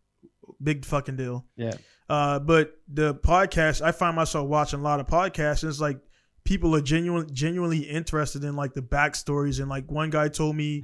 big 0.62 0.84
fucking 0.84 1.16
deal. 1.16 1.46
Yeah. 1.56 1.74
Uh, 2.08 2.40
but 2.40 2.76
the 2.92 3.14
podcast, 3.14 3.80
I 3.82 3.92
find 3.92 4.16
myself 4.16 4.48
watching 4.48 4.80
a 4.80 4.82
lot 4.82 4.98
of 4.98 5.06
podcasts, 5.06 5.62
and 5.62 5.70
it's 5.70 5.80
like 5.80 6.00
people 6.42 6.74
are 6.74 6.80
genuine, 6.80 7.32
genuinely 7.32 7.78
interested 7.78 8.42
in 8.42 8.56
like 8.56 8.74
the 8.74 8.82
backstories. 8.82 9.60
And 9.60 9.68
like 9.68 9.88
one 9.90 10.10
guy 10.10 10.26
told 10.28 10.56
me, 10.56 10.82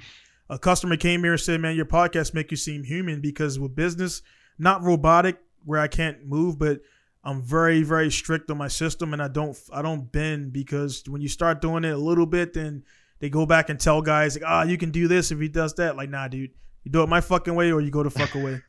a 0.49 0.59
customer 0.59 0.97
came 0.97 1.23
here 1.23 1.33
and 1.33 1.41
said, 1.41 1.61
"Man, 1.61 1.77
your 1.77 1.87
podcast 1.87 2.35
make 2.35 2.51
you 2.51 2.57
seem 2.57 2.85
human 2.85 3.21
because 3.21 3.59
with 3.59 3.75
business, 3.75 4.23
not 4.59 4.83
robotic 4.83 5.39
where 5.65 5.81
I 5.81 5.89
can't 5.89 6.25
move, 6.27 6.59
but 6.59 6.81
I'm 7.25 7.43
very, 7.43 7.83
very 7.83 8.11
strict 8.11 8.51
on 8.51 8.59
my 8.59 8.69
system, 8.69 9.13
and 9.13 9.21
I 9.21 9.27
don't, 9.29 9.59
I 9.73 9.83
don't 9.83 10.11
bend 10.13 10.53
because 10.53 11.03
when 11.09 11.21
you 11.21 11.29
start 11.29 11.61
doing 11.61 11.85
it 11.85 11.93
a 11.93 11.97
little 11.99 12.27
bit, 12.27 12.53
then 12.53 12.85
they 13.19 13.29
go 13.29 13.47
back 13.47 13.69
and 13.69 13.81
tell 13.81 14.01
guys 14.01 14.37
like, 14.37 14.45
ah, 14.47 14.63
you 14.63 14.79
can 14.79 14.91
do 14.93 15.09
this 15.09 15.33
if 15.33 15.41
he 15.41 15.49
does 15.49 15.75
that. 15.75 15.97
Like, 15.97 16.09
nah, 16.11 16.29
dude, 16.29 16.51
you 16.85 16.93
do 16.93 17.03
it 17.03 17.09
my 17.09 17.21
fucking 17.21 17.55
way 17.57 17.73
or 17.73 17.81
you 17.81 17.91
go 17.91 18.05
the 18.05 18.11
fuck 18.11 18.35
away. 18.37 18.63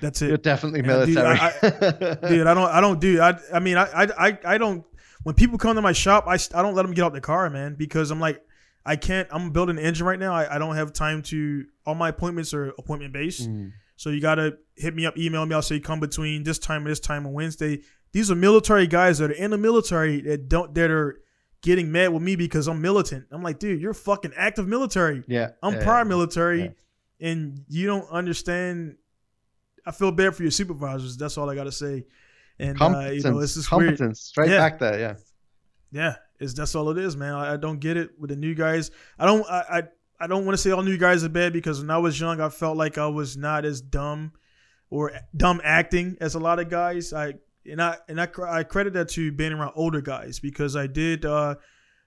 That's 0.00 0.22
it. 0.22 0.28
You're 0.28 0.36
definitely 0.38 0.80
And, 0.80 1.06
dude, 1.06 1.14
military. 1.14 1.38
I- 1.38 2.28
dude 2.28 2.46
i 2.46 2.54
don't 2.54 2.70
i 2.70 2.80
don't 2.80 3.00
do 3.00 3.20
i 3.20 3.34
i 3.52 3.60
mean 3.60 3.76
I, 3.76 3.84
I 4.04 4.28
i 4.28 4.38
i 4.46 4.58
don't 4.58 4.82
when 5.24 5.34
people 5.34 5.58
come 5.58 5.76
to 5.76 5.82
my 5.82 5.92
shop 5.92 6.24
i, 6.26 6.34
I 6.34 6.62
don't 6.62 6.74
let 6.74 6.82
them 6.84 6.94
get 6.94 7.04
out 7.04 7.12
the 7.12 7.20
car 7.20 7.48
man 7.50 7.74
because 7.74 8.10
i'm 8.10 8.18
like 8.20 8.42
i 8.86 8.96
can't 8.96 9.28
i'm 9.30 9.50
building 9.50 9.78
an 9.78 9.84
engine 9.84 10.06
right 10.06 10.18
now 10.18 10.34
i, 10.34 10.54
I 10.54 10.58
don't 10.58 10.76
have 10.76 10.92
time 10.92 11.22
to 11.24 11.64
all 11.86 11.94
my 11.94 12.08
appointments 12.10 12.52
are 12.54 12.68
appointment 12.78 13.12
based 13.12 13.48
Mm. 13.48 13.72
so 13.96 14.10
you 14.10 14.20
gotta 14.20 14.58
hit 14.76 14.94
me 14.94 15.06
up 15.06 15.16
email 15.18 15.44
me 15.46 15.54
i'll 15.54 15.62
say 15.62 15.80
come 15.80 16.00
between 16.00 16.42
this 16.42 16.58
time 16.58 16.82
and 16.82 16.90
this 16.90 17.00
time 17.00 17.26
on 17.26 17.32
wednesday 17.32 17.80
these 18.12 18.30
are 18.30 18.34
military 18.34 18.86
guys 18.86 19.18
that 19.18 19.30
are 19.30 19.34
in 19.34 19.50
the 19.50 19.58
military 19.58 20.20
that 20.22 20.48
don't 20.48 20.74
that 20.74 20.90
are 20.90 21.20
getting 21.62 21.90
mad 21.90 22.08
with 22.12 22.22
me 22.22 22.36
because 22.36 22.68
i'm 22.68 22.80
militant 22.82 23.24
i'm 23.30 23.42
like 23.42 23.58
dude 23.58 23.80
you're 23.80 23.94
fucking 23.94 24.32
active 24.36 24.68
military 24.68 25.22
yeah. 25.26 25.50
I'm 25.62 25.74
yeah, 25.74 25.82
prior 25.84 26.04
military, 26.04 26.62
Yeah. 26.62 27.30
and 27.30 27.64
you 27.68 27.86
don't 27.86 28.08
understand. 28.10 28.96
I 29.86 29.90
feel 29.92 30.10
bad 30.12 30.34
for 30.34 30.42
your 30.42 30.50
supervisors. 30.50 31.16
That's 31.16 31.36
all 31.38 31.48
I 31.50 31.54
gotta 31.54 31.70
say. 31.72 32.04
And 32.58 32.80
uh, 32.80 33.10
you 33.12 33.22
know, 33.22 33.38
it's 33.40 33.54
just 33.54 33.70
weird. 33.72 33.90
competence. 33.98 34.20
Straight 34.20 34.50
Yeah. 34.50 34.58
back 34.58 34.78
there. 34.78 34.98
Yeah. 34.98 35.14
Yeah, 35.90 36.16
it's 36.44 36.54
that's 36.54 36.74
all 36.74 36.90
it 36.90 36.98
is, 36.98 37.16
man. 37.16 37.34
I, 37.34 37.54
I 37.54 37.56
don't 37.56 37.80
get 37.80 37.96
it 37.96 38.10
with 38.18 38.30
the 38.30 38.36
new 38.36 38.54
guys. 38.54 38.90
I 39.18 39.26
don't. 39.26 39.44
I 39.50 39.60
I, 39.78 39.82
I 40.20 40.26
don't 40.28 40.44
want 40.46 40.54
to 40.56 40.62
say 40.62 40.70
all 40.70 40.82
new 40.82 40.96
guys 40.98 41.24
are 41.24 41.28
bad 41.28 41.52
because 41.52 41.80
when 41.80 41.90
I 41.90 41.98
was 41.98 42.18
young, 42.20 42.40
I 42.40 42.48
felt 42.48 42.76
like 42.76 42.98
I 42.98 43.06
was 43.08 43.36
not 43.36 43.64
as 43.64 43.80
dumb 43.80 44.32
or 44.90 45.10
dumb 45.36 45.60
acting 45.64 46.16
as 46.20 46.34
a 46.34 46.38
lot 46.38 46.58
of 46.60 46.68
guys. 46.70 47.12
I 47.12 47.34
and 47.70 47.82
I 47.82 47.96
and 48.08 48.20
I, 48.20 48.28
I 48.46 48.62
credit 48.62 48.92
that 48.94 49.08
to 49.10 49.32
being 49.32 49.52
around 49.52 49.72
older 49.74 50.00
guys 50.00 50.38
because 50.38 50.76
I 50.76 50.86
did. 50.86 51.24
uh 51.24 51.56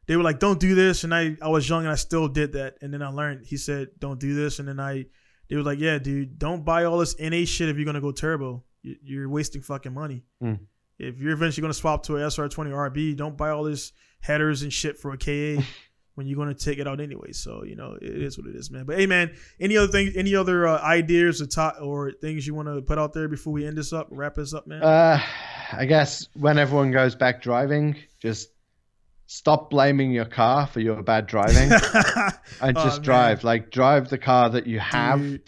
They 0.07 0.15
were 0.15 0.23
like, 0.23 0.39
"Don't 0.39 0.59
do 0.59 0.73
this," 0.75 1.03
and 1.03 1.13
I 1.13 1.35
I 1.41 1.49
was 1.49 1.67
young 1.67 1.83
and 1.83 1.91
I 1.91 1.95
still 1.95 2.27
did 2.29 2.53
that. 2.53 2.75
And 2.81 2.93
then 2.93 3.01
I 3.01 3.09
learned. 3.09 3.45
He 3.45 3.57
said, 3.57 3.89
"Don't 3.99 4.19
do 4.19 4.33
this," 4.35 4.59
and 4.59 4.67
then 4.67 4.79
I. 4.79 5.05
They 5.49 5.55
were 5.55 5.63
like, 5.63 5.79
"Yeah, 5.79 5.97
dude, 5.99 6.39
don't 6.39 6.63
buy 6.65 6.83
all 6.85 6.97
this 6.97 7.15
NA 7.19 7.45
shit 7.45 7.69
if 7.69 7.75
you're 7.77 7.85
gonna 7.85 8.01
go 8.01 8.11
turbo. 8.11 8.63
You- 8.83 8.97
You're 9.03 9.29
wasting 9.29 9.61
fucking 9.61 9.93
money." 9.93 10.23
Mm. 10.41 10.59
If 10.99 11.19
you're 11.19 11.33
eventually 11.33 11.61
gonna 11.61 11.73
swap 11.73 12.03
to 12.03 12.17
a 12.17 12.21
SR20 12.21 12.71
RB, 12.71 13.15
don't 13.15 13.37
buy 13.37 13.49
all 13.49 13.63
this 13.63 13.91
headers 14.19 14.61
and 14.63 14.71
shit 14.73 14.97
for 14.97 15.11
a 15.11 15.17
KA 15.17 15.61
when 16.15 16.27
you're 16.27 16.35
going 16.35 16.53
to 16.53 16.55
take 16.65 16.79
it 16.79 16.87
out 16.87 16.99
anyway. 16.99 17.31
So 17.31 17.63
you 17.63 17.75
know 17.75 17.97
it 18.01 18.03
is 18.21 18.37
what 18.37 18.47
it 18.47 18.55
is, 18.55 18.71
man. 18.71 18.85
But 18.85 18.97
hey, 18.99 19.05
man, 19.05 19.31
any 19.59 19.77
other 19.77 19.91
thing, 19.91 20.11
any 20.15 20.35
other 20.35 20.67
uh, 20.67 20.79
ideas 20.81 21.41
or 21.41 21.45
top 21.47 21.77
or 21.81 22.11
things 22.11 22.45
you 22.47 22.53
want 22.55 22.67
to 22.67 22.81
put 22.81 22.97
out 22.97 23.13
there 23.13 23.27
before 23.27 23.53
we 23.53 23.65
end 23.65 23.77
this 23.77 23.93
up, 23.93 24.07
wrap 24.11 24.35
this 24.35 24.53
up, 24.53 24.67
man? 24.67 24.81
Uh, 24.83 25.21
I 25.73 25.85
guess 25.85 26.27
when 26.33 26.57
everyone 26.57 26.91
goes 26.91 27.15
back 27.15 27.41
driving, 27.41 27.95
just 28.19 28.49
stop 29.29 29.69
blaming 29.69 30.11
your 30.11 30.25
car 30.25 30.65
for 30.67 30.79
your 30.79 31.03
bad 31.03 31.27
driving 31.27 31.69
and 32.61 32.77
Oh, 32.77 32.83
just 32.83 32.99
man. 32.99 33.03
drive. 33.05 33.43
Like 33.43 33.71
drive 33.71 34.09
the 34.09 34.17
car 34.17 34.49
that 34.51 34.65
you 34.67 34.79
have 34.79 35.19
Dude. 35.19 35.41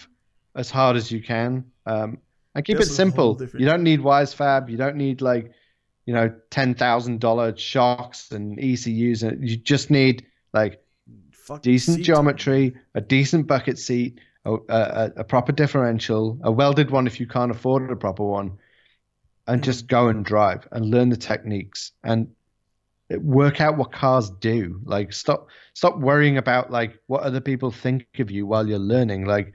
as 0.56 0.70
hard 0.70 0.98
as 0.98 1.10
you 1.12 1.24
can. 1.24 1.64
Um, 1.86 2.18
and 2.54 2.66
keep 2.66 2.78
That's 2.78 2.90
it 2.90 2.96
simple. 2.96 3.42
You 3.58 3.66
don't 3.66 3.84
need 3.84 4.02
Wisefab. 4.02 4.70
You 4.70 4.76
don't 4.76 4.98
need 4.98 5.22
like, 5.22 5.52
you 6.10 6.16
know, 6.16 6.34
ten 6.50 6.74
thousand 6.74 7.20
dollar 7.20 7.56
shocks 7.56 8.32
and 8.32 8.60
ECUs. 8.60 9.22
And 9.22 9.48
you 9.48 9.58
just 9.58 9.92
need 9.92 10.26
like 10.54 10.84
Fucking 11.34 11.72
decent 11.72 12.04
geometry, 12.04 12.76
a 12.96 13.02
decent 13.02 13.46
bucket 13.46 13.78
seat, 13.78 14.20
a, 14.44 14.54
a, 14.54 15.12
a 15.18 15.24
proper 15.24 15.52
differential, 15.52 16.40
a 16.42 16.52
welded 16.52 16.90
one 16.90 17.06
if 17.06 17.20
you 17.20 17.28
can't 17.28 17.52
afford 17.52 17.92
a 17.92 17.96
proper 17.96 18.24
one, 18.24 18.58
and 19.46 19.64
just 19.64 19.86
go 19.86 20.08
and 20.08 20.26
drive 20.26 20.68
and 20.72 20.90
learn 20.90 21.10
the 21.10 21.16
techniques 21.16 21.92
and 22.04 22.28
work 23.12 23.62
out 23.62 23.78
what 23.78 23.92
cars 23.92 24.32
do. 24.32 24.82
Like 24.84 25.14
stop 25.14 25.50
stop 25.76 26.00
worrying 26.00 26.38
about 26.38 26.72
like 26.72 26.98
what 27.06 27.22
other 27.22 27.40
people 27.40 27.70
think 27.70 28.08
of 28.18 28.32
you 28.32 28.48
while 28.48 28.68
you're 28.68 28.80
learning. 28.80 29.26
Like 29.26 29.54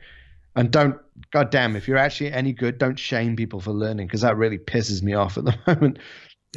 and 0.54 0.70
don't 0.70 1.00
goddamn 1.32 1.74
if 1.74 1.88
you're 1.88 1.96
actually 1.96 2.30
any 2.30 2.52
good, 2.52 2.78
don't 2.78 2.96
shame 2.96 3.34
people 3.34 3.60
for 3.60 3.72
learning 3.72 4.06
because 4.06 4.20
that 4.20 4.36
really 4.36 4.58
pisses 4.58 5.02
me 5.02 5.14
off 5.14 5.36
at 5.36 5.44
the 5.46 5.58
moment. 5.66 5.98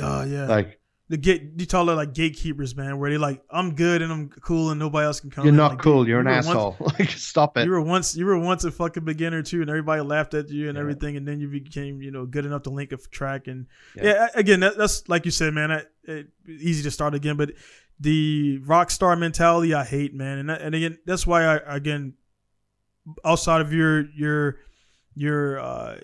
Oh 0.01 0.23
yeah, 0.23 0.45
Like 0.47 0.79
the 1.09 1.17
gate. 1.17 1.51
You 1.57 1.65
it 1.65 1.93
like 1.95 2.13
gatekeepers, 2.13 2.75
man, 2.75 2.99
where 2.99 3.09
they 3.09 3.17
like, 3.17 3.41
I'm 3.49 3.75
good 3.75 4.01
and 4.01 4.11
I'm 4.11 4.27
cool 4.29 4.71
and 4.71 4.79
nobody 4.79 5.05
else 5.05 5.21
can 5.21 5.29
come. 5.29 5.45
you're 5.45 5.53
in. 5.53 5.57
not 5.57 5.71
Like, 5.71 5.79
cool, 5.79 6.05
you're 6.07 6.19
an 6.19 6.25
you 6.27 6.33
once- 6.33 6.47
asshole. 6.47 6.75
like 6.99 7.09
stop 7.11 7.57
it. 7.57 7.63
You 7.65 7.71
were 7.71 7.81
once 7.81 8.15
you 8.15 8.25
were 8.25 8.37
once 8.37 8.63
a 8.65 8.71
fucking 8.71 9.05
beginner 9.05 9.41
too, 9.41 9.61
and 9.61 9.69
everybody 9.69 10.01
laughed 10.01 10.33
at 10.33 10.49
you 10.49 10.67
and 10.67 10.75
Yeah. 10.75 10.81
everything, 10.81 11.15
and 11.17 11.27
then 11.27 11.39
you 11.39 11.47
became 11.47 12.01
you 12.01 12.11
know 12.11 12.25
good 12.25 12.45
enough 12.45 12.63
to 12.63 12.69
link 12.71 12.91
a 12.91 12.97
track 12.97 13.47
and 13.47 13.67
Yeah. 13.95 14.03
yeah. 14.03 14.27
again, 14.35 14.59
that, 14.59 14.77
that's 14.77 15.07
like 15.07 15.23
you 15.25 15.31
said, 15.31 15.53
man. 15.53 15.71
I, 15.71 15.83
it, 16.03 16.27
easy 16.47 16.83
to 16.83 16.91
start 16.91 17.13
again, 17.15 17.37
but 17.37 17.51
the 17.99 18.59
rock 18.65 18.91
star 18.91 19.15
mentality 19.15 19.73
I 19.73 19.83
hate, 19.85 20.13
man, 20.13 20.37
and 20.39 20.49
that, 20.49 20.61
and 20.61 20.75
again 20.75 20.97
that's 21.05 21.25
why 21.25 21.43
I 21.45 21.75
again 21.77 22.13
outside 23.23 23.61
of 23.61 23.71
your 23.71 24.05
your 24.11 24.57
your 25.15 25.59
uh 25.59 25.97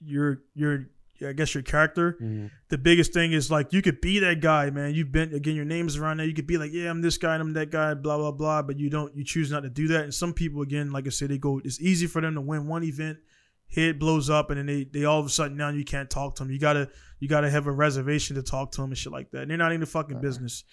your 0.00 0.42
your 0.54 0.86
I 1.26 1.32
guess 1.32 1.54
your 1.54 1.62
character 1.62 2.16
Mhm. 2.22 2.50
the 2.70 2.78
biggest 2.78 3.12
thing 3.12 3.32
is 3.32 3.50
like 3.50 3.72
you 3.72 3.82
could 3.82 4.00
be 4.00 4.18
that 4.20 4.40
guy, 4.40 4.70
man. 4.70 4.94
You've 4.94 5.12
been 5.12 5.34
again, 5.34 5.54
your 5.54 5.64
name's 5.64 5.96
around 5.96 6.16
there. 6.18 6.26
You 6.26 6.32
could 6.34 6.46
be 6.46 6.56
like, 6.58 6.72
yeah, 6.72 6.88
I'm 6.90 7.02
this 7.02 7.18
guy 7.18 7.34
and 7.34 7.42
I'm 7.42 7.52
that 7.54 7.70
guy, 7.70 7.94
blah 7.94 8.16
blah 8.16 8.32
blah. 8.32 8.62
But 8.62 8.78
you 8.78 8.88
don't, 8.90 9.14
you 9.14 9.24
choose 9.24 9.50
not 9.50 9.60
to 9.64 9.70
do 9.70 9.88
that. 9.88 10.04
And 10.04 10.14
some 10.14 10.32
people, 10.32 10.62
again, 10.62 10.90
like 10.92 11.06
I 11.06 11.10
said, 11.10 11.28
they 11.28 11.38
go. 11.38 11.60
It's 11.64 11.80
easy 11.80 12.06
for 12.06 12.20
them 12.22 12.34
to 12.36 12.40
win 12.40 12.66
one 12.66 12.82
event, 12.84 13.18
hit 13.66 13.98
blows 13.98 14.30
up, 14.30 14.50
and 14.50 14.58
then 14.58 14.66
they 14.66 14.84
they 14.84 15.04
all 15.04 15.20
of 15.20 15.26
a 15.26 15.30
sudden 15.30 15.56
now 15.56 15.68
you 15.70 15.84
can't 15.84 16.08
talk 16.08 16.36
to 16.36 16.42
them. 16.44 16.52
You 16.52 16.58
gotta 16.58 16.88
you 17.18 17.28
gotta 17.28 17.50
have 17.50 17.66
a 17.66 17.72
reservation 17.72 18.36
to 18.36 18.42
talk 18.42 18.72
to 18.72 18.80
them 18.80 18.90
and 18.90 18.98
shit 18.98 19.12
like 19.12 19.30
that. 19.32 19.42
And 19.42 19.50
they're 19.50 19.58
not 19.58 19.72
in 19.72 19.80
the 19.80 19.86
fucking 19.86 20.20
business. 20.20 20.64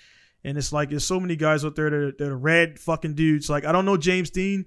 And 0.46 0.58
it's 0.58 0.72
like 0.72 0.90
there's 0.92 1.04
so 1.06 1.20
many 1.20 1.36
guys 1.36 1.66
out 1.66 1.76
there 1.76 1.90
that 1.90 1.96
are, 1.98 2.12
that 2.20 2.28
are 2.30 2.38
red 2.38 2.80
fucking 2.80 3.16
dudes. 3.16 3.50
Like 3.50 3.66
I 3.66 3.72
don't 3.74 3.84
know 3.86 3.98
James 3.98 4.30
Deane. 4.30 4.66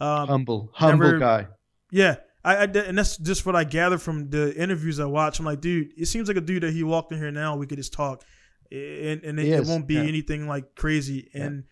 Um, 0.00 0.26
humble, 0.28 0.70
humble 0.72 1.04
never- 1.06 1.18
guy. 1.18 1.46
yeah, 1.92 2.16
I, 2.44 2.56
I 2.56 2.62
and 2.64 2.96
that's 2.96 3.16
just 3.16 3.44
what 3.44 3.54
I 3.54 3.64
gather 3.64 3.98
from 3.98 4.30
the 4.30 4.54
interviews 4.56 4.98
I 4.98 5.04
watch. 5.04 5.38
I'm 5.38 5.44
like, 5.44 5.60
dude, 5.60 5.92
it 5.96 6.06
seems 6.06 6.28
like 6.28 6.36
a 6.36 6.40
dude 6.40 6.62
that 6.62 6.72
he 6.72 6.82
walked 6.82 7.12
in 7.12 7.18
here 7.18 7.30
now. 7.30 7.56
We 7.56 7.66
could 7.66 7.78
just 7.78 7.92
talk, 7.92 8.24
and 8.70 9.22
and 9.22 9.38
it, 9.38 9.48
it 9.48 9.66
won't 9.66 9.86
be 9.86 9.94
yeah. 9.94 10.02
anything 10.02 10.48
like 10.48 10.74
crazy. 10.74 11.30
And 11.34 11.64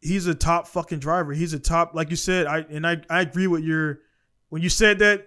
he's 0.00 0.26
a 0.26 0.34
top 0.34 0.66
fucking 0.68 1.00
driver. 1.00 1.32
He's 1.32 1.52
a 1.52 1.58
top, 1.58 1.94
like 1.94 2.10
you 2.10 2.16
said. 2.16 2.46
I 2.46 2.60
and 2.60 2.86
I 2.86 3.02
I 3.10 3.20
agree 3.20 3.46
with 3.46 3.62
your 3.62 4.00
when 4.48 4.62
you 4.62 4.68
said 4.68 5.00
that. 5.00 5.26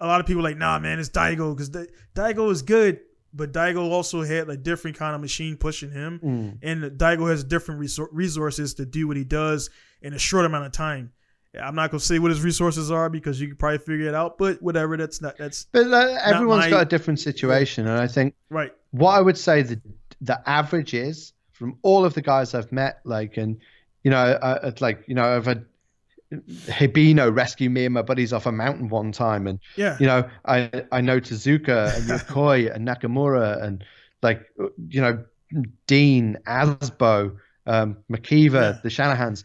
A 0.00 0.06
lot 0.06 0.20
of 0.20 0.26
people 0.26 0.44
like, 0.44 0.56
nah, 0.56 0.78
man, 0.78 1.00
it's 1.00 1.08
Daigo 1.08 1.56
because 1.56 1.70
Daigo 2.14 2.52
is 2.52 2.62
good, 2.62 3.00
but 3.34 3.52
Daigo 3.52 3.90
also 3.90 4.22
had 4.22 4.48
a 4.48 4.56
different 4.56 4.96
kind 4.96 5.12
of 5.12 5.20
machine 5.20 5.56
pushing 5.56 5.90
him 5.90 6.20
Mm. 6.22 6.58
and 6.62 6.98
Daigo 6.98 7.28
has 7.28 7.42
different 7.42 7.80
resor- 7.80 8.06
resources 8.12 8.74
to 8.74 8.86
do 8.86 9.08
what 9.08 9.16
he 9.16 9.24
does 9.24 9.70
in 10.00 10.14
a 10.14 10.18
short 10.18 10.44
amount 10.44 10.66
of 10.66 10.70
time. 10.72 11.10
I'm 11.62 11.74
not 11.74 11.90
gonna 11.90 12.00
say 12.00 12.18
what 12.18 12.30
his 12.30 12.42
resources 12.42 12.90
are 12.90 13.08
because 13.10 13.40
you 13.40 13.48
can 13.48 13.56
probably 13.56 13.78
figure 13.78 14.08
it 14.08 14.14
out, 14.14 14.38
but 14.38 14.60
whatever. 14.62 14.96
That's 14.96 15.20
not 15.20 15.36
that's 15.38 15.66
But 15.72 15.86
uh, 15.92 16.18
everyone's 16.24 16.64
my- 16.64 16.70
got 16.70 16.82
a 16.82 16.84
different 16.86 17.20
situation, 17.20 17.86
and 17.86 17.98
I 18.00 18.06
think 18.06 18.34
right. 18.50 18.72
what 18.92 19.12
I 19.12 19.20
would 19.20 19.38
say 19.38 19.62
the 19.62 19.80
the 20.20 20.40
average 20.48 20.94
is 20.94 21.32
from 21.52 21.76
all 21.82 22.04
of 22.04 22.14
the 22.14 22.22
guys 22.22 22.54
I've 22.54 22.70
met, 22.72 23.00
like, 23.04 23.36
and 23.36 23.58
you 24.04 24.10
know, 24.10 24.16
uh, 24.18 24.60
it's 24.64 24.80
like 24.80 25.04
you 25.08 25.14
know, 25.14 25.24
I've 25.36 25.46
had 25.46 25.64
Hibino 26.66 27.34
rescue 27.34 27.70
me 27.70 27.84
and 27.86 27.94
my 27.94 28.02
buddies 28.02 28.32
off 28.32 28.46
a 28.46 28.52
mountain 28.52 28.88
one 28.88 29.12
time, 29.12 29.46
and 29.46 29.58
Yeah, 29.76 29.96
you 29.98 30.06
know, 30.06 30.28
I 30.44 30.84
I 30.92 31.00
know 31.00 31.20
Tezuka 31.20 31.94
and 31.96 32.04
Yokoi 32.10 32.74
and 32.74 32.86
Nakamura 32.86 33.62
and 33.62 33.84
like 34.22 34.46
you 34.88 35.00
know 35.00 35.24
Dean 35.86 36.36
Aasbo, 36.46 37.36
um, 37.66 37.96
McKeever, 38.10 38.52
Yeah. 38.74 38.78
the 38.82 38.88
Shanahans, 38.90 39.44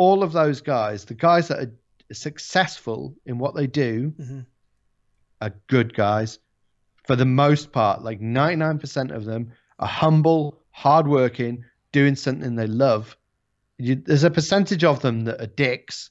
all 0.00 0.22
of 0.22 0.32
those 0.32 0.60
guys, 0.62 1.04
the 1.04 1.14
guys 1.28 1.48
that 1.48 1.58
are 1.60 1.72
successful 2.12 3.14
in 3.26 3.38
what 3.38 3.54
they 3.54 3.66
do, 3.66 4.12
Mhm. 4.18 4.46
are 5.40 5.54
good 5.68 5.94
guys. 5.94 6.38
For 7.06 7.16
the 7.16 7.26
most 7.26 7.72
part, 7.72 8.02
like 8.02 8.20
ninety 8.20 8.56
nine 8.56 8.78
percent 8.78 9.10
of 9.10 9.24
them 9.24 9.52
are 9.78 9.88
humble, 9.88 10.62
hardworking, 10.70 11.64
doing 11.92 12.16
something 12.16 12.54
they 12.56 12.66
love. 12.66 13.16
You, 13.78 13.94
there's 13.96 14.24
a 14.24 14.30
percentage 14.30 14.84
of 14.84 15.00
them 15.00 15.24
that 15.24 15.40
are 15.40 15.46
dicks, 15.66 16.10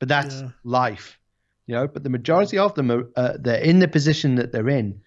but 0.00 0.08
that's 0.08 0.40
Yeah. 0.40 0.50
life 0.64 1.18
you 1.66 1.74
know 1.74 1.86
but 1.88 2.02
the 2.02 2.10
majority 2.10 2.58
of 2.58 2.74
them 2.74 2.90
are 2.90 3.04
uh, 3.16 3.32
they're 3.40 3.62
in 3.62 3.78
the 3.78 3.88
position 3.88 4.34
that 4.34 4.52
they're 4.52 4.68
in 4.68 5.00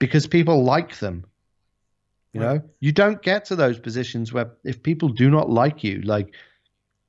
because 0.00 0.26
people 0.26 0.64
like 0.64 0.98
them 0.98 1.24
you 2.32 2.40
Right. 2.40 2.60
know 2.60 2.68
you 2.80 2.92
don't 2.92 3.22
get 3.22 3.44
to 3.46 3.56
those 3.56 3.78
positions 3.78 4.32
where 4.32 4.50
if 4.64 4.82
people 4.82 5.08
do 5.08 5.30
not 5.30 5.48
like 5.48 5.84
you 5.84 6.02
like 6.02 6.34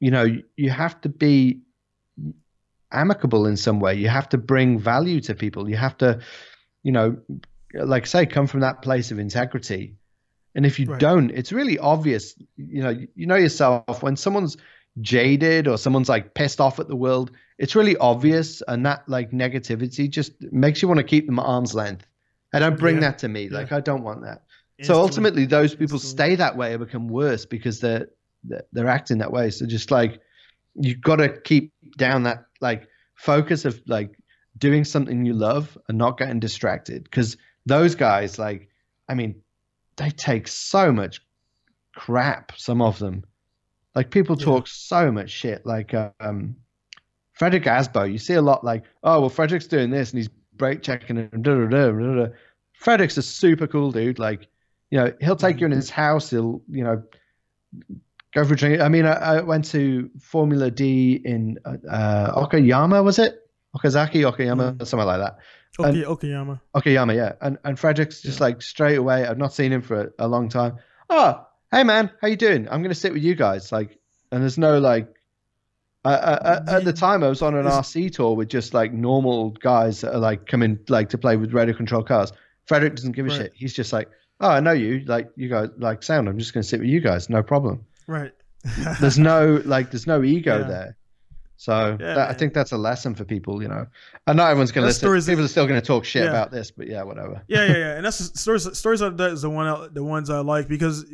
you 0.02 0.11
know 0.11 0.26
you, 0.57 0.69
have 0.72 0.99
to 1.02 1.10
be 1.10 1.61
amicable 2.91 3.45
in 3.45 3.56
some 3.56 3.80
way. 3.80 3.95
You 3.95 4.10
have 4.10 4.30
to 4.30 4.38
bring 4.38 4.80
value 4.80 5.22
to 5.22 5.36
people. 5.36 5.69
You 5.69 5.78
have 5.78 5.98
to, 5.99 6.19
you 6.84 6.91
know, 6.91 7.18
like 7.73 8.03
I 8.03 8.06
say, 8.06 8.26
come 8.26 8.48
from 8.48 8.61
that 8.61 8.82
place 8.82 9.11
of 9.11 9.19
integrity. 9.19 9.95
And 10.56 10.65
if 10.65 10.80
you 10.80 10.88
Right. 10.88 10.99
don't, 10.99 11.32
it's 11.32 11.53
really 11.53 11.80
obvious. 11.80 12.36
You 12.57 12.84
know, 12.84 12.90
you 13.15 13.26
know 13.28 13.38
yourself 13.38 14.03
when 14.03 14.18
someone's 14.18 14.57
jaded 14.99 15.68
or 15.68 15.78
someone's 15.78 16.10
like 16.10 16.34
pissed 16.34 16.60
off 16.60 16.80
at 16.80 16.90
the 16.90 16.95
world. 16.95 17.32
It's 17.57 17.76
really 17.76 17.95
obvious, 17.98 18.61
and 18.68 18.86
that 18.86 19.07
like 19.07 19.32
negativity 19.32 20.10
just 20.10 20.34
makes 20.52 20.82
you 20.82 20.88
want 20.90 20.98
to 20.98 21.03
keep 21.06 21.28
them 21.28 21.40
at 21.40 21.45
arm's 21.45 21.73
length. 21.73 22.06
I 22.53 22.60
don't 22.60 22.78
bring 22.80 22.95
Yeah. 22.95 23.02
that 23.02 23.19
to 23.19 23.30
me. 23.30 23.49
Like 23.49 23.72
I 23.72 23.80
don't 23.80 24.03
want 24.03 24.23
that. 24.23 24.44
So 24.82 24.99
ultimately, 24.99 25.45
those 25.45 25.76
people 25.76 25.99
Instantly. 25.99 25.99
stay 25.99 26.36
that 26.36 26.57
way 26.57 26.73
or 26.73 26.80
become 26.80 27.07
worse 27.07 27.45
because 27.45 27.80
they're 27.80 28.10
they're, 28.43 28.88
acting 28.88 29.19
that 29.19 29.31
way. 29.31 29.49
So 29.49 29.65
just 29.65 29.91
like 29.91 30.22
you've 30.76 31.01
got 31.01 31.18
to 31.18 31.30
keep 31.30 31.73
down 31.97 32.23
that 32.23 32.45
like 32.59 32.88
focus 33.15 33.65
of 33.65 33.81
like 33.88 34.18
doing 34.57 34.84
something 34.84 35.26
you 35.26 35.34
love 35.34 35.77
and 35.88 35.97
not 35.97 36.18
getting 36.18 36.39
distracted 36.39 37.03
because 37.03 37.38
those 37.65 37.95
guys 37.95 38.39
like 38.39 38.69
I 39.07 39.13
mean 39.13 39.41
they 39.97 40.09
take 40.09 40.47
so 40.47 40.91
much 40.91 41.22
crap. 41.95 42.53
Some 42.57 42.81
of 42.81 42.99
them 42.99 43.23
like 43.95 44.09
people 44.09 44.38
Yeah. 44.39 44.45
talk 44.45 44.68
so 44.68 45.11
much 45.11 45.30
shit. 45.30 45.65
Like 45.65 45.93
um, 45.93 46.55
Fredric 47.39 47.65
Aasbo, 47.65 48.11
you 48.11 48.18
see 48.18 48.34
a 48.34 48.41
lot 48.41 48.63
like 48.63 48.84
oh 49.03 49.22
well 49.22 49.30
Fredric's 49.30 49.68
doing 49.68 49.89
this 49.89 50.11
and 50.11 50.18
he's 50.19 50.30
brake 50.55 50.81
checking 50.81 51.18
and 51.18 51.43
da 51.43 51.55
da 51.55 51.68
da 51.68 51.91
da 51.91 52.26
da. 52.26 52.34
Fredric's 52.81 53.18
a 53.18 53.22
super 53.22 53.68
cool 53.68 53.91
dude. 53.91 54.18
Like, 54.19 54.47
you 54.89 54.97
know, 54.99 55.13
he'll 55.22 55.35
take 55.35 55.59
you 55.59 55.65
in 55.68 55.72
his 55.72 55.89
house. 55.89 56.31
He'll, 56.31 56.61
you 56.68 56.84
know, 56.84 57.03
go 58.34 58.45
for 58.45 58.53
a 58.53 58.58
drink. 58.58 58.82
I 58.82 58.88
mean, 58.90 59.06
I, 59.06 59.14
I 59.38 59.41
went 59.41 59.66
to 59.72 60.10
Formula 60.20 60.70
D 60.72 61.22
in 61.24 61.58
uh, 61.66 62.34
Okayama, 62.45 63.03
was 63.03 63.20
it? 63.20 63.38
Okazaki, 63.78 64.30
Okayama, 64.30 64.86
something 64.86 65.06
like 65.08 65.20
that. 65.20 65.38
Okay, 65.80 66.03
Okayama. 66.03 66.60
Okayama, 66.76 67.16
yeah. 67.16 67.34
And 67.41 67.58
and 67.64 67.78
Fredric's 67.78 68.22
just 68.22 68.41
like 68.41 68.62
straight 68.62 68.98
away. 68.98 69.26
I've 69.26 69.38
not 69.38 69.53
seen 69.53 69.72
him 69.72 69.82
for 69.82 70.02
a, 70.20 70.26
a 70.26 70.28
long 70.28 70.49
time. 70.49 70.78
Oh, 71.10 71.45
hey 71.72 71.84
man, 71.84 72.12
how 72.22 72.28
you 72.28 72.36
doing? 72.36 72.68
I'm 72.70 72.82
gonna 72.82 72.94
sit 72.95 73.14
with 73.14 73.24
you 73.24 73.36
guys. 73.36 73.72
Like, 73.72 73.98
and 74.32 74.41
there's 74.41 74.58
no 74.58 74.80
like. 74.80 75.08
Uh, 76.03 76.08
uh, 76.10 76.64
uh, 76.68 76.72
at 76.78 76.84
the 76.84 76.91
time, 76.91 77.24
I 77.24 77.28
was 77.28 77.44
on 77.44 77.56
an 77.56 77.66
RC 77.68 78.12
tour 78.12 78.36
with 78.36 78.49
just 78.49 78.74
like 78.74 78.91
normal 78.91 79.52
guys 79.52 80.02
that 80.02 80.16
are 80.16 80.20
like 80.20 80.48
coming 80.48 80.80
like 80.90 81.10
to 81.10 81.18
play 81.20 81.38
with 81.38 81.53
radio 81.53 81.76
control 81.76 82.02
cars. 82.03 82.34
Fredric 82.68 82.95
doesn't 82.95 83.12
give 83.12 83.28
a 83.28 83.30
Right. 83.30 83.38
shit. 83.38 83.53
He's 83.56 83.74
just 83.74 83.94
like, 83.94 84.10
oh, 84.40 84.49
I 84.49 84.60
know 84.62 84.72
you. 84.72 85.02
Like 85.06 85.30
you 85.36 85.48
guys 85.48 85.70
like 85.78 86.02
sound. 86.02 86.28
I'm 86.28 86.40
just 86.40 86.53
gonna 86.56 86.64
sit 86.64 86.80
with 86.80 86.90
you 86.90 87.02
guys. 87.02 87.30
No 87.30 87.44
problem. 87.44 87.86
Right. 88.07 88.32
There's 88.99 89.18
no 89.19 89.61
like, 89.65 89.90
there's 89.91 90.06
no 90.07 90.22
ego 90.23 90.60
Yeah. 90.60 90.68
there. 90.68 90.98
So 91.57 91.98
Yeah, 91.99 92.15
that, 92.15 92.30
I 92.30 92.34
think 92.34 92.53
that's 92.53 92.72
a 92.72 92.78
lesson 92.78 93.14
for 93.15 93.23
people, 93.23 93.61
you 93.61 93.68
know. 93.68 93.86
And 94.28 94.38
not 94.38 94.49
everyone's 94.49 94.72
gonna 94.72 94.88
listen. 94.88 94.99
story's- 95.02 95.28
People 95.28 95.45
are 95.45 95.48
still 95.48 95.68
gonna 95.68 95.82
talk 95.82 96.06
shit 96.06 96.23
Yeah. 96.23 96.30
about 96.30 96.52
this, 96.52 96.72
but 96.72 96.88
yeah, 96.88 97.03
whatever. 97.03 97.41
yeah, 97.48 97.65
yeah, 97.65 97.78
yeah. 97.78 97.94
And 97.98 98.06
that's 98.06 98.18
the 98.19 98.38
stories. 98.38 98.78
Stories 98.78 99.02
like 99.02 99.18
that 99.18 99.32
is 99.32 99.41
the 99.44 99.49
one, 99.49 99.68
I- 99.68 99.88
the 99.91 100.03
ones 100.03 100.30
I 100.30 100.40
like 100.40 100.68
because 100.68 101.06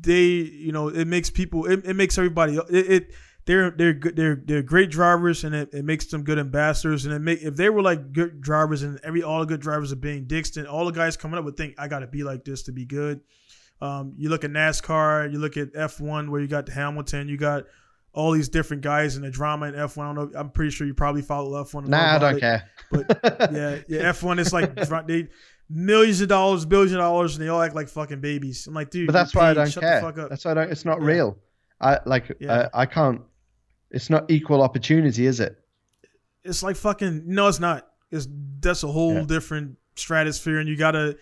they, 0.00 0.24
you 0.24 0.72
know, 0.72 0.88
it 0.88 1.06
makes 1.06 1.30
people, 1.30 1.66
it, 1.66 1.84
it 1.86 1.94
makes 1.94 2.16
everybody, 2.18 2.56
it, 2.56 2.90
it 2.90 3.14
they're 3.46 3.70
they're 3.70 3.92
good, 3.92 4.16
they're 4.16 4.36
they're 4.42 4.62
great 4.62 4.90
drivers, 4.90 5.44
and 5.44 5.54
it, 5.54 5.68
it 5.74 5.84
makes 5.84 6.06
them 6.06 6.22
good 6.24 6.38
ambassadors. 6.38 7.04
And 7.04 7.12
it 7.14 7.18
make 7.18 7.42
if 7.42 7.56
they 7.56 7.68
were 7.68 7.82
like 7.82 8.12
good 8.12 8.40
drivers, 8.40 8.82
and 8.82 8.98
every 9.04 9.22
all 9.22 9.40
the 9.40 9.44
good 9.46 9.60
drivers 9.60 9.92
are 9.92 9.96
being 9.96 10.24
dicks, 10.26 10.50
then 10.52 10.66
all 10.66 10.86
the 10.86 10.92
guys 10.92 11.18
coming 11.18 11.38
up 11.38 11.44
would 11.44 11.56
think 11.56 11.74
I 11.76 11.86
got 11.88 11.98
to 11.98 12.06
be 12.06 12.24
like 12.24 12.42
this 12.46 12.62
to 12.64 12.72
be 12.72 12.86
good. 12.86 13.20
Um, 13.80 14.14
you 14.16 14.28
look 14.28 14.44
at 14.44 14.50
NASCAR, 14.50 15.30
you 15.32 15.38
look 15.38 15.56
at 15.56 15.72
F1 15.74 16.30
where 16.30 16.40
you 16.40 16.46
got 16.48 16.68
Hamilton, 16.68 17.28
you 17.28 17.36
got 17.36 17.64
all 18.12 18.30
these 18.32 18.48
different 18.48 18.82
guys 18.82 19.16
in 19.16 19.22
the 19.22 19.30
drama 19.30 19.66
in 19.66 19.74
F1. 19.74 19.98
I 20.02 20.14
don't 20.14 20.32
know. 20.32 20.38
I'm 20.38 20.50
pretty 20.50 20.70
sure 20.70 20.86
you 20.86 20.94
probably 20.94 21.22
follow 21.22 21.62
F1. 21.64 21.88
Nah, 21.88 22.14
I 22.14 22.18
don't 22.18 22.36
it. 22.36 22.40
care. 22.40 22.70
But 22.90 23.18
yeah, 23.52 23.78
yeah. 23.88 24.00
F 24.08 24.22
one 24.22 24.38
is 24.38 24.52
like 24.52 24.74
they 25.06 25.28
millions 25.68 26.20
of 26.20 26.28
dollars, 26.28 26.64
billions 26.64 26.92
of 26.92 26.98
dollars, 26.98 27.36
and 27.36 27.44
they 27.44 27.48
all 27.48 27.60
act 27.60 27.74
like 27.74 27.88
fucking 27.88 28.20
babies. 28.20 28.66
I'm 28.66 28.74
like, 28.74 28.90
dude, 28.90 29.08
but 29.08 29.12
that's 29.14 29.34
why 29.34 29.50
I 29.50 29.54
don't 29.54 29.68
Shut 29.70 29.82
care. 29.82 30.00
The 30.00 30.06
fuck 30.06 30.18
up. 30.18 30.30
That's 30.30 30.44
why 30.44 30.52
I 30.52 30.54
don't. 30.54 30.70
It's 30.70 30.84
not 30.84 31.00
Yeah. 31.00 31.06
real. 31.06 31.38
I 31.80 31.98
like. 32.06 32.36
Yeah. 32.40 32.52
Uh, 32.52 32.68
I 32.72 32.86
can't. 32.86 33.20
It's 33.90 34.08
not 34.10 34.30
equal 34.30 34.62
opportunity, 34.62 35.26
is 35.26 35.40
it? 35.40 35.56
It's 36.44 36.62
like 36.62 36.76
fucking. 36.76 37.24
No, 37.26 37.48
it's 37.48 37.60
not. 37.60 37.88
It's 38.12 38.28
that's 38.60 38.84
a 38.84 38.88
whole 38.88 39.14
Yeah. 39.14 39.24
different 39.26 39.76
stratosphere, 39.96 40.58
and 40.60 40.68
you 40.68 40.76
gotta 40.76 41.16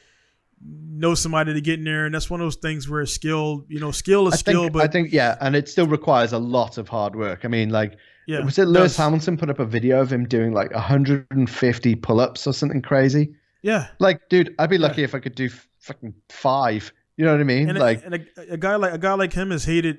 know 0.64 1.14
somebody 1.14 1.52
to 1.54 1.60
get 1.60 1.78
in 1.78 1.84
there. 1.84 2.06
And 2.06 2.14
that's 2.14 2.30
one 2.30 2.40
of 2.40 2.44
those 2.46 2.56
things 2.56 2.88
where 2.88 3.04
skill, 3.06 3.64
you 3.68 3.80
know, 3.80 3.90
skill 3.90 4.28
is 4.28 4.34
I 4.34 4.36
skill, 4.36 4.62
think. 4.62 4.72
but 4.74 4.82
I 4.82 4.86
think. 4.88 5.12
Yeah, 5.12 5.36
and 5.40 5.56
it 5.56 5.68
still 5.68 5.86
requires 5.86 6.32
a 6.32 6.38
lot 6.38 6.78
of 6.78 6.88
hard 6.88 7.16
work. 7.16 7.44
I 7.44 7.48
mean, 7.48 7.70
like, 7.70 7.96
yeah, 8.26 8.40
was 8.44 8.58
it 8.58 8.66
Lewis. 8.66 8.96
Hamilton 8.96 9.36
put 9.36 9.50
up 9.50 9.58
a 9.58 9.64
video 9.64 10.00
of 10.00 10.12
him 10.12 10.26
doing 10.28 10.52
like 10.52 10.72
150 10.72 11.94
pull-ups 11.96 12.46
or 12.46 12.52
something 12.52 12.80
crazy? 12.82 13.34
Yeah, 13.62 13.88
Like, 14.00 14.28
dude, 14.28 14.54
I'd 14.58 14.70
be 14.70 14.78
lucky 14.78 15.04
if 15.04 15.14
I 15.14 15.20
could 15.20 15.36
do 15.36 15.48
fucking 15.78 16.14
five. 16.30 16.92
You 17.16 17.24
know 17.24 17.32
what 17.32 17.40
I 17.40 17.44
mean? 17.44 17.68
and, 17.70 17.78
like, 17.78 18.02
a, 18.02 18.06
and 18.06 18.14
a, 18.14 18.52
a 18.54 18.56
guy 18.56 18.74
like 18.76 18.92
a 18.94 18.98
guy 18.98 19.14
like 19.14 19.32
him 19.32 19.52
is 19.52 19.64
hated. 19.64 19.98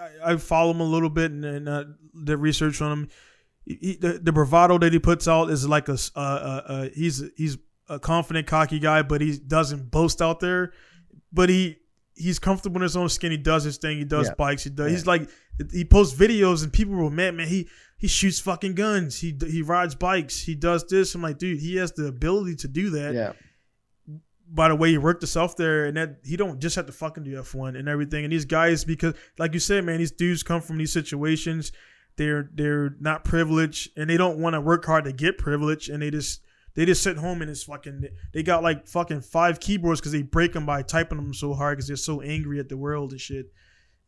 I, 0.00 0.32
I 0.32 0.36
follow 0.36 0.72
him 0.72 0.80
a 0.80 0.84
little 0.84 1.10
bit 1.10 1.30
and, 1.30 1.44
and 1.44 1.68
uh, 1.68 1.84
did 2.24 2.38
research 2.38 2.80
on 2.82 2.92
him. 2.92 3.08
He, 3.64 3.78
he- 3.80 3.96
the, 3.96 4.18
the 4.22 4.32
bravado 4.32 4.78
that 4.78 4.92
he 4.92 4.98
puts 4.98 5.28
out 5.28 5.50
is 5.50 5.68
like 5.68 5.88
a, 5.88 5.92
uh, 6.16 6.18
uh, 6.20 6.62
uh, 6.66 6.88
he's 6.94 7.22
he's 7.36 7.56
a 7.88 7.98
confident, 7.98 8.46
cocky 8.46 8.78
guy, 8.78 9.02
but 9.02 9.20
he 9.20 9.38
doesn't 9.38 9.90
boast 9.90 10.22
out 10.22 10.40
there. 10.40 10.72
But 11.32 11.48
he 11.48 11.78
he's 12.14 12.38
comfortable 12.38 12.76
in 12.76 12.82
his 12.82 12.96
own 12.96 13.08
skin. 13.08 13.30
He 13.30 13.38
does 13.38 13.64
his 13.64 13.78
thing. 13.78 13.98
He 13.98 14.04
does 14.04 14.28
Yeah. 14.28 14.34
bikes. 14.36 14.64
He 14.64 14.70
does. 14.70 14.86
Yeah. 14.90 14.96
He's 14.96 15.06
like 15.06 15.30
he 15.72 15.84
posts 15.84 16.18
videos 16.18 16.62
and 16.62 16.72
people 16.72 16.94
were 16.94 17.10
mad. 17.10 17.34
Man, 17.34 17.48
he 17.48 17.68
he 17.96 18.08
shoots 18.08 18.40
fucking 18.40 18.74
guns. 18.74 19.18
He 19.20 19.36
he 19.46 19.62
rides 19.62 19.94
bikes. 19.94 20.40
He 20.40 20.54
does 20.54 20.84
this. 20.86 21.14
I'm 21.14 21.22
like, 21.22 21.38
dude, 21.38 21.60
he 21.60 21.76
has 21.76 21.92
the 21.92 22.06
ability 22.06 22.56
to 22.56 22.68
do 22.68 22.90
that 22.90 23.14
yeah, 23.14 23.32
by 24.48 24.68
the 24.68 24.76
way 24.76 24.90
he 24.90 24.98
worked 24.98 25.22
himself 25.22 25.56
there 25.56 25.86
and 25.86 25.96
that 25.96 26.18
he 26.24 26.36
don't 26.36 26.60
just 26.60 26.76
have 26.76 26.86
to 26.86 26.92
fucking 26.92 27.24
do 27.24 27.32
F1 27.40 27.78
and 27.78 27.88
everything 27.88 28.24
and 28.24 28.32
these 28.32 28.44
guys 28.44 28.84
because 28.84 29.14
like 29.38 29.54
you 29.54 29.60
said 29.60 29.84
man 29.84 29.98
these 29.98 30.10
dudes 30.12 30.42
come 30.42 30.60
from 30.60 30.76
these 30.76 30.92
situations 30.92 31.72
they're 32.16 32.50
they're 32.52 32.94
not 33.00 33.24
privileged 33.24 33.90
and 33.96 34.10
they 34.10 34.18
don't 34.18 34.38
want 34.38 34.52
to 34.54 34.60
work 34.60 34.84
hard 34.84 35.04
to 35.04 35.12
get 35.12 35.38
privilege 35.38 35.88
and 35.88 36.02
they 36.02 36.10
just 36.10 36.42
they 36.74 36.84
just 36.86 37.02
sit 37.02 37.16
home 37.16 37.42
and 37.42 37.50
it's 37.50 37.64
fucking 37.64 38.04
they 38.32 38.42
got 38.42 38.62
like 38.62 38.86
fucking 38.86 39.20
five 39.20 39.60
keyboards 39.60 40.00
because 40.00 40.12
they 40.12 40.22
break 40.22 40.52
them 40.52 40.66
by 40.66 40.82
typing 40.82 41.18
them 41.18 41.34
so 41.34 41.52
hard 41.54 41.76
because 41.78 41.86
they're 41.88 41.96
so 41.96 42.20
angry 42.20 42.58
at 42.60 42.68
the 42.68 42.76
world 42.76 43.12
and 43.12 43.20
shit 43.20 43.46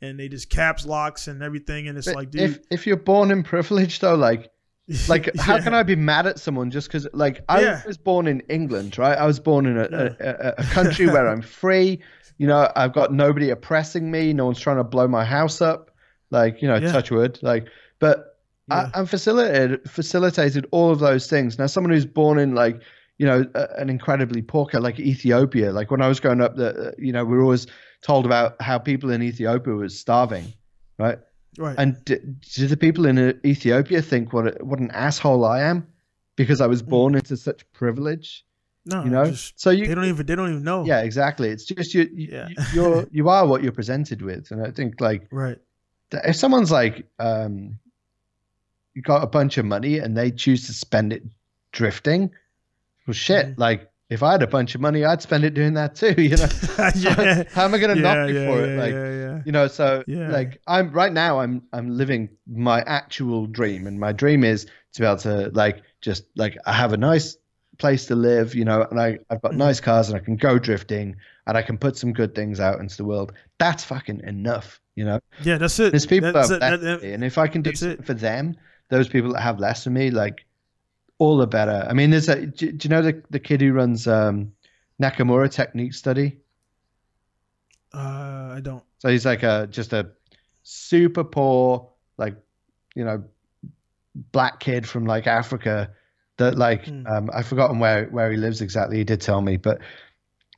and 0.03 0.19
they 0.19 0.28
just 0.28 0.51
caps 0.51 0.85
locks 0.85 1.28
and 1.28 1.43
everything 1.43 1.89
and 1.89 1.97
it's 1.99 2.07
But 2.07 2.16
like 2.16 2.31
dude 2.31 2.41
if 2.43 2.59
if 2.70 2.86
you're 2.86 2.97
born 2.97 3.31
in 3.31 3.43
privilege 3.43 4.01
though, 4.01 4.15
like, 4.16 4.51
like 5.09 5.35
how 5.39 5.59
can 5.61 5.73
I 5.74 5.82
be 5.82 5.97
mad 5.97 6.27
at 6.27 6.39
someone 6.39 6.70
just 6.70 6.89
because 6.89 7.07
like 7.15 7.43
I 7.49 7.62
Yeah. 7.62 7.82
was 7.86 7.97
born 7.97 8.27
in 8.27 8.41
England, 8.49 8.99
right? 8.99 9.16
I 9.16 9.24
was 9.27 9.41
born 9.41 9.65
in 9.66 9.78
a, 9.78 9.89
Yeah. 9.91 10.09
a, 10.20 10.31
a, 10.49 10.55
a 10.59 10.65
country 10.65 11.07
where 11.07 11.28
I'm 11.28 11.41
free. 11.62 12.01
You 12.36 12.47
know, 12.49 12.70
I've 12.77 12.93
got 12.93 13.12
nobody 13.12 13.51
oppressing 13.51 14.11
me. 14.11 14.32
No 14.32 14.47
one's 14.47 14.59
trying 14.61 14.77
to 14.78 14.85
blow 14.85 15.07
my 15.09 15.24
house 15.24 15.62
up. 15.62 15.91
Like, 16.31 16.61
you 16.61 16.69
know, 16.69 16.77
Yeah. 16.77 16.91
touch 16.93 17.11
wood. 17.12 17.39
Like, 17.43 17.69
but 18.01 18.34
Yeah. 18.69 18.91
I, 18.95 18.99
I'm 18.99 19.07
facilitated 19.07 19.89
facilitated 19.91 20.66
all 20.70 20.91
of 20.91 20.99
those 20.99 21.28
things. 21.28 21.59
Now, 21.59 21.66
someone 21.66 21.93
who's 21.93 22.07
born 22.07 22.39
in 22.39 22.55
like, 22.55 22.81
you 23.19 23.27
know, 23.27 23.47
an 23.77 23.91
incredibly 23.91 24.43
poor 24.43 24.66
country 24.66 24.81
like 24.81 24.99
Ethiopia. 25.01 25.73
Like 25.73 25.91
when 25.91 26.01
I 26.03 26.09
was 26.09 26.20
growing 26.20 26.41
up, 26.41 26.57
the 26.57 26.95
you 26.99 27.12
know 27.12 27.24
we 27.24 27.36
were 27.36 27.43
always 27.43 27.66
told 28.03 28.27
about 28.27 28.61
how 28.61 28.78
people 28.78 29.11
in 29.11 29.23
Ethiopia 29.23 29.74
was 29.74 29.99
starving, 29.99 30.53
right? 30.99 31.19
right 31.59 31.77
And 31.78 32.03
do, 32.05 32.16
do 32.16 32.66
the 32.66 32.77
people 32.77 33.07
in 33.07 33.41
Ethiopia 33.45 34.03
think 34.03 34.32
what 34.32 34.47
a, 34.49 34.65
what 34.65 34.78
an 34.78 34.91
asshole 34.91 35.45
I 35.45 35.61
am 35.62 35.86
because 36.36 36.61
I 36.61 36.66
was 36.66 36.82
born 36.82 37.15
into 37.15 37.36
such 37.36 37.70
privilege? 37.73 38.45
no 38.86 39.05
You 39.05 39.11
know, 39.11 39.31
just, 39.31 39.61
so 39.61 39.70
you 39.70 39.86
they 39.86 39.95
don't 39.95 40.05
even 40.07 40.27
they 40.27 40.35
don't 40.35 40.51
even 40.51 40.65
know 40.65 40.85
yeah, 40.85 41.01
exactly. 41.01 41.49
It's 41.51 41.65
just 41.65 41.95
you, 41.95 42.09
you 42.12 42.28
Yeah. 42.32 42.49
you're 42.73 43.07
you 43.11 43.28
are 43.28 43.47
what 43.47 43.62
you're 43.62 43.73
presented 43.73 44.23
with, 44.23 44.51
and 44.51 44.66
I 44.66 44.70
think 44.70 45.01
like 45.01 45.28
right 45.31 45.59
if 46.12 46.36
someone's 46.36 46.70
like 46.70 47.07
um 47.19 47.78
got 49.03 49.23
a 49.23 49.27
bunch 49.27 49.59
of 49.59 49.65
money 49.65 49.99
and 49.99 50.16
they 50.16 50.31
choose 50.31 50.66
to 50.66 50.73
spend 50.73 51.12
it 51.12 51.23
drifting, 51.73 52.31
well, 53.07 53.15
shit. 53.15 53.47
Mhm. 53.49 53.59
Like 53.59 53.91
if 54.11 54.23
I 54.23 54.33
had 54.33 54.43
a 54.43 54.47
bunch 54.47 54.75
of 54.75 54.81
money, 54.81 55.05
I'd 55.05 55.23
spend 55.23 55.45
it 55.45 55.55
doing 55.55 55.75
that 55.75 55.95
too. 55.95 56.15
You 56.19 56.37
know, 56.37 56.49
yeah 56.97 57.45
how 57.53 57.65
am 57.65 57.75
I 57.75 57.79
going 57.79 57.97
to 57.97 58.01
yeah, 58.03 58.15
knock 58.15 58.29
you 58.29 58.39
yeah, 58.41 58.47
for 58.47 58.62
it? 58.65 58.79
Like 58.79 59.47
you 59.47 59.53
know 59.53 59.66
so 59.66 60.03
Yeah. 60.07 60.31
like 60.31 60.59
i'm 60.66 60.91
right 60.93 61.12
now 61.12 61.41
i'm 61.41 61.62
i'm 61.75 61.91
living 61.91 62.31
my 62.47 62.81
actual 62.87 63.47
dream 63.47 63.87
and 63.87 63.99
my 64.01 64.11
dream 64.12 64.43
is 64.43 64.65
to 64.95 65.01
be 65.03 65.07
able 65.07 65.19
to 65.19 65.51
like 65.53 65.83
just 66.01 66.25
like 66.37 66.57
i 66.65 66.73
have 66.73 66.95
a 66.95 66.97
nice 66.97 67.37
place 67.77 68.07
to 68.07 68.15
live 68.15 68.55
you 68.55 68.65
know 68.65 68.87
and 68.91 68.99
i 68.99 69.19
i've 69.29 69.43
got 69.43 69.53
Mhm. 69.53 69.57
nice 69.57 69.81
cars 69.81 70.09
and 70.09 70.16
i 70.16 70.25
can 70.25 70.37
go 70.37 70.59
drifting 70.59 71.16
and 71.47 71.59
i 71.59 71.62
can 71.62 71.77
put 71.77 71.99
some 71.99 72.12
good 72.15 72.35
things 72.35 72.59
out 72.59 72.81
into 72.81 72.97
the 72.97 73.05
world 73.05 73.33
that's 73.59 73.85
fucking 73.85 74.21
enough 74.21 74.81
you 74.95 75.05
know 75.05 75.19
Yeah, 75.43 75.59
that's 75.59 75.79
it. 75.79 75.91
there's 75.93 76.07
people 76.07 76.33
That's 76.33 76.49
that 76.49 76.57
it. 76.75 76.81
That- 76.81 77.01
that- 77.03 77.12
and 77.12 77.23
if 77.25 77.37
i 77.37 77.47
can 77.49 77.61
do 77.61 77.71
it. 77.71 78.07
for 78.07 78.15
them 78.15 78.57
those 78.90 79.09
people 79.09 79.32
that 79.32 79.40
have 79.40 79.59
less 79.59 79.85
than 79.85 79.93
me 79.94 80.11
like 80.11 80.44
all 81.19 81.36
the 81.36 81.47
better 81.47 81.86
i 81.89 81.93
mean 81.93 82.11
there's 82.11 82.28
a 82.28 82.47
do, 82.47 82.73
do 82.73 82.89
you 82.89 82.90
know 82.90 83.02
the, 83.02 83.23
the 83.31 83.39
kid 83.40 83.61
who 83.61 83.73
runs 83.73 84.06
um 84.06 84.52
nakamura 85.02 85.51
technique 85.51 85.94
study 85.94 86.39
uh, 87.93 88.55
I 88.56 88.61
don't. 88.61 88.82
So 88.98 89.09
he's 89.09 89.24
like 89.24 89.43
a 89.43 89.69
just 89.70 89.93
a 89.93 90.11
super 90.62 91.23
poor, 91.24 91.90
like 92.19 92.35
you 92.94 93.05
know, 93.05 93.23
black 94.32 94.61
kid 94.61 94.89
from 94.89 95.05
like 95.06 95.27
Africa 95.27 95.90
that 96.39 96.59
like 96.59 96.86
Hmm. 96.86 97.06
um 97.06 97.31
I've 97.32 97.47
forgotten 97.47 97.78
where 97.78 98.06
where 98.06 98.31
he 98.31 98.36
lives 98.36 98.61
exactly. 98.61 98.98
He 98.98 99.05
did 99.05 99.20
tell 99.20 99.40
me, 99.40 99.56
but 99.56 99.78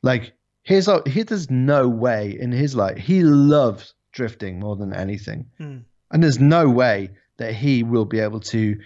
like 0.02 0.32
here's 0.62 0.88
a, 0.88 1.02
he 1.06 1.22
there's 1.24 1.50
no 1.50 1.88
way 1.88 2.36
in 2.40 2.52
his 2.52 2.74
life 2.74 2.96
he 2.96 3.22
loves 3.22 3.94
drifting 4.12 4.58
more 4.58 4.76
than 4.76 4.94
anything, 4.94 5.46
Hmm. 5.58 5.78
and 6.10 6.22
there's 6.22 6.40
no 6.40 6.68
way 6.70 7.10
that 7.38 7.54
he 7.54 7.82
will 7.82 8.04
be 8.04 8.20
able 8.20 8.40
to 8.40 8.78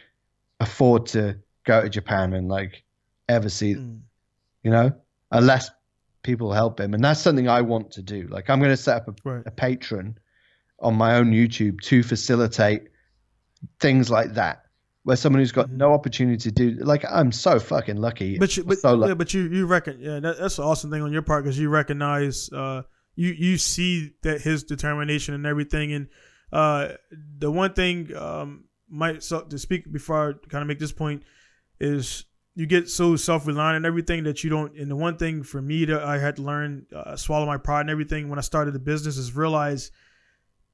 afford 0.61 1.07
to 1.07 1.39
go 1.65 1.83
to 1.83 1.89
Japan 1.89 2.33
and 2.33 2.49
like 2.49 2.83
ever 3.29 3.49
see 3.49 3.75
Hmm. 3.75 3.97
you 4.63 4.71
know, 4.71 4.93
unless 5.31 5.71
people 6.23 6.53
help 6.53 6.79
him. 6.81 6.93
And 6.93 7.03
that's 7.03 7.21
something 7.21 7.49
I 7.49 7.63
want 7.63 7.93
to 7.93 8.03
do. 8.03 8.27
Like, 8.29 8.51
I'm 8.51 8.59
going 8.59 8.71
to 8.73 8.77
set 8.77 8.97
up 8.97 9.09
a, 9.09 9.15
Right. 9.29 9.43
a 9.47 9.51
Patreon 9.51 10.17
on 10.81 10.95
my 10.95 11.15
own 11.17 11.31
YouTube 11.33 11.81
to 11.83 12.03
facilitate 12.03 12.83
things 13.79 14.11
like 14.11 14.35
that, 14.35 14.65
where 15.05 15.17
someone 15.17 15.41
who's 15.41 15.53
got 15.53 15.69
Mhm. 15.69 15.77
no 15.79 15.93
opportunity 15.95 16.37
to 16.39 16.51
do, 16.51 16.73
like, 16.85 17.05
I'm 17.11 17.33
so 17.33 17.59
fucking 17.59 17.97
lucky. 17.97 18.39
But 18.39 18.55
you, 18.57 18.65
but, 18.65 18.79
so 18.79 18.95
lucky. 18.95 19.11
yeah, 19.11 19.15
but 19.15 19.33
you, 19.33 19.43
you 19.45 19.67
reckon, 19.67 19.99
yeah, 20.01 20.21
that, 20.21 20.39
that's 20.39 20.59
an 20.59 20.65
awesome 20.65 20.91
thing 20.91 21.01
on 21.03 21.13
your 21.13 21.23
part 21.23 21.45
because 21.45 21.59
you 21.59 21.69
recognize, 21.71 22.51
uh, 22.53 22.83
you, 23.15 23.31
you 23.31 23.57
see 23.59 24.13
that 24.23 24.43
his 24.43 24.63
determination 24.65 25.35
and 25.35 25.47
everything. 25.47 25.93
And, 25.93 26.09
uh, 26.53 26.89
the 27.39 27.51
one 27.51 27.73
thing, 27.73 28.15
um, 28.17 28.65
might 28.89 29.23
so 29.23 29.43
to 29.43 29.59
speak 29.59 29.91
before 29.93 30.31
I 30.31 30.49
kind 30.49 30.63
of 30.63 30.69
make 30.69 30.79
this 30.79 30.93
point 30.93 31.23
is 31.79 32.25
you 32.55 32.67
get 32.67 32.89
so 32.89 33.17
self 33.17 33.47
reliant 33.47 33.77
and 33.77 33.87
everything 33.87 34.25
that 34.25 34.43
you 34.43 34.51
don't. 34.51 34.77
And 34.77 34.91
the 34.91 34.97
one 34.97 35.17
thing 35.17 35.43
for 35.43 35.63
me 35.63 35.85
that 35.87 36.03
I 36.03 36.19
had 36.19 36.37
to 36.37 36.43
learn, 36.43 36.87
uh, 36.95 37.17
swallow 37.17 37.47
my 37.47 37.57
pride 37.57 37.83
and 37.83 37.91
everything 37.91 38.29
when 38.29 38.39
I 38.39 38.43
started 38.43 38.75
the 38.75 38.81
business 38.81 39.17
is 39.17 39.35
realize 39.35 39.91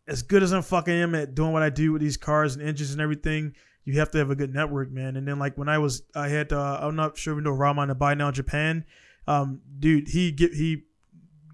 as 0.09 0.23
good 0.23 0.43
as 0.43 0.53
I'm 0.53 0.63
fucking 0.63 0.95
am 0.95 1.15
at 1.15 1.35
doing 1.35 1.53
what 1.53 1.63
I 1.63 1.71
do 1.71 1.93
with 1.93 2.01
these 2.01 2.17
cars 2.17 2.55
and 2.55 2.67
engines 2.67 2.93
and 2.93 3.01
everything, 3.01 3.55
you 3.85 3.99
have 3.99 4.11
to 4.13 4.19
have 4.19 4.31
a 4.31 4.37
good 4.37 4.55
network, 4.55 4.91
man. 4.91 5.17
And 5.17 5.27
then 5.27 5.39
like 5.39 5.59
when 5.59 5.69
I 5.69 5.79
was, 5.79 6.03
I 6.15 6.29
had, 6.29 6.53
uh, 6.53 6.79
I'm 6.81 6.97
not 6.97 7.19
sure 7.19 7.35
if 7.35 7.39
you 7.39 7.43
know 7.43 7.51
Raman 7.51 7.89
to 7.89 7.95
buy 7.95 8.15
now 8.15 8.31
Japan, 8.31 8.85
um, 9.27 9.61
dude, 9.79 10.09
he 10.09 10.31
get 10.31 10.55
he 10.55 10.85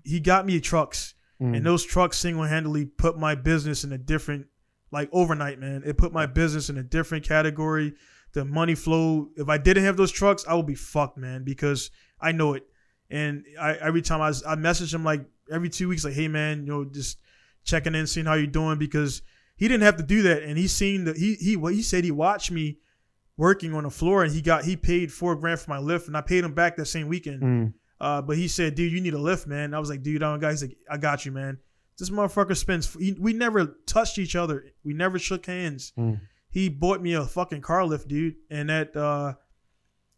he 0.04 0.20
got 0.20 0.44
me 0.44 0.60
trucks, 0.60 1.14
Mm. 1.42 1.56
and 1.56 1.66
those 1.66 1.84
trucks 1.84 2.18
single 2.18 2.44
handedly 2.44 2.86
put 2.86 3.18
my 3.18 3.34
business 3.34 3.82
in 3.82 3.92
a 3.92 3.98
different, 3.98 4.46
like 4.92 5.08
overnight, 5.12 5.58
man. 5.58 5.82
It 5.84 5.98
put 5.98 6.12
my 6.12 6.26
business 6.26 6.70
in 6.70 6.78
a 6.78 6.82
different 6.82 7.24
category. 7.24 7.94
The 8.32 8.44
money 8.44 8.74
flow. 8.74 9.28
If 9.36 9.48
I 9.48 9.58
didn't 9.58 9.84
have 9.84 9.96
those 9.96 10.12
trucks, 10.12 10.44
I 10.48 10.54
would 10.54 10.66
be 10.66 10.74
fucked, 10.74 11.18
man, 11.18 11.44
because 11.44 11.90
I 12.20 12.32
know 12.32 12.54
it. 12.54 12.64
And 13.10 13.44
I 13.60 13.74
every 13.74 14.02
time 14.02 14.22
I 14.22 14.28
was, 14.28 14.42
I 14.44 14.54
message 14.54 14.94
him 14.94 15.04
like 15.04 15.24
every 15.50 15.68
two 15.68 15.88
weeks, 15.88 16.04
like, 16.04 16.14
hey 16.14 16.28
man, 16.28 16.60
you 16.64 16.72
know, 16.72 16.84
just 16.84 17.18
checking 17.64 17.94
in, 17.94 18.06
seeing 18.06 18.26
how 18.26 18.34
you're 18.34 18.46
doing, 18.46 18.78
because 18.78 19.22
he 19.56 19.68
didn't 19.68 19.82
have 19.82 19.96
to 19.98 20.02
do 20.02 20.22
that, 20.22 20.42
and 20.44 20.56
he 20.56 20.66
seen 20.66 21.04
that 21.04 21.16
he 21.16 21.34
he 21.34 21.56
what 21.56 21.74
he 21.74 21.82
said 21.82 22.04
he 22.04 22.10
watched 22.10 22.50
me 22.50 22.78
working 23.36 23.74
on 23.74 23.84
the 23.84 23.90
floor, 23.90 24.24
and 24.24 24.32
he 24.32 24.40
got 24.40 24.64
he 24.64 24.76
paid 24.76 25.12
four 25.12 25.36
grand 25.36 25.60
for 25.60 25.70
my 25.70 25.78
lift, 25.78 26.06
and 26.06 26.16
I 26.16 26.20
paid 26.20 26.44
him 26.44 26.54
back 26.54 26.76
that 26.76 26.86
same 26.86 27.08
weekend. 27.08 27.42
Mm. 27.42 27.72
Uh, 28.02 28.20
but 28.20 28.36
he 28.36 28.48
said, 28.48 28.74
dude, 28.74 28.90
you 28.90 29.00
need 29.00 29.14
a 29.14 29.18
lift, 29.18 29.46
man. 29.46 29.72
I 29.74 29.78
was 29.78 29.88
like, 29.88 30.02
dude, 30.02 30.24
I 30.24 30.30
don't 30.32 30.40
got. 30.40 30.50
He's 30.50 30.62
like, 30.62 30.76
I 30.90 30.96
got 30.98 31.24
you, 31.24 31.30
man. 31.30 31.58
This 31.98 32.10
motherfucker 32.10 32.56
spends. 32.56 32.96
We 32.96 33.32
never 33.32 33.76
touched 33.86 34.18
each 34.18 34.34
other. 34.34 34.64
We 34.84 34.92
never 34.92 35.20
shook 35.20 35.46
hands. 35.46 35.92
Mm. 35.96 36.20
He 36.50 36.68
bought 36.68 37.00
me 37.00 37.12
a 37.14 37.24
fucking 37.24 37.60
car 37.60 37.84
lift, 37.86 38.08
dude, 38.08 38.34
and 38.50 38.70
that 38.70 38.96
uh, 38.96 39.34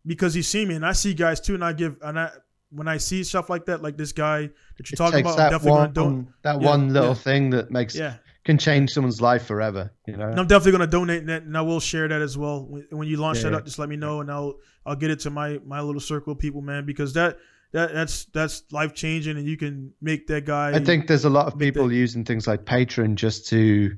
because 0.06 0.32
he 0.32 0.40
see 0.40 0.64
me, 0.64 0.76
and 0.76 0.86
I 0.86 0.92
see 0.92 1.12
guys 1.12 1.40
too, 1.42 1.54
and 1.54 1.64
I 1.64 1.74
give, 1.74 1.96
and 2.00 2.18
I 2.18 2.30
when 2.70 2.88
I 2.88 2.96
see 2.96 3.22
stuff 3.22 3.50
like 3.50 3.66
that, 3.66 3.82
like 3.82 3.98
this 3.98 4.12
guy 4.12 4.40
that 4.78 4.90
you're 4.90 4.94
It 4.94 4.96
talking 4.96 5.20
about, 5.20 5.32
I'm 5.32 5.36
that 5.36 5.50
definitely 5.50 5.70
one, 5.72 5.92
gonna 5.92 6.10
donate. 6.10 6.26
that 6.42 6.60
Yeah, 6.62 6.66
one 6.66 6.92
little 6.92 7.08
yeah. 7.10 7.14
thing 7.14 7.50
that 7.50 7.70
makes 7.70 7.94
Yeah, 7.94 8.16
can 8.44 8.56
change 8.56 8.90
someone's 8.92 9.20
life 9.20 9.44
forever. 9.46 9.92
You 10.06 10.16
know, 10.16 10.28
and 10.28 10.40
I'm 10.40 10.46
definitely 10.46 10.72
gonna 10.72 10.86
donate 10.86 11.26
that, 11.26 11.42
and 11.42 11.54
I 11.56 11.60
will 11.60 11.80
share 11.80 12.08
that 12.08 12.22
as 12.22 12.38
well. 12.38 12.66
When, 12.66 12.86
when 12.90 13.08
you 13.08 13.18
launch 13.18 13.42
that 13.42 13.52
up, 13.52 13.64
just 13.66 13.78
let 13.78 13.88
me 13.90 13.96
know, 13.96 14.20
and 14.22 14.30
I'll 14.30 14.54
I'll 14.86 14.96
get 14.96 15.10
it 15.10 15.20
to 15.20 15.30
my 15.30 15.60
my 15.66 15.80
little 15.82 16.00
circle 16.00 16.32
of 16.32 16.38
people, 16.38 16.62
man, 16.62 16.86
because 16.86 17.12
that 17.12 17.36
that 17.74 17.92
that's 17.92 18.26
that's 18.26 18.62
life 18.70 18.94
changing, 18.94 19.36
and 19.36 19.46
you 19.46 19.56
can 19.56 19.92
make 20.00 20.28
that 20.28 20.46
guy. 20.46 20.72
I 20.72 20.78
think 20.78 21.08
there's 21.08 21.24
a 21.24 21.30
lot 21.30 21.48
of 21.48 21.58
people 21.58 21.88
the- 21.88 21.96
using 21.96 22.24
things 22.24 22.46
like 22.46 22.64
Patreon 22.64 23.16
just 23.16 23.48
to 23.48 23.96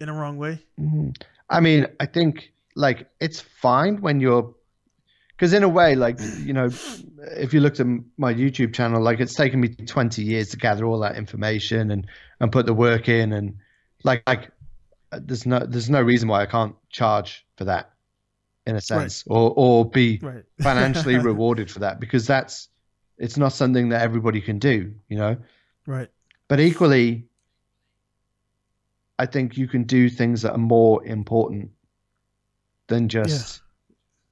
in 0.00 0.08
a 0.08 0.12
wrong 0.12 0.36
way. 0.36 0.60
Mm. 0.78 1.16
I 1.48 1.60
mean, 1.60 1.86
I 2.00 2.06
think 2.06 2.52
like 2.74 3.08
it's 3.20 3.40
fine 3.40 4.00
when 4.00 4.18
you're 4.20 4.52
because 5.30 5.52
in 5.52 5.62
a 5.62 5.68
way, 5.68 5.94
like 5.94 6.18
you 6.40 6.52
know, 6.52 6.66
if 6.66 7.54
you 7.54 7.60
looked 7.60 7.78
at 7.78 7.86
my 8.16 8.34
YouTube 8.34 8.74
channel, 8.74 9.00
like 9.00 9.20
it's 9.20 9.34
taken 9.34 9.60
me 9.60 9.68
20 9.68 10.22
years 10.22 10.48
to 10.48 10.56
gather 10.56 10.84
all 10.84 10.98
that 10.98 11.16
information 11.16 11.92
and 11.92 12.08
and 12.40 12.50
put 12.50 12.66
the 12.66 12.74
work 12.74 13.08
in, 13.08 13.32
and 13.32 13.54
like 14.02 14.24
like 14.26 14.50
there's 15.12 15.46
no 15.46 15.60
there's 15.60 15.88
no 15.88 16.02
reason 16.02 16.28
why 16.28 16.42
I 16.42 16.46
can't 16.46 16.74
charge 16.90 17.46
for 17.56 17.66
that 17.66 17.93
in 18.66 18.76
a 18.76 18.80
sense, 18.80 19.24
or 19.26 19.52
or 19.56 19.84
be 19.84 20.18
Right. 20.22 20.44
financially 20.60 21.18
rewarded 21.18 21.70
for 21.70 21.80
that 21.80 22.00
because 22.00 22.26
that's 22.26 22.68
it's 23.18 23.36
not 23.36 23.52
something 23.52 23.88
that 23.90 24.02
everybody 24.02 24.40
can 24.40 24.58
do, 24.58 24.92
you 25.08 25.16
know 25.18 25.36
right. 25.86 26.08
but 26.48 26.60
equally 26.60 27.24
i 29.18 29.26
think 29.26 29.56
you 29.56 29.68
can 29.68 29.84
do 29.84 30.08
things 30.08 30.42
that 30.42 30.52
are 30.52 30.58
more 30.58 31.04
important 31.04 31.70
than 32.88 33.08
just 33.08 33.62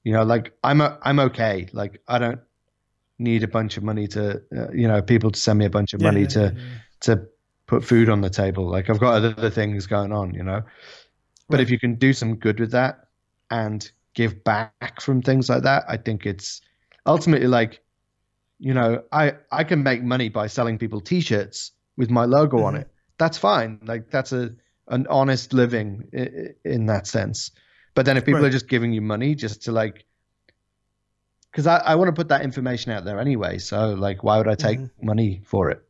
you 0.04 0.12
know 0.12 0.22
like 0.24 0.52
i'm 0.64 0.80
a, 0.80 0.98
i'm 1.02 1.18
okay 1.20 1.68
like 1.72 2.00
i 2.08 2.18
don't 2.18 2.40
need 3.18 3.42
a 3.42 3.48
bunch 3.48 3.76
of 3.76 3.82
money 3.82 4.06
to 4.08 4.42
uh, 4.56 4.70
you 4.72 4.88
know 4.88 5.00
people 5.00 5.30
to 5.30 5.38
send 5.38 5.58
me 5.58 5.64
a 5.64 5.70
bunch 5.70 5.94
of 5.94 6.00
Yeah, 6.00 6.06
money 6.08 6.22
yeah, 6.22 6.28
to 6.28 6.40
yeah, 6.40 6.50
yeah. 6.50 6.78
to 7.00 7.26
put 7.66 7.84
food 7.84 8.08
on 8.08 8.20
the 8.20 8.30
table 8.30 8.68
like 8.68 8.90
i've 8.90 8.98
got 9.00 9.14
other 9.22 9.50
things 9.50 9.86
going 9.86 10.12
on 10.12 10.34
you 10.34 10.42
know 10.42 10.62
but 11.48 11.58
Right. 11.58 11.60
if 11.60 11.70
you 11.70 11.78
can 11.78 11.94
do 11.96 12.12
some 12.12 12.36
good 12.36 12.58
with 12.60 12.70
that 12.72 13.08
and 13.50 13.90
give 14.14 14.42
back 14.44 15.00
from 15.00 15.22
things 15.22 15.48
like 15.48 15.62
that 15.62 15.84
i 15.88 15.96
think 15.96 16.26
it's 16.26 16.60
ultimately 17.06 17.46
like 17.48 17.80
you 18.58 18.74
know 18.74 19.02
i 19.12 19.34
i 19.50 19.64
can 19.64 19.82
make 19.82 20.02
money 20.02 20.28
by 20.28 20.46
selling 20.46 20.78
people 20.78 21.00
t-shirts 21.00 21.72
with 21.96 22.10
my 22.10 22.24
logo 22.24 22.62
on 22.62 22.74
Mhm. 22.74 22.80
it 22.82 22.88
that's 23.18 23.38
fine 23.38 23.78
like 23.84 24.10
that's 24.10 24.32
a 24.32 24.50
an 24.88 25.06
honest 25.08 25.52
living 25.52 26.04
in 26.64 26.86
that 26.86 27.06
sense 27.06 27.50
but 27.94 28.04
then 28.06 28.16
if 28.16 28.24
people 28.24 28.42
Right. 28.42 28.48
are 28.48 28.50
just 28.50 28.68
giving 28.68 28.92
you 28.92 29.00
money 29.00 29.34
just 29.34 29.62
to 29.62 29.72
like 29.72 30.04
because 31.50 31.66
I, 31.66 31.78
I 31.78 31.94
want 31.94 32.08
to 32.08 32.12
put 32.12 32.28
that 32.28 32.42
information 32.42 32.92
out 32.92 33.04
there 33.04 33.18
anyway 33.20 33.58
so 33.58 33.94
like 33.94 34.22
why 34.24 34.38
would 34.38 34.48
i 34.48 34.54
take 34.54 34.78
Mhm. 34.78 34.90
money 35.02 35.42
for 35.44 35.70
it 35.70 35.82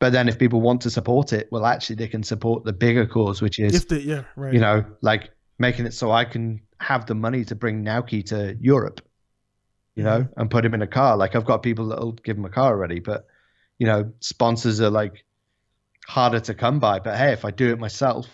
but 0.00 0.12
then 0.12 0.28
if 0.28 0.38
people 0.38 0.60
want 0.60 0.80
to 0.82 0.90
support 0.90 1.32
it 1.32 1.48
well 1.50 1.66
actually 1.66 1.96
they 1.96 2.08
can 2.08 2.22
support 2.22 2.64
the 2.64 2.72
bigger 2.72 3.06
cause 3.06 3.42
which 3.42 3.58
is 3.58 3.74
If 3.74 3.88
the 3.88 4.00
yeah 4.00 4.24
right. 4.36 4.54
you 4.54 4.60
know, 4.60 4.84
like 5.00 5.30
making 5.58 5.86
it 5.86 5.94
so 5.94 6.10
I 6.10 6.24
can 6.24 6.60
have 6.80 7.06
the 7.06 7.14
money 7.14 7.44
to 7.46 7.54
bring 7.54 7.84
Naoki 7.84 8.24
to 8.26 8.56
Europe, 8.60 9.00
you 9.96 10.02
know, 10.02 10.28
and 10.36 10.50
put 10.50 10.64
him 10.64 10.74
in 10.74 10.82
a 10.82 10.86
car. 10.86 11.16
Like 11.16 11.36
I've 11.36 11.44
got 11.44 11.62
people 11.62 11.88
that'll 11.88 12.12
give 12.12 12.36
him 12.36 12.44
a 12.44 12.50
car 12.50 12.72
already, 12.72 13.00
but 13.00 13.26
you 13.78 13.86
know, 13.86 14.12
sponsors 14.20 14.80
are 14.80 14.90
like 14.90 15.24
harder 16.06 16.40
to 16.40 16.54
come 16.54 16.78
by. 16.78 16.98
But 17.00 17.16
hey, 17.16 17.32
if 17.32 17.44
I 17.44 17.50
do 17.50 17.70
it 17.72 17.78
myself 17.78 18.28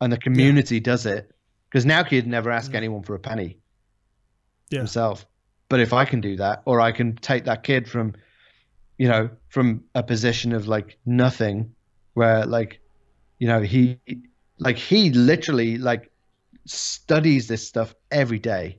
and 0.00 0.12
the 0.12 0.18
community 0.18 0.80
does 0.80 1.06
it, 1.06 1.30
because 1.70 1.84
Naoki 1.86 2.16
would 2.16 2.26
never 2.26 2.50
ask 2.50 2.74
anyone 2.74 3.02
for 3.02 3.14
a 3.14 3.18
penny 3.18 3.58
Yeah. 4.70 4.80
himself. 4.80 5.26
But 5.68 5.80
if 5.80 5.94
I 5.94 6.04
can 6.04 6.20
do 6.20 6.36
that, 6.36 6.62
or 6.66 6.82
I 6.82 6.92
can 6.92 7.16
take 7.16 7.44
that 7.44 7.62
kid 7.62 7.88
from, 7.88 8.14
you 8.98 9.08
know, 9.08 9.30
from 9.48 9.84
a 9.94 10.02
position 10.02 10.52
of 10.52 10.68
like 10.68 10.98
nothing, 11.06 11.74
where 12.12 12.44
like, 12.44 12.80
you 13.38 13.48
know, 13.48 13.62
he, 13.62 13.98
like 14.58 14.76
he 14.76 15.10
literally 15.10 15.78
like 15.78 16.11
studies 16.66 17.48
this 17.48 17.66
stuff 17.66 17.94
every 18.10 18.38
day. 18.38 18.78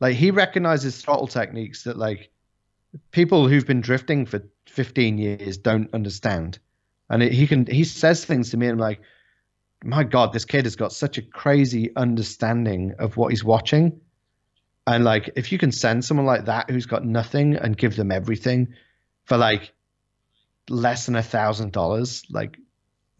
Like 0.00 0.16
he 0.16 0.30
recognizes 0.30 1.00
throttle 1.00 1.26
techniques 1.26 1.84
that 1.84 1.96
like 1.96 2.30
people 3.10 3.48
who've 3.48 3.66
been 3.66 3.80
drifting 3.80 4.26
for 4.26 4.42
15 4.66 5.18
years 5.18 5.58
don't 5.58 5.92
understand. 5.94 6.58
And 7.08 7.22
it, 7.22 7.32
he 7.32 7.46
can, 7.46 7.66
he 7.66 7.84
says 7.84 8.24
things 8.24 8.50
to 8.50 8.56
me 8.56 8.66
and 8.66 8.74
I'm 8.74 8.80
like, 8.80 9.00
my 9.84 10.04
God, 10.04 10.32
this 10.32 10.44
kid 10.44 10.64
has 10.64 10.76
got 10.76 10.92
such 10.92 11.18
a 11.18 11.22
crazy 11.22 11.94
understanding 11.96 12.94
of 12.98 13.16
what 13.16 13.30
he's 13.30 13.44
watching. 13.44 14.00
And 14.86 15.04
like, 15.04 15.30
if 15.36 15.52
you 15.52 15.58
can 15.58 15.72
send 15.72 16.04
someone 16.04 16.26
like 16.26 16.46
that 16.46 16.70
who's 16.70 16.86
got 16.86 17.04
nothing 17.04 17.56
and 17.56 17.76
give 17.76 17.96
them 17.96 18.10
everything 18.10 18.74
for 19.24 19.36
like 19.36 19.72
less 20.68 21.06
than 21.06 21.16
a 21.16 21.22
thousand 21.22 21.72
dollars, 21.72 22.24
like, 22.30 22.58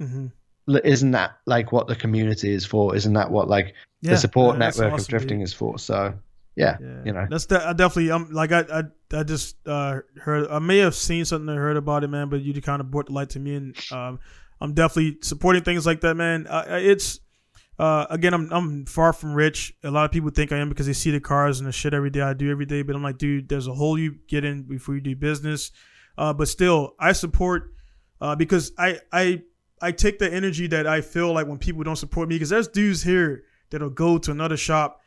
Mhm. 0.01 0.33
Isn't 0.69 1.13
that 1.13 1.39
like 1.47 1.73
what 1.73 1.87
the 1.87 1.97
community 1.97 2.53
is 2.53 2.67
for? 2.67 2.95
Isn't 2.97 3.13
that 3.15 3.31
what 3.31 3.49
like 3.49 3.75
Yeah, 4.01 4.13
the 4.13 4.17
support 4.19 4.57
yeah, 4.57 4.67
network 4.67 5.01
of 5.01 5.07
drifting 5.07 5.39
dude. 5.39 5.45
is 5.49 5.53
for? 5.55 5.79
So, 5.79 6.15
yeah, 6.57 6.77
Yeah, 6.81 7.03
you 7.05 7.13
know, 7.13 7.27
that's 7.31 7.47
de- 7.47 7.65
I 7.65 7.73
definitely. 7.73 8.11
I'm 8.11 8.33
like 8.33 8.53
I 8.53 8.65
I, 8.73 8.83
I 9.19 9.23
just 9.23 9.57
uh, 9.67 10.01
heard. 10.21 10.49
I 10.51 10.59
may 10.59 10.79
have 10.79 10.95
seen 10.95 11.25
something 11.25 11.49
or 11.55 11.61
heard 11.61 11.77
about 11.77 12.05
it, 12.05 12.09
man. 12.09 12.29
But 12.29 12.43
you 12.43 12.61
kind 12.61 12.81
of 12.81 12.91
brought 12.91 13.07
the 13.07 13.13
light 13.13 13.31
to 13.31 13.39
me, 13.41 13.55
and 13.55 13.77
um, 13.93 14.19
I'm 14.61 14.75
definitely 14.75 15.19
supporting 15.23 15.63
things 15.63 15.87
like 15.87 16.01
that, 16.01 16.15
man. 16.15 16.47
Uh, 16.47 16.65
it's 16.69 17.21
uh, 17.79 18.07
again, 18.09 18.33
I'm 18.35 18.51
I'm 18.53 18.87
far 18.87 19.13
from 19.13 19.35
rich. 19.35 19.75
A 19.85 19.91
lot 19.91 20.07
of 20.07 20.11
people 20.11 20.31
think 20.31 20.51
I 20.51 20.57
am 20.57 20.69
because 20.69 20.87
they 20.87 20.95
see 20.95 21.11
the 21.11 21.21
cars 21.21 21.61
and 21.61 21.69
the 21.69 21.73
shit 21.73 21.93
every 21.93 22.11
day 22.11 22.23
I 22.23 22.33
do 22.33 22.51
every 22.51 22.67
day. 22.67 22.83
But 22.83 22.97
I'm 22.97 23.03
like, 23.03 23.19
dude, 23.19 23.49
there's 23.49 23.67
a 23.67 23.75
hole 23.75 23.99
you 23.99 24.17
get 24.29 24.45
in 24.45 24.63
before 24.63 24.95
you 24.95 25.01
do 25.01 25.15
business. 25.15 25.71
Uh, 26.17 26.33
but 26.33 26.49
still, 26.49 26.95
I 26.99 27.13
support 27.13 27.75
uh, 28.21 28.35
because 28.35 28.73
I 28.79 29.01
I 29.13 29.43
I 29.81 29.93
take 29.93 30.19
the 30.19 30.33
energy 30.33 30.67
that 30.69 30.87
I 30.87 31.01
feel 31.01 31.33
like 31.33 31.47
when 31.47 31.59
people 31.59 31.83
don't 31.83 31.97
support 31.97 32.29
me 32.29 32.37
because 32.37 32.51
there's 32.51 32.69
dudes 32.69 33.03
here 33.03 33.45
that'll 33.71 33.91
go 33.91 34.19
to 34.19 34.31
another 34.31 34.57
shop 34.57 35.01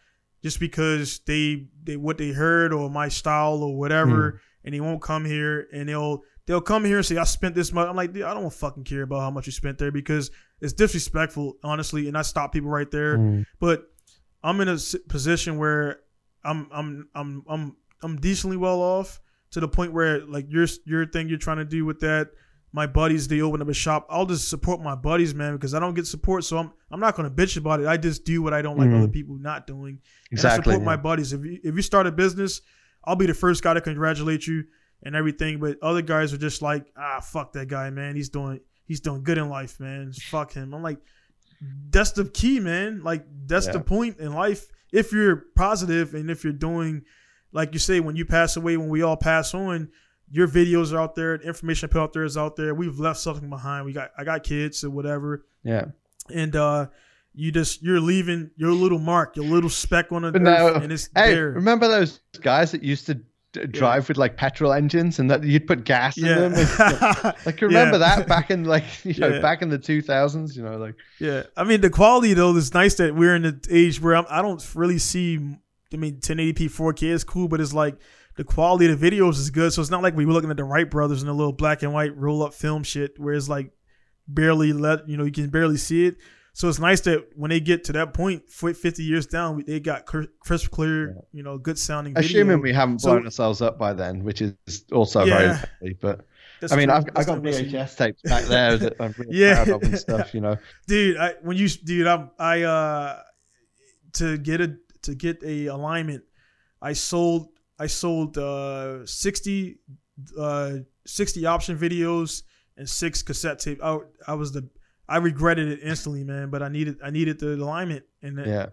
just 0.44 0.60
because 0.60 1.20
they 1.26 1.68
they 1.84 1.98
what 1.98 2.18
they 2.18 2.30
heard 2.32 2.74
or 2.74 2.90
my 2.90 3.10
style 3.10 3.64
or 3.64 3.78
whatever, 3.78 4.42
and 4.64 4.74
they 4.74 4.80
won't 4.80 5.02
come 5.02 5.26
here 5.26 5.68
and 5.74 5.90
they'll 5.90 6.24
they'll 6.46 6.62
come 6.62 6.86
here 6.86 6.98
and 6.98 7.06
say 7.06 7.18
I 7.18 7.26
spent 7.26 7.56
this 7.56 7.74
much. 7.74 7.88
I'm 7.88 7.96
like, 7.96 8.14
dude, 8.14 8.24
I 8.24 8.34
don't 8.34 8.52
fucking 8.52 8.84
care 8.84 9.04
about 9.04 9.22
how 9.22 9.32
much 9.32 9.46
you 9.46 9.52
spent 9.52 9.78
there 9.78 9.92
because 9.92 10.32
it's 10.62 10.74
disrespectful, 10.74 11.58
honestly, 11.64 12.08
and 12.08 12.18
I 12.18 12.22
stop 12.22 12.54
people 12.54 12.70
right 12.70 12.90
there. 12.90 13.18
Mm. 13.18 13.46
But 13.60 13.84
I'm 14.44 14.60
in 14.62 14.68
a 14.68 14.78
position 15.08 15.58
where 15.58 16.00
I'm 16.44 16.68
I'm 16.72 17.10
I'm 17.16 17.44
I'm 17.48 17.76
I'm 18.02 18.18
decently 18.20 18.58
well 18.58 18.82
off 18.82 19.20
to 19.52 19.60
the 19.60 19.68
point 19.68 19.94
where 19.94 20.26
like 20.26 20.46
your 20.50 20.68
your 20.86 21.06
thing 21.06 21.30
you're 21.30 21.38
trying 21.38 21.58
to 21.58 21.66
do 21.66 21.86
with 21.86 22.00
that. 22.00 22.30
My 22.72 22.86
buddies 22.86 23.28
they 23.28 23.42
open 23.42 23.62
up 23.62 23.68
a 23.70 23.74
shop. 23.74 24.06
I'll 24.10 24.26
just 24.28 24.48
support 24.48 24.80
my 24.82 24.94
buddies, 24.96 25.34
man, 25.34 25.54
because 25.56 25.74
I 25.74 25.80
don't 25.80 25.96
get 25.96 26.06
support. 26.06 26.44
So 26.44 26.58
I'm 26.58 26.72
I'm 26.92 27.00
not 27.00 27.16
gonna 27.16 27.32
bitch 27.32 27.58
about 27.58 27.80
it. 27.80 27.88
I 27.88 27.98
just 27.98 28.26
do 28.26 28.42
what 28.44 28.54
I 28.54 28.62
don't 28.62 28.78
like 28.78 28.90
other 28.92 29.08
people 29.08 29.36
not 29.38 29.66
doing. 29.66 30.00
And 30.32 30.34
I 30.34 30.34
Exactly. 30.34 30.74
support 30.74 30.86
my 30.86 30.96
buddies. 30.96 31.34
If 31.34 31.44
you 31.44 31.60
if 31.64 31.76
you 31.76 31.82
start 31.82 32.06
a 32.06 32.12
business, 32.12 32.62
I'll 33.06 33.16
be 33.16 33.26
the 33.26 33.34
first 33.34 33.64
guy 33.64 33.74
to 33.74 33.82
congratulate 33.82 34.46
you 34.46 34.66
and 35.04 35.16
everything. 35.16 35.60
But 35.60 35.78
other 35.82 36.02
guys 36.04 36.32
are 36.34 36.38
just 36.38 36.62
like, 36.62 36.86
ah, 36.96 37.20
fuck 37.22 37.54
that 37.54 37.68
guy, 37.70 37.90
man. 37.90 38.16
He's 38.16 38.30
doing 38.30 38.60
he's 38.86 39.00
doing 39.00 39.24
good 39.24 39.38
in 39.40 39.50
life, 39.50 39.80
man. 39.80 40.12
Fuck 40.14 40.54
him. 40.54 40.74
I'm 40.76 40.84
like, 40.84 41.00
that's 41.90 42.12
the 42.12 42.26
key, 42.26 42.60
man. 42.60 43.02
Like 43.04 43.26
that's 43.48 43.66
Yeah. 43.68 43.74
the 43.74 43.82
point 43.82 44.20
in 44.20 44.34
life. 44.34 44.68
If 44.92 45.12
you're 45.12 45.46
positive 45.56 46.14
and 46.16 46.30
if 46.32 46.44
you're 46.44 46.54
doing, 46.54 47.04
like 47.52 47.74
you 47.74 47.80
say, 47.80 48.00
when 48.00 48.16
you 48.16 48.26
pass 48.26 48.58
away, 48.58 48.78
when 48.78 48.90
we 48.90 49.02
all 49.02 49.18
pass 49.18 49.54
on, 49.54 49.90
your 50.32 50.48
videos 50.48 50.94
are 50.94 51.00
out 51.00 51.16
there, 51.16 51.38
the 51.38 51.48
information 51.48 51.90
I 51.90 51.92
put 51.92 52.02
out 52.02 52.14
there 52.14 52.24
is 52.24 52.38
out 52.38 52.56
there. 52.56 52.74
We've 52.76 53.00
left 53.00 53.20
something 53.20 53.50
behind. 53.50 53.86
We 53.86 53.94
got 53.94 54.12
I 54.18 54.24
got 54.24 54.44
kids 54.44 54.84
or 54.84 54.90
whatever, 54.90 55.46
yeah. 55.64 55.86
and 56.34 56.56
uh 56.56 56.88
you 57.34 57.52
just 57.52 57.82
you're 57.84 58.00
leaving 58.02 58.50
your 58.58 58.72
little 58.72 59.00
mark, 59.00 59.36
your 59.36 59.46
little 59.46 59.70
speck 59.70 60.12
on 60.12 60.24
the 60.24 60.32
But 60.32 60.42
earth, 60.42 60.76
no, 60.76 60.82
and 60.82 60.92
it's 60.92 61.10
Hey, 61.16 61.34
there. 61.36 61.50
remember 61.52 61.88
those 61.88 62.20
guys 62.42 62.72
that 62.72 62.84
used 62.84 63.06
to 63.06 63.16
d- 63.54 63.66
drive 63.68 64.08
with 64.10 64.18
like 64.18 64.36
petrol 64.36 64.74
engines 64.74 65.20
and 65.20 65.30
that 65.32 65.44
you'd 65.44 65.66
put 65.68 65.84
gas 65.86 66.18
in 66.18 66.24
them? 66.26 66.54
And, 66.56 66.68
Yeah. 66.80 67.32
like, 67.46 67.62
remember 67.62 67.98
Yeah. 67.98 68.16
that 68.18 68.28
back 68.28 68.50
in 68.52 68.66
like, 68.66 68.84
you 69.06 69.14
know, 69.20 69.28
Yeah. 69.30 69.40
back 69.42 69.62
in 69.62 69.70
the 69.70 69.78
2000s, 69.80 70.56
you 70.56 70.64
know, 70.64 70.78
like, 70.78 70.96
yeah. 71.20 71.44
I 71.56 71.64
mean, 71.64 71.82
the 71.82 71.90
quality 71.92 72.34
though 72.34 72.56
is 72.56 72.74
nice 72.74 72.96
that 72.96 73.16
we're 73.16 73.36
in 73.36 73.44
the 73.44 73.60
age 73.70 74.02
where 74.02 74.16
I'm, 74.16 74.26
I 74.30 74.42
don't 74.42 74.64
really 74.76 74.98
see. 75.00 75.38
I 75.94 75.98
mean, 75.98 76.20
1080p 76.20 76.66
4K 76.70 77.04
is 77.10 77.24
cool, 77.24 77.48
but 77.48 77.62
it's 77.62 77.74
like 77.74 77.96
the 78.40 78.46
quality 78.46 78.90
of 78.90 78.98
the 78.98 79.12
videos 79.12 79.32
is 79.38 79.50
good. 79.50 79.74
So 79.74 79.82
it's 79.82 79.92
not 79.92 80.02
like 80.02 80.16
we 80.16 80.26
were 80.26 80.32
looking 80.32 80.50
at 80.50 80.56
the 80.56 80.64
Wright 80.64 80.90
brothers 80.90 81.22
and 81.22 81.28
the 81.28 81.34
little 81.34 81.52
black 81.52 81.84
and 81.84 81.92
white 81.92 82.16
roll 82.16 82.42
up 82.42 82.54
film 82.54 82.84
shit 82.84 83.20
where 83.20 83.34
it's 83.34 83.50
like 83.50 83.74
barely 84.30 84.72
let 84.72 85.10
you 85.10 85.18
know 85.18 85.26
you 85.26 85.32
can 85.34 85.50
barely 85.50 85.76
see 85.76 86.06
it. 86.06 86.16
So 86.54 86.70
it's 86.70 86.80
nice 86.80 87.02
that 87.02 87.26
when 87.36 87.50
they 87.50 87.60
get 87.60 87.84
to 87.86 87.94
that 87.94 88.16
50 88.16 89.04
years 89.04 89.28
down, 89.28 89.62
they 89.68 89.82
got 89.82 90.06
crisp, 90.06 90.72
clear, 90.72 91.18
you 91.34 91.44
know, 91.44 91.58
good 91.58 91.78
sounding. 91.78 92.14
Video. 92.14 92.28
assuming 92.30 92.62
we 92.62 92.72
haven't 92.72 93.00
So- 93.00 93.10
blown 93.12 93.26
ourselves 93.26 93.62
up 93.62 93.78
by 93.78 93.92
then, 93.92 94.24
which 94.24 94.42
is 94.42 94.54
also 94.94 95.26
Yeah. 95.26 95.38
very 95.38 95.48
likely. 95.50 95.98
But 96.00 96.26
I 96.72 96.76
mean, 96.78 96.88
true. 96.88 96.96
I've, 96.96 97.04
I 97.04 97.10
That's 97.16 97.26
got. 97.28 97.42
VHS 97.42 97.96
tapes 97.98 98.22
back 98.22 98.46
there 98.46 98.78
that 98.78 98.94
I'm 99.02 99.14
really 99.18 99.36
Yeah. 99.38 99.66
proud 99.66 99.84
of 99.84 99.90
and 99.90 100.00
stuff, 100.00 100.34
you 100.34 100.40
know. 100.40 100.56
dude 100.88 101.18
I, 101.18 101.34
when 101.42 101.58
you 101.58 101.68
dude 101.68 102.08
I'm 102.08 102.32
I 102.40 102.62
uh 102.64 103.20
to 104.14 104.38
get 104.38 104.62
a 104.62 104.78
to 105.04 105.14
get 105.14 105.44
a 105.44 105.68
alignment 105.68 106.24
i 106.82 106.94
sold 106.94 107.50
i 107.80 107.88
sold 107.88 108.38
uh 108.38 109.06
60 109.06 109.78
uh 110.38 110.72
60 111.06 111.46
option 111.46 111.78
videos 111.78 112.44
and 112.78 112.88
six 112.90 113.22
cassette 113.24 113.60
tape 113.60 113.80
I, 113.84 113.98
I 114.28 114.34
was 114.34 114.52
the 114.52 114.68
i 115.08 115.18
regretted 115.18 115.68
it 115.70 115.80
instantly 115.82 116.24
man 116.24 116.50
but 116.50 116.62
i 116.62 116.70
needed 116.70 116.98
i 117.04 117.10
needed 117.10 117.40
the 117.40 117.56
alignment 117.56 118.04
and 118.22 118.38
Yeah. 118.46 118.68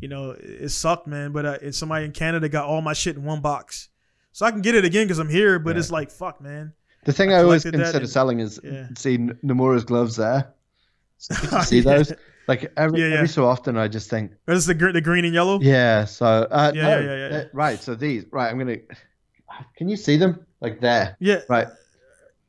you 0.00 0.08
know 0.08 0.30
it, 0.38 0.70
sucked 0.70 1.06
man 1.06 1.32
but 1.32 1.44
uh, 1.46 1.58
and 1.62 1.74
somebody 1.74 2.04
in 2.06 2.12
canada 2.12 2.48
got 2.48 2.64
all 2.66 2.80
my 2.80 2.92
shit 2.94 3.16
in 3.16 3.24
one 3.24 3.40
box 3.40 3.88
so 4.32 4.46
i 4.46 4.50
can 4.50 4.62
get 4.62 4.74
it 4.74 4.84
again 4.84 5.06
because 5.06 5.18
i'm 5.18 5.28
here 5.28 5.58
but 5.58 5.74
Yeah. 5.74 5.80
it's 5.80 5.90
like 5.90 6.10
fuck 6.10 6.40
man 6.40 6.72
The 7.04 7.12
thing 7.12 7.32
I 7.32 7.36
I, 7.38 7.42
always 7.42 7.64
consider 7.64 8.06
selling 8.06 8.40
is 8.40 8.58
yeah. 8.64 8.86
see 8.96 9.14
N- 9.14 9.38
Nomura's 9.44 9.84
gloves 9.84 10.16
there. 10.16 10.54
See 11.18 11.80
those? 11.80 12.12
Like 12.46 12.72
every, 12.76 13.00
Yeah, 13.00 13.06
yeah. 13.08 13.14
every 13.16 13.28
so 13.28 13.46
often, 13.46 13.76
I 13.76 13.88
just 13.88 14.10
think, 14.10 14.32
This 14.46 14.58
is 14.58 14.66
the, 14.66 14.74
the 14.74 15.00
green 15.00 15.24
and 15.24 15.34
yellow 15.34 15.60
yeah. 15.60 16.04
So 16.04 16.26
uh, 16.26 16.72
Yeah, 16.74 16.82
no, 16.82 16.88
yeah, 16.88 17.00
yeah, 17.16 17.28
yeah. 17.30 17.36
uh, 17.38 17.44
right. 17.52 17.82
So 17.82 17.94
these, 17.94 18.24
right. 18.30 18.50
I'm 18.50 18.58
gonna. 18.58 18.76
Can 19.76 19.88
you 19.88 19.96
see 19.96 20.16
them? 20.16 20.44
Like 20.60 20.80
there, 20.80 21.16
yeah 21.20 21.40
right? 21.48 21.68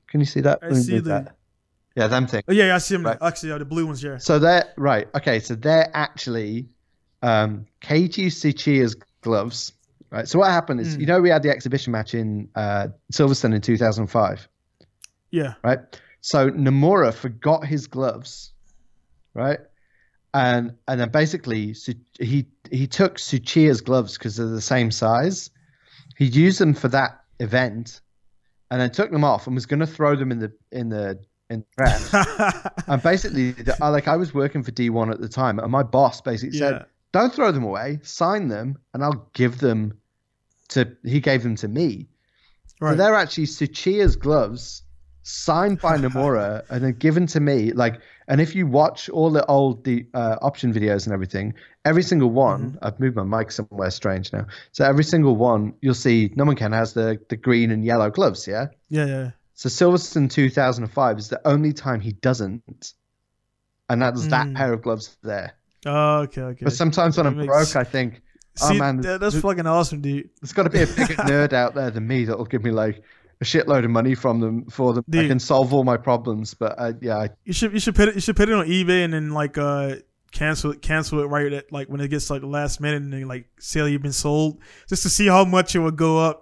Can 0.08 0.20
you 0.22 0.26
see 0.26 0.42
that? 0.42 0.60
I 0.64 0.74
see 0.74 1.00
the- 1.00 1.10
that. 1.10 1.36
Yeah, 1.96 2.08
them 2.08 2.28
things. 2.28 2.44
Oh 2.50 2.52
yeah, 2.54 2.66
yeah, 2.68 2.76
I 2.76 2.80
see 2.80 2.96
them. 2.96 3.06
Right. 3.06 3.18
Actually, 3.22 3.50
yeah, 3.50 3.58
the 3.58 3.66
blue 3.66 3.86
ones, 3.86 4.04
yeah. 4.04 4.18
So 4.18 4.38
they're 4.38 4.66
right. 4.76 5.08
Okay, 5.16 5.40
so 5.40 5.56
they're 5.56 5.90
actually 5.94 6.68
um, 7.22 7.66
Tsuchiya's 7.82 8.96
gloves. 9.22 9.72
Right. 10.12 10.28
So 10.28 10.40
what 10.40 10.52
happened 10.52 10.82
is, 10.82 10.96
Mm. 10.98 11.00
you 11.02 11.06
know, 11.08 11.22
we 11.22 11.30
had 11.30 11.42
the 11.42 11.50
exhibition 11.50 11.92
match 11.92 12.14
in 12.14 12.50
uh, 12.56 12.88
Silverstone 13.14 13.56
in 13.56 13.62
2005. 13.62 14.48
Yeah. 15.32 15.54
right? 15.64 15.80
So 16.22 16.50
Nomura 16.52 17.14
forgot 17.14 17.66
his 17.66 17.88
gloves, 17.88 18.52
right? 19.34 19.60
And 20.36 20.76
and 20.90 21.00
then 21.00 21.10
basically 21.12 21.74
he 22.20 22.46
he 22.70 22.88
took 22.88 23.16
Tsuchiya's 23.16 23.80
gloves 23.80 24.18
because 24.18 24.36
they're 24.36 24.48
the 24.48 24.60
same 24.60 24.92
size. 24.92 25.50
He 26.18 26.26
used 26.26 26.60
them 26.60 26.74
for 26.74 26.90
that 26.90 27.24
event, 27.40 28.02
and 28.70 28.82
then 28.82 28.92
took 28.92 29.12
them 29.12 29.24
off 29.24 29.48
and 29.48 29.56
was 29.56 29.66
going 29.66 29.80
to 29.80 29.88
throw 29.88 30.14
them 30.18 30.34
in 30.34 30.40
the 30.40 30.52
in 30.74 30.90
the 30.90 31.18
in 31.50 31.62
the 31.62 31.66
trash. 31.78 32.72
and 32.88 33.02
basically, 33.02 33.52
the, 33.54 33.78
I- 33.82 33.88
like 33.88 34.10
I 34.10 34.18
was 34.18 34.34
working 34.34 34.62
for 34.62 34.72
D1 34.72 35.10
at 35.10 35.22
the 35.22 35.30
time, 35.30 35.58
and 35.58 35.72
my 35.72 35.84
boss 35.84 36.20
basically 36.20 36.58
yeah. 36.58 36.70
said, 36.70 36.86
"Don't 37.14 37.34
throw 37.34 37.54
them 37.54 37.64
away. 37.64 38.00
Sign 38.04 38.50
them, 38.50 38.78
and 38.94 39.06
I'll 39.06 39.30
give 39.34 39.60
them 39.60 39.98
to." 40.70 40.98
He 41.06 41.22
gave 41.22 41.44
them 41.44 41.56
to 41.58 41.70
me. 41.70 42.10
So 42.80 42.88
Right. 42.88 42.98
they're 42.98 43.16
actually 43.16 43.46
Tsuchiya's 43.46 44.18
gloves, 44.18 44.84
signed 45.28 45.82
by 45.82 45.98
Nomura, 46.04 46.64
and 46.70 46.84
then 46.84 46.94
given 46.94 47.26
to 47.28 47.40
me. 47.40 47.72
Like, 47.74 48.00
and 48.28 48.40
if 48.40 48.54
you 48.56 48.68
watch 48.68 49.10
all 49.10 49.32
the 49.32 49.46
old 49.48 49.84
the 49.84 50.06
uh, 50.14 50.38
option 50.42 50.72
videos 50.74 51.06
and 51.06 51.14
everything, 51.14 51.54
every 51.84 52.04
single 52.04 52.30
one. 52.30 52.72
Mm-hmm. 52.72 52.86
I've 52.86 53.00
moved 53.00 53.16
my 53.18 53.24
mic 53.24 53.52
somewhere 53.52 53.90
strange 53.92 54.32
now. 54.32 54.46
So 54.72 54.86
every 54.86 55.04
single 55.04 55.36
one, 55.36 55.74
you'll 55.82 55.94
see 55.96 56.30
Nomuken 56.30 56.74
has 56.74 56.94
the 56.94 57.20
the 57.30 57.36
green 57.38 57.72
and 57.72 57.84
yellow 57.84 58.10
gloves. 58.10 58.48
Yeah. 58.48 58.68
yeah, 58.90 59.06
yeah. 59.06 59.32
So 59.56 59.70
Silverstone 59.70 60.30
2005 60.30 61.18
is 61.18 61.30
the 61.30 61.42
only 61.48 61.72
time 61.74 62.02
he 62.02 62.12
doesn't, 62.12 62.94
and 63.90 64.02
that's 64.02 64.28
that 64.28 64.48
Mm. 64.48 64.56
pair 64.56 64.74
of 64.74 64.82
gloves 64.82 65.18
there. 65.24 65.54
Oh, 65.86 66.22
okay, 66.22 66.42
okay. 66.42 66.64
But 66.66 66.74
sometimes 66.74 67.18
when 67.18 67.26
That 67.26 67.32
I'm 67.32 67.38
makes- 67.38 67.48
broke, 67.74 67.76
I 67.76 67.84
think. 67.84 68.22
Oh, 68.62 68.70
See, 68.70 68.80
man, 68.80 69.02
that- 69.02 69.20
that's 69.20 69.34
th- 69.36 69.42
fucking 69.44 69.68
awesome, 69.68 70.02
dude. 70.02 70.30
There's 70.42 70.54
got 70.54 70.64
to 70.64 70.70
be 70.70 70.82
a 70.82 70.88
bigger 70.88 71.14
nerd 71.32 71.54
out 71.54 71.76
there 71.76 71.92
than 71.92 72.08
me 72.08 72.26
that'll 72.26 72.46
give 72.46 72.64
me 72.64 72.72
like 72.72 73.02
a 73.42 73.46
shitload 73.46 73.84
of 73.84 73.92
money 73.92 74.16
from 74.16 74.40
them 74.40 74.66
for 74.66 74.94
them. 74.94 75.04
I 75.14 75.28
can 75.28 75.40
solve 75.40 75.74
all 75.74 75.84
my 75.84 75.98
problems, 75.98 76.54
but 76.54 76.76
uh, 76.78 76.94
yeah, 77.02 77.18
I, 77.18 77.30
You 77.44 77.54
should 77.54 77.74
you 77.74 77.80
should 77.80 77.96
put 77.96 78.10
it 78.10 78.16
you 78.16 78.22
should 78.22 78.36
put 78.36 78.50
it 78.50 78.56
on 78.56 78.66
eBay 78.68 79.04
and 79.04 79.14
then 79.14 79.32
like 79.32 79.58
uh 79.58 79.96
cancel 80.32 80.72
it 80.72 80.82
cancel 80.82 81.20
it 81.20 81.26
right 81.26 81.52
at 81.54 81.72
like 81.72 81.88
when 81.88 82.02
it 82.02 82.10
gets 82.10 82.30
like 82.30 82.42
the 82.42 82.48
last 82.48 82.82
minute 82.82 83.02
and 83.02 83.12
then 83.12 83.28
like 83.28 83.48
sale 83.58 83.88
you've 83.88 84.02
been 84.02 84.12
sold 84.12 84.60
just 84.90 85.04
to 85.04 85.10
see 85.10 85.28
how 85.28 85.46
much 85.46 85.76
it 85.76 85.80
would 85.80 85.96
go 85.96 86.18
up. 86.20 86.42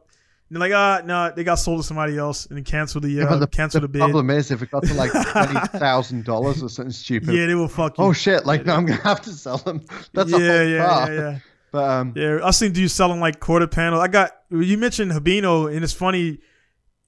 And 0.49 0.61
they're 0.61 0.69
like, 0.69 0.77
ah, 0.77 1.01
no, 1.03 1.33
they 1.35 1.43
got 1.43 1.55
sold 1.55 1.79
to 1.79 1.87
somebody 1.87 2.15
else 2.17 2.45
and 2.45 2.57
then 2.57 2.63
cancel 2.63 3.01
the 3.01 3.09
yeah, 3.09 3.23
uh, 3.23 3.29
but 3.29 3.39
the, 3.39 3.47
cancel 3.47 3.81
the 3.81 3.87
the, 3.87 3.93
bid. 3.93 3.99
problem 3.99 4.29
is 4.29 4.51
if 4.51 4.61
it 4.61 4.69
got 4.69 4.83
to 4.83 4.93
like 4.93 5.11
twenty 5.31 5.59
thousand 5.79 6.25
dollars 6.25 6.61
or 6.61 6.69
something 6.69 6.91
stupid. 6.91 7.33
yeah, 7.33 7.47
they 7.47 7.55
will 7.55 7.67
fuck 7.67 7.97
you. 7.97 8.03
Oh 8.03 8.13
shit! 8.13 8.45
Like 8.45 8.65
now 8.65 8.75
I'm 8.75 8.85
gonna 8.85 9.01
have 9.01 9.21
to 9.21 9.31
sell 9.31 9.57
them. 9.57 9.83
That's 10.13 10.29
yeah, 10.29 10.37
a 10.37 10.39
whole 10.39 10.67
yeah, 10.67 10.85
car. 10.85 11.13
yeah, 11.13 11.19
yeah. 11.19 11.39
But 11.71 11.89
um, 11.89 12.13
Yeah, 12.15 12.39
I 12.43 12.51
seen 12.51 12.71
dudes 12.71 12.93
selling 12.93 13.19
like 13.19 13.39
quarter 13.39 13.65
panel. 13.65 13.99
I 13.99 14.07
got 14.07 14.31
you 14.51 14.77
mentioned 14.77 15.11
Habino, 15.11 15.73
and 15.73 15.83
it's 15.83 15.91
funny, 15.91 16.37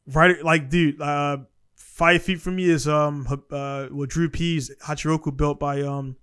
right? 0.08 0.44
Like, 0.44 0.70
dude, 0.70 1.02
uh, 1.02 1.38
five 1.76 2.22
feet 2.24 2.42
from 2.42 2.56
me 2.58 2.66
is 2.70 2.88
um 2.88 3.26
uh 3.52 3.86
what 3.88 4.10
Drew 4.10 4.30
P's 4.30 4.72
Hachiroku 4.84 5.36
built 5.36 5.60
by 5.60 5.82
um 5.82 6.18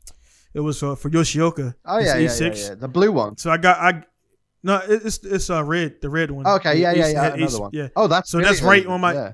it 0.55 0.61
was 0.61 0.83
uh, 0.83 0.95
for 0.95 1.09
Yoshioka. 1.11 1.75
oh 1.87 1.99
yeah, 1.99 2.17
yeah, 2.17 2.19
yeah, 2.19 2.27
A6. 2.29 2.69
yeah, 2.69 2.75
the 2.75 2.89
blue 2.89 3.11
one. 3.13 3.37
So 3.39 3.51
I 3.51 3.57
got 3.57 3.79
I 3.79 4.05
no, 4.63 4.77
it- 4.79 5.03
it's 5.05 5.19
it's 5.25 5.49
uh 5.51 5.65
red, 5.65 6.01
the 6.03 6.11
red 6.11 6.31
one. 6.31 6.47
Okay, 6.47 6.79
yeah, 6.81 6.93
yeah, 6.93 7.09
yeah, 7.09 7.35
another 7.35 7.61
one. 7.61 7.71
Yeah, 7.73 7.89
Oh, 7.97 8.07
that's 8.07 8.31
So 8.31 8.39
really 8.39 8.51
that's 8.51 8.63
right 8.63 8.87
on 8.87 9.01
my- 9.01 9.15
Yeah, 9.15 9.33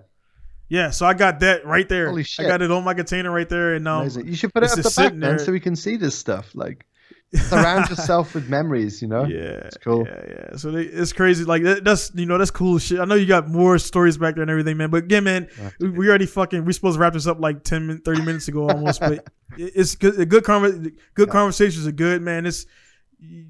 yeah. 0.69 0.91
So 0.91 1.07
I 1.07 1.15
got 1.15 1.41
that 1.41 1.67
right 1.67 1.89
there. 1.89 2.07
Holy 2.09 2.23
shit. 2.23 2.47
I 2.47 2.49
got 2.49 2.63
it 2.63 2.71
on 2.71 2.85
my 2.85 2.95
container 2.95 3.31
right 3.33 3.49
there, 3.49 3.75
and 3.75 3.87
um, 3.89 4.03
amazing. 4.03 4.27
You 4.29 4.37
should 4.37 4.55
put 4.55 4.63
it 4.63 4.71
up 4.71 4.77
the 4.77 4.95
back 4.97 5.13
then 5.17 5.39
so 5.41 5.51
we 5.53 5.61
can 5.61 5.75
see 5.77 5.97
this 5.97 6.15
stuff. 6.15 6.51
Like 6.55 6.87
surround 7.35 7.89
yourself 7.91 8.35
with 8.35 8.49
memories. 8.49 9.03
You 9.03 9.09
know. 9.09 9.25
Yeah, 9.25 9.67
It's 9.67 9.77
cool. 9.79 10.07
Yeah, 10.07 10.25
yeah. 10.29 10.57
So 10.57 10.71
they, 10.71 10.83
it's 10.83 11.13
crazy. 11.13 11.45
Like 11.45 11.63
that, 11.65 11.85
that's 11.85 12.11
you 12.15 12.27
know 12.27 12.39
that's 12.39 12.51
cool 12.51 12.79
shit. 12.79 13.01
I 13.01 13.05
know 13.05 13.15
you 13.15 13.27
got 13.27 13.49
more 13.49 13.79
stories 13.79 14.17
back 14.17 14.35
there 14.35 14.43
and 14.43 14.51
everything, 14.51 14.77
man. 14.77 14.91
But 14.91 15.05
again, 15.05 15.25
man, 15.25 15.49
we, 15.81 15.91
we 15.91 16.09
already 16.09 16.27
fucking 16.27 16.65
we 16.65 16.73
supposed 16.73 16.97
to 16.97 17.01
wrap 17.01 17.13
this 17.13 17.27
up 17.27 17.41
like 17.41 17.65
10, 17.65 17.87
min- 17.87 18.01
30 18.01 18.23
minutes 18.23 18.49
ago 18.49 18.69
almost. 18.69 19.01
but 19.01 19.13
it- 19.59 19.73
it's 19.77 19.95
good. 19.95 20.19
A 20.21 20.27
good 20.27 20.45
conver- 20.45 20.93
Good 21.15 21.29
Yeah. 21.29 21.33
conversations 21.33 21.87
are 21.87 21.93
good, 21.93 22.23
man. 22.23 22.47
It's 22.47 22.67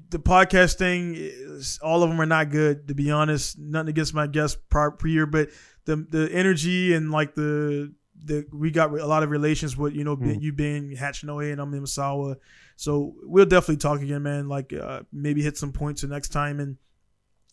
the 0.09 0.19
podcast 0.19 0.77
thing. 0.77 1.13
Is, 1.15 1.79
all 1.83 2.01
of 2.03 2.09
them 2.09 2.19
are 2.19 2.25
not 2.25 2.49
good, 2.49 2.87
to 2.87 2.95
be 2.95 3.11
honest. 3.11 3.57
Nothing 3.59 3.89
against 3.89 4.13
my 4.13 4.27
guest 4.27 4.57
prior 4.69 5.25
but 5.25 5.49
the 5.85 5.95
the 6.09 6.29
energy 6.31 6.93
and 6.93 7.11
like 7.11 7.35
the 7.35 7.93
the 8.23 8.45
we 8.51 8.71
got 8.71 8.91
a 8.91 9.05
lot 9.05 9.23
of 9.23 9.29
relations 9.29 9.77
with 9.77 9.93
you 9.95 10.03
know 10.03 10.15
be- 10.15 10.25
Mm. 10.27 10.41
you 10.41 10.53
being 10.53 10.95
Hachinohe 10.97 11.51
and 11.51 11.61
I'm 11.61 11.73
in 11.73 11.83
Misawa. 11.83 12.35
So 12.75 13.15
we'll 13.23 13.45
definitely 13.45 13.77
talk 13.77 14.01
again, 14.01 14.23
man. 14.23 14.47
Like 14.47 14.73
uh, 14.73 15.01
maybe 15.11 15.41
hit 15.41 15.57
some 15.57 15.71
points 15.71 16.01
the 16.01 16.07
next 16.07 16.29
time 16.29 16.59
and 16.59 16.77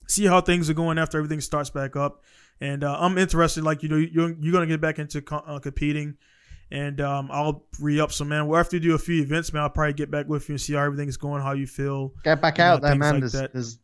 see 0.08 0.24
how 0.26 0.40
things 0.40 0.68
are 0.70 0.74
going 0.74 0.98
after 0.98 1.18
everything 1.18 1.40
starts 1.40 1.70
back 1.70 1.96
up. 1.96 2.22
And 2.60 2.84
uh, 2.84 2.96
I'm 2.98 3.18
interested, 3.18 3.64
like 3.64 3.82
you 3.82 3.88
know, 3.88 3.96
you're 3.96 4.34
you're 4.40 4.52
gonna 4.52 4.66
get 4.66 4.80
back 4.80 4.98
into 4.98 5.20
co- 5.20 5.44
uh, 5.46 5.58
competing, 5.58 6.16
and 6.70 7.00
um, 7.00 7.28
I'll 7.30 7.66
re 7.80 8.00
up 8.00 8.12
some 8.12 8.28
man. 8.28 8.46
We'll 8.46 8.56
have 8.56 8.70
to 8.70 8.80
do 8.80 8.94
a 8.94 8.98
few 8.98 9.20
events, 9.22 9.52
man. 9.52 9.62
I'll 9.62 9.68
probably 9.70 9.92
get 9.92 10.10
back 10.10 10.26
with 10.26 10.48
you 10.48 10.54
and 10.54 10.60
see 10.60 10.72
how 10.74 10.82
everything's 10.82 11.16
going, 11.18 11.42
how 11.42 11.52
you 11.52 11.66
feel. 11.66 12.14
Get 12.24 12.40
back 12.40 12.56
You 12.58 12.64
know, 12.64 12.70
out 12.70 12.82
there, 12.82 12.94
man. 12.94 13.12
like 13.14 13.20
there's, 13.20 13.32
that. 13.32 13.52
there's, 13.52 13.78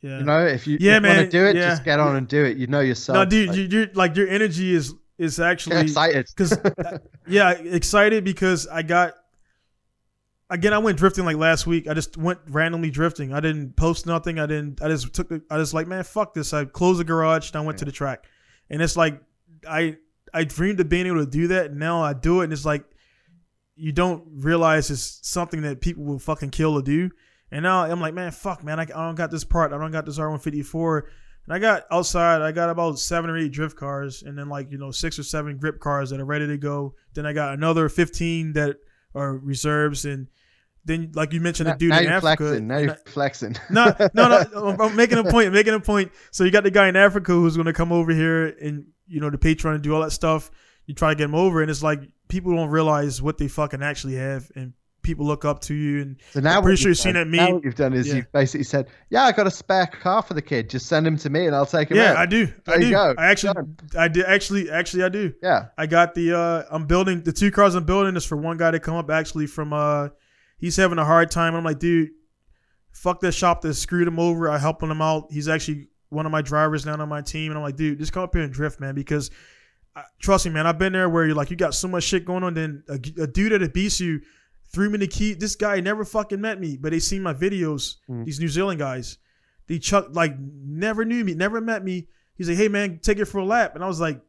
Yeah, 0.00 0.18
you 0.18 0.24
know, 0.24 0.46
if 0.46 0.66
you, 0.68 0.76
Yeah, 0.80 1.00
want 1.00 1.18
to 1.18 1.28
do 1.28 1.44
it, 1.46 1.56
yeah. 1.56 1.70
just 1.70 1.82
get 1.84 1.98
on 1.98 2.14
and 2.14 2.28
do 2.28 2.44
it. 2.44 2.56
You 2.56 2.66
know 2.68 2.80
yourself. 2.80 3.16
no, 3.16 3.24
dude, 3.24 3.48
like, 3.48 3.56
you, 3.58 3.62
you're 3.64 3.86
like 3.94 4.16
your 4.16 4.28
energy 4.28 4.72
is 4.74 4.94
is 5.18 5.38
actually 5.40 5.80
excited. 5.80 6.26
because 6.26 6.52
uh, 6.52 6.98
yeah, 7.26 7.50
excited 7.50 8.24
because 8.24 8.66
I 8.66 8.82
got 8.82 9.14
again. 10.50 10.72
I 10.72 10.78
went 10.78 10.98
drifting 10.98 11.24
like 11.24 11.36
last 11.36 11.66
week. 11.66 11.88
I 11.88 11.94
just 11.94 12.16
went 12.16 12.40
randomly 12.48 12.90
drifting. 12.90 13.32
I 13.32 13.40
didn't 13.40 13.76
post 13.76 14.06
nothing. 14.06 14.38
I 14.38 14.46
didn't. 14.46 14.82
I 14.82 14.88
just 14.88 15.12
took. 15.14 15.28
The, 15.28 15.42
I 15.50 15.58
just 15.58 15.74
like 15.74 15.86
man, 15.86 16.02
fuck 16.04 16.34
this. 16.34 16.52
I 16.52 16.64
closed 16.64 17.00
the 17.00 17.04
garage 17.04 17.50
and 17.50 17.56
I 17.56 17.64
went 17.64 17.78
to 17.78 17.84
the 17.84 17.92
track, 17.92 18.24
and 18.70 18.82
it's 18.82 18.96
like 18.96 19.20
I 19.68 19.96
I 20.32 20.44
dreamed 20.44 20.80
of 20.80 20.88
being 20.88 21.06
able 21.06 21.24
to 21.24 21.30
do 21.30 21.48
that. 21.48 21.66
And 21.66 21.78
now 21.78 22.02
I 22.02 22.12
do 22.12 22.40
it, 22.40 22.44
and 22.44 22.52
it's 22.52 22.64
like 22.64 22.84
you 23.76 23.92
don't 23.92 24.24
realize 24.32 24.90
it's 24.90 25.20
something 25.22 25.62
that 25.62 25.80
people 25.80 26.04
will 26.04 26.18
fucking 26.18 26.50
kill 26.50 26.76
to 26.76 26.82
do. 26.82 27.10
And 27.50 27.62
now 27.62 27.84
I'm 27.84 28.00
like, 28.00 28.14
man, 28.14 28.30
fuck, 28.32 28.64
man, 28.64 28.80
I, 28.80 28.82
I 28.82 28.86
don't 28.86 29.14
got 29.14 29.30
this 29.30 29.44
part. 29.44 29.72
I 29.72 29.78
don't 29.78 29.92
got 29.92 30.06
this 30.06 30.18
R154. 30.18 31.02
And 31.46 31.54
I 31.54 31.58
got 31.58 31.84
outside, 31.90 32.40
I 32.42 32.52
got 32.52 32.70
about 32.70 32.98
seven 32.98 33.28
or 33.30 33.36
eight 33.36 33.52
drift 33.52 33.76
cars, 33.76 34.22
and 34.22 34.38
then 34.38 34.48
like 34.48 34.70
you 34.70 34.78
know 34.78 34.90
six 34.90 35.18
or 35.18 35.22
seven 35.22 35.58
grip 35.58 35.78
cars 35.80 36.10
that 36.10 36.20
are 36.20 36.24
ready 36.24 36.46
to 36.46 36.56
go. 36.56 36.94
Then 37.14 37.26
I 37.26 37.32
got 37.32 37.54
another 37.54 37.88
fifteen 37.88 38.52
that 38.54 38.76
are 39.14 39.36
reserves, 39.36 40.04
and 40.06 40.28
then 40.86 41.12
like 41.14 41.32
you 41.32 41.40
mentioned, 41.40 41.66
now, 41.68 41.72
the 41.74 41.78
dude 41.78 41.90
now 41.90 41.98
in 41.98 42.04
you're 42.04 42.12
Africa. 42.14 42.36
flexing. 42.44 42.66
Now 42.66 42.78
you're 42.78 42.90
I- 42.92 43.10
flexing. 43.10 43.56
no, 43.70 43.94
no, 44.14 44.26
no. 44.54 44.76
I'm- 44.80 44.96
making 44.96 45.18
a 45.18 45.24
point. 45.24 45.52
Making 45.52 45.74
a 45.74 45.80
point. 45.80 46.12
So 46.30 46.44
you 46.44 46.50
got 46.50 46.64
the 46.64 46.70
guy 46.70 46.88
in 46.88 46.96
Africa 46.96 47.32
who's 47.32 47.56
going 47.56 47.66
to 47.66 47.72
come 47.74 47.92
over 47.92 48.12
here 48.12 48.46
and 48.46 48.86
you 49.06 49.20
know 49.20 49.28
the 49.30 49.38
Patreon 49.38 49.74
and 49.74 49.82
do 49.82 49.94
all 49.94 50.00
that 50.02 50.12
stuff. 50.12 50.50
You 50.86 50.94
try 50.94 51.10
to 51.10 51.14
get 51.14 51.24
him 51.24 51.34
over, 51.34 51.60
and 51.62 51.70
it's 51.70 51.82
like 51.82 52.00
people 52.28 52.54
don't 52.56 52.70
realize 52.70 53.20
what 53.22 53.36
they 53.38 53.48
fucking 53.48 53.82
actually 53.82 54.14
have, 54.16 54.50
and 54.56 54.72
people 55.04 55.24
look 55.24 55.44
up 55.44 55.60
to 55.60 55.74
you. 55.74 56.02
And 56.02 56.16
So 56.32 56.40
now 56.40 56.56
I'm 56.56 56.62
pretty 56.64 56.82
sure 56.82 56.90
you've 56.90 56.98
seen 56.98 57.14
done- 57.14 57.30
that 57.30 57.36
Now 57.36 57.52
what 57.54 57.64
you've 57.64 57.76
done 57.76 57.92
is 57.92 58.08
Yeah. 58.08 58.14
you've 58.16 58.32
basically 58.32 58.64
said, 58.64 58.88
"Yeah, 59.10 59.22
I 59.22 59.30
got 59.30 59.46
a 59.46 59.50
spare 59.52 59.86
car 59.86 60.22
for 60.22 60.34
the 60.34 60.42
kid. 60.42 60.68
Just 60.68 60.86
send 60.86 61.06
him 61.06 61.16
to 61.18 61.30
me, 61.30 61.46
and 61.46 61.54
I'll 61.54 61.64
take 61.66 61.90
him 61.92 61.98
yeah, 61.98 62.10
out." 62.10 62.16
I 62.16 62.26
do. 62.26 62.48
I 62.66 62.70
There 62.72 62.80
you 62.80 62.86
do. 62.86 62.90
go. 62.92 63.14
I 63.16 63.26
actually, 63.26 63.54
Done. 63.54 63.76
I 63.96 64.08
did 64.08 64.24
actually, 64.24 64.68
actually, 64.70 65.04
I 65.04 65.08
do. 65.10 65.32
yeah, 65.40 65.66
I 65.78 65.86
got 65.86 66.14
the. 66.16 66.36
uh 66.36 66.62
I'm 66.70 66.86
building 66.86 67.22
the 67.22 67.32
two 67.32 67.52
cars. 67.52 67.76
I'm 67.76 67.84
building 67.84 68.16
is 68.16 68.24
for 68.24 68.36
one 68.36 68.56
guy 68.56 68.72
to 68.72 68.80
come 68.80 68.96
up 68.96 69.08
actually 69.10 69.46
from. 69.46 69.72
uh 69.72 70.08
He's 70.58 70.76
having 70.76 70.98
a 70.98 71.04
hard 71.04 71.30
time. 71.30 71.54
I'm 71.54 71.64
like, 71.64 71.78
dude, 71.78 72.08
fuck 72.92 73.20
that 73.20 73.32
shop 73.32 73.60
that 73.62 73.74
screwed 73.74 74.08
him 74.08 74.18
over. 74.18 74.48
I 74.48 74.58
helping 74.58 74.90
him 74.90 75.02
out. 75.02 75.26
He's 75.30 75.48
actually 75.48 75.88
one 76.08 76.26
of 76.26 76.32
my 76.32 76.42
drivers 76.42 76.86
now 76.86 76.94
on 76.96 77.08
my 77.08 77.20
team, 77.22 77.50
and 77.50 77.58
I'm 77.58 77.62
like, 77.64 77.76
dude, 77.76 77.98
just 77.98 78.12
come 78.12 78.22
up 78.22 78.34
here 78.34 78.42
and 78.44 78.52
drift, 78.52 78.80
man, 78.80 78.94
because. 78.94 79.30
I, 79.96 80.02
trust 80.20 80.44
me, 80.44 80.50
man. 80.50 80.66
I've 80.66 80.76
been 80.76 80.92
there 80.92 81.08
where 81.08 81.24
you're 81.24 81.36
like, 81.36 81.52
you 81.52 81.56
got 81.56 81.72
so 81.72 81.86
much 81.86 82.02
shit 82.02 82.24
going 82.24 82.42
on. 82.42 82.54
Then 82.54 82.82
a, 82.88 82.94
a 82.94 83.26
dude 83.28 83.52
that 83.52 83.72
beats 83.72 84.00
you, 84.00 84.22
threw 84.74 84.90
me 84.90 84.98
the 84.98 85.06
key. 85.06 85.34
This 85.34 85.56
guy 85.56 85.80
never 85.80 86.04
fucking 86.04 86.40
met 86.40 86.60
me, 86.60 86.76
but 86.76 86.90
they 86.90 86.98
seen 86.98 87.22
my 87.22 87.32
videos. 87.34 87.96
Mm. 88.08 88.24
These 88.24 88.40
New 88.40 88.48
Zealand 88.48 88.78
guys, 88.78 89.18
they 89.66 89.78
chuck 89.78 90.08
like 90.12 90.34
never 90.38 91.04
knew 91.04 91.24
me, 91.24 91.34
never 91.34 91.60
met 91.60 91.84
me. 91.84 92.08
He's 92.36 92.48
like, 92.48 92.58
hey 92.58 92.68
man, 92.68 92.98
take 93.00 93.18
it 93.18 93.26
for 93.26 93.38
a 93.38 93.44
lap, 93.44 93.74
and 93.74 93.84
I 93.84 93.86
was 93.86 94.00
like, 94.00 94.20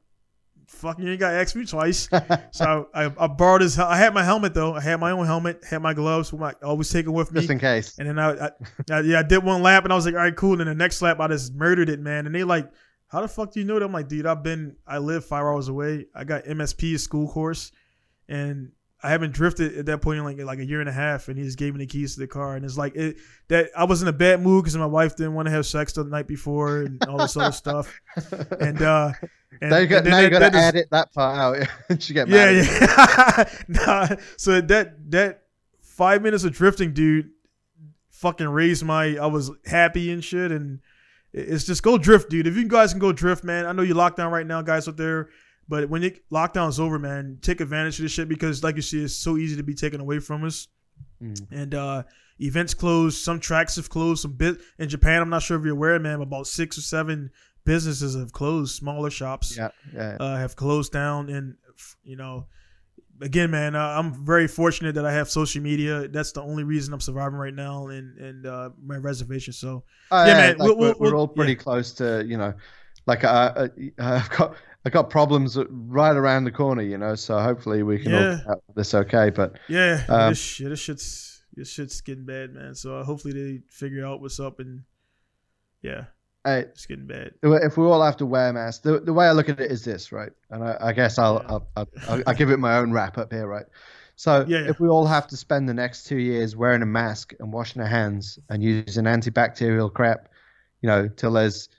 fucking, 0.68 1.04
you 1.06 1.12
ain't 1.12 1.20
got 1.20 1.32
to 1.32 1.38
ask 1.38 1.56
me 1.56 1.66
twice. 1.66 2.08
so 2.52 2.90
I, 2.94 3.12
I 3.18 3.28
borrowed 3.28 3.62
his. 3.62 3.78
I 3.80 3.98
had 3.98 4.14
my 4.14 4.24
helmet 4.24 4.54
though. 4.54 4.74
I 4.74 4.82
had 4.82 5.00
my 5.00 5.12
own 5.12 5.26
helmet. 5.26 5.64
Had 5.68 5.82
my 5.82 5.94
gloves. 5.94 6.34
I 6.34 6.54
always 6.64 6.90
taking 6.90 7.14
with 7.14 7.32
me. 7.32 7.42
just 7.42 7.52
in 7.52 7.60
case. 7.60 7.98
And 7.98 8.08
then 8.08 8.20
I, 8.20 8.32
I, 8.32 8.50
I, 8.92 9.00
yeah, 9.02 9.20
I 9.20 9.24
did 9.24 9.44
one 9.44 9.62
lap, 9.62 9.84
and 9.84 9.94
I 9.94 9.96
was 9.96 10.06
like, 10.06 10.16
all 10.16 10.22
right, 10.22 10.36
cool. 10.36 10.54
And 10.54 10.62
then 10.62 10.68
the 10.68 10.76
next 10.76 11.02
lap, 11.02 11.20
I 11.20 11.28
just 11.28 11.54
murdered 11.54 11.90
it, 11.90 12.00
man. 12.00 12.26
And 12.26 12.36
they 12.36 12.44
like, 12.44 12.70
how 13.08 13.22
the 13.22 13.28
fuck 13.28 13.52
do 13.52 13.60
you 13.60 13.66
know 13.66 13.80
that? 13.80 13.86
I'm 13.86 13.92
like, 13.92 14.08
dude, 14.08 14.26
I've 14.26 14.44
been, 14.44 14.76
I 14.88 14.98
live 14.98 15.26
five 15.26 15.44
hours 15.44 15.68
away. 15.68 16.06
I 16.14 16.24
got 16.24 16.46
MSP, 16.46 16.96
a 16.96 17.00
school 17.00 17.28
course, 17.28 17.72
and 18.28 18.72
I 19.06 19.10
haven't 19.10 19.34
drifted 19.34 19.78
at 19.78 19.86
that 19.86 20.02
point 20.02 20.18
in 20.18 20.26
like 20.26 20.40
like 20.40 20.60
a 20.60 20.66
year 20.66 20.80
and 20.80 20.90
a 20.90 20.94
half. 20.94 21.28
And 21.28 21.38
he 21.38 21.44
just 21.44 21.60
gave 21.60 21.74
me 21.74 21.80
the 21.80 21.86
keys 21.86 22.16
to 22.16 22.20
the 22.20 22.28
car, 22.28 22.56
and 22.56 22.66
it's 22.66 22.78
like 22.78 22.96
it 22.96 23.18
that 23.50 23.70
I 23.78 23.84
was 23.84 24.02
in 24.02 24.08
a 24.08 24.14
bad 24.14 24.42
mood 24.42 24.64
because 24.64 24.76
my 24.76 24.86
wife 24.86 25.16
didn't 25.16 25.36
want 25.36 25.46
to 25.46 25.52
have 25.52 25.66
sex 25.66 25.94
the 25.94 26.04
night 26.04 26.28
before 26.28 26.82
and 26.82 27.04
all 27.06 27.18
this 27.18 27.38
other 27.38 27.52
stuff. 27.52 28.02
And 28.60 28.82
uh, 28.82 29.12
and, 29.62 29.70
now 29.70 29.78
you 29.78 29.88
got, 29.88 30.04
now 30.06 30.20
you 30.20 30.30
got 30.30 30.40
that 30.40 30.54
to 30.54 30.58
edit 30.58 30.88
that 30.90 31.14
part 31.14 31.38
out. 31.38 31.68
she 32.02 32.14
get 32.14 32.28
yeah, 32.28 32.46
mad. 32.46 32.56
you. 32.56 32.62
yeah. 32.64 33.44
nah, 33.86 34.16
so 34.38 34.60
that 34.62 35.12
that 35.12 35.44
five 35.82 36.24
minutes 36.24 36.44
of 36.44 36.54
drifting, 36.54 36.94
dude, 36.94 37.30
fucking 38.10 38.48
raised 38.48 38.84
my. 38.84 39.18
I 39.18 39.28
was 39.28 39.52
happy 39.66 40.12
and 40.12 40.24
shit, 40.24 40.52
and 40.52 40.80
it's 41.32 41.66
just 41.66 41.84
go 41.84 41.98
drift, 41.98 42.30
dude. 42.30 42.48
If 42.48 42.56
you 42.56 42.68
guys 42.68 42.92
can 42.92 43.00
go 43.00 43.12
drift, 43.12 43.44
man. 43.44 43.66
I 43.66 43.72
know 43.72 43.84
you're 43.84 43.96
locked 43.96 44.18
down 44.18 44.32
right 44.32 44.48
now, 44.48 44.62
guys 44.62 44.88
out 44.88 44.98
there, 44.98 45.30
but 45.68 45.90
when 45.90 46.04
it, 46.04 46.30
lockdown's 46.30 46.80
over, 46.80 47.00
man, 47.00 47.40
take 47.42 47.62
advantage 47.62 47.98
of 48.00 48.04
this 48.04 48.12
shit 48.12 48.30
because, 48.30 48.64
like 48.64 48.76
you 48.76 48.82
see, 48.82 49.04
it's 49.04 49.16
so 49.16 49.38
easy 49.38 49.56
to 49.58 49.64
be 49.64 49.74
taken 49.74 50.00
away 50.02 50.20
from 50.20 50.44
us. 50.44 50.68
Mm. 51.22 51.48
And 51.52 51.76
uh 51.76 52.04
events 52.40 52.74
closed. 52.74 53.18
Some 53.24 53.40
tracks 53.40 53.76
have 53.78 53.90
closed. 53.90 54.22
Some 54.22 54.34
bit 54.34 54.58
in 54.80 54.90
Japan. 54.90 55.22
I'm 55.22 55.30
not 55.30 55.42
sure 55.42 55.58
if 55.58 55.64
you're 55.64 55.74
aware, 55.74 55.98
man. 56.00 56.22
About 56.22 56.48
six 56.48 56.78
or 56.78 56.82
seven 56.82 57.32
businesses 57.64 58.16
have 58.16 58.32
closed. 58.32 58.76
Smaller 58.76 59.10
shops 59.10 59.58
Yeah, 59.58 59.70
yeah. 59.94 60.18
uh, 60.20 60.38
have 60.38 60.56
closed 60.56 60.92
down 60.92 61.30
and 61.30 61.56
you 62.04 62.16
know 62.16 62.46
again 63.22 63.50
man 63.52 63.76
uh, 63.76 63.82
i'm 63.98 64.14
very 64.26 64.48
fortunate 64.48 64.96
that 64.96 65.06
i 65.06 65.12
have 65.12 65.30
social 65.30 65.62
media 65.62 66.08
that's 66.10 66.32
the 66.34 66.42
only 66.42 66.64
reason 66.64 66.94
i'm 66.94 67.00
surviving 67.02 67.38
right 67.38 67.54
now 67.54 67.88
and 67.88 68.18
and 68.18 68.46
uh, 68.46 68.70
my 68.82 68.96
reservation 68.98 69.52
so 69.54 69.84
Oh, 70.12 70.24
yeah, 70.26 70.28
yeah, 70.28 70.34
man, 70.34 70.58
like, 70.58 70.68
we'll- 70.68 70.78
we're, 70.78 70.94
we'll- 71.00 71.12
we're 71.12 71.18
all 71.18 71.28
pretty 71.28 71.52
yeah. 71.54 71.58
close 71.60 71.92
to, 71.94 72.24
you 72.26 72.38
know, 72.38 72.54
like 73.08 73.24
uh, 73.26 73.28
uh, 73.28 73.68
I've 74.00 74.30
got 74.30 74.56
I 74.86 74.90
got 74.92 75.10
problems 75.10 75.58
right 75.70 76.16
around 76.16 76.44
the 76.44 76.52
corner, 76.52 76.84
you 76.84 76.98
know. 76.98 77.16
So 77.16 77.40
hopefully 77.40 77.82
we 77.84 77.98
can 78.00 78.14
all 78.14 78.22
Yeah. 78.22 78.40
out 78.50 78.64
this 78.76 78.94
okay. 78.94 79.30
But 79.32 79.58
yeah 79.68 80.04
Um, 80.10 80.30
this 80.30 80.40
shit 80.40 80.70
this 80.70 80.80
shit's 80.80 81.44
this 81.56 81.70
shit's 81.72 82.02
getting 82.02 82.26
bad 82.26 82.54
man 82.54 82.76
so 82.76 83.00
uh, 83.00 83.04
hopefully 83.04 83.34
they 83.34 83.62
figure 83.70 84.06
out 84.06 84.20
what's 84.22 84.40
up 84.42 84.60
and 84.60 84.84
yeah 85.82 86.06
hey, 86.44 86.60
it's 86.60 86.86
getting 86.86 87.08
bad 87.08 87.32
if 87.42 87.78
we 87.78 87.86
all 87.86 88.04
have 88.04 88.18
to 88.18 88.26
wear 88.26 88.52
masks, 88.54 88.84
the, 88.84 89.00
the 89.00 89.14
way 89.14 89.26
I 89.26 89.32
look 89.32 89.50
at 89.50 89.60
it 89.60 89.72
is 89.72 89.84
this, 89.84 90.12
right? 90.12 90.32
And 90.52 90.64
I, 90.64 90.78
I 90.80 90.94
guess 90.94 91.18
I'll, 91.18 91.42
Yeah. 91.42 91.50
I'll, 91.50 91.68
I'll, 91.78 91.88
I'll, 92.08 92.24
I'll 92.28 92.34
give 92.36 92.52
it 92.52 92.60
my 92.60 92.78
own 92.78 92.92
wrap 92.92 93.18
up 93.18 93.32
here, 93.34 93.48
right? 93.48 93.66
So 94.16 94.46
Yeah, 94.48 94.60
yeah. 94.60 94.70
if 94.70 94.80
we 94.80 94.88
all 94.88 95.08
have 95.08 95.26
to 95.28 95.38
spend 95.38 95.68
the 95.68 95.74
next 95.74 96.04
two 96.04 96.18
years 96.20 96.56
wearing 96.56 96.82
a 96.84 96.86
mask 96.86 97.34
and 97.40 97.52
washing 97.52 97.82
our 97.82 97.88
hands 97.88 98.38
and 98.50 98.62
using 98.62 99.06
antibacterial 99.06 99.92
crap, 99.92 100.30
you 100.82 100.88
know, 100.88 101.08
till 101.08 101.32
there's 101.32 101.70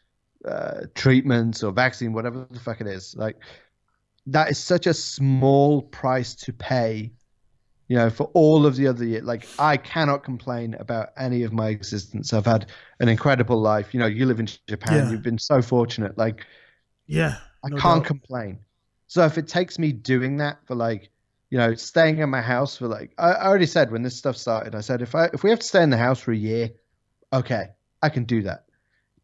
uh, 0.46 0.86
treatments 0.94 1.62
or 1.62 1.72
vaccine, 1.72 2.12
whatever 2.12 2.46
the 2.50 2.60
fuck 2.60 2.80
it 2.80 2.86
is, 2.86 3.14
like 3.16 3.36
that 4.26 4.50
is 4.50 4.58
such 4.58 4.86
a 4.86 4.94
small 4.94 5.82
price 5.82 6.34
to 6.34 6.52
pay. 6.52 7.12
You 7.88 7.96
know, 7.96 8.10
for 8.10 8.24
all 8.34 8.66
of 8.66 8.74
the 8.74 8.88
other 8.88 9.04
year, 9.04 9.22
like 9.22 9.46
I 9.60 9.76
cannot 9.76 10.24
complain 10.24 10.74
about 10.74 11.10
any 11.16 11.44
of 11.44 11.52
my 11.52 11.68
existence. 11.68 12.32
I've 12.32 12.44
had 12.44 12.66
an 12.98 13.08
incredible 13.08 13.60
life. 13.60 13.94
You 13.94 14.00
know, 14.00 14.06
you 14.06 14.26
live 14.26 14.40
in 14.40 14.48
Japan. 14.66 15.04
Yeah. 15.04 15.10
You've 15.12 15.22
been 15.22 15.38
so 15.38 15.62
fortunate. 15.62 16.18
Like 16.18 16.44
yeah 17.06 17.36
I 17.64 17.68
no 17.68 17.76
can't 17.76 18.02
doubt. 18.02 18.06
complain. 18.06 18.58
So 19.06 19.24
if 19.24 19.38
it 19.38 19.46
takes 19.46 19.78
me 19.78 19.92
doing 19.92 20.38
that 20.38 20.58
for 20.66 20.74
like, 20.74 21.10
you 21.50 21.58
know, 21.58 21.74
staying 21.74 22.18
in 22.18 22.28
my 22.28 22.40
house 22.40 22.76
for 22.76 22.88
like, 22.88 23.12
I, 23.18 23.30
I 23.32 23.46
already 23.46 23.66
said 23.66 23.92
when 23.92 24.02
this 24.02 24.16
stuff 24.16 24.36
started, 24.36 24.74
I 24.74 24.80
said 24.80 25.00
if 25.02 25.14
I 25.14 25.26
if 25.32 25.44
we 25.44 25.50
have 25.50 25.60
to 25.60 25.66
stay 25.66 25.82
in 25.82 25.90
the 25.90 25.96
house 25.96 26.18
for 26.20 26.32
a 26.32 26.36
year, 26.36 26.70
okay, 27.32 27.68
I 28.02 28.08
can 28.08 28.24
do 28.24 28.42
that 28.42 28.64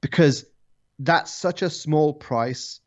because 0.01 0.44
that's 0.98 1.32
such 1.32 1.62
a 1.62 1.70
small 1.70 2.12
price 2.14 2.81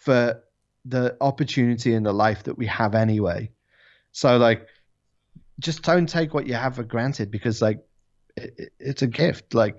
for 0.00 0.42
the 0.84 1.16
opportunity 1.20 1.94
and 1.94 2.04
the 2.06 2.12
life 2.12 2.44
that 2.44 2.56
we 2.56 2.66
have 2.66 2.94
anyway. 2.94 3.50
So 4.12 4.36
like, 4.38 4.66
just 5.60 5.82
don't 5.82 6.08
take 6.08 6.32
what 6.34 6.46
you 6.46 6.54
have 6.54 6.76
for 6.76 6.84
granted 6.84 7.30
because 7.30 7.60
like, 7.60 7.78
it, 8.36 8.54
it- 8.58 8.72
it's 8.78 9.02
a 9.02 9.06
gift. 9.06 9.54
Like, 9.54 9.76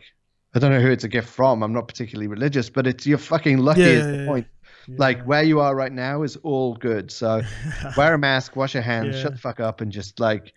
I 0.53 0.60
don't 0.60 0.72
know 0.72 0.81
who 0.81 0.91
it's 0.91 1.03
a 1.03 1.10
gift 1.10 1.30
from. 1.30 1.61
I'm 1.64 1.73
not 1.73 1.88
particularly 1.88 2.27
religious, 2.27 2.69
but 2.69 2.88
it's 2.88 3.06
you're 3.06 3.18
fucking 3.18 3.60
lucky. 3.60 3.81
Yeah, 3.81 3.88
is 3.88 4.06
the 4.07 4.18
yeah. 4.18 4.26
point. 4.26 4.48
Yeah. 4.88 4.95
Like 4.98 5.23
where 5.23 5.44
you 5.44 5.60
are 5.60 5.76
right 5.76 5.91
now 5.91 6.23
is 6.23 6.36
all 6.38 6.73
good. 6.76 7.11
So 7.11 7.41
wear 7.98 8.14
a 8.15 8.18
mask, 8.18 8.56
wash 8.56 8.73
your 8.73 8.84
hands, 8.84 9.19
shut 9.19 9.34
the 9.34 9.38
fuck 9.38 9.60
up, 9.60 9.81
and 9.81 9.91
just 9.91 10.19
like, 10.19 10.53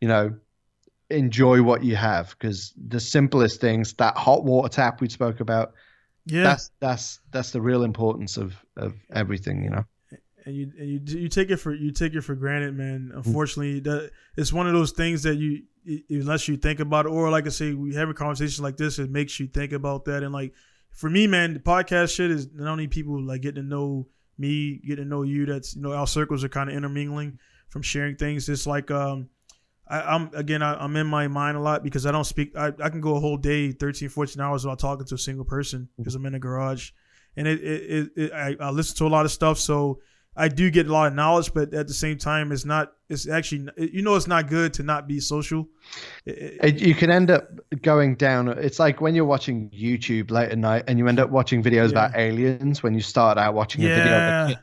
you 0.00 0.08
know, 0.08 0.34
enjoy 1.10 1.62
what 1.62 1.84
you 1.84 1.94
have. 1.96 2.30
Because 2.30 2.74
the 2.76 2.98
simplest 3.00 3.60
things, 3.60 3.94
that 3.94 4.16
hot 4.16 4.44
water 4.44 4.68
tap 4.68 5.00
we 5.00 5.08
spoke 5.08 5.38
about, 5.40 5.72
yeah 6.26 6.42
that's 6.42 6.70
that's 6.80 7.20
that's 7.32 7.50
the 7.50 7.60
real 7.60 7.84
importance 7.84 8.36
of 8.36 8.54
of 8.76 8.94
everything. 9.12 9.62
You 9.62 9.70
know. 9.70 9.84
and 10.44 10.54
you 10.54 10.72
and 10.78 10.88
you 10.88 11.20
you 11.20 11.28
take 11.28 11.50
it 11.50 11.56
for 11.56 11.72
you 11.74 11.92
take 11.92 12.14
it 12.14 12.22
for 12.22 12.34
granted, 12.34 12.76
man. 12.76 13.12
Unfortunately, 13.14 13.80
that 13.80 14.10
it's 14.36 14.52
one 14.52 14.66
of 14.66 14.72
those 14.74 14.92
things 14.92 15.22
that 15.22 15.36
you 15.36 15.62
unless 16.10 16.48
you 16.48 16.56
think 16.56 16.80
about 16.80 17.06
it, 17.06 17.10
or 17.10 17.30
like 17.30 17.46
I 17.46 17.50
say, 17.50 17.72
we 17.72 17.94
have 17.94 18.08
a 18.08 18.14
conversation 18.14 18.64
like 18.64 18.76
this, 18.76 18.98
it 18.98 19.10
makes 19.10 19.38
you 19.38 19.46
think 19.46 19.72
about 19.72 20.04
that. 20.06 20.22
And 20.22 20.32
like 20.32 20.52
for 20.92 21.08
me, 21.08 21.26
man, 21.26 21.54
the 21.54 21.60
podcast 21.60 22.14
shit 22.14 22.30
is 22.30 22.48
not 22.52 22.70
only 22.70 22.88
people 22.88 23.22
like 23.22 23.42
getting 23.42 23.62
to 23.62 23.68
know 23.68 24.08
me 24.38 24.80
getting 24.86 25.04
to 25.04 25.08
know 25.08 25.22
you. 25.22 25.46
That's 25.46 25.76
you 25.76 25.82
know 25.82 25.92
our 25.92 26.06
circles 26.06 26.44
are 26.44 26.48
kind 26.48 26.68
of 26.68 26.76
intermingling 26.76 27.38
from 27.68 27.82
sharing 27.82 28.16
things. 28.16 28.48
It's 28.48 28.66
like 28.66 28.90
um, 28.90 29.28
I, 29.88 30.14
am 30.14 30.30
again 30.34 30.62
I, 30.62 30.82
am 30.84 30.96
in 30.96 31.06
my 31.06 31.28
mind 31.28 31.56
a 31.56 31.60
lot 31.60 31.84
because 31.84 32.06
I 32.06 32.12
don't 32.12 32.24
speak. 32.24 32.56
I, 32.56 32.72
I 32.82 32.90
can 32.90 33.00
go 33.00 33.16
a 33.16 33.20
whole 33.20 33.36
day, 33.36 33.72
13, 33.72 34.08
14 34.08 34.40
hours 34.40 34.64
without 34.64 34.78
talking 34.78 35.06
to 35.06 35.14
a 35.14 35.18
single 35.18 35.44
person 35.44 35.82
mm-hmm. 35.82 36.02
because 36.02 36.14
I'm 36.14 36.26
in 36.26 36.34
a 36.34 36.38
garage, 36.38 36.90
and 37.36 37.46
it, 37.46 37.62
it, 37.62 37.82
it, 37.90 38.10
it 38.16 38.32
I, 38.32 38.56
I 38.60 38.70
listen 38.70 38.96
to 38.96 39.06
a 39.06 39.08
lot 39.08 39.24
of 39.24 39.30
stuff. 39.30 39.58
So 39.58 40.00
I 40.36 40.48
do 40.48 40.70
get 40.70 40.86
a 40.86 40.92
lot 40.92 41.06
of 41.06 41.14
knowledge, 41.14 41.54
but 41.54 41.72
at 41.72 41.86
the 41.86 41.94
same 41.94 42.18
time, 42.18 42.52
it's 42.52 42.64
not. 42.64 42.92
It's 43.08 43.28
actually 43.28 43.68
you 43.76 44.02
know 44.02 44.16
it's 44.16 44.26
not 44.26 44.48
good 44.48 44.74
to 44.74 44.82
not 44.82 45.06
be 45.06 45.20
social. 45.20 45.68
You 46.26 46.94
can 46.94 47.10
end 47.10 47.30
up 47.30 47.48
going 47.82 48.16
down. 48.16 48.48
It's 48.48 48.80
like 48.80 49.00
when 49.00 49.14
you're 49.14 49.24
watching 49.24 49.70
YouTube 49.70 50.30
late 50.30 50.50
at 50.50 50.58
night 50.58 50.84
and 50.88 50.98
you 50.98 51.06
end 51.06 51.20
up 51.20 51.30
watching 51.30 51.62
videos 51.62 51.92
yeah. 51.92 52.06
about 52.06 52.16
aliens 52.16 52.82
when 52.82 52.92
you 52.92 53.00
start 53.00 53.38
out 53.38 53.54
watching 53.54 53.84
a 53.84 53.88
video, 53.88 54.56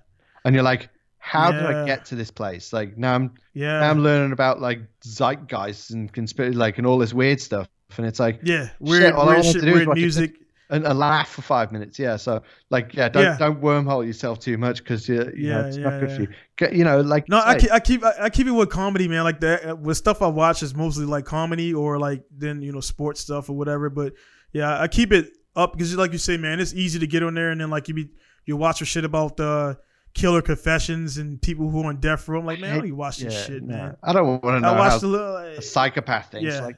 and 0.45 0.53
you're 0.53 0.63
like, 0.63 0.89
"How 1.23 1.51
yeah. 1.51 1.59
did 1.59 1.65
I 1.65 1.85
get 1.85 2.05
to 2.05 2.15
this 2.15 2.31
place?" 2.31 2.73
Like 2.73 2.97
now 2.97 3.15
I'm 3.15 3.31
yeah 3.53 3.79
now 3.79 3.89
I'm 3.89 4.03
learning 4.03 4.33
about 4.33 4.59
like 4.59 4.81
zeitgeist 5.03 5.91
and 5.91 6.11
conspiracy, 6.11 6.55
like 6.55 6.77
and 6.77 6.85
all 6.85 6.97
this 6.97 7.13
weird 7.13 7.39
stuff, 7.39 7.67
and 7.97 8.05
it's 8.05 8.19
like 8.19 8.39
yeah 8.43 8.69
weird, 8.79 9.03
shit, 9.03 9.15
weird, 9.15 9.45
shit, 9.45 9.63
weird 9.63 9.87
music 9.89 10.33
and 10.69 10.87
a 10.87 10.93
laugh 10.93 11.29
for 11.29 11.41
five 11.41 11.71
minutes. 11.71 11.99
Yeah. 11.99 12.15
So 12.15 12.41
like, 12.69 12.93
yeah, 12.93 13.07
don't 13.07 13.23
yeah. 13.23 13.37
don't 13.37 13.61
wormhole 13.61 14.05
yourself 14.05 14.39
too 14.39 14.57
much 14.57 14.79
because 14.79 15.07
you, 15.07 15.21
you 15.35 15.49
yeah, 15.49 15.61
know, 15.61 15.67
it's 15.67 15.77
yeah, 15.77 15.83
not 15.83 15.99
good 15.99 16.11
for 16.11 16.21
you. 16.23 16.27
Get, 16.57 16.73
you 16.73 16.83
know, 16.83 17.01
like 17.01 17.29
no, 17.29 17.41
I 17.43 17.57
keep, 17.57 17.71
I 17.71 17.79
keep 17.79 18.03
I 18.03 18.29
keep 18.29 18.47
it 18.47 18.51
with 18.51 18.69
comedy, 18.69 19.07
man. 19.07 19.23
Like 19.23 19.39
that 19.41 19.79
with 19.79 19.97
stuff 19.97 20.21
I 20.21 20.27
watch 20.27 20.63
is 20.63 20.73
mostly 20.73 21.05
like 21.05 21.25
comedy 21.25 21.73
or 21.73 21.99
like 21.99 22.23
then 22.35 22.61
you 22.61 22.71
know 22.71 22.79
sports 22.79 23.21
stuff 23.21 23.49
or 23.49 23.53
whatever. 23.53 23.89
But 23.89 24.13
yeah, 24.51 24.81
I 24.81 24.87
keep 24.87 25.11
it 25.11 25.31
up 25.55 25.73
because 25.73 25.95
like 25.95 26.11
you 26.11 26.17
say, 26.17 26.37
man, 26.37 26.59
it's 26.59 26.73
easy 26.73 26.99
to 26.99 27.07
get 27.07 27.23
on 27.23 27.35
there 27.35 27.51
and 27.51 27.61
then 27.61 27.69
like 27.69 27.87
you 27.87 27.93
be 27.93 28.09
you 28.45 28.57
watch 28.57 28.81
your 28.81 28.87
shit 28.87 29.05
about 29.05 29.37
the. 29.37 29.47
Uh, 29.47 29.73
killer 30.13 30.41
confessions 30.41 31.17
and 31.17 31.41
people 31.41 31.69
who 31.69 31.81
are 31.83 31.87
on 31.87 31.99
death 31.99 32.27
row. 32.27 32.39
I'm 32.39 32.45
like, 32.45 32.59
man, 32.59 32.71
I 32.71 32.75
don't 32.75 32.85
even 32.85 32.97
watch 32.97 33.17
this 33.17 33.45
shit, 33.45 33.63
man. 33.63 33.97
I 34.03 34.13
don't 34.13 34.43
want 34.43 34.57
to 34.57 34.59
know 34.59 34.73
I 34.73 34.77
watched 34.77 35.03
a, 35.03 35.07
little, 35.07 35.33
like, 35.33 35.57
a 35.57 35.61
psychopath 35.61 36.31
thinks. 36.31 36.53
Yeah, 36.53 36.61
like, 36.61 36.77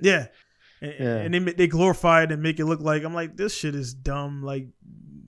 yeah 0.00 0.26
and, 0.80 0.94
yeah. 0.98 1.16
and 1.16 1.34
they 1.34 1.52
they 1.52 1.66
glorify 1.66 2.22
it 2.22 2.32
and 2.32 2.42
make 2.42 2.58
it 2.60 2.66
look 2.66 2.80
like 2.80 3.04
I'm 3.04 3.14
like 3.14 3.36
this 3.36 3.54
shit 3.54 3.74
is 3.74 3.94
dumb. 3.94 4.42
Like, 4.42 4.68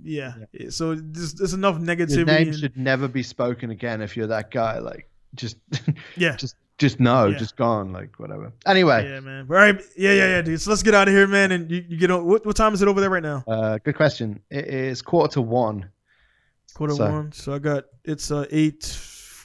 yeah. 0.03 0.35
yeah. 0.53 0.71
So 0.71 0.95
there's, 0.95 1.35
there's 1.35 1.55
enough 1.55 1.77
negativity. 1.77 2.17
Your 2.17 2.27
name 2.27 2.49
and, 2.49 2.57
should 2.57 2.77
never 2.77 3.09
be 3.09 3.23
spoken 3.23 3.71
again 3.71 4.01
if 4.01 4.17
you're 4.17 4.27
that 4.29 4.51
guy. 4.51 4.79
Like, 4.79 5.09
just 5.35 5.57
yeah, 6.17 6.37
just 6.37 6.57
just 6.79 7.01
no, 7.01 7.27
yeah. 7.27 7.39
just 7.39 7.57
gone, 7.57 7.93
like 7.93 8.19
whatever. 8.19 8.53
Anyway, 8.67 9.09
yeah, 9.09 9.21
man. 9.21 9.47
All 9.49 9.57
right, 9.57 9.81
yeah, 9.97 10.13
yeah, 10.13 10.27
yeah, 10.29 10.43
dude. 10.43 10.61
So 10.61 10.71
let's 10.71 10.83
get 10.83 10.95
out 10.95 11.09
of 11.09 11.15
here, 11.15 11.27
man. 11.27 11.53
And 11.53 11.71
you, 11.71 11.85
you 11.89 11.97
get 11.97 12.11
on. 12.11 12.25
What, 12.27 12.45
what 12.45 12.57
time 12.57 12.75
is 12.75 12.83
it 12.83 12.89
over 12.89 13.01
there 13.01 13.11
right 13.11 13.23
now? 13.23 13.45
Uh, 13.47 13.79
good 13.79 13.97
question. 13.97 14.41
It 14.51 14.67
is 14.67 15.03
quarter 15.03 15.33
to 15.35 15.43
one. 15.43 15.91
Quarter 16.79 16.95
so. 16.95 17.11
one. 17.11 17.33
So 17.33 17.53
I 17.53 17.59
got 17.59 17.87
it's 18.05 18.31
uh 18.31 18.47
eight. 18.53 18.97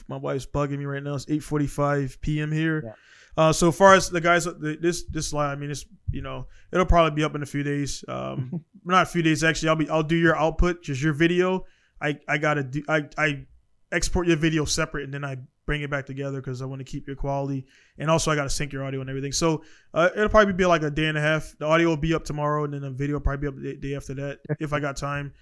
My 0.06 0.16
wife's 0.16 0.46
bugging 0.46 0.78
me 0.78 0.84
right 0.84 1.02
now. 1.02 1.16
It's 1.16 1.26
eight 1.28 1.42
forty 1.42 1.66
five 1.66 2.16
p.m. 2.20 2.52
here. 2.52 2.82
Yeah. 2.84 2.92
Uh, 3.36 3.52
so 3.52 3.72
far 3.72 3.94
as 3.94 4.08
the 4.08 4.20
guys, 4.20 4.46
this 4.60 5.02
this 5.06 5.32
line, 5.32 5.50
I 5.50 5.56
mean, 5.56 5.68
it's 5.68 5.84
you 6.12 6.22
know, 6.22 6.46
it'll 6.72 6.86
probably 6.86 7.10
be 7.10 7.24
up 7.24 7.34
in 7.34 7.42
a 7.42 7.46
few 7.46 7.64
days. 7.64 8.04
Um, 8.06 8.64
not 8.84 9.02
a 9.02 9.06
few 9.06 9.20
days 9.20 9.42
actually. 9.42 9.70
I'll 9.70 9.74
be 9.74 9.90
I'll 9.90 10.04
do 10.04 10.14
your 10.14 10.36
output, 10.36 10.84
just 10.84 11.02
your 11.02 11.12
video. 11.12 11.66
I 12.00 12.20
I 12.28 12.38
gotta 12.38 12.62
do 12.62 12.84
I 12.88 13.08
I 13.18 13.46
export 13.90 14.28
your 14.28 14.36
video 14.36 14.64
separate 14.64 15.02
and 15.02 15.12
then 15.12 15.24
I 15.24 15.38
bring 15.66 15.82
it 15.82 15.90
back 15.90 16.06
together 16.06 16.40
because 16.40 16.62
I 16.62 16.66
want 16.66 16.78
to 16.78 16.84
keep 16.84 17.08
your 17.08 17.16
quality 17.16 17.66
and 17.98 18.08
also 18.08 18.30
I 18.30 18.36
got 18.36 18.44
to 18.44 18.50
sync 18.50 18.72
your 18.72 18.84
audio 18.84 19.00
and 19.00 19.10
everything. 19.10 19.32
So 19.32 19.64
uh, 19.92 20.10
it'll 20.14 20.28
probably 20.28 20.52
be 20.52 20.66
like 20.66 20.82
a 20.82 20.90
day 20.90 21.06
and 21.06 21.18
a 21.18 21.20
half. 21.20 21.52
The 21.58 21.66
audio 21.66 21.88
will 21.88 21.96
be 21.96 22.14
up 22.14 22.24
tomorrow 22.24 22.62
and 22.62 22.72
then 22.72 22.82
the 22.82 22.90
video 22.90 23.16
will 23.16 23.22
probably 23.22 23.40
be 23.40 23.48
up 23.48 23.60
the 23.60 23.74
day 23.74 23.96
after 23.96 24.14
that. 24.14 24.38
if 24.60 24.72
I 24.72 24.78
got 24.78 24.96
time, 24.96 25.32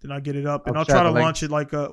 then 0.00 0.12
I'll 0.12 0.20
get 0.20 0.36
it 0.36 0.46
up 0.46 0.66
and 0.66 0.76
I'll, 0.76 0.80
I'll 0.80 0.86
try 0.86 1.02
to 1.02 1.10
launch 1.10 1.42
it 1.42 1.50
like 1.50 1.72
a 1.72 1.92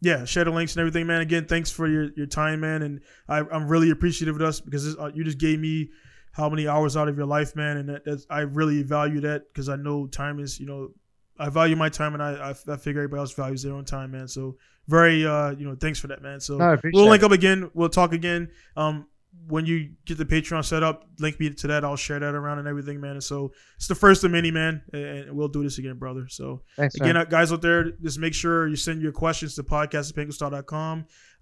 yeah, 0.00 0.24
share 0.24 0.44
the 0.44 0.50
links 0.50 0.74
and 0.74 0.80
everything, 0.80 1.06
man. 1.06 1.20
Again, 1.20 1.46
thanks 1.46 1.70
for 1.70 1.86
your, 1.86 2.10
your 2.16 2.26
time, 2.26 2.60
man, 2.60 2.82
and 2.82 3.00
I, 3.28 3.40
am 3.40 3.68
really 3.68 3.90
appreciative 3.90 4.36
of 4.36 4.42
us 4.42 4.60
because 4.60 4.96
uh, 4.96 5.10
you 5.14 5.24
just 5.24 5.38
gave 5.38 5.58
me 5.58 5.90
how 6.32 6.48
many 6.48 6.66
hours 6.66 6.96
out 6.96 7.08
of 7.08 7.16
your 7.16 7.26
life, 7.26 7.54
man, 7.54 7.76
and 7.76 7.88
that, 7.88 8.24
I 8.30 8.40
really 8.40 8.82
value 8.82 9.20
that 9.20 9.42
because 9.52 9.68
I 9.68 9.76
know 9.76 10.06
time 10.06 10.40
is, 10.40 10.58
you 10.58 10.66
know, 10.66 10.90
I 11.38 11.48
value 11.50 11.76
my 11.76 11.88
time, 11.88 12.14
and 12.14 12.22
I, 12.22 12.50
I, 12.50 12.72
I 12.72 12.76
figure 12.76 13.00
everybody 13.00 13.20
else 13.20 13.32
values 13.32 13.62
their 13.62 13.74
own 13.74 13.84
time, 13.84 14.12
man. 14.12 14.28
So 14.28 14.56
very, 14.88 15.26
uh, 15.26 15.50
you 15.52 15.66
know, 15.66 15.74
thanks 15.74 15.98
for 15.98 16.06
that, 16.08 16.22
man. 16.22 16.40
So 16.40 16.56
no, 16.56 16.78
we'll 16.92 17.08
link 17.08 17.22
up 17.22 17.32
again. 17.32 17.70
We'll 17.74 17.88
talk 17.88 18.12
again. 18.12 18.50
Um, 18.76 19.06
when 19.46 19.66
you 19.66 19.90
get 20.04 20.18
the 20.18 20.24
Patreon 20.24 20.64
set 20.64 20.82
up, 20.82 21.04
link 21.18 21.40
me 21.40 21.50
to 21.50 21.66
that. 21.68 21.84
I'll 21.84 21.96
share 21.96 22.18
that 22.20 22.34
around 22.34 22.58
and 22.58 22.68
everything, 22.68 23.00
man. 23.00 23.12
And 23.12 23.24
so 23.24 23.52
it's 23.76 23.88
the 23.88 23.94
first 23.94 24.22
of 24.24 24.30
many, 24.30 24.50
man. 24.50 24.82
And 24.92 25.32
we'll 25.32 25.48
do 25.48 25.62
this 25.62 25.78
again, 25.78 25.98
brother. 25.98 26.26
So 26.28 26.62
Thanks, 26.76 26.94
again, 26.94 27.14
man. 27.14 27.26
guys 27.28 27.52
out 27.52 27.62
there, 27.62 27.90
just 27.90 28.18
make 28.18 28.34
sure 28.34 28.68
you 28.68 28.76
send 28.76 29.02
your 29.02 29.12
questions 29.12 29.54
to 29.56 29.62
podcast 29.62 30.10
at 30.10 30.16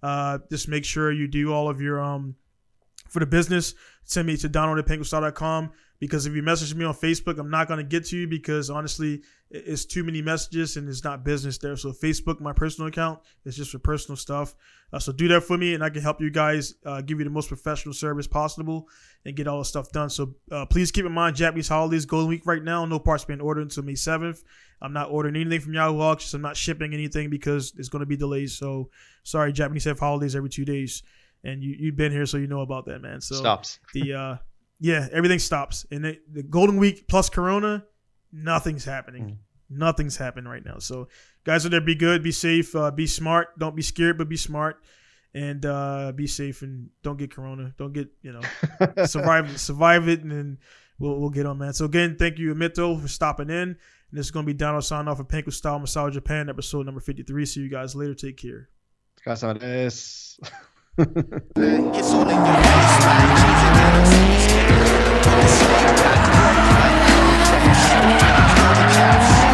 Uh, 0.03 0.39
just 0.51 0.69
make 0.69 0.85
sure 0.85 1.13
you 1.13 1.29
do 1.29 1.53
all 1.53 1.69
of 1.69 1.81
your 1.81 2.01
um 2.01 2.35
for 3.09 3.21
the 3.21 3.27
business. 3.27 3.75
Send 4.05 4.27
me 4.27 4.37
to 4.39 4.49
Donald 4.49 4.79
at 4.79 4.87
because 6.01 6.27
if 6.27 6.35
you 6.35 6.43
message 6.43 6.75
me 6.75 6.85
on 6.85 6.95
Facebook, 6.95 7.39
I'm 7.39 7.51
not 7.51 7.69
going 7.69 7.79
to 7.79 7.85
get 7.85 8.07
to 8.07 8.17
you 8.17 8.27
because 8.27 8.71
honestly, 8.71 9.23
it's 9.51 9.85
too 9.87 10.05
many 10.05 10.21
messages 10.21 10.77
and 10.77 10.89
it's 10.89 11.05
not 11.05 11.25
business 11.25 11.59
there. 11.59 11.77
So 11.77 11.93
Facebook, 11.93 12.41
my 12.41 12.53
personal 12.53 12.89
account, 12.89 13.21
is 13.45 13.57
just 13.57 13.71
for 13.71 13.79
personal 13.79 14.17
stuff. 14.17 14.55
Uh, 14.93 14.99
so 14.99 15.13
do 15.13 15.29
that 15.29 15.43
for 15.43 15.57
me, 15.57 15.75
and 15.75 15.83
I 15.83 15.91
can 15.91 16.03
help 16.03 16.21
you 16.21 16.31
guys 16.31 16.75
uh, 16.85 17.01
give 17.01 17.19
you 17.19 17.25
the 17.25 17.31
most 17.31 17.49
professional 17.49 17.95
service 17.95 18.27
possible 18.27 18.89
and 19.25 19.37
get 19.37 19.47
all 19.47 19.59
the 19.59 19.65
stuff 19.65 19.91
done. 19.91 20.11
So 20.11 20.35
uh, 20.51 20.67
please 20.67 20.91
keep 20.91 21.05
in 21.05 21.13
mind, 21.13 21.37
Japanese 21.37 21.69
holidays 21.69 22.05
Golden 22.05 22.29
Week 22.29 22.47
right 22.47 22.63
now. 22.63 22.85
No 22.85 22.99
parts 22.99 23.25
being 23.25 23.41
ordered 23.41 23.63
until 23.63 23.85
May 23.85 23.95
7th. 23.95 24.43
I'm 24.81 24.93
not 24.93 25.11
ordering 25.11 25.37
anything 25.37 25.61
from 25.61 25.75
Yahoo 25.75 26.01
Auctions. 26.01 26.35
I'm 26.35 26.43
not 26.43 26.57
shipping 26.57 26.95
anything 26.95 27.31
because 27.31 27.73
it's 27.77 27.89
going 27.89 28.01
to 28.01 28.07
be 28.07 28.17
delays. 28.17 28.57
So 28.57 28.91
sorry, 29.25 29.53
Japanese 29.53 29.85
have 29.85 29.99
holidays 29.99 30.37
every 30.37 30.51
two 30.51 30.65
days, 30.65 31.03
and 31.43 31.63
you 31.63 31.75
you've 31.79 31.97
been 31.97 32.13
here, 32.13 32.27
so 32.27 32.37
you 32.37 32.47
know 32.47 32.61
about 32.61 32.87
that, 32.87 33.01
man. 33.01 33.21
So 33.21 33.35
stops 33.35 33.81
the 33.93 34.15
uh, 34.15 34.37
yeah, 34.81 35.09
everything 35.13 35.39
stops. 35.39 35.87
And 35.91 36.05
the, 36.05 36.19
the 36.33 36.43
Golden 36.43 36.77
Week 36.77 37.09
plus 37.09 37.29
Corona, 37.29 37.85
Nothing's 38.33 38.85
happening. 38.85 39.25
Mm. 39.25 39.37
Nothing's 39.71 40.17
happening 40.17 40.51
right 40.51 40.65
now. 40.65 40.79
So, 40.79 41.09
guys 41.45 41.65
out 41.65 41.73
there, 41.73 41.81
be 41.81 41.95
good, 41.95 42.23
be 42.23 42.33
safe, 42.33 42.75
uh, 42.75 42.91
be 42.91 43.07
smart. 43.07 43.59
Don't 43.59 43.77
be 43.77 43.83
scared, 43.83 44.17
but 44.17 44.29
be 44.29 44.37
smart, 44.37 44.83
and 45.35 45.65
uh, 45.67 46.13
be 46.15 46.27
safe 46.27 46.63
and 46.63 46.89
don't 47.03 47.19
get 47.19 47.31
corona. 47.35 47.75
Don't 47.77 47.93
get 47.93 48.09
you 48.23 48.33
know 48.33 48.41
survive 49.05 49.61
survive 49.61 50.09
it, 50.09 50.23
and 50.23 50.33
then 50.33 50.59
we'll 50.99 51.21
we'll 51.21 51.31
get 51.31 51.47
on 51.47 51.59
man. 51.59 51.75
So 51.75 51.85
again, 51.85 52.17
thank 52.19 52.39
you, 52.39 52.55
Amito, 52.55 53.01
for 53.01 53.09
stopping 53.09 53.51
in. 53.51 53.77
And 54.11 54.19
this 54.19 54.27
is 54.27 54.31
going 54.31 54.47
to 54.47 54.53
be 54.53 54.57
Donald 54.57 54.85
signing 54.85 55.09
off 55.09 55.21
of 55.21 55.29
Pinku 55.29 55.53
Style 55.53 55.79
Massage 55.79 56.15
Japan, 56.15 56.49
episode 56.49 56.87
number 56.87 57.01
53. 57.01 57.45
See 57.45 57.61
you 57.61 57.69
guys 57.69 57.95
later. 57.95 58.15
Take 58.15 58.39
care. 58.39 58.71
Gracias. 59.23 60.41
Copycats. 68.69 69.48